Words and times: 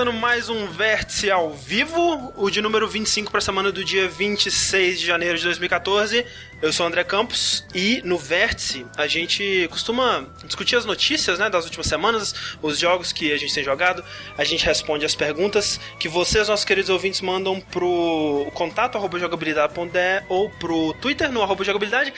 começando 0.00 0.18
mais 0.18 0.48
um 0.48 0.66
Vértice 0.66 1.30
ao 1.30 1.52
vivo, 1.52 2.32
o 2.34 2.48
de 2.48 2.62
número 2.62 2.88
25 2.88 3.30
para 3.30 3.36
a 3.36 3.42
semana 3.42 3.70
do 3.70 3.84
dia 3.84 4.08
26 4.08 4.98
de 4.98 5.04
janeiro 5.06 5.36
de 5.36 5.44
2014. 5.44 6.24
Eu 6.62 6.72
sou 6.72 6.86
o 6.86 6.88
André 6.88 7.04
Campos 7.04 7.66
e 7.74 8.00
no 8.02 8.16
Vértice 8.16 8.86
a 8.96 9.06
gente 9.06 9.68
costuma 9.70 10.26
discutir 10.46 10.76
as 10.76 10.86
notícias 10.86 11.38
né, 11.38 11.50
das 11.50 11.66
últimas 11.66 11.86
semanas, 11.86 12.34
os 12.62 12.78
jogos 12.78 13.12
que 13.12 13.30
a 13.30 13.36
gente 13.36 13.52
tem 13.52 13.62
jogado, 13.62 14.02
a 14.38 14.44
gente 14.44 14.64
responde 14.64 15.04
as 15.04 15.14
perguntas 15.14 15.78
que 15.98 16.08
vocês, 16.08 16.48
nossos 16.48 16.64
queridos 16.64 16.88
ouvintes, 16.88 17.20
mandam 17.20 17.60
pro 17.60 18.50
contato 18.54 18.96
arroba 18.96 19.18
jogabilidade.de 19.18 20.24
ou 20.30 20.48
pro 20.48 20.94
Twitter 20.94 21.30
no 21.30 21.42
arroba 21.42 21.62
jogabilidade. 21.62 22.14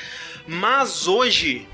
Mas 0.47 1.09
hoje 1.09 1.67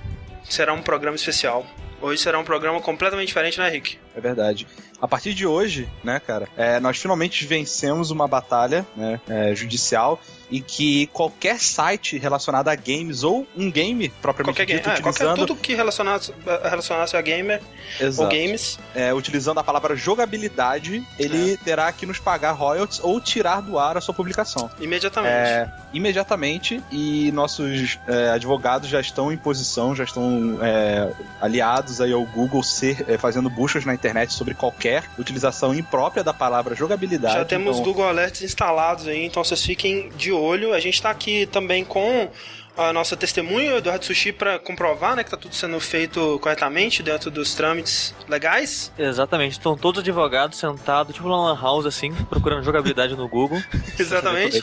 será 0.48 0.72
um 0.72 0.80
programa 0.80 1.16
especial. 1.16 1.66
Hoje 2.00 2.22
será 2.22 2.38
um 2.38 2.44
programa 2.44 2.80
completamente 2.80 3.28
diferente, 3.28 3.58
né, 3.58 3.68
Rick? 3.68 3.98
É 4.14 4.20
verdade 4.20 4.66
a 5.00 5.06
partir 5.06 5.32
de 5.32 5.46
hoje, 5.46 5.88
né, 6.02 6.20
cara, 6.20 6.48
é, 6.56 6.80
nós 6.80 6.98
finalmente 6.98 7.46
vencemos 7.46 8.10
uma 8.10 8.27
batalha 8.27 8.86
né, 8.96 9.20
é, 9.28 9.55
judicial 9.55 10.20
e 10.50 10.60
que 10.60 11.06
qualquer 11.08 11.58
site 11.58 12.18
relacionado 12.18 12.68
a 12.68 12.74
games 12.74 13.22
ou 13.22 13.46
um 13.56 13.70
game 13.70 14.08
propriamente 14.20 14.56
qualquer 14.56 14.77
dito, 14.77 14.84
game. 14.84 14.98
utilizando... 14.98 15.24
É, 15.24 15.34
qualquer, 15.34 15.46
tudo 15.46 15.56
que 15.56 15.74
relacionasse, 15.74 16.32
relacionasse 16.62 17.16
a 17.16 17.20
gamer 17.20 17.60
Exato. 18.00 18.22
ou 18.22 18.28
games. 18.28 18.78
É, 18.94 19.12
utilizando 19.12 19.58
a 19.58 19.64
palavra 19.64 19.94
jogabilidade, 19.96 21.02
ele 21.18 21.55
é. 21.55 21.56
terá 21.56 21.92
que 21.92 22.06
nos 22.06 22.18
pagar 22.18 22.52
royalties 22.52 23.00
ou 23.02 23.20
tirar 23.20 23.60
do 23.60 23.78
ar 23.78 23.96
a 23.96 24.00
sua 24.00 24.14
publicação. 24.14 24.70
Imediatamente. 24.80 25.32
É, 25.32 25.70
imediatamente, 25.92 26.83
e 26.90 27.30
nossos 27.33 27.98
é, 28.06 28.30
advogados 28.30 28.88
já 28.88 29.00
estão 29.00 29.33
em 29.33 29.36
posição, 29.36 29.94
já 29.94 30.05
estão 30.05 30.58
é, 30.62 31.12
aliados 31.40 32.00
aí 32.00 32.12
ao 32.12 32.24
Google 32.24 32.62
ser, 32.62 33.05
fazendo 33.18 33.50
buscas 33.50 33.84
na 33.84 33.94
internet 33.94 34.33
sobre 34.33 34.55
qualquer 34.55 35.05
utilização 35.18 35.74
imprópria 35.74 36.24
da 36.24 36.33
palavra 36.33 36.74
jogabilidade. 36.74 37.34
Já 37.34 37.44
temos 37.44 37.77
então... 37.77 37.84
Google 37.84 38.08
Alerts 38.08 38.42
instalados 38.42 39.06
aí, 39.06 39.24
então 39.24 39.42
vocês 39.44 39.62
fiquem 39.62 40.10
de 40.16 40.33
olho. 40.41 40.72
A 40.72 40.81
gente 40.81 40.94
está 40.94 41.11
aqui 41.11 41.47
também 41.47 41.84
com 41.84 42.31
a 42.78 42.92
nossa 42.92 43.17
testemunha, 43.17 43.77
Eduardo 43.77 44.05
Sushi, 44.05 44.33
para 44.33 44.56
comprovar 44.58 45.17
né, 45.17 45.25
que 45.25 45.28
está 45.28 45.36
tudo 45.36 45.55
sendo 45.55 45.80
feito 45.80 46.39
corretamente 46.41 47.03
dentro 47.03 47.28
dos 47.28 47.55
trâmites 47.55 48.14
legais. 48.28 48.92
Exatamente. 48.97 49.53
Estão 49.53 49.77
todos 49.77 50.00
advogados 50.00 50.58
sentados, 50.58 51.12
tipo 51.12 51.27
uma 51.27 51.53
lan 51.53 51.61
house, 51.61 51.86
assim, 51.86 52.14
procurando 52.30 52.62
jogabilidade 52.62 53.17
no 53.17 53.28
Google. 53.28 53.61
Exatamente. 53.98 54.61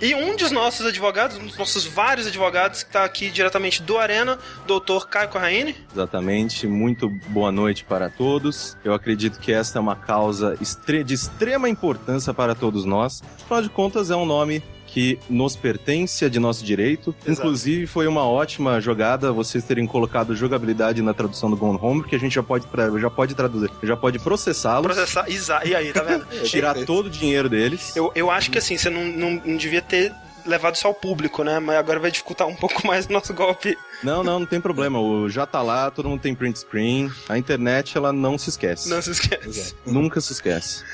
E 0.00 0.16
um 0.16 0.34
dos 0.34 0.50
nossos 0.50 0.84
advogados, 0.84 1.36
um 1.36 1.46
dos 1.46 1.56
nossos 1.56 1.84
vários 1.84 2.26
advogados 2.26 2.82
que 2.82 2.88
está 2.88 3.04
aqui 3.04 3.30
diretamente 3.30 3.80
do 3.80 3.98
Arena, 3.98 4.36
doutor 4.66 5.08
Caio 5.08 5.28
Corraine. 5.28 5.76
Exatamente. 5.92 6.66
Muito 6.66 7.08
boa 7.28 7.52
noite 7.52 7.84
para 7.84 8.10
todos. 8.10 8.76
Eu 8.82 8.94
acredito 8.94 9.38
que 9.38 9.52
esta 9.52 9.78
é 9.78 9.80
uma 9.80 9.94
causa 9.94 10.58
de 11.04 11.14
extrema 11.14 11.68
importância 11.68 12.34
para 12.34 12.52
todos 12.52 12.84
nós. 12.84 13.22
Afinal 13.44 13.62
de 13.62 13.68
contas, 13.68 14.10
é 14.10 14.16
um 14.16 14.26
nome 14.26 14.60
que 14.92 15.18
nos 15.28 15.56
pertence, 15.56 16.22
é 16.22 16.28
de 16.28 16.38
nosso 16.38 16.62
direito. 16.62 17.14
Exato. 17.24 17.32
Inclusive, 17.32 17.86
foi 17.86 18.06
uma 18.06 18.26
ótima 18.26 18.78
jogada 18.78 19.32
vocês 19.32 19.64
terem 19.64 19.86
colocado 19.86 20.36
jogabilidade 20.36 21.00
na 21.00 21.14
tradução 21.14 21.50
do 21.50 21.56
Gone 21.56 21.78
Home, 21.80 22.02
porque 22.02 22.14
a 22.14 22.18
gente 22.18 22.34
já 22.34 22.42
pode, 22.42 22.66
já 23.00 23.08
pode 23.08 23.34
traduzir, 23.34 23.70
já 23.82 23.96
pode 23.96 24.18
processá-los. 24.18 24.84
Processar, 24.84 25.30
exato. 25.30 25.66
E 25.66 25.74
aí, 25.74 25.92
tá 25.94 26.02
vendo? 26.02 26.26
Tirar 26.44 26.74
todo 26.84 27.06
o 27.06 27.10
dinheiro 27.10 27.48
deles. 27.48 27.96
Eu, 27.96 28.12
eu 28.14 28.30
acho 28.30 28.50
que 28.50 28.58
assim, 28.58 28.76
você 28.76 28.90
não, 28.90 29.02
não, 29.04 29.42
não 29.42 29.56
devia 29.56 29.80
ter 29.80 30.12
levado 30.44 30.74
isso 30.74 30.86
ao 30.86 30.92
público, 30.92 31.42
né? 31.42 31.58
Mas 31.58 31.76
agora 31.76 31.98
vai 31.98 32.10
dificultar 32.10 32.46
um 32.46 32.54
pouco 32.54 32.86
mais 32.86 33.06
o 33.06 33.12
nosso 33.12 33.32
golpe. 33.32 33.78
Não, 34.02 34.22
não, 34.22 34.40
não 34.40 34.46
tem 34.46 34.60
problema. 34.60 35.00
O 35.00 35.26
já 35.30 35.46
tá 35.46 35.62
lá, 35.62 35.90
todo 35.90 36.06
mundo 36.06 36.20
tem 36.20 36.34
print 36.34 36.58
screen. 36.58 37.10
A 37.30 37.38
internet, 37.38 37.96
ela 37.96 38.12
não 38.12 38.36
se 38.36 38.50
esquece. 38.50 38.90
Não 38.90 39.00
se 39.00 39.12
esquece. 39.12 39.48
Exato. 39.48 39.76
Nunca 39.86 40.20
se 40.20 40.32
esquece. 40.32 40.84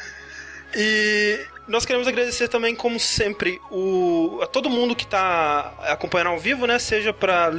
E 0.77 1.41
nós 1.69 1.85
queremos 1.85 2.09
agradecer 2.09 2.49
também, 2.49 2.75
como 2.75 2.99
sempre, 2.99 3.61
o, 3.71 4.41
a 4.43 4.47
todo 4.47 4.71
mundo 4.71 4.97
que 4.97 5.05
está 5.05 5.75
acompanhando 5.83 6.29
ao 6.29 6.39
vivo, 6.39 6.67
né? 6.67 6.79
Seja 6.79 7.13
para 7.13 7.51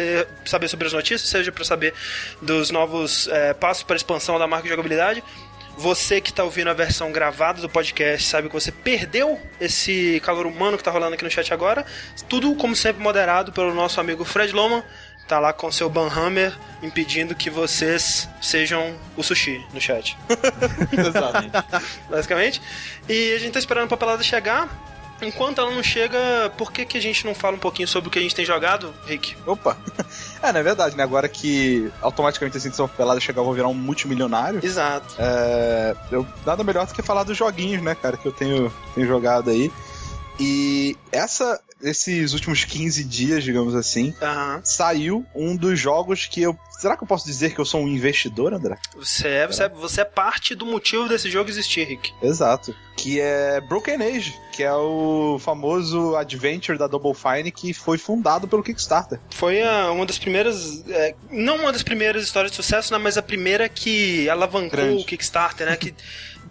saber 0.46 0.68
sobre 0.68 0.88
as 0.88 0.94
notícias, 0.94 1.30
seja 1.30 1.52
para 1.52 1.64
saber 1.64 1.94
dos 2.42 2.72
novos 2.72 3.28
é, 3.28 3.54
passos 3.54 3.84
para 3.84 3.96
expansão 3.96 4.40
da 4.40 4.48
marca 4.48 4.64
de 4.64 4.70
jogabilidade. 4.70 5.24
Você 5.78 6.20
que 6.20 6.30
está 6.30 6.44
ouvindo 6.44 6.70
a 6.70 6.74
versão 6.74 7.10
gravada 7.10 7.62
do 7.62 7.70
podcast 7.70 8.28
sabe 8.28 8.50
que 8.50 8.54
você 8.54 8.70
perdeu 8.70 9.40
esse 9.62 10.20
calor 10.26 10.46
humano 10.46 10.76
que 10.76 10.82
está 10.82 10.92
rolando 10.92 11.14
aqui 11.14 11.24
no 11.24 11.32
chat 11.32 11.54
agora. 11.54 11.86
Tudo, 12.28 12.54
como 12.56 12.76
sempre, 12.76 13.02
moderado 13.02 13.54
pelo 13.54 13.74
nosso 13.74 14.02
amigo 14.02 14.26
Fred 14.26 14.52
Loman 14.52 14.84
tá 15.30 15.40
lá 15.40 15.54
com 15.54 15.72
seu 15.72 15.88
Banhammer 15.88 16.58
impedindo 16.82 17.36
que 17.36 17.52
vocês 17.52 18.28
sejam 18.42 18.96
o 19.16 19.24
sushi 19.24 19.64
no 19.72 19.80
chat. 19.80 20.18
Exatamente. 20.92 21.54
Basicamente. 22.10 22.62
E 23.08 23.34
a 23.34 23.38
gente 23.38 23.54
tá 23.54 23.60
esperando 23.60 23.86
a 23.86 23.88
papelada 23.88 24.24
chegar. 24.24 24.68
Enquanto 25.22 25.60
ela 25.60 25.70
não 25.70 25.84
chega, 25.84 26.18
por 26.58 26.72
que, 26.72 26.86
que 26.86 26.98
a 26.98 27.02
gente 27.02 27.26
não 27.26 27.36
fala 27.36 27.58
um 27.58 27.60
pouquinho 27.60 27.88
sobre 27.88 28.08
o 28.08 28.12
que 28.12 28.18
a 28.18 28.22
gente 28.22 28.34
tem 28.34 28.46
jogado, 28.46 28.94
Rick? 29.06 29.38
Opa! 29.46 29.78
É, 30.42 30.54
na 30.54 30.60
é 30.60 30.64
verdade, 30.64 30.96
né? 30.96 31.04
Agora 31.04 31.28
que 31.28 31.92
automaticamente 32.02 32.56
assim 32.56 32.70
que 32.70 32.74
essa 32.74 32.88
papelada 32.88 33.20
chegar, 33.20 33.42
eu 33.42 33.46
vou 33.46 33.54
virar 33.54 33.68
um 33.68 33.74
multimilionário. 33.74 34.62
Exato. 34.64 35.16
É, 35.20 35.94
eu, 36.10 36.26
nada 36.46 36.64
melhor 36.64 36.88
do 36.88 36.94
que 36.94 37.02
falar 37.02 37.24
dos 37.24 37.38
joguinhos, 37.38 37.84
né, 37.84 37.94
cara, 37.94 38.16
que 38.16 38.26
eu 38.26 38.32
tenho, 38.32 38.74
tenho 38.96 39.06
jogado 39.06 39.50
aí. 39.50 39.70
E 40.40 40.96
essa, 41.12 41.60
esses 41.82 42.34
últimos 42.34 42.64
15 42.66 43.04
dias, 43.04 43.44
digamos 43.44 43.76
assim, 43.76 44.14
uhum. 44.22 44.62
saiu 44.64 45.26
um 45.34 45.56
dos 45.56 45.80
jogos 45.80 46.26
que 46.26 46.42
eu. 46.42 46.58
Será 46.78 46.96
que 46.96 47.04
eu 47.04 47.08
posso 47.08 47.26
dizer 47.26 47.54
que 47.54 47.60
eu 47.60 47.66
sou 47.66 47.82
um 47.82 47.88
investidor, 47.88 48.54
André? 48.54 48.78
Você 48.96 49.28
é, 49.28 49.48
você 49.48 49.64
é, 49.64 49.70
você 49.70 50.02
é 50.02 50.06
parte 50.06 50.56
do 50.56 50.66
motivo 50.66 51.08
desse 51.08 51.30
jogo 51.30 51.50
existir, 51.50 51.86
Rick. 51.86 52.14
Exato. 52.22 52.74
Que 52.96 53.20
é 53.20 53.62
Broken 53.62 54.02
Age, 54.02 54.38
que 54.52 54.64
é 54.64 54.74
o 54.74 55.38
famoso 55.40 56.16
adventure 56.16 56.78
da 56.78 56.88
Double 56.88 57.14
Fine 57.14 57.52
que 57.52 57.74
foi 57.74 57.98
fundado 57.98 58.48
pelo 58.48 58.64
Kickstarter. 58.64 59.20
Foi 59.30 59.62
a, 59.62 59.92
uma 59.92 60.06
das 60.06 60.18
primeiras. 60.18 60.84
É, 60.90 61.16
não 61.30 61.58
uma 61.58 61.72
das 61.72 61.84
primeiras 61.84 62.24
histórias 62.24 62.52
de 62.52 62.56
sucesso, 62.56 62.94
né, 62.94 63.00
mas 63.00 63.18
a 63.18 63.22
primeira 63.22 63.68
que 63.68 64.30
alavancou 64.30 64.70
Grande. 64.70 65.02
o 65.02 65.06
Kickstarter, 65.06 65.68
né? 65.68 65.76
Que 65.76 65.94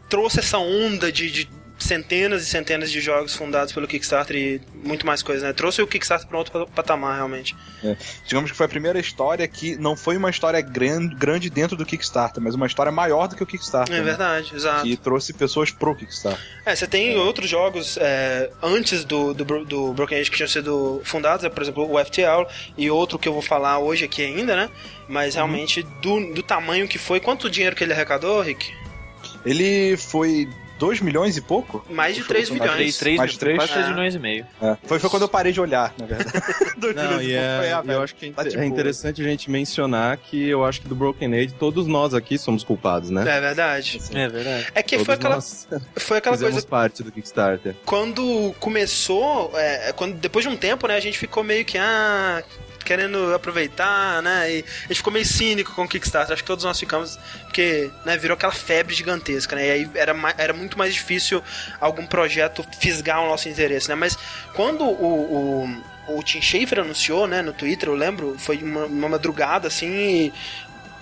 trouxe 0.09 0.41
essa 0.41 0.59
onda 0.59 1.13
de, 1.13 1.31
de 1.31 1.58
centenas 1.79 2.43
e 2.43 2.47
centenas 2.47 2.91
de 2.91 3.01
jogos 3.01 3.35
fundados 3.35 3.73
pelo 3.73 3.87
Kickstarter 3.87 4.37
e 4.37 4.61
muito 4.85 5.07
mais 5.07 5.23
coisas, 5.23 5.43
né? 5.43 5.53
Trouxe 5.53 5.81
o 5.81 5.87
Kickstarter 5.87 6.27
para 6.27 6.39
outro 6.39 6.67
patamar, 6.75 7.17
realmente. 7.17 7.57
É. 7.83 7.97
Digamos 8.27 8.51
que 8.51 8.57
foi 8.57 8.67
a 8.67 8.69
primeira 8.69 8.99
história 8.99 9.47
que 9.47 9.77
não 9.77 9.97
foi 9.97 10.17
uma 10.17 10.31
história 10.31 10.61
grande, 10.61 11.15
grande 11.15 11.49
dentro 11.49 11.77
do 11.77 11.87
Kickstarter, 11.87 12.43
mas 12.43 12.55
uma 12.55 12.67
história 12.67 12.91
maior 12.91 13.29
do 13.29 13.37
que 13.37 13.43
o 13.43 13.47
Kickstarter. 13.47 13.95
É 13.95 13.99
né? 13.99 14.05
verdade, 14.05 14.55
exato. 14.55 14.83
Que 14.83 14.97
trouxe 14.97 15.33
pessoas 15.33 15.71
pro 15.71 15.95
Kickstarter. 15.95 16.45
É, 16.67 16.75
você 16.75 16.87
tem 16.87 17.15
é. 17.15 17.19
outros 17.19 17.49
jogos 17.49 17.97
é, 18.01 18.51
antes 18.63 19.05
do, 19.05 19.33
do, 19.33 19.65
do, 19.65 19.93
Broken 19.93 20.19
Age 20.19 20.31
que 20.31 20.37
tinham 20.37 20.49
sido 20.49 21.01
fundados, 21.05 21.45
é, 21.45 21.49
por 21.49 21.63
exemplo, 21.63 21.91
o 21.91 22.05
FTL 22.05 22.47
e 22.77 22.91
outro 22.91 23.19
que 23.19 23.29
eu 23.29 23.33
vou 23.33 23.43
falar 23.43 23.79
hoje 23.79 24.05
aqui 24.05 24.23
ainda, 24.23 24.57
né? 24.57 24.71
Mas 25.09 25.35
uhum. 25.35 25.41
realmente, 25.41 25.81
uhum. 25.81 26.01
do, 26.01 26.35
do 26.35 26.43
tamanho 26.43 26.89
que 26.89 26.99
foi, 26.99 27.21
quanto 27.21 27.49
dinheiro 27.49 27.77
que 27.77 27.85
ele 27.85 27.93
arrecadou, 27.93 28.41
Rick? 28.41 28.73
Ele 29.45 29.97
foi 29.97 30.49
2 30.79 31.01
milhões 31.01 31.37
e 31.37 31.41
pouco? 31.41 31.85
Mais 31.91 32.15
de 32.15 32.25
3 32.25 32.51
milhões. 32.51 32.71
Mais, 32.71 32.97
3, 32.97 33.17
mais 33.19 33.33
de 33.33 33.39
3, 33.39 33.57
quase 33.57 33.73
3 33.73 33.89
milhões 33.89 34.15
e 34.15 34.19
meio. 34.19 34.47
É. 34.63 34.77
Foi, 34.85 34.99
foi 34.99 35.11
quando 35.11 35.23
eu 35.23 35.29
parei 35.29 35.53
de 35.53 35.61
olhar, 35.61 35.93
na 35.99 36.07
verdade. 36.07 36.33
Não, 36.95 37.23
e 37.23 37.33
é, 37.33 37.73
ah, 37.75 37.83
eu 37.87 38.03
acho 38.03 38.15
que 38.15 38.27
é, 38.27 38.33
tá 38.33 38.45
é 38.45 38.65
interessante 38.65 39.21
a 39.21 39.25
gente 39.25 39.51
mencionar 39.51 40.17
que 40.17 40.49
eu 40.49 40.65
acho 40.65 40.81
que 40.81 40.89
do 40.89 40.95
Broken 40.95 41.35
Age 41.35 41.55
todos 41.55 41.87
nós 41.87 42.15
aqui 42.15 42.39
somos 42.39 42.63
culpados, 42.63 43.11
né? 43.11 43.23
É 43.23 43.41
verdade. 43.41 44.01
É 44.15 44.29
verdade. 44.29 44.67
É 44.75 44.83
que 44.83 44.97
todos 44.97 45.07
foi 45.07 45.15
aquela, 45.15 45.41
foi 45.97 46.19
aquela 46.19 46.39
coisa... 46.39 46.63
parte 46.63 47.03
do 47.03 47.11
Kickstarter. 47.11 47.75
Quando 47.85 48.55
começou, 48.61 49.53
é, 49.55 49.93
quando, 49.93 50.15
depois 50.15 50.45
de 50.45 50.51
um 50.51 50.57
tempo, 50.57 50.87
né, 50.87 50.97
a 50.97 51.01
gente 51.01 51.19
ficou 51.19 51.43
meio 51.43 51.65
que, 51.65 51.79
ah, 51.79 52.43
querendo 52.85 53.35
aproveitar, 53.35 54.23
né? 54.23 54.51
E 54.51 54.65
a 54.85 54.89
gente 54.89 54.97
ficou 54.97 55.13
meio 55.13 55.25
cínico 55.25 55.75
com 55.75 55.85
o 55.85 55.89
Kickstarter. 55.89 56.33
Acho 56.33 56.43
que 56.43 56.47
todos 56.47 56.65
nós 56.65 56.79
ficamos, 56.79 57.19
porque 57.45 57.91
né, 58.05 58.17
virou 58.17 58.35
aquela 58.35 58.53
febre 58.53 58.95
gigantesca, 58.95 59.57
né? 59.57 59.67
E 59.67 59.71
aí 59.71 59.91
era, 59.95 60.15
era 60.37 60.53
muito 60.53 60.79
mais 60.79 60.95
difícil 60.95 61.43
algum 61.81 62.07
projeto 62.07 62.65
fisgar 62.81 63.23
o 63.23 63.29
nosso 63.29 63.49
interesse, 63.49 63.89
né? 63.89 63.95
Mas 63.95 64.17
quando 64.55 64.85
o, 64.85 65.65
o 65.65 65.99
o 66.09 66.23
Tim 66.23 66.41
Schafer 66.41 66.81
anunciou, 66.81 67.27
né, 67.27 67.43
no 67.43 67.53
Twitter, 67.53 67.89
eu 67.89 67.95
lembro, 67.95 68.35
foi 68.39 68.57
uma, 68.63 68.87
uma 68.87 69.09
madrugada, 69.11 69.69
assim, 69.69 70.33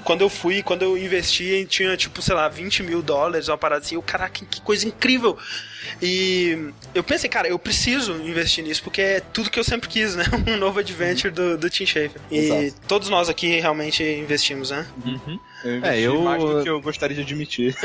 quando 0.06 0.20
eu 0.20 0.28
fui, 0.28 0.62
quando 0.62 0.82
eu 0.82 0.96
investi, 0.96 1.66
tinha, 1.68 1.96
tipo, 1.96 2.22
sei 2.22 2.34
lá, 2.34 2.48
20 2.48 2.82
mil 2.84 3.02
dólares, 3.02 3.48
uma 3.48 3.58
parada 3.58 3.84
assim, 3.84 3.96
eu, 3.96 4.02
caraca, 4.02 4.44
que 4.44 4.60
coisa 4.60 4.86
incrível. 4.86 5.36
E 6.02 6.70
eu 6.94 7.02
pensei, 7.02 7.28
cara, 7.28 7.48
eu 7.48 7.58
preciso 7.58 8.12
investir 8.14 8.62
nisso, 8.64 8.82
porque 8.82 9.00
é 9.00 9.20
tudo 9.20 9.50
que 9.50 9.58
eu 9.58 9.64
sempre 9.64 9.88
quis, 9.88 10.14
né? 10.16 10.24
Um 10.46 10.56
novo 10.56 10.78
adventure 10.80 11.32
do, 11.32 11.56
do 11.58 11.68
Tim 11.70 11.86
Schafer. 11.86 12.20
E 12.30 12.38
Exato. 12.38 12.74
todos 12.86 13.08
nós 13.08 13.28
aqui 13.28 13.58
realmente 13.60 14.02
investimos, 14.02 14.70
né? 14.70 14.86
Uhum. 15.04 15.38
Eu 15.64 15.84
É, 15.84 16.00
eu- 16.00 16.22
mais 16.22 16.42
do 16.42 16.62
que 16.62 16.68
eu 16.68 16.80
gostaria 16.80 17.16
de 17.16 17.22
admitir. 17.22 17.74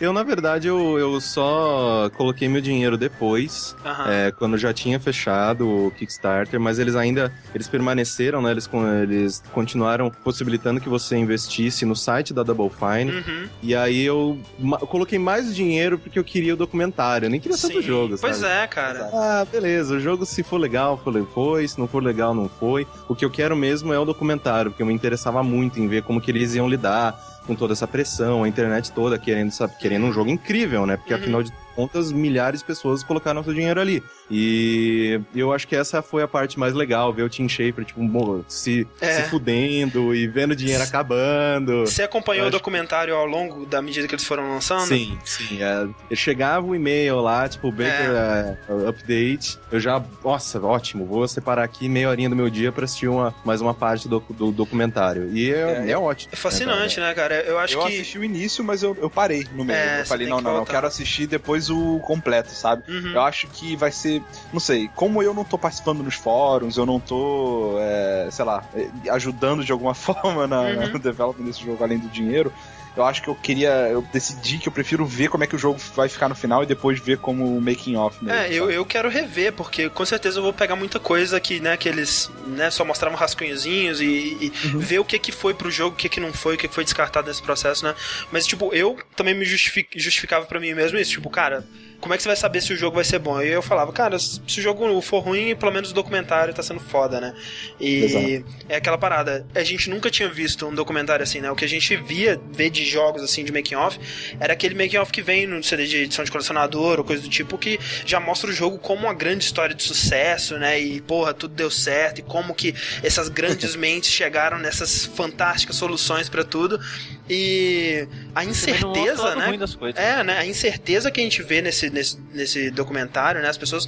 Eu, 0.00 0.12
na 0.12 0.22
verdade, 0.22 0.68
eu, 0.68 0.96
eu 0.98 1.20
só 1.20 2.08
coloquei 2.16 2.48
meu 2.48 2.60
dinheiro 2.60 2.96
depois, 2.96 3.74
Aham. 3.84 4.10
é, 4.10 4.30
quando 4.30 4.56
já 4.56 4.72
tinha 4.72 4.98
fechado 5.00 5.68
o 5.68 5.90
Kickstarter, 5.90 6.58
mas 6.60 6.78
eles 6.78 6.94
ainda, 6.94 7.32
eles 7.54 7.66
permaneceram, 7.68 8.40
né? 8.40 8.52
Eles, 8.52 8.68
eles 9.02 9.42
continuaram 9.52 10.08
possibilitando 10.10 10.80
que 10.80 10.88
você 10.88 11.16
investisse 11.16 11.84
no 11.84 11.96
site 11.96 12.32
da 12.32 12.42
Double 12.42 12.70
Fine. 12.70 13.10
Uhum. 13.10 13.48
E 13.62 13.74
aí 13.74 14.02
eu, 14.04 14.38
eu 14.60 14.86
coloquei 14.86 15.18
mais 15.18 15.54
dinheiro 15.54 15.98
porque 15.98 16.18
eu 16.18 16.24
queria 16.28 16.54
o 16.54 16.56
documentário. 16.56 17.26
Eu 17.26 17.30
nem 17.30 17.40
queria 17.40 17.56
tanto 17.58 17.80
Sim. 17.80 17.82
jogo, 17.82 18.16
Pois 18.20 18.36
sabe? 18.36 18.52
é, 18.52 18.66
cara. 18.66 19.10
Ah, 19.12 19.46
beleza, 19.50 19.94
o 19.96 20.00
jogo 20.00 20.24
se 20.26 20.42
for 20.42 20.58
legal, 20.58 21.00
foi, 21.02 21.24
foi, 21.24 21.66
se 21.66 21.78
não 21.78 21.88
for 21.88 22.02
legal, 22.02 22.34
não 22.34 22.48
foi. 22.48 22.86
O 23.08 23.14
que 23.14 23.24
eu 23.24 23.30
quero 23.30 23.56
mesmo 23.56 23.92
é 23.92 23.98
o 23.98 24.04
documentário, 24.04 24.70
porque 24.70 24.82
eu 24.82 24.86
me 24.86 24.92
interessava 24.94 25.42
muito 25.42 25.80
em 25.80 25.88
ver 25.88 26.02
como 26.02 26.20
que 26.20 26.30
eles 26.30 26.54
iam 26.54 26.68
lidar 26.68 27.18
com 27.46 27.54
toda 27.54 27.72
essa 27.72 27.88
pressão, 27.88 28.44
a 28.44 28.48
internet 28.48 28.92
toda 28.92 29.18
querendo, 29.18 29.50
sabe, 29.50 29.74
querendo 29.78 30.04
um 30.06 30.12
jogo 30.12 30.28
incrível, 30.30 30.84
né? 30.86 30.96
Porque 30.98 31.14
Uhum. 31.14 31.20
afinal 31.20 31.42
de 31.42 31.50
contas, 31.78 32.10
milhares 32.10 32.58
de 32.58 32.66
pessoas 32.66 33.04
colocaram 33.04 33.44
seu 33.44 33.54
dinheiro 33.54 33.80
ali. 33.80 34.02
E 34.28 35.20
eu 35.34 35.52
acho 35.52 35.68
que 35.68 35.76
essa 35.76 36.02
foi 36.02 36.24
a 36.24 36.28
parte 36.28 36.58
mais 36.58 36.74
legal, 36.74 37.12
ver 37.12 37.22
o 37.22 37.28
Tim 37.28 37.48
Schafer, 37.48 37.84
tipo, 37.84 38.00
se, 38.48 38.84
É. 39.00 39.22
se 39.22 39.30
fudendo 39.30 40.12
e 40.14 40.26
vendo 40.26 40.52
o 40.52 40.56
dinheiro 40.56 40.82
acabando. 40.82 41.86
Você 41.86 42.02
acompanhou 42.02 42.40
Eu 42.42 42.44
o 42.46 42.48
acho- 42.48 42.58
documentário 42.58 43.14
ao 43.14 43.26
longo 43.26 43.64
da 43.64 43.80
medida 43.80 44.08
que 44.08 44.14
eles 44.14 44.24
foram 44.24 44.48
lançando? 44.50 44.86
Sim, 44.88 45.16
sim. 45.24 45.62
É, 45.62 45.86
chegava 46.16 46.66
o 46.66 46.74
e-mail 46.74 47.20
lá, 47.20 47.48
tipo, 47.48 47.70
Baker 47.70 48.10
é, 48.10 48.58
Update. 48.88 49.56
Eu 49.70 49.78
já, 49.78 50.02
nossa, 50.24 50.60
ótimo, 50.60 51.06
vou 51.06 51.26
separar 51.28 51.62
aqui 51.62 51.88
meia 51.88 52.08
horinha 52.10 52.28
do 52.28 52.34
meu 52.36 52.50
dia 52.50 52.72
pra 52.72 52.84
assistir 52.86 53.06
uma, 53.08 53.32
mais 53.44 53.60
uma 53.60 53.72
parte 53.72 54.08
do, 54.08 54.18
do 54.30 54.50
documentário. 54.50 55.30
E 55.32 55.52
é, 55.52 55.84
É, 55.86 55.90
é 55.92 55.98
ótimo. 55.98 56.30
É 56.32 56.36
fascinante, 56.36 56.98
né, 56.98 57.14
cara? 57.14 57.36
Eu 57.42 57.58
acho 57.58 57.74
eu 57.74 57.82
que. 57.82 57.94
assisti 57.94 58.18
o 58.18 58.24
início, 58.24 58.64
mas 58.64 58.82
eu, 58.82 58.96
eu 59.00 59.08
parei 59.08 59.46
no 59.54 59.64
meio. 59.64 59.78
É, 59.78 60.00
eu 60.00 60.06
falei, 60.06 60.26
não, 60.26 60.40
não, 60.40 60.56
não, 60.58 60.64
quero 60.64 60.86
assistir 60.86 61.26
depois 61.26 61.67
completo, 62.02 62.50
sabe? 62.52 62.82
Uhum. 62.88 63.12
Eu 63.14 63.20
acho 63.22 63.46
que 63.48 63.76
vai 63.76 63.90
ser, 63.90 64.22
não 64.52 64.60
sei, 64.60 64.88
como 64.94 65.22
eu 65.22 65.32
não 65.34 65.44
tô 65.44 65.58
participando 65.58 66.02
nos 66.02 66.14
fóruns, 66.14 66.76
eu 66.76 66.86
não 66.86 67.00
tô, 67.00 67.76
é, 67.80 68.28
sei 68.30 68.44
lá, 68.44 68.64
é, 68.74 68.88
ajudando 69.10 69.64
de 69.64 69.72
alguma 69.72 69.94
forma 69.94 70.46
na, 70.46 70.62
Uhum. 70.62 70.92
no 70.92 70.98
development 70.98 71.44
desse 71.46 71.64
jogo 71.64 71.82
além 71.82 71.98
do 71.98 72.08
dinheiro, 72.08 72.52
eu 72.98 73.04
acho 73.04 73.22
que 73.22 73.28
eu 73.28 73.34
queria, 73.34 73.70
eu 73.88 74.02
decidi 74.12 74.58
que 74.58 74.68
eu 74.68 74.72
prefiro 74.72 75.06
ver 75.06 75.28
como 75.28 75.44
é 75.44 75.46
que 75.46 75.54
o 75.54 75.58
jogo 75.58 75.78
vai 75.94 76.08
ficar 76.08 76.28
no 76.28 76.34
final 76.34 76.62
e 76.62 76.66
depois 76.66 76.98
ver 77.00 77.18
como 77.18 77.56
o 77.56 77.60
making 77.60 77.96
off 77.96 78.22
mesmo. 78.22 78.38
É, 78.38 78.52
eu, 78.52 78.64
sabe? 78.64 78.74
eu 78.74 78.84
quero 78.84 79.08
rever, 79.08 79.52
porque 79.52 79.88
com 79.88 80.04
certeza 80.04 80.38
eu 80.38 80.42
vou 80.42 80.52
pegar 80.52 80.74
muita 80.76 80.98
coisa 80.98 81.38
que, 81.40 81.60
né, 81.60 81.76
que 81.76 81.88
eles 81.88 82.30
né, 82.46 82.70
só 82.70 82.84
mostravam 82.84 83.16
rascunhozinhos 83.18 84.00
e, 84.00 84.04
e 84.06 84.52
Uhum. 84.68 84.78
ver 84.80 84.98
o 84.98 85.04
que 85.04 85.18
que 85.18 85.30
foi 85.32 85.54
pro 85.54 85.70
jogo, 85.70 85.94
o 85.94 85.96
que 85.98 86.08
que 86.08 86.18
não 86.20 86.32
foi, 86.32 86.54
o 86.54 86.58
que 86.58 86.66
que 86.68 86.74
foi 86.74 86.84
descartado 86.84 87.28
nesse 87.28 87.40
processo, 87.42 87.84
né? 87.84 87.94
Mas, 88.32 88.46
tipo, 88.46 88.74
eu 88.74 88.98
também 89.14 89.34
me 89.34 89.44
justifi- 89.44 89.86
justificava 89.94 90.46
pra 90.46 90.58
mim 90.58 90.74
mesmo 90.74 90.98
isso, 90.98 91.12
tipo, 91.12 91.30
cara, 91.30 91.64
como 92.00 92.14
é 92.14 92.16
que 92.16 92.22
você 92.22 92.28
vai 92.28 92.36
saber 92.36 92.60
se 92.60 92.72
o 92.72 92.76
jogo 92.76 92.94
vai 92.94 93.04
ser 93.04 93.18
bom? 93.18 93.40
E 93.42 93.48
eu 93.48 93.60
falava, 93.60 93.92
cara, 93.92 94.18
se 94.18 94.40
o 94.60 94.62
jogo 94.62 95.00
for 95.00 95.20
ruim, 95.20 95.56
pelo 95.56 95.72
menos 95.72 95.90
o 95.90 95.94
documentário 95.94 96.54
tá 96.54 96.62
sendo 96.62 96.80
foda, 96.80 97.20
né? 97.20 97.34
E 97.80 98.04
Exato. 98.04 98.44
é 98.68 98.76
aquela 98.76 98.96
parada, 98.96 99.44
a 99.54 99.64
gente 99.64 99.90
nunca 99.90 100.10
tinha 100.10 100.28
visto 100.28 100.66
um 100.66 100.74
documentário 100.74 101.22
assim, 101.22 101.40
né? 101.40 101.50
O 101.50 101.56
que 101.56 101.64
a 101.64 101.68
gente 101.68 101.96
via, 101.96 102.40
ver 102.52 102.70
de 102.70 102.84
jogos 102.84 103.22
assim, 103.22 103.44
de 103.44 103.52
making 103.52 103.74
off, 103.74 103.98
era 104.38 104.52
aquele 104.52 104.74
making 104.74 104.98
off 104.98 105.10
que 105.10 105.22
vem 105.22 105.46
no 105.46 105.62
CD 105.62 105.86
de 105.86 105.96
edição 105.98 106.24
de 106.24 106.30
colecionador 106.30 106.98
ou 106.98 107.04
coisa 107.04 107.22
do 107.22 107.28
tipo, 107.28 107.58
que 107.58 107.80
já 108.06 108.20
mostra 108.20 108.48
o 108.50 108.52
jogo 108.52 108.78
como 108.78 109.02
uma 109.02 109.14
grande 109.14 109.44
história 109.44 109.74
de 109.74 109.82
sucesso, 109.82 110.56
né? 110.56 110.78
E 110.80 111.00
porra, 111.00 111.34
tudo 111.34 111.54
deu 111.54 111.70
certo, 111.70 112.20
e 112.20 112.22
como 112.22 112.54
que 112.54 112.74
essas 113.02 113.28
grandes 113.28 113.74
mentes 113.76 114.10
chegaram 114.10 114.58
nessas 114.58 115.04
fantásticas 115.04 115.74
soluções 115.74 116.28
pra 116.28 116.44
tudo. 116.44 116.80
E 117.28 118.06
a 118.34 118.44
incerteza, 118.44 119.34
né? 119.36 119.58
coisas. 119.78 120.00
É, 120.00 120.22
né? 120.24 120.38
A 120.38 120.46
incerteza 120.46 121.10
que 121.10 121.20
a 121.20 121.24
gente 121.24 121.42
vê 121.42 121.60
nesse, 121.60 121.90
nesse, 121.90 122.18
nesse 122.32 122.70
documentário, 122.70 123.42
né? 123.42 123.48
As 123.48 123.58
pessoas 123.58 123.86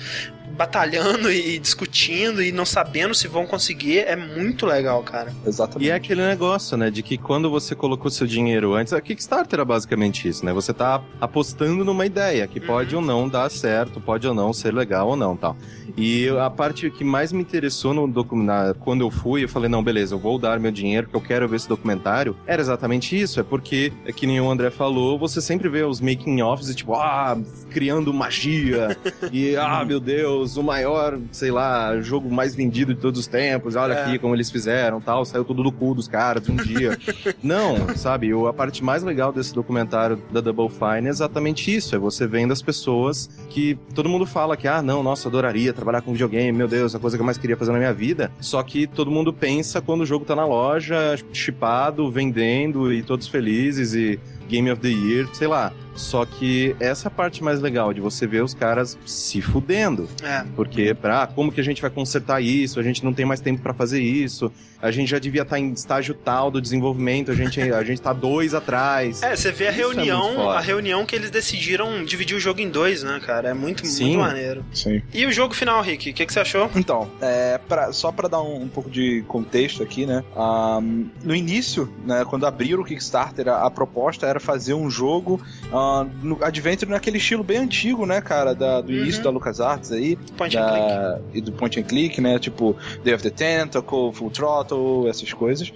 batalhando 0.60 1.32
e 1.32 1.58
discutindo 1.58 2.42
e 2.42 2.52
não 2.52 2.66
sabendo 2.66 3.14
se 3.14 3.26
vão 3.26 3.46
conseguir 3.46 4.00
é 4.00 4.14
muito 4.14 4.66
legal, 4.66 5.02
cara. 5.02 5.32
Exatamente. 5.46 5.88
E 5.88 5.90
é 5.90 5.94
aquele 5.94 6.20
negócio, 6.20 6.76
né, 6.76 6.90
de 6.90 7.02
que 7.02 7.16
quando 7.16 7.48
você 7.48 7.74
colocou 7.74 8.10
seu 8.10 8.26
dinheiro 8.26 8.74
antes, 8.74 8.92
a 8.92 9.00
Kickstarter 9.00 9.58
era 9.58 9.64
basicamente 9.64 10.28
isso, 10.28 10.44
né? 10.44 10.52
Você 10.52 10.74
tá 10.74 11.02
apostando 11.18 11.82
numa 11.82 12.04
ideia 12.04 12.46
que 12.46 12.60
pode 12.60 12.94
ou 12.94 13.00
não 13.00 13.26
dar 13.26 13.50
certo, 13.50 14.02
pode 14.02 14.26
ou 14.28 14.34
não 14.34 14.52
ser 14.52 14.74
legal 14.74 15.08
ou 15.08 15.16
não, 15.16 15.34
tal. 15.34 15.56
E 15.96 16.28
a 16.28 16.50
parte 16.50 16.90
que 16.90 17.04
mais 17.04 17.32
me 17.32 17.40
interessou 17.40 17.94
no 17.94 18.06
documentário, 18.06 18.74
quando 18.74 19.00
eu 19.02 19.10
fui, 19.10 19.44
eu 19.44 19.48
falei, 19.48 19.68
não, 19.68 19.82
beleza, 19.82 20.14
eu 20.14 20.18
vou 20.18 20.38
dar 20.38 20.60
meu 20.60 20.70
dinheiro 20.70 21.06
porque 21.06 21.16
eu 21.16 21.28
quero 21.28 21.48
ver 21.48 21.56
esse 21.56 21.68
documentário, 21.68 22.36
era 22.46 22.60
exatamente 22.60 23.18
isso, 23.18 23.29
é 23.38 23.42
porque, 23.42 23.92
é 24.04 24.12
que 24.12 24.26
nem 24.26 24.40
o 24.40 24.50
André 24.50 24.70
falou, 24.70 25.18
você 25.18 25.40
sempre 25.40 25.68
vê 25.68 25.82
os 25.84 26.00
making-offs 26.00 26.68
e 26.68 26.74
tipo, 26.74 26.94
ah, 26.94 27.38
criando 27.70 28.12
magia, 28.12 28.96
e 29.32 29.54
ah, 29.56 29.84
meu 29.84 30.00
Deus, 30.00 30.56
o 30.56 30.62
maior, 30.62 31.18
sei 31.30 31.50
lá, 31.50 32.00
jogo 32.00 32.30
mais 32.30 32.54
vendido 32.54 32.94
de 32.94 33.00
todos 33.00 33.20
os 33.20 33.26
tempos, 33.26 33.76
olha 33.76 33.92
É. 33.92 34.02
aqui 34.04 34.18
como 34.18 34.34
eles 34.34 34.50
fizeram, 34.50 35.00
tal, 35.00 35.24
saiu 35.24 35.44
tudo 35.44 35.62
do 35.62 35.70
cu 35.70 35.94
dos 35.94 36.08
caras 36.08 36.48
um 36.48 36.56
dia. 36.56 36.98
Não, 37.42 37.94
sabe, 37.96 38.30
a 38.48 38.52
parte 38.52 38.82
mais 38.82 39.02
legal 39.02 39.32
desse 39.32 39.54
documentário 39.54 40.20
da 40.32 40.40
Double 40.40 40.68
Fine 40.68 41.06
é 41.06 41.10
exatamente 41.10 41.74
isso, 41.74 41.94
é 41.94 41.98
você 41.98 42.26
vendo 42.26 42.52
as 42.52 42.62
pessoas 42.62 43.28
que 43.50 43.78
todo 43.94 44.08
mundo 44.08 44.24
fala 44.26 44.56
que, 44.56 44.66
ah, 44.66 44.80
não, 44.82 45.02
nossa, 45.02 45.28
adoraria 45.28 45.72
trabalhar 45.72 46.00
com 46.00 46.12
videogame, 46.12 46.56
meu 46.56 46.68
Deus, 46.68 46.94
a 46.94 46.98
coisa 46.98 47.16
que 47.16 47.20
eu 47.20 47.26
mais 47.26 47.36
queria 47.38 47.56
fazer 47.56 47.72
na 47.72 47.78
minha 47.78 47.92
vida, 47.92 48.30
só 48.40 48.62
que 48.62 48.86
todo 48.86 49.10
mundo 49.10 49.32
pensa 49.32 49.80
quando 49.80 50.02
o 50.02 50.06
jogo 50.06 50.24
tá 50.24 50.34
na 50.34 50.44
loja, 50.46 51.16
chipado, 51.32 52.10
vendendo 52.10 52.92
e 52.92 53.02
todos 53.20 53.28
felizes 53.28 53.94
e 53.94 54.18
Game 54.50 54.70
of 54.70 54.80
the 54.80 54.88
Year, 54.88 55.28
sei 55.32 55.46
lá. 55.46 55.72
Só 55.94 56.24
que 56.24 56.74
essa 56.80 57.06
é 57.06 57.08
a 57.08 57.10
parte 57.10 57.42
mais 57.44 57.60
legal 57.60 57.92
de 57.92 58.00
você 58.00 58.26
ver 58.26 58.42
os 58.42 58.54
caras 58.54 58.98
se 59.04 59.42
fudendo. 59.42 60.08
É. 60.22 60.44
Porque, 60.56 60.94
pra, 60.94 61.26
como 61.26 61.52
que 61.52 61.60
a 61.60 61.64
gente 61.64 61.82
vai 61.82 61.90
consertar 61.90 62.40
isso? 62.42 62.80
A 62.80 62.82
gente 62.82 63.04
não 63.04 63.12
tem 63.12 63.26
mais 63.26 63.40
tempo 63.40 63.60
pra 63.60 63.74
fazer 63.74 64.00
isso. 64.00 64.50
A 64.80 64.90
gente 64.90 65.10
já 65.10 65.18
devia 65.18 65.42
estar 65.42 65.58
em 65.58 65.72
estágio 65.72 66.14
tal 66.14 66.50
do 66.50 66.58
desenvolvimento, 66.58 67.30
a 67.30 67.34
gente, 67.34 67.60
a 67.70 67.82
gente 67.84 68.00
tá 68.00 68.14
dois 68.14 68.54
atrás. 68.54 69.22
É, 69.22 69.36
você 69.36 69.52
vê 69.52 69.66
a 69.68 69.70
Isso 69.72 69.80
é 69.80 69.82
reunião, 69.82 70.34
foda. 70.36 70.58
a 70.58 70.60
reunião 70.60 71.04
que 71.04 71.14
eles 71.14 71.30
decidiram 71.30 72.02
dividir 72.04 72.34
o 72.34 72.40
jogo 72.40 72.60
em 72.60 72.70
dois, 72.70 73.02
né, 73.02 73.20
cara? 73.26 73.50
É 73.50 73.54
muito, 73.54 73.86
Sim. 73.86 74.04
muito 74.16 74.20
maneiro. 74.20 74.64
Sim. 74.72 75.02
E 75.12 75.26
o 75.26 75.32
jogo 75.32 75.52
final, 75.54 75.82
Rick, 75.82 76.10
o 76.10 76.14
que, 76.14 76.24
que 76.24 76.32
você 76.32 76.40
achou? 76.40 76.70
Então, 76.74 77.10
é, 77.20 77.58
pra- 77.68 77.92
só 77.92 78.10
pra 78.10 78.26
dar 78.26 78.40
um, 78.40 78.62
um 78.62 78.68
pouco 78.68 78.88
de 78.88 79.22
contexto 79.28 79.82
aqui, 79.82 80.06
né? 80.06 80.24
ahn, 80.34 81.10
no 81.22 81.34
início, 81.34 81.92
né, 82.06 82.24
quando 82.24 82.46
abriram 82.46 82.80
o 82.80 82.84
Kickstarter, 82.84 83.48
a, 83.48 83.66
a 83.66 83.70
proposta 83.70 84.26
era 84.26 84.39
fazer 84.40 84.74
um 84.74 84.90
jogo 84.90 85.40
ahn, 85.72 86.08
no 86.22 86.42
Adventure 86.44 86.90
naquele 86.90 87.18
estilo 87.18 87.44
bem 87.44 87.58
antigo, 87.58 88.06
né, 88.06 88.20
cara? 88.20 88.54
da- 88.54 88.80
do 88.80 88.90
Uhum. 88.90 88.98
início 88.98 89.22
da 89.22 89.30
LucasArts 89.30 89.92
aí. 89.92 90.16
Point 90.36 90.56
and 90.58 90.66
click. 90.66 90.86
da, 90.88 91.18
e 91.34 91.40
do 91.40 91.52
point 91.52 91.78
and 91.78 91.82
click, 91.84 92.20
né? 92.20 92.38
Tipo 92.38 92.76
Day 93.04 93.14
of 93.14 93.22
the 93.22 93.30
Tentacle, 93.30 94.12
Full 94.12 94.30
Throttle, 94.30 95.08
essas 95.08 95.32
coisas. 95.32 95.72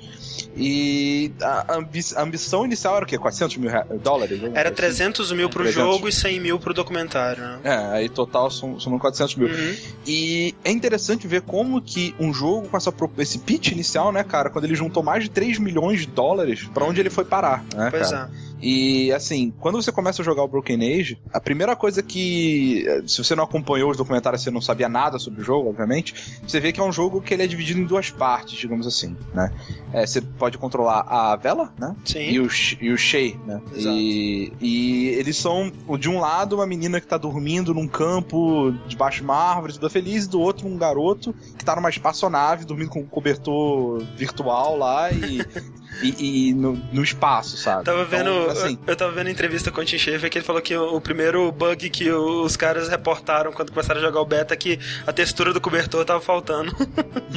E 0.56 1.32
a, 1.42 1.76
ambi- 1.76 2.00
a 2.16 2.22
ambição 2.22 2.64
inicial 2.64 2.96
era 2.96 3.04
o 3.04 3.08
quê? 3.08 3.18
400 3.18 3.56
mil 3.56 3.70
dólares? 4.02 4.40
Era 4.54 4.68
assim? 4.68 4.76
300 4.76 5.32
mil 5.32 5.48
pro 5.48 5.62
300. 5.64 5.74
jogo 5.92 6.08
e 6.08 6.12
100 6.12 6.40
mil 6.40 6.58
pro 6.58 6.72
documentário, 6.72 7.42
né? 7.42 7.58
É, 7.64 7.76
aí 7.96 8.08
total 8.08 8.50
são, 8.50 8.78
são 8.78 8.96
400 8.98 9.34
mil. 9.36 9.48
Uhum. 9.48 9.74
E 10.06 10.54
é 10.64 10.70
interessante 10.70 11.26
ver 11.26 11.42
como 11.42 11.80
que 11.82 12.14
um 12.20 12.32
jogo 12.32 12.68
com 12.68 12.76
essa, 12.76 12.92
esse 13.18 13.38
pitch 13.38 13.72
inicial, 13.72 14.12
né, 14.12 14.22
cara, 14.22 14.48
quando 14.50 14.64
ele 14.64 14.74
juntou 14.76 15.02
mais 15.02 15.24
de 15.24 15.30
3 15.30 15.58
milhões 15.58 16.00
de 16.00 16.06
dólares, 16.06 16.68
pra 16.72 16.84
onde 16.84 17.00
ele 17.00 17.10
foi 17.10 17.24
parar, 17.24 17.64
né, 17.74 17.88
Pois 17.90 18.10
cara? 18.10 18.30
é. 18.40 18.53
E 18.60 19.12
assim, 19.12 19.52
quando 19.60 19.82
você 19.82 19.92
começa 19.92 20.22
a 20.22 20.24
jogar 20.24 20.42
o 20.42 20.48
Broken 20.48 20.76
Age, 20.98 21.18
a 21.32 21.40
primeira 21.40 21.76
coisa 21.76 22.02
que. 22.02 22.84
eh, 22.86 23.02
Se 23.06 23.22
você 23.22 23.34
não 23.34 23.44
acompanhou 23.44 23.90
os 23.90 23.96
documentários, 23.96 24.42
você 24.42 24.50
não 24.50 24.60
sabia 24.60 24.88
nada 24.88 25.18
sobre 25.18 25.40
o 25.42 25.44
jogo, 25.44 25.68
obviamente. 25.68 26.14
Você 26.46 26.60
vê 26.60 26.72
que 26.72 26.80
é 26.80 26.82
um 26.82 26.92
jogo 26.92 27.20
que 27.20 27.34
ele 27.34 27.42
é 27.42 27.46
dividido 27.46 27.80
em 27.80 27.84
duas 27.84 28.10
partes, 28.10 28.58
digamos 28.58 28.86
assim, 28.86 29.16
né? 29.34 29.52
É, 29.92 30.06
você 30.06 30.20
pode 30.20 30.56
controlar 30.56 31.00
a 31.08 31.36
Vela, 31.36 31.72
né? 31.78 31.94
Sim. 32.04 32.20
E 32.30 32.40
o, 32.40 32.48
e 32.80 32.90
o 32.90 32.96
Shay, 32.96 33.38
né? 33.46 33.60
Exato. 33.74 33.96
E, 33.96 34.52
e 34.60 35.08
eles 35.08 35.36
são, 35.36 35.70
de 35.98 36.08
um 36.08 36.18
lado, 36.18 36.56
uma 36.56 36.66
menina 36.66 37.00
que 37.00 37.06
tá 37.06 37.18
dormindo 37.18 37.74
num 37.74 37.86
campo 37.86 38.72
debaixo 38.86 39.18
de 39.18 39.24
uma 39.24 39.36
árvore, 39.36 39.74
toda 39.74 39.90
feliz, 39.90 40.24
e 40.24 40.28
do 40.28 40.40
outro, 40.40 40.66
um 40.66 40.76
garoto 40.78 41.34
que 41.58 41.64
tá 41.64 41.76
numa 41.76 41.90
espaçonave, 41.90 42.64
dormindo 42.64 42.88
com 42.90 43.00
um 43.00 43.06
cobertor 43.06 44.02
virtual 44.16 44.76
lá 44.78 45.10
e, 45.10 45.44
e, 46.02 46.48
e 46.48 46.54
no, 46.54 46.72
no 46.92 47.02
espaço, 47.02 47.56
sabe? 47.56 47.84
Tava 47.84 48.04
vendo, 48.04 48.30
Então, 48.30 48.50
assim, 48.50 48.78
eu, 48.86 48.92
eu 48.92 48.96
tava 48.96 49.12
vendo 49.12 49.30
entrevista 49.30 49.70
com 49.70 49.80
o 49.80 49.84
Tim 49.84 49.98
Schafer 49.98 50.30
que 50.30 50.38
ele 50.38 50.44
falou 50.44 50.60
que 50.60 50.76
o, 50.76 50.96
o 50.96 51.00
primeiro 51.00 51.50
bug 51.52 51.88
que 51.90 52.10
os 52.10 52.56
caras 52.56 52.88
reportaram 52.88 53.52
quando 53.52 53.70
começaram 53.70 54.00
a 54.00 54.04
jogar 54.04 54.20
o 54.20 54.26
beta 54.26 54.54
é 54.54 54.56
que 54.56 54.78
a 55.06 55.12
textura 55.12 55.52
do 55.52 55.60
cobertor 55.60 56.04
tava 56.04 56.20
faltando. 56.20 56.74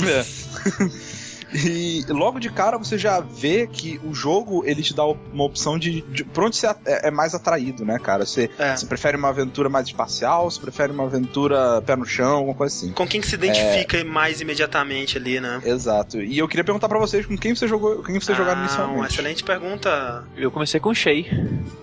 É. 0.07 0.25
E 1.53 2.03
logo 2.09 2.39
de 2.39 2.49
cara 2.49 2.77
você 2.77 2.97
já 2.97 3.19
vê 3.19 3.67
que 3.67 3.99
o 4.03 4.13
jogo 4.13 4.63
ele 4.65 4.81
te 4.83 4.93
dá 4.93 5.05
uma 5.05 5.43
opção 5.43 5.77
de, 5.79 6.01
de 6.01 6.23
por 6.23 6.43
onde 6.43 6.55
você 6.57 6.67
é, 6.67 7.07
é 7.07 7.11
mais 7.11 7.33
atraído, 7.33 7.85
né, 7.85 7.97
cara? 7.99 8.25
Você, 8.25 8.49
É. 8.59 8.75
você 8.75 8.85
prefere 8.85 9.15
uma 9.17 9.29
aventura 9.29 9.69
mais 9.69 9.87
espacial, 9.87 10.49
você 10.49 10.59
prefere 10.59 10.91
uma 10.91 11.03
aventura 11.05 11.81
pé 11.83 11.95
no 11.95 12.05
chão, 12.05 12.37
alguma 12.37 12.53
coisa 12.55 12.75
assim. 12.75 12.91
Com 12.91 13.07
quem 13.07 13.21
que 13.21 13.27
se 13.27 13.35
identifica 13.35 14.03
mais 14.03 14.41
imediatamente 14.41 15.17
ali, 15.17 15.39
né? 15.39 15.61
Exato. 15.65 16.21
E 16.21 16.37
eu 16.37 16.47
queria 16.47 16.63
perguntar 16.63 16.89
pra 16.89 16.99
vocês 16.99 17.25
com 17.25 17.37
quem 17.37 17.55
você 17.55 17.67
jogou, 17.67 17.97
com 17.97 18.03
quem 18.03 18.19
você 18.19 18.33
jogaram 18.33 18.59
Ah, 18.59 18.63
uma 18.63 18.65
inicialmente. 18.67 19.13
excelente 19.13 19.43
pergunta. 19.43 20.23
Eu 20.35 20.51
comecei 20.51 20.79
com 20.79 20.89
o 20.89 20.95
Shay. 20.95 21.25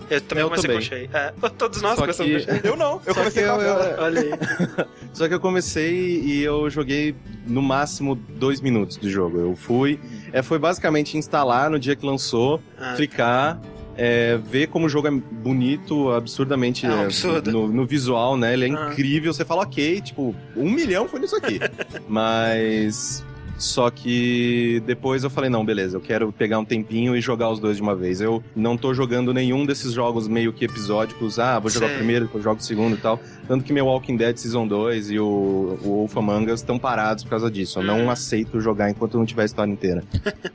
Eu 0.09 0.21
também 0.21 0.43
Eu 0.43 0.49
comecei 0.49 0.69
também. 0.69 0.87
com 0.87 0.95
o 0.95 0.97
Shay. 0.97 1.09
É, 1.13 1.49
todos 1.57 1.81
nós 1.81 1.95
Só 1.95 2.01
começamos 2.01 2.31
que- 2.31 2.45
com 2.45 2.51
o 2.51 2.55
Shay. 2.61 2.71
Eu 2.71 2.75
não, 2.77 3.01
eu 3.05 3.13
Só 3.13 3.19
comecei 3.21 3.43
que 3.43 3.49
com 3.49 3.55
a 3.55 3.63
eu- 3.63 4.03
Olha 4.03 4.21
aí. 4.21 4.29
Só 5.13 5.27
que 5.27 5.33
eu 5.33 5.39
comecei 5.39 6.21
e 6.21 6.43
eu 6.43 6.69
joguei 6.69 7.15
no 7.47 7.61
máximo 7.61 8.15
dois 8.15 8.59
minutos 8.61 8.97
de 8.97 9.09
jogo. 9.09 9.39
Eu 9.39 9.54
fui. 9.55 9.99
É, 10.33 10.41
foi 10.41 10.59
basicamente 10.59 11.17
instalar 11.17 11.69
no 11.69 11.79
dia 11.79 11.95
que 11.95 12.05
lançou, 12.05 12.61
Ah, 12.77 12.93
clicar. 12.95 13.59
é, 13.97 14.37
ver 14.37 14.67
como 14.67 14.87
o 14.87 14.89
jogo 14.89 15.07
é 15.07 15.11
bonito, 15.11 16.11
absurdamente 16.11 16.85
É 16.85 16.89
um 16.89 17.01
é, 17.01 17.05
absurdo. 17.05 17.51
no, 17.51 17.67
no 17.69 17.85
visual, 17.85 18.35
né? 18.37 18.53
Ele 18.53 18.65
é 18.69 18.75
Ah. 18.77 18.89
incrível. 18.91 19.33
Você 19.33 19.45
fala, 19.45 19.61
ok, 19.63 20.01
tipo, 20.01 20.35
um 20.55 20.69
milhão 20.69 21.07
foi 21.07 21.19
nisso 21.21 21.35
aqui. 21.35 21.59
Mas. 22.07 23.25
Só 23.57 23.89
que 23.89 24.83
depois 24.85 25.23
eu 25.23 25.29
falei, 25.29 25.49
não, 25.49 25.63
beleza, 25.65 25.95
eu 25.95 26.01
quero 26.01 26.31
pegar 26.31 26.59
um 26.59 26.65
tempinho 26.65 27.15
e 27.15 27.21
jogar 27.21 27.49
os 27.49 27.59
dois 27.59 27.77
de 27.77 27.81
uma 27.81 27.95
vez. 27.95 28.19
Eu 28.19 28.43
não 28.55 28.75
tô 28.77 28.93
jogando 28.93 29.33
nenhum 29.33 29.65
desses 29.65 29.93
jogos 29.93 30.27
meio 30.27 30.51
que 30.51 30.65
episódicos, 30.65 31.39
ah, 31.39 31.57
vou 31.57 31.69
jogar 31.71 31.87
Sei. 31.87 31.95
o 31.95 31.97
primeiro, 31.99 32.25
depois 32.25 32.43
jogo 32.43 32.59
o 32.59 32.63
segundo 32.63 32.95
e 32.95 32.99
tal. 32.99 33.19
Tanto 33.47 33.63
que 33.63 33.71
meu 33.71 33.85
Walking 33.85 34.17
Dead 34.17 34.35
Season 34.37 34.67
2 34.67 35.11
e 35.11 35.19
o, 35.19 35.79
o 35.81 35.87
Wolf 36.07 36.17
Among 36.17 36.51
Us 36.51 36.59
estão 36.59 36.77
parados 36.77 37.23
por 37.23 37.29
causa 37.29 37.49
disso. 37.49 37.79
Eu 37.79 37.83
Hum. 37.83 37.87
não 37.87 38.09
aceito 38.11 38.59
jogar 38.59 38.89
enquanto 38.89 39.17
não 39.17 39.25
tiver 39.25 39.43
a 39.43 39.45
história 39.45 39.71
inteira. 39.71 40.03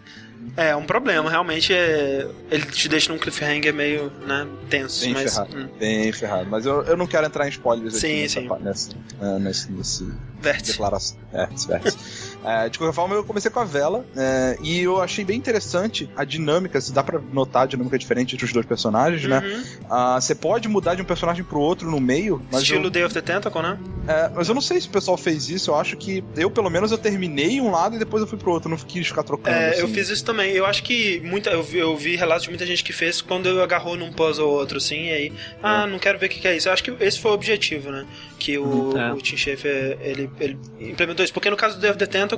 É, 0.57 0.75
um 0.75 0.85
problema, 0.85 1.31
realmente 1.31 1.73
é. 1.73 2.27
Ele 2.51 2.65
te 2.67 2.89
deixa 2.89 3.13
num 3.13 3.19
cliffhanger 3.19 3.73
meio, 3.73 4.11
né, 4.27 4.47
tenso, 4.69 5.05
Bem 5.05 5.15
mas. 5.15 5.33
ferrado. 5.35 5.57
hum, 5.57 5.69
Bem 5.79 6.13
ferrado. 6.13 6.51
Mas 6.51 6.67
eu, 6.67 6.83
eu 6.83 6.97
não 6.97 7.07
quero 7.07 7.27
entrar 7.27 7.47
em 7.47 7.51
spoilers 7.51 7.95
aqui 7.95 8.01
Sim, 8.01 8.23
nessa, 8.23 8.41
sim. 8.41 8.49
nessa, 8.65 8.91
ah, 9.21 9.39
nesse, 9.39 9.71
nesse 9.71 10.13
vértice. 10.41 10.73
declaração. 10.73 11.19
É, 11.33 11.47
vértice. 11.47 11.99
É, 12.45 12.69
de 12.69 12.79
qualquer 12.79 12.95
forma, 12.95 13.15
eu 13.15 13.25
comecei 13.25 13.51
com 13.51 13.61
a 13.61 13.65
vela 13.65 14.05
é, 14.17 14.57
e 14.63 14.81
eu 14.81 15.01
achei 15.01 15.25
bem 15.25 15.37
interessante 15.37 16.09
a 16.17 16.25
dinâmica. 16.25 16.81
Se 16.81 16.93
dá 16.93 17.03
pra 17.03 17.21
notar 17.33 17.65
a 17.65 17.67
dinâmica 17.67 17.99
diferente 17.99 18.35
entre 18.35 18.47
os 18.47 18.53
dois 18.53 18.65
personagens, 18.67 19.25
né? 19.25 19.39
Uhum. 19.41 19.63
Ah, 19.91 20.21
Você 20.21 20.35
pode 20.35 20.69
mudar 20.69 20.95
de 20.95 21.03
um 21.03 21.05
personagem 21.05 21.45
pro 21.45 21.61
outro 21.61 21.91
no 21.91 22.01
meio, 22.01 22.41
mas 22.51 22.63
Estilo 22.63 22.85
eu, 22.87 22.91
Day 22.91 23.05
of 23.05 23.13
the 23.15 23.21
Tentacle, 23.21 23.61
né? 23.63 23.79
é, 24.09 24.31
mas 24.35 24.49
eu 24.49 24.55
não 24.55 24.63
sei 24.63 24.81
se 24.81 24.89
o 24.89 24.91
pessoal 24.91 25.17
fez 25.17 25.49
isso. 25.51 25.71
Eu 25.71 25.75
acho 25.77 25.97
que 25.97 26.25
eu, 26.37 26.51
pelo 26.51 26.71
menos, 26.71 26.91
eu 26.93 26.99
terminei 26.99 27.61
um 27.61 27.71
lado 27.71 27.97
e 27.97 27.99
depois 27.99 28.23
eu 28.23 28.27
fui 28.27 28.39
pro 28.39 28.51
outro. 28.53 28.71
Eu 28.71 28.77
não 28.77 28.85
quis 28.85 29.07
ficar 29.07 29.23
trocando. 29.23 29.57
É, 29.57 29.79
eu 29.79 29.85
assim. 29.85 29.95
fiz 29.95 30.09
isso 30.09 30.25
também. 30.25 30.53
Eu 30.53 30.65
acho 30.65 30.83
que 30.83 31.21
muita, 31.21 31.51
eu, 31.51 31.63
vi, 31.63 31.79
eu 31.79 31.97
vi 31.97 32.17
relatos 32.17 32.45
de 32.45 32.49
muita 32.51 32.65
gente 32.65 32.83
que 32.83 32.93
fez 32.93 33.21
quando 33.21 33.61
agarrou 33.61 33.97
num 33.97 34.13
puzzle 34.13 34.49
ou 34.49 34.55
outro, 34.55 34.79
assim, 34.79 35.07
e 35.09 35.13
aí, 35.13 35.33
ah, 35.63 35.87
não 35.87 35.99
quero 35.99 36.19
ver 36.19 36.27
o 36.27 36.29
que, 36.29 36.41
que 36.41 36.49
é 36.49 36.57
isso. 36.57 36.69
Eu 36.69 36.73
acho 36.73 36.83
que 36.83 36.93
esse 37.01 37.19
foi 37.21 37.31
o 37.31 37.35
objetivo, 37.35 37.91
né? 37.91 38.07
Que 38.39 38.57
o, 38.57 38.65
Uhum, 38.65 38.99
é. 38.99 39.13
o 39.13 39.19
Tim 39.19 39.37
Schafer, 39.37 39.99
ele, 40.01 40.31
ele 40.41 40.59
implementou 40.81 41.23
isso. 41.25 41.33
Porque 41.35 41.51
no 41.51 41.57
caso 41.57 41.75
do 41.77 41.81
Day 41.81 41.91
of 41.91 41.99
the 41.99 42.07
Tentacle, 42.07 42.30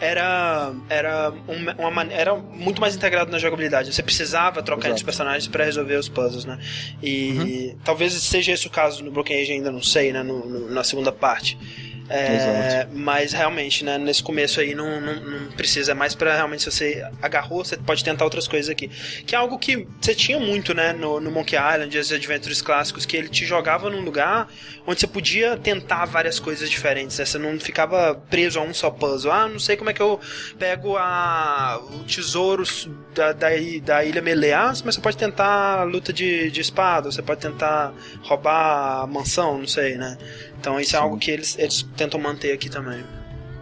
era, 0.00 0.72
era, 0.88 1.32
uma, 1.48 1.88
uma 1.88 2.02
era 2.12 2.34
muito 2.34 2.80
mais 2.80 2.94
integrado 2.96 3.30
na 3.30 3.38
jogabilidade. 3.38 3.92
Você 3.92 4.02
precisava 4.02 4.62
trocar 4.62 4.88
Exato. 4.88 4.92
entre 4.92 4.96
os 4.96 5.02
personagens 5.02 5.46
pra 5.48 5.64
resolver 5.64 5.96
os 5.96 6.08
puzzles, 6.08 6.44
né? 6.44 6.58
E 7.02 7.76
talvez 7.84 8.12
seja 8.14 8.52
esse 8.52 8.66
o 8.66 8.70
caso 8.70 9.02
no 9.04 9.10
Broken 9.10 9.40
Age, 9.40 9.52
ainda 9.52 9.70
não 9.72 9.82
sei, 9.82 10.12
né? 10.12 10.22
No, 10.22 10.46
no- 10.46 10.70
na 10.70 10.84
segunda 10.84 11.12
parte. 11.12 11.58
É, 12.08 12.86
mas 12.92 13.32
realmente, 13.32 13.84
né, 13.84 13.96
nesse 13.96 14.22
começo 14.22 14.60
aí 14.60 14.74
não, 14.74 15.00
não, 15.00 15.14
não 15.14 15.52
precisa, 15.52 15.92
é 15.92 15.94
mais 15.94 16.14
pra 16.14 16.34
realmente 16.34 16.62
se 16.62 16.70
você 16.70 17.06
agarrou, 17.22 17.64
você 17.64 17.76
pode 17.76 18.04
tentar 18.04 18.24
outras 18.24 18.46
coisas 18.46 18.70
aqui. 18.70 18.88
Que 19.26 19.34
é 19.34 19.38
algo 19.38 19.58
que 19.58 19.86
você 20.00 20.14
tinha 20.14 20.38
muito, 20.38 20.74
né, 20.74 20.92
no, 20.92 21.20
no 21.20 21.30
Monkey 21.30 21.56
Island, 21.56 21.96
os 21.96 22.12
Adventures 22.12 22.60
clássicos, 22.60 23.06
que 23.06 23.16
ele 23.16 23.28
te 23.28 23.46
jogava 23.46 23.88
num 23.88 24.00
lugar 24.00 24.48
onde 24.86 25.00
você 25.00 25.06
podia 25.06 25.56
tentar 25.56 26.04
várias 26.06 26.38
coisas 26.38 26.68
diferentes, 26.68 27.18
né? 27.18 27.24
Você 27.24 27.38
não 27.38 27.58
ficava 27.58 28.14
preso 28.28 28.58
a 28.58 28.62
um 28.62 28.74
só 28.74 28.90
puzzle. 28.90 29.30
Ah, 29.30 29.48
não 29.48 29.58
sei 29.58 29.76
como 29.76 29.90
é 29.90 29.92
que 29.92 30.02
eu 30.02 30.20
pego 30.58 30.96
a, 30.96 31.80
o 31.94 32.04
tesouro 32.04 32.64
da, 33.14 33.32
da, 33.32 33.48
da 33.82 34.04
Ilha 34.04 34.20
Melee. 34.20 34.52
Ah, 34.52 34.72
mas 34.84 34.96
você 34.96 35.00
pode 35.00 35.16
tentar 35.16 35.84
luta 35.84 36.12
de, 36.12 36.50
de 36.50 36.60
espada, 36.60 37.10
você 37.10 37.22
pode 37.22 37.40
tentar 37.40 37.92
roubar 38.22 39.02
a 39.02 39.06
mansão, 39.06 39.58
não 39.58 39.68
sei, 39.68 39.96
né? 39.96 40.18
Então 40.62 40.78
isso 40.78 40.94
é 40.94 40.98
algo 41.00 41.18
que 41.18 41.28
eles, 41.28 41.58
eles 41.58 41.82
tentam 41.96 42.20
manter 42.20 42.52
aqui 42.52 42.70
também. 42.70 43.02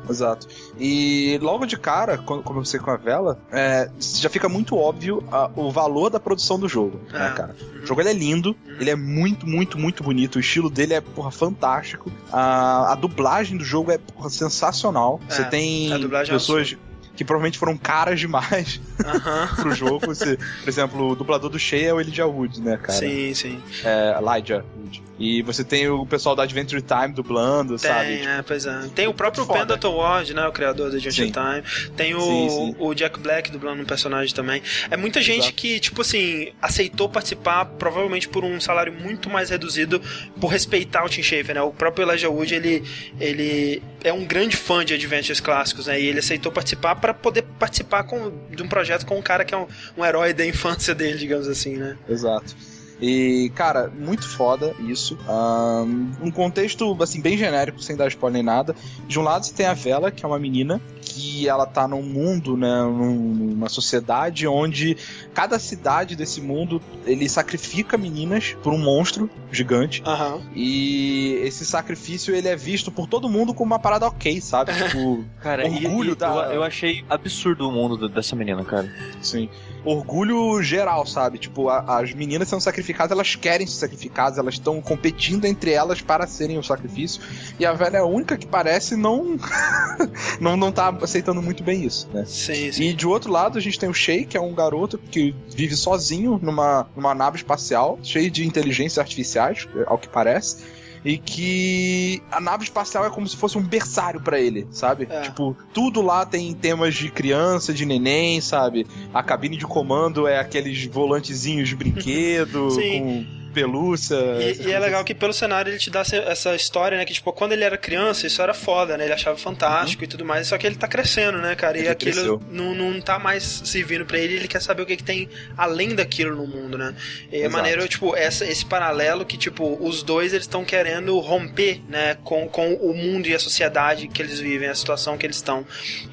Exato. 0.08 0.46
E 0.78 1.38
logo 1.40 1.64
de 1.64 1.78
cara, 1.78 2.18
quando 2.18 2.42
comecei 2.42 2.78
com 2.78 2.90
a 2.90 2.96
vela, 2.96 3.40
é, 3.50 3.88
já 4.00 4.28
fica 4.28 4.48
muito 4.48 4.76
óbvio 4.76 5.22
a- 5.32 5.50
o 5.56 5.70
valor 5.70 6.10
da 6.10 6.18
produção 6.20 6.58
do 6.58 6.68
jogo, 6.68 7.00
né, 7.12 7.28
Ah. 7.28 7.30
cara? 7.30 7.56
O 7.82 7.86
jogo 7.86 8.00
ele 8.02 8.10
é 8.10 8.12
lindo, 8.12 8.54
ele 8.78 8.90
é 8.90 8.96
muito, 8.96 9.46
muito, 9.46 9.78
muito 9.78 10.02
bonito. 10.02 10.36
O 10.36 10.40
estilo 10.40 10.68
dele 10.68 10.92
é, 10.94 11.00
porra, 11.00 11.30
fantástico. 11.30 12.10
A, 12.30 12.92
a 12.92 12.94
dublagem 12.96 13.56
do 13.56 13.64
jogo 13.64 13.92
é, 13.92 13.98
porra, 13.98 14.28
sensacional. 14.30 15.20
É, 15.28 15.32
Você 15.32 15.44
tem 15.44 15.90
é 15.92 16.24
pessoas 16.26 16.76
que 17.16 17.24
provavelmente 17.24 17.58
foram 17.58 17.76
caras 17.76 18.18
demais 18.20 18.80
pro 19.56 19.72
jogo. 19.74 20.06
Você, 20.06 20.36
por 20.36 20.68
exemplo, 20.68 21.10
o 21.12 21.14
dublador 21.16 21.48
do 21.50 21.58
Shea 21.58 21.88
é 21.90 21.94
o 21.94 22.00
Elijah 22.00 22.26
Wood, 22.26 22.60
né, 22.60 22.76
cara? 22.78 22.98
Sim, 22.98 23.32
sim. 23.34 23.62
É, 23.84 24.18
Elijah 24.20 24.64
Wood. 24.76 25.02
E 25.20 25.42
você 25.42 25.62
tem 25.62 25.86
o 25.86 26.06
pessoal 26.06 26.34
da 26.34 26.44
Adventure 26.44 26.80
Time 26.80 27.12
dublando, 27.12 27.78
sabe? 27.78 28.06
Tem, 28.06 28.18
Tipo, 28.20 28.30
é, 28.30 28.42
pois 28.42 28.64
é. 28.64 28.80
Tem 28.94 29.06
o 29.06 29.12
próprio 29.12 29.44
foda. 29.44 29.58
Pendleton 29.58 29.94
Ward, 29.94 30.32
né? 30.34 30.46
O 30.46 30.52
criador 30.52 30.90
do 30.90 30.96
Adventure 30.96 31.26
Sim. 31.26 31.30
Time. 31.30 31.90
Tem 31.94 32.14
o, 32.14 32.20
Sim, 32.20 32.48
sim. 32.48 32.76
o 32.78 32.94
Jack 32.94 33.20
Black 33.20 33.50
dublando 33.50 33.82
um 33.82 33.84
personagem 33.84 34.34
também. 34.34 34.62
É 34.90 34.96
muita 34.96 35.20
gente 35.20 35.40
Exato. 35.40 35.54
que, 35.54 35.78
tipo 35.78 36.00
assim, 36.00 36.52
aceitou 36.60 37.06
participar, 37.06 37.66
provavelmente 37.66 38.28
por 38.28 38.44
um 38.44 38.58
salário 38.58 38.94
muito 38.94 39.28
mais 39.28 39.50
reduzido, 39.50 40.00
por 40.40 40.48
respeitar 40.48 41.04
o 41.04 41.08
Tim 41.08 41.22
Schafer, 41.22 41.54
né? 41.54 41.60
O 41.60 41.70
próprio 41.70 42.08
Elijah 42.08 42.30
Wood, 42.30 42.54
ele, 42.54 42.82
ele 43.20 43.82
é 44.02 44.12
um 44.12 44.24
grande 44.24 44.56
fã 44.56 44.82
de 44.82 44.94
Adventures 44.94 45.40
clássicos, 45.40 45.86
né? 45.86 46.00
E 46.00 46.06
ele 46.06 46.20
aceitou 46.20 46.50
participar 46.50 46.94
para 46.96 47.12
poder 47.12 47.42
participar 47.58 48.04
com, 48.04 48.32
de 48.50 48.62
um 48.62 48.68
projeto 48.68 49.04
com 49.04 49.18
um 49.18 49.22
cara 49.22 49.44
que 49.44 49.54
é 49.54 49.58
um, 49.58 49.66
um 49.98 50.04
herói 50.04 50.32
da 50.32 50.46
infância 50.46 50.94
dele, 50.94 51.18
digamos 51.18 51.46
assim, 51.46 51.76
né? 51.76 51.98
Exato. 52.08 52.56
E, 53.00 53.50
cara, 53.54 53.90
muito 53.98 54.28
foda 54.28 54.74
isso. 54.80 55.16
Ahn, 55.28 56.10
um 56.20 56.30
contexto, 56.30 56.96
assim, 57.02 57.20
bem 57.20 57.36
genérico, 57.38 57.82
sem 57.82 57.96
dar 57.96 58.08
spoiler 58.08 58.34
nem 58.34 58.42
nada. 58.42 58.74
De 59.08 59.18
um 59.18 59.22
lado 59.22 59.46
você 59.46 59.54
tem 59.54 59.66
a 59.66 59.74
Vela, 59.74 60.10
que 60.10 60.24
é 60.24 60.28
uma 60.28 60.38
menina 60.38 60.80
que 61.00 61.48
ela 61.48 61.66
tá 61.66 61.88
num 61.88 62.02
mundo, 62.02 62.56
né, 62.56 62.82
num- 62.82 63.34
numa 63.34 63.68
sociedade 63.68 64.46
onde 64.46 64.96
cada 65.34 65.58
cidade 65.58 66.14
desse 66.14 66.40
mundo, 66.40 66.80
ele 67.06 67.28
sacrifica 67.28 67.96
meninas 67.96 68.54
por 68.62 68.72
um 68.72 68.78
monstro 68.78 69.28
gigante. 69.50 70.02
Aham. 70.06 70.40
E 70.54 71.40
esse 71.42 71.64
sacrifício, 71.64 72.34
ele 72.34 72.48
é 72.48 72.54
visto 72.54 72.90
por 72.92 73.06
todo 73.08 73.28
mundo 73.28 73.52
como 73.54 73.72
uma 73.72 73.78
parada 73.78 74.06
ok, 74.06 74.40
sabe? 74.40 74.72
tipo, 74.90 75.24
Cara, 75.40 75.66
e- 75.66 75.86
Orgulho 75.86 76.12
e 76.12 76.14
da- 76.16 76.28
eu, 76.48 76.56
eu 76.56 76.62
achei 76.62 77.04
absurdo 77.08 77.68
o 77.68 77.72
mundo 77.72 77.96
do- 77.96 78.08
dessa 78.08 78.36
menina, 78.36 78.64
cara. 78.64 78.92
Sim. 79.22 79.48
Orgulho 79.84 80.62
geral, 80.62 81.06
sabe? 81.06 81.38
Tipo, 81.38 81.68
a- 81.68 81.98
as 82.00 82.12
meninas 82.12 82.48
são 82.48 82.60
sacrificadas, 82.60 83.12
elas 83.12 83.34
querem 83.34 83.66
ser 83.66 83.76
sacrificadas, 83.78 84.38
elas 84.38 84.54
estão 84.54 84.80
competindo 84.80 85.44
entre 85.44 85.72
elas 85.72 86.00
para 86.00 86.26
serem 86.26 86.58
o 86.58 86.62
sacrifício. 86.62 87.20
E 87.58 87.64
a 87.66 87.72
velha 87.72 87.98
é 87.98 88.00
a 88.00 88.04
única 88.04 88.36
que 88.36 88.46
parece 88.46 88.96
não 88.96 89.36
não, 90.40 90.56
não 90.56 90.72
tá 90.72 90.88
aceitando 91.02 91.40
muito 91.42 91.62
bem 91.62 91.84
isso, 91.84 92.08
né? 92.12 92.24
Sim, 92.26 92.70
sim. 92.72 92.82
E 92.84 92.92
de 92.92 93.06
outro 93.06 93.30
lado, 93.32 93.58
a 93.58 93.60
gente 93.60 93.78
tem 93.78 93.88
o 93.88 93.94
Shea, 93.94 94.24
que 94.24 94.36
é 94.36 94.40
um 94.40 94.54
garoto 94.54 94.98
que 94.98 95.34
vive 95.54 95.76
sozinho 95.76 96.38
numa, 96.42 96.88
numa 96.96 97.14
nave 97.14 97.36
espacial, 97.38 97.98
cheio 98.02 98.30
de 98.30 98.46
inteligências 98.46 98.98
artificiais, 98.98 99.66
ao 99.86 99.98
que 99.98 100.08
parece. 100.08 100.79
E 101.04 101.16
que 101.16 102.22
a 102.30 102.40
nave 102.40 102.64
espacial 102.64 103.06
é 103.06 103.10
como 103.10 103.26
se 103.26 103.36
fosse 103.36 103.56
um 103.56 103.62
berçário 103.62 104.20
pra 104.20 104.38
ele, 104.38 104.66
sabe? 104.70 105.06
É. 105.08 105.22
Tipo, 105.22 105.56
tudo 105.72 106.02
lá 106.02 106.26
tem 106.26 106.52
temas 106.52 106.94
de 106.94 107.10
criança, 107.10 107.72
de 107.72 107.86
neném, 107.86 108.40
sabe? 108.40 108.86
A 109.12 109.22
cabine 109.22 109.56
de 109.56 109.66
comando 109.66 110.26
é 110.26 110.38
aqueles 110.38 110.84
volantezinhos 110.86 111.68
de 111.68 111.76
brinquedo, 111.76 112.70
Sim. 112.72 112.98
com 112.98 113.39
pelúcia. 113.52 114.16
E, 114.40 114.68
e 114.68 114.72
é 114.72 114.78
legal 114.78 115.04
que 115.04 115.14
pelo 115.14 115.32
cenário 115.32 115.70
ele 115.70 115.78
te 115.78 115.90
dá 115.90 116.00
essa- 116.00 116.54
história, 116.54 116.96
né? 116.98 117.04
Que, 117.04 117.12
tipo, 117.12 117.32
quando 117.32 117.52
ele 117.52 117.64
era 117.64 117.76
criança, 117.76 118.26
isso 118.26 118.40
era 118.42 118.54
foda, 118.54 118.96
né? 118.96 119.04
Ele 119.04 119.12
achava 119.12 119.36
fantástico 119.36 120.04
e 120.04 120.06
tudo 120.06 120.24
mais. 120.24 120.46
Só 120.48 120.56
que 120.58 120.66
ele 120.66 120.76
tá 120.76 120.86
crescendo, 120.88 121.38
né, 121.38 121.54
cara? 121.54 121.76
E 121.76 121.80
Ele 121.82 121.88
aquilo 121.88 122.12
cresceu. 122.12 122.42
não, 122.50 122.74
não 122.74 123.00
tá 123.00 123.18
mais 123.18 123.42
servindo 123.64 124.04
pra 124.04 124.18
ele. 124.18 124.34
Ele 124.36 124.48
quer 124.48 124.60
saber 124.60 124.82
o 124.82 124.86
que, 124.86 124.96
que 124.96 125.02
tem 125.04 125.28
além 125.56 125.94
daquilo 125.94 126.34
no 126.36 126.46
mundo, 126.46 126.76
né? 126.78 126.94
E 127.30 127.36
é 127.36 127.38
Exato. 127.40 127.52
maneiro, 127.52 127.88
tipo, 127.88 128.14
essa, 128.16 128.44
esse 128.44 128.64
paralelo 128.64 129.24
que, 129.24 129.36
tipo, 129.36 129.76
os 129.80 130.02
dois 130.02 130.32
eles 130.32 130.44
estão 130.44 130.64
querendo 130.64 131.18
romper, 131.18 131.80
né? 131.88 132.16
Com, 132.24 132.48
com 132.48 132.74
o 132.74 132.94
mundo 132.94 133.26
e 133.28 133.34
a 133.34 133.38
sociedade 133.38 134.08
que 134.08 134.20
eles 134.22 134.38
vivem, 134.40 134.68
a 134.68 134.74
situação 134.74 135.16
que 135.18 135.26
eles 135.26 135.36
estão. 135.36 135.64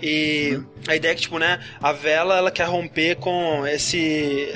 E 0.01 0.59
a 0.87 0.95
ideia 0.95 1.11
é 1.11 1.15
que, 1.15 1.21
tipo, 1.21 1.37
né? 1.39 1.59
A 1.81 1.91
vela, 1.91 2.37
ela 2.37 2.51
quer 2.51 2.65
romper 2.67 3.15
com 3.15 3.65
esse, 3.67 4.47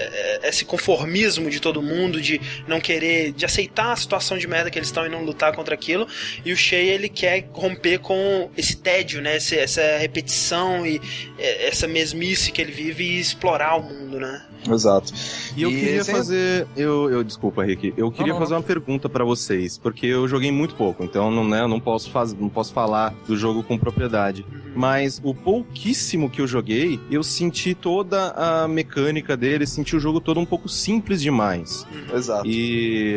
esse 0.44 0.66
conformismo 0.66 1.50
de 1.50 1.60
todo 1.60 1.82
mundo, 1.82 2.22
de 2.22 2.40
não 2.72 2.80
querer, 2.82 3.32
de 3.34 3.46
aceitar 3.46 3.92
a 3.92 3.96
situação 3.96 4.38
de 4.38 4.48
merda 4.48 4.72
que 4.72 4.80
eles 4.80 4.88
estão 4.88 5.06
e 5.06 5.10
não 5.10 5.24
lutar 5.24 5.54
contra 5.56 5.76
aquilo. 5.76 6.08
E 6.44 6.52
o 6.52 6.58
Shea, 6.58 6.80
ele 6.80 7.08
quer 7.10 7.48
romper 7.54 8.00
com 8.00 8.50
esse 8.58 8.78
tédio, 8.78 9.22
né? 9.22 9.38
Esse, 9.38 9.56
essa 9.58 9.82
repetição 10.00 10.86
e 10.88 11.00
é, 11.38 11.68
essa 11.68 11.88
mesmice 11.88 12.52
que 12.52 12.62
ele 12.62 12.72
vive 12.72 13.04
e 13.04 13.20
explorar 13.20 13.76
o 13.78 13.84
mundo, 13.84 14.20
né? 14.20 14.46
Exato. 14.70 15.12
E 15.58 15.64
eu 15.64 15.72
E 15.72 15.80
queria 15.80 16.02
esse- 16.02 16.12
fazer. 16.12 16.68
Eu, 16.78 17.10
eu 17.10 17.24
desculpa, 17.24 17.64
Rick. 17.64 17.94
Eu 17.98 18.12
queria 18.12 18.34
não, 18.34 18.40
fazer 18.40 18.54
uma 18.54 18.62
pergunta 18.62 19.10
pra 19.10 19.26
vocês, 19.26 19.78
porque 19.78 20.06
eu 20.06 20.28
joguei 20.28 20.52
muito 20.52 20.76
pouco, 20.76 21.04
então 21.04 21.32
não, 21.32 21.48
né, 21.48 21.62
eu 21.62 21.68
não 21.68 21.80
posso 21.80 22.12
faz, 22.12 22.32
não 22.34 22.48
posso 22.48 22.72
falar 22.72 23.12
do 23.28 23.36
jogo 23.36 23.64
com 23.64 23.76
propriedade. 23.78 24.46
Mas 24.76 25.20
o 25.24 25.34
pouquíssimo 25.34 26.30
que 26.30 26.40
eu 26.42 26.48
joguei, 26.48 27.00
eu 27.10 27.24
senti 27.24 27.74
toda 27.74 28.30
a 28.38 28.68
mecânica 28.68 29.36
dele, 29.36 29.66
senti 29.66 29.96
o 29.96 30.00
jogo 30.00 30.22
todo 30.22 30.40
um 30.40 30.46
pouco 30.46 30.70
simples 30.70 31.22
demais. 31.22 31.86
Exato. 32.14 32.48
E 32.48 32.61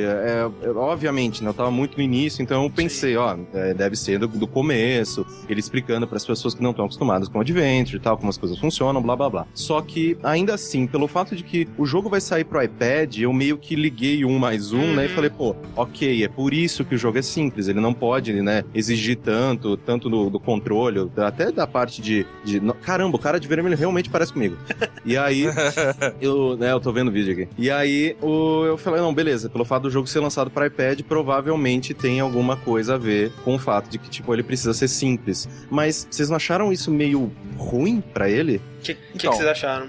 é, 0.05 0.51
é, 0.67 0.71
obviamente, 0.71 1.43
né, 1.43 1.51
eu 1.51 1.55
tava 1.55 1.71
muito 1.71 1.97
no 1.97 2.03
início, 2.03 2.43
então 2.43 2.63
eu 2.65 2.71
pensei, 2.71 3.17
ó, 3.17 3.37
é, 3.53 3.75
deve 3.75 3.97
ser 3.97 4.19
do, 4.19 4.27
do 4.29 4.47
começo, 4.47 5.27
ele 5.49 5.61
explicando 5.61 6.07
para 6.07 6.17
as 6.17 6.25
pessoas 6.27 6.55
que 6.55 6.63
não 6.63 6.71
estão 6.71 6.85
acostumadas 6.85 7.29
com 7.29 7.41
Adventure 7.41 7.97
e 7.97 8.01
tal, 8.01 8.17
como 8.17 8.31
as 8.31 8.37
coisas 8.39 8.59
funcionam, 8.59 9.01
blá 9.03 9.17
blá 9.17 9.31
blá. 9.31 9.47
Só 9.55 9.81
que 9.81 10.17
ainda 10.23 10.55
assim, 10.55 10.87
pelo 10.87 11.07
fato 11.09 11.35
de 11.37 11.43
que 11.43 11.69
o 11.79 11.87
jogo 11.87 12.09
vai 12.09 12.21
sair 12.21 12.45
pro 12.45 12.63
iPad, 12.63 13.19
eu 13.19 13.33
meio 13.33 13.57
que 13.59 13.75
liguei 13.77 14.25
um 14.25 14.39
mais 14.39 14.73
um, 14.73 14.95
né, 14.95 15.05
e 15.05 15.09
Uhum. 15.09 15.15
falei, 15.15 15.31
pô, 15.31 15.55
ok, 15.77 16.25
é 16.25 16.29
por 16.29 16.53
isso 16.53 16.85
que 16.85 16.95
o 16.95 16.99
jogo 16.99 17.19
é 17.19 17.23
simples, 17.23 17.69
ele 17.69 17.81
não 17.81 17.93
pode, 17.95 18.33
né, 18.43 18.65
exigir 18.75 19.17
tanto, 19.17 19.77
tanto 19.77 20.09
do, 20.09 20.29
do 20.31 20.41
controle, 20.41 21.11
até 21.17 21.51
da 21.53 21.67
parte 21.67 22.01
de, 22.03 22.27
de. 22.45 22.61
Caramba, 22.83 23.17
o 23.17 23.19
cara 23.19 23.39
de 23.39 23.47
vermelho 23.49 23.77
realmente 23.77 24.11
parece 24.11 24.33
comigo. 24.33 24.57
E 25.05 25.17
aí, 25.17 25.45
eu, 26.21 26.57
né, 26.57 26.73
eu 26.73 26.81
tô 26.81 26.93
vendo 26.93 27.09
o 27.09 27.11
vídeo 27.13 27.33
aqui. 27.33 27.49
E 27.59 27.71
aí, 27.71 28.17
o, 28.23 28.65
eu 28.65 28.77
falei, 28.77 29.01
não, 29.01 29.13
beleza, 29.15 29.34
pelo 29.51 29.65
fato 29.65 29.85
do 29.85 29.91
jogo 29.91 30.07
ser 30.07 30.21
lançado 30.21 30.51
para 30.51 30.67
iPad, 30.67 31.01
provavelmente 31.03 31.95
tem 31.95 32.21
alguma 32.21 32.57
coisa 32.57 32.95
a 32.95 32.99
ver 32.99 33.33
com 33.45 33.55
o 33.55 33.59
fato 33.59 33.91
de 33.91 33.99
que, 33.99 34.09
tipo, 34.09 34.33
ele 34.33 34.43
precisa 34.43 34.73
ser 34.73 34.89
simples. 34.89 35.49
Mas 35.71 36.07
vocês 36.11 36.29
não 36.29 36.37
acharam 36.37 36.73
isso 36.73 36.91
meio 36.91 37.33
ruim 37.57 38.01
pra 38.01 38.29
ele? 38.29 38.57
O 38.57 38.81
que, 38.81 38.95
que, 38.95 39.01
que 39.01 39.27
Então, 39.27 39.33
vocês 39.33 39.49
acharam? 39.49 39.89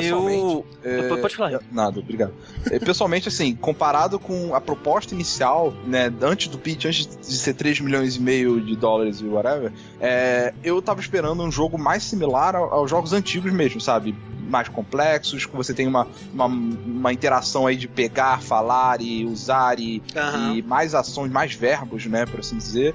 Pessoalmente. 0.00 0.64
Eu... 0.82 1.14
é, 1.14 1.16
Pode 1.16 1.36
falar. 1.36 1.60
Nada, 1.70 2.00
obrigado. 2.00 2.32
É, 2.70 2.78
Pessoalmente, 2.78 3.28
assim, 3.28 3.54
comparado 3.54 4.18
com 4.18 4.54
a 4.54 4.60
proposta 4.60 5.14
inicial, 5.14 5.72
né, 5.86 6.12
antes 6.22 6.48
do 6.48 6.58
pitch, 6.58 6.86
antes 6.86 7.06
de 7.06 7.36
ser 7.36 7.54
3 7.54 7.80
milhões 7.80 8.16
e 8.16 8.20
meio 8.20 8.60
de 8.60 8.74
dólares 8.76 9.20
e 9.20 9.24
whatever, 9.24 9.72
é, 10.00 10.52
eu 10.64 10.80
tava 10.80 11.00
esperando 11.00 11.42
um 11.42 11.50
jogo 11.50 11.78
mais 11.78 12.02
similar 12.02 12.56
ao- 12.56 12.72
aos 12.72 12.90
jogos 12.90 13.12
antigos 13.12 13.52
mesmo, 13.52 13.80
sabe? 13.80 14.14
Mais 14.48 14.68
complexos, 14.68 15.46
que 15.46 15.54
você 15.56 15.72
tem 15.72 15.86
uma, 15.86 16.06
uma, 16.32 16.46
uma 16.46 17.12
interação 17.12 17.66
aí 17.66 17.76
de 17.76 17.88
pegar, 17.88 18.42
falar 18.42 19.00
e 19.00 19.24
usar 19.24 19.78
e, 19.78 20.02
Aham. 20.16 20.54
e 20.56 20.62
mais 20.62 20.94
ações, 20.94 21.30
mais 21.30 21.54
verbos, 21.54 22.06
né, 22.06 22.26
por 22.26 22.40
assim 22.40 22.56
dizer. 22.56 22.94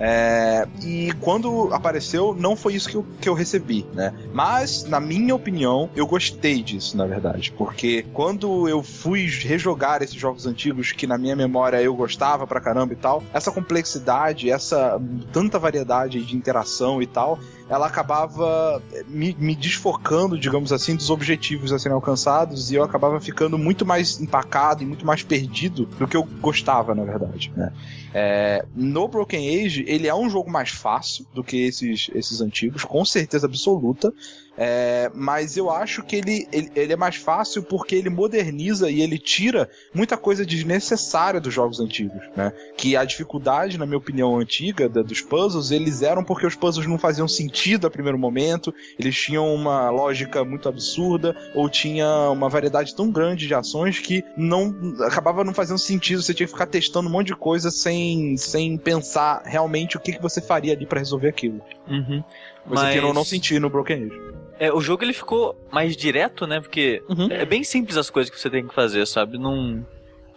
É, 0.00 0.66
e 0.82 1.12
quando 1.20 1.72
apareceu, 1.72 2.34
não 2.38 2.56
foi 2.56 2.74
isso 2.74 2.88
que 2.88 2.96
eu, 2.96 3.06
que 3.20 3.28
eu 3.28 3.34
recebi, 3.34 3.84
né? 3.92 4.14
Mas, 4.32 4.84
na 4.84 5.00
minha 5.00 5.34
opinião, 5.34 5.90
eu 5.94 6.06
gostei 6.06 6.62
disso, 6.62 6.96
na 6.96 7.06
verdade. 7.06 7.52
Porque 7.56 8.04
quando 8.12 8.68
eu 8.68 8.82
fui 8.82 9.26
rejogar 9.26 10.02
esses 10.02 10.16
jogos 10.16 10.46
antigos, 10.46 10.92
que 10.92 11.06
na 11.06 11.18
minha 11.18 11.34
memória 11.34 11.80
eu 11.82 11.94
gostava 11.94 12.46
pra 12.46 12.60
caramba 12.60 12.92
e 12.92 12.96
tal, 12.96 13.22
essa 13.32 13.50
complexidade, 13.50 14.50
essa 14.50 15.00
tanta 15.32 15.58
variedade 15.58 16.24
de 16.24 16.36
interação 16.36 17.02
e 17.02 17.06
tal, 17.06 17.38
ela 17.68 17.86
acabava 17.86 18.82
me, 19.06 19.36
me 19.38 19.54
desfocando, 19.54 20.38
digamos 20.38 20.72
assim, 20.72 20.96
dos 20.96 21.10
objetivos 21.10 21.72
a 21.72 21.78
serem 21.78 21.94
alcançados 21.94 22.70
e 22.70 22.76
eu 22.76 22.82
acabava 22.82 23.20
ficando 23.20 23.58
muito 23.58 23.84
mais 23.84 24.20
empacado 24.20 24.82
e 24.82 24.86
muito 24.86 25.04
mais 25.04 25.22
perdido 25.22 25.84
do 25.84 26.08
que 26.08 26.16
eu 26.16 26.22
gostava, 26.40 26.94
na 26.94 27.04
verdade, 27.04 27.52
né? 27.54 27.72
É, 28.14 28.64
no 28.74 29.06
Broken 29.06 29.64
Age, 29.64 29.84
ele 29.86 30.08
é 30.08 30.14
um 30.14 30.30
jogo 30.30 30.50
mais 30.50 30.70
fácil 30.70 31.26
do 31.34 31.44
que 31.44 31.58
esses, 31.58 32.10
esses 32.14 32.40
antigos, 32.40 32.84
com 32.84 33.04
certeza 33.04 33.46
absoluta. 33.46 34.12
É, 34.60 35.08
mas 35.14 35.56
eu 35.56 35.70
acho 35.70 36.02
que 36.02 36.16
ele, 36.16 36.48
ele, 36.50 36.68
ele 36.74 36.92
é 36.92 36.96
mais 36.96 37.14
fácil 37.14 37.62
porque 37.62 37.94
ele 37.94 38.10
moderniza 38.10 38.90
e 38.90 39.00
ele 39.00 39.16
tira 39.16 39.70
muita 39.94 40.16
coisa 40.16 40.44
desnecessária 40.44 41.40
dos 41.40 41.54
jogos 41.54 41.78
antigos, 41.78 42.20
né? 42.36 42.52
Que 42.76 42.96
a 42.96 43.04
dificuldade, 43.04 43.78
na 43.78 43.86
minha 43.86 43.98
opinião, 43.98 44.36
antiga 44.36 44.88
da- 44.88 45.02
dos 45.02 45.20
puzzles, 45.20 45.70
eles 45.70 46.02
eram 46.02 46.24
porque 46.24 46.44
os 46.44 46.56
puzzles 46.56 46.86
não 46.88 46.98
faziam 46.98 47.28
sentido 47.28 47.86
a 47.86 47.90
primeiro 47.90 48.18
momento, 48.18 48.74
eles 48.98 49.16
tinham 49.16 49.54
uma 49.54 49.90
lógica 49.90 50.44
muito 50.44 50.68
absurda, 50.68 51.36
ou 51.54 51.68
tinha 51.68 52.08
uma 52.30 52.48
variedade 52.48 52.96
tão 52.96 53.10
grande 53.12 53.46
de 53.46 53.54
ações 53.54 54.00
que 54.00 54.24
não 54.36 54.74
acabava 55.06 55.44
não 55.44 55.54
fazendo 55.54 55.78
sentido, 55.78 56.20
você 56.20 56.34
tinha 56.34 56.46
que 56.48 56.52
ficar 56.52 56.66
testando 56.66 57.08
um 57.08 57.12
monte 57.12 57.28
de 57.28 57.36
coisa 57.36 57.70
sem, 57.70 58.36
sem 58.36 58.76
pensar 58.76 59.42
realmente 59.44 59.96
o 59.96 60.00
que, 60.00 60.12
que 60.14 60.20
você 60.22 60.40
faria 60.40 60.72
ali 60.72 60.84
pra 60.84 60.98
resolver 60.98 61.28
aquilo. 61.28 61.60
Uhum. 61.88 62.24
Coisa 62.66 62.82
Mas- 62.82 62.92
que 62.92 62.98
eu 62.98 63.14
não 63.14 63.24
senti 63.24 63.58
no 63.60 63.70
Broken 63.70 64.04
Age. 64.04 64.20
É, 64.58 64.72
o 64.72 64.80
jogo 64.80 65.04
ele 65.04 65.12
ficou 65.12 65.56
mais 65.70 65.96
direto, 65.96 66.46
né? 66.46 66.60
Porque 66.60 67.02
Uhum. 67.08 67.28
é 67.30 67.44
bem 67.44 67.62
simples 67.62 67.96
as 67.96 68.10
coisas 68.10 68.30
que 68.32 68.38
você 68.40 68.50
tem 68.50 68.66
que 68.66 68.74
fazer, 68.74 69.06
sabe? 69.06 69.38
Não. 69.38 69.84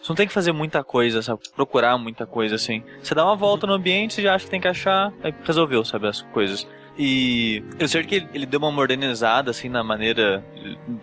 Você 0.01 0.09
não 0.09 0.15
tem 0.15 0.27
que 0.27 0.33
fazer 0.33 0.51
muita 0.51 0.83
coisa, 0.83 1.21
sabe? 1.21 1.41
Procurar 1.55 1.97
muita 1.97 2.25
coisa, 2.25 2.55
assim. 2.55 2.83
Você 3.03 3.13
dá 3.13 3.23
uma 3.25 3.35
volta 3.35 3.67
no 3.67 3.73
ambiente, 3.73 4.15
você 4.15 4.21
já 4.23 4.33
acha 4.33 4.45
que 4.45 4.51
tem 4.51 4.61
que 4.61 4.67
achar, 4.67 5.13
aí 5.23 5.33
resolveu, 5.43 5.83
sabe? 5.85 6.07
As 6.07 6.21
coisas. 6.23 6.67
E 6.97 7.63
eu 7.79 7.87
sei 7.87 8.03
que 8.03 8.27
ele, 8.33 8.45
deu 8.45 8.59
uma 8.59 8.71
modernizada, 8.71 9.51
assim, 9.51 9.69
na 9.69 9.83
maneira 9.83 10.43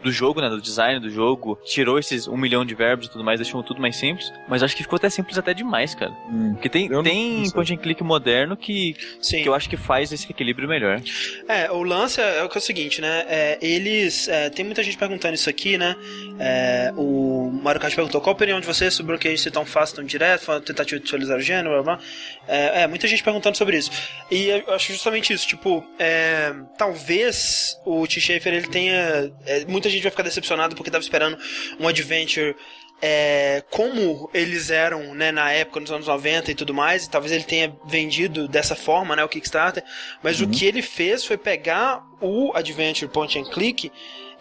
do 0.02 0.12
jogo, 0.12 0.40
né? 0.40 0.48
Do 0.48 0.60
design 0.60 1.00
do 1.00 1.10
jogo. 1.10 1.58
Tirou 1.64 1.98
esses 1.98 2.28
um 2.28 2.36
milhão 2.36 2.64
de 2.64 2.74
verbos 2.74 3.06
e 3.06 3.10
tudo 3.10 3.24
mais, 3.24 3.40
deixou 3.40 3.62
tudo 3.62 3.80
mais 3.80 3.96
simples. 3.96 4.32
Mas 4.48 4.62
acho 4.62 4.76
que 4.76 4.82
ficou 4.82 4.96
até 4.96 5.08
simples 5.08 5.38
até 5.38 5.54
demais, 5.54 5.94
cara. 5.94 6.12
Porque 6.52 6.68
tem, 6.68 6.88
tem 7.02 7.32
não 7.38 7.44
sei. 7.44 7.52
point 7.52 7.74
and 7.74 7.76
click 7.78 8.02
moderno 8.02 8.56
que, 8.56 8.94
Sim. 9.20 9.42
que 9.42 9.48
eu 9.48 9.54
acho 9.54 9.68
que 9.68 9.76
faz 9.76 10.12
esse 10.12 10.30
equilíbrio 10.30 10.68
melhor. 10.68 11.00
É, 11.48 11.70
o 11.70 11.82
lance 11.82 12.20
é, 12.20 12.38
é 12.38 12.44
o 12.44 12.48
que 12.48 12.58
é 12.58 12.60
o 12.60 12.62
seguinte, 12.62 13.00
né? 13.00 13.24
É, 13.28 13.58
eles. 13.60 14.28
é, 14.28 14.50
tem 14.50 14.64
muita 14.64 14.82
gente 14.82 14.98
perguntando 14.98 15.34
isso 15.34 15.48
aqui, 15.48 15.78
né? 15.78 15.96
É, 16.38 16.92
o 16.96 17.50
Mario 17.62 17.80
Kart 17.80 17.94
perguntou 17.94 18.20
qual 18.20 18.34
a 18.34 18.36
opinião 18.36 18.60
de 18.60 18.66
vocês 18.66 18.94
sobre 18.94 19.16
o 19.16 19.18
que 19.18 19.36
ser 19.36 19.50
tão 19.50 19.64
fácil, 19.64 19.96
tão 19.96 20.04
direto, 20.04 20.44
foi 20.44 20.54
uma 20.56 20.60
tentativa 20.60 21.00
de 21.00 21.06
atualizar 21.06 21.38
o 21.38 21.40
gênero, 21.40 21.70
blá 21.70 21.82
blá. 21.82 22.04
É, 22.46 22.82
é, 22.82 22.86
muita 22.86 23.08
gente 23.08 23.22
perguntando 23.22 23.56
sobre 23.56 23.78
isso. 23.78 23.90
E 24.30 24.48
eu 24.48 24.74
acho 24.74 24.92
justamente 24.92 25.32
isso, 25.32 25.46
tipo, 25.46 25.77
é, 25.98 26.54
talvez 26.76 27.78
o 27.84 28.06
Tim 28.06 28.20
Schafer 28.20 28.54
ele 28.54 28.68
tenha. 28.68 29.32
é, 29.46 29.64
muita 29.66 29.88
gente 29.88 30.02
vai 30.02 30.10
ficar 30.10 30.22
decepcionado 30.22 30.74
porque 30.74 30.90
tava 30.90 31.02
esperando 31.02 31.38
um 31.78 31.88
adventure 31.88 32.54
é, 33.00 33.62
como 33.70 34.28
eles 34.34 34.70
eram 34.70 35.14
né, 35.14 35.30
na 35.30 35.50
época, 35.52 35.80
nos 35.80 35.90
anos 35.90 36.06
90 36.06 36.50
e 36.50 36.54
tudo 36.54 36.74
mais, 36.74 37.04
e 37.04 37.10
talvez 37.10 37.32
ele 37.32 37.44
tenha 37.44 37.74
vendido 37.86 38.48
dessa 38.48 38.74
forma 38.74 39.14
né, 39.14 39.22
o 39.22 39.28
Kickstarter, 39.28 39.84
mas 40.22 40.40
o 40.40 40.48
que 40.48 40.64
ele 40.66 40.82
fez 40.82 41.24
foi 41.24 41.36
pegar 41.36 42.04
o 42.20 42.52
Adventure 42.54 43.10
Point 43.10 43.38
and 43.38 43.50
Click 43.50 43.92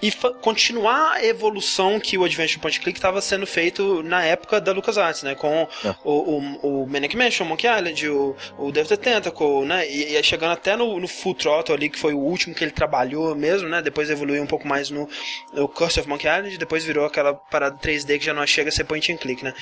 e 0.01 0.11
continuar 0.41 1.13
a 1.13 1.25
evolução 1.25 1.99
que 1.99 2.17
o 2.17 2.23
Adventure 2.23 2.59
Point 2.59 2.79
Click 2.79 2.97
estava 2.97 3.19
sendo 3.19 3.47
feito 3.47 4.03
na 4.03 4.23
época 4.23 4.61
da 4.61 4.71
LucasArts, 4.71 5.23
né, 5.23 5.33
com 5.35 5.67
É. 5.83 5.95
o, 6.03 6.37
o, 6.63 6.83
o 6.83 6.87
Manic 6.87 7.17
Mansion, 7.17 7.45
Monkey 7.45 7.67
Island, 7.67 8.07
o, 8.09 8.35
o 8.57 8.71
Death 8.71 8.87
the 8.89 8.97
Tentacle, 8.97 9.65
né, 9.65 9.89
e, 9.89 10.15
e 10.15 10.23
chegando 10.23 10.51
até 10.51 10.75
no, 10.75 10.99
no 10.99 11.07
Full 11.07 11.33
Throttle 11.35 11.75
ali, 11.75 11.89
que 11.89 11.97
foi 11.97 12.13
o 12.13 12.19
último 12.19 12.53
que 12.53 12.63
ele 12.63 12.71
trabalhou 12.71 13.33
mesmo, 13.35 13.67
né, 13.67 13.81
depois 13.81 14.09
evoluiu 14.09 14.43
um 14.43 14.47
pouco 14.47 14.67
mais 14.67 14.89
no, 14.89 15.09
no 15.51 15.67
Curse 15.67 15.99
of 15.99 16.07
Monkey 16.07 16.27
Island, 16.27 16.57
depois 16.57 16.83
virou 16.83 17.05
aquela 17.05 17.33
parada 17.33 17.75
3D 17.77 18.19
que 18.19 18.25
já 18.25 18.33
não 18.33 18.45
chega 18.45 18.69
a 18.69 18.71
ser 18.71 18.83
point 18.83 19.11
and 19.11 19.17
click, 19.17 19.43
né. 19.43 19.53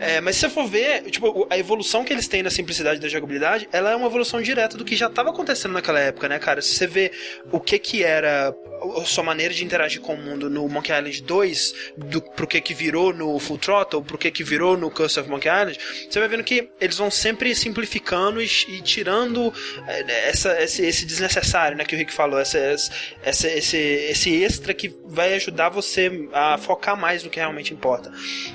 É, 0.00 0.20
mas 0.20 0.34
se 0.34 0.40
você 0.42 0.50
for 0.50 0.66
ver, 0.66 1.02
tipo, 1.10 1.46
a 1.48 1.56
evolução 1.56 2.04
que 2.04 2.12
eles 2.12 2.26
têm 2.26 2.42
na 2.42 2.50
simplicidade 2.50 2.98
da 3.00 3.08
jogabilidade, 3.08 3.68
ela 3.72 3.92
é 3.92 3.96
uma 3.96 4.06
evolução 4.08 4.42
direta 4.42 4.76
do 4.76 4.84
que 4.84 4.96
já 4.96 5.06
estava 5.06 5.30
acontecendo 5.30 5.72
naquela 5.72 6.00
época, 6.00 6.28
né, 6.28 6.38
cara? 6.40 6.60
Se 6.60 6.74
você 6.74 6.86
vê 6.88 7.12
o 7.52 7.60
que 7.60 7.78
que 7.78 8.02
era 8.02 8.52
a 9.00 9.04
sua 9.04 9.22
maneira 9.22 9.54
de 9.54 9.64
interagir 9.64 9.75
com 10.00 10.14
o 10.14 10.16
mundo 10.16 10.48
no 10.50 10.68
Monkey 10.68 10.92
Island 10.92 11.22
2, 11.22 11.74
do, 11.96 12.20
pro 12.20 12.46
que 12.46 12.60
que 12.60 12.74
virou 12.74 13.12
no 13.12 13.38
Full 13.38 13.58
Throttle, 13.58 14.02
pro 14.02 14.18
que 14.18 14.30
que 14.30 14.44
virou 14.44 14.76
no 14.76 14.90
Curse 14.90 15.20
of 15.20 15.28
Monkey 15.28 15.48
Island, 15.48 15.78
você 16.08 16.18
vai 16.18 16.28
vendo 16.28 16.44
que 16.44 16.68
eles 16.80 16.96
vão 16.96 17.10
sempre 17.10 17.54
simplificando 17.54 18.40
e, 18.42 18.46
e 18.68 18.80
tirando 18.80 19.52
é, 19.86 20.28
essa, 20.28 20.60
esse, 20.62 20.84
esse 20.84 21.04
desnecessário, 21.04 21.76
né, 21.76 21.84
que 21.84 21.94
o 21.94 21.98
Rick 21.98 22.12
falou, 22.12 22.38
essa, 22.38 22.58
essa, 22.58 23.48
esse, 23.48 23.76
esse 23.76 24.42
extra 24.42 24.74
que 24.74 24.94
vai 25.04 25.34
ajudar 25.34 25.68
você 25.68 26.10
a 26.32 26.58
focar 26.58 26.96
mais 26.96 27.22
no 27.22 27.30
que 27.30 27.38
realmente 27.38 27.72
importa. 27.72 28.12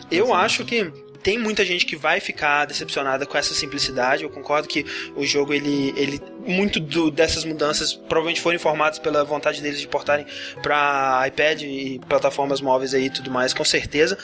Eu 0.10 0.34
acho 0.34 0.65
que 0.65 0.91
tem 1.23 1.38
muita 1.38 1.63
gente 1.65 1.86
que 1.86 1.95
vai 1.95 2.19
ficar 2.19 2.65
decepcionada 2.65 3.25
com 3.25 3.38
essa 3.38 3.53
simplicidade. 3.53 4.23
Eu 4.23 4.29
concordo 4.29 4.67
que 4.67 4.86
o 5.15 5.25
jogo, 5.25 5.53
ele, 5.53 5.93
ele 5.95 6.19
muito 6.45 6.79
do- 6.79 7.12
dessas 7.12 7.45
mudanças 7.45 7.93
provavelmente 7.93 8.41
foram 8.41 8.55
informados 8.55 8.97
pela 8.99 9.23
vontade 9.23 9.62
deles 9.62 9.79
de 9.79 9.88
portarem 9.88 10.25
para 10.62 11.23
iPad 11.27 11.62
e 11.62 11.99
plataformas 12.10 12.62
móveis 12.62 12.93
aí 12.93 13.05
e 13.05 13.10
tudo 13.10 13.29
mais, 13.29 13.53
com 13.53 13.63
certeza. 13.63 14.17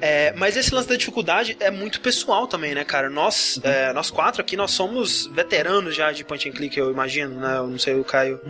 É, 0.00 0.32
mas 0.36 0.56
esse 0.56 0.72
lance 0.74 0.88
da 0.88 0.96
dificuldade 0.96 1.56
é 1.60 1.70
muito 1.70 2.00
pessoal 2.00 2.46
também, 2.46 2.74
né, 2.74 2.84
cara? 2.84 3.10
Nós, 3.10 3.58
é, 3.62 3.92
nós 3.92 4.10
quatro 4.10 4.40
aqui, 4.40 4.56
nós 4.56 4.70
somos 4.70 5.26
veteranos 5.26 5.94
já 5.94 6.12
de 6.12 6.24
point 6.24 6.48
and 6.48 6.52
click, 6.52 6.78
eu 6.78 6.90
imagino, 6.90 7.40
né? 7.40 7.56
Eu 7.56 7.66
não 7.66 7.78
sei 7.78 7.94
o 7.94 8.04
Caio 8.04 8.40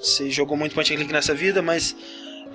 se 0.00 0.30
jogou 0.30 0.56
muito 0.56 0.74
point 0.74 0.92
and 0.92 0.96
click 0.96 1.12
nessa 1.12 1.34
vida, 1.34 1.62
mas 1.62 1.96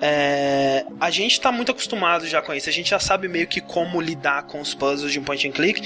é, 0.00 0.86
a 0.98 1.10
gente 1.10 1.40
tá 1.40 1.52
muito 1.52 1.70
acostumado 1.70 2.26
já 2.26 2.40
com 2.40 2.54
isso. 2.54 2.68
A 2.68 2.72
gente 2.72 2.90
já 2.90 2.98
sabe 2.98 3.28
meio 3.28 3.46
que 3.46 3.60
como 3.60 4.00
lidar 4.00 4.44
com 4.44 4.60
os 4.60 4.72
puzzles 4.72 5.12
de 5.12 5.20
um 5.20 5.24
point 5.24 5.46
and 5.46 5.52
click. 5.52 5.82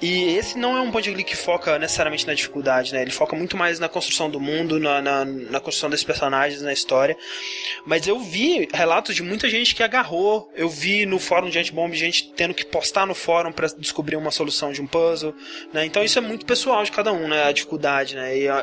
E 0.00 0.36
esse 0.36 0.58
não 0.58 0.76
é 0.76 0.80
um 0.80 0.90
point 0.90 1.08
and 1.08 1.12
click 1.12 1.30
que 1.30 1.36
foca 1.36 1.78
necessariamente 1.78 2.26
na 2.26 2.32
dificuldade, 2.32 2.94
né? 2.94 3.02
Ele 3.02 3.10
foca 3.10 3.36
muito 3.36 3.56
mais 3.56 3.78
na 3.78 3.88
construção 3.88 4.30
do 4.30 4.40
mundo, 4.40 4.80
na, 4.80 5.02
na, 5.02 5.24
na 5.24 5.60
construção 5.60 5.90
desses 5.90 6.04
personagens, 6.04 6.62
na 6.62 6.72
história. 6.72 7.16
Mas 7.84 8.06
eu 8.06 8.18
vi 8.18 8.68
relatos 8.72 9.14
de 9.14 9.22
muita 9.22 9.48
gente 9.48 9.74
que 9.74 9.82
agarrou. 9.82 10.50
Eu 10.54 10.68
vi 10.68 11.04
no 11.04 11.18
fórum 11.18 11.50
de 11.50 11.58
Antibomb 11.58 11.94
gente 11.94 12.32
tendo 12.34 12.54
que 12.54 12.64
postar 12.64 13.06
no 13.06 13.14
fórum 13.14 13.52
para 13.52 13.68
descobrir 13.78 14.16
uma 14.16 14.30
solução 14.30 14.72
de 14.72 14.80
um 14.80 14.86
puzzle, 14.86 15.34
né? 15.72 15.84
Então 15.84 16.02
isso 16.02 16.18
é 16.18 16.22
muito 16.22 16.46
pessoal 16.46 16.82
de 16.84 16.92
cada 16.92 17.12
um, 17.12 17.28
né? 17.28 17.44
A 17.44 17.52
dificuldade, 17.52 18.16
né? 18.16 18.38
E 18.38 18.48
a, 18.48 18.58
a, 18.58 18.62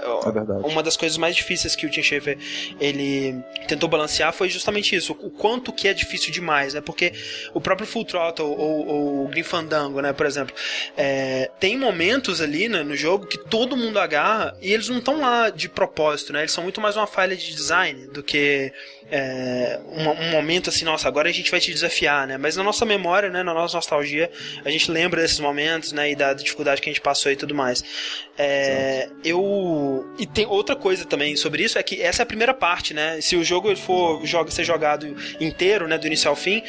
É 0.64 0.68
uma 0.68 0.82
das 0.82 0.98
coisas 0.98 1.18
mais 1.18 1.36
difíceis 1.36 1.76
que 1.76 1.86
o 1.86 1.90
Tim 1.90 2.02
Schafer 2.02 2.38
ele 2.80 3.36
tentou 3.68 3.88
balancear 3.88 4.34
foi 4.34 4.50
justamente 4.50 4.95
isso, 4.96 5.14
o 5.14 5.30
quanto 5.30 5.72
que 5.72 5.88
é 5.88 5.94
difícil 5.94 6.32
demais, 6.32 6.74
né? 6.74 6.82
Porque 6.82 7.14
o 7.54 7.62
próprio 7.62 7.88
Full 7.88 8.06
Throttle 8.06 8.46
ou, 8.46 8.88
ou 8.88 9.26
o 9.26 9.28
Grim 9.28 9.44
Fandango, 9.44 10.02
né, 10.02 10.14
por 10.14 10.26
exemplo, 10.26 10.56
é, 10.98 11.50
tem 11.60 11.78
momentos 11.78 12.42
ali 12.42 12.68
né, 12.68 12.84
no 12.84 12.96
jogo 12.96 13.26
que 13.26 13.38
todo 13.38 13.78
mundo 13.78 14.00
agarra 14.00 14.56
e 14.62 14.74
eles 14.74 14.90
não 14.90 15.00
estão 15.00 15.20
lá 15.20 15.50
de 15.50 15.70
propósito, 15.70 16.34
né? 16.34 16.42
Eles 16.42 16.52
são 16.52 16.64
muito 16.64 16.82
mais 16.82 16.96
uma 16.96 17.08
falha 17.08 17.36
de 17.36 17.54
design 17.54 18.08
do 18.08 18.24
que 18.24 18.72
é, 19.12 19.80
um, 19.88 20.10
um 20.10 20.32
momento 20.32 20.70
assim, 20.70 20.84
nossa, 20.86 21.08
agora 21.08 21.30
a 21.30 21.32
gente 21.32 21.52
vai 21.52 21.60
te 21.60 21.72
desafiar, 21.72 22.28
né? 22.28 22.38
Mas 22.38 22.56
na 22.56 22.64
nossa 22.64 22.86
memória, 22.86 23.30
né, 23.30 23.44
na 23.44 23.54
nossa 23.54 23.78
nostalgia, 23.78 24.30
a 24.64 24.70
gente 24.70 24.90
lembra 24.92 25.22
desses 25.22 25.40
momentos, 25.40 25.92
né, 25.92 26.12
e 26.12 26.16
da 26.16 26.34
dificuldade 26.34 26.82
que 26.82 26.90
a 26.90 26.94
gente 26.94 27.02
passou 27.02 27.32
e 27.32 27.36
tudo 27.36 27.54
mais. 27.54 27.84
É, 28.38 29.08
eu 29.24 30.06
e 30.20 30.26
tem 30.26 30.46
outra 30.46 30.76
coisa 30.76 31.06
também 31.06 31.36
sobre 31.38 31.64
isso 31.64 31.78
é 31.80 31.84
que 31.84 32.02
essa 32.02 32.22
é 32.22 32.24
a 32.24 32.26
primeira 32.26 32.54
parte, 32.54 32.94
né? 32.94 33.22
Se 33.22 33.36
o 33.38 33.44
jogo 33.44 33.74
for 33.78 34.26
joga, 34.26 34.52
ser 34.52 34.64
jogado 34.66 35.16
inteiro, 35.40 35.88
né, 35.88 35.98
do 35.98 36.06
início 36.08 36.30
ao 36.30 36.36
fim, 36.36 36.62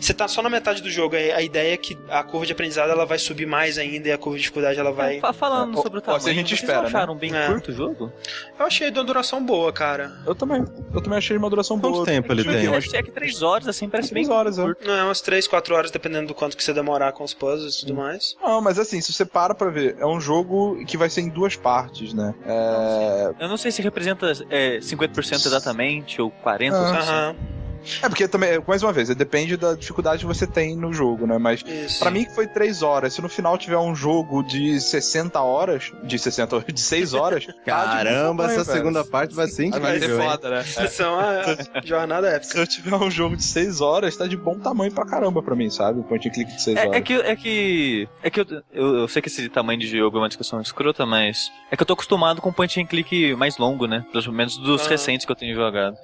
você 0.00 0.14
tá 0.14 0.26
só 0.28 0.40
na 0.42 0.48
metade 0.48 0.80
do 0.82 0.90
jogo. 0.90 1.16
A 1.16 1.42
ideia 1.42 1.74
é 1.74 1.76
que 1.76 1.98
a 2.08 2.22
curva 2.22 2.46
de 2.46 2.52
aprendizado 2.52 2.90
ela 2.90 3.04
vai 3.04 3.18
subir 3.18 3.46
mais 3.46 3.76
ainda 3.78 4.08
e 4.08 4.12
a 4.12 4.16
curva 4.18 4.36
de 4.38 4.42
dificuldade 4.42 4.78
ela 4.80 4.92
vai. 4.92 5.20
Fa- 5.20 5.32
Falando 5.32 5.78
É, 5.78 5.82
sobre 5.82 5.98
o 5.98 6.02
tamanho, 6.02 6.26
a 6.26 6.32
gente 6.32 6.48
vocês 6.48 6.60
espera, 6.62 6.80
não 6.82 6.86
acharam 6.88 7.14
bem 7.16 7.34
É. 7.34 7.46
curto 7.46 7.70
o 7.70 7.74
jogo? 7.74 8.12
Eu 8.58 8.66
achei 8.66 8.90
de 8.90 8.98
uma 8.98 9.04
duração 9.04 9.44
boa, 9.44 9.72
cara. 9.72 10.12
Eu 10.26 10.34
também. 10.34 10.64
Eu 10.94 11.00
também 11.02 11.18
achei 11.18 11.36
uma 11.36 11.48
duração 11.50 11.78
Quanto 11.80 12.04
tempo 12.04 12.32
ele 12.32 12.44
tem? 12.44 12.66
É, 12.74 12.80
que- 12.80 12.96
é 12.96 13.02
que 13.02 13.10
três 13.10 13.42
horas, 13.42 13.68
assim, 13.68 13.88
parece 13.88 14.12
bem 14.14 14.24
Três 14.24 14.36
horas, 14.36 14.58
é. 14.58 14.62
curto. 14.62 14.86
Não, 14.86 14.94
é 14.94 15.04
umas 15.04 15.20
3, 15.20 15.46
4 15.48 15.74
horas, 15.74 15.90
dependendo 15.90 16.28
do 16.28 16.34
quanto 16.34 16.56
que 16.56 16.62
você 16.64 16.72
demorar 16.72 17.12
com 17.12 17.24
os 17.24 17.32
puzzles 17.34 17.76
e 17.76 17.80
tudo 17.80 17.94
mais. 17.94 18.36
Não, 18.42 18.60
mas 18.60 18.78
assim, 18.78 19.00
se 19.00 19.12
você 19.12 19.24
para 19.24 19.54
pra 19.54 19.70
ver, 19.70 19.96
é 19.98 20.06
um 20.06 20.20
jogo 20.20 20.84
que 20.86 20.96
vai 20.96 21.08
ser 21.10 21.22
em 21.22 21.28
duas 21.28 21.56
partes, 21.56 22.12
né? 22.14 22.34
É, 22.44 23.34
Eu 23.44 23.48
não 23.48 23.56
sei 23.56 23.70
se 23.70 23.82
representa 23.82 24.30
é, 24.50 24.80
50% 24.80 25.46
exatamente, 25.46 26.20
ou 26.20 26.30
40%, 26.30 26.72
ou 26.72 26.86
Ah, 26.86 26.98
assim. 26.98 27.10
Aham, 27.10 27.36
é 28.02 28.08
porque 28.08 28.26
também, 28.28 28.62
mais 28.66 28.82
uma 28.82 28.92
vez, 28.92 29.08
depende 29.14 29.56
da 29.56 29.74
dificuldade 29.74 30.20
que 30.20 30.26
você 30.26 30.46
tem 30.46 30.76
no 30.76 30.92
jogo, 30.92 31.26
né? 31.26 31.38
Mas. 31.38 31.62
Pra 31.98 32.10
mim 32.10 32.24
que 32.24 32.34
foi 32.34 32.46
3 32.46 32.82
horas. 32.82 33.14
Se 33.14 33.22
no 33.22 33.28
final 33.28 33.56
tiver 33.58 33.78
um 33.78 33.94
jogo 33.94 34.42
de 34.42 34.80
60 34.80 35.40
horas, 35.40 35.92
de 36.04 36.18
60 36.18 36.56
horas, 36.56 36.66
de 36.72 36.80
6 36.80 37.14
horas, 37.14 37.46
tá 37.46 37.52
Caramba, 37.64 38.44
boa, 38.44 38.52
essa 38.52 38.64
velho. 38.64 38.76
segunda 38.78 39.04
parte 39.04 39.34
vai 39.34 39.46
ser 39.46 39.70
Vai 39.70 39.98
ser 39.98 40.04
incrível, 40.06 40.22
foda, 40.22 40.50
né? 40.50 40.64
Isso 40.84 41.02
é 41.02 41.08
uma 41.08 41.56
jornada 41.84 42.28
Se 42.30 42.36
épica. 42.36 42.58
eu 42.60 42.66
tiver 42.66 42.94
um 42.96 43.10
jogo 43.10 43.36
de 43.36 43.44
6 43.44 43.80
horas, 43.80 44.16
tá 44.16 44.26
de 44.26 44.36
bom 44.36 44.58
tamanho 44.58 44.92
pra 44.92 45.04
caramba 45.04 45.42
pra 45.42 45.54
mim, 45.54 45.68
sabe? 45.70 46.00
Um 46.00 46.02
point 46.02 46.28
and 46.28 46.32
click 46.32 46.52
de 46.54 46.62
6 46.62 46.76
É, 46.76 46.80
horas. 46.80 46.92
é 46.96 47.00
que, 47.00 47.12
é 47.14 47.36
que. 47.36 48.08
É 48.22 48.30
que 48.30 48.40
eu, 48.40 48.46
eu, 48.72 48.96
eu 49.00 49.08
sei 49.08 49.20
que 49.22 49.28
esse 49.28 49.48
tamanho 49.48 49.78
de 49.80 49.86
jogo 49.86 50.16
é 50.18 50.20
uma 50.20 50.28
discussão 50.28 50.60
escrota, 50.60 51.04
mas. 51.06 51.50
É 51.70 51.76
que 51.76 51.82
eu 51.82 51.86
tô 51.86 51.92
acostumado 51.94 52.40
com 52.40 52.52
point 52.52 52.80
and 52.80 52.86
click 52.86 53.34
mais 53.34 53.58
longo, 53.58 53.86
né? 53.86 54.04
Pelo 54.12 54.32
menos 54.32 54.56
dos 54.56 54.86
Ah. 54.86 54.90
recentes 54.90 55.24
que 55.26 55.32
eu 55.32 55.36
tenho 55.36 55.54
jogado. 55.54 55.96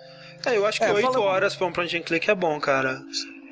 É, 0.47 0.57
eu 0.57 0.67
acho 0.67 0.79
que 0.79 0.85
É, 0.85 0.93
8 0.93 1.13
fala- 1.13 1.21
horas 1.25 1.55
pra 1.57 1.67
um 1.67 1.73
point 1.73 1.97
and 1.97 2.03
click 2.03 2.31
é 2.31 2.35
bom, 2.35 2.59
cara. 2.61 3.01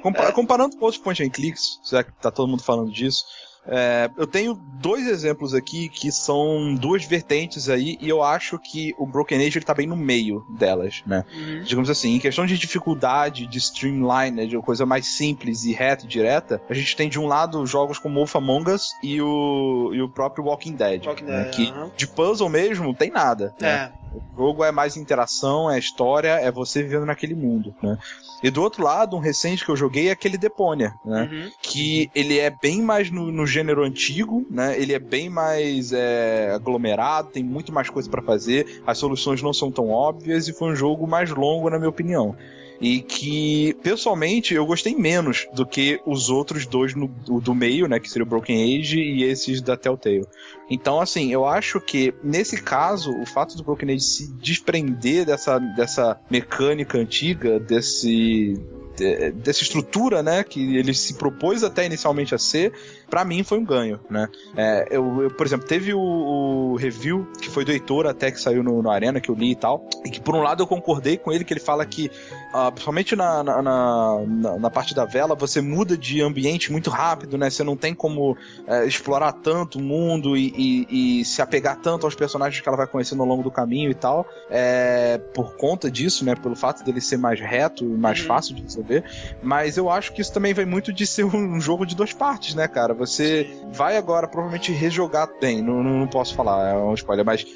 Compa- 0.03 0.25
É. 0.29 0.33
Comparando 0.33 0.77
com 0.77 0.85
outros 0.85 1.03
point 1.03 1.23
and 1.23 1.31
clicks, 1.31 1.81
já 1.91 2.03
que 2.05 2.13
tá 2.21 2.31
todo 2.31 2.49
mundo 2.49 2.63
falando 2.63 2.91
disso, 2.93 3.25
é, 3.67 4.11
eu 4.19 4.27
tenho 4.27 4.53
dois 4.79 5.07
exemplos 5.07 5.55
aqui 5.55 5.89
que 5.89 6.13
são 6.13 6.75
duas 6.75 7.03
vertentes 7.07 7.71
aí, 7.71 7.97
e 7.99 8.07
eu 8.11 8.23
acho 8.23 8.59
que 8.59 8.95
o 8.99 9.07
Broken 9.07 9.39
Age 9.39 9.57
ele 9.57 9.65
tá 9.65 9.73
bem 9.73 9.87
no 9.87 9.97
meio 9.97 10.45
delas, 10.59 11.03
né? 11.07 11.25
Uhum. 11.35 11.63
digamos 11.63 11.89
assim, 11.89 12.15
em 12.17 12.19
questão 12.19 12.45
de 12.45 12.59
dificuldade, 12.59 13.47
de 13.47 13.57
streamline, 13.57 14.37
né, 14.37 14.45
de 14.45 14.55
uma 14.55 14.63
coisa 14.63 14.85
mais 14.85 15.07
simples 15.07 15.65
e 15.65 15.73
reta 15.73 16.05
e 16.05 16.09
direta, 16.09 16.61
a 16.69 16.75
gente 16.75 16.95
tem 16.95 17.09
de 17.09 17.19
um 17.19 17.27
lado 17.27 17.65
jogos 17.67 17.99
como 17.99 18.17
Wolf 18.17 18.37
Among 18.37 18.71
Us 18.71 18.93
e 19.03 19.23
o, 19.23 19.91
e 19.95 20.03
o 20.03 20.09
próprio 20.11 20.45
Walking 20.45 20.75
Dead, 20.77 21.07
Walking 21.07 21.25
né, 21.25 21.45
Dead, 21.45 21.55
que 21.55 21.71
aham. 21.71 21.91
de 21.97 22.07
puzzle 22.07 22.51
mesmo 22.51 22.85
não 22.85 22.93
tem 22.95 23.11
nada. 23.11 23.55
né? 23.59 23.91
O 24.15 24.37
jogo 24.37 24.65
é 24.65 24.71
mais 24.71 24.97
interação, 24.97 25.71
é 25.71 25.79
história, 25.79 26.29
é 26.29 26.51
você 26.51 26.83
vivendo 26.83 27.05
naquele 27.05 27.35
mundo, 27.35 27.75
né? 27.83 27.99
E 28.43 28.51
do 28.51 28.63
outro 28.63 28.85
lado, 28.85 29.17
um 29.17 29.21
recente 29.21 29.65
que 29.65 29.71
eu 29.71 29.77
joguei 29.77 30.09
é 30.09 30.13
aquele 30.13 30.37
Deponia, 30.37 30.93
né? 31.05 31.29
uhum. 31.31 31.51
que 31.63 32.11
ele 32.15 32.39
é 32.39 32.51
bem 32.51 32.83
mais 32.83 33.11
no, 33.11 33.33
no 33.33 33.47
gênero 33.47 33.83
antigo, 33.83 34.47
né? 34.51 34.79
Ele 34.79 34.93
é 34.93 34.99
bem 34.99 35.29
mais 35.29 35.93
é, 35.93 36.53
aglomerado, 36.55 37.31
tem 37.31 37.43
muito 37.43 37.73
mais 37.73 37.91
coisa 37.91 38.09
pra 38.09 38.23
fazer, 38.23 38.83
as 38.87 38.99
soluções 38.99 39.43
não 39.43 39.53
são 39.53 39.71
tão 39.71 39.91
óbvias 39.91 40.47
e 40.47 40.53
foi 40.53 40.71
um 40.71 40.77
jogo 40.77 41.07
mais 41.07 41.31
longo, 41.31 41.71
na 41.71 41.79
minha 41.79 41.89
opinião. 41.89 42.37
E 42.81 43.01
que, 43.01 43.75
pessoalmente, 43.83 44.55
eu 44.55 44.67
gostei 44.67 44.95
menos 44.95 45.47
do 45.55 45.65
que 45.65 46.01
os 46.05 46.29
outros 46.29 46.67
dois 46.67 46.95
no, 46.95 47.09
do, 47.09 47.41
do 47.41 47.55
meio, 47.55 47.87
né? 47.87 48.01
Que 48.01 48.11
seria 48.11 48.25
o 48.25 48.29
Broken 48.29 48.79
Age 48.81 48.99
e 49.01 49.23
esses 49.25 49.61
da 49.61 49.77
Telltale. 49.77 50.27
Então, 50.69 51.01
assim, 51.01 51.33
eu 51.33 51.47
acho 51.47 51.81
que, 51.81 52.13
nesse 52.23 52.61
caso, 52.61 53.11
o 53.13 53.27
fato 53.27 53.57
do 53.57 53.63
Broken 53.63 53.91
Age 53.91 54.01
se 54.05 54.33
desprender 54.35 55.25
dessa, 55.25 55.59
dessa 55.59 56.21
mecânica 56.31 56.99
antiga, 56.99 57.61
desse 57.61 58.55
de- 58.97 59.33
dessa 59.33 59.63
estrutura, 59.63 60.23
né, 60.23 60.45
que 60.45 60.77
ele 60.77 60.95
se 60.95 61.15
propôs 61.15 61.65
até 61.65 61.85
inicialmente 61.85 62.35
a 62.35 62.39
ser, 62.39 62.73
pra 63.15 63.25
mim 63.25 63.45
foi 63.45 63.59
um 63.59 63.65
ganho, 63.65 64.01
né. 64.11 64.29
É, 64.57 64.89
eu, 64.91 65.23
eu, 65.23 65.31
por 65.31 65.47
exemplo, 65.47 65.65
teve 65.69 65.95
o, 65.95 66.01
o 66.01 66.77
review 66.77 67.25
que 67.41 67.49
foi 67.49 67.65
do 67.65 67.71
Heitor 67.71 68.07
até 68.07 68.29
que 68.33 68.41
saiu 68.41 68.61
no, 68.61 68.83
no 68.83 68.91
Arena, 68.91 69.21
que 69.21 69.31
eu 69.31 69.37
li 69.37 69.53
e 69.53 69.55
tal, 69.55 69.89
e 70.05 70.11
que 70.11 70.21
por 70.21 70.35
um 70.35 70.43
lado 70.43 70.65
eu 70.65 70.67
concordei 70.67 71.17
com 71.17 71.31
ele, 71.33 71.45
que 71.45 71.53
ele 71.53 71.61
fala 71.61 71.87
que, 71.87 72.11
ah, 72.53 72.73
principalmente 72.73 73.15
na, 73.15 73.45
na, 73.45 73.63
na, 73.63 74.59
na- 74.59 74.71
parte 74.71 74.97
da 74.97 75.05
vela, 75.05 75.37
você 75.37 75.61
muda 75.61 75.97
de 75.97 76.21
ambiente 76.21 76.73
muito 76.73 76.91
rápido, 76.91 77.39
né, 77.39 77.49
você 77.51 77.63
não 77.63 77.77
tem 77.77 77.95
como 77.95 78.37
é, 78.67 78.85
explorar 78.85 79.31
tanto 79.33 79.79
o 79.79 79.83
mundo 79.83 80.37
e, 80.37 80.53
e- 80.57 81.21
e 81.21 81.25
se 81.25 81.41
apegar 81.41 81.77
tanto 81.77 82.07
aos 82.07 82.17
personagens 82.17 82.61
que 82.61 82.69
ela 82.69 82.77
vai 82.77 82.89
conhecendo 82.89 83.23
ao 83.23 83.29
longo 83.29 83.45
do 83.45 83.51
caminho 83.53 83.93
e 83.93 83.95
tal, 83.95 84.27
é, 84.51 85.19
por 85.33 85.55
conta 85.55 85.89
disso, 85.89 86.25
né, 86.25 86.35
pelo 86.35 86.57
fato 86.57 86.83
dele 86.83 87.01
ser 87.01 87.17
mais 87.17 87.39
reto, 87.39 87.85
mais 87.85 88.19
Uhum. 88.19 88.27
fácil 88.27 88.57
de 88.57 88.63
resolver, 88.63 89.05
mas 89.41 89.77
eu 89.77 89.89
acho 89.89 90.13
que 90.13 90.21
isso 90.21 90.33
também 90.33 90.53
vai 90.53 90.65
muito 90.65 90.93
de 90.93 91.07
ser 91.07 91.25
um 91.25 91.61
jogo 91.61 91.87
de 91.87 91.95
duas 91.95 92.13
partes, 92.13 92.57
né, 92.57 92.67
cara? 92.67 92.93
Você 93.07 93.49
vai 93.73 93.97
agora 93.97 94.27
provavelmente 94.29 94.73
rejogar 94.73 95.29
bem, 95.41 95.63
não, 95.63 95.83
não, 95.83 95.99
não 96.01 96.07
posso 96.07 96.35
falar, 96.35 96.71
é 96.71 96.75
um 96.77 96.95
spoiler, 96.95 97.25
mas 97.25 97.47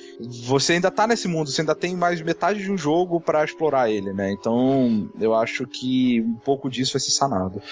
você 0.45 0.75
ainda 0.75 0.91
tá 0.91 1.07
nesse 1.07 1.29
mundo, 1.29 1.51
você 1.51 1.61
ainda 1.63 1.75
tem 1.75 1.97
mais 1.97 2.21
metade 2.21 2.61
de 2.63 2.71
um 2.71 2.77
jogo 2.79 3.21
pra 3.21 3.45
explorar 3.45 3.91
ele, 3.91 4.13
né? 4.13 4.31
Então, 4.33 5.09
eu 5.21 5.35
acho 5.35 5.67
que 5.67 6.21
um 6.21 6.35
pouco 6.45 6.69
disso 6.71 6.93
vai 6.95 7.01
ser 7.01 7.11
sanado. 7.13 7.63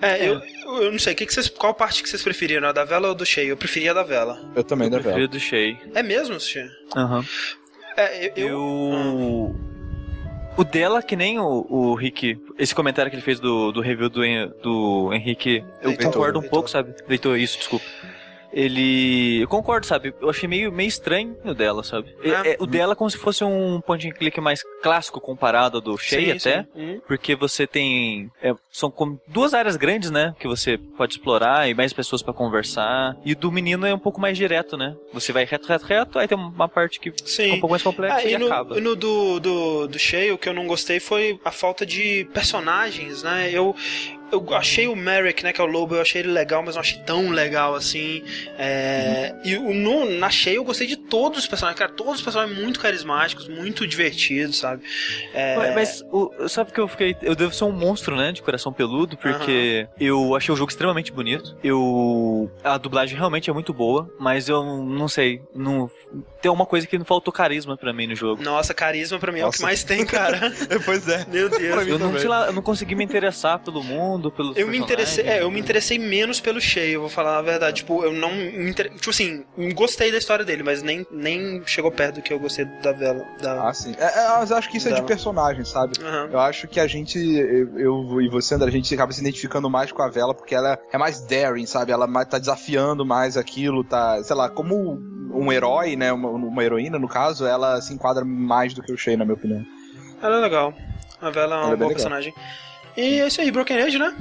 É, 0.00 0.28
eu, 0.28 0.40
eu 0.82 0.92
não 0.92 0.98
sei, 0.98 1.14
que 1.14 1.26
que 1.26 1.34
vocês, 1.34 1.48
qual 1.48 1.74
parte 1.74 2.02
que 2.02 2.08
vocês 2.08 2.22
preferiram, 2.22 2.68
a 2.68 2.72
da 2.72 2.84
vela 2.84 3.08
ou 3.08 3.14
do 3.14 3.26
cheio? 3.26 3.50
Eu 3.50 3.56
preferia 3.56 3.90
a 3.90 3.94
da 3.94 4.02
vela. 4.02 4.40
Eu 4.54 4.62
também, 4.62 4.86
eu 4.86 4.92
da 4.92 4.98
Vela. 4.98 5.26
do 5.28 5.40
Shea. 5.40 5.76
É 5.94 6.02
mesmo, 6.02 6.38
Xê? 6.38 6.64
Aham. 6.96 7.24
É, 7.96 8.26
eu... 8.26 8.32
eu- 8.36 8.48
Eu. 8.48 9.67
O 10.58 10.64
dela, 10.64 11.00
que 11.00 11.14
nem 11.14 11.38
o, 11.38 11.64
o 11.68 11.94
Rick. 11.94 12.36
Esse 12.58 12.74
comentário 12.74 13.08
que 13.08 13.14
ele 13.14 13.22
fez 13.22 13.38
do, 13.38 13.70
do 13.70 13.80
review 13.80 14.08
do, 14.08 14.20
do 14.60 15.14
Henrique, 15.14 15.62
eu 15.80 15.90
Heitor, 15.90 16.06
concordo 16.06 16.40
um 16.40 16.42
Heitor. 16.42 16.50
pouco, 16.50 16.68
sabe? 16.68 16.92
Leitor, 17.08 17.38
isso, 17.38 17.58
desculpa. 17.58 17.84
Ele. 18.52 19.40
Eu 19.42 19.48
concordo, 19.48 19.86
sabe? 19.86 20.14
Eu 20.20 20.30
achei 20.30 20.48
meio, 20.48 20.72
meio 20.72 20.88
estranho 20.88 21.36
o 21.44 21.54
dela, 21.54 21.82
sabe? 21.84 22.14
É- 22.22 22.30
Ah. 22.34 22.42
é, 22.46 22.56
o 22.58 22.66
dela 22.66 22.92
é 22.92 22.96
como 22.96 23.10
se 23.10 23.18
fosse 23.18 23.44
um 23.44 23.80
point 23.80 24.06
and 24.08 24.12
click 24.12 24.40
mais 24.40 24.62
clássico 24.82 25.20
comparado 25.20 25.78
ao 25.78 25.80
do 25.80 25.96
Shea 25.98 26.20
Sim, 26.20 26.30
até. 26.32 26.62
sim. 26.62 26.68
Uhum. 26.74 27.00
Porque 27.06 27.34
você 27.34 27.66
tem. 27.66 28.30
é, 28.42 28.54
são 28.70 28.90
como 28.90 29.20
duas 29.26 29.54
áreas 29.54 29.76
grandes, 29.76 30.10
né? 30.10 30.34
Que 30.38 30.46
você 30.48 30.78
pode 30.78 31.14
explorar 31.14 31.68
e 31.68 31.74
mais 31.74 31.92
pessoas 31.92 32.22
pra 32.22 32.32
conversar. 32.32 33.16
E 33.24 33.32
o 33.32 33.36
do 33.36 33.50
menino 33.52 33.86
é 33.86 33.94
um 33.94 33.98
pouco 33.98 34.20
mais 34.20 34.36
direto, 34.36 34.76
né? 34.76 34.96
Você 35.12 35.32
vai 35.32 35.44
reto, 35.44 35.66
reto, 35.68 35.84
reto, 35.86 36.18
aí 36.18 36.26
tem 36.28 36.36
uma 36.38 36.68
parte 36.68 36.98
que 37.00 37.10
fica 37.10 37.26
Sim. 37.28 37.52
um 37.52 37.60
pouco 37.60 37.70
mais 37.70 37.82
complexa 37.82 38.16
Ah, 38.16 38.24
e, 38.24 38.32
e 38.34 38.38
no, 38.38 38.46
acaba. 38.46 38.80
no 38.80 38.96
do, 38.96 39.40
do, 39.40 39.86
do 39.88 39.98
Shea, 39.98 40.32
o 40.34 40.38
que 40.38 40.48
eu 40.48 40.54
não 40.54 40.66
gostei 40.66 41.00
foi 41.00 41.38
a 41.44 41.50
falta 41.50 41.84
de 41.84 42.26
personagens, 42.32 43.22
né? 43.22 43.50
Eu, 43.52 43.74
eu 44.32 44.54
achei 44.54 44.86
o 44.86 44.96
Merrick, 44.96 45.42
né, 45.42 45.52
que 45.52 45.60
é 45.60 45.64
o 45.64 45.66
lobo, 45.66 45.94
eu 45.94 46.00
achei 46.02 46.22
ele 46.22 46.30
legal, 46.32 46.62
mas 46.62 46.74
não 46.74 46.80
achei 46.80 46.98
tão 47.00 47.30
legal 47.30 47.74
assim. 47.74 48.22
É, 48.58 49.34
E 49.44 49.56
o, 49.56 49.72
no, 49.72 50.10
na 50.18 50.30
cheia 50.30 50.56
eu 50.56 50.64
gostei 50.64 50.86
de 50.86 50.96
todos 50.96 51.38
os 51.40 51.46
personagens, 51.46 51.78
cara, 51.78 51.92
todos 51.92 52.14
os 52.16 52.22
personagens 52.22 52.58
muito 52.58 52.80
carismáticos, 52.80 53.48
muito 53.48 53.86
divertidos, 53.86 54.58
sabe? 54.58 54.82
É, 55.32 55.56
Mas, 55.56 55.74
mas 55.74 56.04
o, 56.12 56.48
sabe 56.48 56.72
que 56.72 56.80
eu 56.80 56.88
fiquei. 56.88 57.16
Eu 57.22 57.34
devo 57.34 57.54
ser 57.54 57.64
um 57.64 57.72
monstro, 57.72 58.16
né? 58.16 58.32
De 58.32 58.42
coração 58.42 58.72
peludo, 58.72 59.16
porque 59.16 59.88
eu 59.98 60.34
achei 60.34 60.52
o 60.52 60.56
jogo 60.56 60.70
extremamente 60.70 61.12
bonito. 61.12 61.56
Eu. 61.62 62.50
A 62.62 62.76
dublagem 62.78 63.16
realmente 63.16 63.48
é 63.50 63.52
muito 63.52 63.72
boa, 63.72 64.12
mas 64.18 64.48
eu 64.48 64.64
não 64.64 65.08
sei. 65.08 65.40
Não, 65.54 65.90
tem 66.40 66.50
uma 66.50 66.66
coisa 66.66 66.86
que 66.86 66.98
não 66.98 67.04
faltou 67.04 67.32
carisma 67.32 67.76
pra 67.76 67.92
mim 67.92 68.06
no 68.06 68.14
jogo. 68.14 68.42
Nossa, 68.42 68.72
carisma 68.72 69.18
pra 69.18 69.32
mim 69.32 69.40
é 69.40 69.46
o 69.46 69.50
que 69.50 69.56
Nossa. 69.56 69.66
mais 69.66 69.84
tem, 69.84 70.04
cara. 70.06 70.52
pois 70.84 71.08
é. 71.08 71.24
Meu 71.28 71.48
Deus. 71.48 71.74
Pra 71.74 71.84
mim 71.84 71.90
Eu 71.90 71.98
não, 71.98 72.12
lá, 72.28 72.46
eu 72.46 72.52
não 72.52 72.62
consegui 72.62 72.94
me 72.94 73.04
interessar 73.04 73.58
pelo 73.58 73.82
mundo, 73.82 74.17
pelos 74.30 74.56
Eu 74.56 74.68
me 74.68 74.76
interessei, 74.76 75.24
é, 75.24 75.42
eu 75.42 75.50
me 75.50 75.60
interessei 75.60 75.98
menos 75.98 76.40
pelo 76.40 76.60
Shea, 76.60 76.86
eu 76.86 77.00
vou 77.00 77.08
falar 77.08 77.38
a 77.38 77.42
verdade. 77.42 77.76
Tipo, 77.76 78.02
eu 78.04 78.12
não 78.12 78.34
me 78.34 78.70
inter... 78.70 78.90
Tipo 78.94 79.10
assim, 79.10 79.44
gostei 79.74 80.10
da 80.10 80.18
história 80.18 80.44
dele, 80.44 80.62
mas 80.62 80.82
nem, 80.82 81.06
nem 81.10 81.62
chegou 81.66 81.90
perto 81.90 82.16
do 82.16 82.22
que 82.22 82.32
eu 82.32 82.38
gostei 82.38 82.64
da 82.82 82.92
vela. 82.92 83.24
Da... 83.40 83.68
Ah, 83.68 83.72
sim. 83.72 83.94
É, 83.98 84.04
é, 84.04 84.28
mas 84.38 84.50
eu 84.50 84.56
acho 84.56 84.70
que 84.70 84.78
isso 84.78 84.88
é 84.88 84.92
de 84.92 85.02
personagem, 85.02 85.64
sabe? 85.64 85.94
Aham. 86.02 86.30
Eu 86.32 86.40
acho 86.40 86.66
que 86.68 86.80
a 86.80 86.86
gente, 86.86 87.18
eu, 87.18 87.78
eu 87.78 88.20
e 88.20 88.28
você, 88.28 88.54
André, 88.54 88.68
a 88.68 88.72
gente 88.72 88.92
acaba 88.94 89.12
se 89.12 89.20
identificando 89.20 89.70
mais 89.70 89.92
com 89.92 90.02
a 90.02 90.08
Vela 90.08 90.34
porque 90.34 90.54
ela 90.54 90.78
é 90.92 90.98
mais 90.98 91.20
daring, 91.20 91.66
sabe? 91.66 91.92
Ela 91.92 92.06
tá 92.24 92.38
desafiando 92.38 93.04
mais 93.04 93.36
aquilo, 93.36 93.84
tá, 93.84 94.22
sei 94.22 94.34
lá, 94.34 94.48
como 94.48 94.98
um 95.32 95.52
herói, 95.52 95.96
né? 95.96 96.12
Uma, 96.12 96.28
uma 96.30 96.64
heroína, 96.64 96.98
no 96.98 97.08
caso, 97.08 97.46
ela 97.46 97.80
se 97.80 97.92
enquadra 97.92 98.24
mais 98.24 98.74
do 98.74 98.82
que 98.82 98.92
o 98.92 98.96
Shay, 98.96 99.16
na 99.16 99.24
minha 99.24 99.36
opinião. 99.36 99.64
Ela 100.22 100.38
é 100.38 100.40
legal. 100.40 100.74
A 101.20 101.30
vela 101.30 101.54
é 101.54 101.58
uma 101.58 101.64
Ela 101.64 101.72
é 101.72 101.76
bem 101.76 101.78
boa 101.78 101.88
legal. 101.88 102.22
E 102.98 103.20
é 103.20 103.28
isso 103.28 103.40
aí, 103.40 103.48
Broken 103.52 103.78
Age, 103.80 103.96
né? 103.96 104.12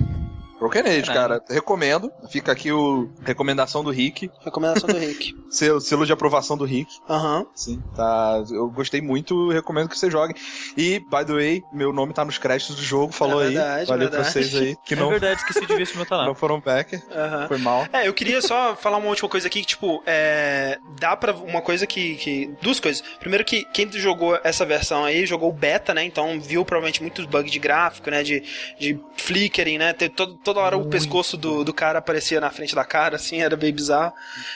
Broken 0.60 0.82
Age, 0.82 1.04
Caramba. 1.04 1.40
cara, 1.40 1.44
recomendo. 1.50 2.12
Fica 2.30 2.52
aqui 2.52 2.72
o 2.72 3.10
recomendação 3.24 3.84
do 3.84 3.92
Rick, 3.92 4.30
Recomendação 4.44 4.88
do 4.90 4.98
Rick. 4.98 5.36
selo, 5.50 5.80
selo 5.80 6.06
de 6.06 6.12
aprovação 6.14 6.58
do 6.58 6.66
Rick. 6.66 6.92
Aham. 7.10 7.46
Sim, 7.56 7.82
tá. 7.96 8.44
Eu 8.50 8.68
gostei 8.70 9.02
muito, 9.02 9.50
recomendo 9.50 9.90
que 9.90 9.98
você 9.98 10.10
jogue. 10.10 10.34
E, 10.76 11.00
by 11.00 11.26
the 11.26 11.34
way, 11.34 11.64
meu 11.72 11.94
nome 11.94 12.14
tá 12.14 12.26
nos 12.26 12.38
créditos 12.38 12.76
do 12.76 12.82
jogo, 12.82 13.12
falou 13.14 13.42
É 13.42 13.48
aí. 13.48 13.54
verdade, 13.54 13.86
Valeu 13.88 14.10
pra 14.10 14.22
verdade. 14.24 14.46
vocês 14.46 14.56
aí, 14.62 14.76
que 14.86 14.94
É 14.94 14.98
não, 14.98 15.10
verdade, 15.10 15.40
esqueci 15.42 15.66
de 15.66 15.76
ver 15.76 15.86
se 15.88 15.94
o 15.94 15.98
meu 15.98 16.06
tá 16.06 16.18
lá. 16.18 16.26
não 16.28 16.36
foram 16.36 16.60
backer. 16.60 17.02
Aham. 17.12 17.48
Foi 17.48 17.58
mal. 17.58 17.88
É, 17.94 18.08
eu 18.08 18.14
queria 18.14 18.42
só 18.42 18.76
falar 18.76 18.98
uma 18.98 19.08
última 19.10 19.30
coisa 19.30 19.48
aqui, 19.48 19.62
que, 19.62 19.68
tipo, 19.68 20.02
é, 20.06 20.78
dá 21.00 21.16
pra 21.16 21.34
uma 21.34 21.62
coisa 21.62 21.86
que, 21.88 22.16
que... 22.16 22.54
Duas 22.62 22.80
coisas. 22.80 23.04
Primeiro 23.20 23.46
que 23.46 23.64
quem 23.74 23.92
jogou 23.92 24.40
essa 24.44 24.66
versão 24.66 25.04
aí, 25.06 25.26
jogou 25.26 25.50
o 25.50 25.54
beta, 25.54 25.94
né, 25.94 26.04
então 26.04 26.40
viu 26.40 26.64
provavelmente 26.66 27.02
muitos 27.02 27.26
bugs 27.26 27.52
de 27.52 27.60
gráfico, 27.60 28.10
né, 28.10 28.24
de, 28.24 28.44
de 28.80 29.00
flickering, 29.16 29.78
né, 29.78 29.94
ter 29.94 30.10
todo, 30.10 30.38
toda 30.48 30.62
hora 30.62 30.78
o 30.78 30.86
pescoço 30.86 31.36
do, 31.36 31.64
do 31.66 31.74
cara 31.74 32.00
aparecia 32.00 32.40
na 32.40 32.50
frente 32.50 32.74
da 32.74 32.86
cara, 32.86 33.18
assim, 33.18 33.42
era 33.42 33.58
bem 33.58 33.74
bizarro. 33.74 34.14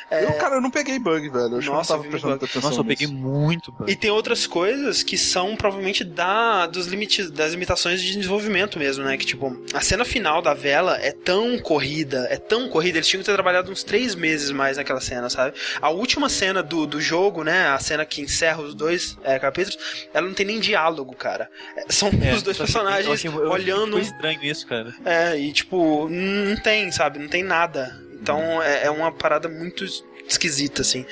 É, 0.09 0.23
Eu, 0.23 0.33
cara, 0.33 0.55
eu 0.55 0.61
não 0.61 0.71
peguei 0.71 0.97
bug, 0.97 1.27
velho. 1.29 1.55
Eu 1.55 1.57
acho 1.57 1.71
Nossa, 1.71 1.99
que 1.99 2.07
eu 2.07 2.11
bug. 2.11 2.47
Nossa, 2.61 2.79
eu 2.79 2.85
peguei 2.85 3.07
muito. 3.07 3.73
E 3.87 3.95
tem 3.95 4.09
outras 4.09 4.47
coisas 4.47 5.03
que 5.03 5.17
são 5.17 5.55
provavelmente 5.57 6.05
da, 6.05 6.65
dos 6.65 6.87
limites, 6.87 7.29
das 7.29 7.51
limitações 7.51 8.01
de 8.01 8.15
desenvolvimento 8.15 8.79
mesmo, 8.79 9.03
né? 9.03 9.17
Que 9.17 9.25
tipo, 9.25 9.61
a 9.73 9.81
cena 9.81 10.05
final 10.05 10.41
da 10.41 10.53
vela 10.53 10.97
é 10.97 11.11
tão 11.11 11.59
corrida, 11.59 12.25
é 12.29 12.37
tão 12.37 12.69
corrida, 12.69 12.97
eles 12.97 13.07
tinham 13.07 13.21
que 13.21 13.25
ter 13.25 13.33
trabalhado 13.33 13.69
uns 13.69 13.83
três 13.83 14.15
meses 14.15 14.49
mais 14.51 14.77
naquela 14.77 15.01
cena, 15.01 15.29
sabe? 15.29 15.57
A 15.81 15.89
última 15.89 16.29
cena 16.29 16.63
do, 16.63 16.87
do 16.87 17.01
jogo, 17.01 17.43
né? 17.43 17.67
A 17.67 17.79
cena 17.79 18.05
que 18.05 18.21
encerra 18.21 18.61
os 18.61 18.73
dois 18.73 19.17
é, 19.23 19.37
capítulos, 19.37 19.77
ela 20.13 20.25
não 20.25 20.33
tem 20.33 20.45
nem 20.45 20.59
diálogo, 20.59 21.13
cara. 21.15 21.49
É, 21.75 21.91
São 21.91 22.09
os 22.33 22.41
dois 22.41 22.57
personagens 22.57 23.05
eu 23.05 23.13
achei, 23.13 23.29
eu 23.29 23.33
achei 23.33 23.65
que 23.65 23.71
olhando. 23.71 23.91
Foi 23.91 24.01
estranho 24.01 24.43
isso, 24.43 24.65
cara. 24.65 24.93
É, 25.03 25.37
e 25.37 25.51
tipo, 25.51 25.80
não 26.09 26.55
tem, 26.57 26.91
sabe? 26.91 27.19
Não 27.19 27.27
tem 27.27 27.43
nada. 27.43 27.99
Então 28.21 28.61
é, 28.61 28.85
é 28.85 28.89
uma 28.91 29.11
parada 29.11 29.49
muito 29.49 29.85
esquisita, 30.27 30.81
assim. 30.81 31.05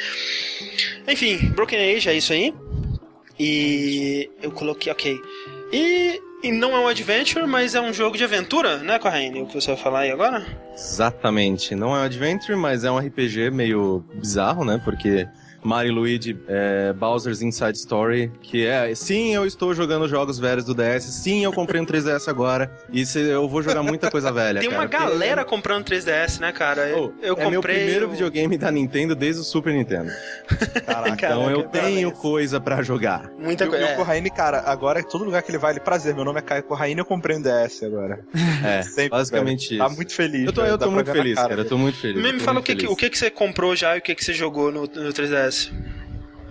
Enfim, 1.08 1.38
Broken 1.56 1.96
Age 1.96 2.10
é 2.10 2.14
isso 2.14 2.34
aí. 2.34 2.54
E 3.40 4.30
eu 4.42 4.52
coloquei, 4.52 4.92
ok. 4.92 5.18
E, 5.72 6.22
e 6.44 6.52
não 6.52 6.76
é 6.76 6.80
um 6.80 6.88
adventure, 6.88 7.46
mas 7.48 7.74
é 7.74 7.82
um 7.82 7.94
jogo 7.94 8.18
de 8.18 8.24
aventura, 8.24 8.78
né, 8.78 9.00
Corraine? 9.00 9.42
O 9.42 9.46
que 9.46 9.54
você 9.54 9.68
vai 9.68 9.82
falar 9.82 10.00
aí 10.02 10.12
agora? 10.12 10.46
Exatamente. 10.74 11.74
Não 11.74 11.96
é 11.96 12.00
um 12.00 12.04
adventure, 12.04 12.58
mas 12.58 12.84
é 12.84 12.92
um 12.92 12.98
RPG 12.98 13.50
meio 13.52 14.04
bizarro, 14.14 14.66
né? 14.66 14.82
Porque 14.84 15.28
Mario 15.64 15.94
Luigi 15.94 16.38
é, 16.48 16.94
Bowser's 16.94 17.42
Inside 17.42 17.78
Story, 17.78 18.32
que 18.42 18.66
é, 18.66 18.94
sim, 18.96 19.34
eu 19.36 19.46
estou 19.46 19.74
jogando 19.74 20.08
jogos 20.08 20.40
velhos 20.40 20.64
do 20.66 20.74
DS, 20.74 21.04
sim, 21.04 21.44
eu 21.44 21.52
comprei 21.52 21.82
um 21.82 21.86
3DS 21.88 22.28
agora, 22.28 22.72
e 22.92 23.06
se, 23.06 23.20
eu 23.20 23.48
vou 23.48 23.62
jogar 23.62 23.84
muita 23.84 24.10
coisa 24.10 24.32
velha, 24.32 24.60
Tem 24.60 24.70
uma 24.70 24.88
cara, 24.88 25.06
porque- 25.06 25.18
galera 25.20 25.46
comprando 25.46 25.86
3DS, 25.86 26.40
né, 26.40 26.52
cara? 26.52 26.92
Oh, 26.96 27.12
eu 27.22 27.36
é 27.36 27.50
meu 27.50 27.56
comprei. 27.60 27.76
primeiro 27.78 28.08
o- 28.08 28.10
videogame 28.12 28.58
da 28.58 28.72
Nintendo 28.72 29.16
desde 29.16 29.42
o 29.42 29.44
Super 29.44 29.74
Nintendo. 29.74 30.12
Caraca. 30.86 31.14
Então 31.14 31.50
eu 31.52 31.64
tenho 31.64 32.10
parabéns. 32.10 32.14
coisa 32.20 32.60
pra 32.60 32.82
jogar. 32.82 33.30
Muita 33.38 33.66
E, 33.66 33.68
o- 33.68 33.70
coisa. 33.70 33.86
e 33.86 33.88
o 33.88 33.92
é. 33.92 33.96
Corraine, 33.96 34.30
cara, 34.30 34.64
agora 34.66 35.04
todo 35.04 35.24
lugar 35.24 35.42
que 35.44 35.52
ele 35.52 35.58
vai, 35.58 35.74
ele 35.74 35.80
prazer. 35.80 36.16
Meu 36.16 36.24
nome 36.26 36.40
é 36.40 36.42
Caio 36.42 36.64
Corraine, 36.64 37.00
eu 37.00 37.06
comprei 37.06 37.38
um 37.38 37.42
DS 37.42 37.84
agora. 37.84 38.20
É, 38.66 38.82
Sempre, 38.82 39.10
basicamente 39.12 39.70
velho. 39.70 39.80
Tá 39.80 39.88
isso. 39.88 39.96
muito 39.96 40.14
feliz. 40.14 40.46
Eu 40.46 40.52
tô, 40.54 40.62
velho, 40.62 40.74
eu 40.74 40.78
tô 40.78 40.92
muito 40.92 41.12
feliz, 41.12 41.36
cara. 41.36 41.54
Eu 41.54 41.66
tô 41.66 41.78
muito 41.78 41.98
feliz. 41.98 42.22
Me, 42.22 42.34
me 42.34 42.40
fala 42.40 42.60
o 42.60 42.64
que, 42.64 42.74
que- 42.76 42.82
feliz. 42.82 42.94
o 42.94 42.96
que, 42.96 43.10
que 43.10 43.18
você 43.18 43.30
comprou 43.32 43.74
já 43.76 43.96
e 43.96 44.00
o 44.00 44.02
que, 44.02 44.14
que 44.14 44.24
você 44.24 44.34
jogou 44.34 44.70
no, 44.72 44.82
no 44.82 45.14
3DS. 45.14 45.49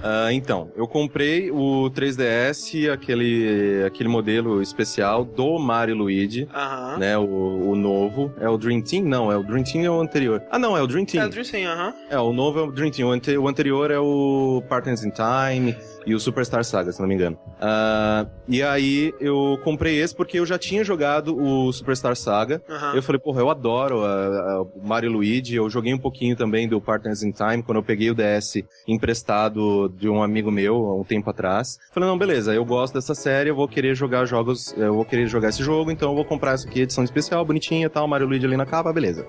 Ah, 0.00 0.32
então, 0.32 0.70
eu 0.76 0.86
comprei 0.86 1.50
o 1.50 1.90
3DS, 1.90 2.88
aquele, 2.92 3.82
aquele 3.84 4.08
modelo 4.08 4.62
especial 4.62 5.24
do 5.24 5.58
Mario 5.58 5.96
Luigi, 5.96 6.48
Aham. 6.54 6.98
né? 6.98 7.18
O, 7.18 7.70
o 7.70 7.74
novo. 7.74 8.32
É 8.40 8.48
o 8.48 8.56
Dream 8.56 8.80
Team? 8.80 9.04
Não, 9.04 9.32
é 9.32 9.36
o 9.36 9.42
Dream 9.42 9.64
Team 9.64 9.84
é 9.84 9.90
o 9.90 10.00
anterior. 10.00 10.40
Ah, 10.52 10.58
não, 10.58 10.76
é 10.76 10.82
o 10.82 10.86
Dream 10.86 11.02
É, 11.02 11.06
Team. 11.06 11.28
Dream 11.28 11.44
Sim, 11.44 11.64
aham. 11.64 11.92
É, 12.08 12.18
o 12.18 12.32
novo 12.32 12.60
é 12.60 12.62
o 12.62 12.70
Dream 12.70 12.92
Team. 12.92 13.08
O, 13.08 13.40
o 13.42 13.48
anterior 13.48 13.90
é 13.90 13.98
o 13.98 14.62
Partners 14.68 15.04
in 15.04 15.10
Time 15.10 15.76
e 16.08 16.14
o 16.14 16.20
Superstar 16.20 16.64
Saga, 16.64 16.90
se 16.90 17.00
não 17.00 17.06
me 17.06 17.14
engano. 17.14 17.38
Ah, 17.60 18.26
e 18.48 18.62
aí 18.62 19.12
eu 19.20 19.58
comprei 19.62 20.00
esse 20.00 20.14
porque 20.14 20.38
eu 20.38 20.46
já 20.46 20.58
tinha 20.58 20.82
jogado 20.82 21.36
o 21.36 21.72
Superstar 21.72 22.16
Saga. 22.16 22.62
aham. 22.68 22.94
Eu 22.94 23.02
falei, 23.02 23.20
porra, 23.20 23.40
eu 23.40 23.50
adoro 23.50 24.04
a, 24.04 24.08
a- 24.08 24.62
o 24.62 24.80
Mario 24.82 25.12
Luigi. 25.12 25.54
Eu 25.54 25.68
joguei 25.68 25.92
um 25.92 25.98
pouquinho 25.98 26.34
também 26.34 26.66
do 26.68 26.80
Partners 26.80 27.22
in 27.22 27.30
Time 27.30 27.62
quando 27.62 27.76
eu 27.78 27.82
peguei 27.82 28.10
o 28.10 28.14
DS 28.14 28.62
emprestado 28.86 29.88
de 29.96 30.08
um 30.08 30.22
amigo 30.22 30.50
meu 30.50 30.74
há 30.86 30.94
um 31.00 31.04
tempo 31.04 31.28
atrás. 31.30 31.78
Falei, 31.92 32.08
não, 32.08 32.16
beleza, 32.18 32.54
eu 32.54 32.64
gosto 32.64 32.94
dessa 32.94 33.14
série, 33.14 33.50
eu 33.50 33.54
vou 33.56 33.66
querer 33.68 33.94
jogar 33.94 34.24
jogos, 34.24 34.74
eu 34.76 34.94
vou 34.94 35.04
querer 35.04 35.26
jogar 35.26 35.48
esse 35.50 35.62
jogo, 35.62 35.90
então 35.90 36.10
eu 36.10 36.14
vou 36.14 36.24
comprar 36.24 36.52
essa 36.52 36.66
aqui, 36.68 36.80
edição 36.82 37.04
especial, 37.04 37.44
bonitinha 37.44 37.86
e 37.86 37.88
tal, 37.88 38.06
Mario 38.08 38.26
Luigi 38.26 38.46
ali 38.46 38.56
na 38.56 38.66
capa, 38.66 38.92
beleza. 38.92 39.26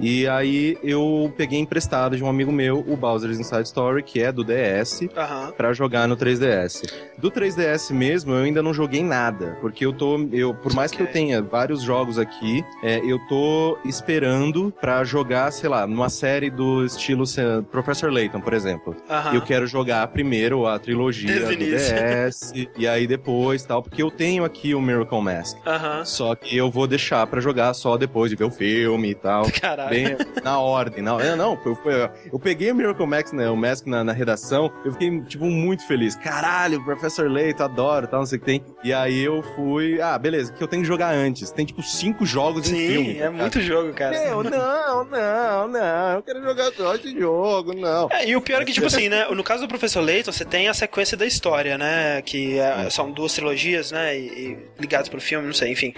E 0.00 0.26
aí 0.28 0.78
eu 0.82 1.32
peguei 1.36 1.58
emprestado 1.58 2.16
de 2.16 2.24
um 2.24 2.28
amigo 2.28 2.52
meu 2.52 2.80
o 2.86 2.96
Bowser's 2.96 3.38
Inside 3.38 3.64
Story, 3.64 4.02
que 4.02 4.20
é 4.22 4.32
do 4.32 4.44
DS, 4.44 5.08
Aham. 5.16 5.52
Pra 5.56 5.72
jogar 5.72 6.08
no 6.08 6.16
3DS. 6.16 6.82
Do 7.18 7.30
3DS 7.30 7.92
mesmo, 7.92 8.32
eu 8.32 8.44
ainda 8.44 8.62
não 8.62 8.74
joguei 8.74 9.02
nada, 9.02 9.56
porque 9.60 9.84
eu 9.84 9.92
tô, 9.92 10.18
eu, 10.32 10.54
por 10.54 10.74
mais 10.74 10.90
que 10.90 11.00
eu 11.00 11.06
tenha 11.06 11.40
vários 11.42 11.82
jogos 11.82 12.18
aqui, 12.18 12.64
é, 12.82 12.98
eu 13.04 13.18
tô 13.28 13.78
esperando 13.84 14.72
pra 14.80 15.04
jogar, 15.04 15.52
sei 15.52 15.68
lá, 15.68 15.86
numa 15.86 16.08
série 16.08 16.50
do 16.50 16.84
estilo 16.84 17.24
Professor 17.70 18.12
Layton, 18.12 18.40
por 18.40 18.54
exemplo. 18.54 18.96
Aham. 19.08 19.34
Eu 19.34 19.42
quero 19.42 19.66
jogar 19.66 20.06
primeiro 20.08 20.66
a 20.66 20.78
trilogia 20.78 21.46
do. 21.46 21.56
DS 21.56 22.52
e 22.76 22.88
aí 22.88 23.06
depois 23.06 23.64
tal, 23.64 23.82
porque 23.82 24.02
eu 24.02 24.10
tenho 24.10 24.44
aqui 24.44 24.74
o 24.74 24.80
Miracle 24.80 25.20
Mask. 25.20 25.56
Aham. 25.66 26.04
Só 26.04 26.34
que 26.34 26.56
eu 26.56 26.70
vou 26.70 26.86
deixar 26.86 27.26
pra 27.26 27.40
jogar 27.40 27.72
só 27.74 27.96
depois 27.96 28.30
de 28.30 28.36
ver 28.36 28.44
o 28.44 28.50
filme 28.50 29.10
e 29.10 29.14
tal. 29.14 29.44
Caralho. 29.84 30.16
Bem 30.16 30.16
na 30.42 30.58
ordem. 30.58 31.02
Na, 31.02 31.20
é, 31.22 31.34
não, 31.36 31.58
eu, 31.64 31.78
eu, 31.84 32.10
eu 32.32 32.38
peguei 32.38 32.70
o 32.70 32.74
Miracle 32.74 33.06
Max, 33.06 33.32
né, 33.32 33.48
o 33.48 33.56
Mask 33.56 33.86
na, 33.86 34.02
na 34.04 34.12
redação, 34.12 34.72
eu 34.84 34.92
fiquei, 34.92 35.20
tipo, 35.22 35.44
muito 35.46 35.86
feliz. 35.86 36.14
Caralho, 36.16 36.82
Professor 36.84 37.30
Leito, 37.30 37.62
adoro, 37.62 38.06
tal, 38.06 38.20
não 38.20 38.26
sei 38.26 38.38
o 38.38 38.40
que 38.40 38.46
tem. 38.46 38.64
E 38.82 38.92
aí 38.92 39.22
eu 39.22 39.42
fui, 39.54 40.00
ah, 40.00 40.18
beleza, 40.18 40.52
que 40.52 40.62
eu 40.62 40.68
tenho 40.68 40.82
que 40.82 40.88
jogar 40.88 41.12
antes. 41.14 41.50
Tem, 41.50 41.64
tipo, 41.64 41.82
cinco 41.82 42.24
jogos 42.26 42.68
em 42.70 42.74
Sim, 42.76 42.86
filme. 42.88 43.18
é 43.18 43.28
muito 43.30 43.60
jogo, 43.60 43.92
cara. 43.92 44.10
Meu, 44.18 44.42
não, 44.42 45.04
não, 45.04 45.68
não, 45.68 46.12
eu 46.16 46.22
quero 46.22 46.42
jogar 46.42 46.72
só 46.72 46.94
esse 46.94 47.18
jogo, 47.18 47.74
não. 47.74 48.08
É, 48.10 48.26
e 48.28 48.36
o 48.36 48.40
pior 48.40 48.62
é 48.62 48.64
que, 48.64 48.72
tipo 48.72 48.86
assim, 48.86 49.08
né? 49.08 49.26
No 49.30 49.44
caso 49.44 49.62
do 49.62 49.68
Professor 49.68 50.00
Layton, 50.00 50.32
você 50.32 50.44
tem 50.44 50.68
a 50.68 50.74
sequência 50.74 51.16
da 51.16 51.26
história, 51.26 51.76
né? 51.78 52.20
Que 52.22 52.58
é- 52.58 52.90
são 52.90 53.10
duas 53.10 53.32
trilogias, 53.34 53.92
né? 53.92 54.16
E, 54.18 54.22
e 54.26 54.58
ligadas 54.80 55.08
pro 55.08 55.20
filme, 55.20 55.46
não 55.46 55.54
sei, 55.54 55.70
enfim. 55.72 55.94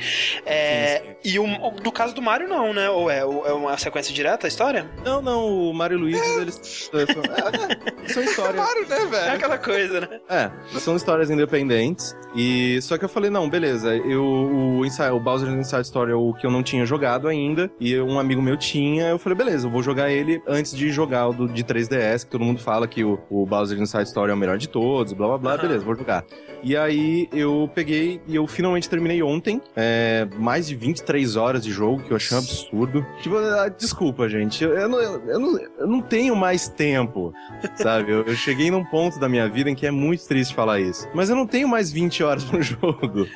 É, 0.47 1.03
E 1.25 1.39
o, 1.39 1.47
no 1.47 1.93
caso 1.93 2.15
do 2.15 2.23
Mario, 2.23 2.49
não, 2.49 2.73
né? 2.73 2.89
Ou 2.91 3.11
é, 3.11 3.25
ou 3.25 3.47
é 3.47 3.53
uma 3.53 3.74
sequência 3.79 4.15
direta 4.15 4.47
a 4.47 4.49
história? 4.49 4.87
Não, 5.05 5.21
não, 5.23 5.47
o 5.47 5.73
Mario 5.75 5.99
e 5.99 6.01
Luigi, 6.01 6.31
eles 6.41 6.91
é, 6.93 7.13
são, 7.13 7.23
é, 7.23 8.05
é, 8.05 8.13
são 8.13 8.23
histórias. 8.23 8.55
Claro, 8.65 8.89
né, 8.89 8.97
É 8.97 9.07
velho? 9.07 9.33
aquela 9.35 9.59
coisa. 9.59 10.01
né? 10.01 10.21
É, 10.29 10.51
são 10.79 10.97
histórias 10.97 11.31
independentes. 11.31 12.17
E 12.37 12.81
só 12.83 12.99
que 12.99 13.05
eu 13.05 13.09
falei, 13.09 13.31
não, 13.31 13.49
beleza, 13.49 13.95
eu 13.97 14.23
o, 14.25 14.85
Inside, 14.85 15.11
o 15.11 15.21
Bowser 15.21 15.49
Inside 15.51 15.83
Story 15.83 16.13
é 16.13 16.15
o 16.15 16.33
que 16.35 16.47
eu 16.47 16.51
não 16.51 16.63
tinha 16.63 16.85
jogado 16.85 17.29
ainda, 17.29 17.71
e 17.81 17.99
um 18.01 18.19
amigo 18.19 18.43
meu 18.43 18.57
tinha, 18.57 19.09
eu 19.09 19.19
falei, 19.19 19.37
beleza, 19.39 19.67
eu 19.67 19.71
vou 19.71 19.83
jogar 19.83 20.11
ele 20.11 20.43
antes 20.49 20.75
de 20.77 20.91
jogar 20.91 21.29
o 21.29 21.33
do, 21.33 21.49
de 21.49 21.63
3DS, 21.63 22.25
que 22.25 22.31
todo 22.31 22.45
mundo 22.45 22.61
fala 22.61 22.89
que 22.89 23.05
o, 23.05 23.21
o 23.31 23.47
Bowser 23.47 23.79
Inside 23.81 24.05
Story 24.05 24.31
é 24.33 24.35
o 24.35 24.37
melhor 24.37 24.59
de 24.59 24.69
todos, 24.69 25.13
blá 25.13 25.29
blá 25.29 25.39
blá, 25.39 25.53
Aham. 25.53 25.63
beleza, 25.63 25.85
vou 25.85 25.95
jogar. 25.95 26.25
E 26.63 26.77
aí 26.77 27.29
eu 27.33 27.71
peguei 27.75 28.21
e 28.27 28.35
eu 28.35 28.47
finalmente 28.47 28.89
terminei 28.89 29.23
ontem, 29.23 29.61
é, 29.77 30.27
mais 30.39 30.67
de 30.67 30.75
23 30.75 31.37
horas 31.37 31.63
de 31.63 31.71
jogo, 31.71 32.03
que 32.03 32.11
eu 32.11 32.17
achei 32.17 32.37
um 32.37 32.41
absurdo. 32.41 33.07
Tipo, 33.21 33.37
desculpa, 33.69 34.29
gente, 34.29 34.63
eu, 34.63 34.75
eu 34.75 34.89
não, 34.89 35.01
eu, 35.01 35.41
não, 35.41 35.59
eu 35.59 35.87
não 35.87 36.01
tenho 36.01 36.35
mais 36.37 36.69
tempo, 36.69 37.33
sabe? 37.77 38.13
Eu, 38.13 38.23
eu 38.25 38.35
cheguei 38.35 38.71
num 38.71 38.85
ponto 38.85 39.19
da 39.19 39.29
minha 39.29 39.49
vida 39.49 39.71
em 39.71 39.75
que 39.75 39.87
é 39.87 39.91
muito 39.91 40.27
triste 40.27 40.55
falar 40.55 40.81
isso. 40.81 41.09
Mas 41.15 41.31
eu 41.31 41.37
não 41.37 41.47
tenho 41.47 41.69
mais 41.69 41.91
20 41.91 42.23
horas 42.23 42.45
no 42.51 42.63
jogo. 42.63 43.27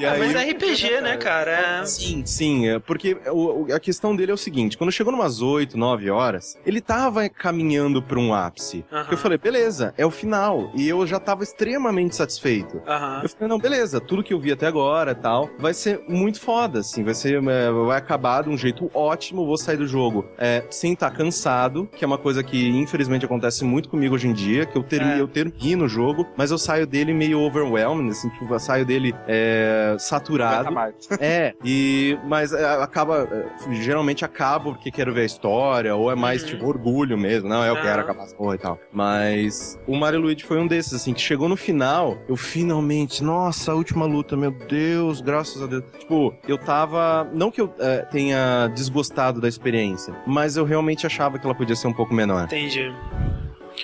E 0.00 0.06
Ah, 0.06 0.16
mas 0.18 0.34
aí- 0.34 0.48
é 0.48 0.52
RPG, 0.52 1.00
né, 1.02 1.16
cara? 1.18 1.50
É... 1.82 1.84
Sim, 1.84 2.24
sim, 2.24 2.68
é, 2.68 2.78
porque 2.78 3.16
o- 3.30 3.66
a 3.74 3.78
questão 3.78 4.16
dele 4.16 4.30
é 4.30 4.34
o 4.34 4.38
seguinte, 4.38 4.78
quando 4.78 4.90
chegou 4.90 5.12
numas 5.12 5.42
8, 5.42 5.76
9 5.76 6.08
horas, 6.10 6.58
ele 6.64 6.80
tava 6.80 7.28
caminhando 7.28 8.02
pra 8.02 8.18
um 8.18 8.32
ápice. 8.32 8.82
Aham. 8.90 9.08
Eu 9.10 9.18
falei, 9.18 9.36
beleza, 9.36 9.92
é 9.98 10.06
o 10.06 10.10
final. 10.10 10.70
E 10.74 10.88
eu 10.88 11.06
já 11.06 11.20
tava 11.20 11.42
extremamente 11.42 12.16
satisfeito. 12.16 12.80
Aham. 12.86 13.20
Eu 13.22 13.28
falei, 13.28 13.48
não, 13.48 13.58
beleza, 13.58 14.00
tudo 14.00 14.22
que 14.22 14.32
eu 14.32 14.40
vi 14.40 14.52
até 14.52 14.66
agora 14.66 15.10
e 15.12 15.14
tal, 15.14 15.50
vai 15.58 15.74
ser 15.74 16.02
muito 16.08 16.40
foda, 16.40 16.80
assim, 16.80 17.04
vai 17.04 17.12
ser, 17.14 17.42
é, 17.42 17.70
vai 17.70 17.98
acabar 17.98 18.42
de 18.44 18.48
um 18.48 18.56
jeito 18.56 18.90
ótimo, 18.94 19.44
vou 19.44 19.58
sair 19.58 19.76
do 19.76 19.86
jogo 19.86 20.24
é, 20.38 20.64
sem 20.70 20.94
estar 20.94 21.10
cansado, 21.10 21.86
que 21.94 22.02
é 22.04 22.06
uma 22.06 22.16
coisa 22.18 22.42
que 22.42 22.68
infelizmente 22.70 23.24
acontece 23.26 23.64
muito 23.64 23.88
comigo 23.90 24.14
hoje 24.14 24.28
em 24.28 24.32
dia, 24.32 24.64
que 24.64 24.78
eu, 24.78 24.82
termi, 24.82 25.12
É. 25.12 25.20
eu 25.20 25.28
termino 25.28 25.84
o 25.84 25.88
jogo, 25.88 26.26
mas 26.36 26.50
eu 26.50 26.56
saio 26.58 26.86
dele 26.86 27.12
meio 27.12 27.38
overwhelmed, 27.40 28.10
assim, 28.10 28.30
tipo, 28.30 28.52
eu 28.54 28.58
saio 28.58 28.86
dele 28.86 29.14
é, 29.28 29.89
saturado. 29.98 30.74
É, 31.20 31.54
e 31.64 32.18
mas 32.24 32.52
é, 32.52 32.64
acaba 32.82 33.28
é, 33.30 33.74
geralmente 33.74 34.24
acabo 34.24 34.72
porque 34.72 34.90
quero 34.90 35.12
ver 35.12 35.22
a 35.22 35.26
história 35.26 35.94
ou 35.94 36.10
é 36.10 36.14
mais 36.14 36.42
Uhum. 36.42 36.48
tipo 36.48 36.66
orgulho 36.66 37.18
mesmo, 37.18 37.48
não, 37.48 37.64
eu 37.64 37.74
Aham. 37.74 37.82
quero 37.82 38.00
acabar 38.02 38.22
essa 38.24 38.34
porra 38.36 38.54
e 38.54 38.58
tal. 38.58 38.78
Mas 38.92 39.78
o 39.86 39.96
Mario 39.96 40.20
Luigi 40.20 40.44
foi 40.44 40.58
um 40.58 40.66
desses 40.66 40.94
assim 40.94 41.12
que 41.12 41.20
chegou 41.20 41.48
no 41.48 41.56
final, 41.56 42.16
eu 42.28 42.36
finalmente, 42.36 43.22
nossa, 43.22 43.72
a 43.72 43.74
última 43.74 44.06
luta, 44.06 44.36
meu 44.36 44.50
Deus, 44.50 45.20
graças 45.20 45.60
a 45.62 45.66
Deus. 45.66 45.84
Tipo, 45.98 46.34
eu 46.46 46.56
tava, 46.58 47.28
não 47.32 47.50
que 47.50 47.60
eu 47.60 47.72
é, 47.78 47.98
tenha 48.10 48.68
desgostado 48.74 49.40
da 49.40 49.48
experiência, 49.48 50.14
mas 50.26 50.56
eu 50.56 50.64
realmente 50.64 51.06
achava 51.06 51.38
que 51.38 51.46
ela 51.46 51.54
podia 51.54 51.76
ser 51.76 51.88
um 51.88 51.92
pouco 51.92 52.14
menor. 52.14 52.44
Entendi. 52.44 52.92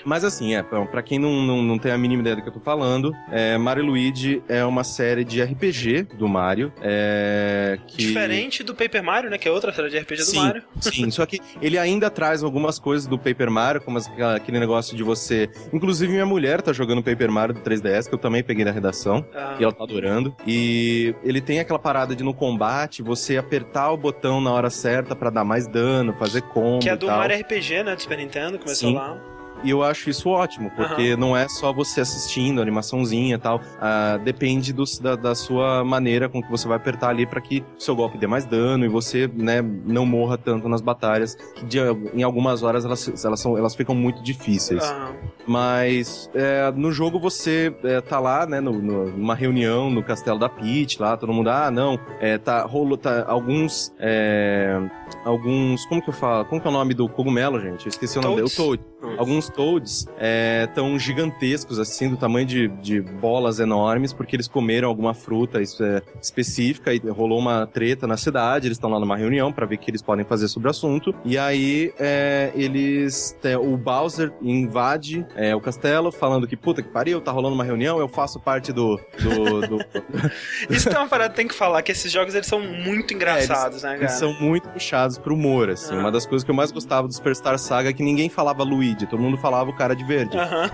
Mas 0.05 0.25
assim, 0.25 0.55
é, 0.55 0.63
pra 0.63 0.85
pra 0.87 1.03
quem 1.03 1.19
não, 1.19 1.43
não, 1.43 1.63
não 1.63 1.79
tem 1.79 1.93
a 1.93 1.99
mínima 1.99 2.21
ideia 2.23 2.37
do 2.37 2.43
que 2.43 2.49
eu 2.49 2.53
tô 2.53 2.61
falando, 2.61 3.13
é, 3.31 3.57
Mario 3.59 3.85
Luigi 3.85 4.43
é 4.49 4.65
uma 4.65 4.85
série 4.85 5.25
de 5.25 5.43
RPG 5.43 6.09
do 6.19 6.29
Mario. 6.29 6.73
É, 6.81 7.79
que... 7.87 7.99
Diferente 7.99 8.63
do 8.63 8.75
Paper 8.75 9.03
Mario, 9.03 9.31
né? 9.31 9.39
Que 9.39 9.49
é 9.49 9.51
outra 9.51 9.73
série 9.73 9.91
de 9.91 9.99
RPG 9.99 10.17
do 10.17 10.25
Sim, 10.25 10.39
Mario. 10.39 10.63
Sim, 10.81 11.11
só 11.11 11.25
que 11.27 11.41
ele 11.61 11.79
ainda 11.79 12.11
traz 12.11 12.43
algumas 12.43 12.79
coisas 12.79 13.07
do 13.07 13.19
Paper 13.19 13.51
Mario, 13.51 13.81
como 13.81 13.99
aquele 14.35 14.59
negócio 14.59 14.97
de 14.97 15.03
você. 15.03 15.49
Inclusive, 15.73 16.13
minha 16.13 16.27
mulher 16.27 16.63
tá 16.63 16.73
jogando 16.73 17.03
Paper 17.03 17.31
Mario 17.31 17.55
do 17.55 17.61
3DS, 17.61 18.09
que 18.09 18.15
eu 18.15 18.19
também 18.19 18.43
peguei 18.43 18.65
na 18.65 18.71
redação. 18.71 19.25
Ah, 19.35 19.57
E 19.59 19.63
ela 19.65 19.73
tá 19.73 19.85
adorando. 19.85 20.35
E 20.47 21.15
ele 21.23 21.41
tem 21.41 21.61
aquela 21.61 21.79
parada 21.79 22.15
de 22.15 22.23
no 22.23 22.35
combate 22.35 23.03
você 23.03 23.37
apertar 23.37 23.91
o 23.91 23.97
botão 23.97 24.41
na 24.41 24.53
hora 24.53 24.71
certa 24.71 25.15
pra 25.15 25.31
dar 25.31 25.45
mais 25.45 25.67
dano, 25.67 26.13
fazer 26.15 26.43
combo. 26.43 26.81
que 26.81 26.89
é 26.89 26.97
do. 26.97 27.07
Mario 27.07 27.39
RPG, 27.41 27.83
né? 27.83 27.95
Do 27.95 28.03
Super 28.03 28.19
Nintendo, 28.19 28.59
começou 28.59 28.91
Sim. 28.91 28.95
lá. 28.95 29.36
E 29.65 29.71
eu 29.71 29.83
acho 29.83 30.11
isso 30.11 30.29
ótimo, 30.29 30.71
porque 30.77 31.17
não 31.17 31.37
é 31.37 31.49
só 31.49 31.73
você 31.73 32.01
assistindo, 32.03 32.61
animaçãozinha 32.63 33.35
e 33.35 33.39
tal. 33.39 33.61
Ah, 33.81 34.19
depende 34.23 34.73
do- 34.73 34.85
da, 35.01 35.17
da 35.17 35.35
sua 35.35 35.83
maneira 35.85 36.29
com 36.29 36.43
que 36.43 36.51
você 36.51 36.69
vai 36.69 36.77
apertar 36.77 37.09
ali 37.11 37.27
pra 37.27 37.41
que 37.41 37.65
o 37.77 37.81
seu 37.83 37.97
golpe 37.97 38.17
dê 38.19 38.27
mais 38.27 38.45
dano 38.45 38.85
e 38.85 38.89
você, 38.89 39.29
né, 39.35 39.63
não 39.85 40.05
morra 40.07 40.37
tanto 40.39 40.69
nas 40.69 40.81
batalhas, 40.81 41.35
que 41.55 41.65
de- 41.65 41.79
em 42.15 42.23
algumas 42.23 42.63
horas 42.63 42.85
elas, 42.85 43.25
elas, 43.25 43.41
são, 43.41 43.57
elas 43.59 43.75
ficam 43.75 43.95
muito 43.95 44.23
difíceis. 44.23 44.83
Ah, 44.85 45.13
Mas 45.49 46.29
é, 46.35 46.71
no 46.73 46.91
jogo 46.93 47.19
você 47.21 47.73
é, 47.85 48.01
tá 48.01 48.19
lá, 48.19 48.45
né, 48.47 48.61
no, 48.61 48.73
no- 48.73 49.07
numa 49.11 49.35
reunião 49.35 49.89
no 49.91 50.03
castelo 50.03 50.39
da 50.39 50.49
Peach, 50.49 51.01
lá, 51.01 51.17
todo 51.17 51.33
mundo, 51.33 51.49
ah, 51.51 51.71
não, 51.71 51.99
é, 52.21 52.37
tá, 52.37 52.63
rolou, 52.65 52.97
tá, 52.97 53.25
alguns, 53.29 53.93
é, 53.99 54.77
alguns, 55.25 55.85
como 55.87 56.03
que 56.03 56.09
eu 56.11 56.15
falo, 56.15 56.45
como 56.47 56.61
que 56.61 56.67
é 56.67 56.71
o 56.71 56.73
nome 56.73 56.95
do 56.95 57.09
cogumelo, 57.09 57.61
gente? 57.61 57.87
Eu 57.87 57.91
esqueci 57.91 58.19
o 58.19 58.23
nome 58.23 58.37
dele, 58.37 58.49
o 58.49 58.51
Toads? 58.51 58.85
Toad. 59.01 59.19
Alguns 59.19 59.46
Toads 59.49 60.07
é, 60.19 60.67
tão 60.75 60.99
gigantescos, 60.99 61.79
assim, 61.79 62.09
do 62.09 62.17
tamanho 62.17 62.47
de, 62.47 62.69
de 62.69 63.01
bolas 63.01 63.59
enormes, 63.61 64.13
porque 64.13 64.37
eles 64.37 64.49
comeram 64.49 64.89
alguma 64.89 65.15
fruta 65.15 65.61
é, 65.61 66.03
específica 66.21 66.93
e 66.95 66.99
rolou 67.09 67.39
uma 67.39 67.67
treta 67.67 68.07
na 68.07 68.17
cidade, 68.17 68.67
eles 68.67 68.77
estão 68.77 68.91
lá 68.91 68.99
numa 69.01 69.17
reunião 69.17 69.53
pra 69.53 69.67
ver 69.67 69.77
o 69.77 69.79
que 69.79 69.91
eles 69.91 70.03
podem 70.03 70.25
fazer 70.25 70.49
sobre 70.49 70.69
o 70.69 70.71
assunto, 70.71 71.15
e 71.25 71.37
aí 71.39 71.93
é, 71.99 72.51
eles, 72.55 73.37
é, 73.43 73.57
o 73.57 73.77
Bowser 73.77 74.33
invade 74.43 75.27
é, 75.35 75.55
o 75.55 75.61
castelo, 75.61 76.11
falando 76.13 76.47
que, 76.47 76.57
puta 76.57 76.83
que 76.83 76.89
pariu, 76.89 77.21
tá 77.21 77.31
rolando 77.33 77.55
uma 77.55 77.65
reunião, 77.65 77.99
eu 77.99 78.09
faço 78.09 78.41
parte 78.41 78.73
do... 78.73 78.99
do, 79.21 79.61
do- 79.67 79.87
Isso 80.71 80.89
tem 80.89 80.99
uma 80.99 81.09
parada 81.09 81.31
que 81.31 81.37
tem 81.37 81.49
que 81.49 81.55
falar, 81.55 81.83
que 81.83 81.93
esses 81.93 82.11
jogos 82.11 82.35
eles 82.35 82.47
são 82.47 82.61
muito 82.61 83.15
engraçados, 83.15 83.83
né, 83.83 83.91
cara? 83.91 84.03
Eles 84.03 84.13
são 84.13 84.33
muito 84.41 84.69
puxados 84.69 85.19
pro 85.19 85.35
humor, 85.35 85.71
assim. 85.71 85.95
Ah. 85.95 85.99
Uma 85.99 86.13
das 86.13 86.27
coisas 86.27 86.45
que 86.45 86.51
eu 86.51 86.55
mais 86.55 86.71
gostava 86.71 87.07
do 87.07 87.15
Superstar 87.15 87.59
Saga 87.59 87.91
é 87.91 87.93
que 87.93 88.03
ninguém 88.03 88.29
falava 88.29 88.63
Luigi, 88.63 89.07
todo 89.07 89.21
mundo 89.21 89.36
falava 89.37 89.71
o 89.71 89.77
cara 89.77 89.95
de 89.95 90.05
verde. 90.05 90.37
Aham. 90.37 90.71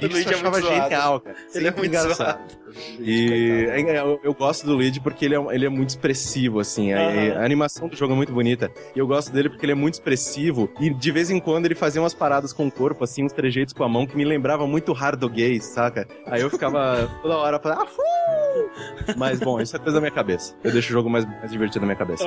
Isso 0.00 0.12
Luigi 0.12 0.26
eu 0.26 0.32
é 0.32 0.34
achava 0.34 0.50
muito 0.50 0.66
zoado. 0.66 0.82
genial, 0.82 1.20
cara. 1.20 1.36
Ele 1.54 1.66
é 1.66 1.70
Sempre 1.70 1.80
muito 1.80 1.96
engraçado. 1.96 2.40
E 3.00 3.66
é, 3.70 3.98
eu, 3.98 4.20
eu 4.22 4.34
gosto 4.34 4.66
do 4.66 4.74
Luigi 4.74 5.00
porque 5.00 5.24
ele 5.24 5.34
é, 5.34 5.38
ele 5.50 5.66
é 5.66 5.68
muito 5.68 5.90
expressivo, 5.90 6.60
assim. 6.60 6.92
A, 6.92 7.40
a 7.40 7.44
animação 7.44 7.88
do 7.88 7.96
jogo 7.96 8.12
é 8.12 8.16
muito 8.16 8.32
bonita. 8.32 8.70
E 8.94 8.98
eu 8.98 9.06
gosto 9.06 9.32
dele 9.32 9.48
porque 9.48 9.64
ele 9.64 9.72
é 9.72 9.74
muito 9.74 9.94
expressivo. 9.94 10.70
E 10.80 10.90
de 10.90 11.10
vez 11.10 11.30
em 11.30 11.40
quando 11.40 11.66
ele 11.66 11.74
fazia 11.74 12.00
umas 12.00 12.14
paradas 12.14 12.52
com 12.52 12.66
o 12.66 12.70
corpo, 12.70 13.04
assim, 13.04 13.24
uns 13.24 13.32
trejeitos 13.32 13.72
com 13.74 13.84
a 13.84 13.88
mão 13.88 14.06
que 14.06 14.16
me 14.16 14.24
lembravam 14.24 14.66
muito 14.66 14.92
Hard 14.92 15.20
Gaze, 15.28 15.60
saca? 15.60 16.06
Aí 16.26 16.40
eu 16.40 16.50
ficava 16.50 17.08
toda 17.22 17.36
hora 17.36 17.58
falando, 17.58 17.82
ah, 17.82 17.86
fu! 17.86 18.02
Mas 19.16 19.40
bom, 19.40 19.60
isso 19.60 19.76
é 19.76 19.78
coisa 19.78 19.94
da 19.94 20.00
minha 20.00 20.10
cabeça. 20.12 20.54
Eu 20.62 20.72
deixo 20.72 20.88
o 20.88 20.92
jogo 20.92 21.08
mais, 21.08 21.24
mais 21.24 21.50
divertido 21.50 21.80
na 21.80 21.86
minha 21.86 21.96
cabeça. 21.96 22.24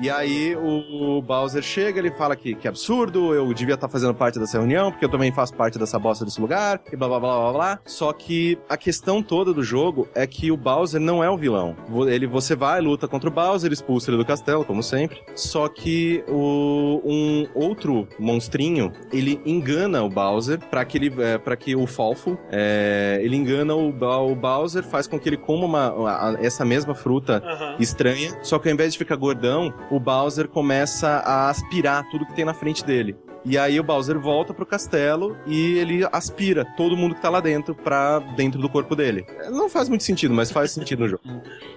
E 0.00 0.10
aí 0.10 0.56
o, 0.56 1.18
o 1.18 1.22
Bowser 1.22 1.62
chega, 1.62 1.98
ele 1.98 2.10
fala 2.12 2.34
que, 2.36 2.54
que 2.54 2.66
é 2.66 2.70
absurdo, 2.70 3.34
eu 3.34 3.52
devia 3.54 3.74
estar 3.74 3.88
fazendo 3.88 4.14
parte 4.14 4.38
dessa 4.38 4.58
reunião, 4.58 4.90
porque 4.90 5.04
eu 5.04 5.08
também 5.14 5.30
faço 5.30 5.54
parte 5.54 5.78
dessa 5.78 5.96
bosta 5.96 6.24
desse 6.24 6.40
lugar, 6.40 6.80
e 6.92 6.96
blá 6.96 7.06
blá 7.06 7.20
blá 7.20 7.38
blá 7.38 7.52
blá. 7.52 7.80
Só 7.84 8.12
que 8.12 8.58
a 8.68 8.76
questão 8.76 9.22
toda 9.22 9.54
do 9.54 9.62
jogo 9.62 10.08
é 10.12 10.26
que 10.26 10.50
o 10.50 10.56
Bowser 10.56 11.00
não 11.00 11.22
é 11.22 11.30
o 11.30 11.36
vilão. 11.36 11.76
Ele, 12.08 12.26
você 12.26 12.56
vai, 12.56 12.80
luta 12.80 13.06
contra 13.06 13.30
o 13.30 13.32
Bowser, 13.32 13.72
expulsa 13.72 14.10
ele 14.10 14.18
do 14.18 14.24
castelo, 14.24 14.64
como 14.64 14.82
sempre. 14.82 15.22
Só 15.36 15.68
que 15.68 16.24
o, 16.26 17.00
um 17.04 17.46
outro 17.54 18.08
monstrinho, 18.18 18.92
ele 19.12 19.40
engana 19.46 20.02
o 20.02 20.08
Bowser 20.08 20.58
para 20.58 20.84
que 20.84 20.98
ele 20.98 21.22
é, 21.22 21.38
para 21.38 21.56
que 21.56 21.76
o 21.76 21.86
Falfo, 21.86 22.36
é, 22.50 23.20
ele 23.22 23.36
engana 23.36 23.72
o, 23.76 23.90
o 23.90 24.34
Bowser, 24.34 24.82
faz 24.82 25.06
com 25.06 25.16
que 25.16 25.28
ele 25.28 25.36
coma 25.36 25.92
uma, 25.92 26.36
essa 26.40 26.64
mesma 26.64 26.92
fruta 26.92 27.40
Aham. 27.44 27.76
estranha, 27.78 28.36
só 28.42 28.58
que 28.58 28.68
ao 28.68 28.74
invés 28.74 28.92
de 28.92 28.98
ficar 28.98 29.14
gordão, 29.14 29.72
o 29.92 30.00
Bowser 30.00 30.48
começa 30.48 31.08
a 31.24 31.48
aspirar 31.50 32.02
tudo 32.10 32.26
que 32.26 32.34
tem 32.34 32.44
na 32.44 32.54
frente 32.54 32.84
dele. 32.84 33.16
E 33.44 33.58
aí 33.58 33.78
o 33.78 33.84
Bowser 33.84 34.18
volta 34.18 34.54
pro 34.54 34.64
castelo 34.64 35.36
e 35.46 35.78
ele 35.78 36.06
aspira 36.10 36.64
todo 36.76 36.96
mundo 36.96 37.14
que 37.14 37.20
tá 37.20 37.28
lá 37.28 37.40
dentro 37.40 37.74
pra 37.74 38.18
dentro 38.18 38.60
do 38.60 38.68
corpo 38.68 38.96
dele. 38.96 39.26
Não 39.50 39.68
faz 39.68 39.88
muito 39.88 40.02
sentido, 40.04 40.32
mas 40.32 40.50
faz 40.50 40.70
sentido 40.70 41.00
no 41.00 41.08
jogo. 41.08 41.22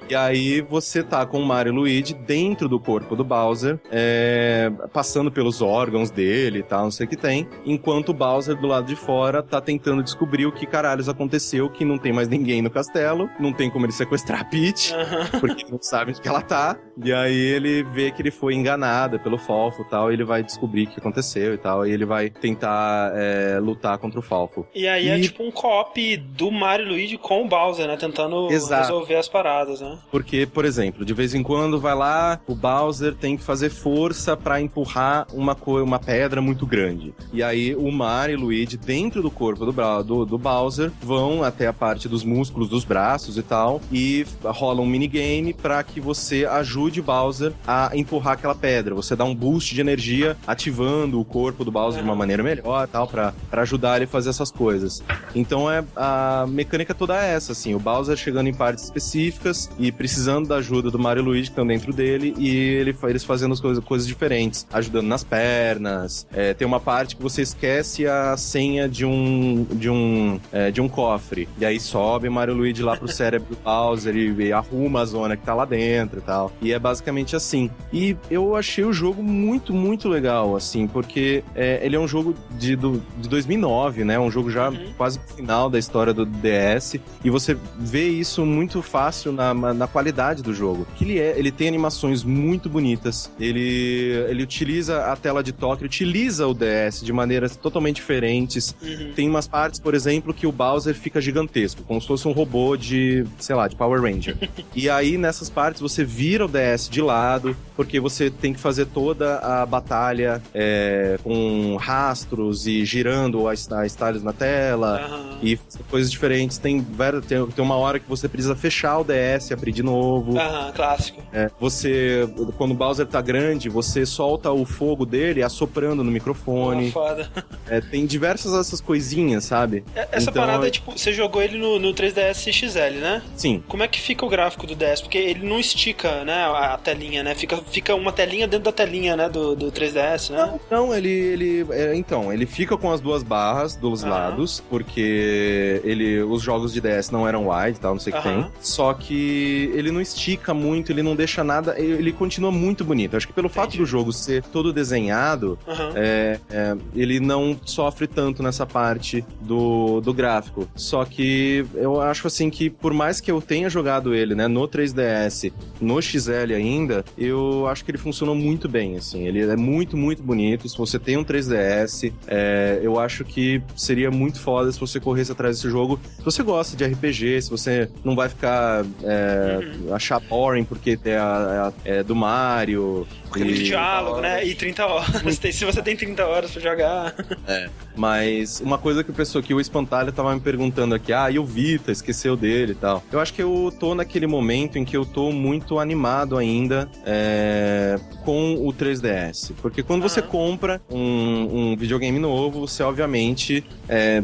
E 0.10 0.16
aí 0.16 0.62
você 0.62 1.04
tá 1.04 1.26
com 1.26 1.42
o 1.42 1.46
Mario 1.46 1.74
e 1.74 1.76
o 1.76 1.80
Luigi 1.80 2.14
dentro 2.14 2.70
do 2.70 2.80
corpo 2.80 3.14
do 3.14 3.26
Bowser, 3.26 3.78
é, 3.92 4.72
passando 4.94 5.30
pelos 5.30 5.62
órgãos 5.62 6.10
dele 6.10 6.60
e 6.60 6.64
tal, 6.64 6.84
não 6.84 6.92
sei 6.92 7.06
o 7.06 7.10
que 7.10 7.18
tem, 7.18 7.48
enquanto 7.66 8.10
o 8.10 8.14
Bowser 8.14 8.56
do 8.56 8.68
lado 8.68 8.88
de 8.88 8.96
fora 8.96 9.44
tá 9.44 9.60
tentando 9.60 10.02
descobrir 10.02 10.46
o 10.46 10.52
que 10.52 10.66
caralhos 10.66 11.10
aconteceu, 11.10 11.70
que 11.70 11.84
não 11.84 11.98
tem 11.98 12.14
mais 12.14 12.30
ninguém 12.30 12.62
no 12.62 12.70
castelo, 12.70 13.30
não 13.38 13.52
tem 13.52 13.70
como 13.70 13.86
ele 13.86 13.92
sequestrar 13.92 14.42
a 14.42 14.46
Peach, 14.46 14.94
Aham. 14.94 15.40
porque 15.42 15.66
não 15.70 15.80
sabe 15.82 16.12
onde 16.12 16.22
que 16.22 16.28
ela 16.28 16.42
tá. 16.42 16.78
E 17.04 17.12
aí 17.12 17.36
ele 17.36 17.84
vê 17.84 18.10
que 18.10 18.22
ele 18.22 18.32
foi 18.32 18.54
enganado 18.54 19.20
pelo 19.20 19.38
Falfo 19.38 19.82
e 19.82 19.90
tal, 19.90 20.10
e 20.10 20.14
ele 20.14 20.24
vai 20.24 20.42
descobrir 20.42 20.86
o 20.86 20.88
que 20.88 21.00
aconteceu 21.00 21.57
e 21.58 21.62
tal, 21.62 21.86
e 21.86 21.92
ele 21.92 22.06
vai 22.06 22.30
tentar 22.30 23.12
é, 23.16 23.60
lutar 23.60 23.98
contra 23.98 24.20
o 24.20 24.24
Falfo. 24.24 24.66
E 24.74 24.88
aí 24.88 25.10
é 25.10 25.18
E- 25.18 25.22
tipo 25.22 25.44
um 25.44 25.52
co-op 25.52 26.18
do 26.18 26.52
Mario 26.52 26.86
e 26.86 26.90
Luigi 26.90 27.18
com 27.18 27.44
o 27.44 27.48
Bowser, 27.48 27.88
né? 27.88 27.98
Tentando 27.98 28.50
Exato. 28.52 28.82
resolver 28.84 29.16
as 29.16 29.28
paradas, 29.28 29.82
né? 29.82 29.98
Porque, 30.12 30.46
por 30.46 30.66
exemplo, 30.66 31.04
de 31.06 31.14
vez 31.14 31.34
em 31.34 31.44
quando 31.44 31.80
vai 31.80 31.96
lá, 31.96 32.40
o 32.48 32.56
Bowser 32.56 33.14
tem 33.16 33.36
que 33.36 33.44
fazer 33.44 33.70
força 33.70 34.38
pra 34.38 34.62
empurrar 34.62 35.28
uma, 35.34 35.58
uma 35.84 36.00
pedra 36.00 36.42
muito 36.42 36.66
grande. 36.66 37.14
E 37.34 37.42
aí 37.44 37.76
o 37.76 37.92
Mario 37.92 38.34
e 38.34 38.38
o 38.38 38.42
Luigi, 38.42 38.78
dentro 38.78 39.22
do 39.22 39.32
corpo 39.32 39.66
do, 39.66 40.04
do, 40.04 40.26
do 40.26 40.38
Bowser, 40.38 40.92
vão 41.02 41.44
até 41.44 41.68
a 41.68 41.74
parte 41.74 42.08
dos 42.08 42.24
músculos 42.24 42.70
dos 42.70 42.84
braços 42.86 43.38
e 43.38 43.44
tal, 43.44 43.82
e 43.92 44.26
rola 44.44 44.82
um 44.82 44.86
minigame 44.86 45.54
pra 45.54 45.84
que 45.84 46.00
você 46.00 46.46
ajude 46.46 47.00
o 47.00 47.04
Bowser 47.04 47.52
a 47.66 47.92
empurrar 47.96 48.34
aquela 48.34 48.56
pedra. 48.56 48.94
Você 48.96 49.16
dá 49.16 49.24
um 49.24 49.34
boost 49.36 49.74
de 49.74 49.82
energia 49.82 50.38
ativando 50.46 51.20
o 51.20 51.26
corpo 51.26 51.47
corpo 51.48 51.64
do 51.64 51.72
Bowser 51.72 52.02
de 52.02 52.08
uma 52.08 52.16
maneira 52.16 52.44
melhor, 52.44 52.88
tal, 52.88 53.08
para 53.08 53.34
ajudar 53.54 53.96
ele 53.96 54.06
a 54.06 54.08
fazer 54.08 54.30
essas 54.30 54.52
coisas. 54.52 55.02
Então 55.34 55.72
é 55.72 55.84
a 55.96 56.46
mecânica 56.48 56.94
toda 56.94 57.16
é 57.24 57.34
essa, 57.34 57.54
assim, 57.54 57.74
o 57.74 57.80
Bowser 57.80 58.18
chegando 58.18 58.48
em 58.48 58.54
partes 58.54 58.84
específicas 58.84 59.70
e 59.80 59.92
precisando 59.92 60.50
da 60.50 60.58
ajuda 60.58 60.92
do 60.92 61.00
Mario 61.00 61.22
e 61.22 61.26
Luigi 61.26 61.44
que 61.44 61.52
estão 61.52 61.66
dentro 61.66 61.94
dele 61.94 62.36
e 62.38 62.50
ele, 62.50 62.96
eles 63.04 63.24
fazendo 63.24 63.54
as 63.54 63.62
coisas, 63.62 63.84
coisas 63.84 64.06
diferentes, 64.06 64.68
ajudando 64.74 65.08
nas 65.08 65.24
pernas. 65.24 66.28
É, 66.34 66.54
tem 66.54 66.68
uma 66.68 66.82
parte 66.82 67.16
que 67.16 67.22
você 67.22 67.42
esquece 67.42 68.06
a 68.06 68.36
senha 68.36 68.90
de 68.90 69.06
um 69.06 69.66
de 69.72 69.90
um 69.90 70.40
é, 70.52 70.70
de 70.70 70.82
um 70.82 70.90
cofre 70.90 71.48
e 71.58 71.66
aí 71.66 71.80
sobe 71.80 72.30
Mario 72.30 72.56
e 72.56 72.58
Luigi 72.58 72.84
lá 72.84 72.98
pro 72.98 73.08
cérebro 73.08 73.56
do 73.56 73.62
Bowser 73.64 74.16
e, 74.16 74.34
e 74.48 74.52
arruma 74.52 75.02
a 75.02 75.06
zona 75.06 75.38
que 75.38 75.46
tá 75.46 75.54
lá 75.54 75.64
dentro 75.64 76.20
e 76.20 76.22
tal. 76.22 76.52
E 76.62 76.74
é 76.74 76.80
basicamente 76.80 77.36
assim. 77.36 77.70
E 77.94 78.18
eu 78.30 78.56
achei 78.56 78.84
o 78.84 78.92
jogo 78.92 79.24
muito, 79.24 79.74
muito 79.74 80.10
legal, 80.10 80.56
assim, 80.56 80.88
porque 80.88 81.37
é, 81.56 81.80
ele 81.84 81.96
é 81.96 82.00
um 82.00 82.08
jogo 82.08 82.36
de, 82.52 82.76
do, 82.76 83.02
de 83.18 83.30
2009, 83.30 84.04
né? 84.04 84.20
Um 84.20 84.32
jogo 84.32 84.50
já 84.50 84.70
uhum. 84.70 84.94
quase 84.98 85.20
final 85.36 85.70
da 85.70 85.80
história 85.80 86.14
do 86.14 86.26
DS. 86.26 86.96
E 87.24 87.30
você 87.30 87.58
vê 87.78 88.08
isso 88.08 88.46
muito 88.46 88.82
fácil 88.82 89.32
na, 89.32 89.54
na 89.54 89.88
qualidade 89.88 90.42
do 90.44 90.54
jogo. 90.54 90.88
Que 90.96 91.04
ele 91.04 91.20
é, 91.20 91.38
ele 91.38 91.52
tem 91.52 91.68
animações 91.68 92.24
muito 92.24 92.70
bonitas. 92.70 93.32
Ele, 93.40 94.26
ele 94.30 94.44
utiliza 94.44 95.06
a 95.06 95.16
tela 95.16 95.44
de 95.44 95.52
toque, 95.52 95.86
utiliza 95.86 96.48
o 96.48 96.54
DS 96.54 97.02
de 97.04 97.14
maneiras 97.14 97.56
totalmente 97.56 97.98
diferentes. 97.98 98.76
Uhum. 98.82 99.12
Tem 99.16 99.30
umas 99.30 99.48
partes, 99.48 99.80
por 99.80 99.94
exemplo, 99.94 100.34
que 100.34 100.48
o 100.48 100.52
Bowser 100.52 100.96
fica 100.96 101.20
gigantesco, 101.22 101.84
como 101.84 102.02
se 102.02 102.08
fosse 102.08 102.28
um 102.28 102.32
robô 102.32 102.76
de, 102.76 103.26
sei 103.40 103.56
lá, 103.56 103.68
de 103.68 103.76
Power 103.76 104.02
Ranger. 104.02 104.38
e 104.76 104.90
aí, 104.90 105.18
nessas 105.18 105.50
partes, 105.50 105.82
você 105.82 106.04
vira 106.04 106.46
o 106.46 106.48
DS 106.48 106.90
de 106.90 107.02
lado, 107.02 107.56
porque 107.76 108.00
você 108.00 108.30
tem 108.30 108.54
que 108.54 108.60
fazer 108.60 108.86
toda 108.86 109.38
a 109.38 109.66
batalha 109.66 110.42
é, 110.54 111.20
com 111.28 111.76
rastros 111.76 112.68
e 112.68 112.86
girando 112.86 113.50
as, 113.50 113.70
as 113.70 114.24
na 114.24 114.32
tela 114.32 115.10
uhum. 115.12 115.38
e 115.44 115.60
coisas 115.90 116.10
diferentes. 116.10 116.58
Tem, 116.58 116.82
tem, 117.28 117.46
tem 117.46 117.66
uma 117.66 117.76
hora 117.76 118.00
que 118.00 118.08
você 118.08 118.30
precisa 118.30 118.56
fechar 118.56 119.00
o 119.00 119.04
DS 119.04 119.52
abrir 119.52 119.74
de 119.74 119.84
novo. 119.84 120.40
Aham, 120.40 120.72
clássico. 120.72 121.22
É, 121.34 121.52
você, 121.60 122.30
quando 122.58 122.72
o 122.72 122.74
Bowser 122.74 123.06
tá 123.06 123.22
grande, 123.22 123.68
você 123.68 124.06
solta 124.06 124.50
o 124.52 124.64
fogo 124.66 125.06
dele 125.06 125.44
assoprando 125.44 126.02
no 126.02 126.10
microfone. 126.10 126.88
Oh, 126.88 126.92
foda. 126.92 127.30
É, 127.68 127.82
tem 127.82 128.06
diversas 128.06 128.54
essas 128.54 128.80
coisinhas, 128.80 129.44
sabe? 129.44 129.84
É, 129.94 130.08
essa 130.12 130.30
então, 130.30 130.46
parada 130.46 130.66
é 130.66 130.70
tipo, 130.70 130.98
você 130.98 131.12
jogou 131.12 131.42
ele 131.42 131.58
no, 131.58 131.78
no 131.78 131.94
3DS 131.94 132.52
XL, 132.54 133.00
né? 133.02 133.22
Sim. 133.36 133.62
Como 133.68 133.84
é 133.84 133.88
que 133.90 134.00
fica 134.00 134.26
o 134.26 134.30
gráfico 134.30 134.66
do 134.66 134.76
DS? 134.76 135.02
Porque 135.02 135.18
ele 135.18 135.46
não 135.46 135.60
estica, 135.60 136.24
né, 136.24 136.46
a 136.46 136.78
telinha, 136.78 137.24
né? 137.24 137.36
Fica, 137.36 137.58
fica 137.58 137.94
uma 137.96 138.14
telinha 138.14 138.48
dentro 138.48 138.66
da 138.66 138.72
telinha, 138.72 139.18
né, 139.18 139.28
do, 139.28 139.56
do 139.56 139.72
3DS, 139.72 140.30
né? 140.30 140.38
Não, 140.38 140.60
não 140.88 140.96
ele, 140.96 141.07
ele 141.08 141.66
é, 141.72 141.96
então, 141.96 142.32
ele 142.32 142.46
fica 142.46 142.78
com 142.78 142.92
as 142.92 143.02
duas 143.02 143.24
barras 143.24 143.76
dos 143.76 144.04
uhum. 144.04 144.10
lados, 144.10 144.64
porque 144.70 145.82
ele, 145.84 146.22
os 146.22 146.42
jogos 146.42 146.74
de 146.74 146.82
DS 146.82 147.12
não 147.12 147.28
eram 147.28 147.50
wide, 147.50 147.80
tal, 147.80 147.94
não 147.94 148.00
sei 148.00 148.14
o 148.14 148.16
uhum. 148.16 148.22
que 148.22 148.30
tem. 148.30 148.46
Só 148.62 148.94
que 148.94 149.72
ele 149.74 149.92
não 149.92 150.02
estica 150.02 150.54
muito, 150.54 150.92
ele 150.92 151.04
não 151.04 151.16
deixa 151.16 151.44
nada, 151.44 151.80
ele 151.80 152.12
continua 152.12 152.52
muito 152.52 152.84
bonito. 152.84 153.16
Acho 153.18 153.28
que 153.28 153.34
pelo 153.34 153.48
Entendi. 153.48 153.60
fato 153.60 153.78
do 153.78 153.86
jogo 153.86 154.12
ser 154.12 154.44
todo 154.44 154.74
desenhado, 154.74 155.58
uhum. 155.68 155.92
é, 155.96 156.40
é, 156.50 156.76
ele 156.96 157.20
não 157.20 157.58
sofre 157.66 158.08
tanto 158.08 158.42
nessa 158.44 158.66
parte 158.66 159.24
do, 159.42 160.02
do 160.02 160.14
gráfico. 160.14 160.68
Só 160.76 161.04
que 161.06 161.66
eu 161.76 162.02
acho 162.02 162.28
assim 162.28 162.50
que 162.50 162.70
por 162.70 162.94
mais 162.94 163.20
que 163.20 163.32
eu 163.32 163.42
tenha 163.42 163.70
jogado 163.70 164.14
ele, 164.14 164.36
né, 164.36 164.48
no 164.48 164.68
3DS, 164.68 165.52
no 165.80 166.02
XL 166.02 166.54
ainda, 166.56 167.04
eu 167.18 167.68
acho 167.68 167.84
que 167.84 167.92
ele 167.92 167.98
funcionou 167.98 168.36
muito 168.36 168.68
bem, 168.68 168.98
assim. 168.98 169.28
Ele 169.28 169.42
é 169.42 169.56
muito, 169.56 169.96
muito 169.98 170.22
bonito. 170.22 170.68
Se 170.68 170.78
você 170.78 170.97
tem 171.00 171.18
um 171.18 171.24
3DS, 171.24 172.12
é, 172.28 172.80
eu 172.82 173.00
acho 173.00 173.24
que 173.24 173.62
seria 173.76 174.10
muito 174.12 174.40
foda 174.40 174.72
se 174.72 174.80
você 174.80 175.00
corresse 175.00 175.32
atrás 175.32 175.58
desse 175.58 175.70
jogo. 175.70 176.00
Se 176.18 176.24
você 176.24 176.44
gosta 176.44 176.76
de 176.76 176.86
RPG, 176.86 177.42
se 177.42 177.50
você 177.50 177.90
não 178.04 178.16
vai 178.16 178.30
ficar 178.30 178.86
é, 179.04 179.60
uhum. 179.62 179.94
achar 179.94 180.20
boring 180.20 180.64
porque 180.64 181.00
é, 181.04 181.98
é 182.00 182.04
do 182.04 182.16
Mario, 182.16 183.08
porque 183.28 183.40
tem 183.40 183.54
muito 183.54 183.64
diálogo, 183.64 184.22
né? 184.22 184.46
E 184.46 184.56
30 184.56 184.86
horas. 184.86 185.40
se 185.54 185.66
você 185.66 185.82
tem 185.82 185.96
30 185.96 186.26
horas 186.26 186.52
pra 186.52 186.62
jogar. 186.62 187.16
É. 187.48 187.70
Mas 187.96 188.62
uma 188.62 188.78
coisa 188.78 189.04
que 189.04 189.10
o 189.10 189.14
pessoal 189.14 189.44
aqui, 189.44 189.54
o 189.54 189.60
Espantalho, 189.60 190.12
tava 190.12 190.34
me 190.34 190.40
perguntando 190.40 190.94
aqui, 190.94 191.12
ah, 191.12 191.30
e 191.30 191.40
o 191.40 191.46
Vita, 191.46 191.92
esqueceu 191.92 192.36
dele 192.36 192.74
e 192.74 192.76
tal. 192.76 193.04
Eu 193.12 193.20
acho 193.20 193.34
que 193.34 193.42
eu 193.42 193.74
tô 193.80 193.96
naquele 193.96 194.28
momento 194.28 194.78
em 194.78 194.86
que 194.86 194.96
eu 194.96 195.06
tô 195.06 195.32
muito 195.32 195.80
animado 195.80 196.38
ainda 196.38 196.90
é, 197.06 198.00
com 198.24 198.56
o 198.56 198.74
3DS. 198.74 199.54
Porque 199.62 199.82
quando 199.82 200.04
uhum. 200.04 200.10
você 200.10 200.22
compra 200.22 200.82
um, 200.90 201.72
um, 201.72 201.76
videogame 201.76 202.20
novo, 202.20 202.68
você 202.68 202.84
obviamente 202.84 203.64
é, 203.90 204.24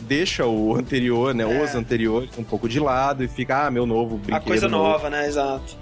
deixa 0.00 0.46
o 0.46 0.74
anterior, 0.76 1.34
né? 1.34 1.44
É. 1.44 1.64
Os 1.64 1.74
anteriores 1.74 2.30
um 2.38 2.44
pouco 2.44 2.68
de 2.68 2.80
lado 2.80 3.22
e 3.22 3.28
fica, 3.28 3.66
ah, 3.66 3.70
meu 3.70 3.86
novo 3.86 4.16
brinquedo. 4.16 4.36
A 4.36 4.40
coisa 4.40 4.68
novo. 4.68 4.84
nova, 4.84 5.10
né? 5.10 5.26
Exato. 5.26 5.81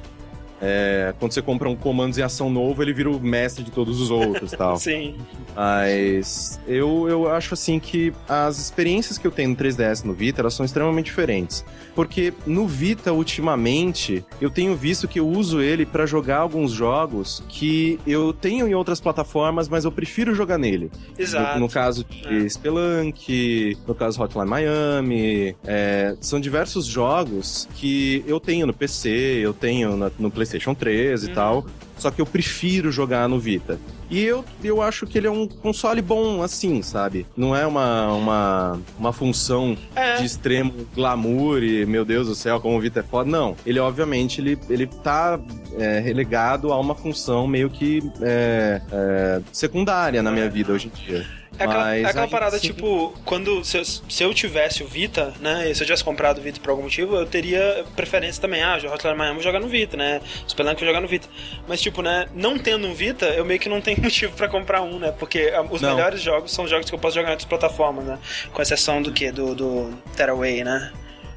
É, 0.61 1.15
quando 1.19 1.33
você 1.33 1.41
compra 1.41 1.69
um 1.69 1.77
comandos 1.77 2.19
em 2.19 2.23
ação 2.23 2.51
novo, 2.51 2.83
ele 2.83 2.93
vira 2.93 3.11
o 3.11 3.19
mestre 3.19 3.65
de 3.65 3.71
todos 3.71 4.01
os 4.01 4.11
outros 4.11 4.53
tal. 4.53 4.77
Sim. 4.79 5.17
Mas 5.57 6.61
eu, 6.67 7.09
eu 7.09 7.31
acho 7.31 7.55
assim 7.55 7.79
que 7.79 8.13
as 8.29 8.59
experiências 8.59 9.19
que 9.19 9.27
eu 9.27 9.31
tenho 9.31 9.51
no 9.51 9.57
3DS 9.57 10.05
no 10.05 10.13
Vita, 10.13 10.41
elas 10.41 10.55
são 10.55 10.65
extremamente 10.65 11.07
diferentes. 11.07 11.65
Porque 11.95 12.33
no 12.47 12.67
Vita, 12.67 13.13
ultimamente, 13.13 14.25
eu 14.41 14.51
tenho 14.51 14.77
visto 14.77 15.09
que 15.09 15.19
eu 15.19 15.29
uso 15.29 15.61
ele 15.61 15.85
para 15.85 16.07
jogar 16.07 16.39
alguns 16.39 16.73
jogos 16.73 17.43
que 17.49 17.99
eu 18.07 18.33
tenho 18.33 18.69
em 18.69 18.75
outras 18.75 19.01
plataformas, 19.01 19.69
mas 19.69 19.85
eu 19.85 19.93
prefiro 19.93 20.35
jogar 20.35 20.59
nele. 20.59 20.91
Exato. 21.19 21.55
No, 21.55 21.67
no 21.67 21.69
caso 21.69 22.05
de 22.05 22.45
é. 22.45 22.49
Spelunk, 22.49 23.77
no 23.87 23.95
caso 23.95 24.23
Hotline 24.23 24.49
Miami, 24.49 25.57
é, 25.65 26.17
são 26.21 26.41
diversos 26.41 26.87
jogos 26.87 27.69
que 27.75 28.25
eu 28.27 28.39
tenho 28.39 28.67
no 28.67 28.73
PC, 28.73 29.09
eu 29.43 29.53
tenho 29.53 29.97
no, 29.97 30.13
no 30.19 30.31
PlayStation 30.31 30.50
PlayStation 30.51 30.75
3 30.75 31.25
e 31.25 31.27
uhum. 31.29 31.35
tal. 31.35 31.67
Só 31.97 32.11
que 32.11 32.21
eu 32.21 32.27
prefiro 32.27 32.91
jogar 32.91 33.29
no 33.29 33.39
Vita. 33.39 33.79
E 34.11 34.25
eu, 34.25 34.45
eu 34.65 34.83
acho 34.83 35.07
que 35.07 35.19
ele 35.19 35.27
é 35.27 35.31
um 35.31 35.47
console 35.47 36.01
bom, 36.03 36.43
assim, 36.43 36.83
sabe? 36.83 37.27
Não 37.37 37.55
é 37.55 37.67
uma, 37.67 38.13
uma, 38.13 38.81
uma 38.99 39.13
função 39.13 39.77
é. 39.95 40.17
de 40.17 40.25
extremo 40.25 40.73
glamour 40.95 41.63
e, 41.63 41.85
meu 41.87 42.05
Deus 42.05 42.27
do 42.27 42.35
céu, 42.35 42.59
como 42.59 42.77
o 42.77 42.81
Vita 42.81 43.01
é 43.01 43.03
foda. 43.03 43.31
Não. 43.31 43.55
Ele, 43.65 43.79
obviamente, 43.79 44.41
ele, 44.41 44.59
ele 44.69 44.87
tá 44.87 45.39
é, 45.79 46.01
relegado 46.01 46.73
a 46.73 46.81
uma 46.81 46.95
função 46.95 47.47
meio 47.47 47.69
que 47.71 48.03
é, 48.23 48.81
é 48.91 49.43
secundária 49.53 50.23
na 50.23 50.33
minha 50.33 50.49
vida 50.49 50.73
hoje 50.73 50.89
em 50.89 51.07
dia. 51.07 51.40
É 51.61 51.65
aquela, 51.65 51.97
é 51.97 52.05
aquela 52.07 52.29
parada, 52.29 52.59
sim. 52.59 52.69
tipo, 52.69 53.13
quando 53.23 53.63
se, 53.63 53.85
se, 53.85 54.23
eu 54.23 54.33
tivesse 54.33 54.83
o 54.83 54.87
Vita, 54.87 55.35
né? 55.41 55.71
E 55.71 55.75
se 55.75 55.83
eu 55.83 55.87
tivesse 55.87 56.03
comprado 56.03 56.39
o 56.39 56.41
Vita 56.41 56.59
por 56.59 56.71
algum 56.71 56.85
motivo, 56.85 57.17
eu 57.17 57.27
teria 57.27 57.85
preferência 57.95 58.41
também. 58.41 58.63
Ah, 58.63 58.77
Hotline 58.77 59.15
Miami 59.15 59.35
vou 59.35 59.43
jogar 59.43 59.61
no 59.61 59.69
Vita, 59.69 59.95
né? 59.95 60.23
Spelunk 60.49 60.81
vou 60.81 60.89
jogar 60.89 61.03
no 61.03 61.09
Vita. 61.09 61.29
Mas, 61.69 61.83
tipo, 61.83 62.01
né, 62.01 62.27
não 62.35 62.59
tendo 62.59 62.87
um 62.87 62.95
Vita, 62.95 63.27
eu 63.27 63.45
meio 63.45 63.61
que 63.61 63.69
não 63.69 63.83
tenho 63.83 64.01
motivo 64.03 64.35
para 64.35 64.49
comprar 64.49 64.81
um, 64.81 64.99
né? 64.99 65.13
Porque 65.19 65.53
ah, 65.55 65.61
os 65.61 65.83
não. 65.83 65.95
melhores 65.95 66.23
jogos 66.23 66.51
são 66.51 66.67
jogos 66.67 66.89
que 66.89 66.95
eu 66.95 66.99
posso 66.99 67.17
jogar 67.17 67.29
em 67.29 67.33
outras 67.33 67.49
plataformas, 67.49 68.07
né? 68.07 68.19
Com 68.55 68.63
exceção 68.63 69.03
do 69.03 69.13
que? 69.13 69.31
Do, 69.31 69.55
do 69.55 69.95
Tearaway, 70.17 70.65
né? 70.65 70.91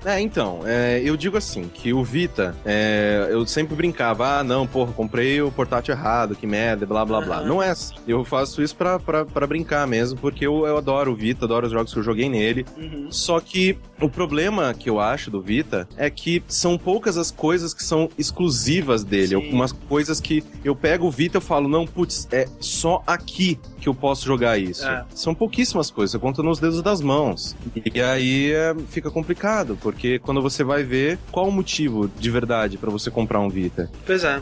É, 0.06 0.20
então, 0.20 0.62
é, 0.66 1.02
eu 1.04 1.16
digo 1.16 1.38
assim, 1.38 1.70
que 1.74 1.94
o 1.94 2.04
Vita, 2.04 2.56
é, 2.66 3.28
eu 3.30 3.46
sempre 3.46 3.76
brincava, 3.76 4.40
ah, 4.40 4.44
não, 4.44 4.68
porra, 4.68 4.92
comprei 4.92 5.42
o 5.42 5.52
portátil 5.52 5.94
errado, 5.94 6.36
que 6.36 6.46
merda, 6.46 6.86
blá, 6.86 7.06
blá, 7.06 7.22
blá. 7.22 7.42
Não 7.42 7.62
é 7.62 7.70
assim. 7.70 7.96
Eu 8.08 8.24
faço 8.26 8.62
isso 8.62 8.76
pra, 8.76 9.00
pra, 9.00 9.26
pra 9.26 9.48
brincar 9.48 9.88
mesmo, 9.88 10.20
porque 10.20 10.46
eu, 10.46 10.66
eu 10.66 10.78
adoro 10.78 11.12
o 11.12 11.16
Vita, 11.16 11.46
adoro 11.46 11.68
os 11.68 11.72
jogos 11.72 11.94
que 11.94 12.00
eu 12.00 12.04
joguei 12.04 12.30
nele. 12.30 12.66
Uhum. 12.78 13.08
Só 13.10 13.40
que 13.40 13.78
o 14.02 14.10
problema 14.10 14.74
que 14.74 14.90
eu 14.90 15.00
acho 15.00 15.32
do 15.32 15.42
Vita 15.42 15.88
é 15.96 16.10
que 16.10 16.44
são 16.48 16.78
poucas 16.78 17.18
as 17.18 17.32
coisas 17.32 17.74
que 17.74 17.84
são 17.84 18.10
exclusivas 18.18 19.04
dele. 19.04 19.28
Sim. 19.28 19.36
Algumas 19.36 19.72
coisas 19.72 20.20
que 20.20 20.44
eu 20.64 20.76
pego 20.76 21.08
o 21.08 21.12
Vita 21.12 21.38
e 21.38 21.42
falo, 21.42 21.70
não, 21.70 21.86
putz, 21.86 22.28
é 22.32 22.48
só 22.60 23.02
aqui 23.08 23.60
que 23.80 23.90
eu 23.90 23.94
posso 23.94 24.26
jogar 24.26 24.58
isso. 24.58 24.86
É. 24.86 25.06
São 25.14 25.36
pouquíssimas 25.36 25.92
coisas, 25.92 26.12
você 26.12 26.20
conta 26.20 26.42
nos 26.42 26.60
dedos 26.60 26.82
das 26.82 27.02
mãos. 27.02 27.56
E 27.94 28.02
aí 28.02 28.52
é, 28.52 28.74
fica 28.90 29.12
complicado, 29.12 29.78
porque 29.82 29.93
porque 29.94 30.18
quando 30.20 30.42
você 30.42 30.64
vai 30.64 30.84
ver 30.84 31.20
qual 31.32 31.48
o 31.48 31.52
motivo 31.52 32.08
de 32.08 32.30
verdade 32.30 32.78
para 32.78 32.90
você 32.90 33.12
comprar 33.12 33.40
um 33.40 33.48
Vita. 33.48 33.90
Pois 34.06 34.24
é. 34.24 34.42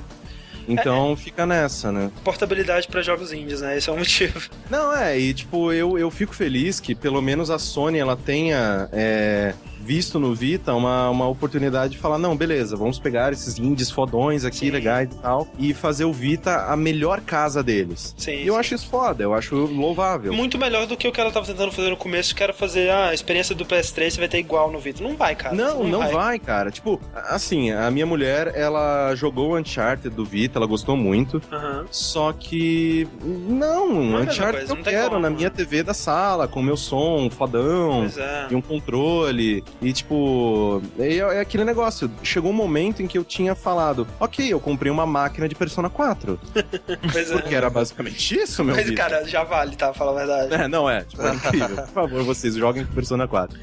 Então 0.67 1.11
é, 1.11 1.15
fica 1.15 1.45
nessa, 1.45 1.91
né? 1.91 2.09
Portabilidade 2.23 2.87
para 2.87 3.01
jogos 3.01 3.33
indies, 3.33 3.61
né? 3.61 3.77
Esse 3.77 3.89
é 3.89 3.93
o 3.93 3.97
motivo. 3.97 4.49
Não, 4.69 4.95
é, 4.95 5.19
e 5.19 5.33
tipo, 5.33 5.73
eu, 5.73 5.99
eu 5.99 6.09
fico 6.09 6.33
feliz 6.33 6.79
que 6.79 6.95
pelo 6.95 7.21
menos 7.21 7.49
a 7.49 7.59
Sony 7.59 7.99
ela 7.99 8.15
tenha 8.15 8.87
é, 8.93 9.53
visto 9.81 10.19
no 10.19 10.33
Vita 10.33 10.73
uma, 10.73 11.09
uma 11.09 11.27
oportunidade 11.27 11.93
de 11.93 11.97
falar, 11.99 12.17
não, 12.17 12.35
beleza, 12.35 12.75
vamos 12.75 12.99
pegar 12.99 13.33
esses 13.33 13.57
indies 13.57 13.89
fodões 13.91 14.45
aqui, 14.45 14.57
Sim. 14.57 14.71
legais 14.71 15.09
e 15.11 15.15
tal, 15.17 15.47
e 15.57 15.73
fazer 15.73 16.05
o 16.05 16.13
Vita 16.13 16.65
a 16.67 16.75
melhor 16.77 17.21
casa 17.21 17.63
deles. 17.63 18.13
Sim, 18.17 18.43
E 18.43 18.47
eu 18.47 18.53
sim. 18.53 18.59
acho 18.59 18.75
isso 18.75 18.87
foda, 18.89 19.23
eu 19.23 19.33
acho 19.33 19.55
louvável. 19.55 20.31
Muito 20.33 20.57
melhor 20.57 20.85
do 20.85 20.95
que 20.95 21.07
o 21.07 21.11
que 21.11 21.19
ela 21.19 21.31
tava 21.31 21.45
tentando 21.45 21.71
fazer 21.71 21.89
no 21.89 21.97
começo, 21.97 22.35
que 22.35 22.43
era 22.43 22.53
fazer 22.53 22.89
ah, 22.89 23.09
a 23.09 23.13
experiência 23.13 23.55
do 23.55 23.65
PS3, 23.65 24.11
você 24.11 24.19
vai 24.19 24.27
ter 24.29 24.37
igual 24.39 24.71
no 24.71 24.79
Vita. 24.79 25.03
Não 25.03 25.15
vai, 25.15 25.35
cara. 25.35 25.55
Não, 25.55 25.83
não 25.83 26.07
vai. 26.09 26.39
cara. 26.39 26.71
Tipo, 26.71 26.99
assim, 27.29 27.71
a 27.71 27.89
minha 27.91 28.05
mulher, 28.05 28.51
ela 28.55 29.13
jogou 29.15 29.51
o 29.51 29.57
Uncharted 29.57 30.15
do 30.15 30.23
Vita, 30.25 30.59
ela 30.59 30.67
gostou 30.67 30.95
muito. 30.95 31.41
Aham. 31.51 31.85
Só 31.91 32.31
que. 32.33 33.07
Não, 33.23 33.93
Não 34.03 34.19
é 34.19 34.21
Uncharted 34.23 34.57
coisa, 34.57 34.71
eu 34.73 34.75
não 34.75 34.83
quero 34.83 35.09
como. 35.09 35.21
na 35.21 35.29
minha 35.29 35.49
TV 35.49 35.83
da 35.83 35.93
sala, 35.93 36.47
com 36.47 36.61
meu 36.61 36.77
som 36.77 37.29
fodão. 37.29 38.05
É. 38.17 38.47
E 38.51 38.55
um 38.55 38.61
controle. 38.61 39.63
E 39.81 39.93
tipo. 39.93 40.81
É, 40.99 41.17
é 41.17 41.39
aquele 41.39 41.63
negócio. 41.65 42.09
Chegou 42.23 42.51
um 42.51 42.53
momento 42.55 43.01
em 43.01 43.07
que 43.07 43.17
eu 43.17 43.23
tinha 43.23 43.53
falado: 43.55 44.07
Ok, 44.19 44.45
eu 44.51 44.59
comprei 44.59 44.91
uma 44.91 45.05
máquina 45.05 45.47
de 45.49 45.55
Persona 45.55 45.89
4. 45.89 46.39
Pois 47.11 47.29
é. 47.31 47.33
Porque 47.33 47.53
era 47.55 47.69
basicamente 47.69 48.35
isso, 48.39 48.63
meu 48.63 48.75
Mas, 48.75 48.85
Vita. 48.85 48.97
cara, 49.01 49.27
já 49.27 49.43
vale, 49.43 49.75
tá? 49.75 49.93
Fala 49.93 50.11
a 50.11 50.15
verdade. 50.25 50.53
É, 50.63 50.67
não 50.67 50.89
é. 50.89 51.01
Tipo, 51.03 51.21
é 51.23 51.33
incrível. 51.33 51.75
Por 51.77 51.87
favor, 51.87 52.23
vocês 52.23 52.55
joguem 52.55 52.85
Persona 52.85 53.27
4. 53.27 53.57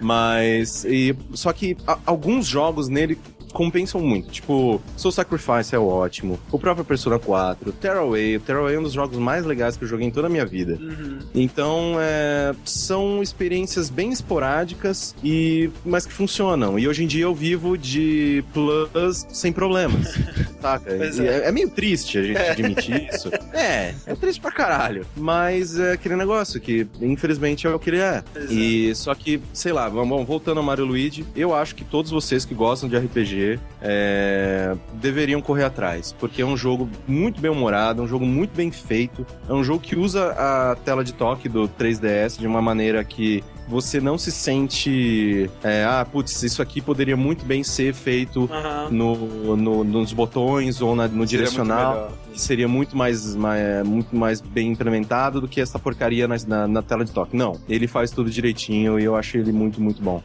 Mas. 0.00 0.84
E, 0.84 1.16
só 1.32 1.52
que 1.52 1.76
a- 1.86 1.98
alguns 2.06 2.46
jogos 2.46 2.88
nele 2.88 3.18
compensam 3.54 4.00
muito. 4.00 4.30
Tipo, 4.30 4.82
Soul 4.96 5.12
Sacrifice 5.12 5.74
é 5.74 5.78
ótimo. 5.78 6.38
O 6.50 6.58
próprio 6.58 6.84
Persona 6.84 7.18
4. 7.18 7.72
Tearaway. 7.72 8.38
Tearaway 8.40 8.74
é 8.74 8.78
um 8.78 8.82
dos 8.82 8.92
jogos 8.92 9.16
mais 9.16 9.46
legais 9.46 9.76
que 9.76 9.84
eu 9.84 9.88
joguei 9.88 10.06
em 10.06 10.10
toda 10.10 10.26
a 10.26 10.30
minha 10.30 10.44
vida. 10.44 10.76
Uhum. 10.78 11.20
Então, 11.34 11.94
é, 11.98 12.52
são 12.64 13.22
experiências 13.22 13.88
bem 13.88 14.10
esporádicas, 14.10 15.14
e 15.22 15.70
mas 15.84 16.04
que 16.04 16.12
funcionam. 16.12 16.78
E 16.78 16.88
hoje 16.88 17.04
em 17.04 17.06
dia 17.06 17.22
eu 17.22 17.34
vivo 17.34 17.78
de 17.78 18.44
plus 18.52 19.24
sem 19.30 19.52
problemas. 19.52 20.14
saca? 20.64 20.90
É. 20.90 21.44
é. 21.44 21.48
é 21.48 21.52
meio 21.52 21.68
triste 21.68 22.18
a 22.18 22.22
gente 22.22 22.38
admitir 22.38 23.08
isso. 23.12 23.30
É, 23.54 23.94
é 24.06 24.14
triste 24.14 24.40
pra 24.40 24.50
caralho. 24.50 25.06
Mas 25.16 25.78
é 25.78 25.92
aquele 25.92 26.16
negócio 26.16 26.60
que, 26.60 26.86
infelizmente, 27.00 27.66
é 27.66 27.70
o 27.70 27.78
que 27.78 27.90
ele 27.90 28.00
é. 28.00 28.22
Pois 28.32 28.50
E 28.50 28.94
só 28.94 29.14
que, 29.14 29.40
sei 29.52 29.72
lá, 29.72 29.88
vamos, 29.88 30.26
voltando 30.26 30.58
ao 30.58 30.64
Mario 30.64 30.84
Luigi, 30.84 31.24
eu 31.36 31.54
acho 31.54 31.74
que 31.74 31.84
todos 31.84 32.10
vocês 32.10 32.44
que 32.44 32.54
gostam 32.54 32.88
de 32.88 32.96
RPG 32.96 33.36
é, 33.82 34.74
deveriam 34.94 35.40
correr 35.40 35.64
atrás. 35.64 36.14
Porque 36.18 36.42
é 36.42 36.46
um 36.46 36.56
jogo 36.56 36.88
muito 37.06 37.40
bem 37.40 37.50
humorado, 37.50 38.00
é 38.02 38.04
um 38.04 38.08
jogo 38.08 38.24
muito 38.26 38.54
bem 38.54 38.70
feito. 38.70 39.26
É 39.48 39.52
um 39.52 39.62
jogo 39.64 39.80
que 39.80 39.96
usa 39.96 40.30
a 40.32 40.76
tela 40.84 41.04
de 41.04 41.12
toque 41.12 41.48
do 41.48 41.68
3DS 41.68 42.38
de 42.38 42.46
uma 42.46 42.60
maneira 42.62 43.02
que 43.04 43.42
você 43.68 43.98
não 44.00 44.18
se 44.18 44.30
sente. 44.30 45.50
é, 45.62 45.84
ah, 45.84 46.04
putz, 46.10 46.42
isso 46.42 46.60
aqui 46.60 46.80
poderia 46.82 47.16
muito 47.16 47.44
bem 47.46 47.62
ser 47.64 47.94
feito 47.94 48.48
Aham. 48.52 48.88
no, 48.90 49.56
no- 49.56 49.84
nos 49.84 50.12
botões 50.12 50.82
ou 50.82 50.94
na- 50.94 51.04
no 51.04 51.08
Seria 51.08 51.16
muito 51.16 51.30
direcional 51.30 52.12
que 52.32 52.40
seria 52.40 52.66
muito 52.68 52.96
mais, 52.96 53.34
mais- 53.36 53.86
muito 53.86 54.14
mais 54.16 54.40
bem 54.40 54.68
implementado 54.72 55.40
do 55.40 55.46
que 55.48 55.60
essa 55.60 55.78
porcaria 55.78 56.26
na, 56.28 56.36
na- 56.46 56.66
na 56.68 56.82
tela 56.82 57.04
de 57.04 57.12
toque. 57.12 57.36
Não, 57.36 57.58
ele 57.68 57.86
faz 57.86 58.10
tudo 58.10 58.28
direitinho 58.28 58.98
e 58.98 59.04
eu 59.04 59.14
acho 59.16 59.38
ele 59.38 59.52
muito, 59.52 59.80
muito 59.80 60.02
bom. 60.02 60.22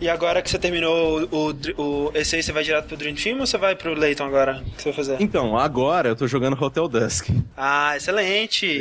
E 0.00 0.08
agora 0.08 0.40
que 0.40 0.48
você 0.48 0.58
terminou 0.58 1.22
o, 1.30 1.50
o, 1.50 1.82
o- 2.06 2.12
esse 2.14 2.36
aí, 2.36 2.42
você 2.42 2.52
vai 2.52 2.62
direto 2.62 2.86
pro 2.86 2.96
Dream 2.96 3.14
Team 3.16 3.40
ou 3.40 3.46
você 3.46 3.58
vai 3.58 3.74
pro 3.74 3.94
Layton 3.94 4.24
agora? 4.26 4.62
O 4.64 4.70
que 4.70 4.82
você 4.82 4.84
vai 4.90 4.92
fazer? 4.92 5.16
Então, 5.20 5.58
agora 5.58 6.08
eu 6.08 6.14
tô 6.16 6.26
jogando 6.28 6.56
Hotel 6.62 6.86
Dusk. 6.88 7.28
Ah, 7.56 7.96
excelente! 7.96 8.80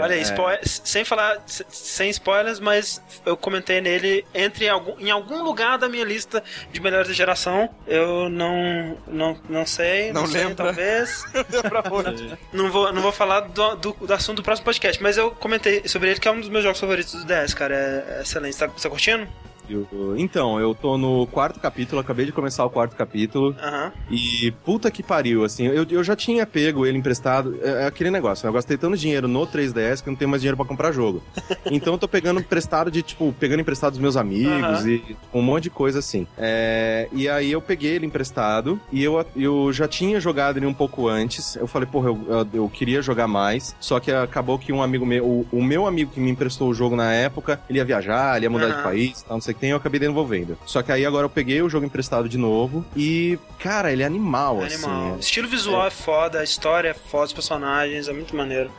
Olha 0.00 0.12
aí, 0.14 0.18
é. 0.20 0.22
spoil- 0.22 0.58
sem 0.62 1.04
falar, 1.04 1.42
sem 1.46 2.10
spoilers, 2.10 2.60
mas 2.60 3.00
eu 3.24 3.34
comentei 3.36 3.80
nele 3.80 4.24
entre 4.34 4.68
algum, 4.68 4.94
em 5.00 5.10
algum 5.10 5.42
lugar 5.42 5.78
da 5.78 5.88
minha 5.88 6.04
lista 6.04 6.42
de 6.70 6.80
melhores 6.80 7.08
da 7.08 7.14
geração. 7.14 7.70
Eu 7.86 8.28
não, 8.28 8.98
não, 9.08 9.38
não 9.48 9.64
sei, 9.66 10.12
não, 10.12 10.22
Não 10.22 10.28
sei, 10.28 10.40
lembra? 10.44 10.66
talvez. 10.66 11.24
pra 11.68 11.82
onde? 11.90 12.30
Não 12.52 12.70
vou, 12.70 12.92
não 12.92 13.00
vou 13.00 13.12
falar 13.12 13.40
do, 13.40 13.74
do, 13.76 13.96
do 14.06 14.12
assunto 14.12 14.36
do 14.36 14.42
próximo 14.42 14.66
podcast, 14.66 15.02
mas 15.02 15.16
eu 15.16 15.30
comentei 15.30 15.88
sobre 15.88 16.10
ele 16.10 16.20
que 16.20 16.28
é 16.28 16.30
um 16.30 16.40
dos 16.40 16.50
meus 16.50 16.62
jogos 16.62 16.78
favoritos 16.78 17.14
do 17.14 17.24
DS, 17.24 17.54
cara. 17.54 17.74
É, 17.74 18.18
é 18.18 18.22
excelente. 18.22 18.56
Tá, 18.58 18.66
você 18.66 18.82
tá 18.82 18.90
curtindo? 18.90 19.26
Eu- 19.68 20.16
então, 20.16 20.58
eu 20.60 20.74
tô 20.74 20.98
no 20.98 21.26
quarto 21.26 21.60
capítulo, 21.60 22.00
acabei 22.00 22.26
de 22.26 22.32
começar 22.32 22.64
o 22.64 22.70
quarto 22.70 22.96
capítulo. 22.96 23.54
Aham. 23.62 23.92
E 24.10 24.52
puta 24.64 24.90
que 24.90 25.02
pariu, 25.02 25.44
assim, 25.44 25.66
eu, 25.66 25.86
eu 25.88 26.04
já 26.04 26.14
tinha 26.16 26.46
pego 26.46 26.84
ele 26.86 26.98
emprestado. 26.98 27.58
É, 27.62 27.84
é 27.84 27.86
aquele 27.86 28.10
negócio, 28.10 28.44
né? 28.44 28.50
eu 28.50 28.54
gastei 28.54 28.76
tanto 28.76 28.96
dinheiro 28.96 29.28
no 29.28 29.46
3DS 29.46 30.02
que 30.02 30.08
eu 30.08 30.12
não 30.12 30.18
tenho 30.18 30.30
mais 30.30 30.42
dinheiro 30.42 30.56
pra 30.56 30.66
comprar 30.66 30.92
jogo. 30.92 31.22
então 31.70 31.94
eu 31.94 31.98
tô 31.98 32.08
pegando 32.08 32.40
emprestado 32.40 32.90
de, 32.90 33.02
tipo, 33.02 33.32
pegando 33.38 33.60
emprestado 33.60 33.92
dos 33.92 34.00
meus 34.00 34.16
amigos 34.16 34.80
Aham. 34.80 34.88
e 34.88 35.16
um 35.32 35.42
monte 35.42 35.64
de 35.64 35.70
coisa 35.70 35.98
assim. 36.00 36.26
É, 36.36 37.08
e 37.12 37.28
aí 37.28 37.50
eu 37.52 37.60
peguei 37.60 37.92
ele 37.92 38.06
emprestado 38.06 38.80
e 38.90 39.02
eu, 39.02 39.24
eu 39.36 39.72
já 39.72 39.86
tinha 39.88 40.20
jogado 40.20 40.56
ele 40.58 40.66
um 40.66 40.74
pouco 40.74 41.08
antes. 41.08 41.56
Eu 41.56 41.66
falei, 41.66 41.88
porra, 41.90 42.08
eu, 42.08 42.20
eu, 42.28 42.48
eu 42.54 42.68
queria 42.68 43.00
jogar 43.00 43.26
mais. 43.28 43.74
Só 43.80 43.98
que 44.00 44.10
acabou 44.10 44.58
que 44.58 44.72
um 44.72 44.82
amigo 44.82 45.06
meu, 45.06 45.24
o, 45.24 45.46
o 45.52 45.62
meu 45.62 45.86
amigo 45.86 46.10
que 46.12 46.20
me 46.20 46.30
emprestou 46.30 46.68
o 46.68 46.74
jogo 46.74 46.96
na 46.96 47.12
época, 47.12 47.60
ele 47.68 47.78
ia 47.78 47.84
viajar, 47.84 48.36
ele 48.36 48.46
ia 48.46 48.50
mudar 48.50 48.66
de 48.68 48.74
Aham. 48.74 48.82
país, 48.82 49.22
tal, 49.22 49.36
não 49.36 49.40
sei 49.40 49.51
que 49.54 49.60
tem, 49.60 49.70
eu 49.70 49.76
acabei 49.76 50.00
devolvendo. 50.00 50.58
Só 50.66 50.82
que 50.82 50.92
aí 50.92 51.04
agora 51.04 51.24
eu 51.24 51.30
peguei 51.30 51.62
o 51.62 51.68
jogo 51.68 51.86
emprestado 51.86 52.28
de 52.28 52.38
novo 52.38 52.84
e, 52.96 53.38
cara, 53.58 53.92
ele 53.92 54.02
é 54.02 54.06
animal, 54.06 54.60
Animal. 54.62 55.12
assim. 55.12 55.20
Estilo 55.20 55.48
visual 55.48 55.86
é. 55.86 55.90
foda, 55.90 56.40
a 56.40 56.44
história 56.44 56.88
é 56.88 56.94
foda, 56.94 57.26
os 57.26 57.32
personagens, 57.32 58.08
é 58.08 58.12
muito 58.12 58.34
maneiro. 58.36 58.70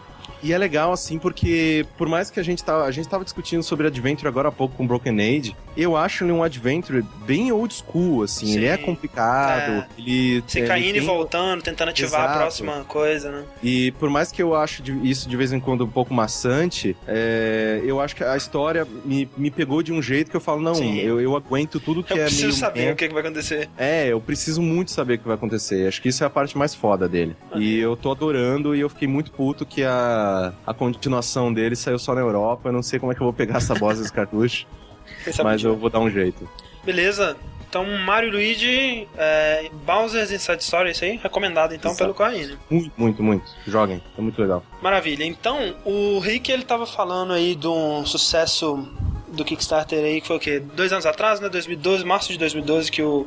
E 0.43 0.51
é 0.53 0.57
legal, 0.57 0.91
assim, 0.91 1.17
porque 1.17 1.85
por 1.97 2.07
mais 2.09 2.29
que 2.29 2.39
a 2.39 2.43
gente 2.43 2.63
tava, 2.63 2.83
a 2.83 2.91
gente 2.91 3.07
tava 3.07 3.23
discutindo 3.23 3.63
sobre 3.63 3.87
Adventure 3.87 4.27
agora 4.27 4.49
há 4.49 4.51
pouco 4.51 4.75
com 4.75 4.85
Broken 4.85 5.19
Age, 5.19 5.55
eu 5.77 5.95
acho 5.95 6.23
ele 6.25 6.31
um 6.33 6.43
Adventure 6.43 7.03
bem 7.25 7.51
old 7.51 7.73
school, 7.73 8.23
assim. 8.23 8.47
Sim. 8.47 8.55
Ele 8.57 8.65
é 8.65 8.77
complicado, 8.77 9.71
É. 9.71 9.87
ele... 9.97 10.43
Você 10.45 10.59
ele 10.59 10.67
caindo 10.67 10.89
e 10.89 10.99
tem- 10.99 11.07
voltando, 11.07 11.61
tentando 11.63 11.89
ativar 11.89 12.21
a 12.21 12.23
Exato. 12.25 12.39
próxima 12.39 12.83
coisa, 12.87 13.31
né? 13.31 13.43
E 13.63 13.91
por 13.93 14.09
mais 14.09 14.31
que 14.31 14.43
eu 14.43 14.53
acho 14.55 14.83
isso 15.03 15.29
de 15.29 15.37
vez 15.37 15.53
em 15.53 15.59
quando 15.59 15.85
um 15.85 15.89
pouco 15.89 16.13
maçante, 16.13 16.95
é, 17.07 17.81
eu 17.85 18.01
acho 18.01 18.15
que 18.15 18.23
a 18.23 18.35
história 18.35 18.85
me, 19.05 19.29
me 19.37 19.49
pegou 19.49 19.81
de 19.81 19.93
um 19.93 20.01
jeito 20.01 20.29
que 20.29 20.35
eu 20.37 20.41
falo, 20.41 20.61
não, 20.61 20.75
Sim. 20.75 20.97
eu, 20.99 21.21
eu 21.21 21.35
aguento 21.35 21.79
tudo 21.79 22.03
que 22.03 22.11
Eu 22.13 22.17
é 22.17 22.25
preciso 22.25 22.47
meio... 22.47 22.53
saber 22.59 22.79
merda. 22.81 22.93
o 22.93 22.95
que, 22.97 23.07
que 23.07 23.13
vai 23.13 23.23
acontecer. 23.23 23.69
É, 23.77 24.07
eu 24.07 24.19
preciso 24.19 24.61
muito 24.61 24.91
saber 24.91 25.13
o 25.15 25.19
que 25.19 25.25
vai 25.27 25.35
acontecer. 25.35 25.87
Acho 25.87 26.01
que 26.01 26.09
isso 26.09 26.23
é 26.23 26.27
a 26.27 26.29
parte 26.29 26.57
mais 26.57 26.75
foda 26.75 27.07
dele. 27.07 27.35
E 27.55 27.79
eu 27.79 27.95
tô 27.95 28.11
adorando 28.11 28.75
e 28.75 28.79
eu 28.81 28.89
fiquei 28.89 29.07
muito 29.07 29.31
puto 29.31 29.65
que 29.65 29.83
a, 29.83 30.32
a 30.65 30.73
continuação 30.73 31.53
dele 31.53 31.75
saiu 31.75 31.99
só 31.99 32.13
na 32.13 32.21
Europa. 32.21 32.69
Eu 32.69 32.73
não 32.73 32.83
sei 32.83 32.99
como 32.99 33.11
é 33.11 33.15
que 33.15 33.21
eu 33.21 33.25
vou 33.25 33.33
pegar 33.33 33.57
essa 33.57 33.75
bosta 33.75 34.01
desse 34.01 34.13
cartucho, 34.13 34.65
mas 35.43 35.63
eu 35.63 35.75
vou 35.75 35.89
dar 35.89 35.99
um 35.99 36.09
jeito. 36.09 36.47
Beleza. 36.83 37.37
Então, 37.73 37.85
Mario 38.05 38.29
Luigi, 38.31 39.07
é, 39.17 39.67
Bowser's 39.83 40.31
Inside 40.31 40.61
Story, 40.61 40.91
isso 40.91 41.03
aí? 41.03 41.17
Recomendado, 41.17 41.73
então, 41.73 41.89
Exato. 41.89 42.03
pelo 42.03 42.13
Corraine. 42.13 42.55
Muito, 42.69 42.93
muito, 42.95 43.23
muito. 43.23 43.45
Joguem, 43.65 43.99
é 44.15 44.21
muito 44.21 44.39
legal. 44.39 44.63
Maravilha. 44.79 45.23
Então, 45.23 45.73
o 45.83 46.19
Rick, 46.19 46.51
ele 46.51 46.61
tava 46.61 46.85
falando 46.85 47.33
aí 47.33 47.55
de 47.55 47.67
um 47.67 48.05
sucesso 48.05 48.87
do 49.29 49.43
Kickstarter 49.43 50.05
aí, 50.05 50.21
que 50.21 50.27
foi 50.27 50.35
o 50.35 50.39
quê? 50.39 50.59
Dois 50.59 50.93
anos 50.93 51.07
atrás, 51.07 51.39
né? 51.39 51.49
2012, 51.49 52.05
março 52.05 52.31
de 52.31 52.37
2012, 52.37 52.91
que 52.91 53.01
o 53.01 53.25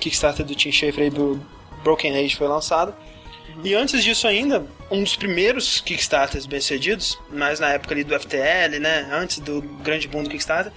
Kickstarter 0.00 0.46
do 0.46 0.54
Tim 0.54 0.72
Schafer 0.72 1.04
aí 1.04 1.10
do 1.10 1.38
Broken 1.84 2.16
Age 2.16 2.34
foi 2.34 2.48
lançado. 2.48 2.94
E 3.64 3.74
antes 3.74 4.04
disso 4.04 4.26
ainda, 4.26 4.66
um 4.90 5.02
dos 5.02 5.16
primeiros 5.16 5.80
Kickstarters 5.80 6.46
bem-sucedidos, 6.46 7.18
mas 7.30 7.58
na 7.58 7.70
época 7.70 7.94
ali 7.94 8.04
do 8.04 8.18
FTL, 8.18 8.78
né? 8.80 9.08
Antes 9.10 9.38
do 9.38 9.62
grande 9.62 10.06
boom 10.08 10.22
do 10.22 10.30
Kickstarter, 10.30 10.72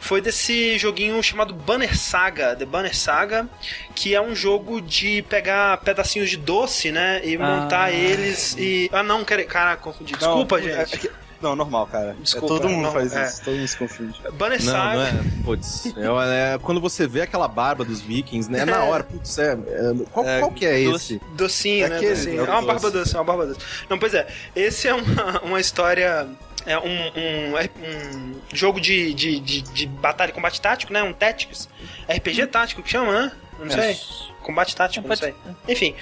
foi 0.00 0.20
desse 0.20 0.78
joguinho 0.78 1.20
chamado 1.22 1.52
Banner 1.52 1.96
Saga, 1.98 2.54
The 2.54 2.64
Banner 2.64 2.96
Saga, 2.96 3.48
que 3.94 4.14
é 4.14 4.20
um 4.20 4.34
jogo 4.34 4.80
de 4.80 5.22
pegar 5.22 5.78
pedacinhos 5.78 6.30
de 6.30 6.36
doce, 6.36 6.92
né? 6.92 7.20
E 7.24 7.36
montar 7.36 7.92
eles 7.92 8.54
e. 8.58 8.88
Ah, 8.92 9.02
não, 9.02 9.24
cara, 9.24 9.44
caraca, 9.44 9.82
confundi. 9.82 10.14
Desculpa, 10.14 10.58
Não, 10.58 10.64
gente. 10.64 11.10
É- 11.40 11.44
é 11.44 11.48
Não, 11.48 11.56
normal, 11.56 11.86
cara. 11.86 12.16
Desculpa, 12.20 12.46
É, 12.46 12.58
todo 12.58 12.68
mundo 12.68 12.82
não, 12.82 12.92
faz 12.92 13.12
é. 13.14 13.26
isso, 13.26 13.44
todo 13.44 13.54
mundo 13.56 13.68
se 13.68 13.76
confunde. 13.76 14.20
Banner 14.32 14.64
Não, 14.64 14.72
não 14.72 15.02
é. 15.02 15.12
Putz, 15.44 15.86
é, 15.86 16.54
é- 16.54 16.58
quando 16.58 16.80
você 16.80 17.06
vê 17.06 17.22
aquela 17.22 17.48
barba 17.48 17.84
dos 17.84 18.00
vikings, 18.00 18.50
né? 18.50 18.64
Na 18.64 18.84
hora, 18.84 19.04
putz, 19.04 19.38
é, 19.38 19.52
é- 19.52 19.56
qual, 20.12 20.26
É, 20.26 20.38
qual 20.40 20.50
que 20.52 20.66
é 20.66 20.84
doce. 20.84 21.14
esse? 21.16 21.24
Docinho, 21.34 21.86
É 21.86 21.88
né? 21.88 21.96
aquele, 21.96 22.14
Docinho. 22.14 22.34
é 22.34 22.38
É 22.38 22.42
uma 22.42 22.54
doce. 22.60 22.66
barba 22.66 22.90
doce, 22.90 23.14
é 23.16 23.18
uma 23.18 23.24
barba 23.24 23.46
doce. 23.46 23.60
Não, 23.88 23.98
pois 23.98 24.14
é. 24.14 24.26
Esse 24.54 24.88
é 24.88 24.94
uma, 24.94 25.40
uma 25.42 25.60
história. 25.60 26.28
É 26.66 26.76
um, 26.78 26.82
um, 26.82 27.54
um 27.56 28.34
jogo 28.52 28.78
de, 28.80 29.14
de, 29.14 29.40
de, 29.40 29.62
de 29.62 29.86
batalha 29.86 30.30
e 30.30 30.32
combate 30.34 30.60
tático, 30.60 30.92
né? 30.92 31.02
Um 31.02 31.12
Tactics. 31.14 31.66
RPG 32.08 32.46
tático 32.48 32.82
que 32.82 32.90
chama, 32.90 33.12
né? 33.12 33.32
Não 33.58 33.70
sei. 33.70 33.96
Combate 34.42 34.76
tático, 34.76 35.06
não 35.08 35.16
sei. 35.16 35.34
Enfim, 35.66 35.94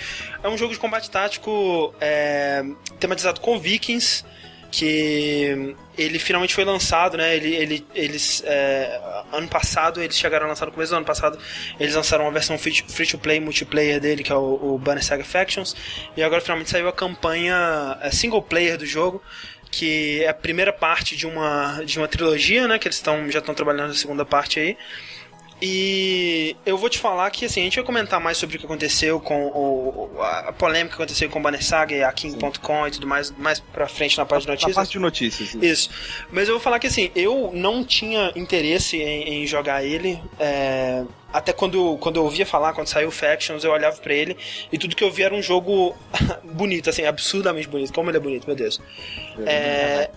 é 0.42 0.48
um 0.48 0.58
jogo 0.58 0.72
de 0.72 0.78
combate 0.78 1.10
tático 1.10 1.94
é, 2.00 2.64
tematizado 2.98 3.40
com 3.40 3.58
vikings, 3.58 4.24
que 4.70 5.74
ele 5.96 6.18
finalmente 6.18 6.54
foi 6.54 6.64
lançado, 6.64 7.16
né? 7.16 7.34
Ele, 7.34 7.54
ele, 7.54 7.86
eles, 7.94 8.42
é, 8.44 9.00
ano 9.32 9.48
passado, 9.48 10.02
eles 10.02 10.16
chegaram 10.18 10.46
a 10.46 10.48
lançar 10.50 10.66
no 10.66 10.72
começo 10.72 10.92
do 10.92 10.96
ano 10.96 11.06
passado, 11.06 11.38
eles 11.78 11.94
lançaram 11.94 12.24
uma 12.24 12.32
versão 12.32 12.58
free 12.58 13.06
to 13.06 13.18
play 13.18 13.40
multiplayer 13.40 14.00
dele, 14.00 14.22
que 14.22 14.32
é 14.32 14.34
o, 14.34 14.74
o 14.74 14.78
Banner 14.78 15.04
Saga 15.04 15.24
Factions, 15.24 15.74
e 16.16 16.22
agora 16.22 16.40
finalmente 16.40 16.70
saiu 16.70 16.88
a 16.88 16.92
campanha 16.92 17.98
é, 18.00 18.10
single 18.10 18.42
player 18.42 18.76
do 18.76 18.86
jogo, 18.86 19.22
que 19.70 20.22
é 20.22 20.28
a 20.28 20.34
primeira 20.34 20.72
parte 20.72 21.16
de 21.16 21.26
uma, 21.26 21.82
de 21.84 21.98
uma 21.98 22.08
trilogia, 22.08 22.68
né? 22.68 22.78
Que 22.78 22.88
eles 22.88 23.00
tão, 23.00 23.30
já 23.30 23.40
estão 23.40 23.54
trabalhando 23.54 23.88
na 23.88 23.94
segunda 23.94 24.24
parte 24.24 24.60
aí. 24.60 24.76
E 25.60 26.54
eu 26.66 26.76
vou 26.76 26.90
te 26.90 26.98
falar 26.98 27.30
que 27.30 27.46
assim, 27.46 27.60
a 27.60 27.64
gente 27.64 27.76
vai 27.76 27.84
comentar 27.84 28.20
mais 28.20 28.36
sobre 28.36 28.56
o 28.56 28.58
que 28.58 28.66
aconteceu 28.66 29.18
com 29.18 29.46
o, 29.46 30.10
a 30.20 30.52
polêmica 30.52 30.96
que 30.96 31.02
aconteceu 31.02 31.30
com 31.30 31.38
o 31.38 31.42
Banner 31.42 31.64
Saga 31.64 31.94
e 31.94 32.02
a 32.02 32.12
King.com 32.12 32.86
e 32.86 32.90
tudo 32.90 33.06
mais, 33.06 33.30
mais 33.38 33.58
pra 33.58 33.88
frente 33.88 34.18
na 34.18 34.26
parte 34.26 34.42
de 34.42 34.48
notícias. 34.48 34.76
Na 34.76 34.82
parte 34.82 34.92
de 34.92 34.98
notícias. 34.98 35.48
Isso. 35.54 35.64
isso. 35.64 35.90
Mas 36.30 36.48
eu 36.48 36.54
vou 36.54 36.60
falar 36.62 36.78
que 36.78 36.86
assim, 36.86 37.10
eu 37.14 37.50
não 37.54 37.82
tinha 37.82 38.32
interesse 38.36 38.98
em, 38.98 39.42
em 39.42 39.46
jogar 39.46 39.82
ele. 39.82 40.20
É, 40.38 41.04
até 41.36 41.52
quando, 41.52 41.98
quando 41.98 42.16
eu 42.16 42.24
ouvia 42.24 42.46
falar, 42.46 42.72
quando 42.72 42.86
saiu 42.86 43.10
Factions, 43.10 43.62
eu 43.62 43.70
olhava 43.70 43.96
para 43.98 44.14
ele 44.14 44.36
e 44.72 44.78
tudo 44.78 44.96
que 44.96 45.04
eu 45.04 45.10
via 45.10 45.26
era 45.26 45.34
um 45.34 45.42
jogo 45.42 45.94
bonito, 46.42 46.88
assim, 46.88 47.04
absurdamente 47.04 47.68
bonito. 47.68 47.92
Como 47.92 48.10
ele 48.10 48.16
é 48.16 48.20
bonito, 48.20 48.46
meu 48.46 48.56
Deus. 48.56 48.80
É, 49.44 50.10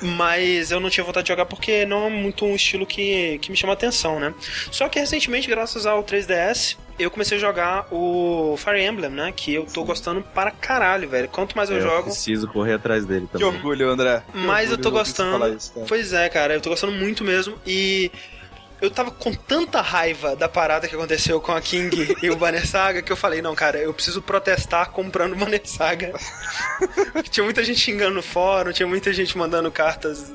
mas 0.00 0.70
eu 0.70 0.78
não 0.78 0.88
tinha 0.88 1.02
vontade 1.02 1.24
de 1.24 1.32
jogar 1.32 1.44
porque 1.46 1.84
não 1.84 2.06
é 2.06 2.10
muito 2.10 2.44
um 2.44 2.54
estilo 2.54 2.86
que, 2.86 3.38
que 3.38 3.50
me 3.50 3.56
chama 3.56 3.72
atenção, 3.72 4.20
né? 4.20 4.32
Só 4.70 4.88
que 4.88 5.00
recentemente, 5.00 5.48
graças 5.48 5.86
ao 5.86 6.04
3DS, 6.04 6.76
eu 7.00 7.10
comecei 7.10 7.36
a 7.36 7.40
jogar 7.40 7.88
o 7.90 8.54
Fire 8.56 8.80
Emblem, 8.80 9.10
né? 9.10 9.32
Que 9.34 9.54
eu 9.54 9.66
tô 9.66 9.82
gostando 9.84 10.22
para 10.22 10.52
caralho, 10.52 11.08
velho. 11.08 11.28
Quanto 11.28 11.56
mais 11.56 11.68
eu, 11.68 11.78
eu 11.78 11.82
jogo. 11.82 12.04
preciso 12.04 12.46
correr 12.46 12.74
atrás 12.74 13.04
dele 13.04 13.26
também. 13.32 13.50
Que 13.50 13.56
orgulho, 13.56 13.90
André. 13.90 14.22
Que 14.30 14.38
mais 14.38 14.70
orgulho 14.70 14.78
eu 14.78 14.82
tô 14.82 14.90
gostando. 14.92 15.48
Isso, 15.52 15.72
pois 15.88 16.12
é, 16.12 16.28
cara, 16.28 16.54
eu 16.54 16.60
tô 16.60 16.70
gostando 16.70 16.92
muito 16.92 17.24
mesmo. 17.24 17.56
E 17.66 18.12
eu 18.80 18.90
tava 18.90 19.10
com 19.10 19.32
tanta 19.32 19.80
raiva 19.80 20.34
da 20.34 20.48
parada 20.48 20.88
que 20.88 20.94
aconteceu 20.94 21.40
com 21.40 21.52
a 21.52 21.60
King 21.60 22.16
e 22.22 22.30
o 22.30 22.36
Banner 22.36 22.66
Saga 22.66 23.02
que 23.02 23.12
eu 23.12 23.16
falei, 23.16 23.42
não, 23.42 23.54
cara, 23.54 23.78
eu 23.78 23.92
preciso 23.92 24.22
protestar 24.22 24.90
comprando 24.90 25.32
o 25.32 25.36
Banner 25.36 25.60
Saga. 25.64 26.12
tinha 27.30 27.44
muita 27.44 27.62
gente 27.62 27.80
xingando 27.80 28.14
no 28.14 28.22
fórum, 28.22 28.72
tinha 28.72 28.86
muita 28.86 29.12
gente 29.12 29.36
mandando 29.36 29.70
cartas 29.70 30.32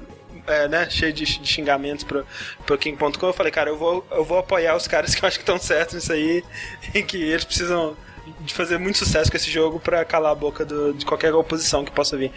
é, 0.47 0.67
né, 0.67 0.87
cheio 0.89 1.11
de, 1.11 1.25
de, 1.25 1.47
xingamentos 1.47 2.03
pro, 2.03 2.25
pro 2.65 2.77
King.com. 2.77 3.27
Eu 3.27 3.33
falei, 3.33 3.51
cara, 3.51 3.69
eu 3.69 3.77
vou, 3.77 4.05
eu 4.11 4.23
vou 4.23 4.37
apoiar 4.37 4.75
os 4.75 4.87
caras 4.87 5.15
que 5.15 5.23
eu 5.23 5.27
acho 5.27 5.37
que 5.37 5.43
estão 5.43 5.57
certos 5.57 5.95
nisso 5.95 6.13
aí 6.13 6.43
e 6.93 7.01
que 7.03 7.17
eles 7.17 7.43
precisam 7.43 7.95
de 8.39 8.53
fazer 8.53 8.77
muito 8.77 8.97
sucesso 8.97 9.29
com 9.29 9.37
esse 9.37 9.51
jogo 9.51 9.79
para 9.79 10.03
calar 10.03 10.31
a 10.31 10.35
boca 10.35 10.65
do, 10.65 10.93
de 10.93 11.05
qualquer 11.05 11.33
oposição 11.33 11.83
que 11.85 11.91
possa 11.91 12.17
vir. 12.17 12.31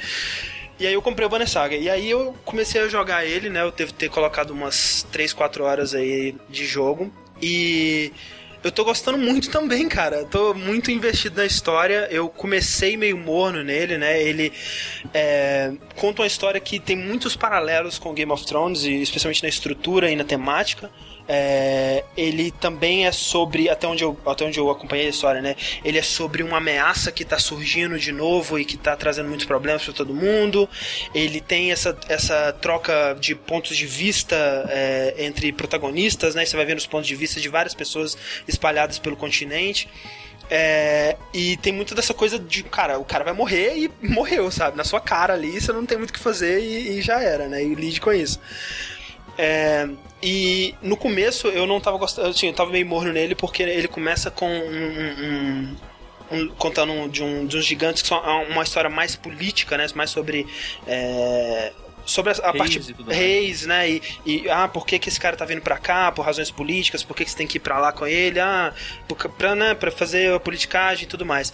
E 0.79 0.87
aí 0.87 0.93
eu 0.93 1.03
comprei 1.03 1.26
o 1.26 1.29
Banner 1.29 1.49
Saga. 1.49 1.76
E 1.76 1.91
aí 1.91 2.09
eu 2.09 2.35
comecei 2.45 2.81
a 2.81 2.89
jogar 2.89 3.24
ele, 3.24 3.51
né? 3.51 3.62
Eu 3.62 3.72
devo 3.72 3.93
ter 3.93 4.09
colocado 4.09 4.51
umas 4.51 5.07
3, 5.11 5.33
4 5.33 5.64
horas 5.64 5.95
aí 5.95 6.37
de 6.49 6.64
jogo. 6.64 7.12
E 7.43 8.12
eu 8.62 8.70
tô 8.70 8.85
gostando 8.85 9.18
muito 9.18 9.51
também, 9.53 9.89
cara. 9.89 10.24
tô 10.24 10.55
muito 10.55 10.91
investido 10.91 11.37
na 11.37 11.47
história. 11.47 12.07
Eu 12.11 12.29
comecei 12.29 12.97
meio 12.97 13.16
morno 13.16 13.64
nele, 13.64 13.99
né? 13.99 14.22
Ele 14.22 14.53
é, 15.12 15.72
conta 15.97 16.22
uma 16.22 16.29
história 16.29 16.61
que 16.61 16.79
tem 16.79 16.97
muitos 16.97 17.35
paralelos 17.35 17.99
com 17.99 18.14
Game 18.14 18.31
of 18.31 18.47
Thrones, 18.47 18.85
especialmente 18.85 19.43
na 19.43 19.49
estrutura 19.49 20.11
e 20.11 20.14
na 20.16 20.24
temática. 20.24 20.91
É, 21.31 22.05
ele 22.16 22.51
também 22.51 23.07
é 23.07 23.12
sobre, 23.12 23.68
até 23.68 23.87
onde, 23.87 24.03
eu, 24.03 24.18
até 24.24 24.47
onde 24.47 24.59
eu 24.59 24.70
acompanhei 24.70 25.09
a 25.09 25.11
história, 25.11 25.43
né? 25.43 25.57
Ele 25.85 25.99
é 25.99 26.03
sobre 26.03 26.43
uma 26.43 26.57
ameaça 26.57 27.12
que 27.12 27.22
está 27.22 27.39
surgindo 27.39 27.99
de 27.99 28.12
novo 28.12 28.59
e 28.59 28.64
que 28.64 28.76
está 28.76 28.97
trazendo 28.97 29.29
muitos 29.29 29.45
problemas 29.45 29.85
para 29.85 29.93
todo 29.93 30.14
mundo. 30.14 30.66
Ele 31.14 31.39
tem 31.41 31.70
essa, 31.70 31.95
essa 32.09 32.51
troca 32.55 33.14
de 33.20 33.35
pontos 33.35 33.76
de 33.76 33.87
vista 33.87 34.37
é, 34.70 35.16
entre 35.18 35.53
protagonistas, 35.53 36.35
né? 36.35 36.47
Você 36.47 36.57
vai 36.57 36.64
vendo 36.64 36.79
os 36.79 36.87
pontos 36.87 37.07
de 37.07 37.14
vista 37.14 37.39
de 37.39 37.49
várias 37.51 37.74
pessoas 37.74 38.16
espalhadas 38.47 38.99
pelo 38.99 39.14
continente. 39.14 39.87
É, 40.51 41.14
e 41.35 41.59
tem 41.59 41.74
muito 41.74 41.95
dessa 41.95 42.14
coisa 42.14 42.39
de, 42.39 42.62
cara, 42.62 42.99
o 42.99 43.05
cara 43.05 43.22
vai 43.22 43.35
morrer 43.35 43.76
e 43.76 43.91
morreu, 44.03 44.51
sabe? 44.51 44.79
Na 44.79 44.85
sua 44.85 45.01
cara 45.01 45.35
ali, 45.35 45.61
você 45.61 45.72
não 45.74 45.85
tem 45.85 45.99
muito 45.99 46.09
o 46.09 46.12
que 46.14 46.18
fazer 46.18 46.61
e, 46.61 46.99
e 46.99 47.03
já 47.03 47.20
era, 47.20 47.49
né? 47.49 47.62
E 47.62 47.74
lide 47.74 48.01
com 48.01 48.12
isso. 48.12 48.41
É, 49.37 49.87
e 50.22 50.74
no 50.82 50.96
começo 50.96 51.48
eu 51.48 51.66
não 51.66 51.80
tava 51.80 51.96
gostando, 51.96 52.28
assim, 52.28 52.48
eu 52.48 52.52
tava 52.52 52.70
meio 52.70 52.86
morno 52.86 53.12
nele 53.12 53.34
porque 53.34 53.62
ele 53.62 53.88
começa 53.88 54.30
com 54.30 54.48
um, 54.48 55.16
um, 55.20 55.76
um, 56.32 56.48
contando 56.56 57.08
de, 57.08 57.22
um, 57.22 57.46
de 57.46 57.56
uns 57.56 57.64
gigantes 57.64 58.02
que 58.02 58.08
são 58.08 58.20
uma 58.44 58.62
história 58.62 58.90
mais 58.90 59.14
política, 59.14 59.76
né? 59.76 59.86
Mais 59.94 60.10
sobre 60.10 60.46
é, 60.86 61.72
sobre 62.09 62.32
a, 62.32 62.36
a 62.36 62.54
parte 62.54 62.80
reis, 63.06 63.66
né? 63.66 63.90
E, 63.90 64.02
e, 64.24 64.50
ah, 64.50 64.66
por 64.66 64.86
que, 64.86 64.98
que 64.98 65.11
esse 65.11 65.20
cara 65.20 65.36
tá 65.36 65.44
vindo 65.44 65.61
pra 65.61 65.76
cá? 65.76 66.11
Por 66.11 66.24
razões 66.24 66.50
políticas, 66.50 67.02
por 67.02 67.14
que, 67.14 67.24
que 67.24 67.30
você 67.30 67.36
tem 67.36 67.46
que 67.46 67.59
ir 67.59 67.61
pra 67.61 67.78
lá 67.78 67.92
com 67.92 68.06
ele? 68.06 68.40
Ah, 68.40 68.72
pra, 69.36 69.54
né, 69.54 69.74
pra 69.74 69.90
fazer 69.90 70.32
a 70.32 70.40
politicagem 70.40 71.04
e 71.04 71.06
tudo 71.06 71.26
mais. 71.26 71.52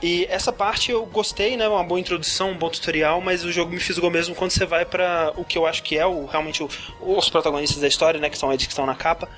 E 0.00 0.24
essa 0.30 0.52
parte 0.52 0.92
eu 0.92 1.04
gostei, 1.06 1.56
né? 1.56 1.68
Uma 1.68 1.82
boa 1.82 1.98
introdução, 1.98 2.52
um 2.52 2.56
bom 2.56 2.70
tutorial, 2.70 3.20
mas 3.20 3.44
o 3.44 3.50
jogo 3.50 3.72
me 3.72 3.80
fisgou 3.80 4.10
mesmo 4.10 4.34
quando 4.34 4.52
você 4.52 4.64
vai 4.64 4.84
para 4.84 5.32
o 5.36 5.44
que 5.44 5.58
eu 5.58 5.66
acho 5.66 5.82
que 5.82 5.98
é 5.98 6.06
o, 6.06 6.24
realmente 6.26 6.62
o, 6.62 6.68
os 7.00 7.28
protagonistas 7.28 7.80
da 7.80 7.88
história, 7.88 8.20
né? 8.20 8.30
Que 8.30 8.38
são 8.38 8.52
eles 8.52 8.64
que 8.64 8.72
estão 8.72 8.86
na 8.86 8.94
capa. 8.94 9.28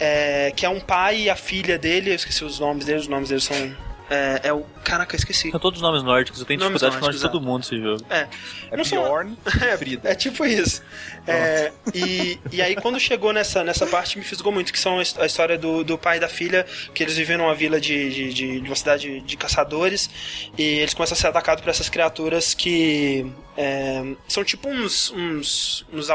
É, 0.00 0.52
que 0.56 0.64
é 0.64 0.68
um 0.68 0.80
pai 0.80 1.22
e 1.22 1.30
a 1.30 1.36
filha 1.36 1.78
dele, 1.78 2.10
eu 2.10 2.14
esqueci 2.14 2.42
os 2.44 2.58
nomes 2.58 2.86
deles, 2.86 3.02
os 3.02 3.08
nomes 3.08 3.28
deles 3.28 3.44
são 3.44 3.76
é, 4.10 4.40
é, 4.44 4.52
o. 4.52 4.64
Caraca, 4.84 5.14
eu 5.14 5.18
esqueci. 5.18 5.50
São 5.50 5.60
todos 5.60 5.80
nomes 5.80 6.02
nórdicos, 6.02 6.40
eu 6.40 6.46
tenho 6.46 6.60
nomes 6.60 6.80
dificuldade 6.80 6.96
de 6.96 7.00
falar 7.00 7.12
de 7.12 7.32
todo 7.32 7.40
mundo 7.40 7.62
esse 7.62 7.80
jogo. 7.80 8.04
É. 8.10 8.28
É 8.70 8.76
Bjorn 8.76 9.36
é, 9.62 9.76
Frida. 9.76 10.10
É 10.10 10.14
tipo 10.14 10.44
isso. 10.44 10.82
É, 11.26 11.72
e, 11.94 12.38
e 12.52 12.60
aí, 12.60 12.76
quando 12.76 13.00
chegou 13.00 13.32
nessa, 13.32 13.64
nessa 13.64 13.86
parte, 13.86 14.18
me 14.18 14.24
fisgou 14.24 14.52
muito, 14.52 14.72
que 14.72 14.78
são 14.78 14.98
a 14.98 15.26
história 15.26 15.56
do, 15.56 15.82
do 15.82 15.96
pai 15.96 16.18
e 16.18 16.20
da 16.20 16.28
filha, 16.28 16.66
que 16.92 17.02
eles 17.02 17.16
vivem 17.16 17.38
numa 17.38 17.54
vila 17.54 17.80
de, 17.80 18.10
de, 18.10 18.34
de, 18.34 18.60
de 18.60 18.68
uma 18.68 18.76
cidade 18.76 19.20
de 19.20 19.36
caçadores, 19.36 20.10
e 20.56 20.62
eles 20.62 20.92
começam 20.92 21.16
a 21.16 21.18
ser 21.18 21.28
atacados 21.28 21.62
por 21.62 21.70
essas 21.70 21.88
criaturas 21.88 22.52
que 22.52 23.26
é, 23.56 24.02
são 24.26 24.42
tipo 24.42 24.68
uns, 24.68 25.10
uns, 25.12 25.86
uns, 25.92 26.08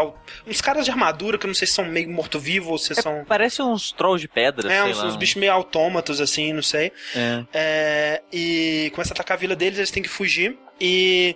uns, 0.46 0.62
caras 0.62 0.84
de 0.84 0.92
armadura 0.92 1.38
que 1.38 1.46
eu 1.46 1.48
não 1.48 1.56
sei 1.56 1.66
se 1.66 1.74
são 1.74 1.86
meio 1.86 2.10
morto-vivo 2.10 2.72
ou 2.72 2.78
se 2.78 2.92
é, 2.92 3.02
são. 3.02 3.24
Parece 3.26 3.62
uns 3.62 3.92
trolls 3.94 4.20
de 4.20 4.28
pedra. 4.28 4.72
É, 4.72 4.84
uns, 4.84 4.98
lá, 4.98 5.06
uns, 5.06 5.16
bichos 5.16 5.36
meio 5.36 5.54
autômatos, 5.54 6.20
assim, 6.20 6.52
não 6.52 6.62
sei. 6.62 6.92
É. 7.16 7.44
é. 7.80 8.22
E 8.32 8.92
começa 8.94 9.14
a 9.14 9.16
atacar 9.16 9.38
a 9.38 9.40
vila 9.40 9.56
deles, 9.56 9.78
eles 9.78 9.92
têm 9.92 10.04
que 10.04 10.10
fugir. 10.10 10.58
E 10.80 11.36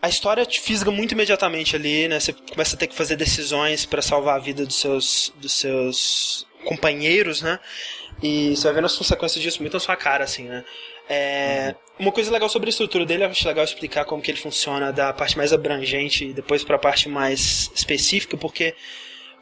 a 0.00 0.08
história 0.08 0.44
te 0.44 0.60
fisga 0.60 0.90
muito 0.90 1.12
imediatamente 1.12 1.74
ali, 1.74 2.08
né? 2.08 2.20
Você 2.20 2.32
começa 2.32 2.76
a 2.76 2.78
ter 2.78 2.86
que 2.86 2.94
fazer 2.94 3.16
decisões 3.16 3.84
para 3.84 4.02
salvar 4.02 4.36
a 4.36 4.38
vida 4.38 4.64
dos 4.64 4.76
seus, 4.76 5.32
dos 5.36 5.52
seus 5.52 6.46
companheiros, 6.64 7.42
né? 7.42 7.58
E 8.22 8.56
você 8.56 8.64
vai 8.64 8.74
vendo 8.74 8.86
as 8.86 8.96
consequências 8.96 9.42
disso 9.42 9.60
muito 9.60 9.74
na 9.74 9.80
sua 9.80 9.96
cara, 9.96 10.24
assim, 10.24 10.44
né? 10.44 10.64
É, 11.08 11.74
uma 11.98 12.12
coisa 12.12 12.30
legal 12.30 12.48
sobre 12.48 12.68
a 12.68 12.70
estrutura 12.70 13.04
dele, 13.04 13.24
eu 13.24 13.28
acho 13.28 13.46
legal 13.46 13.64
explicar 13.64 14.04
como 14.04 14.22
que 14.22 14.30
ele 14.30 14.38
funciona 14.38 14.92
da 14.92 15.12
parte 15.12 15.36
mais 15.36 15.52
abrangente 15.52 16.26
e 16.26 16.32
depois 16.32 16.64
para 16.64 16.76
a 16.76 16.78
parte 16.78 17.08
mais 17.08 17.70
específica, 17.74 18.36
porque 18.36 18.74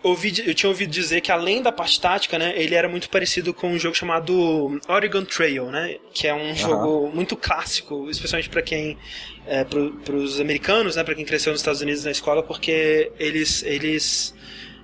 ouvi, 0.03 0.35
eu 0.47 0.55
tinha 0.55 0.69
ouvido 0.69 0.91
dizer 0.91 1.21
que 1.21 1.31
além 1.31 1.63
da 1.63 1.71
parte 1.71 2.01
tática, 2.01 2.39
né, 2.39 2.53
ele 2.57 2.75
era 2.75 2.89
muito 2.89 3.09
parecido 3.09 3.55
com 3.55 3.69
um 3.69 3.79
jogo 3.79 3.97
chamado 3.97 4.81
Oregon 4.89 5.25
Trail, 5.25 5.67
né, 5.71 5.97
que 6.13 6.27
é 6.27 6.35
um 6.35 6.49
uhum. 6.49 6.55
jogo 6.55 7.11
muito 7.15 7.37
clássico, 7.37 8.11
especialmente 8.11 8.49
para 8.49 8.63
quem 8.63 8.99
é, 9.47 9.65
para 9.65 10.15
os 10.15 10.41
americanos, 10.41 10.97
né, 10.97 11.05
para 11.05 11.15
quem 11.15 11.25
cresceu 11.25 11.53
nos 11.53 11.61
Estados 11.61 11.81
Unidos 11.81 12.05
na 12.05 12.11
escola, 12.11 12.43
porque 12.43 13.11
eles 13.19 13.63
eles 13.63 14.35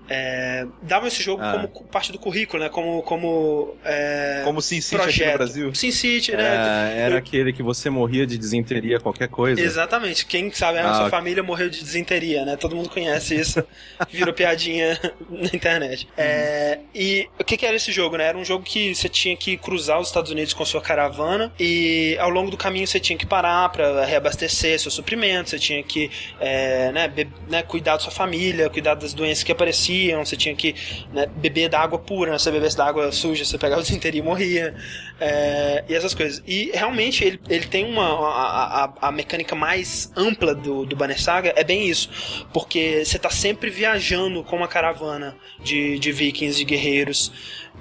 é, 0.08 0.66
davam 0.80 1.06
esse 1.06 1.22
jogo 1.22 1.42
ah. 1.42 1.68
como 1.68 1.84
parte 1.84 2.10
do 2.10 2.18
currículo, 2.18 2.62
né? 2.62 2.68
Como 2.70 3.02
como 3.02 3.76
é, 3.84 4.40
como 4.42 4.62
Sin 4.62 4.80
City 4.80 5.02
aqui 5.02 5.26
no 5.26 5.32
Brasil. 5.34 5.74
Sin 5.74 5.90
City, 5.90 6.32
né? 6.32 6.94
É, 6.96 7.00
era 7.00 7.18
aquele 7.18 7.52
que 7.52 7.62
você 7.62 7.90
morria 7.90 8.26
de 8.26 8.38
desinteria 8.38 8.98
qualquer 8.98 9.28
coisa. 9.28 9.60
Exatamente. 9.60 10.24
Quem 10.24 10.50
sabe 10.50 10.78
a 10.78 10.90
ah, 10.90 10.94
sua 10.94 11.10
família 11.10 11.42
morreu 11.42 11.68
de 11.68 11.82
desinteria, 11.82 12.44
né? 12.46 12.56
Todo 12.56 12.74
mundo 12.74 12.88
conhece 12.88 13.34
isso. 13.34 13.62
Virou 14.10 14.32
piadinha 14.32 14.98
na 15.28 15.48
internet. 15.48 16.08
É, 16.16 16.78
e 16.94 17.28
o 17.38 17.44
que, 17.44 17.56
que, 17.56 17.66
era 17.66 17.76
esse 17.76 17.92
jogo, 17.92 18.16
né? 18.16 18.24
Era 18.24 18.38
um 18.38 18.44
jogo 18.44 18.64
que 18.64 18.94
você 18.94 19.08
tinha 19.08 19.36
que 19.36 19.58
cruzar 19.58 20.00
os 20.00 20.08
Estados 20.08 20.30
Unidos 20.30 20.54
com 20.54 20.64
sua 20.64 20.80
caravana 20.80 21.52
e 21.60 22.16
ao 22.18 22.30
longo 22.30 22.50
do 22.50 22.56
caminho 22.56 22.86
você 22.86 22.98
tinha 22.98 23.18
que 23.18 23.26
parar 23.26 23.68
para 23.68 24.06
reabastecer 24.06 24.78
seus 24.80 24.94
suprimentos, 24.94 25.50
você 25.50 25.58
tinha 25.58 25.82
que 25.82 26.10
é, 26.40 26.90
né, 26.92 27.12
né, 27.46 27.62
cuidar 27.62 27.94
da 27.94 28.00
sua 28.00 28.12
família, 28.12 28.70
cuidar 28.70 28.94
das 28.94 29.12
doenças 29.12 29.44
que 29.44 29.52
apareciam 29.52 29.97
morriam, 29.98 30.24
você 30.24 30.36
tinha 30.36 30.54
que 30.54 30.74
né, 31.12 31.26
beber 31.26 31.68
da 31.68 31.80
água 31.80 31.98
pura, 31.98 32.32
né? 32.32 32.38
se 32.38 32.44
você 32.44 32.52
bebesse 32.52 32.76
da 32.76 32.86
água 32.86 33.10
suja, 33.10 33.44
você 33.44 33.58
pegava 33.58 33.80
o 33.80 33.84
desinteria 33.84 34.20
e 34.20 34.24
morria. 34.24 34.74
É, 35.20 35.84
e 35.88 35.94
essas 35.94 36.14
coisas. 36.14 36.42
E 36.46 36.70
realmente 36.72 37.24
ele, 37.24 37.40
ele 37.48 37.66
tem 37.66 37.84
uma. 37.84 38.04
A, 38.04 38.84
a, 38.84 39.08
a 39.08 39.12
mecânica 39.12 39.54
mais 39.54 40.12
ampla 40.16 40.54
do, 40.54 40.86
do 40.86 40.96
Banner 40.96 41.20
Saga 41.20 41.52
é 41.56 41.64
bem 41.64 41.88
isso. 41.88 42.46
Porque 42.52 43.04
você 43.04 43.16
está 43.16 43.30
sempre 43.30 43.70
viajando 43.70 44.44
com 44.44 44.56
uma 44.56 44.68
caravana 44.68 45.36
de, 45.60 45.98
de 45.98 46.12
vikings, 46.12 46.58
de 46.58 46.64
guerreiros, 46.64 47.32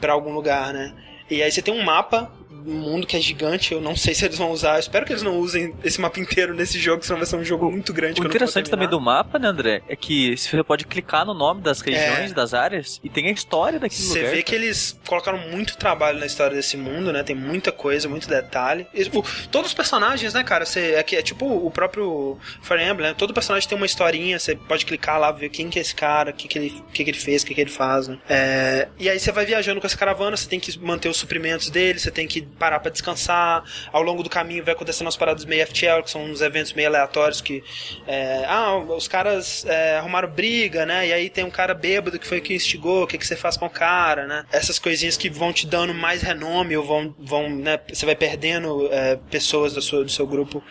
para 0.02 0.14
algum 0.14 0.34
lugar, 0.34 0.74
né? 0.74 0.94
E 1.30 1.44
aí 1.44 1.52
você 1.52 1.62
tem 1.62 1.74
um 1.74 1.84
mapa 1.84 2.32
mundo 2.68 3.08
que 3.08 3.16
é 3.16 3.22
gigante. 3.22 3.74
Eu 3.74 3.82
não 3.82 3.96
sei 3.96 4.14
se 4.14 4.26
eles 4.26 4.38
vão 4.38 4.52
usar. 4.52 4.76
Eu 4.76 4.80
espero 4.80 5.06
que 5.06 5.14
eles 5.14 5.24
não 5.24 5.38
usem 5.38 5.74
esse 5.84 6.00
mapa 6.00 6.20
inteiro 6.20 6.54
nesse 6.54 6.80
jogo, 6.80 7.04
senão 7.04 7.20
vai 7.20 7.26
ser 7.26 7.36
um 7.36 7.44
jogo 7.44 7.72
muito 7.72 7.94
grande. 7.94 8.22
O 8.22 8.26
interessante 8.26 8.70
também 8.70 8.88
do 8.88 9.00
mapa, 9.00 9.40
né, 9.40 9.48
André, 9.48 9.82
é 9.88 9.96
que 9.96 10.36
você 10.38 10.64
pode 10.64 10.86
clicar 10.86 11.26
no 11.26 11.34
nome 11.34 11.62
das 11.62 11.82
regiões, 11.82 12.32
é. 12.32 12.34
das 12.34 12.54
áreas, 12.54 13.00
e 13.04 13.10
tem 13.10 13.28
a 13.28 13.32
história 13.32 13.80
daquele. 13.80 14.02
Você 14.02 14.24
vê 14.24 14.44
que 14.44 14.54
eles 14.54 15.00
colocaram 15.06 15.38
muito 15.50 15.78
trabalho 15.78 16.20
na 16.20 16.26
história 16.26 16.56
desse 16.56 16.78
mundo, 16.78 17.12
né? 17.12 17.24
Tem 17.24 17.36
muita 17.36 17.72
coisa, 17.72 18.10
muito 18.10 18.28
detalhe. 18.28 18.88
E, 18.94 19.04
tipo, 19.04 19.26
todos 19.52 19.70
os 19.70 19.74
personagens, 19.74 20.34
né, 20.34 20.44
cara? 20.44 20.66
Você, 20.66 20.94
é, 20.94 21.00
é 21.00 21.22
tipo 21.22 21.46
o 21.46 21.72
próprio 21.72 22.38
Fire 22.62 22.84
Emblem, 22.84 23.10
né? 23.10 23.16
Todo 23.18 23.34
personagem 23.34 23.68
tem 23.68 23.78
uma 23.78 23.86
historinha, 23.86 24.40
você 24.40 24.56
pode 24.56 24.86
clicar 24.86 25.20
lá, 25.20 25.32
ver 25.32 25.50
quem 25.50 25.70
que 25.70 25.80
é 25.80 25.82
esse 25.82 25.96
cara, 25.96 26.32
o 26.32 26.34
que, 26.34 26.48
que, 26.48 26.58
ele, 26.58 26.84
que, 26.94 27.04
que 27.04 27.10
ele 27.10 27.20
fez, 27.20 27.44
o 27.44 27.46
que, 27.46 27.54
que 27.54 27.62
ele 27.62 27.70
faz, 27.70 28.08
né? 28.08 28.18
É, 28.30 28.88
e 29.00 29.10
aí 29.10 29.20
você 29.20 29.32
vai 29.32 29.46
viajando 29.46 29.80
com 29.80 29.88
essa 29.88 29.98
caravana, 29.98 30.36
você 30.36 30.48
tem 30.48 30.60
que 30.60 30.78
manter 30.80 31.10
os 31.10 31.18
suprimentos 31.18 31.70
dele, 31.70 32.00
você 32.00 32.12
tem 32.12 32.28
que 32.28 32.42
parar 32.58 32.80
para 32.80 32.92
descansar. 32.92 33.64
Ao 33.92 34.02
longo 34.02 34.24
do 34.24 34.30
caminho 34.30 34.64
vai 34.64 34.74
acontecendo 34.74 35.08
umas 35.08 35.18
paradas 35.18 35.46
meio 35.46 35.66
FTL, 35.66 36.04
que 36.04 36.12
são 36.12 36.24
uns 36.24 36.42
eventos 36.42 36.74
meio 36.74 36.88
aleatórios 36.88 37.42
que. 37.42 37.64
É, 38.06 38.46
ah, 38.48 38.76
os 38.78 39.08
caras 39.08 39.66
é, 39.66 39.98
arrumaram 39.98 40.30
briga, 40.30 40.86
né? 40.86 41.08
E 41.08 41.14
aí 41.14 41.30
tem 41.30 41.44
um 41.44 41.52
cara 41.52 41.74
bêbado 41.74 42.20
que 42.20 42.28
foi 42.28 42.42
que 42.42 42.54
instigou, 42.54 43.04
o 43.04 43.08
que, 43.08 43.18
que 43.18 43.26
você 43.26 43.36
faz 43.36 43.58
com 43.58 43.66
o 43.66 43.70
cara, 43.70 44.28
né? 44.28 44.46
Essas 44.52 44.80
coisinhas 44.80 45.18
que 45.18 45.30
vão 45.30 45.54
te 45.54 45.66
dando 45.66 45.94
mais 45.94 46.22
renome 46.22 46.76
ou 46.76 46.84
vão, 46.84 47.16
vão 47.20 47.50
né? 47.50 47.80
Você 47.92 48.06
vai 48.06 48.16
perdendo 48.16 48.90
é, 48.92 49.18
pessoas 49.30 49.74
do 49.74 49.82
seu, 49.82 50.04
do 50.04 50.12
seu 50.12 50.26
grupo 50.26 50.64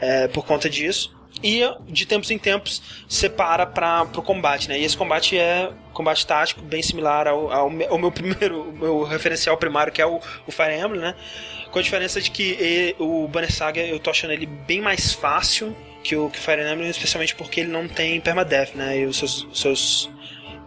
é, 0.00 0.28
por 0.28 0.44
conta 0.44 0.68
disso 0.68 1.16
e 1.42 1.62
de 1.86 2.06
tempos 2.06 2.30
em 2.30 2.38
tempos 2.38 3.04
separa 3.08 3.66
para 3.66 4.02
o 4.02 4.22
combate, 4.22 4.68
né? 4.68 4.78
E 4.78 4.84
esse 4.84 4.96
combate 4.96 5.38
é 5.38 5.70
combate 5.98 6.24
tático 6.24 6.62
bem 6.62 6.80
similar 6.80 7.26
ao, 7.26 7.50
ao, 7.50 7.70
ao 7.88 7.98
meu 7.98 8.10
primeiro, 8.12 8.72
meu 8.72 9.02
referencial 9.02 9.56
primário 9.56 9.92
que 9.92 10.00
é 10.00 10.06
o, 10.06 10.20
o 10.46 10.52
Fire 10.52 10.72
Emblem, 10.72 11.00
né? 11.00 11.14
Com 11.72 11.80
a 11.80 11.82
diferença 11.82 12.20
de 12.20 12.30
que 12.30 12.52
ele, 12.52 12.94
o 13.00 13.26
Banner 13.26 13.52
Saga 13.52 13.80
eu 13.80 13.98
tô 13.98 14.08
achando 14.08 14.32
ele 14.32 14.46
bem 14.46 14.80
mais 14.80 15.12
fácil 15.12 15.76
que 16.04 16.14
o 16.14 16.30
que 16.30 16.38
Fire 16.38 16.62
Emblem, 16.62 16.88
especialmente 16.88 17.34
porque 17.34 17.60
ele 17.60 17.70
não 17.70 17.88
tem 17.88 18.20
permadeath, 18.20 18.74
né? 18.74 19.00
E 19.00 19.06
os 19.06 19.18
seus, 19.18 19.46
seus 19.52 20.10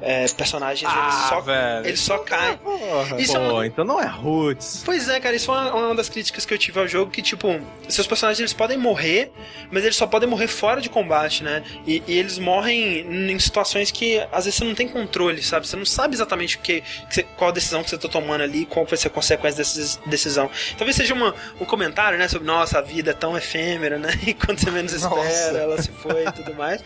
é, 0.01 0.27
personagens, 0.29 0.91
ah, 0.91 0.99
eles 1.03 1.29
só, 1.29 1.41
velho. 1.41 1.85
eles 1.85 1.99
só 1.99 2.17
caem. 2.19 2.57
Porra, 2.57 3.21
isso 3.21 3.37
é 3.37 3.39
pô, 3.39 3.45
é 3.45 3.51
uma... 3.51 3.67
então 3.67 3.85
não 3.85 4.01
é 4.01 4.07
roots. 4.07 4.81
Pois 4.83 5.07
é, 5.07 5.19
cara, 5.19 5.35
isso 5.35 5.51
é 5.51 5.53
uma, 5.53 5.73
uma, 5.87 5.95
das 5.95 6.09
críticas 6.09 6.45
que 6.45 6.53
eu 6.53 6.57
tive 6.57 6.79
ao 6.79 6.87
jogo, 6.87 7.11
que, 7.11 7.21
tipo, 7.21 7.59
seus 7.87 8.07
personagens 8.07 8.39
eles 8.39 8.53
podem 8.53 8.77
morrer, 8.77 9.31
mas 9.71 9.83
eles 9.83 9.95
só 9.95 10.07
podem 10.07 10.27
morrer 10.27 10.47
fora 10.47 10.81
de 10.81 10.89
combate, 10.89 11.43
né? 11.43 11.63
E, 11.85 12.01
e 12.07 12.17
eles 12.17 12.39
morrem 12.39 13.31
em 13.31 13.39
situações 13.39 13.91
que, 13.91 14.19
às 14.31 14.45
vezes, 14.45 14.55
você 14.55 14.65
não 14.65 14.73
tem 14.73 14.87
controle, 14.87 15.41
sabe? 15.43 15.67
Você 15.67 15.75
não 15.75 15.85
sabe 15.85 16.15
exatamente 16.15 16.57
o 16.57 16.59
que, 16.59 16.81
que 16.81 17.13
você, 17.13 17.23
qual 17.23 17.51
a 17.51 17.53
decisão 17.53 17.83
que 17.83 17.89
você 17.89 17.97
tá 17.97 18.09
tomando 18.09 18.41
ali, 18.41 18.65
qual 18.65 18.85
vai 18.85 18.97
ser 18.97 19.07
a 19.07 19.11
consequência 19.11 19.57
dessa 19.57 19.99
decisão. 20.05 20.49
Talvez 20.77 20.95
seja 20.95 21.13
uma, 21.13 21.35
um 21.59 21.65
comentário, 21.65 22.17
né, 22.17 22.27
sobre, 22.27 22.47
nossa, 22.47 22.79
a 22.79 22.81
vida 22.81 23.11
é 23.11 23.13
tão 23.13 23.37
efêmera, 23.37 23.97
né? 23.97 24.11
E 24.31 24.33
quando 24.33 24.59
você 24.59 24.71
menos 24.71 24.93
espera, 24.93 25.15
nossa. 25.15 25.57
ela 25.57 25.81
se 25.81 25.91
foi 25.91 26.25
e 26.25 26.31
tudo 26.31 26.53
mais. 26.53 26.81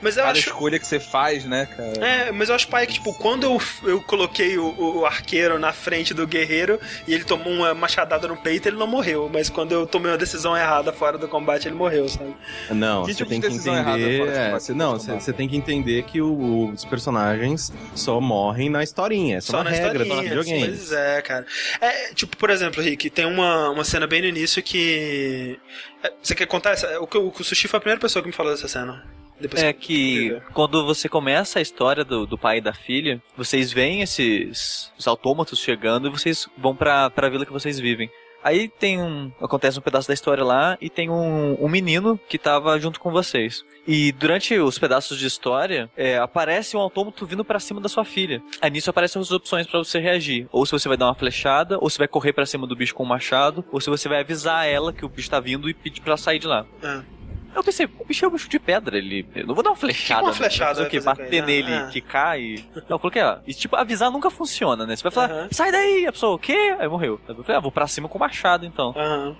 Mas 0.00 0.16
eu 0.16 0.24
Cada 0.24 0.38
acho... 0.38 0.48
escolha 0.48 0.78
que 0.78 0.86
você 0.86 0.98
faz, 0.98 1.44
né, 1.44 1.66
cara? 1.66 2.04
É, 2.04 2.32
mas 2.32 2.48
eu 2.48 2.57
pai, 2.66 2.86
que, 2.86 2.94
tipo, 2.94 3.12
quando 3.14 3.44
eu, 3.44 3.60
eu 3.84 4.00
coloquei 4.02 4.58
o, 4.58 4.98
o, 4.98 5.06
arqueiro 5.06 5.58
na 5.58 5.72
frente 5.72 6.12
do 6.12 6.26
guerreiro 6.26 6.80
e 7.06 7.14
ele 7.14 7.24
tomou 7.24 7.52
uma 7.52 7.74
machadada 7.74 8.26
no 8.26 8.36
peito, 8.36 8.68
ele 8.68 8.76
não 8.76 8.86
morreu. 8.86 9.30
Mas 9.32 9.48
quando 9.48 9.72
eu 9.72 9.86
tomei 9.86 10.10
uma 10.10 10.18
decisão 10.18 10.56
errada 10.56 10.92
fora 10.92 11.18
do 11.18 11.28
combate, 11.28 11.68
ele 11.68 11.74
morreu, 11.74 12.08
sabe? 12.08 12.34
Não, 12.70 13.04
você 13.04 13.14
tipo 13.14 13.30
tem 13.30 13.40
que 13.40 13.46
entender. 13.48 14.28
É, 14.28 14.58
cê, 14.58 14.74
não, 14.74 14.98
você 14.98 15.32
tem 15.32 15.48
que 15.48 15.56
entender 15.56 16.02
que 16.04 16.20
o, 16.20 16.70
os 16.72 16.84
personagens 16.84 17.72
só 17.94 18.20
morrem 18.20 18.68
na 18.68 18.82
historinha. 18.82 19.38
Essa 19.38 19.52
só 19.52 19.58
é 19.58 19.60
uma 19.62 19.70
regra 19.70 20.04
do 20.04 20.20
videogame. 20.20 20.66
Pois 20.66 20.92
é, 20.92 21.22
cara. 21.22 21.46
É, 21.80 22.14
tipo, 22.14 22.36
por 22.36 22.50
exemplo, 22.50 22.82
Rick, 22.82 23.10
tem 23.10 23.26
uma, 23.26 23.70
uma 23.70 23.84
cena 23.84 24.06
bem 24.06 24.22
no 24.22 24.28
início 24.28 24.62
que. 24.62 25.58
É, 26.02 26.12
você 26.22 26.34
quer 26.34 26.46
contar 26.46 26.70
essa? 26.70 27.00
O, 27.00 27.04
o, 27.04 27.32
o 27.38 27.44
Sushi 27.44 27.68
foi 27.68 27.78
a 27.78 27.80
primeira 27.80 28.00
pessoa 28.00 28.22
que 28.22 28.28
me 28.28 28.34
falou 28.34 28.52
dessa 28.52 28.68
cena. 28.68 29.17
Depois 29.40 29.62
é 29.62 29.72
que 29.72 30.40
quando 30.52 30.84
você 30.84 31.08
começa 31.08 31.58
a 31.58 31.62
história 31.62 32.04
do, 32.04 32.26
do 32.26 32.38
pai 32.38 32.58
e 32.58 32.60
da 32.60 32.72
filha, 32.72 33.22
vocês 33.36 33.72
veem 33.72 34.02
esses 34.02 34.92
os 34.98 35.06
autômatos 35.06 35.58
chegando 35.58 36.08
e 36.08 36.10
vocês 36.10 36.48
vão 36.56 36.74
pra, 36.74 37.10
pra 37.10 37.28
vila 37.28 37.46
que 37.46 37.52
vocês 37.52 37.78
vivem. 37.78 38.10
Aí 38.42 38.68
tem 38.68 39.00
um. 39.00 39.32
Acontece 39.40 39.78
um 39.78 39.82
pedaço 39.82 40.06
da 40.06 40.14
história 40.14 40.44
lá 40.44 40.78
e 40.80 40.88
tem 40.88 41.10
um, 41.10 41.56
um 41.62 41.68
menino 41.68 42.18
que 42.28 42.38
tava 42.38 42.78
junto 42.78 43.00
com 43.00 43.10
vocês. 43.10 43.64
E 43.86 44.12
durante 44.12 44.56
os 44.58 44.78
pedaços 44.78 45.18
de 45.18 45.26
história, 45.26 45.90
é, 45.96 46.18
aparece 46.18 46.76
um 46.76 46.80
autômato 46.80 47.26
vindo 47.26 47.44
para 47.44 47.58
cima 47.58 47.80
da 47.80 47.88
sua 47.88 48.04
filha. 48.04 48.42
Aí 48.60 48.70
nisso 48.70 48.90
aparecem 48.90 49.20
as 49.20 49.30
opções 49.32 49.66
para 49.66 49.78
você 49.78 49.98
reagir. 49.98 50.46
Ou 50.52 50.64
se 50.64 50.72
você 50.72 50.88
vai 50.88 50.96
dar 50.96 51.06
uma 51.06 51.14
flechada, 51.14 51.78
ou 51.80 51.90
se 51.90 51.98
vai 51.98 52.06
correr 52.06 52.32
para 52.32 52.46
cima 52.46 52.66
do 52.66 52.76
bicho 52.76 52.94
com 52.94 53.02
o 53.02 53.06
um 53.06 53.08
machado, 53.08 53.64
ou 53.72 53.80
se 53.80 53.90
você 53.90 54.08
vai 54.08 54.20
avisar 54.20 54.66
ela 54.66 54.92
que 54.92 55.04
o 55.04 55.08
bicho 55.08 55.30
tá 55.30 55.40
vindo 55.40 55.68
e 55.68 55.74
pedir 55.74 56.00
pra 56.00 56.10
ela 56.10 56.16
sair 56.16 56.38
de 56.38 56.46
lá. 56.46 56.64
É. 56.82 57.17
Eu 57.54 57.64
pensei, 57.64 57.86
o 57.98 58.04
bicho 58.04 58.24
é 58.24 58.28
um 58.28 58.30
bicho 58.30 58.48
de 58.48 58.58
pedra, 58.58 58.96
ele. 58.98 59.26
Eu 59.34 59.46
não 59.46 59.54
vou 59.54 59.64
dar 59.64 59.70
uma 59.70 59.76
flechada. 59.76 60.22
uma 60.22 60.32
flechada, 60.32 60.88
né? 60.88 61.00
Bater 61.00 61.42
nele, 61.44 61.72
ah. 61.72 61.88
que 61.90 62.00
cai. 62.00 62.64
Não, 62.74 62.82
eu 62.90 62.98
coloquei, 62.98 63.22
ó. 63.22 63.38
E 63.46 63.54
tipo, 63.54 63.76
avisar 63.76 64.10
nunca 64.10 64.30
funciona, 64.30 64.86
né? 64.86 64.94
Você 64.94 65.02
vai 65.02 65.12
falar, 65.12 65.48
sai 65.50 65.72
daí, 65.72 66.06
a 66.06 66.12
pessoa, 66.12 66.34
o 66.34 66.38
quê? 66.38 66.76
Aí 66.78 66.88
morreu. 66.88 67.20
Eu 67.26 67.42
falei, 67.42 67.56
ah, 67.56 67.60
vou 67.60 67.72
pra 67.72 67.86
cima 67.86 68.08
com 68.08 68.18
machado 68.18 68.64
então. 68.64 68.94
Aham. 68.96 69.36